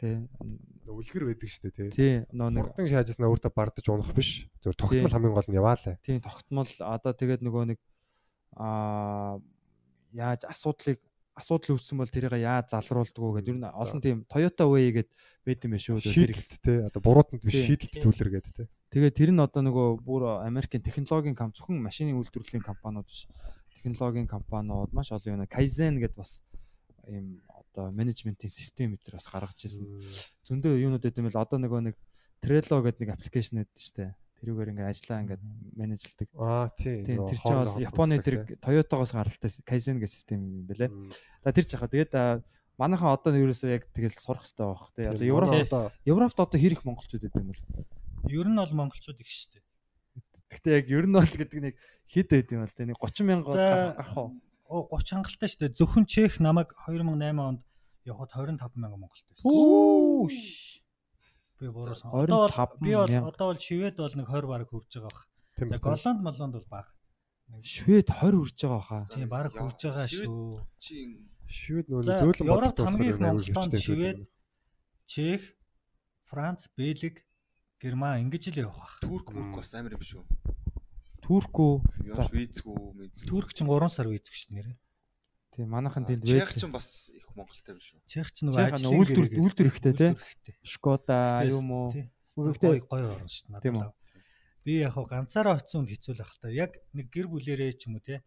тий. 0.00 0.24
Үлгэр 0.88 1.24
байдаг 1.28 1.48
шүү 1.52 1.68
дээ 1.68 1.76
тий. 1.76 1.88
Тий, 1.92 2.14
нөгөө 2.32 2.52
нэг 2.56 2.64
Хурдан 2.72 2.88
шаажснаа 2.88 3.28
өөртөө 3.28 3.52
бардаж 3.52 3.86
унах 3.92 4.12
биш. 4.16 4.48
Зөв 4.64 4.76
тогтмол 4.76 5.12
хамгийн 5.12 5.36
гол 5.36 5.48
нь 5.48 5.56
яваалаа. 5.60 5.96
тийм 6.00 6.20
тогтмол 6.24 6.68
одоо 6.80 7.12
тэгээд 7.12 7.44
нөгөө 7.44 7.76
нэг 7.76 7.78
а 8.56 9.36
яаж 10.12 10.48
асуудлыг 10.48 11.00
асуудал 11.36 11.76
үүссэн 11.76 12.00
бол 12.00 12.08
тэрийг 12.08 12.32
яаж 12.32 12.72
залруулдаг 12.72 13.44
гэдэг. 13.44 13.52
Ер 13.52 13.60
нь 13.60 13.68
олон 13.68 14.00
тийм 14.00 14.24
Toyota 14.24 14.64
Way 14.64 14.88
гэдэг 14.96 15.12
байд 15.44 15.60
юм 15.68 15.72
биш 15.76 15.86
үү? 15.92 16.00
Тэр 16.00 16.32
их 16.32 16.40
Шийдэлт 16.40 16.64
те 16.64 16.74
одоо 16.88 17.00
буруутанд 17.04 17.44
биш 17.44 17.60
шийдэлт 17.60 18.00
төлөр 18.00 18.28
гэдэг 18.40 18.52
те. 18.56 18.64
Тэгээ 18.88 19.12
тэр 19.12 19.30
нь 19.36 19.44
одоо 19.44 19.60
нөгөө 19.60 19.88
бүр 20.00 20.40
Америкийн 20.48 20.80
технологийн 20.80 21.36
компани 21.36 21.60
зөвхөн 21.60 21.84
машины 21.84 22.16
үйлдвэрлэлийн 22.16 22.64
компаниуд 22.64 23.04
биш. 23.04 23.28
Технологийн 23.76 24.24
компаниуд 24.24 24.96
маш 24.96 25.12
олон 25.12 25.44
юм. 25.44 25.46
Kaizen 25.46 26.00
гэдээ 26.00 26.16
бас 26.16 26.40
ийм 27.04 27.44
одоо 27.52 27.92
менежментийн 27.92 28.50
систем 28.50 28.96
өдр 28.96 29.20
бас 29.20 29.28
гаргаж 29.28 29.60
ирсэн. 29.60 29.84
Зөндөө 30.48 30.80
юунууд 30.80 31.04
гэдэг 31.04 31.20
юм 31.20 31.28
бэл 31.28 31.44
одоо 31.44 31.60
нөгөө 31.60 31.92
нэг 31.92 31.96
Trello 32.40 32.80
гэдэг 32.80 33.00
нэг 33.04 33.12
аппликейшн 33.12 33.60
байдаг 33.60 33.76
шүү 33.76 33.96
дээ. 34.00 34.12
Тэрүүгээр 34.36 34.72
ингээ 34.76 34.90
ажиллаа 34.92 35.20
ингээ 35.24 35.38
менежлдэг. 35.80 36.28
Аа 36.36 36.68
нөгөө 36.68 37.28
тэр 37.32 37.40
чинь 37.40 37.56
бол 37.56 37.80
Японы 37.80 38.14
тэр 38.20 38.36
Toyota-гоос 38.60 39.12
гаралтай 39.16 39.50
Kaizen 39.64 39.96
гэх 39.96 40.12
систем 40.12 40.44
юм 40.44 40.68
бэлээ. 40.68 40.92
Мм. 40.92 41.08
За 41.40 41.56
тэр 41.56 41.64
жахаа 41.64 41.88
тэгээд 41.88 42.12
а, 42.12 42.44
манайхан 42.76 43.16
одоо 43.16 43.32
ерөөсөө 43.32 43.72
яг 43.72 43.88
тэгэл 43.96 44.12
сурах 44.12 44.44
хэрэгтэй 44.44 44.68
байх 44.68 44.84
тий. 44.92 45.06
Одоо 45.08 45.24
Европ 45.24 45.96
Европт 46.04 46.36
одоо 46.36 46.58
хэр 46.60 46.76
их 46.76 46.84
монголчууд 46.84 47.24
байдаг 47.24 47.40
юм 47.40 47.48
бол. 47.48 47.64
Ер 48.28 48.46
нь 48.52 48.60
бол 48.60 48.74
монголчууд 48.76 49.20
их 49.24 49.30
шүү 49.32 49.56
дээ. 49.56 49.64
Гэхдээ 50.52 50.74
яг 50.76 50.86
ер 50.92 51.06
нь 51.08 51.16
бол 51.16 51.32
гэдэг 51.32 51.60
нэг 51.64 51.74
хэд 52.12 52.28
байд 52.28 52.52
юм 52.52 52.60
бол 52.60 52.76
тий. 52.76 52.86
Нэг 52.92 53.00
30 53.00 53.24
мянга 53.24 53.56
гарах 53.56 54.12
уу? 54.20 54.36
Оо 54.68 54.84
30 54.92 55.24
хангалттай 55.24 55.48
шүү 55.48 55.60
дээ. 55.64 55.76
Зөвхөн 55.80 56.04
Чех 56.04 56.36
намайг 56.44 56.76
2008 56.84 57.40
онд 57.40 57.60
явхад 58.04 58.30
25 58.36 58.76
мянган 58.76 59.00
монголт 59.00 59.24
байсан. 59.32 59.48
Үүш. 59.48 60.84
Би 61.60 61.68
буурсан. 61.72 62.10
25 62.10 62.24
Одоо 62.26 62.48
бол 62.48 62.78
би 62.80 62.92
бол 62.94 63.28
одоо 63.30 63.46
бол 63.52 63.60
Швед 63.60 63.96
бол 63.96 64.14
нэг 64.16 64.26
20 64.28 64.46
бараг 64.46 64.68
хүрж 64.68 64.90
байгаа 64.92 65.10
бах. 65.10 65.28
За. 65.56 65.78
Голланд 65.80 66.20
молонд 66.20 66.52
бол 66.54 66.66
бага. 66.68 66.90
Швед 67.62 68.08
20 68.10 68.40
үрж 68.42 68.58
байгаа 68.60 68.82
хаа. 68.84 69.04
Тийм 69.08 69.28
бараг 69.28 69.52
хүрж 69.56 69.80
байгаа 69.88 70.06
шүү. 70.06 70.66
Швед 71.48 71.86
За, 72.04 72.18
зөөлөн 72.20 72.48
бодлого 72.50 72.84
хамгийн 72.84 73.14
их 73.14 73.20
аюул 73.22 73.80
Швед. 73.80 74.28
Чех, 75.06 75.42
Франц, 76.26 76.66
Бэлэг, 76.76 77.22
Герман 77.80 78.26
ингэж 78.26 78.50
л 78.50 78.66
явах 78.66 78.80
бах. 78.82 78.98
турк 79.00 79.30
мөрк 79.30 79.62
бас 79.62 79.70
амар 79.78 79.94
юм 79.94 80.02
шүү. 80.02 80.24
Турк? 81.22 81.54
Ямар 82.02 82.26
визгүү 82.34 82.78
мэдзгүү. 82.98 83.28
Турк 83.30 83.54
ч 83.54 83.62
3 83.62 83.88
сар 83.88 84.10
үйцэх 84.10 84.34
ш 84.34 84.50
нэрэ. 84.50 84.74
Тийм 85.56 85.72
манайхан 85.72 86.04
тэнд 86.04 86.28
Чех 86.28 86.52
ч 86.52 86.68
бас 86.68 87.08
их 87.08 87.24
Монголтай 87.32 87.72
юм 87.72 87.80
шүү. 87.80 87.98
Чех 88.04 88.28
ч 88.28 88.44
нөгөө 88.44 88.76
ажлын 88.76 88.92
үйлдвэр 88.92 89.28
үйлдвэр 89.40 89.68
ихтэй 89.72 89.94
тий. 89.96 90.12
Шкода 90.60 91.40
юм 91.48 91.72
уу? 91.72 91.88
гой 92.36 92.84
гой 92.84 93.02
орно 93.08 93.24
шүү 93.24 93.56
дээ. 93.56 93.64
Тийм 93.64 93.80
үү? 93.80 93.88
Би 94.68 94.72
яг 94.84 94.92
хав 94.92 95.08
ганцаараа 95.08 95.56
очисон 95.56 95.88
хүнд 95.88 95.92
хэцүү 95.96 96.12
л 96.12 96.24
ах 96.28 96.36
та. 96.36 96.52
Яг 96.52 96.76
нэг 96.92 97.08
гэр 97.08 97.32
бүлэрээ 97.32 97.72
ч 97.80 97.88
юм 97.88 97.96
уу 97.96 98.04
тий. 98.04 98.20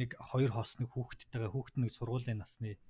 Нэг 0.00 0.16
хоёр 0.16 0.56
хос 0.56 0.80
нэг 0.80 0.88
хүүхэдтэйгээ 0.96 1.52
хүүхэд 1.52 1.76
нэг 1.76 1.92
сургуулийн 1.92 2.40
насны 2.40 2.80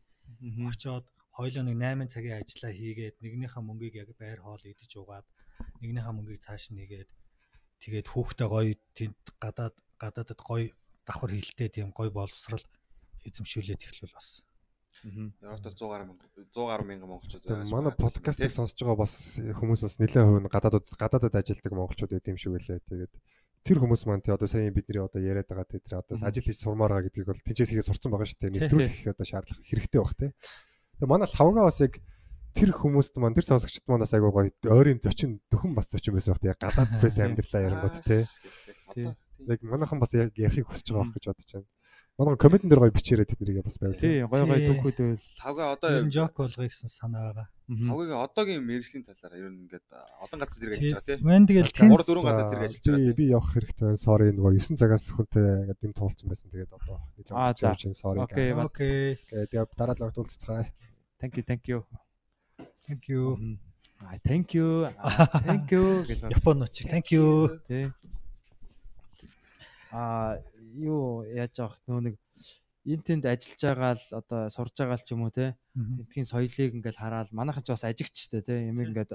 очоод 0.71 1.11
хоёлоо 1.35 1.63
нэг 1.67 1.77
8 1.81 2.07
цагийн 2.13 2.39
ажиллаа 2.39 2.73
хийгээд 2.77 3.17
нэгнийхээ 3.19 3.63
мөнгийг 3.67 3.95
яг 3.99 4.11
байр 4.15 4.39
хоол 4.45 4.63
идэж 4.63 4.93
угаад 5.01 5.27
нэгнийхээ 5.83 6.15
мөнгийг 6.15 6.45
цааш 6.45 6.71
нэгээд 6.77 7.11
тэгээд 7.83 8.07
хүүхдээ 8.13 8.49
гоё 8.53 8.77
тэнд 8.95 9.19
гадаад 9.43 9.75
гадаадад 9.99 10.41
гоё 10.45 10.71
давхар 11.09 11.33
хилтэй 11.35 11.69
тийм 11.73 11.91
гоё 11.91 12.13
боловсрал 12.13 12.63
эзэмшүүлээд 13.28 13.82
эхлүүл 13.82 14.15
бас. 14.15 14.43
Европт 15.03 15.65
бол 15.66 15.74
100 15.74 15.90
гаруй 15.90 16.07
мянга 16.07 16.27
100 16.36 16.66
гаруй 16.70 16.86
мянган 16.86 17.11
монголчууд 17.11 17.43
байгаа. 17.43 17.74
манай 17.74 17.93
подкастыг 17.97 18.53
сонсож 18.55 18.78
байгаа 18.78 19.03
бас 19.03 19.15
хүмүүс 19.35 19.82
бас 19.82 19.99
нэлээд 19.99 20.27
хувь 20.31 20.43
нь 20.47 20.53
гадаадд 20.53 20.86
гадаадд 20.94 21.35
ажилладаг 21.35 21.73
монголчууд 21.74 22.12
байт 22.15 22.31
юм 22.31 22.39
шиг 22.39 22.55
байлаа. 22.55 22.78
Тэгээд 22.86 23.12
тэр 23.66 23.78
хүмүүс 23.82 24.03
маань 24.07 24.23
тий 24.23 24.31
одоо 24.31 24.47
сайн 24.47 24.70
бидний 24.70 25.03
одоо 25.03 25.19
яриад 25.19 25.51
байгаа 25.51 25.66
тий 25.66 25.82
тэр 25.82 26.07
одоо 26.07 26.23
ажил 26.23 26.47
хийж 26.47 26.59
сурмаар 26.62 26.94
байгаа 26.94 27.07
гэдгийг 27.11 27.27
бол 27.27 27.43
тэнцээс 27.43 27.70
хийгээ 27.74 27.89
сурцсан 27.90 28.11
байгаа 28.15 28.28
шүү 28.31 28.39
дээ. 28.39 28.51
Тий, 28.51 28.55
Нэвтрүүлэх 28.62 29.11
одоо 29.11 29.27
шаардлага 29.27 29.66
хэрэгтэй 29.66 30.01
баг 30.03 30.15
тий. 30.15 30.31
Тэгээ 31.03 31.11
манай 31.11 31.28
лавга 31.35 31.62
бас 31.66 31.78
яг 31.82 31.94
тэр 32.55 32.70
хүмүүст 32.70 33.15
маань 33.19 33.35
тэр 33.35 33.47
сонсогчд 33.49 33.86
манаас 33.90 34.15
айгуу 34.15 34.31
гоё 34.31 34.55
ойрын 34.70 35.03
зочин 35.03 35.43
дөхөн 35.51 35.74
бас 35.74 35.90
зочин 35.90 36.15
байсан 36.15 36.39
баг. 36.39 36.47
Яг 36.47 36.59
гадаад 36.62 36.90
байсан 37.03 37.32
амьдралаа 37.32 37.62
ярангууд 37.66 37.97
те. 38.07 38.23
Тий. 38.94 39.11
Яг 39.51 39.61
манайхан 39.66 39.99
бас 39.99 40.15
яг 40.15 40.31
ярихыг 40.39 40.70
хүсэж 40.70 40.94
байгаа 40.94 41.11
байх 41.11 41.16
гэж 41.16 41.24
бодож 41.27 41.51
байна. 41.59 41.70
Манай 42.21 42.37
коммент 42.37 42.63
дээр 42.69 42.81
гоё 42.85 42.93
бичээрэй 42.93 43.25
тэднийг 43.25 43.65
бас 43.65 43.81
байвал. 43.81 43.97
Тий, 43.97 44.21
гой 44.29 44.45
гой 44.45 44.59
Тий. 44.61 44.69
түүхүүд 44.69 44.99
байвал. 45.01 45.23
Савга 45.25 45.73
одоо 45.73 45.91
жок 46.13 46.37
болгоё 46.37 46.69
гэсэн 46.69 46.91
санаа 46.93 47.33
байгаа. 47.33 47.49
савгагийн 47.73 48.21
одоогийн 48.21 48.63
мэрэгжлийн 48.69 49.05
талаар 49.09 49.33
ер 49.41 49.49
нь 49.49 49.65
ингээд 49.65 49.89
олон 50.21 50.39
газар 50.45 50.59
зэрэг 50.61 50.77
ажиллаж 50.77 50.93
байгаа 50.93 51.09
тийм. 51.09 51.21
Мэн 51.25 51.45
тэгэл 51.49 51.73
За, 51.73 51.77
тэнс 51.81 51.89
гурав 51.97 52.07
дөрвөн 52.13 52.29
газар 52.29 52.49
зэрэг 52.53 52.67
ажиллаж 52.69 52.85
байгаа 52.93 53.17
Би 53.17 53.17
тийм. 53.17 53.33
явах 53.33 53.49
хэрэгтэй 53.57 53.85
байна. 53.89 54.05
Sorry 54.05 54.29
нөгөө 54.37 54.53
9 54.61 54.77
цагаас 54.77 55.05
хүнтэй 55.09 55.47
ингээд 55.65 55.81
юм 55.89 55.93
туулсан 55.97 56.27
байсан. 56.29 56.49
Тэгээд 56.53 56.73
одоо 56.77 56.97
нэлээд 57.17 57.57
за. 57.57 57.67
явж 57.73 57.81
байна. 57.81 57.97
Sorry. 57.97 58.19
Окей, 58.21 58.49
Окей. 58.53 59.05
Тэгээд 59.49 59.71
дараа 59.73 59.97
л 59.97 60.21
уулзцгаая. 60.21 60.67
Thank 61.17 61.33
you, 61.41 61.45
thank 61.49 61.65
you. 61.65 61.79
Thank 62.85 63.03
you. 63.09 63.23
Аа, 64.05 64.19
thank 64.21 64.53
you. 64.53 64.85
Thank 65.49 65.67
you. 65.73 66.05
Японоч. 66.37 66.85
Thank 66.93 67.09
you. 67.17 67.57
Тий. 67.65 67.89
Аа, 69.93 70.37
юу 70.74 71.24
яаж 71.28 71.55
авах 71.61 71.78
нөө 71.86 72.01
нэг 72.12 72.15
энэ 72.82 73.05
тэнд 73.07 73.24
ажиллаж 73.31 73.61
байгаа 73.62 73.93
л 73.94 74.07
одоо 74.19 74.40
сурж 74.51 74.74
байгаа 74.74 74.99
л 74.99 75.07
ч 75.07 75.15
юм 75.15 75.23
уу 75.23 75.32
те? 75.35 75.55
Тентгийн 75.74 76.27
соёлыг 76.27 76.73
ингээл 76.74 76.99
хараад 76.99 77.31
манайхан 77.31 77.62
ч 77.62 77.70
бас 77.70 77.85
ажигчтэй 77.86 78.43
те? 78.43 78.55
Юм 78.66 78.82
ингээд 78.82 79.15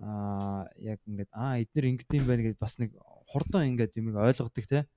аа 0.00 0.70
яг 0.80 1.00
ингээд 1.04 1.30
аа 1.36 1.60
эднэр 1.60 1.84
ингэдэм 1.92 2.20
юм 2.22 2.28
байна 2.28 2.42
гэж 2.48 2.56
бас 2.56 2.78
нэг 2.80 2.96
хурдан 3.28 3.76
ингээд 3.76 3.98
юм 4.00 4.16
ойлгодог 4.16 4.64
те? 4.64 4.88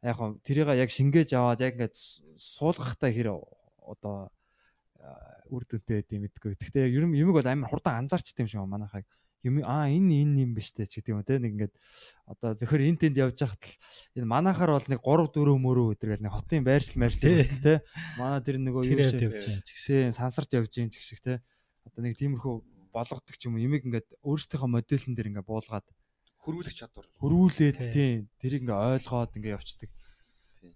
Яг 0.00 0.16
хөө 0.16 0.40
тэрийг 0.40 0.72
яг 0.72 0.90
шингээж 0.90 1.36
аваад 1.36 1.60
яг 1.60 1.76
ингээд 1.76 1.96
суулгахтай 2.40 3.12
хэр 3.12 3.36
одоо 3.84 4.32
үр 5.52 5.62
дүнтэй 5.68 6.00
байд 6.00 6.12
юм 6.16 6.22
мэдгүй. 6.24 6.56
Гэхдээ 6.56 6.88
ер 6.88 7.04
нь 7.04 7.18
юмыг 7.20 7.36
бол 7.36 7.48
амар 7.48 7.68
хурдан 7.68 8.00
анзаарчтай 8.00 8.44
юм 8.44 8.48
шиг 8.48 8.64
манайхаа 8.64 9.04
юм 9.44 9.60
аа 9.64 9.86
энэ 9.92 10.24
энэ 10.24 10.42
юм 10.48 10.52
биш 10.56 10.72
те 10.72 10.88
ч 10.88 10.98
гэдэг 11.04 11.12
юм 11.12 11.22
те 11.22 11.36
нэг 11.38 11.52
ингээд 11.54 11.74
одоо 12.24 12.56
зөвхөр 12.56 12.80
энэ 12.88 13.00
тэнд 13.04 13.16
явж 13.20 13.38
хахад 13.44 13.64
л 13.64 14.24
энэ 14.24 14.28
манахаар 14.28 14.72
бол 14.74 14.88
нэг 14.88 15.00
3 15.04 15.28
4 15.30 15.56
мөрөө 15.60 15.86
өдр 15.94 16.08
гэл 16.16 16.24
нэг 16.24 16.32
хотын 16.32 16.64
байршил 16.64 17.00
болтол 17.04 17.44
те 17.60 17.74
манай 18.16 18.40
тэр 18.40 18.56
нөгөө 18.58 18.82
юу 18.88 18.98
шиг 19.04 20.12
сансарт 20.16 20.50
явж 20.56 20.72
гин 20.72 20.88
ч 20.88 20.98
гэх 20.98 21.06
шиг 21.06 21.20
те 21.20 21.32
одоо 21.84 22.00
нэг 22.02 22.16
тиймэрхүү 22.16 22.54
болгодог 22.94 23.34
ч 23.36 23.46
юм 23.46 23.58
уу 23.58 23.64
юмыг 23.66 23.84
ингээд 23.84 24.08
өөрсдийнхөө 24.24 24.70
модельн 24.70 25.12
дээр 25.18 25.28
ингээд 25.34 25.48
буулгаад 25.50 25.86
хөрвүүлэх 26.44 26.74
чадвар. 26.76 27.06
хөрвүүлээд 27.20 27.76
Тий. 27.80 27.92
тий 27.92 28.10
тэрийг 28.40 28.62
ингээд 28.68 29.00
ойлгоод 29.00 29.32
ингээд 29.36 29.56
явцдаг 29.56 29.90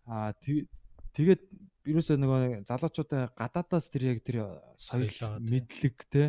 аа 0.08 0.32
тэг- 0.36 0.68
тэгээд 1.16 1.42
ерөөсөө 1.88 2.16
нөгөө 2.20 2.40
залуучуудаа 2.68 3.32
гадаадаас 3.36 3.86
тэр 3.88 4.02
яг 4.16 4.18
тэр 4.24 4.36
соёл 4.76 5.08
Соёлоо, 5.08 5.38
тий. 5.40 5.48
мэдлэг 5.48 5.96
те 6.12 6.22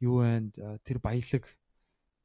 юу 0.00 0.20
вэ 0.24 0.50
тэр 0.84 0.98
баялаг 0.98 1.44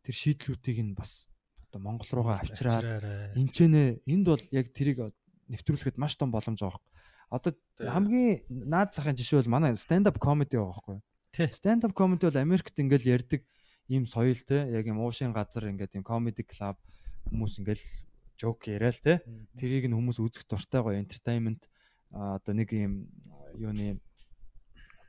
тэр 0.07 0.15
шийдлүүдийг 0.15 0.79
нь 0.79 0.95
бас 0.95 1.27
одоо 1.67 1.83
Монгол 1.83 2.07
руугаа 2.15 2.39
авчираад. 2.39 3.35
Энд 3.35 3.51
ч 3.51 3.67
нэ 3.67 3.99
энд 4.07 4.25
бол 4.31 4.43
яг 4.55 4.71
тэрийг 4.71 5.11
нэвтрүүлэхэд 5.51 5.99
маш 5.99 6.15
том 6.15 6.31
боломж 6.31 6.63
байгаа 6.63 6.79
байхгүй. 6.79 6.95
Одоо 7.27 7.51
хамгийн 7.75 8.39
наад 8.71 8.95
захын 8.95 9.19
жишээ 9.19 9.43
бол 9.43 9.59
манай 9.59 9.75
stand 9.75 10.07
up 10.07 10.15
comedy 10.15 10.55
байгаа. 10.55 11.03
Тий. 11.35 11.51
Stand 11.51 11.83
up 11.83 11.91
comedy 11.91 12.23
бол 12.23 12.39
Америкт 12.39 12.71
ингээл 12.79 13.19
ярьдаг 13.19 13.43
ийм 13.91 14.07
соёлтэй 14.07 14.71
яг 14.71 14.87
юм 14.87 15.03
уушийн 15.03 15.35
газар 15.35 15.67
ингээд 15.67 15.99
юм 15.99 16.07
comedy 16.07 16.47
club 16.47 16.79
хүмүүс 17.27 17.59
ингээл 17.59 17.85
joke 18.39 18.71
яриа 18.71 18.95
л 18.95 19.03
те. 19.03 19.19
Тэрийг 19.59 19.91
нь 19.91 19.95
хүмүүс 19.95 20.23
үзэх 20.23 20.47
дуртай 20.47 20.79
гоё 20.79 20.95
entertainment 20.95 21.67
одоо 22.15 22.55
нэг 22.55 22.71
юм 22.71 23.11
юуны 23.59 23.99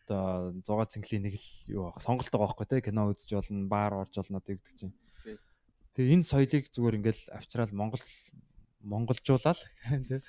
одоо 0.09 0.57
6 0.65 0.97
цэнгэлийн 0.97 1.25
нэг 1.29 1.35
л 1.37 1.49
юу 1.69 1.85
сонголт 2.01 2.33
байгаа 2.33 2.49
байхгүй 2.49 2.67
те 2.67 2.81
кино 2.81 3.13
үзэж 3.13 3.31
болно 3.37 3.69
баар 3.69 3.93
орж 4.01 4.17
болно 4.17 4.41
одоо 4.41 4.57
гэдэг 4.57 4.75
чинь. 4.75 4.95
Тэгээ 5.93 6.15
энэ 6.17 6.25
соёлыг 6.25 6.65
зүгээр 6.73 6.99
ингээл 7.05 7.23
авчраал 7.37 7.73
Монгол 7.77 8.01
монголжуулаад 8.81 9.61
тий. 10.09 10.21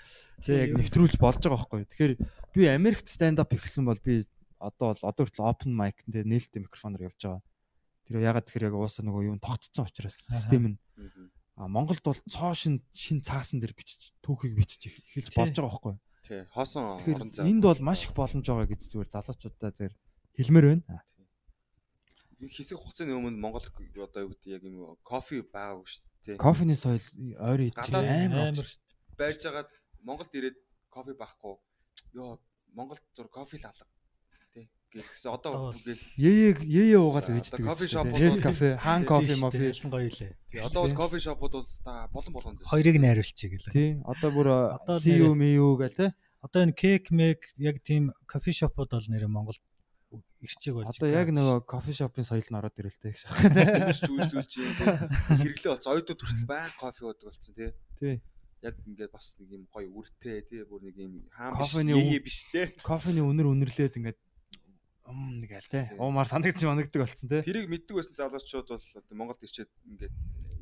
Тэгээ 0.43 0.63
яг 0.67 0.71
нэвтрүүлж 0.75 1.15
болж 1.21 1.39
байгаа 1.39 1.55
байхгүй. 1.63 1.87
Тэгэхээр 1.87 2.13
би 2.53 2.61
Америкт 2.67 3.07
stand 3.07 3.39
up 3.39 3.55
ихсэн 3.55 3.87
бол 3.87 3.99
би 4.03 4.27
одоо 4.59 4.91
бол 4.91 5.03
одоо 5.07 5.23
хүртэл 5.23 5.47
open 5.47 5.71
mic 5.71 6.03
тэгээ 6.03 6.27
нээлттэй 6.27 6.61
микрофоноор 6.67 7.07
явж 7.07 7.19
байгаа. 7.23 7.41
Тэр 8.09 8.19
ягаад 8.19 8.45
тэгэхээр 8.49 8.67
яг 8.67 8.75
уусаа 8.75 9.05
нөгөө 9.07 9.29
юм 9.31 9.39
тогтцсон 9.39 9.87
учраас 9.87 10.19
систем 10.27 10.75
нь 10.75 10.77
А 11.59 11.67
Монголд 11.67 11.99
бол 12.07 12.15
цоо 12.31 12.55
шин 12.55 12.79
шин 12.95 13.19
цаасан 13.19 13.59
дээр 13.59 13.75
бичиж 13.75 14.15
түүхийг 14.23 14.55
бичиж 14.55 14.87
эхэлж 14.87 15.35
болж 15.35 15.51
байгаа 15.51 15.67
байхгүй. 15.67 15.95
Тий. 16.29 16.45
Хоосон 16.53 17.01
орон 17.01 17.33
зай. 17.33 17.49
энд 17.49 17.65
бол 17.65 17.81
маш 17.81 18.05
их 18.05 18.13
боломж 18.13 18.45
байгаа 18.45 18.69
гэж 18.69 18.85
зүгээр 18.93 19.09
залуучуудаа 19.09 19.73
зэрэг 19.73 19.97
хэлмээр 20.37 20.65
байна. 20.69 21.01
Хэсэг 22.37 22.77
хугацааны 22.77 23.17
өмнө 23.17 23.41
Монгол 23.41 23.65
одоо 23.65 24.29
юу 24.29 24.31
гэдэг 24.37 24.53
яг 24.53 24.63
юм 24.63 24.93
кофе 25.01 25.41
байгаагүй 25.41 25.89
шүү 25.89 26.37
дээ. 26.37 26.37
Кофений 26.37 26.77
соёл 26.77 27.01
идэж 27.01 27.73
Гадаад 27.73 28.05
амар. 28.05 28.69
Байж 29.17 29.41
байгаад 29.41 29.69
Монголд 30.05 30.37
ирээд 30.37 30.57
кофе 30.93 31.17
байхгүй. 31.17 31.57
Йоо 32.13 32.37
Монголд 32.77 33.01
зур 33.17 33.27
кофе 33.33 33.57
л 33.57 33.65
алга. 33.65 33.89
Гэхдээ 34.89 35.29
одоо 35.29 35.69
бүгээл 35.69 36.01
Яе 36.17 36.57
яе 36.65 36.97
уугаал 36.97 37.29
одоо 37.29 37.61
кофе 37.61 37.85
Yes 37.85 38.41
бол- 38.41 38.41
кафе, 38.41 38.69
хаан 38.81 39.05
кофе, 39.05 39.35
мофе. 39.37 39.69
Гоё 39.85 40.09
лээ. 40.09 40.33
тий 40.49 40.59
одоо 40.65 40.81
бол 40.89 40.95
кофе 40.97 41.19
шопууд 41.21 41.53
бол 41.61 41.67
та 41.85 42.07
болон 42.09 42.33
болгонд 42.33 42.57
байна. 42.57 42.69
Хоёрыг 42.73 42.97
найруулчих 42.97 43.51
гэлээ. 43.53 43.73
Тий. 43.73 43.89
Одоо 44.01 44.29
бүр 44.33 44.47
CU 44.97 45.37
MU 45.37 45.77
гэл 45.77 45.93
те. 45.93 46.07
Одоо 46.41 46.65
энэ 46.65 46.73
кек 46.73 47.11
мек 47.13 47.45
яг 47.61 47.83
тийм 47.85 48.09
кофе 48.25 48.49
шопууд 48.49 48.89
бол 48.89 49.05
нэрээ 49.13 49.29
Монголд 49.29 49.61
ирчээг 50.41 50.73
болж 50.73 50.89
Одоо 50.97 51.05
яг 51.13 51.29
нөгөө 51.37 51.69
кофе 51.69 51.93
шопын 51.93 52.25
соёл 52.25 52.49
нь 52.49 52.57
ороод 52.57 52.73
ирэлтэй 52.81 53.13
гэж 53.13 53.21
байна. 53.29 53.93
хүмүүс 53.93 54.31
тий. 54.49 54.65
Хэрэглээ 55.37 55.69
болсон. 55.69 55.91
Оюутнууд 55.93 56.21
хүртэл 56.25 56.49
баян 56.49 56.73
кофе 56.81 57.01
уудаг 57.05 57.29
болсон 57.29 57.53
тий. 57.53 57.69
Тий. 58.01 58.15
Яг 58.65 58.73
ингээд 58.89 59.11
бас 59.13 59.37
нэг 59.37 59.53
юм 59.53 59.63
гоё 59.69 59.85
үртэй 59.93 60.41
тий. 60.49 60.65
Бүр 60.65 60.81
нэг 60.81 60.97
юм 60.97 61.29
хаан 61.29 61.53
биш, 61.61 61.77
ээ 61.77 62.19
биш 62.25 62.39
тий. 62.49 62.65
Кофений 62.81 63.21
үнэр 63.21 63.53
үнэрлээд 63.53 63.99
ингээд 64.01 64.17
ум 65.09 65.41
нэг 65.41 65.51
аль. 65.57 65.65
Тий. 65.65 65.89
Уумар 65.97 66.29
санагдчих 66.29 66.69
манагддаг 66.69 67.01
болсон 67.01 67.29
те. 67.29 67.41
Тэрийг 67.41 67.67
мэддэг 67.69 67.95
байсан 67.97 68.15
залуучууд 68.15 68.67
бол 68.69 68.85
одоо 69.01 69.15
Монголд 69.17 69.41
ирчээд 69.41 69.69
ингээд 69.89 70.13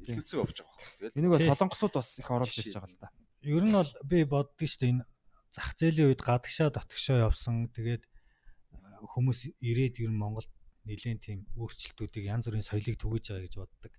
ихлэлцэн 0.07 0.39
явж 0.39 0.57
байгаа 0.63 0.71
байхгүй. 0.71 0.95
Тэгэл 0.97 1.17
Энийг 1.19 1.31
бол 1.35 1.43
Тий. 1.43 1.51
солонгосууд 1.51 1.93
бас 1.99 2.09
их 2.15 2.29
оруулж 2.31 2.55
ирж 2.55 2.75
байгаа 2.79 2.91
л 2.91 3.01
да. 3.01 3.09
Ер 3.43 3.63
нь 3.67 3.75
бол 3.75 3.91
би 4.07 4.17
боддөг 4.23 4.67
шүү 4.67 4.79
дээ 4.79 4.91
энэ 4.95 5.05
зах 5.51 5.69
зээлийн 5.75 6.09
үед 6.11 6.21
гадагшаа 6.23 6.69
дотгошоо 6.71 7.17
явсан. 7.27 7.67
Тэгээд 7.75 8.03
э, 8.07 8.79
хүмүүс 9.11 9.39
ирээд 9.59 9.95
ер 9.99 10.11
нь 10.11 10.21
Монголд 10.21 10.51
нэлийн 10.87 11.19
тийм 11.19 11.43
өөрчлөлтүүдийг 11.59 12.31
янз 12.31 12.47
бүрийн 12.47 12.63
соёлыг 12.63 12.95
түгэж 12.95 13.23
байгаа 13.35 13.43
гэж 13.43 13.55
боддог. 13.59 13.93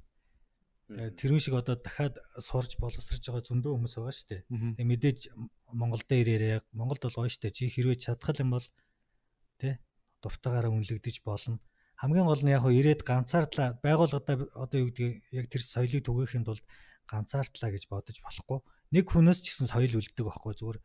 Тэгээд 0.89 1.17
тэрүүн 1.21 1.43
шиг 1.45 1.55
одоо 1.61 1.77
дахиад 1.77 2.17
сурж 2.41 2.81
боловсрож 2.81 3.21
байгаа 3.21 3.45
зөндөө 3.45 3.73
хүмүүс 3.77 3.95
байгаа 4.01 4.17
шүү 4.17 4.29
дээ. 4.33 4.43
Тэгээ 4.81 4.89
мэдээж 4.89 5.21
Монголд 5.77 6.09
ирээрээ 6.09 6.73
Монголд 6.73 7.05
бол 7.05 7.19
гоё 7.21 7.29
шүү 7.29 7.45
дээ. 7.45 7.57
Чи 7.61 7.69
хэрвээ 7.69 8.01
чадхал 8.01 8.41
юм 8.41 8.57
бол 8.57 8.67
тий 9.61 9.77
дуртагаараа 10.23 10.73
үнэлэгдэж 10.73 11.23
болно. 11.25 11.59
Хамгийн 11.99 12.27
гол 12.31 12.43
нь 12.43 12.53
яг 12.55 12.63
хөө 12.63 12.75
ирээд 12.79 13.03
ганцаардлаа 13.03 13.79
байгууллагада 13.83 14.47
одоо 14.55 14.79
юу 14.79 14.89
гэдгийг 14.95 15.23
яг 15.35 15.47
тэр 15.51 15.63
соёлыг 15.67 16.03
түгээхийн 16.07 16.47
тулд 16.47 16.63
ганцаардлаа 17.11 17.71
гэж 17.75 17.85
бодож 17.91 18.17
болохгүй. 18.23 18.59
Нэг 18.95 19.05
хүнээс 19.11 19.43
ч 19.43 19.51
гэсэн 19.51 19.67
соёл 19.67 19.99
үлддэг 19.99 20.25
байхгүй 20.25 20.55
зүгээр 20.55 20.79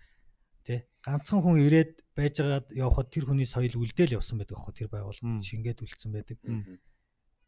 тий 0.63 0.79
ганцхан 1.03 1.43
хүн 1.43 1.59
ирээд 1.59 1.91
байжгаад 2.17 2.71
явхад 2.73 3.11
тэр 3.13 3.29
хүний 3.29 3.45
соёл 3.45 3.77
үлдээл 3.83 4.17
явсан 4.17 4.39
байдаг 4.41 4.57
байхгүй 4.57 4.73
тэр 4.73 4.89
байгууллага 4.89 5.27
Мм. 5.27 5.43
шингээд 5.43 5.83
үлдсэн 5.83 6.11
байдаг. 6.15 6.37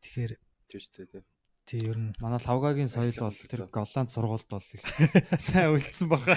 Тэгэхээр 0.03 0.33
тийш 0.69 0.85
тий 0.93 1.05
тий. 1.09 1.23
тий 1.65 1.79
ер 1.89 1.97
нь 1.97 2.13
Манай 2.21 2.37
лавгагийн 2.43 2.91
соёл 2.91 3.15
бол 3.17 3.39
тэр. 3.49 3.65
Голланд 3.71 4.11
сургуульд 4.13 4.49
бол 4.51 4.67
их 4.75 4.83
сайн 5.41 5.73
үлдсэн 5.73 6.07
баха. 6.11 6.35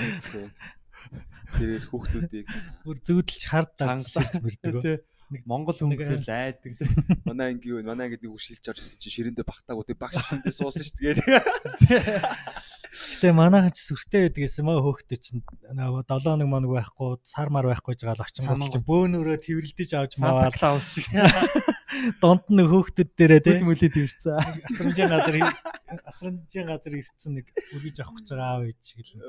Тэрээр 1.58 1.84
хүүхдүүдийг 1.92 2.46
бүр 2.84 2.96
зөөдөлж 3.02 3.42
хард 3.48 3.72
зарж 3.76 4.40
мэрдэг. 4.40 5.04
Монгол 5.44 5.76
хүн 5.76 5.92
гэхэл 5.92 6.24
айдаг 6.32 6.72
манай 7.28 7.52
ангийн 7.52 7.84
манай 7.84 8.08
ангид 8.08 8.24
нэг 8.24 8.32
үшилж 8.32 8.64
орж 8.64 8.80
ирсэн 8.80 8.96
чинь 8.96 9.12
ширэндээ 9.12 9.44
багтаагүй 9.44 9.84
тий 9.84 9.96
багш 10.00 10.16
ширэндээ 10.24 10.54
суусан 10.56 10.84
шүү 10.88 10.96
дээ. 11.04 12.24
Гэтэ 12.88 13.36
манайхан 13.36 13.68
ч 13.76 13.84
сүртэй 13.84 14.32
байдаг 14.32 14.42
гэсэн 14.48 14.64
маа 14.64 14.80
хөөхтэй 14.80 15.20
чинь 15.20 15.44
нөгөө 15.44 16.08
7 16.08 16.32
хоног 16.32 16.48
моног 16.48 16.72
байхгүй 16.72 17.20
сар 17.28 17.52
мар 17.52 17.68
байхгүй 17.68 17.92
жагаал 18.00 18.24
очин 18.24 18.48
гол 18.48 18.64
чинь 18.64 18.88
бөөнөрөө 18.88 19.36
тэрвэрлдэж 19.44 19.90
авч 20.00 20.16
маваад 20.16 20.56
Клаус 20.56 20.96
шиг 20.96 21.12
донд 22.24 22.48
нь 22.48 22.64
хөөхтөд 22.64 23.12
дээрээ 23.12 23.44
тий 23.44 23.60
бүл 23.60 23.76
мүлээд 23.76 23.96
ирсэн. 24.00 24.40
асрамжийн 24.40 25.12
газар 25.12 25.36
асрамжийн 26.08 26.66
газар 26.72 26.94
ирсэн 26.96 27.32
нэг 27.36 27.46
үргэж 27.76 27.96
авах 28.00 28.16
гэж 28.16 28.26
байгаа 28.32 28.48
аав 28.56 28.62
ээж 28.72 28.80
шиг 28.80 29.04
л. 29.04 29.20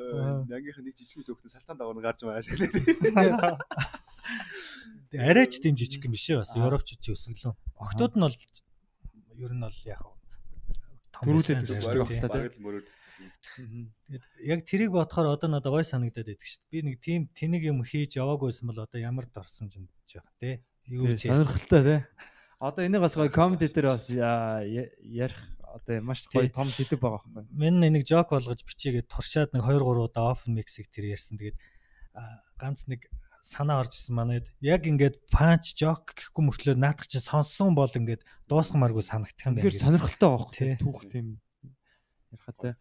Ангийнх 0.47 0.79
нэг 0.79 0.95
жижиг 0.95 1.19
мэт 1.19 1.27
хөөхтөн 1.27 1.51
салтан 1.51 1.75
дагуу 1.75 1.99
гарч 1.99 2.23
мааш. 2.23 2.47
Тэгээ 2.47 3.35
арайч 5.13 5.59
тийм 5.61 5.75
жижиг 5.79 6.05
юм 6.05 6.13
биш 6.13 6.29
ээ 6.29 6.41
бас 6.43 6.53
европч 6.53 6.97
ч 7.01 7.13
өсөглөө. 7.13 7.53
Октод 7.81 8.13
нь 8.17 8.23
бол 8.25 8.37
ер 9.39 9.51
нь 9.53 9.63
бол 9.63 9.79
яг 9.89 10.03
том 11.13 11.23
Төрүүлээд 11.25 11.65
мөрөөдчихсэн. 11.65 12.29
Тэгээд 12.29 12.97
Яг 14.47 14.59
тэрийг 14.63 14.91
бодохоор 14.95 15.35
одоо 15.35 15.49
надад 15.51 15.73
гой 15.73 15.83
санагдаад 15.83 16.31
байдаг 16.31 16.47
шүү 16.47 16.61
дээ. 16.63 16.71
Би 16.71 16.79
нэг 16.87 16.95
тийм 17.03 17.21
тэнийг 17.35 17.63
юм 17.67 17.83
хийж 17.83 18.15
яваагүйсэн 18.15 18.69
бол 18.69 18.79
одоо 18.79 18.99
ямар 18.99 19.27
дорсон 19.27 19.67
юм 19.75 19.91
гэж 20.07 20.23
байгаа 20.23 20.35
тий. 20.39 20.55
Юу 20.87 21.11
гэж 21.11 21.19
сонирхолтой 21.27 21.81
тэ. 21.83 21.97
Одоо 22.59 22.83
энийг 22.87 23.03
бас 23.03 23.15
гоё 23.19 23.31
комеди 23.31 23.67
дээр 23.67 23.91
бас 23.91 24.07
ярих 24.07 25.39
одоо 25.59 26.01
маш 26.01 26.27
гоё 26.31 26.47
том 26.47 26.71
сэдв 26.71 26.99
байгаа 26.99 27.19
байхгүй. 27.27 27.51
Мен 27.51 27.83
нэг 27.83 28.07
жок 28.07 28.31
болгож 28.31 28.63
бичээгээд 28.63 29.11
туршаад 29.11 29.51
нэг 29.51 29.63
2 29.67 29.83
3 29.83 30.07
удаа 30.07 30.31
off 30.31 30.47
mix-ийг 30.47 30.87
тэр 30.87 31.11
ярьсан. 31.13 31.35
Тэгээд 31.35 31.57
ганц 32.55 32.87
нэг 32.87 33.11
санаа 33.41 33.81
орж 33.83 33.95
ирсэн 33.95 34.15
манайд. 34.15 34.45
Яг 34.59 34.87
ингээд 34.87 35.19
punch 35.31 35.75
joke 35.79 36.15
гэхгүй 36.15 36.43
мөртлөө 36.43 36.75
наадах 36.77 37.07
чи 37.07 37.19
сонссон 37.23 37.75
бол 37.75 37.89
ингээд 37.89 38.25
дуусгамааргүй 38.51 39.03
санагдах 39.03 39.45
юм 39.47 39.55
байна. 39.57 39.63
Тэгэхээр 39.63 39.83
сонирхолтой 39.83 40.29
байгаа 40.29 40.45
байхгүй. 40.49 40.75
Түүх 40.83 40.99
тийм 41.07 41.27
ярихатай. 42.31 42.73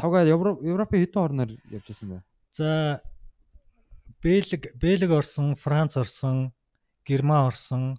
Лавга 0.00 0.24
Европ 0.24 0.62
Европын 0.64 1.00
хэдэн 1.04 1.22
орноор 1.22 1.50
явж 1.70 1.86
байсан 1.86 2.08
бэ? 2.10 2.18
За 2.52 2.68
Бэлэг 4.22 4.62
Бэлэг 4.80 5.10
орсон, 5.12 5.54
Франц 5.54 5.96
орсон, 5.96 6.52
Герман 7.04 7.46
орсон, 7.46 7.96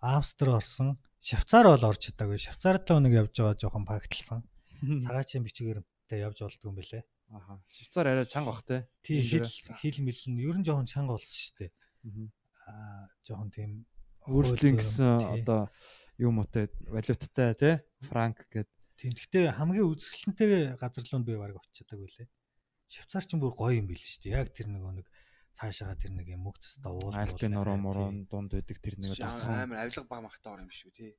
Австри 0.00 0.50
орсон, 0.50 0.98
Швейцар 1.20 1.66
бол 1.66 1.84
орж 1.84 2.08
чадаагүй. 2.08 2.38
Швейцард 2.38 2.88
л 2.90 3.02
нэг 3.02 3.12
явж 3.26 3.34
байгаа 3.36 3.58
жоохон 3.58 3.84
багталсан. 3.84 4.46
Цагаачийн 5.04 5.44
бичгээртэй 5.44 6.22
явж 6.22 6.40
болдгүй 6.40 6.68
юм 6.70 6.78
бэлээ. 6.78 7.02
Аха. 7.30 7.60
Швейцар 7.68 8.06
арай 8.06 8.26
чанга 8.26 8.52
бах 8.52 8.64
те. 8.64 8.88
Тийм 9.02 9.20
хил 9.22 9.44
хил 9.76 9.98
мэл 10.04 10.22
нь 10.32 10.40
ер 10.40 10.56
нь 10.56 10.64
жоохон 10.64 10.88
чанга 10.88 11.16
болсон 11.16 11.36
шүү 11.36 11.54
дээ. 11.60 11.70
Аа 12.66 13.08
жоохон 13.24 13.50
тийм 13.52 13.70
Өөрсдийн 14.28 14.76
гэсэн 14.76 15.40
одоо 15.40 15.68
юм 16.20 16.40
уутай 16.40 16.68
валюттай 16.88 17.54
те. 17.54 17.70
Франк 18.04 18.44
гэдэг. 18.52 18.72
Тийм. 18.96 19.12
Гэхдээ 19.12 19.56
хамгийн 19.56 19.88
үзэсгэлэнтэй 19.88 20.76
газар 20.76 21.04
руу 21.08 21.22
би 21.24 21.36
баг 21.36 21.56
очиж 21.56 21.84
чадаагүй 21.84 22.08
лээ. 22.12 22.28
Швейцар 22.88 23.24
ч 23.24 23.30
бүр 23.36 23.52
гоё 23.56 23.78
юм 23.78 23.88
байл 23.88 24.00
шүү 24.00 24.20
дээ. 24.24 24.36
Яг 24.36 24.52
тэр 24.52 24.68
нөгөө 24.72 24.92
нэг 25.00 25.06
цаашаага 25.56 25.96
тэр 26.00 26.12
нэг 26.16 26.26
юм 26.32 26.48
мөг 26.48 26.56
цастаа 26.60 26.92
уул. 26.92 27.14
Альпин 27.14 27.56
ороо 27.56 27.76
морон 27.76 28.26
дунд 28.28 28.52
байдаг 28.52 28.78
тэр 28.80 28.96
нэг 29.00 29.16
тасган 29.16 29.68
амар 29.68 29.84
авилга 29.86 30.04
баг 30.08 30.22
махтаа 30.24 30.56
ор 30.56 30.62
юм 30.66 30.72
шүү 30.72 30.92
тий. 30.92 31.12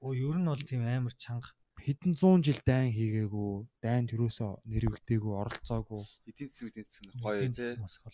Оо 0.00 0.14
ер 0.14 0.36
нь 0.38 0.48
бол 0.48 0.62
тийм 0.62 0.86
амар 0.86 1.14
чанга. 1.14 1.52
Хэдэн 1.78 2.12
зуун 2.18 2.42
жил 2.42 2.58
дайн 2.66 2.90
хийгээгүй, 2.92 3.52
дайн 3.82 4.04
төрөөсөө 4.10 4.50
нэрвэгдээгүй, 4.66 5.32
оролцоогүй. 5.38 6.02
Эдийн 6.26 6.50
засгийн 6.50 6.70
эдийн 6.74 6.86
засгийн 6.90 7.12
гоё 7.22 7.46
тий. 7.54 7.72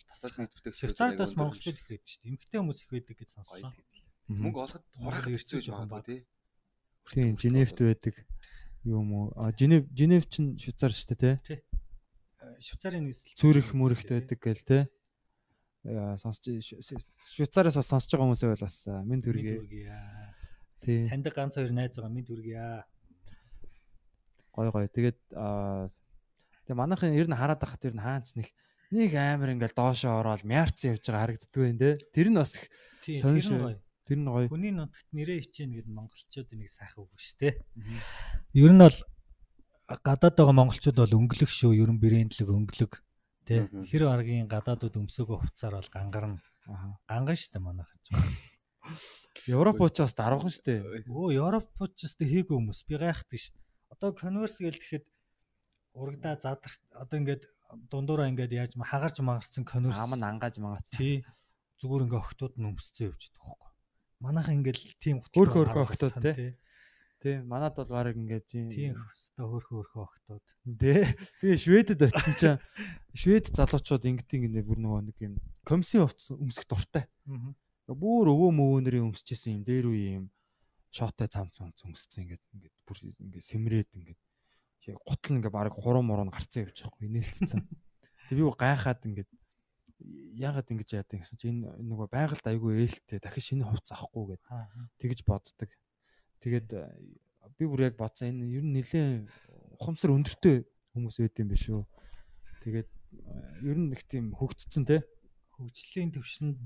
Тасаад 0.09 0.33
нийт 0.37 0.53
бүтээгч. 0.53 0.79
Бас 1.17 1.33
монголчууд 1.33 1.77
их 1.81 1.87
байдаг 1.89 2.07
шүү 2.07 2.21
дээ. 2.21 2.29
Эмэгтэй 2.29 2.59
хүмүүс 2.61 2.79
их 2.85 2.89
байдаг 2.93 3.15
гэж 3.19 3.29
сонссон. 3.35 3.73
Мөнгө 4.29 4.59
олоход 4.61 4.85
хурахад 5.01 5.33
хэцүү 5.33 5.57
гэж 5.61 5.67
магадгүй 5.73 6.03
тий. 6.05 6.19
Тийм, 7.05 7.37
Женевт 7.37 7.77
байдаг 7.77 8.15
юм 8.85 9.13
уу? 9.13 9.33
А 9.35 9.51
Женев 9.51 9.85
Женев 9.93 10.29
чинь 10.29 10.57
Швейцар 10.57 10.93
шүү 10.93 11.17
дээ 11.17 11.37
те. 11.45 11.61
Швейцарын 12.61 13.05
нийслэл 13.05 13.37
Цүрих 13.37 13.73
мөрөгт 13.73 14.09
байдаг 14.09 14.39
гээл 14.41 14.65
те. 14.65 14.79
Яа 15.85 16.17
сонсч 16.17 16.49
Швейцараас 17.33 17.77
сонсож 17.81 18.09
байгаа 18.09 18.29
хүмүүсээ 18.29 18.49
бол 18.53 18.65
бас 18.65 18.77
мен 19.05 19.21
төргий. 19.21 19.57
төргий. 19.61 19.89
Тий. 20.81 21.09
Танд 21.09 21.29
ганц 21.29 21.57
хоёр 21.57 21.73
найз 21.73 21.97
байгаа 21.97 22.13
минь 22.13 22.25
төргий. 22.25 22.57
Гой 24.55 24.71
гой. 24.71 24.87
Тэгээд 24.87 25.19
тэгээ 25.35 26.79
манайхын 26.79 27.19
ер 27.19 27.27
нь 27.27 27.35
хараад 27.35 27.59
байхад 27.59 27.83
ер 27.83 27.95
нь 27.99 28.05
хаанч 28.05 28.39
нэг 28.39 28.47
нэг 28.95 29.11
амар 29.19 29.51
ингээл 29.51 29.75
доошоо 29.75 30.23
ороод 30.23 30.47
мяарцсан 30.47 30.95
явж 30.95 31.03
байгаа 31.03 31.23
харагддгүй 31.35 31.65
юм 31.75 31.77
те. 31.77 31.99
Тэр 32.15 32.31
нь 32.31 32.39
бас 32.39 32.55
их 32.55 32.71
Тийм 33.05 33.21
Сонир 33.21 33.77
тэр 34.05 34.17
нь 34.17 34.29
гоё. 34.29 34.49
Хүний 34.49 34.73
нутагт 34.73 35.09
нэрээ 35.13 35.45
хичээнэ 35.45 35.81
гэдэг 35.81 35.93
монголчуудын 35.93 36.57
нэг 36.61 36.69
сайхан 36.73 37.05
үг 37.05 37.13
шүү 37.21 37.37
дээ. 37.41 37.53
Ер 38.53 38.71
нь 38.73 38.81
бол 38.81 38.97
гадаад 40.01 40.35
байгаа 40.37 40.55
монголчууд 40.57 40.97
бол 40.97 41.17
өнгөлөг 41.21 41.51
шүү. 41.53 41.77
Ер 41.77 41.89
нь 41.93 42.01
брэндлэг 42.01 42.49
өнгөлөг. 42.49 42.93
Мгм. 43.45 43.85
хэр 43.85 44.09
аргийн 44.09 44.49
гадаадууд 44.49 45.05
өмсөөгөө 45.05 45.37
хувцаар 45.37 45.77
бол 45.77 45.91
гангарна. 45.93 46.41
Ганган 47.05 47.37
шүү 47.37 47.51
дээ 47.53 47.61
манайхан 47.61 47.99
ч. 48.01 48.07
Европ 49.53 49.77
учраас 49.81 50.17
дараахан 50.17 50.49
шүү 50.49 50.65
дээ. 50.65 50.79
Өө 51.05 51.37
Европч 51.37 51.93
ч 51.93 52.09
гэсэн 52.09 52.25
хийгүй 52.25 52.57
хүмүүс 52.57 52.89
би 52.89 52.97
гайхдаг 52.97 53.37
шүү. 53.37 53.57
Одоо 53.95 54.11
конверс 54.11 54.59
гэл 54.59 54.75
тэгэхэд 54.75 55.05
урагдаа 55.95 56.35
задар 56.35 56.71
одоо 56.91 57.17
ингээд 57.19 57.43
дундуураа 57.87 58.27
ингээд 58.27 58.51
яаж 58.51 58.71
хагарч 58.75 59.23
магарсан 59.23 59.63
конверс 59.63 59.95
Аам 59.95 60.19
нь 60.19 60.27
ангааж 60.27 60.59
мангац. 60.59 60.91
тий 60.91 61.23
зүгээр 61.79 62.05
ингээ 62.07 62.19
охтууд 62.19 62.53
нь 62.59 62.67
өмсцөө 62.71 63.07
явж 63.07 63.23
байгаа 63.31 63.55
байхгүй. 63.55 63.71
Манайхан 64.19 64.55
ингээл 64.59 64.83
тийм 64.99 65.17
Хөөрхөн 65.23 65.23
хөтөлбөр 65.23 65.67
хөөрхөн 65.71 65.85
охтууд, 65.87 66.15
тий. 66.35 66.51
Тий, 67.23 67.35
манад 67.41 67.75
бол 67.75 67.91
баг 67.91 68.15
ингээд 68.15 68.45
Тийм 68.47 68.67
тийм 68.69 68.93
хөстө 68.99 69.43
хөөрхөн 69.43 69.75
хөөрхөн 69.79 70.03
охтууд. 70.07 70.45
Тэ. 70.79 71.15
Би 71.41 71.49
Шведэд 71.55 72.05
очисон 72.05 72.35
чинь 72.35 72.59
Швед 73.15 73.51
залуучууд 73.55 74.03
ингэдэг 74.03 74.41
ингэ 74.51 74.61
бүр 74.67 74.79
нөгөө 74.83 75.01
нэг 75.09 75.17
юм 75.23 75.33
комиссийн 75.63 76.03
хувцас 76.03 76.35
өмсөх 76.35 76.67
дуртай. 76.67 77.07
Аа. 77.27 77.55
Бүр 77.91 78.31
өвөө 78.31 78.51
мөвөнөрийн 78.55 79.07
өмсөжсэн 79.09 79.57
юм 79.57 79.63
дээр 79.65 79.85
үе 79.89 80.07
юм 80.19 80.25
шотой 80.95 81.27
цамц 81.27 81.59
цамц 81.59 81.83
өмссөн 81.83 82.23
ингээд 82.23 82.43
ингээд 82.55 82.75
бүр 82.87 82.97
ингээд 83.03 83.45
сэмрээд 83.51 83.91
ингээд 83.99 84.21
гутал 85.03 85.35
ингээд 85.35 85.51
баг 85.51 85.75
хуруу 85.75 86.03
муруу 86.05 86.31
гарцсан 86.31 86.63
явж 86.63 86.79
байгаа 86.79 86.95
хгүй 86.95 87.09
нээлтсэн. 87.11 87.61
Тэг 88.29 88.35
би 88.39 88.43
гайхаад 88.45 89.01
ингээд 89.03 89.31
яагаад 90.39 90.71
ингэж 90.71 90.89
яадаг 90.95 91.19
гэсэн 91.19 91.37
чинь 91.39 91.63
энэ 91.65 91.83
нөгөө 91.83 92.07
байгальд 92.11 92.45
айгүй 92.45 92.85
ээлтэй 92.85 93.19
дахин 93.19 93.43
шинэ 93.43 93.65
хувцас 93.65 93.97
авахгүй 93.97 94.35
гэд 94.35 94.43
тэгж 95.01 95.19
боддог. 95.27 95.69
Тэгээд 96.39 96.69
э, 96.75 96.87
би 97.57 97.65
бүр 97.65 97.89
яг 97.89 97.95
бодсон 97.97 98.35
энэ 98.35 98.59
ер 98.59 98.63
нь 98.63 98.75
нэлээд 98.75 99.27
ухамсар 99.79 100.13
өндөртэй 100.13 100.67
хүмүүс 100.93 101.17
байд 101.23 101.39
юм 101.39 101.49
биш 101.49 101.65
үү. 101.71 101.83
Тэгээд 102.63 102.89
э, 102.91 103.67
ер 103.67 103.77
нь 103.79 103.91
их 103.95 104.03
тийм 104.05 104.35
хөгжцсөн 104.35 104.83
те. 104.85 105.01
хөгжлийн 105.55 106.11
төвшин 106.11 106.59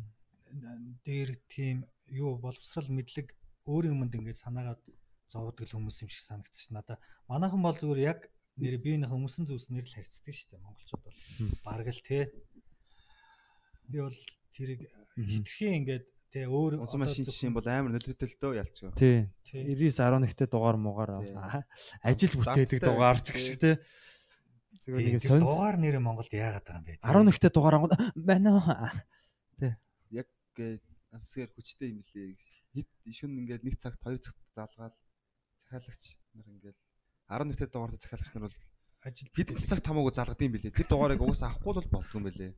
дээр 1.05 1.37
тийм 1.45 1.85
юу 2.09 2.41
боловсрал 2.41 2.89
мэдлэг 2.89 3.38
өөрийн 3.69 3.93
өмнөд 3.93 4.17
ингээд 4.17 4.41
санаагаад 4.41 4.81
зовдөг 5.29 5.69
л 5.69 5.75
хүмүүс 5.77 6.01
юм 6.01 6.09
шиг 6.09 6.25
санагдчих 6.25 6.73
надаа. 6.73 6.97
Манайхан 7.29 7.61
бол 7.61 7.77
зүгээр 7.77 8.01
яг 8.01 8.19
нэр 8.57 8.81
биенийхээ 8.81 9.13
өмсөн 9.13 9.45
зүйлснэр 9.45 9.85
л 9.85 9.93
харьцдаг 9.93 10.33
шүү 10.33 10.49
дээ. 10.57 10.65
Монголчууд 10.65 11.03
бол 11.05 11.17
бараг 11.61 11.87
л 11.93 12.01
те. 12.01 12.33
Би 13.85 14.01
бол 14.01 14.19
тэрийг 14.57 14.89
хитрхийн 15.15 15.85
ингээд 15.85 16.05
те 16.33 16.45
өөр 16.49 16.81
Унсан 16.81 17.01
машин 17.01 17.25
жишээ 17.25 17.53
бол 17.53 17.65
амар 17.69 17.93
нөлөөтөлтөө 17.93 18.51
ялцгаа. 18.57 18.93
Тий. 18.97 19.29
Тий. 19.45 19.65
99.11-т 19.65 20.49
дугаар 20.49 20.77
муугаар 20.77 21.25
Тий. 21.25 21.33
аа, 21.33 21.61
ажил 22.05 22.37
бүтээлэг 22.37 22.77
Давталтай 22.77 22.89
дугаар 22.89 23.17
ч 23.21 23.27
гэх 23.33 23.41
шиг 23.41 23.57
те. 23.57 23.71
Зүгээр 24.81 25.05
нэг 25.09 25.25
сонс 25.25 25.49
дугаар 25.49 25.77
нэрээ 25.81 26.01
Монголд 26.01 26.29
яагаад 26.33 26.65
байгаа 26.69 26.81
юм 26.81 26.85
бэ? 26.85 27.01
11-т 27.01 27.49
дугаар 27.49 27.75
ангууд 27.81 27.93
байна 28.17 28.49
уу? 28.61 28.69
Яг 30.13 30.27
асгаар 31.17 31.49
хүчтэй 31.57 31.97
юм 31.97 32.05
лээ. 32.13 32.37
Хит 32.73 32.89
шүн 33.09 33.37
ингээд 33.41 33.63
нэг 33.65 33.75
цагт 33.81 34.01
хоёр 34.03 34.19
цагт 34.21 34.37
залгаал 34.53 34.95
захиалагч 35.65 36.03
нар 36.33 36.47
ингээд 36.49 36.77
11-т 37.29 37.69
дугаард 37.73 38.01
захиалагч 38.01 38.31
нар 38.33 38.45
бол 38.49 38.57
ажил 39.05 39.29
хэд 39.33 39.49
цагт 39.57 39.85
хамаагүй 39.85 40.13
залгад 40.13 40.41
юм 40.41 40.53
бэлээ. 40.53 40.75
Тэр 40.75 40.87
дугаарыг 40.89 41.21
угаасаа 41.21 41.49
авахгүй 41.53 41.73
бол 41.77 41.93
болдгүй 41.93 42.19
юм 42.19 42.27
бэлээ. 42.27 42.51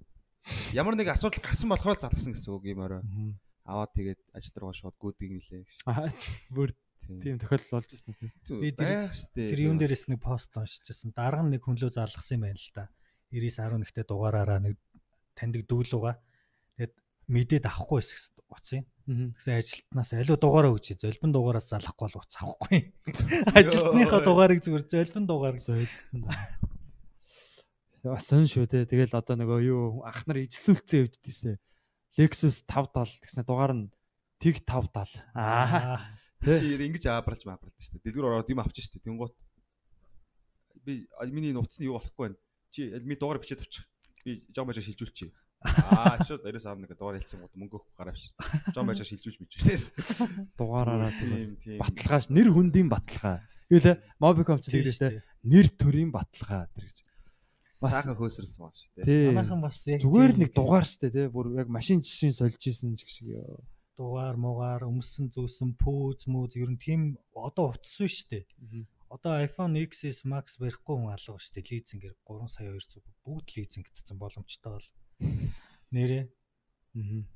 Ямар 0.73 0.95
нэг 0.97 1.13
асуудал 1.13 1.43
гарсан 1.43 1.69
болохоор 1.69 1.97
л 1.99 2.05
залгасан 2.07 2.33
гэсэн 2.33 2.51
үг 2.55 2.65
юм 2.65 2.81
орой. 2.81 3.03
Аваад 3.61 3.93
тэгээд 3.93 4.21
ажил 4.33 4.57
руугаа 4.57 4.77
шууд 4.77 4.97
гүйдэг 4.97 5.27
юм 5.29 5.37
лээ 5.37 5.61
гэж. 5.61 5.71
Аа 5.85 6.09
бүр 6.49 6.73
Тийм. 7.01 7.37
тохиолдол 7.37 7.77
болж 7.77 7.89
байна 7.91 8.17
тийм. 8.17 8.59
Би 8.61 8.71
байх 8.71 9.13
штэ. 9.13 9.49
Тэр 9.51 9.61
юун 9.69 9.77
дээрээс 9.77 10.05
нэг 10.09 10.21
пост 10.21 10.53
уншижсэн. 10.53 11.13
Дарга 11.13 11.45
нь 11.45 11.57
нэг 11.57 11.61
хүн 11.65 11.77
лөө 11.77 11.91
залгасан 11.93 12.41
юм 12.41 12.43
байна 12.45 12.57
л 12.57 12.71
да. 12.73 12.85
9911-т 13.33 14.05
дугаараараа 14.05 14.59
нэг 14.61 14.75
таньдаг 15.35 15.65
дүүлүүга. 15.65 16.13
Мэдээд 17.27 17.69
авахгүй 17.69 18.01
байсан 18.01 18.15
гэсэн 18.17 18.33
утсан. 18.49 18.83
Тэгсэн 19.37 19.59
ажилтнаас 19.59 20.11
аливаа 20.15 20.39
дугаараа 20.39 20.71
өгч 20.73 20.97
золбин 20.97 21.31
дугаараас 21.35 21.69
залахгүй 21.69 22.07
бол 22.07 22.21
уц 22.21 22.33
авахгүй. 22.39 22.79
Ажилтныхаа 23.57 24.21
дугаарыг 24.23 24.59
зүгээр 24.63 24.85
золбин 24.87 25.25
дугаар. 25.27 25.57
Бас 28.01 28.25
сон 28.25 28.49
шүү 28.49 28.65
те. 28.65 28.85
Тэгэл 28.89 29.13
одоо 29.13 29.37
нөгөө 29.37 29.59
юу 29.61 30.01
ах 30.01 30.25
нар 30.25 30.41
ижилсүүлцэн 30.41 31.05
явждээсэ. 31.05 31.61
Lexus 32.17 32.65
570 32.65 33.21
гэсэн 33.21 33.45
дугаар 33.45 33.73
нь 33.77 33.93
тэг 34.41 34.65
570. 34.65 35.21
Аа. 35.37 36.17
Чи 36.41 36.73
ингэж 36.73 37.05
аабралж 37.05 37.45
маабралж 37.45 37.77
штэ. 37.77 38.01
Дэлгүр 38.01 38.41
ороод 38.41 38.49
юм 38.49 38.65
авчих 38.65 38.89
штэ. 38.89 39.05
Тэнгуут 39.05 39.37
би 40.81 41.05
миний 41.29 41.53
нууцны 41.53 41.85
юу 41.85 42.01
болохгүй 42.01 42.33
байна. 42.33 42.37
Чи 42.73 42.89
ми 43.05 43.13
дугаар 43.13 43.37
бичээд 43.37 43.61
авчих. 43.61 43.85
Би 44.25 44.41
жон 44.49 44.65
бажаа 44.65 44.81
шилжүүлчих. 44.81 45.29
Аа 45.61 46.17
шууд 46.25 46.41
99.1 46.41 46.97
дугаар 46.97 47.21
хэлсэн 47.21 47.41
гот 47.45 47.53
мөнгө 47.53 47.77
өгөх 47.77 47.93
гараавш. 47.93 48.33
Жон 48.73 48.89
бажаа 48.89 49.05
шилжүүлж 49.05 49.37
бичвэс. 49.45 49.93
Дугаараараа 50.57 51.13
зүгээр. 51.13 51.77
Баталгааш 51.77 52.33
нэр 52.33 52.49
хүндийн 52.49 52.89
баталгаа. 52.89 53.45
Юу 53.69 53.77
лээ? 53.77 54.01
Mobicom 54.17 54.57
ч 54.57 54.73
тэгдэж 54.73 54.97
те. 54.97 55.21
Нэр 55.45 55.69
төрийн 55.69 56.09
баталгаа 56.09 56.65
тэр 56.73 56.89
гэж. 56.89 56.97
Бас 57.81 57.93
Саахан 57.93 58.17
хөөсөрсөн 58.17 58.61
байна 58.61 58.77
штэ. 58.77 59.01
тий. 59.05 59.25
Манайхан 59.29 59.61
бас 59.61 59.77
яг 59.85 60.01
Зүгээр 60.01 60.33
нэг 60.37 60.49
дугаар 60.53 60.85
штэ 60.85 61.09
те. 61.13 61.29
Бүр 61.29 61.53
яг 61.57 61.69
машин 61.69 62.01
жишийн 62.01 62.33
сольж 62.33 62.61
исэн 62.61 62.97
ч 62.97 63.05
гэх 63.05 63.13
шиг. 63.13 63.27
ёо. 63.37 63.61
дугаар 64.01 64.37
муугаар 64.39 64.81
өмсөн 64.89 65.29
зүүсэн 65.29 65.77
пүүз 65.77 66.25
мүүз 66.25 66.53
ер 66.57 66.69
нь 66.73 66.81
тийм 66.81 67.01
одоо 67.37 67.73
утсан 67.77 68.09
шүү 68.09 68.27
дээ. 68.33 68.85
Одоо 69.13 69.33
iPhone 69.45 69.75
XS 69.77 70.23
Max 70.25 70.55
барихгүй 70.57 70.95
хүн 70.97 71.13
алга 71.13 71.37
шүү 71.37 71.53
дээ. 71.59 71.69
Лизингээр 71.69 72.15
3 72.25 72.47
сая 72.49 72.71
200 72.71 73.03
бүгд 73.27 73.47
лизингдсэн 73.59 74.17
боломжтой 74.17 74.71
бол 74.71 74.87
нэрээ. 75.91 76.23
Мгм. 76.95 77.27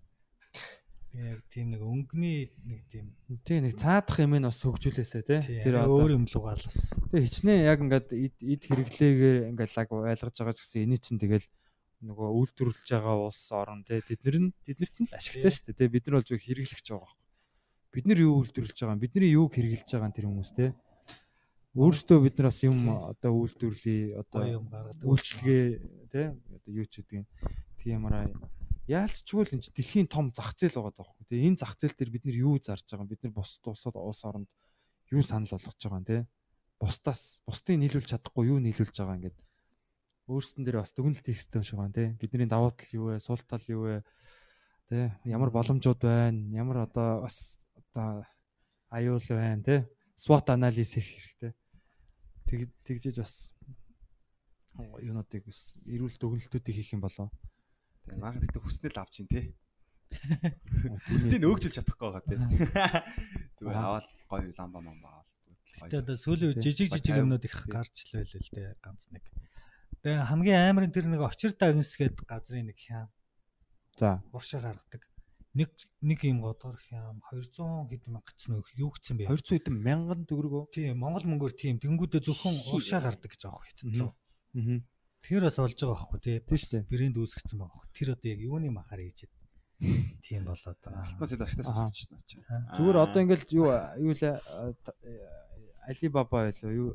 Яг 1.16 1.40
тийм 1.48 1.72
нэг 1.72 1.80
өнгөний 1.80 2.52
нэг 2.68 2.82
тийм 2.92 3.16
тий 3.48 3.64
нэг 3.64 3.80
цаадах 3.80 4.20
юм 4.20 4.36
нь 4.36 4.44
бас 4.44 4.60
хөгжүүлээсэ 4.60 5.24
тий. 5.24 5.64
тэр 5.64 5.88
өөр 5.88 6.20
юм 6.20 6.28
лугаал 6.28 6.60
бас. 6.60 6.92
Тэгээ 6.92 7.24
хичнээн 7.24 7.68
яг 7.72 7.80
ингээд 7.80 8.10
эд 8.12 8.64
хэрэглээгээр 8.68 9.38
ингээд 9.56 9.72
лаг 9.80 9.90
ойлгож 9.96 10.36
байгаа 10.36 10.56
ч 10.56 10.60
гэсэн 10.60 10.84
эний 10.84 11.00
чинь 11.00 11.22
тэгэл 11.24 11.48
нөгөө 12.04 12.30
үйлдвэрлэж 12.36 12.88
байгаа 12.92 13.16
улс 13.32 13.48
орн 13.56 13.88
тий 13.88 14.04
тэднэр 14.04 14.36
нь 14.44 14.52
тэднэрт 14.68 14.96
нь 15.00 15.08
л 15.08 15.16
ашигтай 15.16 15.52
шүү 15.56 15.72
дээ 15.72 15.80
тий 15.80 15.90
бид 15.96 16.04
нар 16.06 16.20
бол 16.20 16.28
зөв 16.28 16.40
хэрэглэгч 16.44 16.88
байгаа 16.92 17.08
байхгүй. 17.08 17.28
Бид 17.96 18.06
нар 18.12 18.20
юу 18.20 18.34
үйлдвэрлэж 18.44 18.78
байгаа 18.84 19.00
бидний 19.00 19.32
юуг 19.32 19.52
хэрэглэж 19.56 19.88
байгаа 19.88 20.12
тэр 20.12 20.28
хүмүүс 20.28 20.52
тий. 20.52 20.70
Өөрөөсөө 21.80 22.20
бид 22.28 22.36
нар 22.36 22.48
бас 22.52 22.60
юм 22.68 22.78
одоо 22.92 23.32
үйлдвэрлэе 23.40 24.20
одоо 24.20 24.44
юм 24.44 24.66
гаргадаг. 24.68 25.08
үйлчлэгээ 25.08 25.64
тий 26.12 26.26
одоо 26.36 26.72
юу 26.76 26.88
ч 26.92 26.94
гэдэг 27.00 27.16
юм 27.24 27.26
TMRI 27.86 28.34
яалцчгүй 28.90 29.46
л 29.46 29.54
энэ 29.58 29.70
дэлхийн 29.74 30.10
том 30.10 30.30
зах 30.30 30.54
зээл 30.54 30.78
байгаа 30.78 30.94
даахгүй. 30.94 31.26
Тэгээ 31.26 31.50
энэ 31.50 31.60
зах 31.62 31.74
зээл 31.74 31.98
дээр 31.98 32.12
бид 32.14 32.26
нар 32.26 32.38
юу 32.38 32.58
зарж 32.62 32.86
байгаа 32.86 33.06
юм? 33.06 33.10
Бид 33.10 33.22
нар 33.26 33.34
бус 33.34 33.58
тусаад 33.58 33.98
улс 33.98 34.22
оронд 34.26 34.50
юу 35.10 35.26
санал 35.26 35.50
болгож 35.50 35.78
байгаа 35.82 36.02
юм 36.02 36.06
те? 36.06 36.18
Бусдаас 36.78 37.42
бусдыг 37.50 37.82
нийлүүлж 37.82 38.10
чадахгүй 38.14 38.46
юу 38.54 38.62
нийлүүлж 38.62 38.94
байгаа 38.94 39.18
ингээд 39.18 39.38
өөрсдөн 40.30 40.64
дээр 40.66 40.82
бас 40.86 40.94
дүгнэлт 40.94 41.26
хийх 41.26 41.38
хэрэгтэй 41.42 41.58
юм 41.58 41.66
шиг 41.66 41.78
байна 41.82 41.98
те. 41.98 42.14
Бидний 42.22 42.46
давуу 42.46 42.74
тал 42.78 42.94
юу 42.94 43.06
вэ? 43.10 43.18
Сул 43.18 43.42
тал 43.42 43.66
юу 43.66 43.82
вэ? 43.90 44.06
Тэ 44.90 45.18
ямар 45.26 45.50
боломжууд 45.50 46.02
байна? 46.06 46.38
Ямар 46.54 46.86
одоо 46.86 47.26
бас 47.26 47.58
одоо 47.74 48.26
аюул 48.94 49.22
байна 49.34 49.66
те? 49.66 49.76
SWOT 50.14 50.54
анализ 50.54 50.94
хийх 50.94 51.10
хэрэгтэй. 51.10 51.54
Тэг 52.46 52.70
тэгжээж 52.86 53.18
бас 53.18 53.54
юунуудыг 54.78 55.50
эрүүл 55.90 56.18
дүгнэлтүүдийг 56.22 56.76
хийх 56.78 56.94
юм 56.94 57.02
болоо. 57.02 57.34
Тэгээ 58.06 58.22
манхан 58.22 58.42
гэдэг 58.46 58.62
хүснэл 58.62 59.02
авч 59.02 59.16
ин 59.26 59.30
тий. 59.30 59.46
Хүснийг 61.10 61.44
өөгжүүлж 61.50 61.76
чадахгүй 61.82 62.10
байгаа 62.14 62.24
тий. 62.30 62.38
Зүгээр 63.58 63.78
аваад 63.82 64.08
гоё 64.30 64.54
ламба 64.54 64.80
мамба 64.86 65.08
аваад. 65.10 65.30
Тэгээ 65.90 66.02
одоо 66.06 66.16
сүүлийн 66.16 66.62
жижиг 66.62 66.94
жижиг 66.94 67.18
юмнууд 67.18 67.44
их 67.44 67.58
гарч 67.66 68.06
л 68.08 68.22
байлаа 68.22 68.42
л 68.42 68.54
дээ 68.54 68.70
ганц 68.80 69.04
нэг. 69.10 69.26
Тэгээ 70.06 70.30
хамгийн 70.30 70.62
аамарын 70.70 70.94
тэр 70.94 71.10
нэг 71.10 71.22
очир 71.26 71.52
дагнс 71.58 71.98
гээд 71.98 72.22
газрын 72.30 72.70
нэг 72.70 72.78
хям. 72.78 73.10
За. 73.98 74.22
Уршаа 74.32 74.62
гаргадаг. 74.62 75.04
Нэг 75.56 75.72
нэг 76.04 76.20
юм 76.28 76.46
годор 76.46 76.78
хям 76.78 77.24
200 77.32 77.90
хэдэн 77.90 78.12
мянга 78.14 78.32
ч 78.38 78.52
нөх 78.52 78.70
юу 78.78 78.94
гэсэн 78.94 79.18
бэ? 79.18 79.32
200 79.34 79.66
хэдэн 79.66 79.76
мянган 79.76 80.28
төгрөгөө. 80.30 80.70
Тийм 80.76 81.00
Монгол 81.00 81.26
мөнгөөр 81.26 81.56
тийм 81.56 81.80
тэнгүүдээ 81.80 82.22
зөвхөн 82.28 82.56
уршаа 82.76 83.02
гардаг 83.02 83.32
гэж 83.32 83.42
байгаа 83.48 83.64
хит 83.66 83.80
лөө. 83.82 84.12
Аа. 84.12 84.84
Тэр 85.26 85.42
бас 85.42 85.58
болж 85.58 85.74
байгаа 85.74 85.98
байхгүй 85.98 86.20
тий. 86.22 86.38
Тийм 86.46 86.60
шүү 86.62 86.72
дээ. 86.78 86.86
Брэнд 86.86 87.18
үүсгэсэн 87.18 87.58
байгаа 87.58 87.74
байхгүй. 87.74 87.94
Тэр 87.98 88.10
одоо 88.14 88.30
яг 88.30 88.40
юуны 88.46 88.70
махаар 88.70 89.02
хийжээд 89.02 89.34
тийм 90.22 90.46
болоод 90.46 90.80
байгаа. 90.86 91.02
Алтнаас 91.02 91.34
ил 91.34 91.42
ашигтаас 91.42 91.70
өсөж 91.74 92.30
байна. 92.46 92.70
Зүгээр 92.78 92.98
одоо 93.02 93.20
ингээл 93.26 93.46
юу 93.58 93.68
юу 94.06 94.14
л 94.14 94.24
Alibaba 95.86 96.30
байлуу 96.30 96.72
юу 96.74 96.90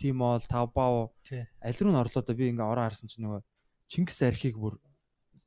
Tmall, 0.00 0.44
Taobao 0.48 1.12
аль 1.60 1.80
руу 1.80 1.92
н 1.92 2.00
орлоо 2.00 2.22
да 2.24 2.32
би 2.32 2.48
ингээ 2.48 2.64
ороо 2.64 2.88
харсан 2.88 3.08
чинь 3.12 3.28
нөгөө 3.28 3.40
Чингис 3.90 4.20
архийг 4.24 4.56
бүр 4.56 4.80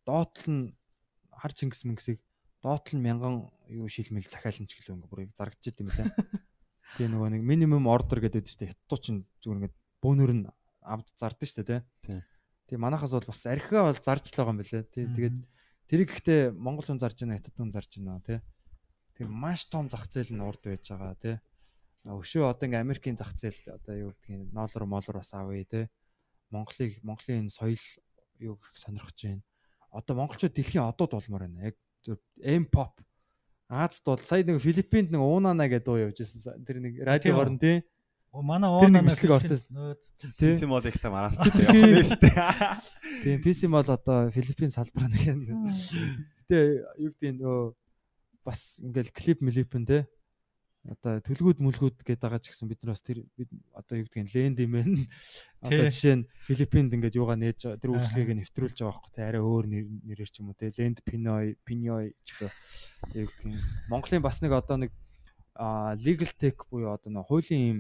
доотл 0.06 0.49
нь 0.52 0.64
хар 1.34 1.53
Чингис 1.53 1.85
мэнгсийг 1.85 2.22
доотл 2.61 2.98
нь 2.98 3.06
мянган 3.06 3.49
юу 3.69 3.90
шилмэл 3.90 4.26
захиална 4.30 4.69
ч 4.69 4.77
гэлөө 4.77 5.02
ингээ 5.02 5.10
бүр 5.10 5.22
зарагдчих 5.34 5.81
юм 5.81 5.90
лээ. 5.90 6.10
Тэгээ 6.98 7.10
нөгөө 7.10 7.30
нэг 7.34 7.41
минимум 7.41 7.90
ордер 7.90 8.22
гэдэг 8.22 8.45
үстэй 8.45 8.69
хятадуу 8.69 8.99
чинь 9.02 9.19
зүгээр 9.41 9.57
ингээ 9.65 9.73
бөөнөр 10.03 10.31
нь 10.34 10.45
авд 10.84 11.08
зардсан 11.16 11.48
шүү 11.48 11.64
дээ 11.64 11.82
тий. 12.04 12.20
Тэгээ 12.68 12.84
манахаас 12.84 13.16
бол 13.16 13.28
бас 13.28 13.44
архигаа 13.48 13.92
бол 13.92 14.04
зарж 14.04 14.26
л 14.30 14.38
байгаа 14.38 14.54
юм 14.54 14.62
билээ 14.62 14.84
тий. 14.92 15.06
Тэгээд 15.08 15.38
тэрийг 15.88 16.10
гэхдээ 16.12 16.42
монгол 16.54 16.88
хүн 16.88 17.02
зарж 17.02 17.18
байна, 17.24 17.38
хятад 17.40 17.56
хүн 17.58 17.72
зарж 17.72 17.92
байна 18.00 18.22
тий. 18.24 18.40
Тэр 19.16 19.28
маш 19.28 19.68
том 19.68 19.88
зах 19.90 20.08
зээл 20.08 20.36
нь 20.36 20.44
урд 20.44 20.62
байж 20.64 20.84
байгаа 20.88 21.16
тий. 21.20 21.36
Өшөө 22.08 22.52
одоо 22.52 22.66
ингээ 22.68 22.84
Америкийн 22.84 23.18
зах 23.20 23.32
зээл 23.36 23.80
одоо 23.80 23.94
юу 23.96 24.12
гэдгийг 24.16 24.52
ноолор 24.52 24.84
молор 24.88 25.16
бас 25.20 25.32
авъя 25.34 25.64
тий. 25.64 25.86
Монголыг 26.52 27.00
Монголын 27.04 27.48
энэ 27.48 27.56
соёл 27.56 27.86
юу 28.40 28.56
гэх 28.60 28.76
сонирхож 28.76 29.18
байна. 29.24 29.44
Одоо 29.92 30.14
монголчууд 30.20 30.54
дэлхийн 30.54 30.84
одод 30.84 31.16
болмоор 31.16 31.48
байна. 31.48 31.72
Яг 31.72 31.78
M 32.44 32.68
pop 32.68 33.00
Азад 33.70 34.06
бол 34.06 34.20
сая 34.20 34.44
нэг 34.44 34.62
Филиппинд 34.62 35.12
нэг 35.12 35.22
уунана 35.22 35.66
гэдэг 35.66 35.86
дуу 35.86 35.98
явж 35.98 36.20
байсан. 36.20 36.62
Тэр 36.68 36.78
нэг 36.84 37.00
радиогоор 37.02 37.50
нь 37.56 37.60
тий. 37.60 37.82
Манай 38.34 38.70
Тэр 38.82 38.90
нэг 38.90 39.06
оонаа 39.06 39.10
бичлэг 39.14 39.32
орсон. 39.32 39.98
Тий. 40.18 40.58
Тийм 40.58 40.74
бол 40.74 40.82
их 40.82 40.98
та 40.98 41.14
мараас 41.14 41.38
явах 41.38 41.54
нь 41.54 42.02
шүү 42.02 42.18
дээ. 42.18 42.42
Тийм 43.22 43.38
PC 43.46 43.70
мол 43.70 43.86
одоо 43.86 44.34
Филиппин 44.34 44.74
салбар 44.74 45.06
нэг 45.06 45.22
юм. 45.22 45.70
Гэтэ 46.50 46.58
юу 46.98 47.14
гэдэг 47.14 47.38
нөө 47.38 47.78
бас 48.42 48.82
ингээл 48.82 49.14
клип 49.14 49.46
мэлипэн 49.46 49.86
те 49.86 50.10
одоо 50.84 51.22
төлгүүд 51.24 51.64
мүлгүүд 51.64 52.04
гэдэг 52.04 52.20
байгаа 52.26 52.42
ч 52.44 52.52
гэсэн 52.52 52.68
бид 52.68 52.82
нар 52.84 52.92
бас 52.92 53.06
тэр 53.06 53.24
бид 53.40 53.48
одоо 53.72 54.02
юу 54.02 54.10
гэдгийг 54.10 54.34
ленд 54.36 54.58
юм 54.60 54.72
байна. 54.76 55.06
Одоо 55.64 55.88
жишээ 55.88 56.16
нь 56.20 56.28
Филиппинд 56.50 56.92
ингээд 56.92 57.16
юугаа 57.22 57.40
нээж 57.40 57.80
тэр 57.80 57.94
үйлчлэгийг 57.96 58.36
нэвтрүүлж 58.36 58.84
байгаа 58.84 58.92
байхгүй 58.92 59.12
те 59.16 59.22
арай 59.24 59.44
өөр 59.46 59.66
нэрээр 60.04 60.28
ч 60.28 60.44
юм 60.44 60.52
уу 60.52 60.60
те 60.60 60.74
ленд 60.76 61.00
пиной 61.08 61.56
пиной 61.64 62.18
ч 62.28 62.36
гэдэг 62.36 62.52
юу 63.16 63.30
гэдгийг 63.32 63.62
Монголын 63.88 64.26
бас 64.26 64.44
нэг 64.44 64.52
одоо 64.52 64.76
нэг 64.76 64.92
а 65.56 65.96
legal 65.96 66.34
tech 66.36 66.68
буюу 66.68 66.92
одоо 66.92 67.14
нэг 67.16 67.32
хуулийн 67.32 67.64
юм 67.64 67.80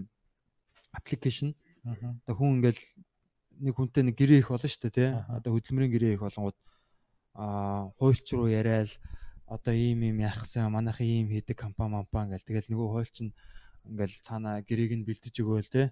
аппликейшн 0.93 1.51
одоо 1.83 2.35
хүн 2.37 2.61
ингээл 2.63 2.81
нэг 3.59 3.73
хүнтэй 3.75 4.03
нэг 4.07 4.15
гэрээ 4.17 4.39
их 4.41 4.49
болно 4.49 4.69
шүү 4.69 4.81
дээ 4.89 4.97
тий. 4.97 5.09
Одоо 5.29 5.51
хөдөлмөрийн 5.53 5.93
гэрээ 5.93 6.13
их 6.15 6.23
болонгууд 6.23 6.57
аа 7.35 7.91
хуульч 7.99 8.27
руу 8.33 8.47
яриад 8.49 8.89
одоо 9.49 9.73
ийм 9.73 10.01
ийм 10.05 10.17
яахсан 10.23 10.71
манайхын 10.71 11.05
ийм 11.05 11.27
хийдэг 11.29 11.57
компани 11.57 11.97
мампаа 11.97 12.25
ингээл 12.25 12.47
тэгэл 12.47 12.71
нөгөө 12.71 12.89
хуульч 12.93 13.17
нь 13.25 13.33
ингээл 13.83 14.15
цаана 14.23 14.63
гэрээг 14.63 14.93
нь 14.95 15.03
бэлдэж 15.03 15.35
өгөөл 15.43 15.67
тий. 15.67 15.87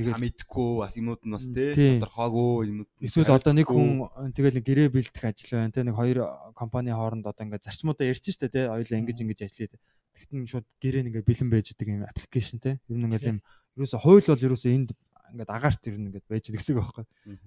Тэгэл 0.00 0.16
мэдхгүй 0.16 0.70
бас 0.80 0.96
юмуд 0.96 1.20
нь 1.28 1.34
бас 1.36 1.44
тий 1.44 1.70
Тий. 1.76 1.92
тодорхойгүй 2.00 2.72
юмуд. 2.72 2.88
Эсвэл 3.04 3.36
одоо 3.36 3.52
нэг 3.52 3.68
хүн 3.68 4.32
тэгэл 4.32 4.56
нэг 4.56 4.64
гэрээ 4.64 4.88
бэлдэх 4.88 5.24
ажил 5.28 5.60
байна 5.60 5.76
тий. 5.76 5.84
Нэг 5.84 5.96
хоёр 5.96 6.18
компани 6.56 6.88
хооронд 6.96 7.28
одоо 7.28 7.44
ингээд 7.44 7.68
зарчмуудаа 7.68 8.08
ярьж 8.08 8.24
штэ 8.24 8.48
тий. 8.48 8.64
Хоёулаа 8.64 9.00
ингэж 9.04 9.18
ингэж 9.20 9.40
ажиллаад. 9.44 9.76
Тэгтэн 10.16 10.48
шууд 10.48 10.66
гэрээ 10.80 11.02
нэгээ 11.04 11.24
бэлэн 11.28 11.50
байж 11.52 11.66
байгаа 11.76 11.96
юм 12.00 12.08
аппликейшн 12.08 12.58
тий. 12.64 12.74
Ер 12.88 12.96
нь 12.96 13.04
ингээл 13.04 13.30
юм 13.36 13.40
ерөөсө 13.76 13.98
хууль 14.02 14.28
бол 14.28 14.46
ерөөсө 14.46 14.68
энд 14.72 14.90
ингээд 15.32 15.50
агаарт 15.50 15.82
ер 15.88 15.96
нь 15.96 16.06
ингээд 16.12 16.28
байж 16.28 16.44
гэсэн 16.52 16.76
үг 16.76 16.84
байхгүй. 16.84 17.06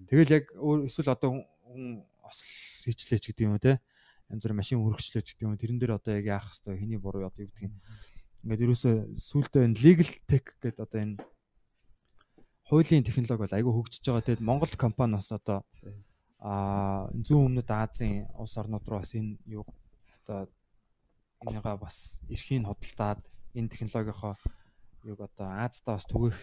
Тэгэл 0.09 0.35
яг 0.41 0.45
эсвэл 0.89 1.13
одоо 1.13 1.29
хүн 1.69 2.01
осол 2.25 2.49
хийчлээч 2.89 3.23
гэдэг 3.29 3.45
юм 3.45 3.55
уу 3.55 3.61
те. 3.61 3.77
Янз 4.29 4.41
бүр 4.41 4.57
машин 4.57 4.81
өргөчлөөч 4.81 5.37
гэдэг 5.37 5.45
юм 5.45 5.53
уу. 5.53 5.61
Тэрэн 5.61 5.77
дээр 5.77 5.97
одоо 6.01 6.17
яг 6.17 6.25
яах 6.25 6.49
хэвээр 6.49 6.81
хэний 6.81 6.97
буруу 6.97 7.29
одоо 7.29 7.45
юу 7.45 7.49
гэдэг 7.53 7.69
юм. 7.69 7.77
Ингээд 8.41 8.65
ерөөсөө 8.65 8.93
сүултээ 9.21 9.65
энэ 9.69 9.81
legal 9.85 10.09
tech 10.25 10.45
гэдэг 10.57 10.81
одоо 10.81 10.99
энэ 11.01 11.15
хуулийн 12.65 13.05
технологи 13.05 13.45
бол 13.45 13.57
айгүй 13.57 13.73
хөгжиж 13.77 14.03
байгаа. 14.09 14.25
Тэгэд 14.25 14.41
Монгол 14.41 14.73
компани 14.73 15.21
бас 15.21 15.29
одоо 15.29 15.61
аа 16.41 17.09
зүүн 17.13 17.53
өмнөд 17.53 17.69
Азийн 17.69 18.25
улс 18.33 18.57
орнууд 18.57 18.85
руу 18.89 19.01
бас 19.05 19.13
энэ 19.13 19.37
юу 19.45 19.65
одоо 20.25 20.49
энийгээ 21.45 21.77
бас 21.77 22.21
эрхийн 22.29 22.65
хөдөлтаад 22.65 23.21
энэ 23.53 23.69
технологийнхоо 23.69 24.33
юг 25.05 25.19
одоо 25.21 25.47
Аздаа 25.65 25.95
бас 25.95 26.05
түгэх 26.09 26.37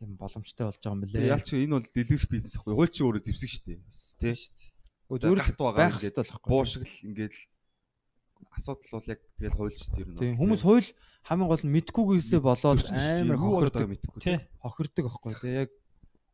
юм 0.00 0.14
боломжтой 0.14 0.70
болж 0.70 0.78
байгаа 0.78 0.94
юм 0.94 1.02
Тэгээ 1.02 1.26
билээ. 1.26 1.34
ялч 1.34 1.48
энэ 1.58 1.74
бол 1.74 1.86
дэлгэрэх 1.90 2.26
бизнес 2.30 2.54
аахгүй. 2.54 2.74
Уул 2.78 2.90
чи 2.94 3.02
өөрөө 3.02 3.22
зэвсэг 3.26 3.50
шүү 3.50 3.64
дээ. 3.66 3.78
Бас 3.82 4.00
тий. 4.22 4.34
Зүгээр 5.10 5.22
Зүгээр 5.26 5.42
гарт 5.42 5.58
байгаа 5.58 5.78
байх 5.78 5.96
ингээд 5.98 6.46
буу 6.46 6.64
шиг 6.64 6.82
л 6.86 6.96
ингээд 7.02 7.34
асуудал 8.54 8.92
бол 8.94 9.10
яг 9.10 9.20
тэгэл 9.38 9.58
хуульч 9.58 9.80
тийм 9.90 10.06
юм. 10.14 10.18
Тийм 10.22 10.34
хүмүүс 10.38 10.62
хууль 10.62 10.88
хамгийн 11.26 11.50
гол 11.50 11.64
нь 11.66 11.74
мэдгүйгээсээ 11.74 12.40
болоод 12.42 12.82
амар 12.86 13.38
хохирдог 13.38 13.82
хохирдог 13.82 13.88
мэдхгүй 13.90 14.20
Тий. 14.22 14.38
хохирдог 14.62 15.04
байхгүй 15.10 15.34
тийм 15.42 15.54
яг 15.66 15.70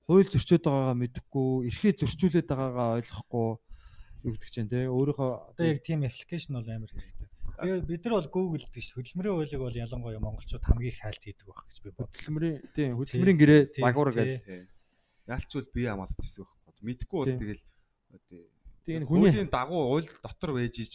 хууль 0.05 0.29
зөрчөөд 0.29 0.65
байгаагаа 0.65 0.97
мэдхгүй 1.01 1.49
эрхээ 1.73 1.93
зөрчүүлээд 2.05 2.49
байгаагаа 2.49 2.89
ойлгохгүй 3.01 3.49
юу 4.25 4.33
гэдэг 4.37 4.51
чинь 4.53 4.69
тийм 4.69 4.93
өөрийнхөө 4.93 5.31
Одоо 5.57 5.65
яг 5.65 5.81
тийм 5.81 6.01
аппликейшн 6.05 6.53
бол 6.57 6.69
амар 6.69 6.91
хэрэгтэй. 6.93 7.29
Би 7.63 7.81
бид 7.87 8.05
нар 8.05 8.15
бол 8.19 8.31
Google 8.35 8.67
гэж 8.67 8.87
хөдөлмөрийн 8.99 9.35
хуулийг 9.35 9.61
бол 9.63 9.81
ялангуяа 9.85 10.21
монголчууд 10.21 10.65
хамгийн 10.65 10.91
их 10.91 10.99
хайлт 10.99 11.23
хийдэг 11.23 11.47
байх 11.47 11.63
гэж 11.69 11.79
би 11.85 11.91
бодлоо. 11.95 12.11
хөдөлмөрийн 12.11 12.57
тийм 12.75 12.91
хөдөлмөрийн 12.99 13.39
гэрээ 13.39 13.63
Тийм, 13.75 13.83
загвар 13.85 14.11
тийм. 14.11 14.19
гэж 14.19 14.31
Ялчгүй 15.25 15.63
бие 15.73 15.89
хамгаалах 15.89 16.19
зэвсэг 16.19 16.45
байхгүй. 16.45 16.85
Мэдхгүй 16.85 17.19
бол 17.19 17.31
Тийм. 17.31 17.41
тэгэл 17.41 17.63
тийм 18.85 18.97
энэ 19.01 19.07
хүний 19.07 19.47
дагуу 19.49 19.83
уул 19.95 20.09
дотор 20.21 20.51
байж 20.53 20.75
иж 20.83 20.95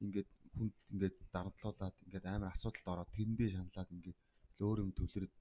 ингээд 0.00 0.30
хүн 0.56 0.68
ингээд 0.90 1.16
дарамтлуулаад 1.30 1.96
ингээд 2.08 2.26
амар 2.26 2.50
асуудалд 2.50 2.88
ороод 2.90 3.10
тэрэндээ 3.14 3.48
шаналаад 3.54 3.94
ингээд 3.94 4.18
өөр 4.60 4.78
юм 4.84 4.92
төвлөрөд 4.96 5.34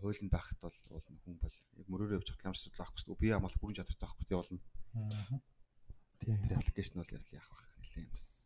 хуулинд 0.00 0.32
байхад 0.32 0.58
бол 0.60 0.76
хүн 1.24 1.36
бол 1.40 1.56
яг 1.80 1.86
мөрөөрөө 1.88 2.18
явж 2.20 2.28
хатламж 2.32 2.56
асуудал 2.60 2.80
байхгүй 2.84 3.00
шүү. 3.00 3.20
Бие 3.20 3.32
хамгаалах 3.36 3.60
бүрэн 3.60 3.78
чадвартай 3.78 4.06
байхгүй 4.08 4.26
тий 4.28 4.36
болно. 4.36 4.60
тийм 6.20 6.36
Тэр 6.44 6.56
аппликейшн 6.60 7.00
бол 7.00 7.14
яах 7.16 7.28
яах 7.32 7.48
бах 7.48 7.64
нэлээ 7.80 8.04
юмс. 8.08 8.39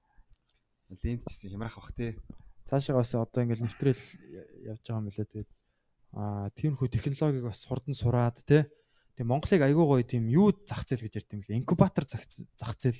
Лент 1.03 1.25
чсэн 1.27 1.51
хямрах 1.51 1.77
бах 1.77 1.93
тий. 1.97 2.19
цаашаа 2.69 3.01
бас 3.03 3.15
одоо 3.15 3.43
ингээл 3.43 3.67
нэвтрэл 3.67 4.03
явж 4.71 4.83
байгаа 4.87 5.01
юм 5.03 5.09
билээ 5.11 5.27
тэгээд 5.27 5.51
аа 6.15 6.49
тиймэрхүү 6.55 6.89
технологиг 6.93 7.45
бас 7.45 7.67
хурдан 7.67 7.95
сураад 7.95 8.39
те 8.47 8.71
Тэгээ 9.15 9.31
Монголыг 9.31 9.63
айгүй 9.63 9.87
гоё 9.87 10.03
тийм 10.03 10.27
юу 10.27 10.51
зах 10.67 10.83
зээл 10.83 11.07
гэж 11.07 11.23
ярьд 11.23 11.35
юм 11.39 11.43
лээ. 11.47 11.59
Инкубатор 11.63 12.03
зах 12.03 12.27
зах 12.27 12.75
зээл. 12.75 12.99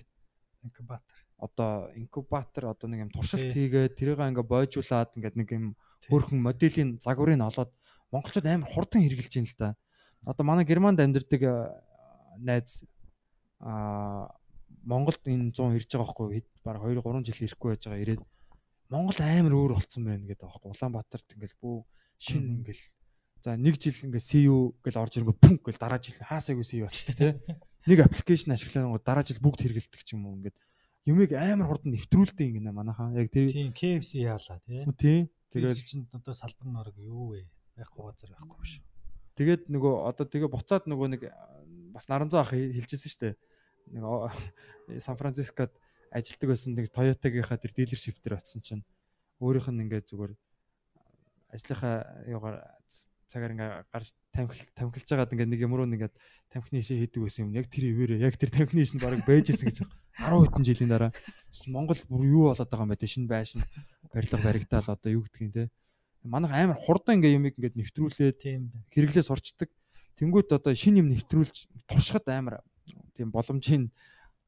Инкубатор. 0.63 1.19
одоо 1.37 1.91
инкубатор 1.99 2.71
одоо 2.71 2.87
нэг 2.87 3.01
юм 3.03 3.11
туршилт 3.11 3.51
хийгээд 3.51 3.99
тэрийг 3.99 4.23
ингээ 4.23 4.47
бойжуулаад 4.47 5.11
ингээд 5.19 5.37
нэг 5.37 5.49
юм 5.51 5.75
хөөрхөн 6.07 6.39
моделийн 6.39 7.03
загварыг 7.03 7.43
олоод 7.43 7.75
монголчууд 8.15 8.47
амар 8.47 8.71
хурдан 8.71 9.03
хэрэгжилж 9.03 9.35
байна 9.35 9.51
л 9.51 9.59
да. 9.59 9.69
Одоо 10.23 10.45
манай 10.47 10.65
Германд 10.65 11.03
амьдардаг 11.03 11.43
э, 11.43 11.53
найз 12.39 12.87
аа 13.59 14.31
Монголд 14.85 15.25
энэ 15.25 15.51
100 15.57 15.81
ирж 15.81 15.91
байгаа 15.97 16.13
байхгүй 16.13 16.45
баг 16.65 16.77
2 16.85 17.01
3 17.01 17.25
жил 17.25 17.45
ирэхгүй 17.49 17.69
байж 17.73 17.83
байгаа. 17.89 18.05
Ирээд 18.05 18.23
Монгол 18.93 19.19
амар 19.25 19.55
өөр 19.57 19.73
болцсон 19.81 20.05
байна 20.05 20.29
гэдэг 20.29 20.45
байхгүй 20.45 20.71
Улаанбаатарт 20.71 21.29
ингээл 21.35 21.57
бүү 21.59 21.77
шин 22.21 22.45
ингээл 22.61 22.85
за 23.41 23.57
нэг 23.57 23.81
жил 23.81 23.97
ингээ 23.97 24.21
CU 24.21 24.77
гэл 24.85 25.01
орж 25.01 25.13
ирэнгөө 25.17 25.37
пүнк 25.41 25.63
гэл 25.65 25.81
дараа 25.81 25.99
жил 25.99 26.21
хаасаагүй 26.21 26.65
CU 26.69 26.85
болчихтой 26.85 27.17
те 27.17 27.29
нэг 27.89 27.99
аппликейшн 28.05 28.53
ашиглаад 28.53 29.05
дараа 29.05 29.25
жил 29.25 29.41
бүгд 29.41 29.65
хэрэгэлдэг 29.65 30.03
ч 30.05 30.13
юм 30.13 30.29
уу 30.29 30.37
ингээд. 30.37 30.57
Юмыг 31.09 31.33
амар 31.33 31.69
хурдан 31.69 31.93
нэвтрүүлдэг 31.97 32.61
ингэ 32.61 32.73
манайхаа 32.73 33.13
яг 33.17 33.29
тэр 33.33 33.53
Тийм 33.53 33.73
KFC 33.73 34.25
яалаа 34.25 34.61
тий. 34.97 35.29
Тэгэл 35.53 35.77
чинь 35.77 36.09
одоо 36.13 36.33
салбар 36.33 36.69
норог 36.69 36.97
юу 36.97 37.37
вэ? 37.37 37.49
Байхгүй 37.77 38.09
газар 38.09 38.33
байхгүй 38.37 38.61
биш. 38.61 38.81
тэгээд 39.37 39.69
нөгөө 39.69 39.95
одоо 40.09 40.25
тэгээ 40.25 40.49
буцаад 40.49 40.89
нөгөө 40.89 41.09
нэг 41.13 41.23
бас 41.93 42.09
наранзаа 42.09 42.47
ах 42.47 42.55
хэлжсэн 42.55 43.11
шүү 43.11 43.21
дээ 43.21 43.35
нэг 43.91 44.05
Сан 45.05 45.17
Францискод 45.17 45.73
ажилтдаг 46.15 46.49
байсан 46.55 46.79
нэг 46.79 46.89
Toyota-гийнхаа 46.95 47.59
тэр 47.59 47.73
дилершип 47.75 48.23
дээр 48.23 48.39
очсон 48.39 48.63
чинь 48.63 48.83
өөрийнх 49.43 49.69
нь 49.73 49.83
ингээд 49.89 50.09
зүгээр 50.09 50.33
ажлынхаа 51.55 51.97
юугаар 52.31 52.57
ц- 52.87 53.09
цагаар 53.27 53.55
ингээ 53.55 53.71
гарч 53.91 54.15
тамхил 54.31 54.63
тамхилж 54.79 55.09
байгаад 55.11 55.33
ингээ 55.35 55.51
нэг 55.51 55.61
юмруу 55.67 55.87
нэгээд 55.91 56.15
тамхины 56.55 56.79
ишээ 56.79 57.03
хийдэг 57.03 57.23
байсан 57.27 57.51
юм. 57.51 57.55
Яг 57.59 57.67
тэр 57.67 57.91
ивэрээ 57.91 58.23
яг 58.23 58.39
тэр 58.39 58.51
тамхины 58.55 58.87
ишэнд 58.87 59.03
бараг 59.03 59.27
байж 59.27 59.51
исэн 59.51 59.71
гэж 59.71 59.83
байна. 59.83 59.95
10 60.39 60.47
хэдэн 60.55 60.67
жилийн 60.67 60.91
дараа. 60.91 61.13
Монгол 61.67 61.99
бүр 62.07 62.23
юу 62.31 62.43
болоод 62.51 62.71
байгаа 62.71 62.87
юм 62.87 62.95
бэ? 62.95 63.07
Шинэ 63.07 63.27
байшин 63.27 63.63
барилга 64.15 64.39
баригдаал 64.39 64.87
одоо 64.87 65.11
юу 65.11 65.27
гэдгийг 65.27 65.51
те. 65.51 65.65
Манайх 66.23 66.55
амар 66.55 66.79
хурдан 66.79 67.19
ингээ 67.19 67.35
юмыг 67.35 67.55
ингээд 67.59 67.75
нэвтрүүлээд 67.75 68.39
Тийм 68.39 68.71
хэрэглээс 68.95 69.31
орчдөг. 69.35 69.71
Тэнгүүт 70.15 70.55
одоо 70.55 70.73
шин 70.79 71.03
юм 71.03 71.11
нэвтрүүлж 71.11 71.91
туршихад 71.91 72.31
амар 72.31 72.63
тийм 73.17 73.31
боломжийн 73.31 73.91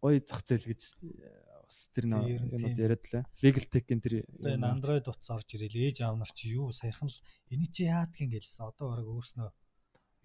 гоё 0.02 0.20
зах 0.22 0.43
зээл 0.44 0.66
гэж 0.70 0.80
э, 1.02 1.30
бас 1.66 1.78
тэр 1.94 2.05
тийм. 2.06 2.74
яриад 2.76 3.05
лээ. 3.06 3.24
Legal 3.43 3.66
Tech-ийн 3.70 4.01
тэр 4.02 4.14
Android 4.43 5.06
утас 5.06 5.30
орж 5.30 5.48
ирэл 5.56 5.90
ээж 5.90 6.05
аав 6.05 6.18
нар 6.18 6.30
чи 6.34 6.55
юу 6.55 6.70
саяхан 6.70 7.09
л 7.09 7.18
эний 7.51 7.70
чи 7.70 7.86
яадгийн 7.86 8.30
гэлсэн. 8.30 8.70
Одоо 8.70 8.94
бараг 8.94 9.06
өөрснөө 9.06 9.48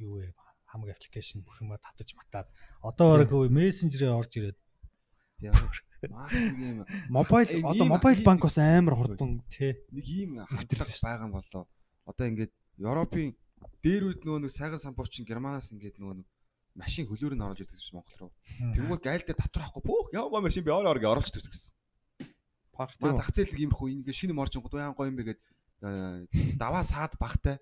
юу 0.05 0.21
вэ? 0.21 0.33
хамаг 0.71 0.95
аппликейшн 0.95 1.43
бүх 1.43 1.59
юма 1.59 1.77
татаж 1.83 2.15
матаад 2.15 2.47
одоо 2.79 3.07
бараг 3.11 3.27
хөө 3.27 3.51
мессенжерээр 3.51 4.15
орж 4.15 4.39
ирээд 4.39 4.59
Тийм. 5.41 5.51
Нэг 6.01 6.57
юм 6.61 6.85
мобайл 7.09 7.49
одоо 7.65 7.85
мобайл 7.89 8.21
банк 8.23 8.41
бас 8.45 8.57
амар 8.57 8.95
хурдан 8.95 9.41
тий 9.49 9.73
нэг 9.91 10.05
ийм 10.05 10.31
хамтлаг 10.45 10.87
байгаа 10.87 11.25
юм 11.25 11.33
болоо. 11.33 11.63
Одоо 12.05 12.25
ингээд 12.29 12.53
Европын 12.77 13.35
дээр 13.81 14.03
үед 14.09 14.21
нөгөө 14.25 14.41
нэг 14.45 14.53
сайхан 14.53 14.81
самбуучин 14.81 15.25
Германаас 15.25 15.73
ингээд 15.73 15.97
нөгөө 15.97 16.15
нэг 16.21 16.27
машин 16.75 17.05
хөлөөр 17.07 17.35
нь 17.35 17.43
оруулж 17.43 17.61
ирдэг 17.63 17.75
гэсэн 17.75 17.95
Монгол 17.99 18.17
руу. 18.19 18.31
Тэгвэл 18.75 19.03
гайл 19.03 19.23
дээр 19.27 19.39
татвар 19.39 19.67
авахгүй 19.67 19.83
бүх 19.83 20.07
ямар 20.15 20.43
машин 20.47 20.63
би 20.63 20.71
ороо 20.71 20.91
ороо 20.95 21.11
оруулж 21.19 21.31
ирдэг 21.35 21.51
гэсэн. 21.51 21.71
пах 22.71 22.95
Маа 22.99 23.11
тийм. 23.11 23.19
зах 23.19 23.29
зээл 23.35 23.51
нэг 23.51 23.61
иймэрхүү 23.67 23.87
ингээд 23.91 24.17
шинэ 24.17 24.33
моржингууд 24.33 24.79
яан 24.79 24.95
гоё 24.95 25.11
юм 25.11 25.17
бэ 25.19 25.27
гээд 25.35 25.39
э, 25.83 26.27
даваа 26.55 26.83
саад 26.83 27.13
багтай. 27.19 27.59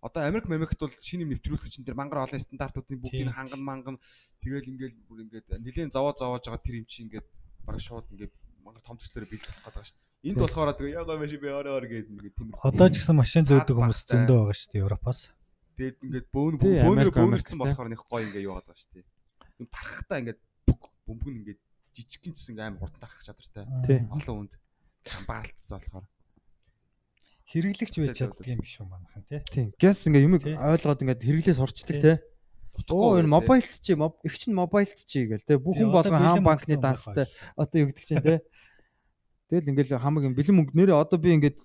Одоо 0.00 0.22
Америк 0.24 0.46
Америкт 0.46 0.80
бол 0.80 0.90
шинэ 0.90 1.28
юм 1.28 1.34
нэвтрүүлэх 1.36 1.68
чинь 1.68 1.84
тэр 1.84 1.98
мангар 1.98 2.24
олон 2.24 2.40
стандартуудын 2.40 3.02
бүгдийг 3.02 3.34
ханган 3.34 3.60
манган 3.60 3.96
тэгэл 4.40 4.70
ингээд 4.72 4.94
бүр 5.10 5.26
ингээд 5.26 5.46
нилээн 5.60 5.92
зовоо 5.92 6.14
зовоож 6.14 6.46
байгаа 6.46 6.62
тэр 6.62 6.80
юм 6.80 6.86
чинь 6.86 7.10
ингээд 7.10 7.26
бараг 7.66 7.82
шууд 7.82 8.06
ингээд 8.14 8.32
мангар 8.62 8.82
том 8.86 8.96
төслөөр 8.96 9.26
бэлдэх 9.26 9.58
болох 9.66 9.82
гэдэг 9.82 9.98
дээ. 9.98 10.30
Энд 10.30 10.38
болохоор 10.38 10.70
тэгээ 10.78 10.96
яа 10.96 11.04
гоё 11.04 11.18
машин 11.18 11.40
би 11.42 11.48
ороо 11.50 11.74
ороо 11.82 11.90
гээд 11.90 12.08
ингээд 12.14 12.34
тийм 12.38 12.54
одоо 12.62 12.88
ч 12.88 13.02
гэсэн 13.02 13.16
машин 13.18 13.42
зөөдөг 13.42 13.74
хүмүүс 13.74 14.00
зөндөө 14.06 14.38
байгаа 14.46 14.70
дээ 14.70 14.84
Европоос 14.86 15.20
Тэгээд 15.76 15.98
ингээд 16.08 16.26
бөөн 16.32 16.54
Тий, 16.56 16.80
бөөнөр 16.80 17.10
бөөнөрсөн 17.12 17.60
болохоор 17.60 17.88
нэг 17.92 18.00
гоё 18.00 18.24
ингээ 18.24 18.48
юу 18.48 18.56
байгаа 18.56 18.72
шүү 18.72 18.90
дээ. 18.96 19.04
Юм 19.60 19.68
тархахтаа 19.68 20.18
ингээд 20.24 20.40
нь 20.40 21.38
ингээд 21.44 21.60
жижигхэн 21.92 22.32
ч 22.32 22.38
гэсэн 22.40 22.60
амар 22.60 22.80
хурдан 22.80 23.00
тархах 23.04 23.24
чадвартай. 23.24 23.64
Тий. 23.84 24.00
Олон 24.08 24.36
үнд 24.48 24.52
хамбаалтцсан 25.04 25.76
болохоор. 25.76 26.06
хэрэглэгч 27.46 27.94
байж 28.02 28.16
чаддаг 28.18 28.46
юм 28.48 28.60
биш 28.60 28.74
үү 28.82 28.88
манайхан 28.90 29.22
тий 29.30 29.40
Тийм. 29.54 29.68
Гэс 29.78 30.00
ингээ 30.10 30.26
юмыг 30.26 30.42
Тий. 30.42 30.56
ойлгоод 30.58 31.02
ингээ 31.06 31.22
хэрэглээс 31.22 31.62
орчдөг 31.62 31.96
Тий. 32.02 32.16
Оо 32.90 33.16
энэ 33.22 33.30
мобайлт 33.30 33.72
чи 33.80 33.94
моб- 33.94 34.20
их 34.26 34.34
чинь 34.36 34.52
мобайлт 34.52 34.98
чи 35.06 35.30
гээл 35.30 35.46
те. 35.46 35.54
Бүх 35.56 35.78
хүн 35.78 35.94
болгон 35.94 36.18
хаан 36.20 36.42
банкны 36.44 36.76
данстай 36.76 37.24
одоо 37.54 37.76
юу 37.86 37.88
гэдэг 37.94 38.04
чинь 38.04 38.20
те. 38.20 38.42
Тэгэл 39.48 39.70
ингээл 39.72 39.96
хамаг 40.02 40.26
юм 40.26 40.34
бэлэн 40.34 40.56
мөнгө 40.58 40.74
нэрээ 40.74 40.98
одоо 40.98 41.16
би 41.22 41.38
ингээд 41.38 41.56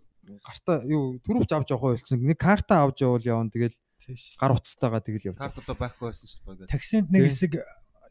гартаа 0.46 0.86
юу 0.86 1.18
түрүүч 1.26 1.50
авч 1.50 1.74
явах 1.74 1.98
байлцсан. 1.98 2.22
Нэг 2.22 2.38
карта 2.38 2.86
авч 2.86 3.02
явуул 3.02 3.26
явна 3.26 3.50
тэгэл 3.50 3.74
тийш 4.02 4.36
гар 4.42 4.52
утастайгаа 4.58 5.02
тэгэл 5.06 5.30
явдаг. 5.32 5.42
Карт 5.46 5.58
одоо 5.62 5.76
байхгүй 5.78 6.06
байсан 6.10 6.28
шүү 6.28 6.58
дээ. 6.66 6.70
таксинд 6.74 7.08
нэг 7.14 7.22
Тий. 7.22 7.30
хэсэг 7.30 7.52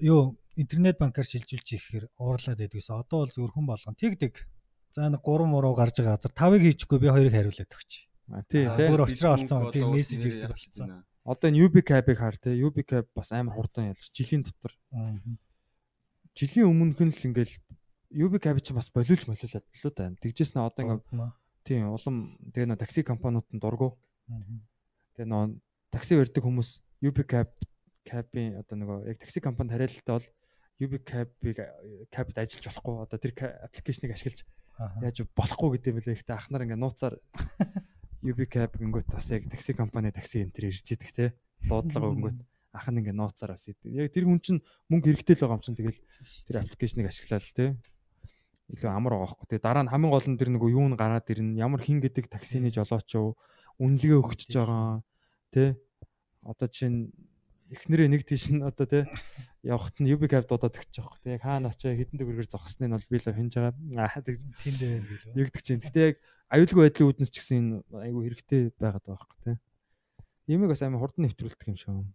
юу 0.01 0.39
интернет 0.57 0.97
банкар 0.99 1.27
шилжүүлж 1.27 1.69
ихээр 1.77 2.05
уурлаад 2.19 2.59
байдгүйс 2.63 2.89
одоо 2.95 3.27
бол 3.27 3.33
зөвхөн 3.35 3.67
болгон 3.67 3.95
тэгдэг 3.99 4.35
за 4.95 5.11
нэг 5.11 5.21
3 5.23 5.47
муруу 5.51 5.75
гарч 5.75 5.99
байгаа 6.01 6.17
газар 6.19 6.33
5-ыг 6.35 6.63
хийчихгүй 6.67 6.99
би 7.03 7.09
2-ыг 7.11 7.35
хариулаад 7.35 7.75
өгч 7.75 7.93
А, 8.31 8.43
Тий 8.47 8.63
те. 8.63 8.87
бүр 8.87 9.03
очроо 9.11 9.35
олцсон 9.35 9.75
тийм 9.75 9.91
мессеж 9.91 10.23
ирдэг 10.23 10.55
болцсон 10.55 11.03
Одоо 11.27 11.51
энэ 11.51 11.67
UB 11.67 11.83
Cab-ыг 11.83 12.17
хар 12.17 12.39
те. 12.39 12.55
UB 12.55 12.79
Cab 12.87 13.11
бас 13.15 13.31
амар 13.35 13.55
хурдан 13.59 13.91
ялж 13.91 14.07
жилийн 14.15 14.47
дотор 14.47 14.73
жилийн 16.39 16.71
өмнөх 16.71 17.01
нь 17.03 17.11
л 17.13 17.27
ингээл 17.29 17.55
UB 18.15 18.35
Cab 18.41 18.57
чинь 18.63 18.79
бас 18.79 18.89
болиулж 18.95 19.27
молиулаад 19.27 19.67
л 19.67 19.83
уу 19.85 19.93
та. 19.93 20.11
Тэгжээс 20.23 20.55
нэ 20.55 20.63
одоо 20.65 20.83
ингээ 20.87 21.31
тийм 21.67 21.91
улам 21.93 22.39
тэгээ 22.55 22.69
нөө 22.71 22.79
такси 22.81 23.03
компаниуд 23.05 23.47
нь 23.53 23.61
дургу. 23.61 23.99
Тэгээ 25.19 25.29
нөө 25.29 25.59
такси 25.91 26.19
барьдаг 26.19 26.43
хүмүүс 26.45 26.71
UB 27.03 27.19
Cab 27.27 27.51
Cab-ийн 28.07 28.59
одоо 28.63 28.77
нөгөө 28.79 28.99
яг 29.11 29.19
такси 29.21 29.43
компанид 29.43 29.75
хариалтаа 29.75 30.19
бол 30.19 30.29
UB 30.81 30.93
Cab-ыг 31.05 31.59
Cab-д 32.09 32.37
ажиллаж 32.41 32.67
болохгүй. 32.71 32.95
Одоо 33.05 33.19
тэр 33.21 33.33
аппликейшнийг 33.69 34.15
ашиглаж 34.17 34.47
яаж 35.05 35.19
болохгүй 35.37 35.69
гэдэг 35.77 35.91
юм 35.93 35.97
бэлээ. 36.01 36.17
Ихтэй 36.17 36.37
ахнаар 36.37 36.65
ингээ 36.65 36.81
нууцаар 36.81 37.15
UB 38.31 38.41
Cab 38.49 38.73
гингөт 38.81 39.13
бас 39.13 39.29
яг 39.35 39.51
такси 39.53 39.77
компани 39.77 40.15
такси 40.15 40.47
энтер 40.47 40.73
ирж 40.73 40.87
идэх 40.89 41.13
те. 41.13 41.27
Дуудлага 41.69 42.09
өнгөт 42.09 42.39
ах 42.73 42.87
нь 42.89 42.99
ингээ 43.03 43.17
нууцаар 43.17 43.53
бас 43.59 43.69
идэв. 43.69 43.91
Яг 43.93 44.09
тэр 44.15 44.25
хүн 44.25 44.41
чинь 44.41 44.65
мөнгө 44.89 45.13
хэрэгтэй 45.13 45.37
л 45.37 45.43
байгаа 45.45 45.59
юм 45.59 45.65
чинь 45.67 45.79
тэгэл 45.79 46.01
тэр 46.49 46.57
аппликейшнийг 46.65 47.09
ашиглаад 47.11 47.45
те. 47.53 47.67
Илүү 48.71 48.89
амар 48.89 49.19
байгаа 49.19 49.29
хөөхгүй. 49.35 49.49
Тэгээ 49.53 49.67
дараа 49.67 49.85
нь 49.85 49.93
хамгийн 49.93 50.13
гол 50.15 50.29
нь 50.31 50.39
тэр 50.39 50.51
нөгөө 50.55 50.71
юу 50.71 50.87
н 50.89 50.95
гараад 50.95 51.27
ирнэ. 51.27 51.59
Ямар 51.59 51.83
хин 51.83 51.99
гэдэг 51.99 52.31
таксины 52.31 52.71
жолооч 52.71 53.11
юу 53.19 53.35
үнэлгээ 53.83 54.17
өгчөж 54.23 54.53
байгаа 54.55 55.03
те. 55.53 55.77
Одоо 56.43 56.69
чинь 56.71 57.13
эхнэрээ 57.71 58.09
нэг 58.11 58.27
тийш 58.27 58.51
нь 58.51 58.63
одоо 58.65 58.87
те 58.87 59.07
явахт 59.63 60.01
нь 60.01 60.11
UB 60.11 60.27
Cab 60.27 60.49
дуудаад 60.51 60.75
өгч 60.75 60.99
байгаа. 60.99 61.21
Тэгээ 61.23 61.37
яг 61.39 61.45
хаана 61.45 61.71
очоо 61.71 61.95
хідэн 61.95 62.19
төгрөгөөр 62.19 62.49
зогсныг 62.51 62.89
нь 62.91 62.97
бол 62.97 63.11
би 63.11 63.19
л 63.21 63.31
хинж 63.31 63.53
байгаа. 63.55 63.75
Аа 64.01 64.19
байв 64.25 64.39
гэлөө 64.41 65.39
Юу 65.39 65.45
гэдэг 65.47 65.63
чинь. 65.63 65.83
Гэтэ 65.85 66.01
яг 66.01 66.17
аюулгүй 66.51 66.83
байдлын 66.91 67.09
үүднээс 67.15 67.31
ч 67.31 67.37
гэсэн 67.39 67.59
энэ 67.61 67.77
айгүй 68.11 68.23
хэрэгтэй 68.27 68.63
байгаад 68.75 69.05
байгаа 69.07 69.23
байхгүй 69.23 69.39
тий. 69.47 69.57
Ямиг 70.51 70.73
бас 70.75 70.83
амар 70.83 71.03
хурдан 71.05 71.23
нэвтрүүлдэг 71.31 71.69
юм 71.71 71.79
шиг 71.79 71.91
юм. 71.95 72.11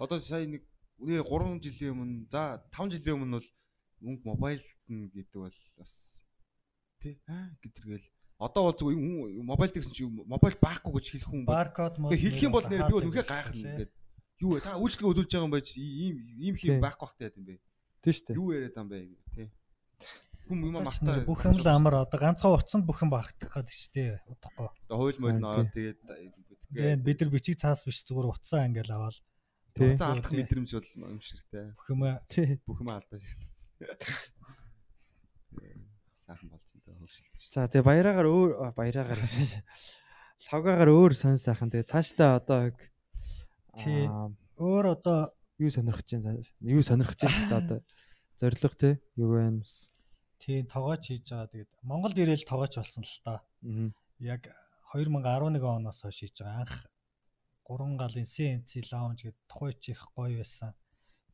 Одоо 0.00 0.18
сая 0.18 0.42
нэг 0.48 0.66
үнээр 0.98 1.22
3 1.22 1.62
жилийн 1.62 1.94
өмнө 1.94 2.26
за 2.32 2.64
5 2.74 2.98
жилийн 2.98 3.14
өмнө 3.20 3.38
бол 3.38 3.48
мөнгө 4.02 4.24
мобайлт 4.26 4.80
нь 4.90 5.06
гэдэг 5.12 5.38
бол 5.38 5.58
бас 5.78 5.92
тий 6.98 7.20
аа 7.28 7.52
гэтэргээл 7.62 8.06
одоо 8.40 8.62
бол 8.72 8.76
зүгээр 8.80 9.44
мобайлт 9.44 9.74
гэсэн 9.76 9.92
чи 9.92 10.04
мобайл 10.08 10.56
байхгүй 10.56 10.92
гэж 10.96 11.06
хэлэх 11.12 11.28
хүн 11.28 11.44
баркод 11.44 11.94
мод 12.00 12.16
хэлэх 12.16 12.40
юм 12.40 12.52
бол 12.56 12.64
нэр 12.64 12.88
би 12.88 12.94
бол 12.96 13.04
үнхээр 13.12 13.28
гайхна 13.28 13.60
ингээд. 13.60 13.92
Юу 14.40 14.50
вэ? 14.56 14.64
Та 14.64 14.80
үйлчлэгээ 14.80 15.12
үзүүлж 15.12 15.28
байгаа 15.28 15.44
юм 15.44 15.52
байж 15.52 15.68
ийм 15.76 16.16
ийм 16.40 16.54
Тий. 16.56 16.72
хийм 16.72 16.80
байхгүй 16.80 17.04
бахтай 17.04 17.28
юм 17.36 17.44
бэ 17.44 17.54
Тий 18.00 18.12
штэ. 18.16 18.32
юу 18.32 18.48
яриад 18.56 18.72
байгаа 18.72 18.88
юм 18.88 19.12
бэ? 19.12 19.20
Тий. 19.36 19.48
Хүм 20.48 20.58
юм 20.64 20.76
мартаа 20.80 21.20
бүх 21.28 21.44
юм 21.44 21.60
л 21.60 21.68
амар 21.68 21.94
одоо 22.08 22.16
ганцхан 22.18 22.56
утсанд 22.56 22.88
бүх 22.88 23.04
юм 23.04 23.12
багтах 23.12 23.52
гэдэг 23.52 23.76
шүү 23.76 23.92
дээ. 23.92 24.24
Удахгүй 24.32 24.66
одоо 24.88 24.96
хууль 24.96 25.20
Аа, 25.20 25.52
ороод 25.52 25.68
тий. 25.76 25.92
тэгээд 25.92 26.00
тэгээд 26.72 27.04
бид 27.04 27.18
нар 27.20 27.30
бичиг 27.36 27.60
цаас 27.60 27.84
биш 27.84 28.00
зүгээр 28.08 28.32
утсаа 28.32 28.64
ингээл 28.64 28.96
аваад. 28.96 29.20
Тий. 29.76 29.92
за 30.00 30.08
алдах 30.16 30.32
мэдрэмж 30.32 30.70
бол 30.72 30.88
юм 31.12 31.20
шигтэй 31.20 31.76
бүх 31.76 31.86
юм 31.92 32.00
Тий. 32.32 32.56
бүх 32.64 32.80
юм 32.80 32.88
алдаж. 32.88 33.22
Сайхан 36.24 36.48
болж 36.48 36.64
За 37.50 37.66
тэгээ 37.66 37.86
баяраагаар 37.86 38.28
өөр 38.28 38.50
баяраагаар 38.74 39.20
лавгаагаар 40.50 40.90
өөр 40.90 41.12
сонь 41.14 41.40
сайхан 41.40 41.70
тэгээ 41.70 41.90
цаашдаа 41.90 42.40
одоо 42.40 42.72
Тий. 43.78 44.08
өөр 44.58 44.84
одоо 44.98 45.30
юу 45.58 45.70
сонирхож 45.70 46.08
байна 46.16 46.42
юу 46.64 46.82
сонирхож 46.82 47.20
байна 47.22 47.56
одоо 47.60 47.78
зориг 48.40 48.74
те 48.78 48.98
юу 49.16 49.36
вэ 49.36 49.62
тийм 50.40 50.64
тоогооч 50.66 51.04
хийж 51.12 51.28
байгаа 51.28 51.52
тэгээд 51.52 51.70
Монголд 51.84 52.16
ирээл 52.16 52.48
тоогооч 52.48 52.74
болсон 52.80 53.04
л 53.04 53.18
та 53.24 53.34
Аа. 53.62 53.92
яг 54.18 54.48
2011 54.96 55.60
оноос 55.60 56.00
хойш 56.02 56.18
хийж 56.24 56.40
байгаа 56.40 56.64
анх 56.64 56.74
гурван 57.68 57.94
галын 58.00 58.26
CNC 58.26 58.70
lounge 58.90 59.22
гэдэг 59.28 59.36
тухайч 59.46 59.82
их 59.92 60.02
гоё 60.16 60.40
байсан. 60.42 60.74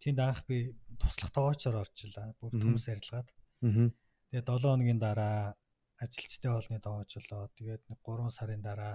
Тэнд 0.03 0.19
анх 0.20 0.45
би 0.45 0.77
туслах 1.01 1.33
тоогоочоор 1.33 1.81
орчлаа. 1.81 2.35
Бүр 2.37 2.53
төмс 2.53 2.85
арилгаад. 2.93 3.28
Аа. 3.65 3.89
Тэгээ 4.31 4.44
7 4.47 4.70
хоногийн 4.70 5.01
дараа 5.01 5.55
ажилчдын 6.03 6.53
хоолны 6.53 6.81
тоож 6.82 7.11
болоо. 7.16 7.48
Тэгээд 7.57 7.82
нэг 7.89 7.98
3 8.05 8.31
сарын 8.31 8.62
дараа 8.62 8.94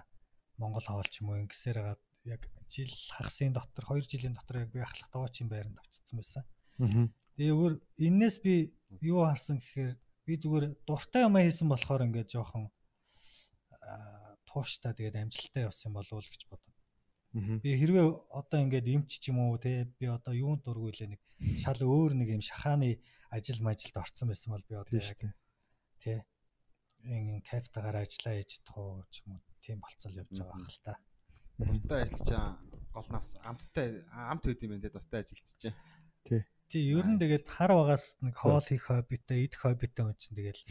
Монгол 0.57 0.85
хоол 0.85 1.07
ч 1.09 1.21
юм 1.21 1.31
уу 1.33 1.41
ингэсээр 1.41 1.77
хагаад 1.79 2.01
яг 2.25 2.41
жил 2.69 2.91
хагасын 3.15 3.53
дотор 3.53 3.83
2 3.89 4.05
жилийн 4.11 4.35
дотор 4.37 4.63
яг 4.63 4.69
би 4.71 4.79
ахлах 4.83 5.09
тоочийн 5.09 5.49
байранд 5.49 5.79
очсон 5.81 6.17
байсан. 6.19 6.43
Тэгээ 7.37 7.55
өөр 7.57 7.73
энээс 8.07 8.37
би 8.45 8.75
юу 9.01 9.25
харсан 9.25 9.57
гэхээр 9.57 9.97
би 10.25 10.33
зүгээр 10.37 10.65
дуртай 10.85 11.25
юм 11.25 11.35
хийсэн 11.39 11.67
болохоор 11.71 12.05
ингээд 12.05 12.29
жоохон 12.35 12.69
тууштай 14.45 14.93
тэгээд 14.93 15.15
амжилттай 15.17 15.63
явсан 15.65 15.93
болов 15.95 16.11
уу 16.11 16.21
гэж 16.21 16.43
бодсон. 16.51 16.70
Би 17.31 17.69
хэрвээ 17.79 18.05
одоо 18.35 18.59
ингээд 18.59 18.87
эмч 18.91 19.23
ч 19.23 19.31
юм 19.31 19.39
уу 19.39 19.55
те 19.55 19.87
би 19.99 20.11
одоо 20.11 20.35
юунд 20.35 20.67
дургүй 20.67 20.91
лээ 20.91 21.15
нэг 21.15 21.21
шал 21.63 21.79
өөр 21.79 22.11
нэг 22.19 22.27
юм 22.35 22.43
шахааны 22.43 22.99
ажил 23.31 23.63
мажилд 23.63 23.95
орцсон 23.95 24.27
байсан 24.27 24.51
бол 24.51 24.65
би 24.67 24.75
одоо 24.75 24.99
яг 24.99 25.19
тий. 26.03 26.19
ин 27.07 27.39
кафетагаар 27.47 28.03
ажиллаа 28.03 28.35
хийж 28.35 28.59
чадах 28.59 28.75
уу 28.77 29.03
ч 29.07 29.23
юм 29.23 29.39
уу 29.39 29.41
тийм 29.63 29.79
болцол 29.79 30.19
явж 30.19 30.35
байгаа 30.35 30.59
хэл 30.59 30.83
та. 30.83 30.93
Дуртай 31.55 31.99
ажиллаж 32.03 32.31
гол 32.91 33.07
нас 33.15 33.27
амттай 33.47 34.03
амт 34.11 34.43
хэд 34.43 34.63
юм 34.67 34.75
бэ 34.75 34.83
те 34.83 34.89
дуртай 34.91 35.23
ажилтж. 35.23 35.71
Тий 36.27 36.43
ер 36.79 37.03
нь 37.03 37.19
тэгээд 37.19 37.47
хар 37.51 37.75
багаас 37.75 38.15
нэг 38.23 38.39
хоол 38.39 38.63
хийх 38.63 38.87
хоббитэй 38.87 39.49
идэх 39.49 39.67
хоббитэй 39.67 40.07
хүн 40.07 40.15
чинь 40.15 40.37
тэгэл 40.39 40.61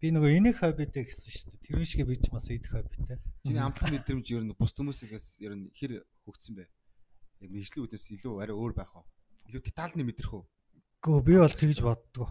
би 0.00 0.06
нөгөө 0.08 0.30
энийг 0.40 0.56
хоббитэй 0.56 1.04
гэсэн 1.04 1.28
шүү 1.36 1.50
дээ. 1.52 1.64
Тэр 1.68 1.84
шиг 1.84 2.08
би 2.08 2.16
ч 2.16 2.32
бас 2.32 2.48
идэх 2.48 2.72
хоббитэй. 2.72 3.20
Чиний 3.44 3.60
амтлах 3.60 3.92
мэдрэмж 3.92 4.26
ер 4.32 4.44
нь 4.46 4.56
бус 4.56 4.72
хүмүүсээс 4.72 5.44
ер 5.44 5.52
нь 5.58 5.68
хэр 5.76 6.00
хөгцсөн 6.24 6.54
бэ? 6.56 6.64
Яг 7.44 7.50
мэдлэг 7.52 7.84
үднэс 7.84 8.06
илүү 8.16 8.34
арай 8.40 8.56
өөр 8.56 8.72
байх 8.72 8.92
уу? 8.96 9.04
Илүү 9.52 9.60
детальны 9.60 10.02
мэдрэх 10.08 10.32
үү? 10.32 10.44
Гөө 11.04 11.20
би 11.26 11.34
бол 11.36 11.52
тэгж 11.52 11.78
боддгоо. 11.84 12.30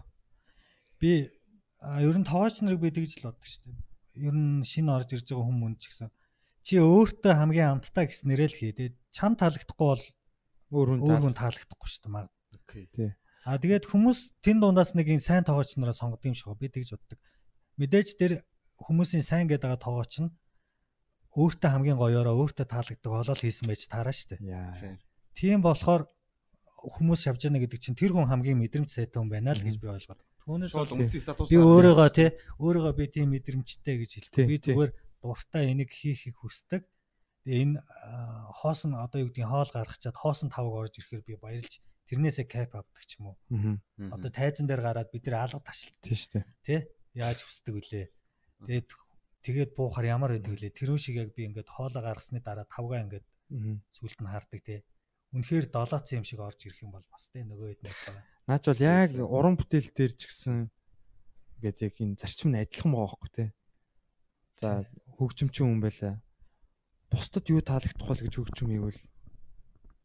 Би 0.98 1.30
ер 1.30 2.16
нь 2.18 2.26
товооч 2.26 2.64
нарыг 2.66 2.82
би 2.82 2.90
тэгж 2.90 3.22
л 3.22 3.30
боддог 3.30 3.46
шүү 3.46 3.62
дээ. 3.68 3.78
Ер 4.26 4.34
нь 4.34 4.66
шинэ 4.66 4.90
орж 4.90 5.14
ирж 5.14 5.30
байгаа 5.30 5.46
хүмүүс 5.46 5.78
ч 5.78 5.84
гэсэн 5.94 6.10
чи 6.66 6.76
өөртөө 6.82 7.32
хамгийн 7.34 7.78
амттай 7.78 8.06
гэсэн 8.10 8.26
нэрэл 8.30 8.52
хий. 8.52 8.74
Тэгээд 8.74 8.96
чам 9.14 9.34
таалагдахгүй 9.38 9.86
бол 9.86 10.04
Өөр 10.70 11.02
хүн 11.02 11.34
таалагдахгүй 11.34 11.88
шүү 11.90 12.14
дээ. 12.14 12.30
Окей. 12.54 13.10
А 13.50 13.58
тэгээд 13.58 13.90
хүмүүс 13.90 14.38
тэн 14.46 14.62
дундаас 14.62 14.94
нэг 14.94 15.10
ин 15.10 15.18
сайн 15.18 15.42
тоогооч 15.42 15.74
нараа 15.74 15.90
сонгодог 15.90 16.30
юм 16.30 16.38
шиг 16.38 16.54
би 16.54 16.70
тэгж 16.70 16.94
боддог. 16.94 17.18
Мэдээж 17.82 18.14
тэр 18.14 18.32
хүмүүсийн 18.78 19.26
сайн 19.26 19.50
гэдэг 19.50 19.66
байгаа 19.66 19.82
тоогооч 19.82 20.22
нь 20.22 20.30
өөртөө 21.34 21.70
хамгийн 21.74 21.98
гоёороо 21.98 22.46
өөртөө 22.46 22.66
таалагддаг 22.70 23.10
олол 23.10 23.42
хийсэн 23.42 23.66
байж 23.66 23.90
таараа 23.90 24.14
штэ. 24.14 24.38
Тийм 25.34 25.66
болохоор 25.66 26.06
хүмүүс 26.78 27.26
шавж 27.26 27.50
яана 27.50 27.58
гэдэг 27.58 27.80
чинь 27.82 27.98
тэр 27.98 28.14
хүн 28.14 28.30
хамгийн 28.30 28.54
мэдрэмж 28.62 28.86
сайтай 28.86 29.18
хүн 29.18 29.34
байна 29.34 29.50
л 29.50 29.66
гэж 29.66 29.82
би 29.82 29.98
ойлгоод. 29.98 30.22
Түүнээс 30.46 30.74
бол 30.78 30.94
үнцгийн 30.94 31.24
статус 31.26 31.50
би 31.50 31.58
өөрийгөө 31.58 32.10
тий 32.14 32.30
өөрийгөө 32.54 32.94
би 32.94 33.04
тийм 33.10 33.34
мэдрэмжтэй 33.34 33.98
гэж 33.98 34.10
хэлдэг. 34.30 34.46
Би 34.46 34.56
зүгээр 34.62 34.90
дуртай 35.26 35.74
энийг 35.74 35.90
хийхийг 35.90 36.38
хүсдэг. 36.38 36.86
Тэгээ 37.44 37.62
энэ 37.66 37.82
аа, 37.82 38.54
хоосон 38.62 38.94
одоо 38.94 39.26
юу 39.26 39.28
гэдгийг 39.34 39.50
хоол 39.50 39.70
гаргачаад 39.74 40.16
хоосон 40.16 40.48
тавг 40.54 40.70
орж 40.70 41.02
ирэхээр 41.02 41.24
би 41.26 41.34
баярлж 41.34 41.82
тэрнээсээ 42.10 42.46
кайп 42.50 42.74
авдаг 42.74 43.04
ч 43.06 43.22
юм 43.22 43.32
уу. 43.32 43.36
Аа. 43.54 44.18
Одоо 44.18 44.30
тайзан 44.34 44.66
дээр 44.66 44.82
гараад 44.82 45.14
бид 45.14 45.30
нэр 45.30 45.38
алга 45.38 45.62
ташлаа 45.62 45.94
Тийм 46.02 46.18
шүү 46.18 46.32
дээ. 46.34 46.44
тий 46.66 46.80
яаж 47.14 47.38
хүсдэг 47.46 47.74
вүлээ. 47.78 48.06
Тэгээд 48.66 48.88
тэгээд 49.46 49.70
буухаар 49.78 50.06
ямар 50.10 50.34
байдаг 50.34 50.50
вүлээ. 50.50 50.74
Тэр 50.74 50.98
шиг 50.98 51.16
яг 51.22 51.30
би 51.38 51.46
ингээд 51.46 51.70
хоолоо 51.70 52.02
гаргасны 52.02 52.42
дараа 52.42 52.66
тавгаа 52.66 53.06
ингээд 53.06 53.26
сүлд 53.94 54.18
нь 54.18 54.30
хардаг 54.30 54.60
тий. 54.66 54.82
Үнэхээр 55.30 55.70
долооцсон 55.70 56.18
юм 56.18 56.26
шиг 56.26 56.42
орж 56.42 56.58
ирэх 56.66 56.82
юм 56.82 56.90
бол 56.90 57.06
бас 57.06 57.30
тий 57.30 57.46
нөгөө 57.46 57.78
хэд 57.78 57.82
нэг 57.86 57.94
байгаа. 57.94 58.24
Наач 58.50 58.64
бол 58.66 58.82
яг 58.82 59.10
уран 59.14 59.54
бүтээл 59.54 59.90
дээр 59.94 60.12
ч 60.18 60.26
гэсэн 60.26 60.66
ингээд 61.62 61.78
яг 61.86 61.94
энэ 62.02 62.18
зарчим 62.18 62.50
нь 62.50 62.58
адилхан 62.58 62.90
байгаа 62.90 63.06
байхгүй 63.06 63.30
те. 63.30 63.44
За 64.58 64.82
хөгжимчин 65.14 65.66
хүн 65.70 65.80
байлаа. 65.82 66.14
Бусдад 67.14 67.46
юу 67.46 67.62
таалагдах 67.62 68.06
бол 68.10 68.18
гэж 68.18 68.34
хөгжим 68.34 68.70
ийвэл 68.74 68.98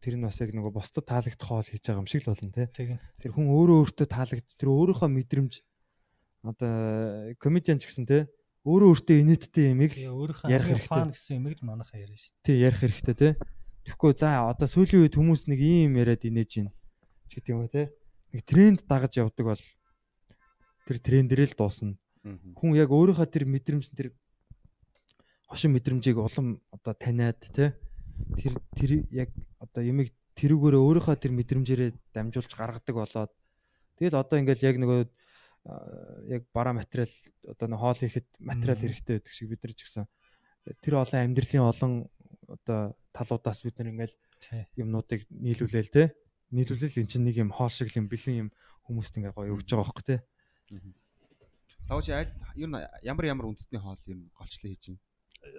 тэр 0.06 0.22
нь 0.22 0.26
бас 0.30 0.38
яг 0.38 0.54
нөгөө 0.54 0.74
бусдад 0.78 1.10
таалагдах 1.10 1.50
хоол 1.50 1.66
хийж 1.66 1.82
байгаа 1.82 2.06
юм 2.06 2.10
шиг 2.10 2.22
л 2.22 2.30
болно 2.30 2.54
те. 2.54 2.70
Тэр 3.18 3.34
хүн 3.34 3.50
өөрөө 3.50 3.78
өөртөө 3.90 4.06
таалагд 4.06 4.48
тэр 4.54 4.70
өөрийнхөө 4.70 5.10
мэдрэмж 5.10 5.54
одоо 6.46 7.34
комедиан 7.42 7.82
ч 7.82 7.90
гэсэн 7.90 8.06
те 8.06 8.30
өөрөө 8.66 8.90
өөртөө 8.98 9.18
инээдтэй 9.22 9.66
л 9.74 10.14
өөрийнхөө 10.14 10.50
ярих 10.50 10.70
хэрэгтэй. 10.74 11.10
гэсэн 11.14 11.38
юмэг 11.38 11.54
л 11.62 11.70
манайхаа 11.70 12.02
яриа 12.02 12.18
шүү. 12.18 12.34
тий 12.42 12.58
ярих 12.58 12.82
хэрэгтэй 12.82 13.14
те. 13.14 13.30
Тэгэхгүй 13.86 14.14
за 14.18 14.50
одоо 14.50 14.66
сүүлийн 14.66 15.06
үед 15.06 15.14
хүмүүс 15.14 15.46
нэг 15.46 15.60
ийм 15.62 16.02
яриад 16.02 16.26
инээж 16.26 16.52
байна. 16.66 16.74
ч 17.30 17.32
гэдэг 17.38 17.54
юм 17.54 17.62
уу 17.62 17.70
те. 17.70 17.94
Нэг 18.34 18.42
тренд 18.42 18.82
дагаж 18.90 19.22
явдаг 19.22 19.46
бол 19.54 19.64
тэр 20.90 20.98
трендэрээ 20.98 21.54
л 21.54 21.58
дуусна. 21.58 21.94
Хүн 22.26 22.74
яг 22.74 22.90
өөрийнхөө 22.90 23.30
тэр 23.30 23.46
мэдрэмж 23.46 23.86
тэр 23.94 24.18
хошин 25.46 25.78
мэдрэмжийг 25.78 26.18
улам 26.18 26.58
одоо 26.74 26.98
таниад 26.98 27.38
те. 27.54 27.78
Тэр 28.40 28.54
тэр 28.76 28.92
яг 29.12 29.30
одоо 29.60 29.82
ямиг 29.84 30.12
тэрүүгээрээ 30.36 30.82
өөрийнхөө 30.82 31.16
тэр 31.16 31.34
мэдрэмжээрээ 31.36 31.90
дамжуулж 32.12 32.52
гаргадаг 32.52 32.96
болоод 32.96 33.32
тэгэл 34.00 34.20
одоо 34.20 34.38
ингээл 34.40 34.68
яг 34.68 34.78
нөгөө 34.80 35.00
яг 36.30 36.44
бараа 36.54 36.74
материал 36.78 37.10
одоо 37.48 37.68
нэг 37.68 37.80
хоол 37.80 37.98
хийхэд 37.98 38.28
материал 38.40 38.78
хэрэгтэй 38.78 39.14
байдаг 39.18 39.34
шиг 39.34 39.50
бид 39.50 39.64
нар 39.64 39.74
ч 39.74 39.82
гэсэн. 39.88 40.06
Тэр 40.82 40.94
олон 41.02 41.22
амьдралын 41.26 41.66
олон 41.66 41.94
одоо 42.46 42.94
талуудаас 43.16 43.66
бид 43.66 43.76
нар 43.80 43.90
ингээл 43.90 44.16
юмнуудыг 44.78 45.26
нийлүүлээл 45.32 45.90
те. 45.90 46.14
Нийлүүлэл 46.54 47.02
эн 47.02 47.10
чинь 47.10 47.26
нэг 47.26 47.42
юм 47.42 47.50
хоол 47.50 47.74
шиг 47.74 47.90
юм 47.98 48.06
бэлэн 48.06 48.46
юм 48.46 48.50
хүмүүст 48.86 49.18
ингээ 49.18 49.34
гоё 49.34 49.58
өгж 49.58 49.66
байгаа 49.74 49.90
байхгүй 49.90 50.06
те. 50.06 50.18
Лавч 51.90 52.08
аль 52.14 52.30
ер 52.54 52.70
нь 52.70 52.78
ямар 53.02 53.26
ямар 53.26 53.50
үндэсний 53.50 53.82
хоол 53.82 54.02
ер 54.06 54.18
нь 54.22 54.30
голчлон 54.38 54.70
хийж 54.70 54.86
байна. 54.94 55.02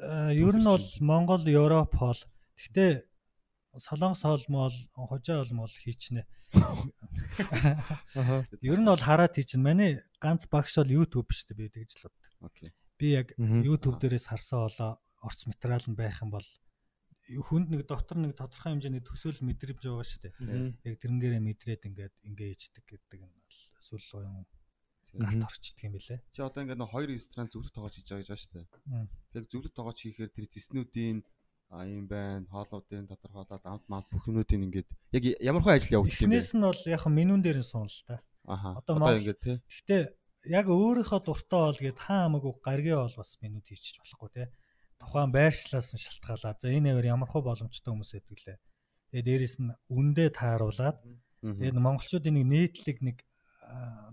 Аа, 0.07 0.31
Ер 0.35 0.55
нь 0.55 0.67
бол 0.67 0.87
Монгол, 1.03 1.43
Европ 1.47 1.95
хоол. 1.95 2.21
Гэхдээ 2.57 2.91
Солонгос 3.77 4.23
хоол 4.25 4.45
мол 4.49 4.75
хожоо 4.97 5.45
хоол 5.45 5.53
мол 5.53 5.73
хийчнэ. 5.73 6.25
Ер 8.65 8.81
нь 8.81 8.89
бол 8.89 9.05
хараад 9.05 9.37
хийчин. 9.37 9.61
Манай 9.63 10.01
ганц 10.21 10.49
багш 10.49 10.81
бол 10.81 11.05
YouTube 11.05 11.29
шүү 11.29 11.53
дээ 11.53 11.69
би 11.69 11.85
тэгж 11.85 11.93
л 12.01 12.09
боддог. 12.09 12.33
Окей. 12.41 12.73
Би 12.97 13.07
яг. 13.13 13.37
YouTube 13.37 14.01
дээрээс 14.01 14.33
харсан 14.33 14.65
болоо 14.65 14.91
орц 15.21 15.45
материал 15.45 15.85
нь 15.85 15.99
байх 15.99 16.25
юм 16.25 16.33
бол 16.33 16.49
хүнд 17.27 17.69
нэг 17.75 17.85
дотор 17.91 18.17
нэг 18.23 18.39
тодорхой 18.39 18.73
хэмжээний 18.73 19.03
төсөөл 19.03 19.43
мэдрэмж 19.43 19.83
байгаа 19.83 20.07
шүү 20.07 20.21
дээ. 20.25 20.33
Яг 20.87 20.97
тэрнгээрээ 21.03 21.43
мэдрээд 21.43 21.83
ингээд 21.91 22.15
ингээ 22.23 22.55
ичдэг 22.55 22.85
гэдэг 22.87 23.21
нь 23.27 23.35
бол 23.35 23.59
эсвэл 23.83 24.25
юм 24.25 24.47
гарт 25.19 25.43
орчдөг 25.43 25.85
юм 25.91 25.99
билэ. 25.99 26.23
Чи 26.31 26.41
одоо 26.47 26.63
ингээд 26.63 26.79
нэг 26.79 26.91
хоёр 26.93 27.11
ресторан 27.11 27.51
зөвлөлт 27.51 27.75
тоогооч 27.75 27.95
хийж 27.99 28.09
байгаа 28.15 28.23
гэж 28.23 28.31
байна 28.31 28.43
шүү 28.47 28.55
дээ. 28.55 28.67
Яг 29.35 29.45
зөвлөлт 29.51 29.75
тоогооч 29.75 29.99
хийхээр 30.07 30.31
тэр 30.31 30.47
зэснүүдийн 30.47 31.19
а 31.71 31.83
юм 31.87 32.07
байна, 32.07 32.47
хоолуудын 32.47 33.11
тодорхойлоод 33.11 33.65
амт 33.67 33.85
мамт 33.91 34.07
бүх 34.11 34.29
юмнуудын 34.31 34.67
ингээд 34.71 34.89
яг 35.19 35.25
ямар 35.43 35.63
хөө 35.63 35.75
ажил 35.75 35.99
явагддаг 35.99 36.23
юм 36.23 36.31
бэ? 36.31 36.39
Эхнээс 36.39 36.53
нь 36.55 36.63
бол 36.63 36.83
яг 36.87 37.03
менюн 37.11 37.43
дээр 37.43 37.59
нь 37.59 37.67
суунал 37.67 38.01
та. 38.07 38.23
Аха. 38.47 38.79
одоо 38.79 38.95
ингээд 39.19 39.41
тий. 39.43 39.57
Гэхдээ 39.67 40.03
яг 40.55 40.67
өөрийнхөө 40.71 41.21
дуртай 41.27 41.63
бол 41.67 41.81
гээд 41.83 41.99
хаа 41.99 42.31
хамаагүй 42.31 42.53
гаргийн 42.63 43.03
бол 43.03 43.19
бас 43.19 43.33
менюд 43.43 43.67
хийчих 43.67 43.99
болохгүй 43.99 44.31
те. 44.31 44.45
Тухайн 45.03 45.31
байршлаас 45.35 45.91
нь 45.91 46.03
шалтгаалаа. 46.03 46.55
За 46.55 46.71
энэ 46.71 46.95
аваар 46.95 47.19
ямар 47.19 47.29
хөө 47.29 47.43
боломжтой 47.43 47.91
хүмүүс 47.91 48.13
байдаг 48.15 48.39
лээ. 48.47 48.59
Тэгээ 49.11 49.27
дээрэс 49.27 49.57
нь 49.59 49.75
үндэ 49.91 50.25
тааруулаад 50.39 50.99
тэгээд 51.43 51.83
монголчуудын 51.83 52.35
нэг 52.39 52.47
нийтлэг 52.47 52.99
нэг 53.03 53.19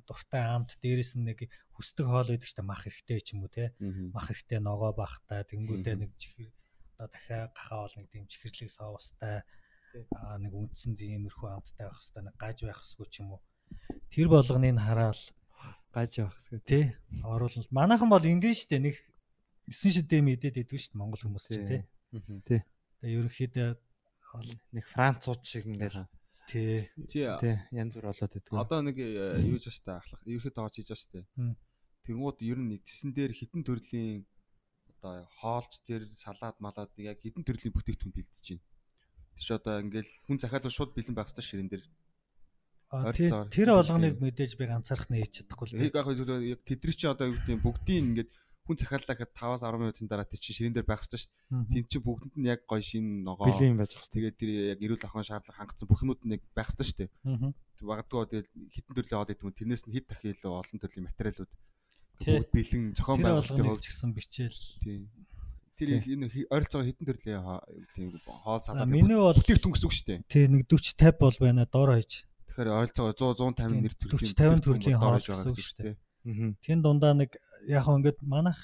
дуртай 0.10 0.42
амт 0.42 0.82
дээрэс 0.82 1.14
нь 1.22 1.30
нэг 1.30 1.46
хүсдэг 1.78 2.06
хоол 2.10 2.34
байдаг 2.34 2.50
ч 2.50 2.58
та 2.58 2.66
мах 2.66 2.90
ихтэй 2.90 3.22
ч 3.22 3.38
юм 3.38 3.46
уу. 3.46 3.54
Мгм. 3.54 4.10
Мах 4.10 4.34
ихтэй 4.34 4.58
ногоо 4.58 4.92
бахтай 4.98 5.46
тэнгүүтээ 5.46 5.94
Мгм. 5.94 6.02
нэг 6.02 6.12
чихэр 6.18 6.50
одоо 6.98 7.07
дахиад 7.11 7.52
гахаа 7.53 7.82
бол 7.86 7.95
нэг 7.98 8.07
тийм 8.11 8.26
чихэрлэг 8.30 8.70
соустай 8.72 9.41
аа 10.18 10.38
нэг 10.41 10.53
үндсэнд 10.53 10.99
иймэрхүү 11.02 11.49
амттай 11.49 11.86
байх 11.90 11.99
хэвээр 12.02 12.26
нэг 12.30 12.36
гаж 12.38 12.57
байх 12.65 12.80
хэсгүү 12.82 13.07
ч 13.10 13.15
юм 13.22 13.38
уу. 13.38 13.41
Тэр 14.10 14.28
болгоныг 14.30 14.78
хараал 14.82 15.22
гаж 15.94 16.11
явах 16.18 16.38
гэсэн. 16.38 16.61
тий 16.65 16.86
оруулалт 17.22 17.70
манайхан 17.70 18.10
бол 18.10 18.26
ингэн 18.26 18.53
штэ 18.57 18.78
нэг 18.82 18.95
9 19.70 19.94
шидэ 20.02 20.20
мэдээд 20.26 20.61
идэв 20.65 20.80
штэ 20.82 20.98
монгол 20.98 21.22
хүмүүс 21.22 21.45
чинь 21.49 21.68
тий 21.70 21.82
Мгм. 22.14 22.41
тэгээ 22.45 22.61
ерөнхийдөө 23.18 23.70
бол 24.34 24.49
Нэг 24.74 24.86
францууд 24.90 25.41
шиг 25.45 25.65
ингээл 25.70 26.06
тий 26.49 26.90
Чи 27.10 27.26
тий 27.41 27.56
янз 27.72 27.94
бүр 27.98 28.10
болоод 28.10 28.34
иддэг. 28.38 28.53
одоо 28.53 28.80
нэг 28.82 28.98
э, 28.98 29.40
юу 29.45 29.57
гэж 29.61 29.70
байна 29.86 30.02
ахлах 30.02 30.22
ерхэд 30.26 30.53
тоогооч 30.57 30.76
хийж. 30.82 30.91
Мм. 31.38 31.53
Тэнгууд 32.03 32.38
ер 32.44 32.57
нь 32.60 32.70
нэг 32.76 32.82
тэсэн 32.84 33.14
дээр 33.15 33.32
хитэн 33.32 33.61
төрлийн 33.64 34.26
одоо 35.04 35.28
хоолч 35.44 35.84
тэр 35.84 36.08
салаад 36.16 36.56
малаад 36.64 36.92
яг 36.96 37.20
хитэн 37.20 37.44
төрлийн 37.44 37.76
бүтээгдэхүүн 37.76 38.16
бэлдэж 38.16 38.46
байна. 38.56 38.64
Тэр 39.36 39.44
чи 39.44 39.52
одоо 39.52 39.76
ингээл 39.84 40.12
хүн 40.24 40.40
захиалал 40.40 40.72
шууд 40.72 40.96
бэлэн 40.96 41.12
байх 41.12 41.28
хэрэгтэй 41.28 41.44
ширэн 41.44 41.68
дээр. 41.68 41.84
Тэр 43.52 43.70
болгоныг 43.76 44.16
мэдээж 44.24 44.56
би 44.56 44.66
ганцаархнаа 44.72 45.20
хийж 45.20 45.44
чадахгүй 45.44 45.76
л 45.76 45.84
Яг 45.84 45.98
яг 46.40 46.62
тэдний 46.64 46.96
чи 46.96 47.08
одоо 47.12 47.28
юу 47.28 47.36
гэдэг 47.36 47.60
бүгдийн 47.60 48.06
ингээд 48.16 48.32
хүн 48.64 48.78
захиаллаа 48.80 49.18
гэхэд 49.18 49.36
5-аас 49.36 49.64
10 49.68 49.82
минутын 49.82 50.08
дараа 50.08 50.24
тий 50.30 50.40
чи 50.40 50.56
ширэн 50.56 50.72
дээр 50.72 50.88
байх 50.88 51.04
хэрэгтэй 51.04 51.20
шүү 51.20 51.34
дээ. 51.52 51.68
Тин 51.74 51.86
чи 51.92 52.00
бүгдэнд 52.00 52.36
нь 52.40 52.48
яг 52.48 52.62
гоё 52.64 52.80
шин 52.80 53.28
ногоо. 53.28 53.50
бэлэн 53.50 53.76
байж 53.76 53.92
байгаа. 53.92 54.14
Тэгээд 54.14 54.40
тэр 54.40 54.52
яг 54.72 54.80
эрүүл 54.80 55.04
ахуйн 55.04 55.28
шаардлага 55.28 55.60
хангацсан 55.60 55.88
бүх 55.90 56.00
юмуд 56.06 56.22
нь 56.24 56.40
яг 56.40 56.44
байх 56.56 56.72
хэрэгтэй 56.72 56.88
шүү 56.88 57.00
дээ. 57.04 57.12
Мгм. 57.28 57.50
Багадгүй 57.84 58.24
тэгээд 58.24 58.48
хитэн 58.72 58.94
төрлийн 58.96 59.18
аваад 59.20 59.34
идэв 59.36 59.44
юм. 59.44 59.58
Тэрнээс 59.58 59.84
нь 59.84 59.96
хэд 60.00 60.06
дахин 60.08 60.32
илүү 60.32 60.54
олон 60.54 60.80
төрлийн 60.80 61.08
материалууд. 61.12 61.52
Бүгд 62.22 62.49
бэлэн 62.53 62.84
зохион 62.94 63.18
Тэр 63.18 63.26
байгуулалтын 63.26 63.57
болгоныг 63.57 63.73
хувьд 63.73 63.84
ч 63.84 63.88
гэсэн 63.90 64.11
бичээл. 64.14 64.61
тий. 64.84 64.98
Тэр 65.73 65.90
энэ 65.98 66.27
ойролцоогоо 66.53 66.85
хитэн 66.85 67.06
төрлийн 67.10 67.41
тийм 67.98 68.07
хоол 68.30 68.61
салаад 68.61 68.90
миний 68.94 69.18
бол 69.18 69.34
бүтээгдэхүүн 69.34 69.73
гэсэн 69.73 69.88
үг 69.90 69.95
шүү 69.98 70.07
дээ. 70.07 70.19
тий 70.30 70.45
нэг 70.45 70.61
40 70.69 70.94
50 71.02 71.18
бол 71.18 71.38
байна 71.41 71.65
доор 71.65 71.90
хаяж. 71.98 72.11
Тэгэхээр 72.23 72.69
ойролцоогоо 72.69 73.14
100 73.18 73.57
150 73.57 73.81
нэр 73.81 73.95
төрлийн 73.98 74.38
40 74.38 74.61
50 74.61 74.65
төрлийн 74.69 74.99
хоол 75.02 75.18
байгаа 75.18 75.34
гэсэн 75.34 75.49
үг 75.49 75.65
шүү 75.65 75.80
дээ. 75.81 75.95
Тэн 76.64 76.80
дундаа 76.85 77.14
нэг 77.18 77.31
яг 77.68 77.84
хөө 77.84 77.98
ингээд 77.99 78.19
манах 78.22 78.60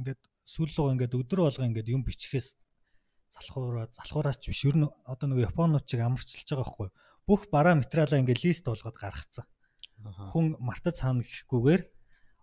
ингээд 0.00 0.20
сүүл 0.48 0.72
рүү 0.74 0.92
ингээд 0.98 1.14
өдөр 1.14 1.40
болго 1.46 1.62
ингээд 1.62 1.92
юм 1.92 2.02
бичгээс 2.02 2.56
залхуураа 3.30 3.86
залхуураач 3.94 4.42
биш. 4.48 4.64
Ер 4.66 4.76
нь 4.78 4.88
одоо 5.06 5.26
нэг 5.30 5.50
японууд 5.50 5.86
чиг 5.86 6.02
амарчилж 6.02 6.48
байгаа 6.48 6.64
байхгүй 6.64 6.86
юу? 6.90 6.94
Бүх 7.26 7.42
бараа 7.54 7.78
материалаа 7.78 8.18
ингээд 8.18 8.44
лист 8.44 8.64
болгоод 8.66 8.98
гаргацсан. 8.98 9.46
Хүн 10.34 10.58
мартаж 10.60 11.00
цаана 11.00 11.22
гэхгүйгээр 11.24 11.82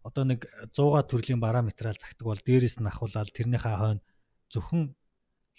одоо 0.01 0.23
нэг 0.25 0.49
100 0.73 1.05
төрлийн 1.05 1.39
бараа 1.41 1.61
материал 1.61 1.97
загтаг 1.97 2.25
бол 2.25 2.41
дээрээс 2.41 2.81
нь 2.81 2.89
ахуулаад 2.89 3.29
тэрнийхээ 3.29 3.77
хойно 3.77 4.01
зөвхөн 4.49 4.93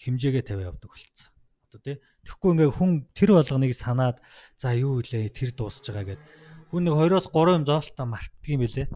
хэмжээгээ 0.03 0.45
тавиа 0.45 0.75
явдаг 0.75 0.91
болцсон. 0.91 1.31
Одоо 1.71 1.81
тий. 1.81 1.97
Тэгэхгүй 2.27 2.51
ингээ 2.59 2.71
хүн 2.75 2.91
тэр 3.15 3.31
болгоныг 3.39 3.73
санаад 3.73 4.19
за 4.59 4.75
юу 4.75 4.99
илээ 4.99 5.31
тэр 5.31 5.55
дуусж 5.55 5.87
байгаа 5.87 6.19
гэд 6.19 6.23
хүн 6.75 6.83
нэг 6.91 6.95
2-оос 6.99 7.27
3 7.31 7.57
юм 7.63 7.65
зоолтоо 7.65 8.07
мартдаг 8.11 8.49
юм 8.51 8.61
байлээ. 8.67 8.89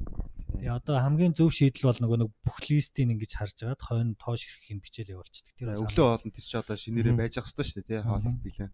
Тэгээ 0.56 0.72
одоо 0.72 0.96
хамгийн 0.98 1.36
зөв 1.36 1.52
шийдэл 1.52 1.88
бол 1.92 2.00
нөгөө 2.00 2.18
нэг 2.26 2.30
бүх 2.42 2.58
листийг 2.66 3.12
ингэж 3.12 3.32
харж 3.36 3.56
агаад 3.62 3.82
хойно 3.84 4.16
тоош 4.16 4.42
ирэхийг 4.48 4.80
бичээл 4.82 5.14
явуулчихдаг. 5.14 5.54
Тэр 5.56 5.76
Өглөө 5.84 6.06
хоолнд 6.16 6.32
тэр 6.32 6.46
чи 6.48 6.56
одоо 6.56 6.76
шинээрээ 6.80 7.14
байж 7.16 7.34
ах 7.36 7.46
хэрэгтэй 7.46 7.66
шүү 7.68 7.76
дээ 7.84 7.86
тий 7.86 8.00
хоолнд 8.00 8.40
билээ. 8.40 8.70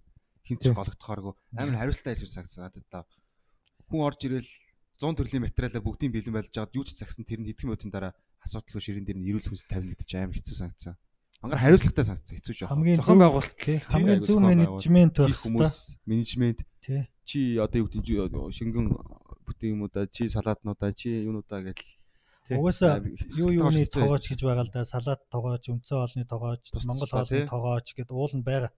Хинт 0.47 0.61
ч 0.63 0.67
гологдохооргүй 0.71 1.35
амар 1.59 1.79
хариуцлагатай 1.83 2.15
ажил 2.15 2.31
сагцаад 2.31 2.75
одоо 2.79 3.03
хүн 3.91 4.01
орж 4.07 4.21
ирэл 4.27 4.51
100 5.03 5.19
төрлийн 5.19 5.43
материалаа 5.43 5.83
бүгдийг 5.83 6.15
бэлэн 6.15 6.35
байлж 6.39 6.55
аваад 6.55 6.77
юу 6.79 6.87
ч 6.87 6.95
загсан 6.95 7.27
тэр 7.27 7.43
нь 7.43 7.51
хэдхэн 7.51 7.69
минутын 7.75 7.91
дараа 7.91 8.15
асуудалгүй 8.47 8.83
ширэн 8.83 9.03
дээр 9.03 9.19
нь 9.19 9.29
эрүүл 9.35 9.51
хүнс 9.51 9.67
чинь 9.67 10.23
амар 10.23 10.39
хэцүү 10.39 10.57
санагдсан. 10.63 10.95
Ангаар 11.43 11.63
хариуцлагатай 11.67 12.07
санагдсан 12.07 12.37
хэцүү 12.39 12.55
жоох. 12.55 12.71
хамгийн 12.71 12.99
Зохион 13.03 13.19
зөв 13.19 13.23
байгуулалт 13.27 13.57
тий, 13.59 13.79
хамгийн 13.83 14.23
зөв 14.23 14.39
менежмент 14.39 15.15
байх 15.19 15.39
хүмүүс, 15.43 15.75
хэрэгтэй. 15.75 16.07
менежмент 16.07 16.59
Тий. 16.79 17.03
чи 17.27 17.59
одоо 17.59 17.79
юу 17.83 17.91
гэдэг 17.91 18.31
шингэн 18.55 18.87
бүтээн 19.43 19.75
юмудаа 19.75 20.07
чи 20.07 20.31
салаатнуудаа 20.31 20.95
чи 20.95 21.11
юунуудаа 21.11 21.67
гэж. 21.67 21.83
Угаасаа 22.55 23.03
юу 23.35 23.51
юуны 23.51 23.83
тоогооч 23.91 24.25
гэж 24.31 24.41
байгаа 24.47 24.67
л 24.67 24.75
да 24.75 24.87
салаат 24.87 25.27
тоогооч, 25.35 25.67
өмцөө 25.67 25.99
хоолны 25.99 26.27
тоогооч, 26.31 26.63
Монгол 26.87 27.11
хоолны 27.11 27.43
тоогооч 27.51 27.87
гэд 27.99 28.11
уул 28.15 28.35
нь 28.39 28.47
байгаа. 28.47 28.71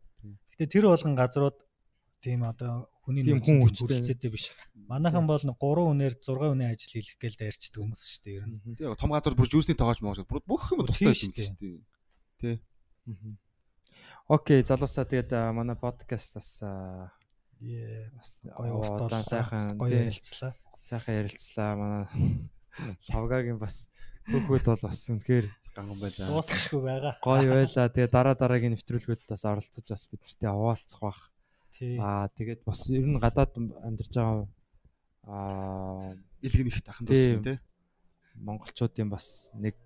Гэтэ 0.56 0.72
тэр 0.72 0.88
болгон 0.88 1.16
газрууд 1.16 1.59
тийм 2.24 2.48
одоо 2.48 2.88
хүний 3.05 3.22
Тийм 3.24 3.39
хүн 3.44 3.60
хүчтэй. 3.68 4.32
биш. 4.32 4.51
Манайхан 4.89 5.28
бол 5.28 5.40
нэг 5.44 5.56
3 5.60 5.93
үнээр 5.93 6.14
6 6.24 6.52
үнийн 6.56 6.72
ажил 6.72 6.93
хийх 6.97 7.16
гээл 7.20 7.36
дайрчдаг 7.36 7.81
хүмүүс 7.85 8.02
шүү 8.09 8.22
дээ 8.24 8.36
ер 8.40 8.44
нь. 8.48 8.56
тий 8.81 8.89
том 8.97 9.12
газар 9.12 9.36
бүр 9.36 9.48
жүүсний 9.52 9.76
тоогооч 9.76 10.01
бүр 10.01 10.40
бүх 10.48 10.72
юм 10.72 10.89
тустай 10.89 11.12
тийм 11.12 11.32
шүү 11.36 11.78
дээ. 12.40 12.59
Окей, 14.28 14.64
залуусаа 14.64 15.05
тэгээд 15.05 15.36
манай 15.52 15.76
подкаст 15.76 16.40
бас 16.40 16.64
а, 16.64 17.12
Ээ, 17.60 18.09
бас 18.16 18.40
гоё 18.56 18.81
уртаа 18.81 19.20
сайхан 19.20 19.76
гоё 19.76 19.93
тий, 19.93 20.09
ярилцлаа. 20.09 20.52
сайхан 20.81 21.14
ярилцлаа. 21.20 21.70
Манай 21.76 22.05
Лавгагийн 23.12 23.60
бас 23.60 23.89
түүхүүд 24.32 24.64
бол 24.64 24.82
бас 24.89 25.01
үнэхээр 25.12 25.47
Ганган 25.74 25.98
байлаа. 26.01 26.26
Дуусчихгүй 26.31 26.81
байгаа. 26.81 27.14
гоё 27.20 27.51
байлаа. 27.52 27.86
Тэгээд 27.93 28.12
дараа 28.14 28.35
дараагийн 28.39 28.72
нэвтрүүлгүүдэд 28.78 29.28
оролцож 29.44 29.86
бас 29.93 30.05
бидэртээ 30.09 30.51
хуваалцах 30.55 31.01
бах. 31.02 31.20
Аа 31.98 32.30
тэгээд 32.30 32.62
бас 32.62 32.86
ер 32.90 33.06
нь 33.06 33.18
гадаад 33.18 33.52
амьдарч 33.59 34.14
байгаа 34.14 34.46
аа 35.26 36.14
Илгэн 36.44 36.70
ихт 36.70 36.86
ахын 36.88 37.06
Тийм. 37.06 37.42
туссан 37.42 37.42
тий. 37.42 37.59
монголчуудын 38.38 39.09
бас 39.10 39.51
нэг 39.55 39.76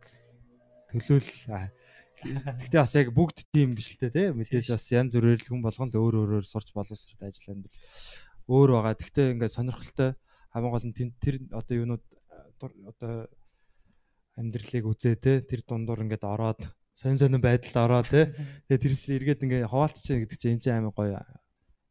төлөөл 0.92 1.70
Гэхдээ 2.18 2.82
бас 2.82 2.94
яг 2.98 3.08
бүгд 3.14 3.46
тийм 3.54 3.78
биш 3.78 3.94
л 3.94 4.10
тий 4.10 4.34
мэдээж 4.34 4.74
бас 4.74 4.86
янз 4.90 5.14
бүрээр 5.14 5.38
л 5.38 5.48
хүн 5.48 5.62
болгон 5.62 5.88
л 5.88 6.00
өөр 6.02 6.14
өөрөөр 6.18 6.46
сурч 6.50 6.74
боловсрол 6.74 7.22
ажил 7.22 7.54
амьдрал 7.54 7.78
өөр 8.50 8.68
байгаа. 8.74 8.94
Гэхдээ 8.98 9.32
ингээд 9.38 9.54
сонирхолтой 9.54 10.10
хамгийн 10.50 10.72
гол 10.74 10.86
нь 10.90 10.96
тэр 11.22 11.36
одоо 11.54 11.74
юунууд 11.78 12.04
одоо 12.90 13.30
амьдралыг 14.34 14.84
үзээ 14.90 15.14
те 15.22 15.32
тэр 15.46 15.62
дундуур 15.62 16.02
ингээд 16.02 16.26
ороод 16.26 16.66
сонь 16.98 17.18
сонин 17.18 17.38
байдалд 17.38 17.78
ороод 17.78 18.10
те 18.10 18.34
тэгээ 18.66 18.82
тэр 18.82 18.94
чинь 18.98 19.16
эргээд 19.22 19.44
ингээд 19.46 19.70
хуваалцчихна 19.70 20.22
гэдэг 20.26 20.38
чинь 20.42 20.52
энэ 20.58 20.62
чинь 20.66 20.74
амар 20.74 20.94
гоё 20.94 21.22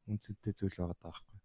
үнцэнтэй 0.08 0.54
зүйл 0.56 0.76
байгаа 0.80 0.98
даа 0.98 1.12
байхгүй. 1.12 1.38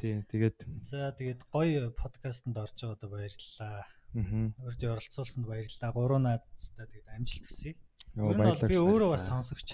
Тий 0.00 0.14
тэгээд 0.26 0.58
За 0.84 1.12
тэгээд 1.14 1.40
гоё 1.52 1.90
подкастэнд 1.94 2.56
орж 2.58 2.76
байгаадаа 2.76 3.10
баярлалаа. 3.10 3.82
аа 3.82 3.96
Урьд 4.16 4.80
оролцуулсанд 4.80 5.46
баярлалаа. 5.46 5.92
Гурван 5.92 6.24
наадтай 6.24 6.86
тэгээд 6.88 7.08
амжилт 7.12 7.44
хүсье. 7.46 7.72
Йоо 8.16 8.32
баярлалаа. 8.32 8.70
би 8.70 8.78
өөрөө 8.80 9.10
бас 9.12 9.28
сонсогч. 9.28 9.68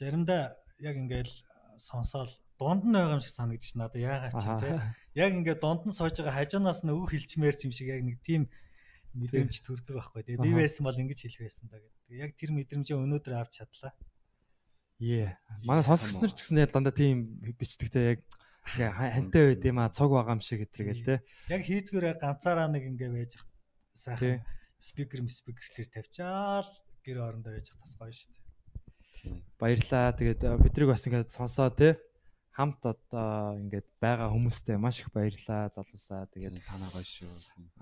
Заримдаа 0.00 0.56
яг 0.80 0.96
ингээл 0.96 1.34
сонсоол 1.76 2.32
дунд 2.56 2.88
нь 2.88 2.96
байгаа 2.96 3.20
юм 3.20 3.24
шиг 3.24 3.36
санагдчих 3.36 3.76
надад 3.76 4.00
яагаад 4.00 4.34
ч 4.40 4.46
те. 4.64 4.80
Яг 5.12 5.32
ингээд 5.36 5.60
дунд 5.60 5.84
нь 5.84 5.92
сууж 5.92 6.16
байгаа 6.16 6.40
хажуунаас 6.40 6.80
нь 6.80 6.94
өв 6.94 7.04
хилчмээр 7.12 7.56
юм 7.68 7.72
шиг 7.74 7.88
яг 7.92 8.00
нэг 8.00 8.16
тийм 8.24 8.48
мэдрэмж 9.12 9.54
төрдөг 9.60 9.94
байхгүй. 10.00 10.22
Тэгээ 10.24 10.40
би 10.40 10.52
байсан 10.56 10.82
бол 10.88 10.96
ингэж 10.96 11.18
хэлэх 11.20 11.42
байсан 11.44 11.66
да 11.68 11.78
гэдэг. 11.78 12.16
Яг 12.16 12.32
тэр 12.40 12.50
мэдрэмжээ 12.56 12.96
өнөөдөр 12.96 13.34
авч 13.36 13.60
чадлаа. 13.60 13.92
Ее. 14.98 15.36
Манай 15.66 15.82
сонсогч 15.82 16.16
нар 16.22 16.32
ч 16.32 16.38
гэсэн 16.44 16.62
яг 16.62 16.70
дандаа 16.72 16.94
тийм 16.94 17.38
бичдэгтэй 17.58 18.04
яг 18.14 18.20
ингээ 18.74 18.90
ха- 18.94 19.12
хантай 19.12 19.42
байд 19.52 19.62
юм 19.66 19.78
а 19.82 19.90
цог 19.90 20.10
байгаа 20.14 20.38
юм 20.38 20.42
шиг 20.44 20.64
гэтэргээл 20.64 21.04
те. 21.04 21.14
Яг 21.50 21.62
хийцгүүрээ 21.66 22.14
ганцаараа 22.22 22.68
нэг 22.70 22.84
ингээ 22.94 23.10
байж 23.10 23.32
сайхан 23.92 24.40
спикер 24.78 25.20
спикерлэр 25.26 25.88
тавьчаал 25.90 26.68
гэр 27.04 27.18
орондоо 27.20 27.52
байж 27.52 27.68
тас 27.74 27.94
гоё 27.98 28.12
шүү 28.14 28.32
дээ. 28.32 29.42
Баярлаа. 29.58 30.12
Тэгээд 30.14 30.40
бидрийг 30.62 30.88
бас 30.94 31.04
ингээ 31.04 31.26
сонсоо 31.28 31.68
те. 31.74 31.98
Хамт 32.54 32.86
одоо 32.86 33.58
ингээд 33.58 33.88
байгаа 33.98 34.30
хүмүүстээ 34.30 34.78
маш 34.78 35.02
их 35.02 35.10
баярлаа 35.10 35.74
залуусаа. 35.74 36.30
Тэгээд 36.30 36.62
танаа 36.62 36.90
гоё 36.94 37.02
шүү. 37.02 37.26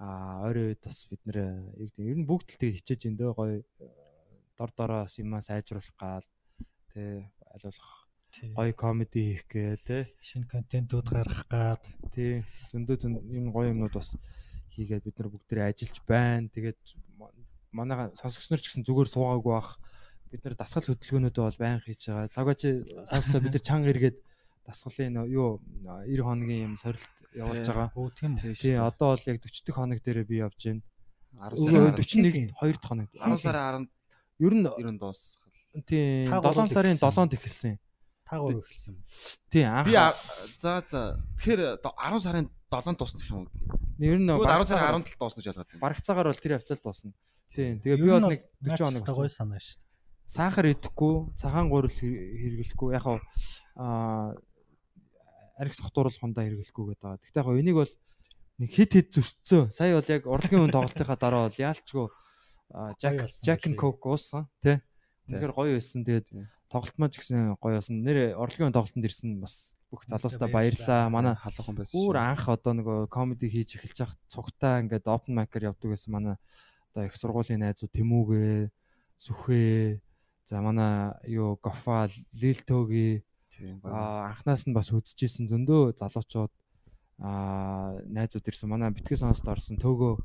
аа 0.01 0.48
ойрын 0.48 0.72
үед 0.72 0.80
бас 0.80 1.05
бид 1.12 1.20
нэр 1.28 1.39
ер 1.76 2.16
нь 2.16 2.24
бүгд 2.24 2.56
л 2.56 2.59
тэгээд 2.59 2.78
хичээж 2.80 3.02
ин 3.12 3.16
дөө 3.20 3.30
гоё 3.36 3.60
э, 3.60 3.86
дор 4.56 4.70
дороос 4.72 5.20
юмаа 5.20 5.44
сайжруулах 5.44 5.93
гал 6.01 6.24
Тий. 6.93 7.24
гоё 8.56 8.73
комеди 8.73 9.20
хийх 9.36 9.44
гээ 9.48 9.77
тэ 9.85 9.98
Шинэ 10.20 10.48
контентууд 10.48 11.05
гаргах 11.09 11.44
гад 11.52 11.82
тий 12.12 12.40
зөндөө 12.73 12.97
зөнд 13.01 13.16
юм 13.28 13.52
гоё 13.52 13.73
юмнууд 13.77 13.93
бас 13.93 14.16
хийгээд 14.73 15.05
бид 15.05 15.16
нар 15.20 15.28
бүгдээрээ 15.28 15.69
ажиллаж 15.69 15.98
байна. 16.09 16.48
Тэгээд 16.48 16.81
ма- 17.20 17.32
манай 17.77 18.09
сонсогч 18.16 18.48
нар 18.48 18.60
ч 18.64 18.73
гэсэн 18.73 18.85
зүгээр 18.89 19.09
суугаагүй 19.12 19.52
бах. 19.52 19.77
Бид 20.32 20.40
нар 20.48 20.56
дасгал 20.56 20.85
хөдөлгөөнүүд 20.97 21.36
бол 21.36 21.56
байн 21.60 21.81
хийж 21.85 22.09
байгаа. 22.09 22.32
Лагаж 22.40 22.60
сонслоо 23.05 23.40
бид 23.44 23.52
нар 23.52 23.64
чанга 23.69 23.93
эргээд 23.93 24.16
дасгалын 24.64 25.12
нөө- 25.12 25.28
юу 25.28 25.60
90 25.85 26.24
хоногийн 26.24 26.62
юм 26.73 26.74
сорилт 26.81 27.12
явуулж 27.36 27.69
байгаа. 27.69 27.89
Тий 28.64 28.77
одоо 28.81 29.09
бол 29.12 29.24
яг 29.28 29.36
40 29.44 29.60
дэх 29.69 29.77
хоног 29.77 30.01
дээр 30.01 30.24
би 30.24 30.36
явж 30.40 30.56
байна. 30.64 30.81
10 31.36 31.52
Өө 31.52 31.69
сарын 31.69 31.97
41 32.01 32.48
2 32.48 32.73
дахь 32.81 32.89
хоног. 32.89 33.09
10 33.12 33.36
сарын 33.44 33.85
Ер 34.40 34.55
нь 34.56 34.64
10 34.64 34.81
ер 34.81 34.89
нь 34.89 34.98
дуусах. 34.98 35.41
Тий 35.86 36.28
Та 36.28 36.40
7 36.40 36.42
гурав 36.42 36.68
сарын 36.70 36.92
эхэлсэн. 36.96 37.08
7-нд 37.08 37.32
эхэлсэн. 37.36 37.74
Та 38.28 38.34
гурав 38.38 38.60
эхэлсэн 38.62 38.92
юм. 38.92 39.02
Тий 39.50 39.62
анх 39.64 39.86
Би 39.88 39.92
за 40.60 40.84
за 40.88 41.02
тэгэхээр 41.40 41.80
10 41.80 42.20
сарын 42.20 42.46
7-нд 42.70 42.98
дуусна 42.98 43.18
гэх 43.20 43.30
юм 43.32 43.38
уу? 43.44 43.48
ер 44.02 44.18
нь 44.20 44.26
Нөгөө 44.28 44.44
10 44.44 44.48
бараг 44.48 44.66
сарын 44.66 44.80
цагаар- 44.80 44.94
17-нд 45.00 45.18
дуусна 45.18 45.38
гэж 45.40 45.46
ялгаад 45.52 45.68
байна. 45.72 45.80
барагцаагаар 45.84 46.28
бол 46.28 46.42
тэр 46.42 46.52
хавцал 46.58 46.80
дуусна. 46.84 47.12
Тий 47.52 47.68
тэгээ 47.80 47.96
би 48.00 48.08
бол 48.12 48.26
нэг 48.28 48.40
40 48.60 48.84
хоног 48.84 49.04
гоё 49.16 49.28
санаа 49.28 49.60
шүү 49.60 49.76
дээ. 49.80 49.90
сахар 50.32 50.66
идэхгүй, 50.72 51.14
цагаан 51.36 51.68
гурил 51.68 51.92
хэр- 51.92 52.24
хэрэглэхгүй. 52.40 52.88
Яг 52.96 53.02
хаа 53.04 53.20
аа 53.76 54.32
арх 55.60 55.74
сохтууруулах 55.76 56.18
хундаа 56.20 56.44
хэрэглэхгүй 56.48 56.84
гэдэг 56.96 57.02
байгаа. 57.04 57.20
Гэхдээ 57.20 57.42
яг 57.44 57.60
энийг 57.60 57.76
бол 57.76 57.92
нэг 58.58 58.70
хит 58.72 58.92
хит 58.96 59.08
зөрчсөн. 59.12 59.68
Сая 59.70 59.94
бол 60.00 60.08
яг 60.08 60.22
урлагийн 60.26 60.64
үн 60.64 60.72
тоглолтынхаа 60.72 61.16
дараа 61.20 61.48
бол 61.48 61.60
яалчгүй 61.60 62.06
аа, 62.72 62.92
Jack 62.96 63.20
Гоё 63.20 63.28
болсон 63.28 63.44
Jack 63.44 63.60
and 63.68 63.76
байлээ. 63.76 63.80
Coke 63.84 64.06
уусан 64.08 64.42
тий. 64.64 64.76
Тэгэхээр 65.28 65.52
гоё 65.54 65.72
байсан. 65.78 66.02
Тэгээд 66.02 66.26
тоглолт 66.72 66.96
маань 66.98 67.12
ч 67.12 67.22
гэсэн 67.22 67.54
гоё 67.60 67.78
болсон. 67.78 68.02
Нэр 68.02 68.34
үн 68.38 68.74
тоглолтод 68.74 69.06
ирсэн 69.06 69.38
бас 69.38 69.76
бүх 69.92 70.08
залуустаа 70.08 70.48
баярлаа. 70.48 71.12
Манай 71.12 71.36
халуухан 71.36 71.76
байсан. 71.76 71.94
Өөр 71.94 72.16
анх 72.16 72.48
одоо 72.48 72.72
нөгөө 72.72 72.98
комеди 73.12 73.52
хийж 73.52 73.76
эхэлж 73.76 73.98
хах 74.00 74.14
цугтаа 74.24 74.80
ингээд 74.80 75.04
open 75.04 75.36
mic-аар 75.36 75.76
явдаг 75.76 75.92
байсан 75.92 76.10
манай 76.16 76.36
одоо 76.90 77.04
их 77.04 77.16
сургуулийн 77.16 77.60
найзууд 77.60 77.92
Тэмүүгээ, 77.92 78.72
Сүхээ, 79.20 80.00
за 80.48 80.60
манай 80.64 81.12
юу 81.28 81.60
Гофа, 81.60 82.08
гоё. 82.32 83.22
аа 83.84 84.32
анхнаас 84.32 84.64
нь 84.66 84.74
бас 84.74 84.90
үзчихсэн 84.90 85.46
зөндөө 85.46 85.94
залуучууд 86.00 86.52
аа 87.20 88.00
найзууд 88.08 88.48
ирсэн. 88.48 88.68
Манай 88.72 88.90
битгий 88.90 89.16
сонсод 89.16 89.52
орсон 89.52 89.76
Төгөө 89.76 90.18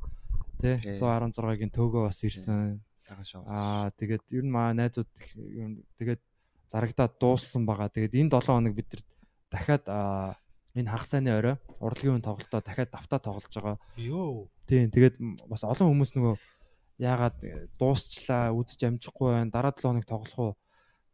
тий 0.60 0.76
Тий. 0.82 0.96
116-гийн 0.98 1.72
төөгөө 1.72 2.08
бас 2.08 2.20
ирсэн. 2.26 2.82
Сайхан 2.98 3.26
шоу. 3.26 3.42
Аа 3.46 3.90
тэгээд 3.96 4.24
ер 4.34 4.44
нь 4.44 4.52
маа 4.52 4.74
найзууд 4.74 5.08
их 5.18 5.28
ер 5.34 5.68
нь 5.72 5.76
тэгээд 5.98 6.22
зарагдаад 6.68 7.14
дууссан 7.16 7.64
байгаа. 7.64 7.88
Тэгээд 7.88 8.14
энэ 8.14 8.32
7 8.36 8.46
хоног 8.46 8.74
бид 8.76 8.88
нар 8.92 9.02
дахиад 9.50 9.84
аа, 9.88 10.36
энэ 10.76 10.92
хагас 10.92 11.10
сайны 11.16 11.32
орой 11.32 11.56
урлагийн 11.80 12.20
үн 12.20 12.26
тоглолтоо 12.26 12.60
дахиад 12.60 12.92
давтаа 12.92 13.18
тоглож 13.18 13.48
байгаа. 13.48 13.76
Йоо. 13.96 14.52
Тийм 14.68 14.92
тэгээд 14.92 15.16
бас 15.48 15.64
олон 15.64 15.88
хүмүүс 15.88 16.12
нөгөө 16.14 16.34
яагаад 16.98 17.36
э, 17.46 17.70
дуусчлаа 17.78 18.52
үзэж 18.52 18.80
амжихгүй 18.84 19.32
байна 19.32 19.54
дараа 19.54 19.72
7 19.72 19.88
хоног 19.88 20.04
тоглох 20.04 20.38
уу 20.38 20.52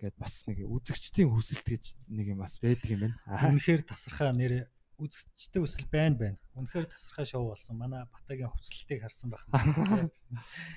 гэд 0.00 0.16
бас 0.18 0.44
нэг 0.50 0.66
үзэгчдийн 0.66 1.30
хүсэлт 1.30 1.66
гэж 1.68 1.84
нэг 2.10 2.26
юм 2.34 2.42
бас 2.42 2.58
байдаг 2.58 2.88
юм 2.90 3.00
байна. 3.06 3.16
Үнэхээр 3.54 3.82
тасархаа 3.86 4.34
нэр 4.34 4.66
үзэгчтэй 4.98 5.60
үсэл 5.62 5.88
байна 5.90 6.16
байна. 6.16 6.38
Үнэхээр 6.54 6.86
тасархаа 6.86 7.26
шоу 7.26 7.50
болсон. 7.50 7.78
Манай 7.78 8.06
Батагийн 8.06 8.50
хувцлалтыг 8.50 9.00
харсан 9.02 9.28
байх. 9.34 9.44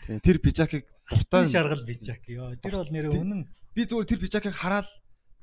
Тийм. 0.06 0.20
Тэр 0.22 0.38
пижакийг 0.42 0.86
дуртай 1.10 1.46
Тай 1.46 1.54
шаргал 1.54 1.86
бичак. 1.86 2.22
Йоо. 2.26 2.58
Тэр 2.58 2.76
бол 2.82 2.92
нэр 2.92 3.08
Тий. 3.14 3.22
үнэн 3.22 3.42
би 3.46 3.82
зүгээр 3.86 4.10
тэр 4.10 4.22
пижакийг 4.26 4.56
хараад 4.58 4.90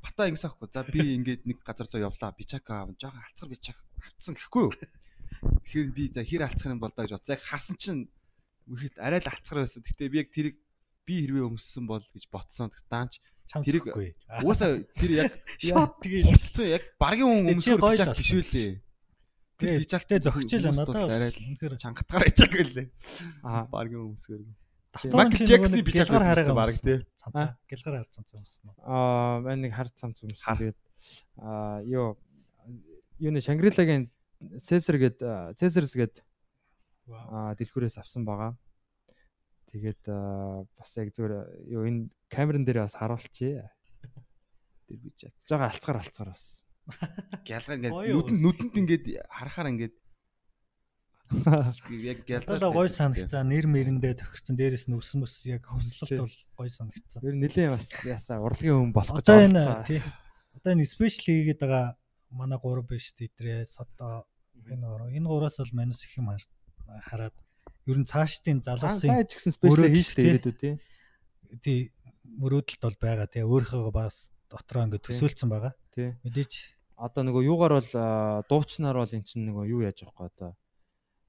бата 0.03 0.27
ингэсэн 0.27 0.49
аахгүй. 0.51 0.69
За 0.75 0.83
би 0.83 1.01
ингээд 1.23 1.43
нэг 1.47 1.59
газар 1.63 1.87
руу 1.87 2.03
явлаа. 2.11 2.35
Пижак 2.35 2.67
аав. 2.71 2.91
Жохоо 2.99 3.23
алцгар 3.23 3.51
пижак 3.55 3.79
авцсан 4.03 4.35
гэхгүй 4.35 4.63
юу? 4.67 4.73
Тэгэхээр 4.75 5.89
би 5.95 6.05
за 6.11 6.23
хэр 6.27 6.43
алцгар 6.45 6.75
юм 6.75 6.83
бол 6.83 6.93
даа 6.93 7.07
гэж 7.07 7.15
бодсон. 7.15 7.35
Яг 7.39 7.43
харсан 7.47 7.77
чинь 7.79 8.03
үхэт 8.69 8.99
арай 8.99 9.21
л 9.23 9.31
алцгар 9.31 9.65
байсан. 9.65 9.81
Гэтэ 9.87 10.11
би 10.11 10.19
яг 10.19 10.29
тэрийг 10.35 10.57
би 11.07 11.15
хэрвээ 11.25 11.45
өмссөн 11.49 11.85
бол 11.87 12.03
гэж 12.03 12.25
ботсон. 12.33 12.73
Даанч 12.91 13.21
Тэрийг- 13.49 13.93
угаасаа 14.41 14.81
тэр 14.97 15.11
яг 15.29 15.33
Шот 15.61 16.01
тэгээд 16.01 16.27
хуцтай 16.27 16.69
яг 16.81 16.83
баргийн 16.99 17.45
хүн 17.45 17.61
пижак 17.61 18.11
л 18.11 18.19
биш 18.19 18.33
үлээ. 18.33 18.81
Тэр 19.61 19.71
пижактэй 19.85 20.19
зөгчөл 20.19 20.67
арай 20.73 21.31
л 21.31 21.39
үнэхээр 21.39 21.75
чангатгаар 21.79 22.25
ичаг 22.27 22.51
гэлээ. 22.51 22.89
Аа. 23.45 23.69
Баргийн 23.69 24.17
хүн. 24.17 24.57
Давтан 24.95 25.19
Майкл 25.19 25.43
Джексны 25.43 25.83
байсан 25.83 26.23
хараагаа 26.23 26.55
баг 26.55 26.79
тий. 26.79 26.99
Цамцаа. 27.19 27.59
Гэлгар 27.67 27.95
хар 27.99 28.09
цамцаа 28.15 28.39
өмсөн. 28.39 28.71
Аа 28.87 29.43
мань 29.43 29.61
нэг 29.67 29.73
хар 29.75 29.89
цамц 29.91 30.23
өмсөн. 30.23 30.47
Хар. 30.47 30.59
Тэгээд 30.59 30.79
аа 31.43 31.83
юу 31.83 32.15
юуны 33.19 33.43
Шангрилагийн 33.43 34.07
Цэсэр 34.63 34.97
гээд 35.03 35.19
Цэсэрс 35.59 35.95
гээд 35.99 36.15
аа 37.11 37.55
дэлгүүрээс 37.59 37.99
авсан 37.99 38.23
байгаа. 38.23 38.55
Тэгээд 39.75 40.07
бас 40.79 40.91
яг 40.95 41.11
зүгээр 41.11 41.35
юу 41.67 41.83
энэ 41.83 42.07
камерын 42.31 42.63
дээр 42.63 42.87
бас 42.87 42.95
харуулчихъя. 42.95 43.75
Тэр 44.87 44.99
бич. 45.03 45.27
Жага 45.51 45.67
алцгаар 45.67 45.99
алцгаар 45.99 46.31
бас. 46.31 46.63
Гялгар 47.43 47.75
ингээд 47.83 47.91
Гоё 47.91 48.23
нүдэнд 48.23 48.75
ингээд 48.79 49.05
харахаар 49.27 49.75
ингээд 49.75 49.95
яг 52.07 52.23
гялзаа. 52.23 52.71
Гоё 52.71 52.87
санагцсан. 52.87 53.51
Нэр 53.51 53.67
мэрэндээ 53.67 54.15
тохирсон. 54.23 54.55
Дээрээс 54.55 54.87
нь 54.87 54.95
өсөн 54.95 55.27
мөс 55.27 55.43
яг 55.49 55.67
хөвслөлт 55.67 56.23
бол 56.23 56.37
гоё 56.63 56.71
санагцсан. 56.71 57.21
Ер 57.27 57.35
нь 57.35 57.43
нэлээ 57.43 57.75
бас 57.75 57.91
ясаа 58.07 58.39
урлагийн 58.45 58.79
хүн 58.79 58.93
болох 58.95 59.19
гэж 59.19 59.27
тий. 59.91 60.01
Одоо 60.55 60.71
энэ 60.71 60.87
спешиал 60.87 61.35
хийгээд 61.35 61.61
байгаа 61.67 61.99
манай 62.31 62.59
гурав 62.63 62.87
биш 62.87 63.11
тийтрээ 63.19 63.67
сото 63.67 64.29
энэ 64.55 64.87
гурав. 64.87 65.11
Энэ 65.11 65.27
гураас 65.27 65.59
бол 65.59 65.73
манус 65.75 66.05
их 66.07 66.15
юм 66.21 66.31
хар- 66.31 66.53
хараад 67.11 67.35
ер 67.87 67.97
нь 68.01 68.09
цаашдын 68.09 68.59
Аа, 68.65 68.77
залуусын 68.79 69.09
Та 69.11 69.25
ч 69.29 69.33
гэсэн 69.37 69.53
спешиал 69.55 69.73
Өөрөө 69.77 69.91
хийж 69.93 70.09
тий. 70.17 70.79
тий. 71.61 71.79
мөрөөдөлт 72.25 72.83
бол 72.83 72.99
байгаа 73.01 73.29
тий 73.31 73.43
өөрийнхөө 73.45 73.93
бас 73.95 74.31
дотроо 74.51 74.85
ингээд 74.89 75.05
Тий. 75.05 75.15
төсөөлсөн 75.15 75.49
байгаа. 75.53 75.73
Тий. 75.95 76.17
Мэдээж 76.25 76.53
Одоо 76.95 77.23
нөгөө 77.27 77.43
юугаар 77.51 77.75
бол 77.83 77.91
аа, 77.99 78.43
дуучнаар 78.47 78.97
бол 79.03 79.11
эн 79.19 79.27
чинь 79.27 79.51
нөгөө 79.51 79.65
юу 79.67 79.83
яаж 79.83 79.99
хөө 80.07 80.31
одоо 80.31 80.51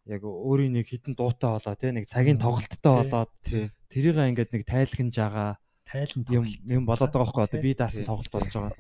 яг 0.06 0.22
өөрийн 0.22 0.78
нэг 0.78 0.86
хитэн 0.86 1.18
дуутай 1.18 1.58
болоо 1.58 1.74
тий 1.74 1.90
нэг 1.90 2.06
цагийн 2.06 2.38
тоглолттой 2.38 2.94
болоод 3.02 3.32
Тий. 3.42 3.74
тэрийг 3.90 4.14
ингээд 4.14 4.54
нэг 4.54 4.64
тайлгнаж 4.70 5.16
байгаа 5.18 5.58
тайлан 5.90 6.22
юм 6.30 6.46
юм 6.70 6.84
болоод 6.86 7.10
байгаа 7.10 7.26
хөөхгүй 7.34 7.46
одоо 7.50 7.60
би 7.66 7.74
даасан 7.74 8.06
тоглолт 8.06 8.30
болж 8.30 8.54
байгаа. 8.54 8.74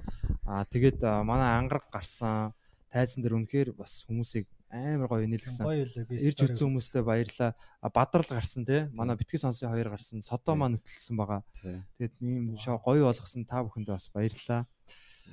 Аа 0.46 0.64
тэгээд 0.70 1.02
манай 1.26 1.58
ангараг 1.58 1.90
гарсан 1.90 2.54
тайзан 2.94 3.26
дээр 3.26 3.34
үнэхээр 3.42 3.70
бас 3.74 4.06
хүмүүсийг 4.06 4.46
амар 4.76 5.08
гоё 5.08 5.28
би. 6.06 6.16
Ирж 6.20 6.40
үзсэн 6.44 6.68
хүмүүстээ 6.68 7.04
баярлаа. 7.08 7.56
Бадрал 7.94 8.28
гарсан 8.28 8.68
тий. 8.68 8.86
Манай 8.92 9.16
битгий 9.16 9.40
сонсын 9.40 9.72
хоёр 9.72 9.90
гарсан. 9.90 10.20
Содо 10.20 10.56
маань 10.56 10.76
хөтлсөн 10.76 11.16
байгаа. 11.16 11.42
Тий. 11.64 11.80
Тэгээд 11.98 12.16
ийм 12.20 12.58
шоу 12.60 12.78
гоё 12.84 13.08
болгосон 13.08 13.48
та 13.48 13.64
бүхэндээ 13.64 13.96
бас 13.96 14.12
баярлалаа. 14.12 14.68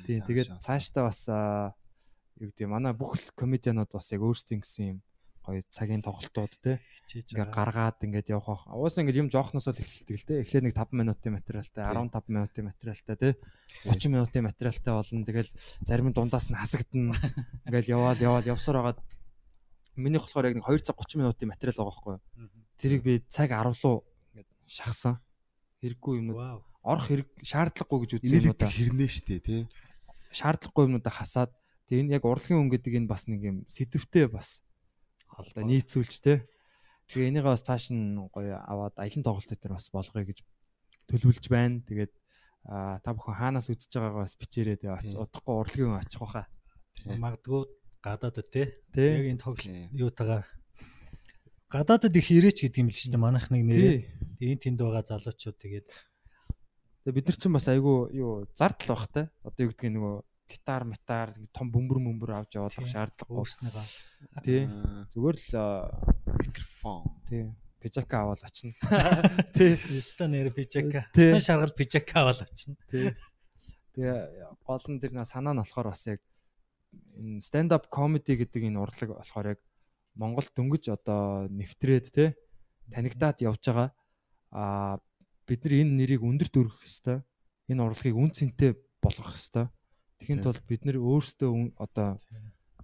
Тийм 0.06 0.22
тэгээд 0.22 0.62
цаашдаа 0.62 1.10
бас 1.10 1.20
аа, 1.28 1.74
юу 2.38 2.54
гэдэг 2.54 2.70
манай 2.70 2.94
бүх 2.94 3.18
комедианууд 3.34 3.90
бас 3.92 4.08
яг 4.14 4.22
өөрсдийн 4.22 4.62
гэсэн 4.62 4.84
юм 4.96 4.98
гоё 5.42 5.62
цагийн 5.74 6.02
тоглолтууд 6.06 6.54
тий. 6.62 6.78
хичээж 7.10 7.34
Ингээ 7.34 7.50
гаргаад 7.50 7.98
ингээд 8.06 8.30
явах. 8.30 8.62
Уусаа 8.70 9.02
ингээд 9.02 9.26
юм 9.26 9.28
жоохносоо 9.28 9.74
л 9.74 9.82
эхэлдэг 9.82 10.16
л 10.16 10.26
тий. 10.26 10.38
Эхлээд 10.46 10.66
нэг 10.70 10.74
5 10.78 10.94
минутын 10.94 11.34
материалтай, 11.34 11.82
Тий. 11.82 11.90
15 11.90 12.30
минутын 12.30 12.64
материалтай 12.70 13.16
тий. 13.18 13.32
30 13.90 14.14
минутын 14.14 14.46
материалтай 14.46 14.92
болно. 14.94 15.26
Тэгэл 15.26 15.50
зарим 15.82 16.08
нь 16.10 16.14
дундаас 16.14 16.46
нь 16.46 16.54
хасагдана. 16.54 17.18
Ингээл 17.66 17.90
яваал 17.90 18.22
яваал 18.22 18.46
явсаар 18.46 18.78
хагаад 18.78 18.98
Минийх 19.96 20.24
болохоор 20.24 20.48
яг 20.48 20.56
нэг 20.56 20.66
2 20.66 20.86
цаг 20.88 20.96
30 20.96 21.20
минутын 21.20 21.48
материал 21.52 21.76
байгаа 21.76 21.90
байхгүй. 21.92 22.16
Тэрийг 22.80 23.02
би 23.04 23.12
цаг 23.28 23.52
10 23.52 23.76
руу 23.76 24.04
ингээд 24.32 24.50
шахсан. 24.66 25.20
Хэрэггүй 25.84 26.14
юмнууд 26.22 26.64
орох 26.82 27.06
хэрэг 27.06 27.28
шаардлагагүй 27.44 27.98
гэж 28.06 28.10
үзсэн 28.18 28.40
юм 28.42 28.54
удаа. 28.56 28.70
Хэрнээ 28.72 29.10
штэ 29.10 29.38
тий. 29.38 29.62
Шаардлагагүй 30.34 30.90
юмнуудаа 30.90 31.14
хасаад 31.14 31.52
тэгээ 31.86 32.02
энэ 32.08 32.14
яг 32.18 32.24
урлагийн 32.26 32.58
өнгө 32.66 32.80
гэдэг 32.80 33.04
энэ 33.04 33.10
бас 33.10 33.28
нэг 33.30 33.40
юм 33.46 33.56
сэтвтэй 33.70 34.26
бас 34.26 34.64
хаалта 35.30 35.62
нийцүүлж 35.62 36.14
тий. 36.18 36.38
Тэгээ 37.12 37.30
энийг 37.30 37.46
бас 37.46 37.62
цааш 37.62 37.94
нь 37.94 38.18
гоё 38.32 38.58
аваад 38.58 38.98
аялын 38.98 39.22
тоглолт 39.22 39.50
дээр 39.50 39.76
бас 39.76 39.92
болгоё 39.94 40.26
гэж 40.26 40.38
төлөвлөж 41.06 41.46
байна. 41.52 41.84
Тэгээд 41.86 42.12
та 43.02 43.10
бүхэн 43.12 43.38
хаанаас 43.38 43.70
үзэж 43.70 43.92
байгаагаа 43.94 44.26
бас 44.26 44.34
бичээрэй. 44.38 44.78
Тэгээ 44.80 45.18
удахгүй 45.18 45.54
урлагийн 45.54 45.88
хүн 45.92 46.02
очих 46.02 46.22
واخа. 46.22 46.46
Магадгүй 47.06 47.62
гадаадд 48.02 48.50
тий. 48.50 48.66
Яг 48.98 49.24
энэ 49.30 49.38
тоглолт 49.38 49.62
Тий. 49.64 49.88
юутагаа 49.94 50.42
гадаадд 51.70 52.12
их 52.18 52.28
ирээч 52.34 52.66
гэдэг 52.66 52.82
юм 52.82 52.90
л 52.90 52.98
шүү 52.98 53.10
дээ. 53.14 53.22
Манайх 53.22 53.46
нэг 53.48 53.62
нэрээ. 53.70 53.96
Тий. 54.02 54.58
Тэгээ 54.58 54.58
тэнд 54.60 54.78
байгаа 54.82 55.04
залуучууд 55.06 55.58
тэгээд 55.62 55.88
Тэгээ 57.02 57.16
бид 57.18 57.26
нар 57.30 57.38
ч 57.38 57.42
бас 57.50 57.66
айгүй 57.70 57.98
юу 58.18 58.46
зардал 58.54 58.94
бах 58.94 59.06
те. 59.10 59.22
Одоо 59.42 59.62
юу 59.66 59.70
гэдгийг 59.74 59.94
нөгөө 59.94 60.14
гитар, 60.52 60.82
метар, 60.84 61.32
том 61.54 61.70
бөмбөр 61.72 61.98
мөмбөр 61.98 62.30
авч 62.42 62.54
явуулах 62.58 62.78
Тий. 62.78 62.92
шаардлагагүй. 62.92 63.38
өөрснийгаа 63.42 63.86
Тий. 64.44 64.62
Зүгээр 65.10 65.36
л 65.38 65.50
микрофон. 66.42 67.02
тий. 67.26 67.44
Пижака 67.82 68.22
аваад 68.22 68.42
очино. 68.46 68.74
Тий. 69.56 69.74
Ста 69.98 70.28
нэр 70.30 70.54
пижака. 70.54 71.10
Тий. 71.10 71.34
Шаргал 71.42 71.74
пижака 71.74 72.22
аваад 72.22 72.46
очино. 72.46 72.76
Тий. 72.86 73.10
Тэгээ 73.98 74.54
гол 74.62 74.84
нь 74.86 75.00
тэр 75.02 75.10
санаа 75.26 75.56
нь 75.56 75.58
болохоор 75.58 75.90
бас 75.90 76.06
яг 76.06 76.20
энэ 77.16 77.40
stand 77.44 77.70
up 77.72 77.88
comedy 77.88 78.36
гэдэг 78.36 78.68
энэ 78.68 78.80
урлаг 78.80 79.10
болохоор 79.16 79.56
яг 79.56 79.60
Монгол 80.14 80.44
дөнгөж 80.44 80.92
одоо 80.92 81.48
нэвтрээд 81.48 82.06
те 82.12 82.36
танигдаад 82.92 83.40
явж 83.40 83.62
байгаа. 83.64 83.88
Аа 84.52 85.00
бид 85.48 85.64
нар 85.64 85.74
энэ 85.80 85.96
нэрийг 86.04 86.22
өндөр 86.22 86.48
дөрөх 86.52 86.84
хэвээр 86.84 87.24
энэ 87.72 87.82
урлагийг 87.82 88.16
үн 88.16 88.30
цэнтэй 88.30 88.76
болгох 89.00 89.32
хэвээр. 89.32 89.72
Тэхийн 90.20 90.38
Тий. 90.38 90.44
тулд 90.44 90.62
бид 90.68 90.82
нар 90.84 90.98
өөрсдөө 91.00 91.80
одоо 91.80 92.20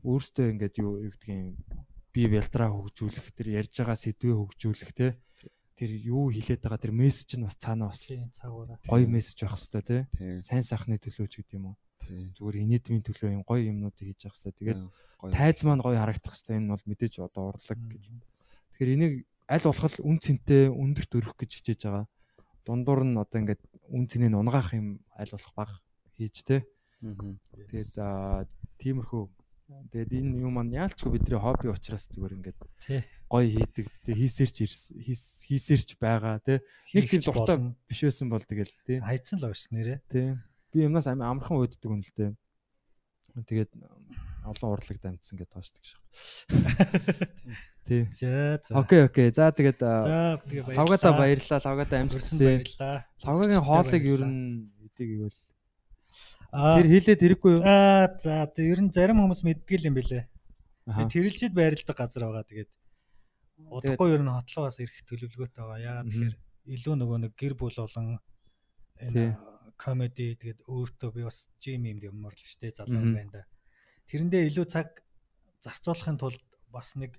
өөрсдөө 0.02 0.46
ингээд 0.56 0.74
юу 0.82 1.04
гэдгийг 1.06 1.54
бие 2.10 2.28
бэлтраа 2.32 2.72
хөгжүүлэх 2.72 3.30
тэр 3.36 3.48
ярьж 3.62 3.78
байгаа 3.78 3.94
сэдвээ 3.94 4.34
хөгжүүлэх 4.34 4.90
те 4.96 5.06
тэр 5.78 5.90
юу 5.94 6.34
хилээд 6.34 6.66
байгаа 6.66 6.82
тэр 6.82 6.94
мессеж 6.96 7.38
нь 7.38 7.46
бас 7.46 7.54
цаанаа 7.60 7.94
бас 7.94 8.10
гоё 8.90 9.06
мессеж 9.06 9.38
байх 9.46 9.54
хэвээр 9.54 9.86
те 9.86 9.96
Тий. 10.18 10.42
сайн 10.42 10.64
сайхны 10.66 10.98
төлөө 10.98 11.28
ч 11.30 11.44
гэдэг 11.44 11.54
юм 11.62 11.70
уу. 11.70 11.76
Зүгээр 12.06 12.56
инээдмийн 12.64 13.04
төлөө 13.04 13.30
юм 13.34 13.42
гоё 13.42 13.68
юмнуудыг 13.68 14.06
хийж 14.14 14.28
явах 14.28 14.38
хэвээр 14.38 14.58
тэгээд 14.58 14.80
тайз 15.34 15.58
маань 15.66 15.82
гоё 15.82 15.98
харагдах 15.98 16.34
хэвээр 16.34 16.56
энэ 16.56 16.72
бол 16.72 16.84
мэдээж 16.86 17.14
одоо 17.24 17.44
урлаг 17.52 17.78
гэж. 17.78 18.04
Тэгэхээр 18.78 18.94
энийг 18.94 19.14
аль 19.48 19.64
болох 19.64 19.94
үн 20.04 20.18
цэнтэй 20.20 20.62
өндөр 20.70 21.06
дөрөх 21.08 21.34
гэж 21.34 21.50
хичээж 21.58 21.80
байгаа. 21.88 22.06
Дундуур 22.62 23.02
нь 23.08 23.16
одоо 23.16 23.38
ингээд 23.40 23.62
үн 23.90 24.04
цэнийг 24.06 24.36
унгаах 24.36 24.76
юм 24.76 25.00
аль 25.16 25.32
болох 25.32 25.52
баг 25.56 25.70
хийж 26.14 26.44
Мгм. 27.00 27.38
тэгээд 27.54 27.94
аа, 28.02 28.44
тиймэрхүү. 28.82 29.24
Тэгээд 29.92 30.12
энэ 30.18 30.42
юм 30.42 30.56
маань 30.56 30.72
яалчгүй 30.72 31.20
бидний 31.20 31.38
хобби 31.38 31.68
учраас 31.68 32.08
зүгээр 32.08 32.40
ингээд 32.40 32.58
гоё 33.28 33.46
хийдэг 33.52 33.86
хийсэрч 34.08 34.56
хийсэрч 35.44 36.00
байгаа 36.00 36.40
те 36.40 36.64
нэг 36.96 37.04
тийм 37.04 37.20
дуртай 37.20 37.76
биш 37.84 38.00
байсан 38.00 38.32
бол 38.32 38.40
тэгэл 38.40 38.72
те 38.88 39.04
хайцсан 39.04 39.38
л 39.38 39.52
авш 39.52 39.68
нэрээ. 39.68 40.00
Тийм. 40.08 40.40
Би 40.72 40.84
юмнаас 40.84 41.06
ам- 41.08 41.22
амархан 41.22 41.56
уйддаг 41.58 41.84
юм 41.88 42.00
л 42.04 42.12
дээ. 42.16 42.32
Тэгээд 43.48 43.70
олон 44.48 44.68
урлагт 44.74 45.04
амжсан 45.04 45.36
гэдээ 45.38 45.52
таашдаг 45.52 45.84
шиг. 45.84 46.00
Тий. 47.88 48.04
За 48.12 48.60
за. 48.60 48.72
Окей, 48.76 49.04
окей. 49.08 49.32
За 49.32 49.48
тэгээд 49.52 49.78
За 49.80 50.36
тэгээ 50.44 50.64
баярлалаа. 50.68 50.76
лавгата 50.84 51.08
баярлалаа. 51.16 51.60
Лавгата 51.64 51.94
амжилтсан. 52.00 52.38
баярлалаа. 52.38 52.96
Лавгагийн 53.24 53.64
хоолыг 53.64 54.04
ер 54.04 54.22
нь 54.28 54.68
эдэг 54.84 55.08
ивэл 55.16 55.38
Аа 56.52 56.80
тэр 56.80 56.88
хийлээд 56.88 57.20
ирэхгүй 57.28 57.52
юу? 57.56 57.62
аа 57.64 58.08
за 58.20 58.44
тэг 58.52 58.66
ер 58.76 58.80
нь 58.84 58.92
зарим 58.92 59.20
хүмүүс 59.24 59.40
мэддэг 59.44 59.84
юм 59.88 59.96
бэлээ. 59.96 60.24
Тэрэлжид 60.88 61.52
байрладаг 61.56 61.96
газар 61.96 62.24
байгаа. 62.28 62.44
Тэгээд 62.48 62.70
Удахгүй 63.72 64.08
ер 64.16 64.22
нь 64.24 64.32
хотлогоос 64.32 64.80
ирэх 64.80 65.00
төлөвлөгөөтэй 65.08 65.60
байгаа. 65.64 65.80
Яагаад 65.80 66.08
тэгэхээр 66.12 66.36
илүү 66.76 66.94
нөгөө 66.96 67.18
нэг 67.28 67.32
гэр 67.36 67.54
бүл 67.56 67.76
болон 67.76 68.20
энэ 69.00 69.36
комеди 69.78 70.34
тэгээд 70.36 70.66
өөртөө 70.66 71.10
би 71.14 71.22
бас 71.24 71.46
жим 71.62 71.86
юм 71.86 71.98
юмар 72.02 72.34
л 72.34 72.42
штэ 72.42 72.74
залуу 72.74 73.14
байна 73.14 73.30
да. 73.32 73.42
Тэрэндээ 74.10 74.42
илүү 74.50 74.66
цаг 74.68 75.00
зарцуулахын 75.62 76.18
тулд 76.18 76.42
бас 76.68 76.92
нэг 76.98 77.14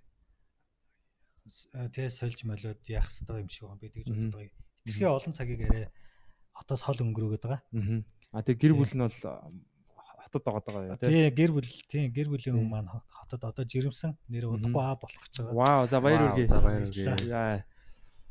тэгээ 1.73 2.09
сольж 2.13 2.43
молоод 2.45 2.79
яах 2.85 3.07
хэрэгтэй 3.09 3.41
юм 3.41 3.49
шиг 3.49 3.63
байна. 3.65 3.79
Би 3.81 3.89
тэгж 3.89 4.07
боддог. 4.11 4.41
Итгэхээ 4.85 5.09
олон 5.09 5.33
цагийг 5.33 5.61
арай 5.65 5.85
хотоос 6.53 6.81
хол 6.85 6.99
өнгөрөөгд 7.09 7.43
байгаа. 7.47 7.61
Аа. 8.35 8.43
Тэгээ 8.45 8.61
гэр 8.61 8.73
Тий. 8.73 8.79
бүл 8.79 8.93
нь 8.93 9.03
бол 9.07 9.17
а, 9.25 9.49
хотод 10.29 10.43
байгаа 10.45 10.61
даа 10.93 10.97
тий. 11.01 11.09
Тэгээ 11.09 11.31
гэр 11.39 11.51
бүл 11.57 11.69
тийм 11.89 12.05
гэр 12.13 12.27
бүлийн 12.29 12.43
Тий. 12.43 12.53
хүн 12.53 12.69
маань 12.69 12.89
хо- 12.91 13.05
хотод 13.09 13.41
одоо 13.49 13.65
жирэмсэн 13.65 14.11
нэр 14.29 14.45
удахгүй 14.53 14.83
аа 14.85 14.95
болох 15.01 15.21
гэж 15.25 15.33
байгаа. 15.41 15.57
Вау, 15.57 15.81
за 15.89 15.97
баяр 16.03 16.21
үргээ. 16.29 16.47
за 16.53 16.59
баяр 16.61 16.83
үргээ. 16.85 17.63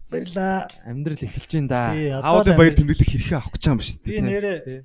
Баярлаа. 0.08 0.68
амьдрал 0.88 1.20
эхэлж 1.20 1.52
ин 1.60 1.66
да. 1.68 1.92
Л 1.92 2.56
баяр 2.56 2.74
тэмдэглэх 2.74 3.08
хэрэг 3.12 3.32
авах 3.36 3.52
гэж 3.54 3.62
байгаа 3.68 3.76
юм 3.76 3.82
шүү 3.84 3.98
Би 4.04 4.10
дээ. 4.16 4.24
нэрээ 4.24 4.58
Тий. 4.64 4.80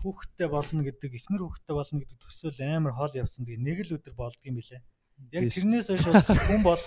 хүүхдтэй 0.00 0.48
болно 0.48 0.80
гэдэг 0.86 1.10
ихнэр 1.18 1.42
хүүхдтэй 1.44 1.74
болно 1.76 1.98
гэдэг 2.00 2.18
төсөөл 2.22 2.58
амар 2.64 2.94
хол 2.94 3.12
явсан. 3.18 3.44
Тэгээ 3.44 3.60
нэг 3.60 3.78
л 3.84 3.94
өдөр 3.98 4.14
болдгийм 4.16 4.56
билээ. 4.56 4.80
Яг 5.34 5.42
тэрнээс 5.52 5.86
хойш 5.90 6.04
бол 6.08 6.22
хүн 6.24 6.62
бол 6.64 6.82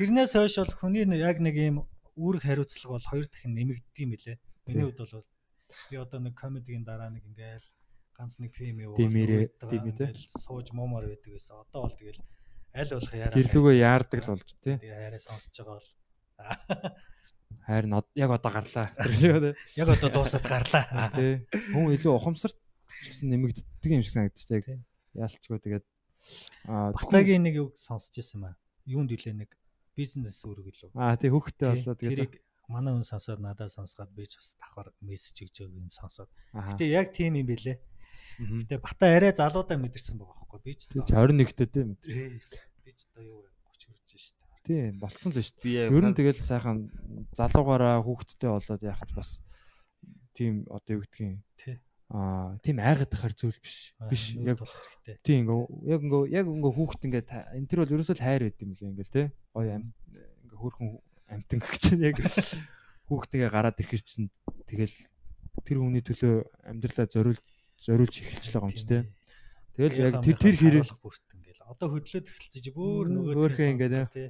тэрнээс 0.00 0.32
хойш 0.34 0.54
бол 0.58 0.74
хүний 0.74 1.04
нэг- 1.06 1.22
яг 1.22 1.38
нэг 1.38 1.54
ийм 1.54 1.76
үүрэг 2.18 2.42
хариуцлага 2.42 2.96
бол 2.98 3.06
хоёр 3.12 3.26
дахин 3.30 3.54
нэмэгддэм 3.54 4.08
билээ. 4.10 4.36
Миний 4.66 4.84
хувьд 4.90 4.98
бол 4.98 5.24
би 5.90 5.96
одоо 5.96 6.18
нэг 6.20 6.34
комедигийн 6.34 6.82
дараа 6.82 7.10
нэг 7.14 7.22
ингээл 7.30 7.68
ганц 8.18 8.36
нэг 8.42 8.50
фильм 8.58 8.82
уйдгаа, 8.90 9.70
дэмэ 9.70 9.92
тий. 9.94 10.10
ингээл 10.10 10.34
сууж 10.34 10.66
муумаар 10.74 11.06
байдаг 11.06 11.30
гэсэн. 11.38 11.54
Одоо 11.70 11.86
бол 11.86 11.94
тэгэл 11.94 12.20
аль 12.74 12.90
болох 12.90 13.14
яараа. 13.14 13.36
Гэрлүүгөө 13.38 13.74
яардаг 13.78 14.18
л 14.26 14.30
болж 14.34 14.48
тий. 14.58 14.74
Тэгээ 14.82 14.98
хайраа 14.98 15.22
сонсож 15.22 15.54
байгаа 15.54 15.78
бол 15.78 15.88
Харин 17.66 17.92
од- 17.94 18.10
яг 18.14 18.30
одоо 18.34 18.50
гарлаа. 18.50 18.88
Яг 19.76 19.88
одоо 19.88 20.08
дуусаад 20.10 20.44
гарлаа. 20.46 21.10
Тий. 21.14 21.46
Хүн 21.70 21.92
илүү 21.94 22.12
ухамсарт 22.18 22.56
гэсэн 23.06 23.30
нэмэгддэг 23.30 23.90
юм 23.90 24.02
шиг 24.02 24.14
санагдчих 24.16 24.50
яг. 24.50 24.64
Тий. 24.66 24.78
Яалчгүй 25.14 25.58
тэгээд 25.60 25.84
аа 26.68 26.90
Батагийн 26.96 27.42
нэг 27.46 27.56
үг 27.62 27.72
сонсож 27.78 28.14
байсан 28.16 28.40
маа. 28.42 28.54
Юунд 28.86 29.10
үлээ 29.12 29.34
нэг 29.44 29.50
бизнес 29.96 30.40
үүрэг 30.42 30.66
лөө. 30.72 30.90
аа 30.96 31.14
тий 31.20 31.30
Тий, 31.30 31.84
болоо 31.84 31.94
тэгээд 31.94 32.18
Тэрийг 32.30 32.34
манай 32.70 32.92
хүн 32.94 33.04
сонсоод 33.06 33.38
надад 33.42 33.70
сонсгаад 33.70 34.10
би 34.14 34.26
ч 34.26 34.38
бас 34.38 34.54
давхар 34.58 34.88
мессеж 35.02 35.36
өгч 35.46 35.56
байгааг 35.66 35.84
нь 35.84 35.90
сонсоод. 35.92 36.30
аа. 36.54 36.74
Гэтэ 36.74 36.84
яг 36.90 37.10
тийм 37.14 37.34
юм 37.38 37.46
бэлээ. 37.50 37.76
Гэтэ 38.40 38.78
бата 38.80 39.04
арай 39.10 39.34
залуудаа 39.36 39.76
мэдэрсэн 39.78 40.16
байгаа 40.18 40.38
байхгүй 40.38 40.60
би 40.64 40.72
ч 40.78 40.88
Тий, 40.88 41.02
21-тэй 41.02 41.66
тий. 41.68 41.84
би 42.82 42.90
ч 42.96 43.06
одоо 43.12 43.22
юу 43.26 43.38
вэ 43.44 43.50
30 43.76 43.90
хүрч 43.90 44.10
шít. 44.16 44.39
Тий, 44.60 44.92
болцсон 44.92 45.32
л 45.32 45.40
шүү 45.40 45.64
дээ. 45.64 45.88
Ер 45.88 46.04
нь 46.04 46.16
тэгэл 46.16 46.40
сайхан 46.44 46.92
залуугаараа 47.32 48.04
хүүхдтэй 48.04 48.50
болоод 48.52 48.82
яах 48.84 49.02
ч 49.08 49.10
бас 49.16 49.30
тийм 50.36 50.68
одоо 50.68 51.00
юу 51.00 51.02
гэдгийг 51.04 51.40
Тий. 51.56 51.76
аа 52.12 52.58
тийм 52.60 52.76
айгаад 52.78 53.08
тахаар 53.08 53.32
зүйл 53.32 53.56
биш. 53.56 53.96
Биш 54.10 54.36
яг 54.36 54.60
хэрэгтэй. 54.60 55.16
тийм 55.24 55.48
ингээ 55.48 55.60
яг 55.96 56.00
ингээ 56.04 56.22
яг 56.36 56.46
ингээ 56.50 56.74
хүүхд 56.76 57.00
ингээ 57.08 57.24
энэ 57.56 57.68
тэр 57.70 57.80
бол 57.82 57.94
ерөөсөө 57.96 58.16
л 58.20 58.24
хайр 58.24 58.42
байд 58.46 58.60
юм 58.60 58.72
лээ 58.76 58.90
ингээл 58.92 59.14
тий. 59.14 59.26
Гоё 59.54 59.70
амт 59.80 59.94
ингээ 60.44 60.58
хөөрхөн 60.60 60.88
амтан 61.30 61.58
гэх 61.62 61.76
чинь 61.80 62.04
яг 62.04 62.16
хүүхдтэйгээ 63.08 63.50
гараад 63.50 63.80
ирэхэр 63.80 64.02
чинь 64.04 64.28
тэгэл 64.68 64.96
тэр 65.64 65.76
хүний 65.80 66.02
төлөө 66.04 66.34
амьдралаа 66.68 67.06
зориулж 67.08 67.42
зориулж 67.80 68.14
эхэлж 68.22 68.44
байгаа 68.54 68.68
юм 68.68 68.76
чи 68.76 68.86
тий. 68.86 69.02
Тэгэл 69.78 69.98
яг 70.04 70.14
тэр 70.20 70.36
тэр 70.36 70.56
хэрэг 70.58 70.90
бүрт 71.00 71.24
ингээл 71.32 71.62
одоо 71.64 71.88
хөдлөөд 71.94 72.26
эхэлчихэж 72.26 72.66
Мм, 72.74 73.06
нөгөө 73.08 73.34
хөөрхөн 73.38 73.70
ингээд, 73.78 73.94
тий. 74.10 74.28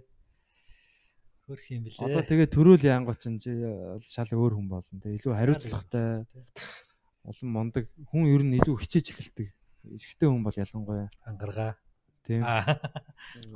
Хөрх 1.51 1.66
юм 1.74 1.82
билээ. 1.82 2.06
одоо 2.06 2.22
тэгээ 2.22 2.47
төрөөл 2.47 2.86
яангоо 2.86 3.18
чинь 3.18 3.43
чи 3.43 3.51
шал 4.06 4.31
өөр 4.31 4.55
хүн 4.55 4.70
болно 4.70 5.02
тий. 5.02 5.18
Илүү 5.18 5.35
хариуцлагатай 5.35 6.22
олон 7.27 7.51
мондөг 7.51 7.90
хүн 8.06 8.31
ер 8.31 8.47
нь 8.47 8.55
илүү 8.62 8.78
хичээж 8.78 9.18
эхэлдэг. 9.18 9.51
Эрэгтэй 9.82 10.28
хүн 10.31 10.47
бол 10.47 10.55
ялангуяа 10.55 11.10
ангаргаа. 11.27 11.74
тийм 12.22 12.47
Аа. 12.47 12.78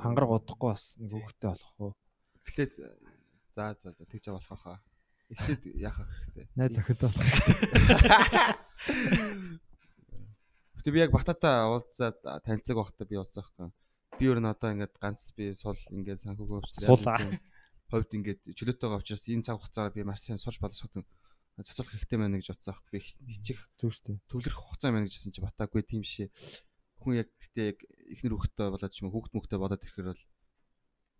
хангараг 0.02 0.42
удахгүй 0.42 0.74
бас 0.74 0.98
нэг 0.98 1.14
хүүхдтэй 1.14 1.48
болох 1.54 1.72
уу. 1.78 1.92
Эхлээд 2.42 2.72
за 3.54 3.78
за 3.78 3.94
за 3.94 4.04
тэгж 4.10 4.34
болох 4.34 4.58
хаа. 4.58 4.82
Эхлээд 5.30 5.62
яах 5.78 6.02
хэрэгтэй. 6.02 6.50
Найз 6.58 6.74
охид 6.82 6.98
болох. 6.98 7.22
Гэтэ 10.82 10.90
би 10.90 10.98
яг 10.98 11.14
бататаа 11.14 11.70
уулзаад 11.70 12.18
танилцаг 12.42 12.74
байхдаа 12.74 13.06
би 13.06 13.16
уулзах 13.22 13.48
байхгүй. 13.54 13.70
Би 14.18 14.24
өөр 14.28 14.42
нь 14.42 14.50
одоо 14.50 14.74
ингээд 14.74 14.94
ганц 14.98 15.30
би 15.34 15.54
сул 15.54 15.78
ингээд 15.94 16.22
санхүүгөө 16.22 16.60
Сул, 16.74 16.98
Ховд 17.94 18.10
ингээд 18.10 18.40
чөлөөтэйгээ 18.58 18.98
учраас 18.98 19.24
энэ 19.30 19.46
цаг 19.46 19.62
хугацаагаар 19.62 19.94
би 19.94 20.02
маш 20.02 20.26
сайн 20.26 20.42
сурч 20.42 20.58
боловсгох 20.58 21.06
цацуулах 21.62 21.94
хэрэгтэй 21.94 22.18
байна 22.18 22.42
гэж 22.42 22.50
бодсон 22.50 22.74
байхгүй. 22.74 22.98
Би 23.22 23.32
хичих 23.38 23.60
Зүг 23.78 23.94
шүү 23.94 24.04
дээ. 24.10 24.18
төвлөрөх 24.26 24.58
хугацаа 24.58 24.90
байна 24.90 25.06
гэжсэн 25.06 25.30
чи 25.30 25.38
батаагүй 25.38 25.82
тийм 25.86 26.02
шээ. 26.02 26.28
Хүн 26.98 27.22
яг 27.22 27.30
гэтээ 27.38 27.66
яг 27.70 27.78
ихнэр 28.10 28.34
хөхтэй 28.34 28.68
болоод 28.74 28.90
ч 28.90 28.98
юм 28.98 29.14
уу 29.14 29.22
хүүхд 29.22 29.32
мөхтэй 29.38 29.58
болоод 29.62 29.84
ирэхээр 29.86 30.10
бол 30.10 30.22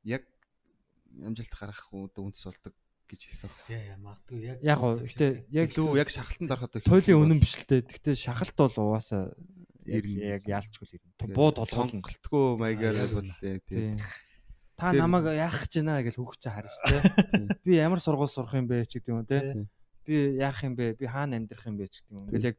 яг 0.03 0.23
амжилт 1.23 1.55
гаргах 1.55 1.87
үед 1.95 2.19
үндэс 2.19 2.45
болдог 2.51 2.75
гэж 3.07 3.21
хэлсэн 3.31 3.47
баг. 3.47 3.63
Яа 3.71 3.83
яа 3.95 3.99
магадгүй 4.03 4.39
яг 4.43 4.59
Яг 4.59 4.79
гоо 4.83 4.93
гэтээ 5.07 5.31
яг 5.55 5.67
Илүү 5.71 5.89
яг 6.03 6.11
шахалтанд 6.11 6.51
ороход 6.51 6.83
туйлын 6.83 7.23
үнэн 7.23 7.39
биш 7.39 7.55
л 7.63 7.69
дээ. 7.71 7.87
Гэтээ 7.95 8.17
шахалт 8.19 8.57
бол 8.59 8.75
угаасаа 8.75 9.31
яг 9.87 10.43
яалчгүй 10.51 10.87
л 10.89 10.95
ирнэ. 10.99 11.37
Буу 11.37 11.55
толгоолно. 11.55 12.03
сонголтгүй 12.03 12.45
маягаар 12.59 12.97
Аа, 12.99 13.05
яг 13.07 13.13
бодлоо 13.15 13.55
тийм. 13.71 14.01
Та 14.75 14.93
намайг 14.93 15.31
яах 15.39 15.63
гэж 15.63 15.73
байна 15.81 16.03
гэж 16.03 16.15
хүүхчээ 16.19 16.53
харна 16.53 16.71
шүү 16.71 16.87
дээ. 16.91 17.59
Би 17.63 17.79
ямар 17.79 18.03
сургууль 18.03 18.31
сурах 18.31 18.59
юм 18.59 18.67
бэ 18.67 18.83
ч 18.87 18.99
гэдэг 18.99 19.13
юм 19.15 19.23
те. 19.27 19.69
Би 20.03 20.35
яах 20.43 20.59
юм 20.67 20.75
бэ? 20.75 20.99
Би 20.99 21.07
хаана 21.07 21.39
амьдрах 21.39 21.67
юм 21.67 21.79
бэ 21.79 21.87
ч 21.87 22.03
гэдэг 22.03 22.13
юм. 22.19 22.27
Ингээл 22.27 22.51
яг 22.51 22.59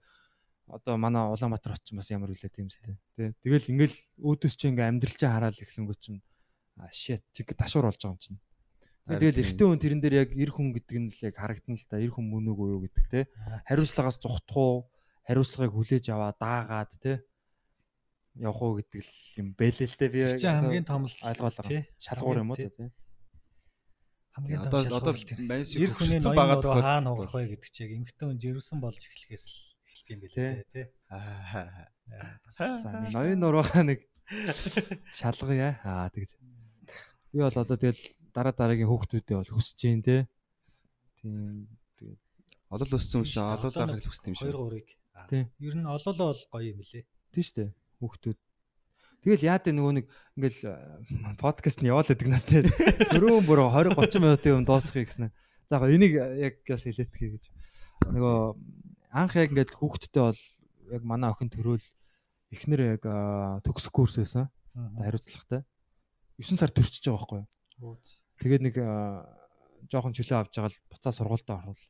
одоо 0.67 0.97
манай 0.97 1.27
Улаанбаатар 1.27 1.75
очсон 1.75 1.99
бас 1.99 2.09
ямар 2.09 2.31
үлээ 2.31 2.49
тийм 2.49 2.71
үстэй. 2.71 2.97
Тэ. 3.19 3.35
Тэгэл 3.43 3.69
ингээл 3.75 3.97
өөдөөс 4.17 4.55
чи 4.55 4.71
ингээл 4.71 4.89
амьдрал 4.95 5.15
чинь 5.19 5.29
хараад 5.29 5.59
эхлэнгөө 5.59 5.97
чинь 5.99 6.21
а 6.79 6.89
shit 6.89 7.21
чиг 7.35 7.53
ташуур 7.53 7.85
болж 7.85 7.99
байгаа 8.01 8.15
юм 8.15 8.23
чинь. 8.23 8.39
Тэгэл 9.05 9.41
эрэгтэй 9.45 9.65
хүн 9.69 9.81
тэрэн 9.83 10.01
дээр 10.01 10.15
яг 10.25 10.31
эр 10.33 10.49
хүн 10.49 10.73
гэдэг 10.73 10.97
нь 10.97 11.09
л 11.13 11.19
яг 11.29 11.35
харагдана 11.37 11.77
л 11.77 11.85
да. 11.85 12.01
Эр 12.01 12.09
хүн 12.09 12.25
мөн 12.25 12.49
үгүй 12.49 12.67
юу 12.73 12.81
гэдэг 12.89 13.05
те. 13.13 13.19
Хариуцлагаас 13.69 14.17
зугтах 14.17 14.57
уу? 14.57 14.89
Хариуцлагыг 15.29 15.73
хүлээж 15.77 16.05
аваа 16.09 16.33
даагаад 16.33 16.91
те. 16.97 17.21
Явах 18.35 18.59
уу 18.61 18.75
гэдэг 18.83 18.99
л 18.99 19.11
юм 19.39 19.47
бэлээ 19.55 19.87
л 19.87 19.95
дээ 19.95 20.11
би. 20.11 20.19
Хамгийн 20.35 20.83
том 20.85 21.07
тий. 21.07 21.81
Шалгуур 22.03 22.37
юм 22.43 22.51
уу 22.51 22.57
Тий. 22.59 22.67
тий. 22.67 22.91
Хамгийн 24.35 24.59
том 24.67 24.83
шалгуур 24.83 25.15
тэр. 25.15 25.39
мань 25.47 25.63
шиг 25.63 25.79
Эр 25.87 25.91
хүний 25.95 26.19
хөгжсөн 26.19 26.35
ноён 26.35 26.35
байгаа 26.35 26.57
нуруу 26.59 26.83
хаана 26.83 27.09
хугах 27.15 27.31
вэ 27.31 27.43
гэдэг 27.55 27.71
чиг 27.71 27.89
эмхтэн 27.95 28.27
хүн 28.35 28.39
жирэмсэн 28.43 28.77
болж 28.83 28.99
эхлэхээс 28.99 29.43
л 29.47 29.55
эхлэх 29.87 30.07
юм 30.11 30.19
билээ 30.19 30.51
Тий. 30.51 30.63
тий. 30.75 30.85
Аа. 31.07 31.87
Бас 32.43 32.57
За 32.59 32.91
ноён 33.15 33.39
нуруугаа 33.39 33.83
нэг 33.87 33.99
шалгая. 35.15 35.79
Аа 35.87 36.11
тэгж. 36.11 36.35
Би 37.31 37.39
бол 37.39 37.55
одоо 37.55 37.77
тэгэл 37.79 38.03
дараа 38.35 38.51
дараагийн 38.51 38.91
хүүхдүүдээ 38.91 39.37
бол 39.39 39.51
хүсэж 39.55 39.75
जैन 39.79 40.03
те. 40.03 40.27
Тийм. 41.23 41.71
Тэгээд 41.95 42.19
Олол 42.67 42.91
өссөн 42.99 43.23
юм 43.23 43.25
шиг 43.31 43.47
Одоо 43.47 43.71
хэл 43.71 43.95
хоёр 43.95 44.35
шиг. 44.35 44.59
гурыг. 44.59 44.87
Аа, 45.15 45.27
Тий. 45.31 45.47
Ер 45.63 45.75
нь 45.79 45.87
олоолоо 45.87 46.35
бол 46.35 46.43
гоё 46.51 46.75
юм 46.75 46.83
билээ. 46.83 47.07
тийм 47.31 47.43
штэ 47.47 47.63
хүүхдүүд. 47.99 48.39
Тэгэл 49.26 49.47
яа 49.49 49.57
дээ 49.57 49.73
нөгөө 49.73 49.93
нэг 49.97 50.05
ингээл 50.38 50.61
подкаст 51.41 51.81
нь 51.81 51.89
яваал 51.89 52.05
гэдэг 52.05 52.30
нас 52.30 52.45
те. 52.45 52.61
Төрөө 53.09 53.41
бүр 53.41 53.65
20 53.73 53.97
30 53.97 54.22
минутын 54.22 54.61
өмнө 54.61 54.69
дуусгахыг 54.69 55.09
гэсэн. 55.09 55.34
За 55.65 55.81
яг 55.81 55.89
энийг 55.89 56.13
яг 56.13 56.55
бас 56.69 56.85
хэлээтгэе 56.85 57.30
гэж. 57.34 57.43
Нөгөө 58.13 58.38
анх 59.09 59.34
яг 59.34 59.49
ингээд 59.49 59.73
хүүхдтэй 59.73 60.22
бол 60.22 60.41
яг 60.93 61.01
манай 61.01 61.34
охин 61.34 61.49
төрөөл 61.49 61.81
эхнэр 62.53 63.01
яг 63.01 63.03
аа, 63.09 63.63
төгсөх 63.65 63.89
курс 63.89 64.22
байсан. 64.22 64.53
хариуцлагатай. 64.76 65.65
9 66.38 66.59
сар 66.59 66.69
төрчихөж 66.69 67.09
байгаа 67.09 67.17
байхгүй 67.17 67.39
юу? 67.41 67.97
Тэгээд 68.43 68.61
нэг 68.61 68.76
аа, 68.84 69.26
жоохон 69.89 70.13
чөлөө 70.13 70.38
авч 70.38 70.53
байгаа 70.53 70.69
л 70.69 70.84
буцаа 70.91 71.13
сургуультаа 71.15 71.55
орвол. 71.63 71.84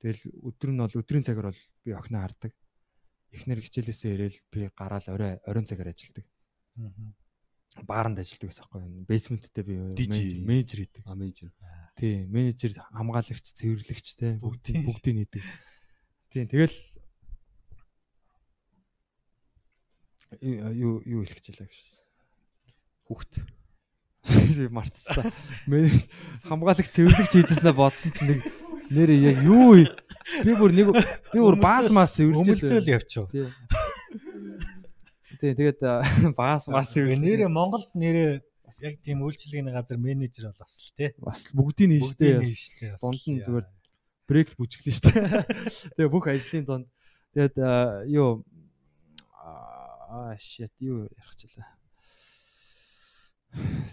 Тэгэл 0.00 0.22
өдөр 0.50 0.70
нь 0.72 0.82
бол 0.82 0.98
өдрийн 0.98 1.22
цагаар 1.22 1.52
бол 1.52 1.62
би 1.84 1.90
охиноо 1.92 2.22
хардаг. 2.24 2.52
Эхнэр 3.32 3.64
хичээлээсээ 3.64 4.12
ирээл 4.14 4.38
би 4.52 4.68
гараал 4.76 5.06
орой 5.08 5.40
оройн 5.48 5.64
цагаар 5.64 5.96
ажилладаг. 5.96 6.28
Бааранд 7.88 8.20
ажилладаг 8.20 8.48
гэсэн 8.52 8.64
байхгүй 8.68 8.80
юу? 8.84 9.08
Бейсменттэй 9.08 9.64
би 9.64 9.74
менежер 10.44 10.84
хийдэг. 10.84 11.02
А 11.08 11.16
менежер. 11.16 11.48
Тий, 11.96 12.28
менежер, 12.28 12.76
хамгаалагч, 12.92 13.56
цэвэрлэгч 13.56 14.06
те 14.20 14.36
Бүгдийг. 14.36 14.84
бүгдийг 14.84 15.16
нийдэг. 15.16 15.42
Тий, 16.28 16.44
тэгэл 16.44 16.76
юу 20.40 21.00
юу 21.00 21.24
хэлэх 21.24 21.40
гэж 21.40 21.46
байлаа 21.56 21.68
гэж. 21.72 21.80
Хүүхд. 23.08 23.32
мартчихсан. 24.68 25.32
Мен 25.66 25.88
хамгаалагч 26.44 26.92
цэвэрлэгч 26.92 27.32
хийжсэнээ 27.40 27.72
бодсон 27.72 28.12
чинь 28.12 28.36
нэг 28.36 28.40
нэр 28.92 29.10
яг 29.16 29.42
юу 29.42 29.80
би 30.44 30.52
бүр 30.54 30.70
нэг 30.76 30.92
би 31.32 31.38
бүр 31.40 31.56
баас 31.58 31.90
мас 31.90 32.14
цэвэрлжсэн. 32.14 32.52
Өмөлцөөл 32.52 32.88
явчих. 32.92 33.26
Тий. 33.32 33.48
Тий, 35.40 35.52
тэгээд 35.56 35.80
баас 36.40 36.68
мас 36.68 36.92
Нэрээ 36.92 37.18
цэвэрлжсэн. 37.18 37.52
Монголд 37.52 37.90
нэрээ 37.96 38.40
Яг 38.80 38.96
тийм 39.04 39.20
үйлчлэгийн 39.22 39.68
газар 39.68 40.00
менежер 40.00 40.48
бол 40.48 40.64
бас 40.64 40.74
л 40.80 40.96
тий. 40.96 41.12
Бас 41.20 41.52
бүгдийг 41.52 41.88
нь 41.92 41.96
яа. 42.88 42.96
зүгээр 43.44 43.66
брейк 44.26 44.48
бүжиглэн 44.56 44.96
штэ. 44.96 45.12
Тэгээ 46.00 46.08
бүх 46.10 46.26
ажлын 46.32 46.64
донд 46.64 46.86
тэгээд 47.36 47.56
юу 48.08 48.42
аа 49.36 50.32
shit 50.40 50.72
юу 50.80 51.04
ярих 51.04 51.36
чилээ. 51.36 51.68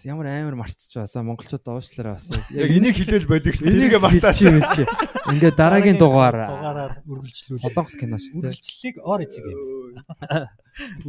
Ямар 0.08 0.28
амар 0.32 0.56
марцч 0.56 0.96
басаа 0.96 1.20
монголчууд 1.28 1.68
уушлаараа 1.68 2.16
бас 2.16 2.32
Яг 2.56 2.72
энийг 2.72 2.96
хэлэл 2.96 3.28
болиг 3.28 3.52
гэсэн. 3.52 3.68
энийг 3.68 4.00
мартаач. 4.00 4.40
хэлчих. 4.40 4.88
Ингээд 5.36 5.56
дараагийн 5.60 6.00
дугаар 6.00 6.48
дугаараар 6.48 6.94
үргэлжлүүлээ. 7.04 7.64
Солонгос 7.68 7.96
кино 8.00 8.16
шиг 8.16 8.40
те. 8.40 8.56
Үргэлжлэлийг 8.56 8.96
ор 9.04 9.20
эцэг 9.20 9.44
юм. 9.44 9.60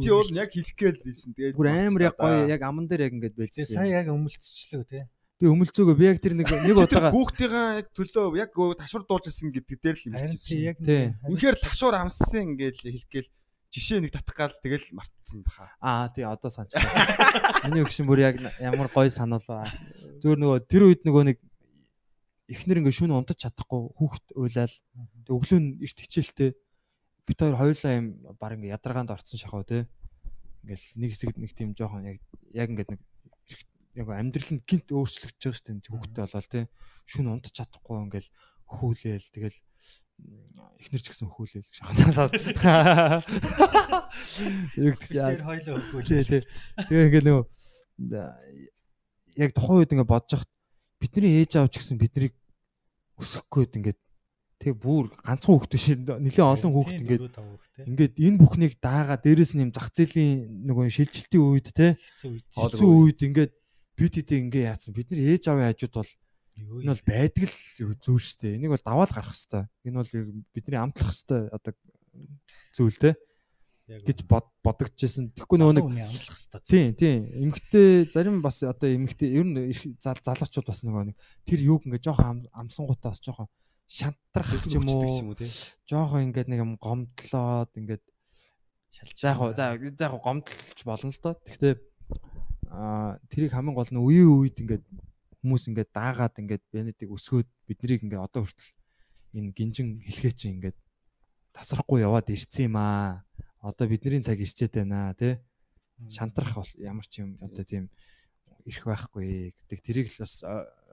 Чи 0.03 0.07
уул 0.11 0.27
нь 0.27 0.35
яг 0.35 0.51
хэлэх 0.51 0.75
гээл 0.75 0.99
лээсэн. 0.99 1.31
Тэгээд 1.31 1.55
Бүр 1.55 1.67
амар 1.71 2.01
яг 2.11 2.15
гоё 2.19 2.43
яг 2.51 2.61
аман 2.67 2.85
дээр 2.91 3.07
яг 3.07 3.13
ингээд 3.15 3.35
Тэгээ 3.39 3.47
байлжсэн. 3.55 3.75
сая 3.79 3.87
яг 3.87 4.07
өмөлцчлөө 4.11 4.83
тий. 4.83 5.03
Би 5.39 5.45
өмөлцөөгөө 5.47 5.95
би 5.95 6.05
яг 6.11 6.19
тэр 6.19 6.35
нэг 6.35 6.47
нэг 6.51 6.75
Чи 6.75 6.83
удаага 6.85 7.09
хүүхдийнхаа 7.15 7.67
яг 7.79 7.87
төлөө 7.95 8.35
яг 8.35 8.51
ташуур 8.51 9.03
дуулжсэн 9.07 9.49
гэдэг 9.55 9.77
дээр 9.79 9.95
л 9.95 10.05
юм 10.11 10.13
чи 10.13 10.21
хэлчихсэн. 10.27 10.59
яг. 10.59 10.77
Үнэхээр 11.23 11.55
ташуур 11.55 11.95
амссан 11.97 12.51
ингээд 12.59 12.77
хэлэх 12.83 13.07
гээл 13.09 13.29
жишээ 13.71 14.03
нэг 14.03 14.11
татах 14.11 14.35
гал 14.35 14.55
тэгэл 14.59 14.91
мартсан 14.91 15.47
баха. 15.47 15.71
Аа 15.79 16.11
тий 16.11 16.27
одоо 16.27 16.51
санчлаа. 16.51 16.83
Миний 17.63 17.87
өгшин 17.87 18.03
бүр 18.03 18.19
яг 18.19 18.35
ямар 18.59 18.91
гоё 18.91 19.07
санаалаа. 19.07 19.71
Зүгээр 20.19 20.39
нөгөө 20.43 20.59
тэр 20.67 20.91
үед 20.91 21.07
нөгөө 21.07 21.23
нэг 21.31 21.37
эхнэр 22.51 22.83
ингээ 22.83 22.97
шүүн 22.99 23.15
унтаж 23.15 23.47
чадахгүй 23.47 23.95
хүүхд 23.95 24.35
уйлал. 24.35 24.75
Өглөө 25.31 25.59
нь 25.63 25.79
эрт 25.79 25.97
хичээлтэй 26.03 26.51
бит 27.23 27.39
хоёр 27.39 27.55
хоёулаа 27.55 27.93
юм 27.95 28.07
баг 28.35 28.59
ингээ 28.59 28.75
ядаргаанд 28.75 29.15
орцсон 29.15 29.39
шахав 29.39 29.63
те. 29.63 29.87
Ингээл 30.67 30.87
нэг 30.99 31.09
хэсэгт 31.15 31.39
нэг 31.39 31.51
тийм 31.55 31.71
жоохон 31.71 32.11
яг 32.11 32.19
яг 32.51 32.67
ингээд 32.75 32.91
нэг 32.91 33.01
яг 33.95 34.07
амьдрал 34.11 34.51
нь 34.51 34.63
гинт 34.67 34.91
өөрчлөгдөж 34.91 35.39
байгаа 35.39 35.55
шүү 35.55 35.65
дээ 35.79 35.91
хүүхдтэй 35.95 36.23
болоод 36.27 36.51
те. 36.51 36.61
Шүүн 37.07 37.31
унтаж 37.39 37.53
чадахгүй 37.55 37.97
ингээл 38.03 38.29
хөхүүлээл 38.67 39.27
тэгэл 39.31 39.57
эхнэр 40.81 41.01
ч 41.01 41.07
гэсэн 41.13 41.27
хөхүүлээл 41.29 41.69
шаханаад. 41.71 42.31
Яг 44.75 44.97
Тэр 45.05 45.37
тийм 45.37 45.45
хоёлоо 45.45 45.77
Тий, 46.03 46.21
өгөөл. 46.21 46.27
тий. 46.27 46.41
Тэгээ 46.89 47.05
ингээ 47.07 47.23
нөгөө 47.25 47.45
яг 49.37 49.51
тухайн 49.55 49.79
үед 49.81 49.93
ингээ 49.93 50.09
бодож 50.09 50.31
хахад 50.41 50.51
бидний 50.99 51.41
ээж 51.41 51.51
аав 51.57 51.69
ч 51.71 51.79
гэсэн 51.79 51.97
биднийг 52.01 52.33
өсөхгүй 53.21 53.69
ингээд 53.71 53.99
тэг 54.61 54.77
бүр 54.77 55.09
ганцхан 55.25 55.57
хүүхд 55.57 55.73
биш 55.73 55.85
нэлээд 55.97 56.45
олон 56.45 56.71
хүүхд 56.75 57.01
ингээд 57.01 57.23
ингээд 57.89 58.13
энэ 58.21 58.37
бүхнийг 58.37 58.73
даага 58.77 59.17
дээрэс 59.17 59.57
нь 59.57 59.63
юм 59.65 59.71
зах 59.73 59.89
зээлийн 59.89 60.65
нөгөө 60.69 60.85
шилжилтийн 60.93 61.41
үед 61.41 61.67
те 61.73 61.97
хэцүү 62.53 62.85
үед 62.85 63.19
ингээд 63.25 63.51
бид 63.97 64.13
хэдий 64.13 64.39
ингээ 64.45 64.69
яатсан 64.69 64.93
бидний 64.93 65.33
ээж 65.33 65.49
аавын 65.49 65.73
хажууд 65.73 65.93
бол 65.97 66.11
энэ 66.69 66.93
бол 66.93 67.03
байдаг 67.07 67.43
л 67.49 67.57
зүйл 68.01 68.21
шүү 68.21 68.39
дээ 68.41 68.55
энийг 68.57 68.71
бол 68.75 68.85
даваал 68.85 69.11
гарах 69.11 69.33
хэвээр 69.33 69.67
энэ 69.87 69.97
бол 69.97 70.11
бидний 70.53 70.79
амтлах 70.79 71.13
хэвээр 71.15 71.45
одоо 71.55 71.73
зүйл 72.75 72.97
те 73.01 73.11
гэж 73.91 74.23
бод- 74.23 74.51
бодогдчихсэн 74.63 75.35
тэгэхгүй 75.35 75.57
нөгөө 75.59 75.75
нэг 75.75 75.85
амлах 76.07 76.37
хэвээр. 76.39 76.63
Тийм 76.63 76.87
тийм. 76.95 77.19
Эмэгтэй 77.51 78.07
зарим 78.07 78.39
бас 78.39 78.63
одоо 78.63 78.87
эмэгтэй 78.87 79.35
ер 79.35 79.43
нь 79.43 79.57
залуучууд 79.99 80.67
бас 80.69 80.81
нөгөө 80.87 81.11
нэг 81.11 81.17
тэр 81.43 81.59
юуг 81.59 81.83
ингээ 81.83 81.99
жоохон 81.99 82.47
ам- 82.47 82.47
амсангуудаас 82.55 83.19
жоохон 83.19 83.51
шантрах 83.91 84.47
ч 84.63 84.79
юм 84.79 84.87
уу. 84.87 85.35
Жоохон 85.83 86.31
ингээд 86.31 86.47
нэг 86.47 86.59
юм 86.63 86.79
гомдлоод 86.79 87.71
ингээд 87.75 88.03
за 89.19 89.35
яг 89.35 89.55
за 89.59 89.75
яг 89.75 90.15
гомдлж 90.23 90.79
болно 90.87 91.11
л 91.11 91.19
доо. 91.19 91.35
Гэхдээ 91.43 91.73
аа 92.71 93.19
тэрийг 93.27 93.51
хамгийн 93.51 93.75
гол 93.75 93.91
нь 93.91 93.99
үеийн 93.99 94.31
үед 94.31 94.55
ингээд 94.55 94.83
хүмүүс 95.41 95.63
ингээд 95.73 95.91
даагаад 95.91 96.35
ингээд 96.37 96.63
бэнэтиг 96.69 97.09
өсгөөд 97.09 97.49
биднийг 97.65 98.05
ингээд 98.05 98.25
одоо 98.25 98.45
хүртэл 98.45 98.71
энэ 99.35 99.51
гинжин 99.57 99.89
хэлхээ 100.05 100.33
чи 100.37 100.45
ингээд 100.53 100.77
тасрахгүй 101.53 102.05
яваад 102.05 102.29
ирсэн 102.29 102.69
юм 102.71 102.77
аа. 102.77 103.25
Одоо 103.61 103.85
бидний 103.89 104.21
цаг 104.21 104.39
ирчээд 104.39 104.77
байна 104.77 105.13
тий 105.17 105.41
шантрах 106.09 106.55
бол 106.55 106.71
ямар 106.77 107.05
ч 107.05 107.21
юм 107.21 107.37
одоо 107.41 107.63
тийм 107.63 107.89
ирэх 108.65 108.85
байхгүй 108.85 109.53
гэдэг 109.53 109.79
тэрийг 109.81 110.07
л 110.09 110.23
бас 110.25 110.41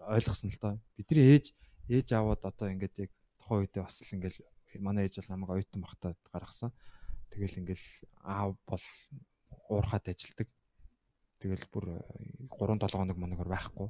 ойлгосон 0.09 0.51
л 0.53 0.61
доо. 0.61 0.75
Бидний 0.97 1.37
ээж 1.37 1.55
ээж 1.89 2.09
аваад 2.13 2.45
одоо 2.45 2.69
ингээд 2.69 3.09
яг 3.09 3.11
тухайн 3.41 3.65
үедээ 3.65 3.85
бас 3.85 4.01
л 4.05 4.15
ингээд 4.17 4.37
манай 4.81 5.09
ээж 5.09 5.25
бол 5.25 5.33
намайг 5.33 5.51
оюутан 5.57 5.81
багтаа 5.81 6.13
гаргасан. 6.29 6.73
Тэгэл 7.33 7.61
ингээд 7.65 7.83
аав 8.25 8.57
бол 8.69 8.85
уурхаад 9.69 10.09
ажилдаг. 10.13 10.49
Тэгэл 11.41 11.65
бүр 11.73 11.87
3 12.53 12.77
7 12.77 12.99
хоног 12.99 13.17
моногор 13.17 13.49
байхгүй. 13.49 13.89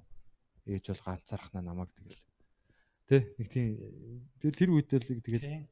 Ээж 0.68 0.84
бол 0.92 1.04
ганцаархнаа 1.08 1.64
намайг 1.64 1.90
тэгэл 1.96 2.20
Тэ 3.08 3.16
нэг 3.40 3.48
тийм 3.48 3.66
тэгэл 4.36 4.60
тэр 4.60 4.70
үед 4.76 4.92
л 4.92 5.00
тэгэл 5.00 5.64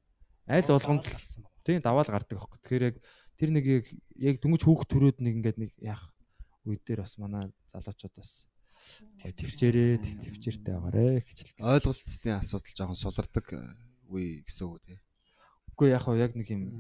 аль 0.49 0.71
болгонд 0.73 1.05
л 1.05 1.47
Тийм 1.67 1.83
даваал 1.83 2.07
гардаг 2.07 2.39
аахгүй. 2.39 2.63
Тэгэхээр 2.63 2.87
яг 2.87 2.97
тэр 3.35 3.51
нэг 3.51 3.65
яг 4.23 4.39
дөнгөж 4.39 4.63
хүүхд 4.63 4.87
төрөөд 4.87 5.19
нэг 5.19 5.35
ингээд 5.43 5.59
нэг 5.59 5.71
яах 5.83 6.15
үед 6.63 6.87
дээр 6.87 7.03
бас 7.03 7.19
манай 7.19 7.51
залуучууд 7.75 8.15
бас 8.15 8.47
төвчээрээ 9.19 9.99
төвчээртэй 9.99 10.75
байгаарэ 10.79 11.27
гэж 11.27 11.39
л. 11.43 11.51
Ойлголцны 11.59 12.39
асуудал 12.39 12.71
жоохон 12.79 13.03
сулардаг 13.03 13.47
э, 13.51 13.59
үе 14.15 14.47
гэсэн 14.47 14.63
үг 14.71 14.79
тий. 14.87 14.99
Үгүй 15.75 15.91
яг 15.91 16.07
хав 16.07 16.15
яг 16.15 16.39
нэг 16.39 16.55
юм 16.55 16.71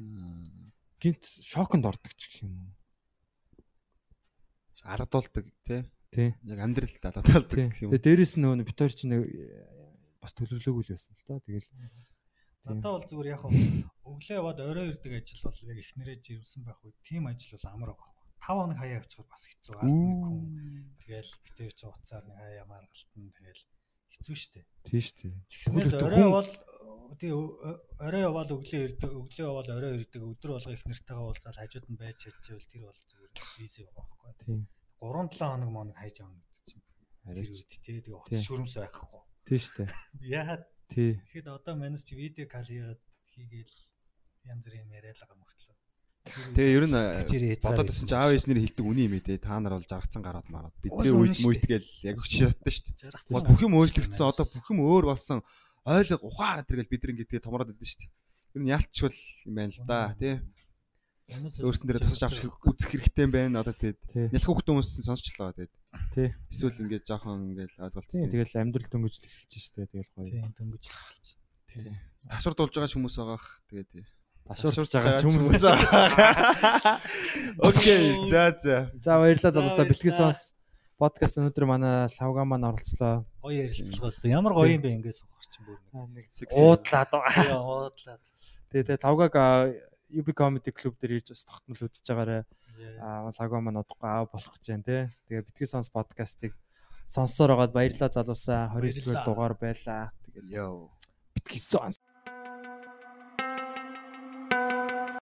гинт 1.03 1.27
шоконд 1.43 1.91
ордог 1.91 2.15
ч 2.15 2.31
гэх 2.31 2.47
юм 2.47 2.55
уу. 2.63 2.71
Аргадуулдаг 4.87 5.51
тий. 5.67 5.83
Тий. 6.11 6.35
Яг 6.47 6.61
амьдралд 6.61 7.03
алгадуулдаг 7.03 7.51
Тий. 7.53 7.67
гэх 7.71 7.83
юм. 7.83 7.91
Тэгээ 7.91 8.07
дээрэс 8.07 8.35
нь 8.37 8.43
нөгөө 8.45 8.67
битэр 8.67 8.93
чинь 8.93 9.13
нэг 9.15 9.23
бас 10.23 10.33
төлөвлөөгүй 10.37 10.83
л 10.87 10.93
байсан 10.95 11.15
л 11.15 11.25
та. 11.27 11.41
Тэгэл 11.43 11.69
Тийм. 12.67 12.83
Надад 12.83 12.99
бол 12.99 13.07
зүгээр 13.07 13.31
яг 13.31 13.43
өглөө 13.47 14.39
яваад 14.43 14.59
орой 14.59 14.91
ирдэг 14.91 15.13
ажил 15.23 15.43
бол 15.47 15.59
яг 15.71 15.79
эхнэрээ 15.79 16.19
живсэн 16.19 16.67
байх 16.67 16.83
үед 16.83 16.99
тийм 17.07 17.31
ажил 17.31 17.55
бол 17.55 17.71
амар 17.71 17.91
байхгүй. 17.95 18.15
5 18.43 18.59
хоног 18.59 18.79
хаяа 18.83 18.99
явчихвал 18.99 19.31
бас 19.31 19.45
хэцүү. 19.47 19.75
Ард 19.79 19.95
нэг 19.95 20.19
хүн 20.19 20.39
тэгэл 20.99 21.33
битэр 21.47 21.73
чи 21.79 21.85
уцаар 21.87 22.25
нэг 22.27 22.37
хаяа 22.43 22.67
маргалтан 22.67 23.25
тэгэл 23.39 23.63
хэцүү 24.19 24.35
шттэ. 24.35 24.61
тийш 24.83 25.07
тий. 25.15 25.33
Тэгснээс 25.47 25.95
орой 25.95 26.27
бол 26.27 26.51
тий 27.23 27.31
орой 27.31 28.23
яваад 28.27 28.51
өглөө 28.51 28.83
ирдэг, 28.83 29.11
өглөө 29.15 29.47
яваад 29.47 29.69
орой 29.71 29.93
ирдэг, 30.03 30.23
өдөр 30.27 30.51
болго 30.59 30.75
их 30.75 30.83
нэртэйгээ 30.91 31.23
уулзаад 31.23 31.59
хажууд 31.63 31.87
нь 31.87 32.01
байж 32.03 32.17
чадчихвэл 32.19 32.67
тэр 32.67 32.83
бол 32.91 32.99
зүгээр 32.99 33.33
изи 33.63 33.87
байгаа 33.87 34.07
байхгүй. 34.11 34.35
Тийм. 34.43 34.61
3 35.01 35.29
7 35.31 35.39
хоног 35.39 35.71
моног 35.71 35.97
хайж 35.97 36.21
явна 36.21 36.41
гэдэг 36.41 36.65
чинь. 36.67 36.85
Үед 37.27 37.69
тий 37.69 38.01
тэгээ 38.01 38.17
утас 38.17 38.45
шүрмс 38.47 38.75
байхгүй. 38.81 39.21
тий. 39.77 39.87
Яагаад 40.25 40.65
Тий. 40.89 41.19
Тэгэхэд 41.19 41.49
одоо 41.51 41.75
манайс 41.75 42.05
чи 42.07 42.15
видео 42.15 42.47
кал 42.47 42.63
хийгээд 42.63 43.01
хийгээл 43.35 43.75
янз 44.47 44.63
бүрийн 44.63 44.91
яриад 44.95 45.19
байгаа 45.19 45.39
мөртлөө. 45.43 45.75
Тэгээ 46.55 46.75
ер 46.79 46.85
нь 46.87 46.95
э, 46.95 47.59
бодоод 47.63 47.91
байсан 47.91 48.07
чи 48.07 48.15
аав 48.15 48.31
ээжнэр 48.35 48.63
хэлдэг 48.63 48.87
үний 48.87 49.07
юм 49.11 49.19
ээ. 49.19 49.39
Та 49.43 49.59
нар 49.59 49.75
бол 49.79 49.87
жаргацсан 49.87 50.23
гараад 50.23 50.47
мараад. 50.51 50.75
Бидний 50.79 51.11
үед 51.11 51.39
үнэн 51.39 51.43
мүйт 51.43 51.65
гээл 51.67 51.91
яг 52.07 52.17
өгч 52.23 52.33
шаттай 52.39 52.71
шүү 52.71 52.87
дээ. 53.03 53.51
бүх 53.51 53.63
юм 53.67 53.75
өөрчлөгдсөн. 53.79 54.31
Одоо 54.31 54.47
бүх 54.47 54.67
юм 54.71 54.81
өөр 54.87 55.05
болсон. 55.11 55.43
Ойлго 55.87 56.19
ухаан 56.23 56.67
тэргээл 56.67 56.93
бид 56.95 57.03
нэг 57.11 57.17
гэдгээ 57.27 57.43
томроод 57.47 57.71
идэв 57.75 57.87
шүү 57.87 58.07
дээ. 58.07 58.11
Ер 58.55 58.63
нь 58.63 58.71
ялчвал 58.71 59.19
юм 59.47 59.55
байна 59.59 59.75
л 59.75 59.87
да 59.87 60.15
тий. 60.19 60.35
Өөрсөн 61.27 61.91
дээр 61.91 61.99
тусаж 62.07 62.23
авч 62.31 62.39
үзэх 62.47 62.87
хэрэгтэй 62.95 63.27
юм 63.27 63.33
байна. 63.35 63.59
Одоо 63.67 63.75
тэгээд 63.75 63.99
Тий. 64.15 64.27
нялх 64.31 64.47
хөхт 64.47 64.63
хүмүүс 64.71 64.91
сонсчлоо 65.03 65.51
тэгээд. 65.59 65.75
Тий. 66.15 66.29
Эсвэл 66.55 66.79
ингээд 66.87 67.03
жоохон 67.03 67.51
ингээд 67.51 67.75
ойлголцсон. 67.83 68.31
тэгэл 68.31 68.55
амьдрал 68.63 68.87
дөнгөжл 68.87 69.27
эхэлж 69.27 69.53
штэ 69.59 69.91
тэгэл 69.91 70.11
гоё. 70.15 70.31
Тийм 70.31 70.55
дөнгөж. 70.55 70.85
Тий. 71.67 71.91
Ташуурд 72.31 72.59
болж 72.63 72.75
байгаа 72.79 72.87
ч 72.87 72.95
хүмүүс 72.95 73.17
байгаах. 73.19 73.47
Тэгээд 73.67 73.89
тий. 73.91 74.05
Ташуурч 74.47 74.93
байгаа 74.95 75.19
ч 75.19 75.23
хүмүүс. 75.27 75.63
байгаа. 75.67 76.95
Окей. 77.59 78.05
За 78.31 78.43
за. 78.63 78.77
За 79.03 79.19
баярлалаа 79.19 79.51
За, 79.51 79.59
залуусаа 79.59 79.83
баярлалаа. 79.91 80.31
сонс. 80.31 80.55
Подкаст 80.97 81.37
өнөөдөр 81.43 81.67
манай 81.67 82.07
лавга 82.07 82.47
маань 82.47 82.71
оролцлоо. 82.71 83.27
Гоё 83.43 83.67
ярилцлага 83.67 84.15
боллоо. 84.15 84.31
Ямар 84.31 84.53
гоё 84.55 84.79
юм 84.79 84.83
бэ 84.87 84.95
ингээд 85.03 85.19
сухар 85.19 85.45
чинь 85.51 85.67
бүр 85.67 85.83
нэг. 86.15 86.31
Уудлаад. 86.55 87.11
Уудлаад. 87.13 88.23
Тэгээ 88.71 88.95
тэгээ 88.95 89.03
лавгаг 89.05 89.35
UB 90.11 90.31
Comedy 90.33 90.71
Club 90.71 90.95
дээр 91.01 91.19
ирж 91.19 91.35
бас 91.35 91.45
тогтмол 91.45 91.83
үзэж 91.83 92.07
байгаарэ. 92.07 92.39
Аа 93.03 93.27
лавга 93.27 93.59
маань 93.59 93.81
удахгүй 93.83 94.07
аав 94.07 94.31
болох 94.31 94.55
гэж 94.55 94.65
байна 94.71 94.87
те. 94.87 94.99
Тэгээ 95.27 95.47
битгий 95.51 95.67
сонс 95.67 95.91
подкастыг 95.91 96.55
сонссоор 97.11 97.55
байгаад 97.55 97.75
баярлалаа 97.75 98.11
залуусаа 98.15 98.71
29 98.75 99.27
дугаар 99.27 99.55
байлаа. 99.59 100.15
Тэгээд 100.31 100.47
Йоо. 100.55 100.91
битгий 101.35 101.59
сонс 101.59 101.96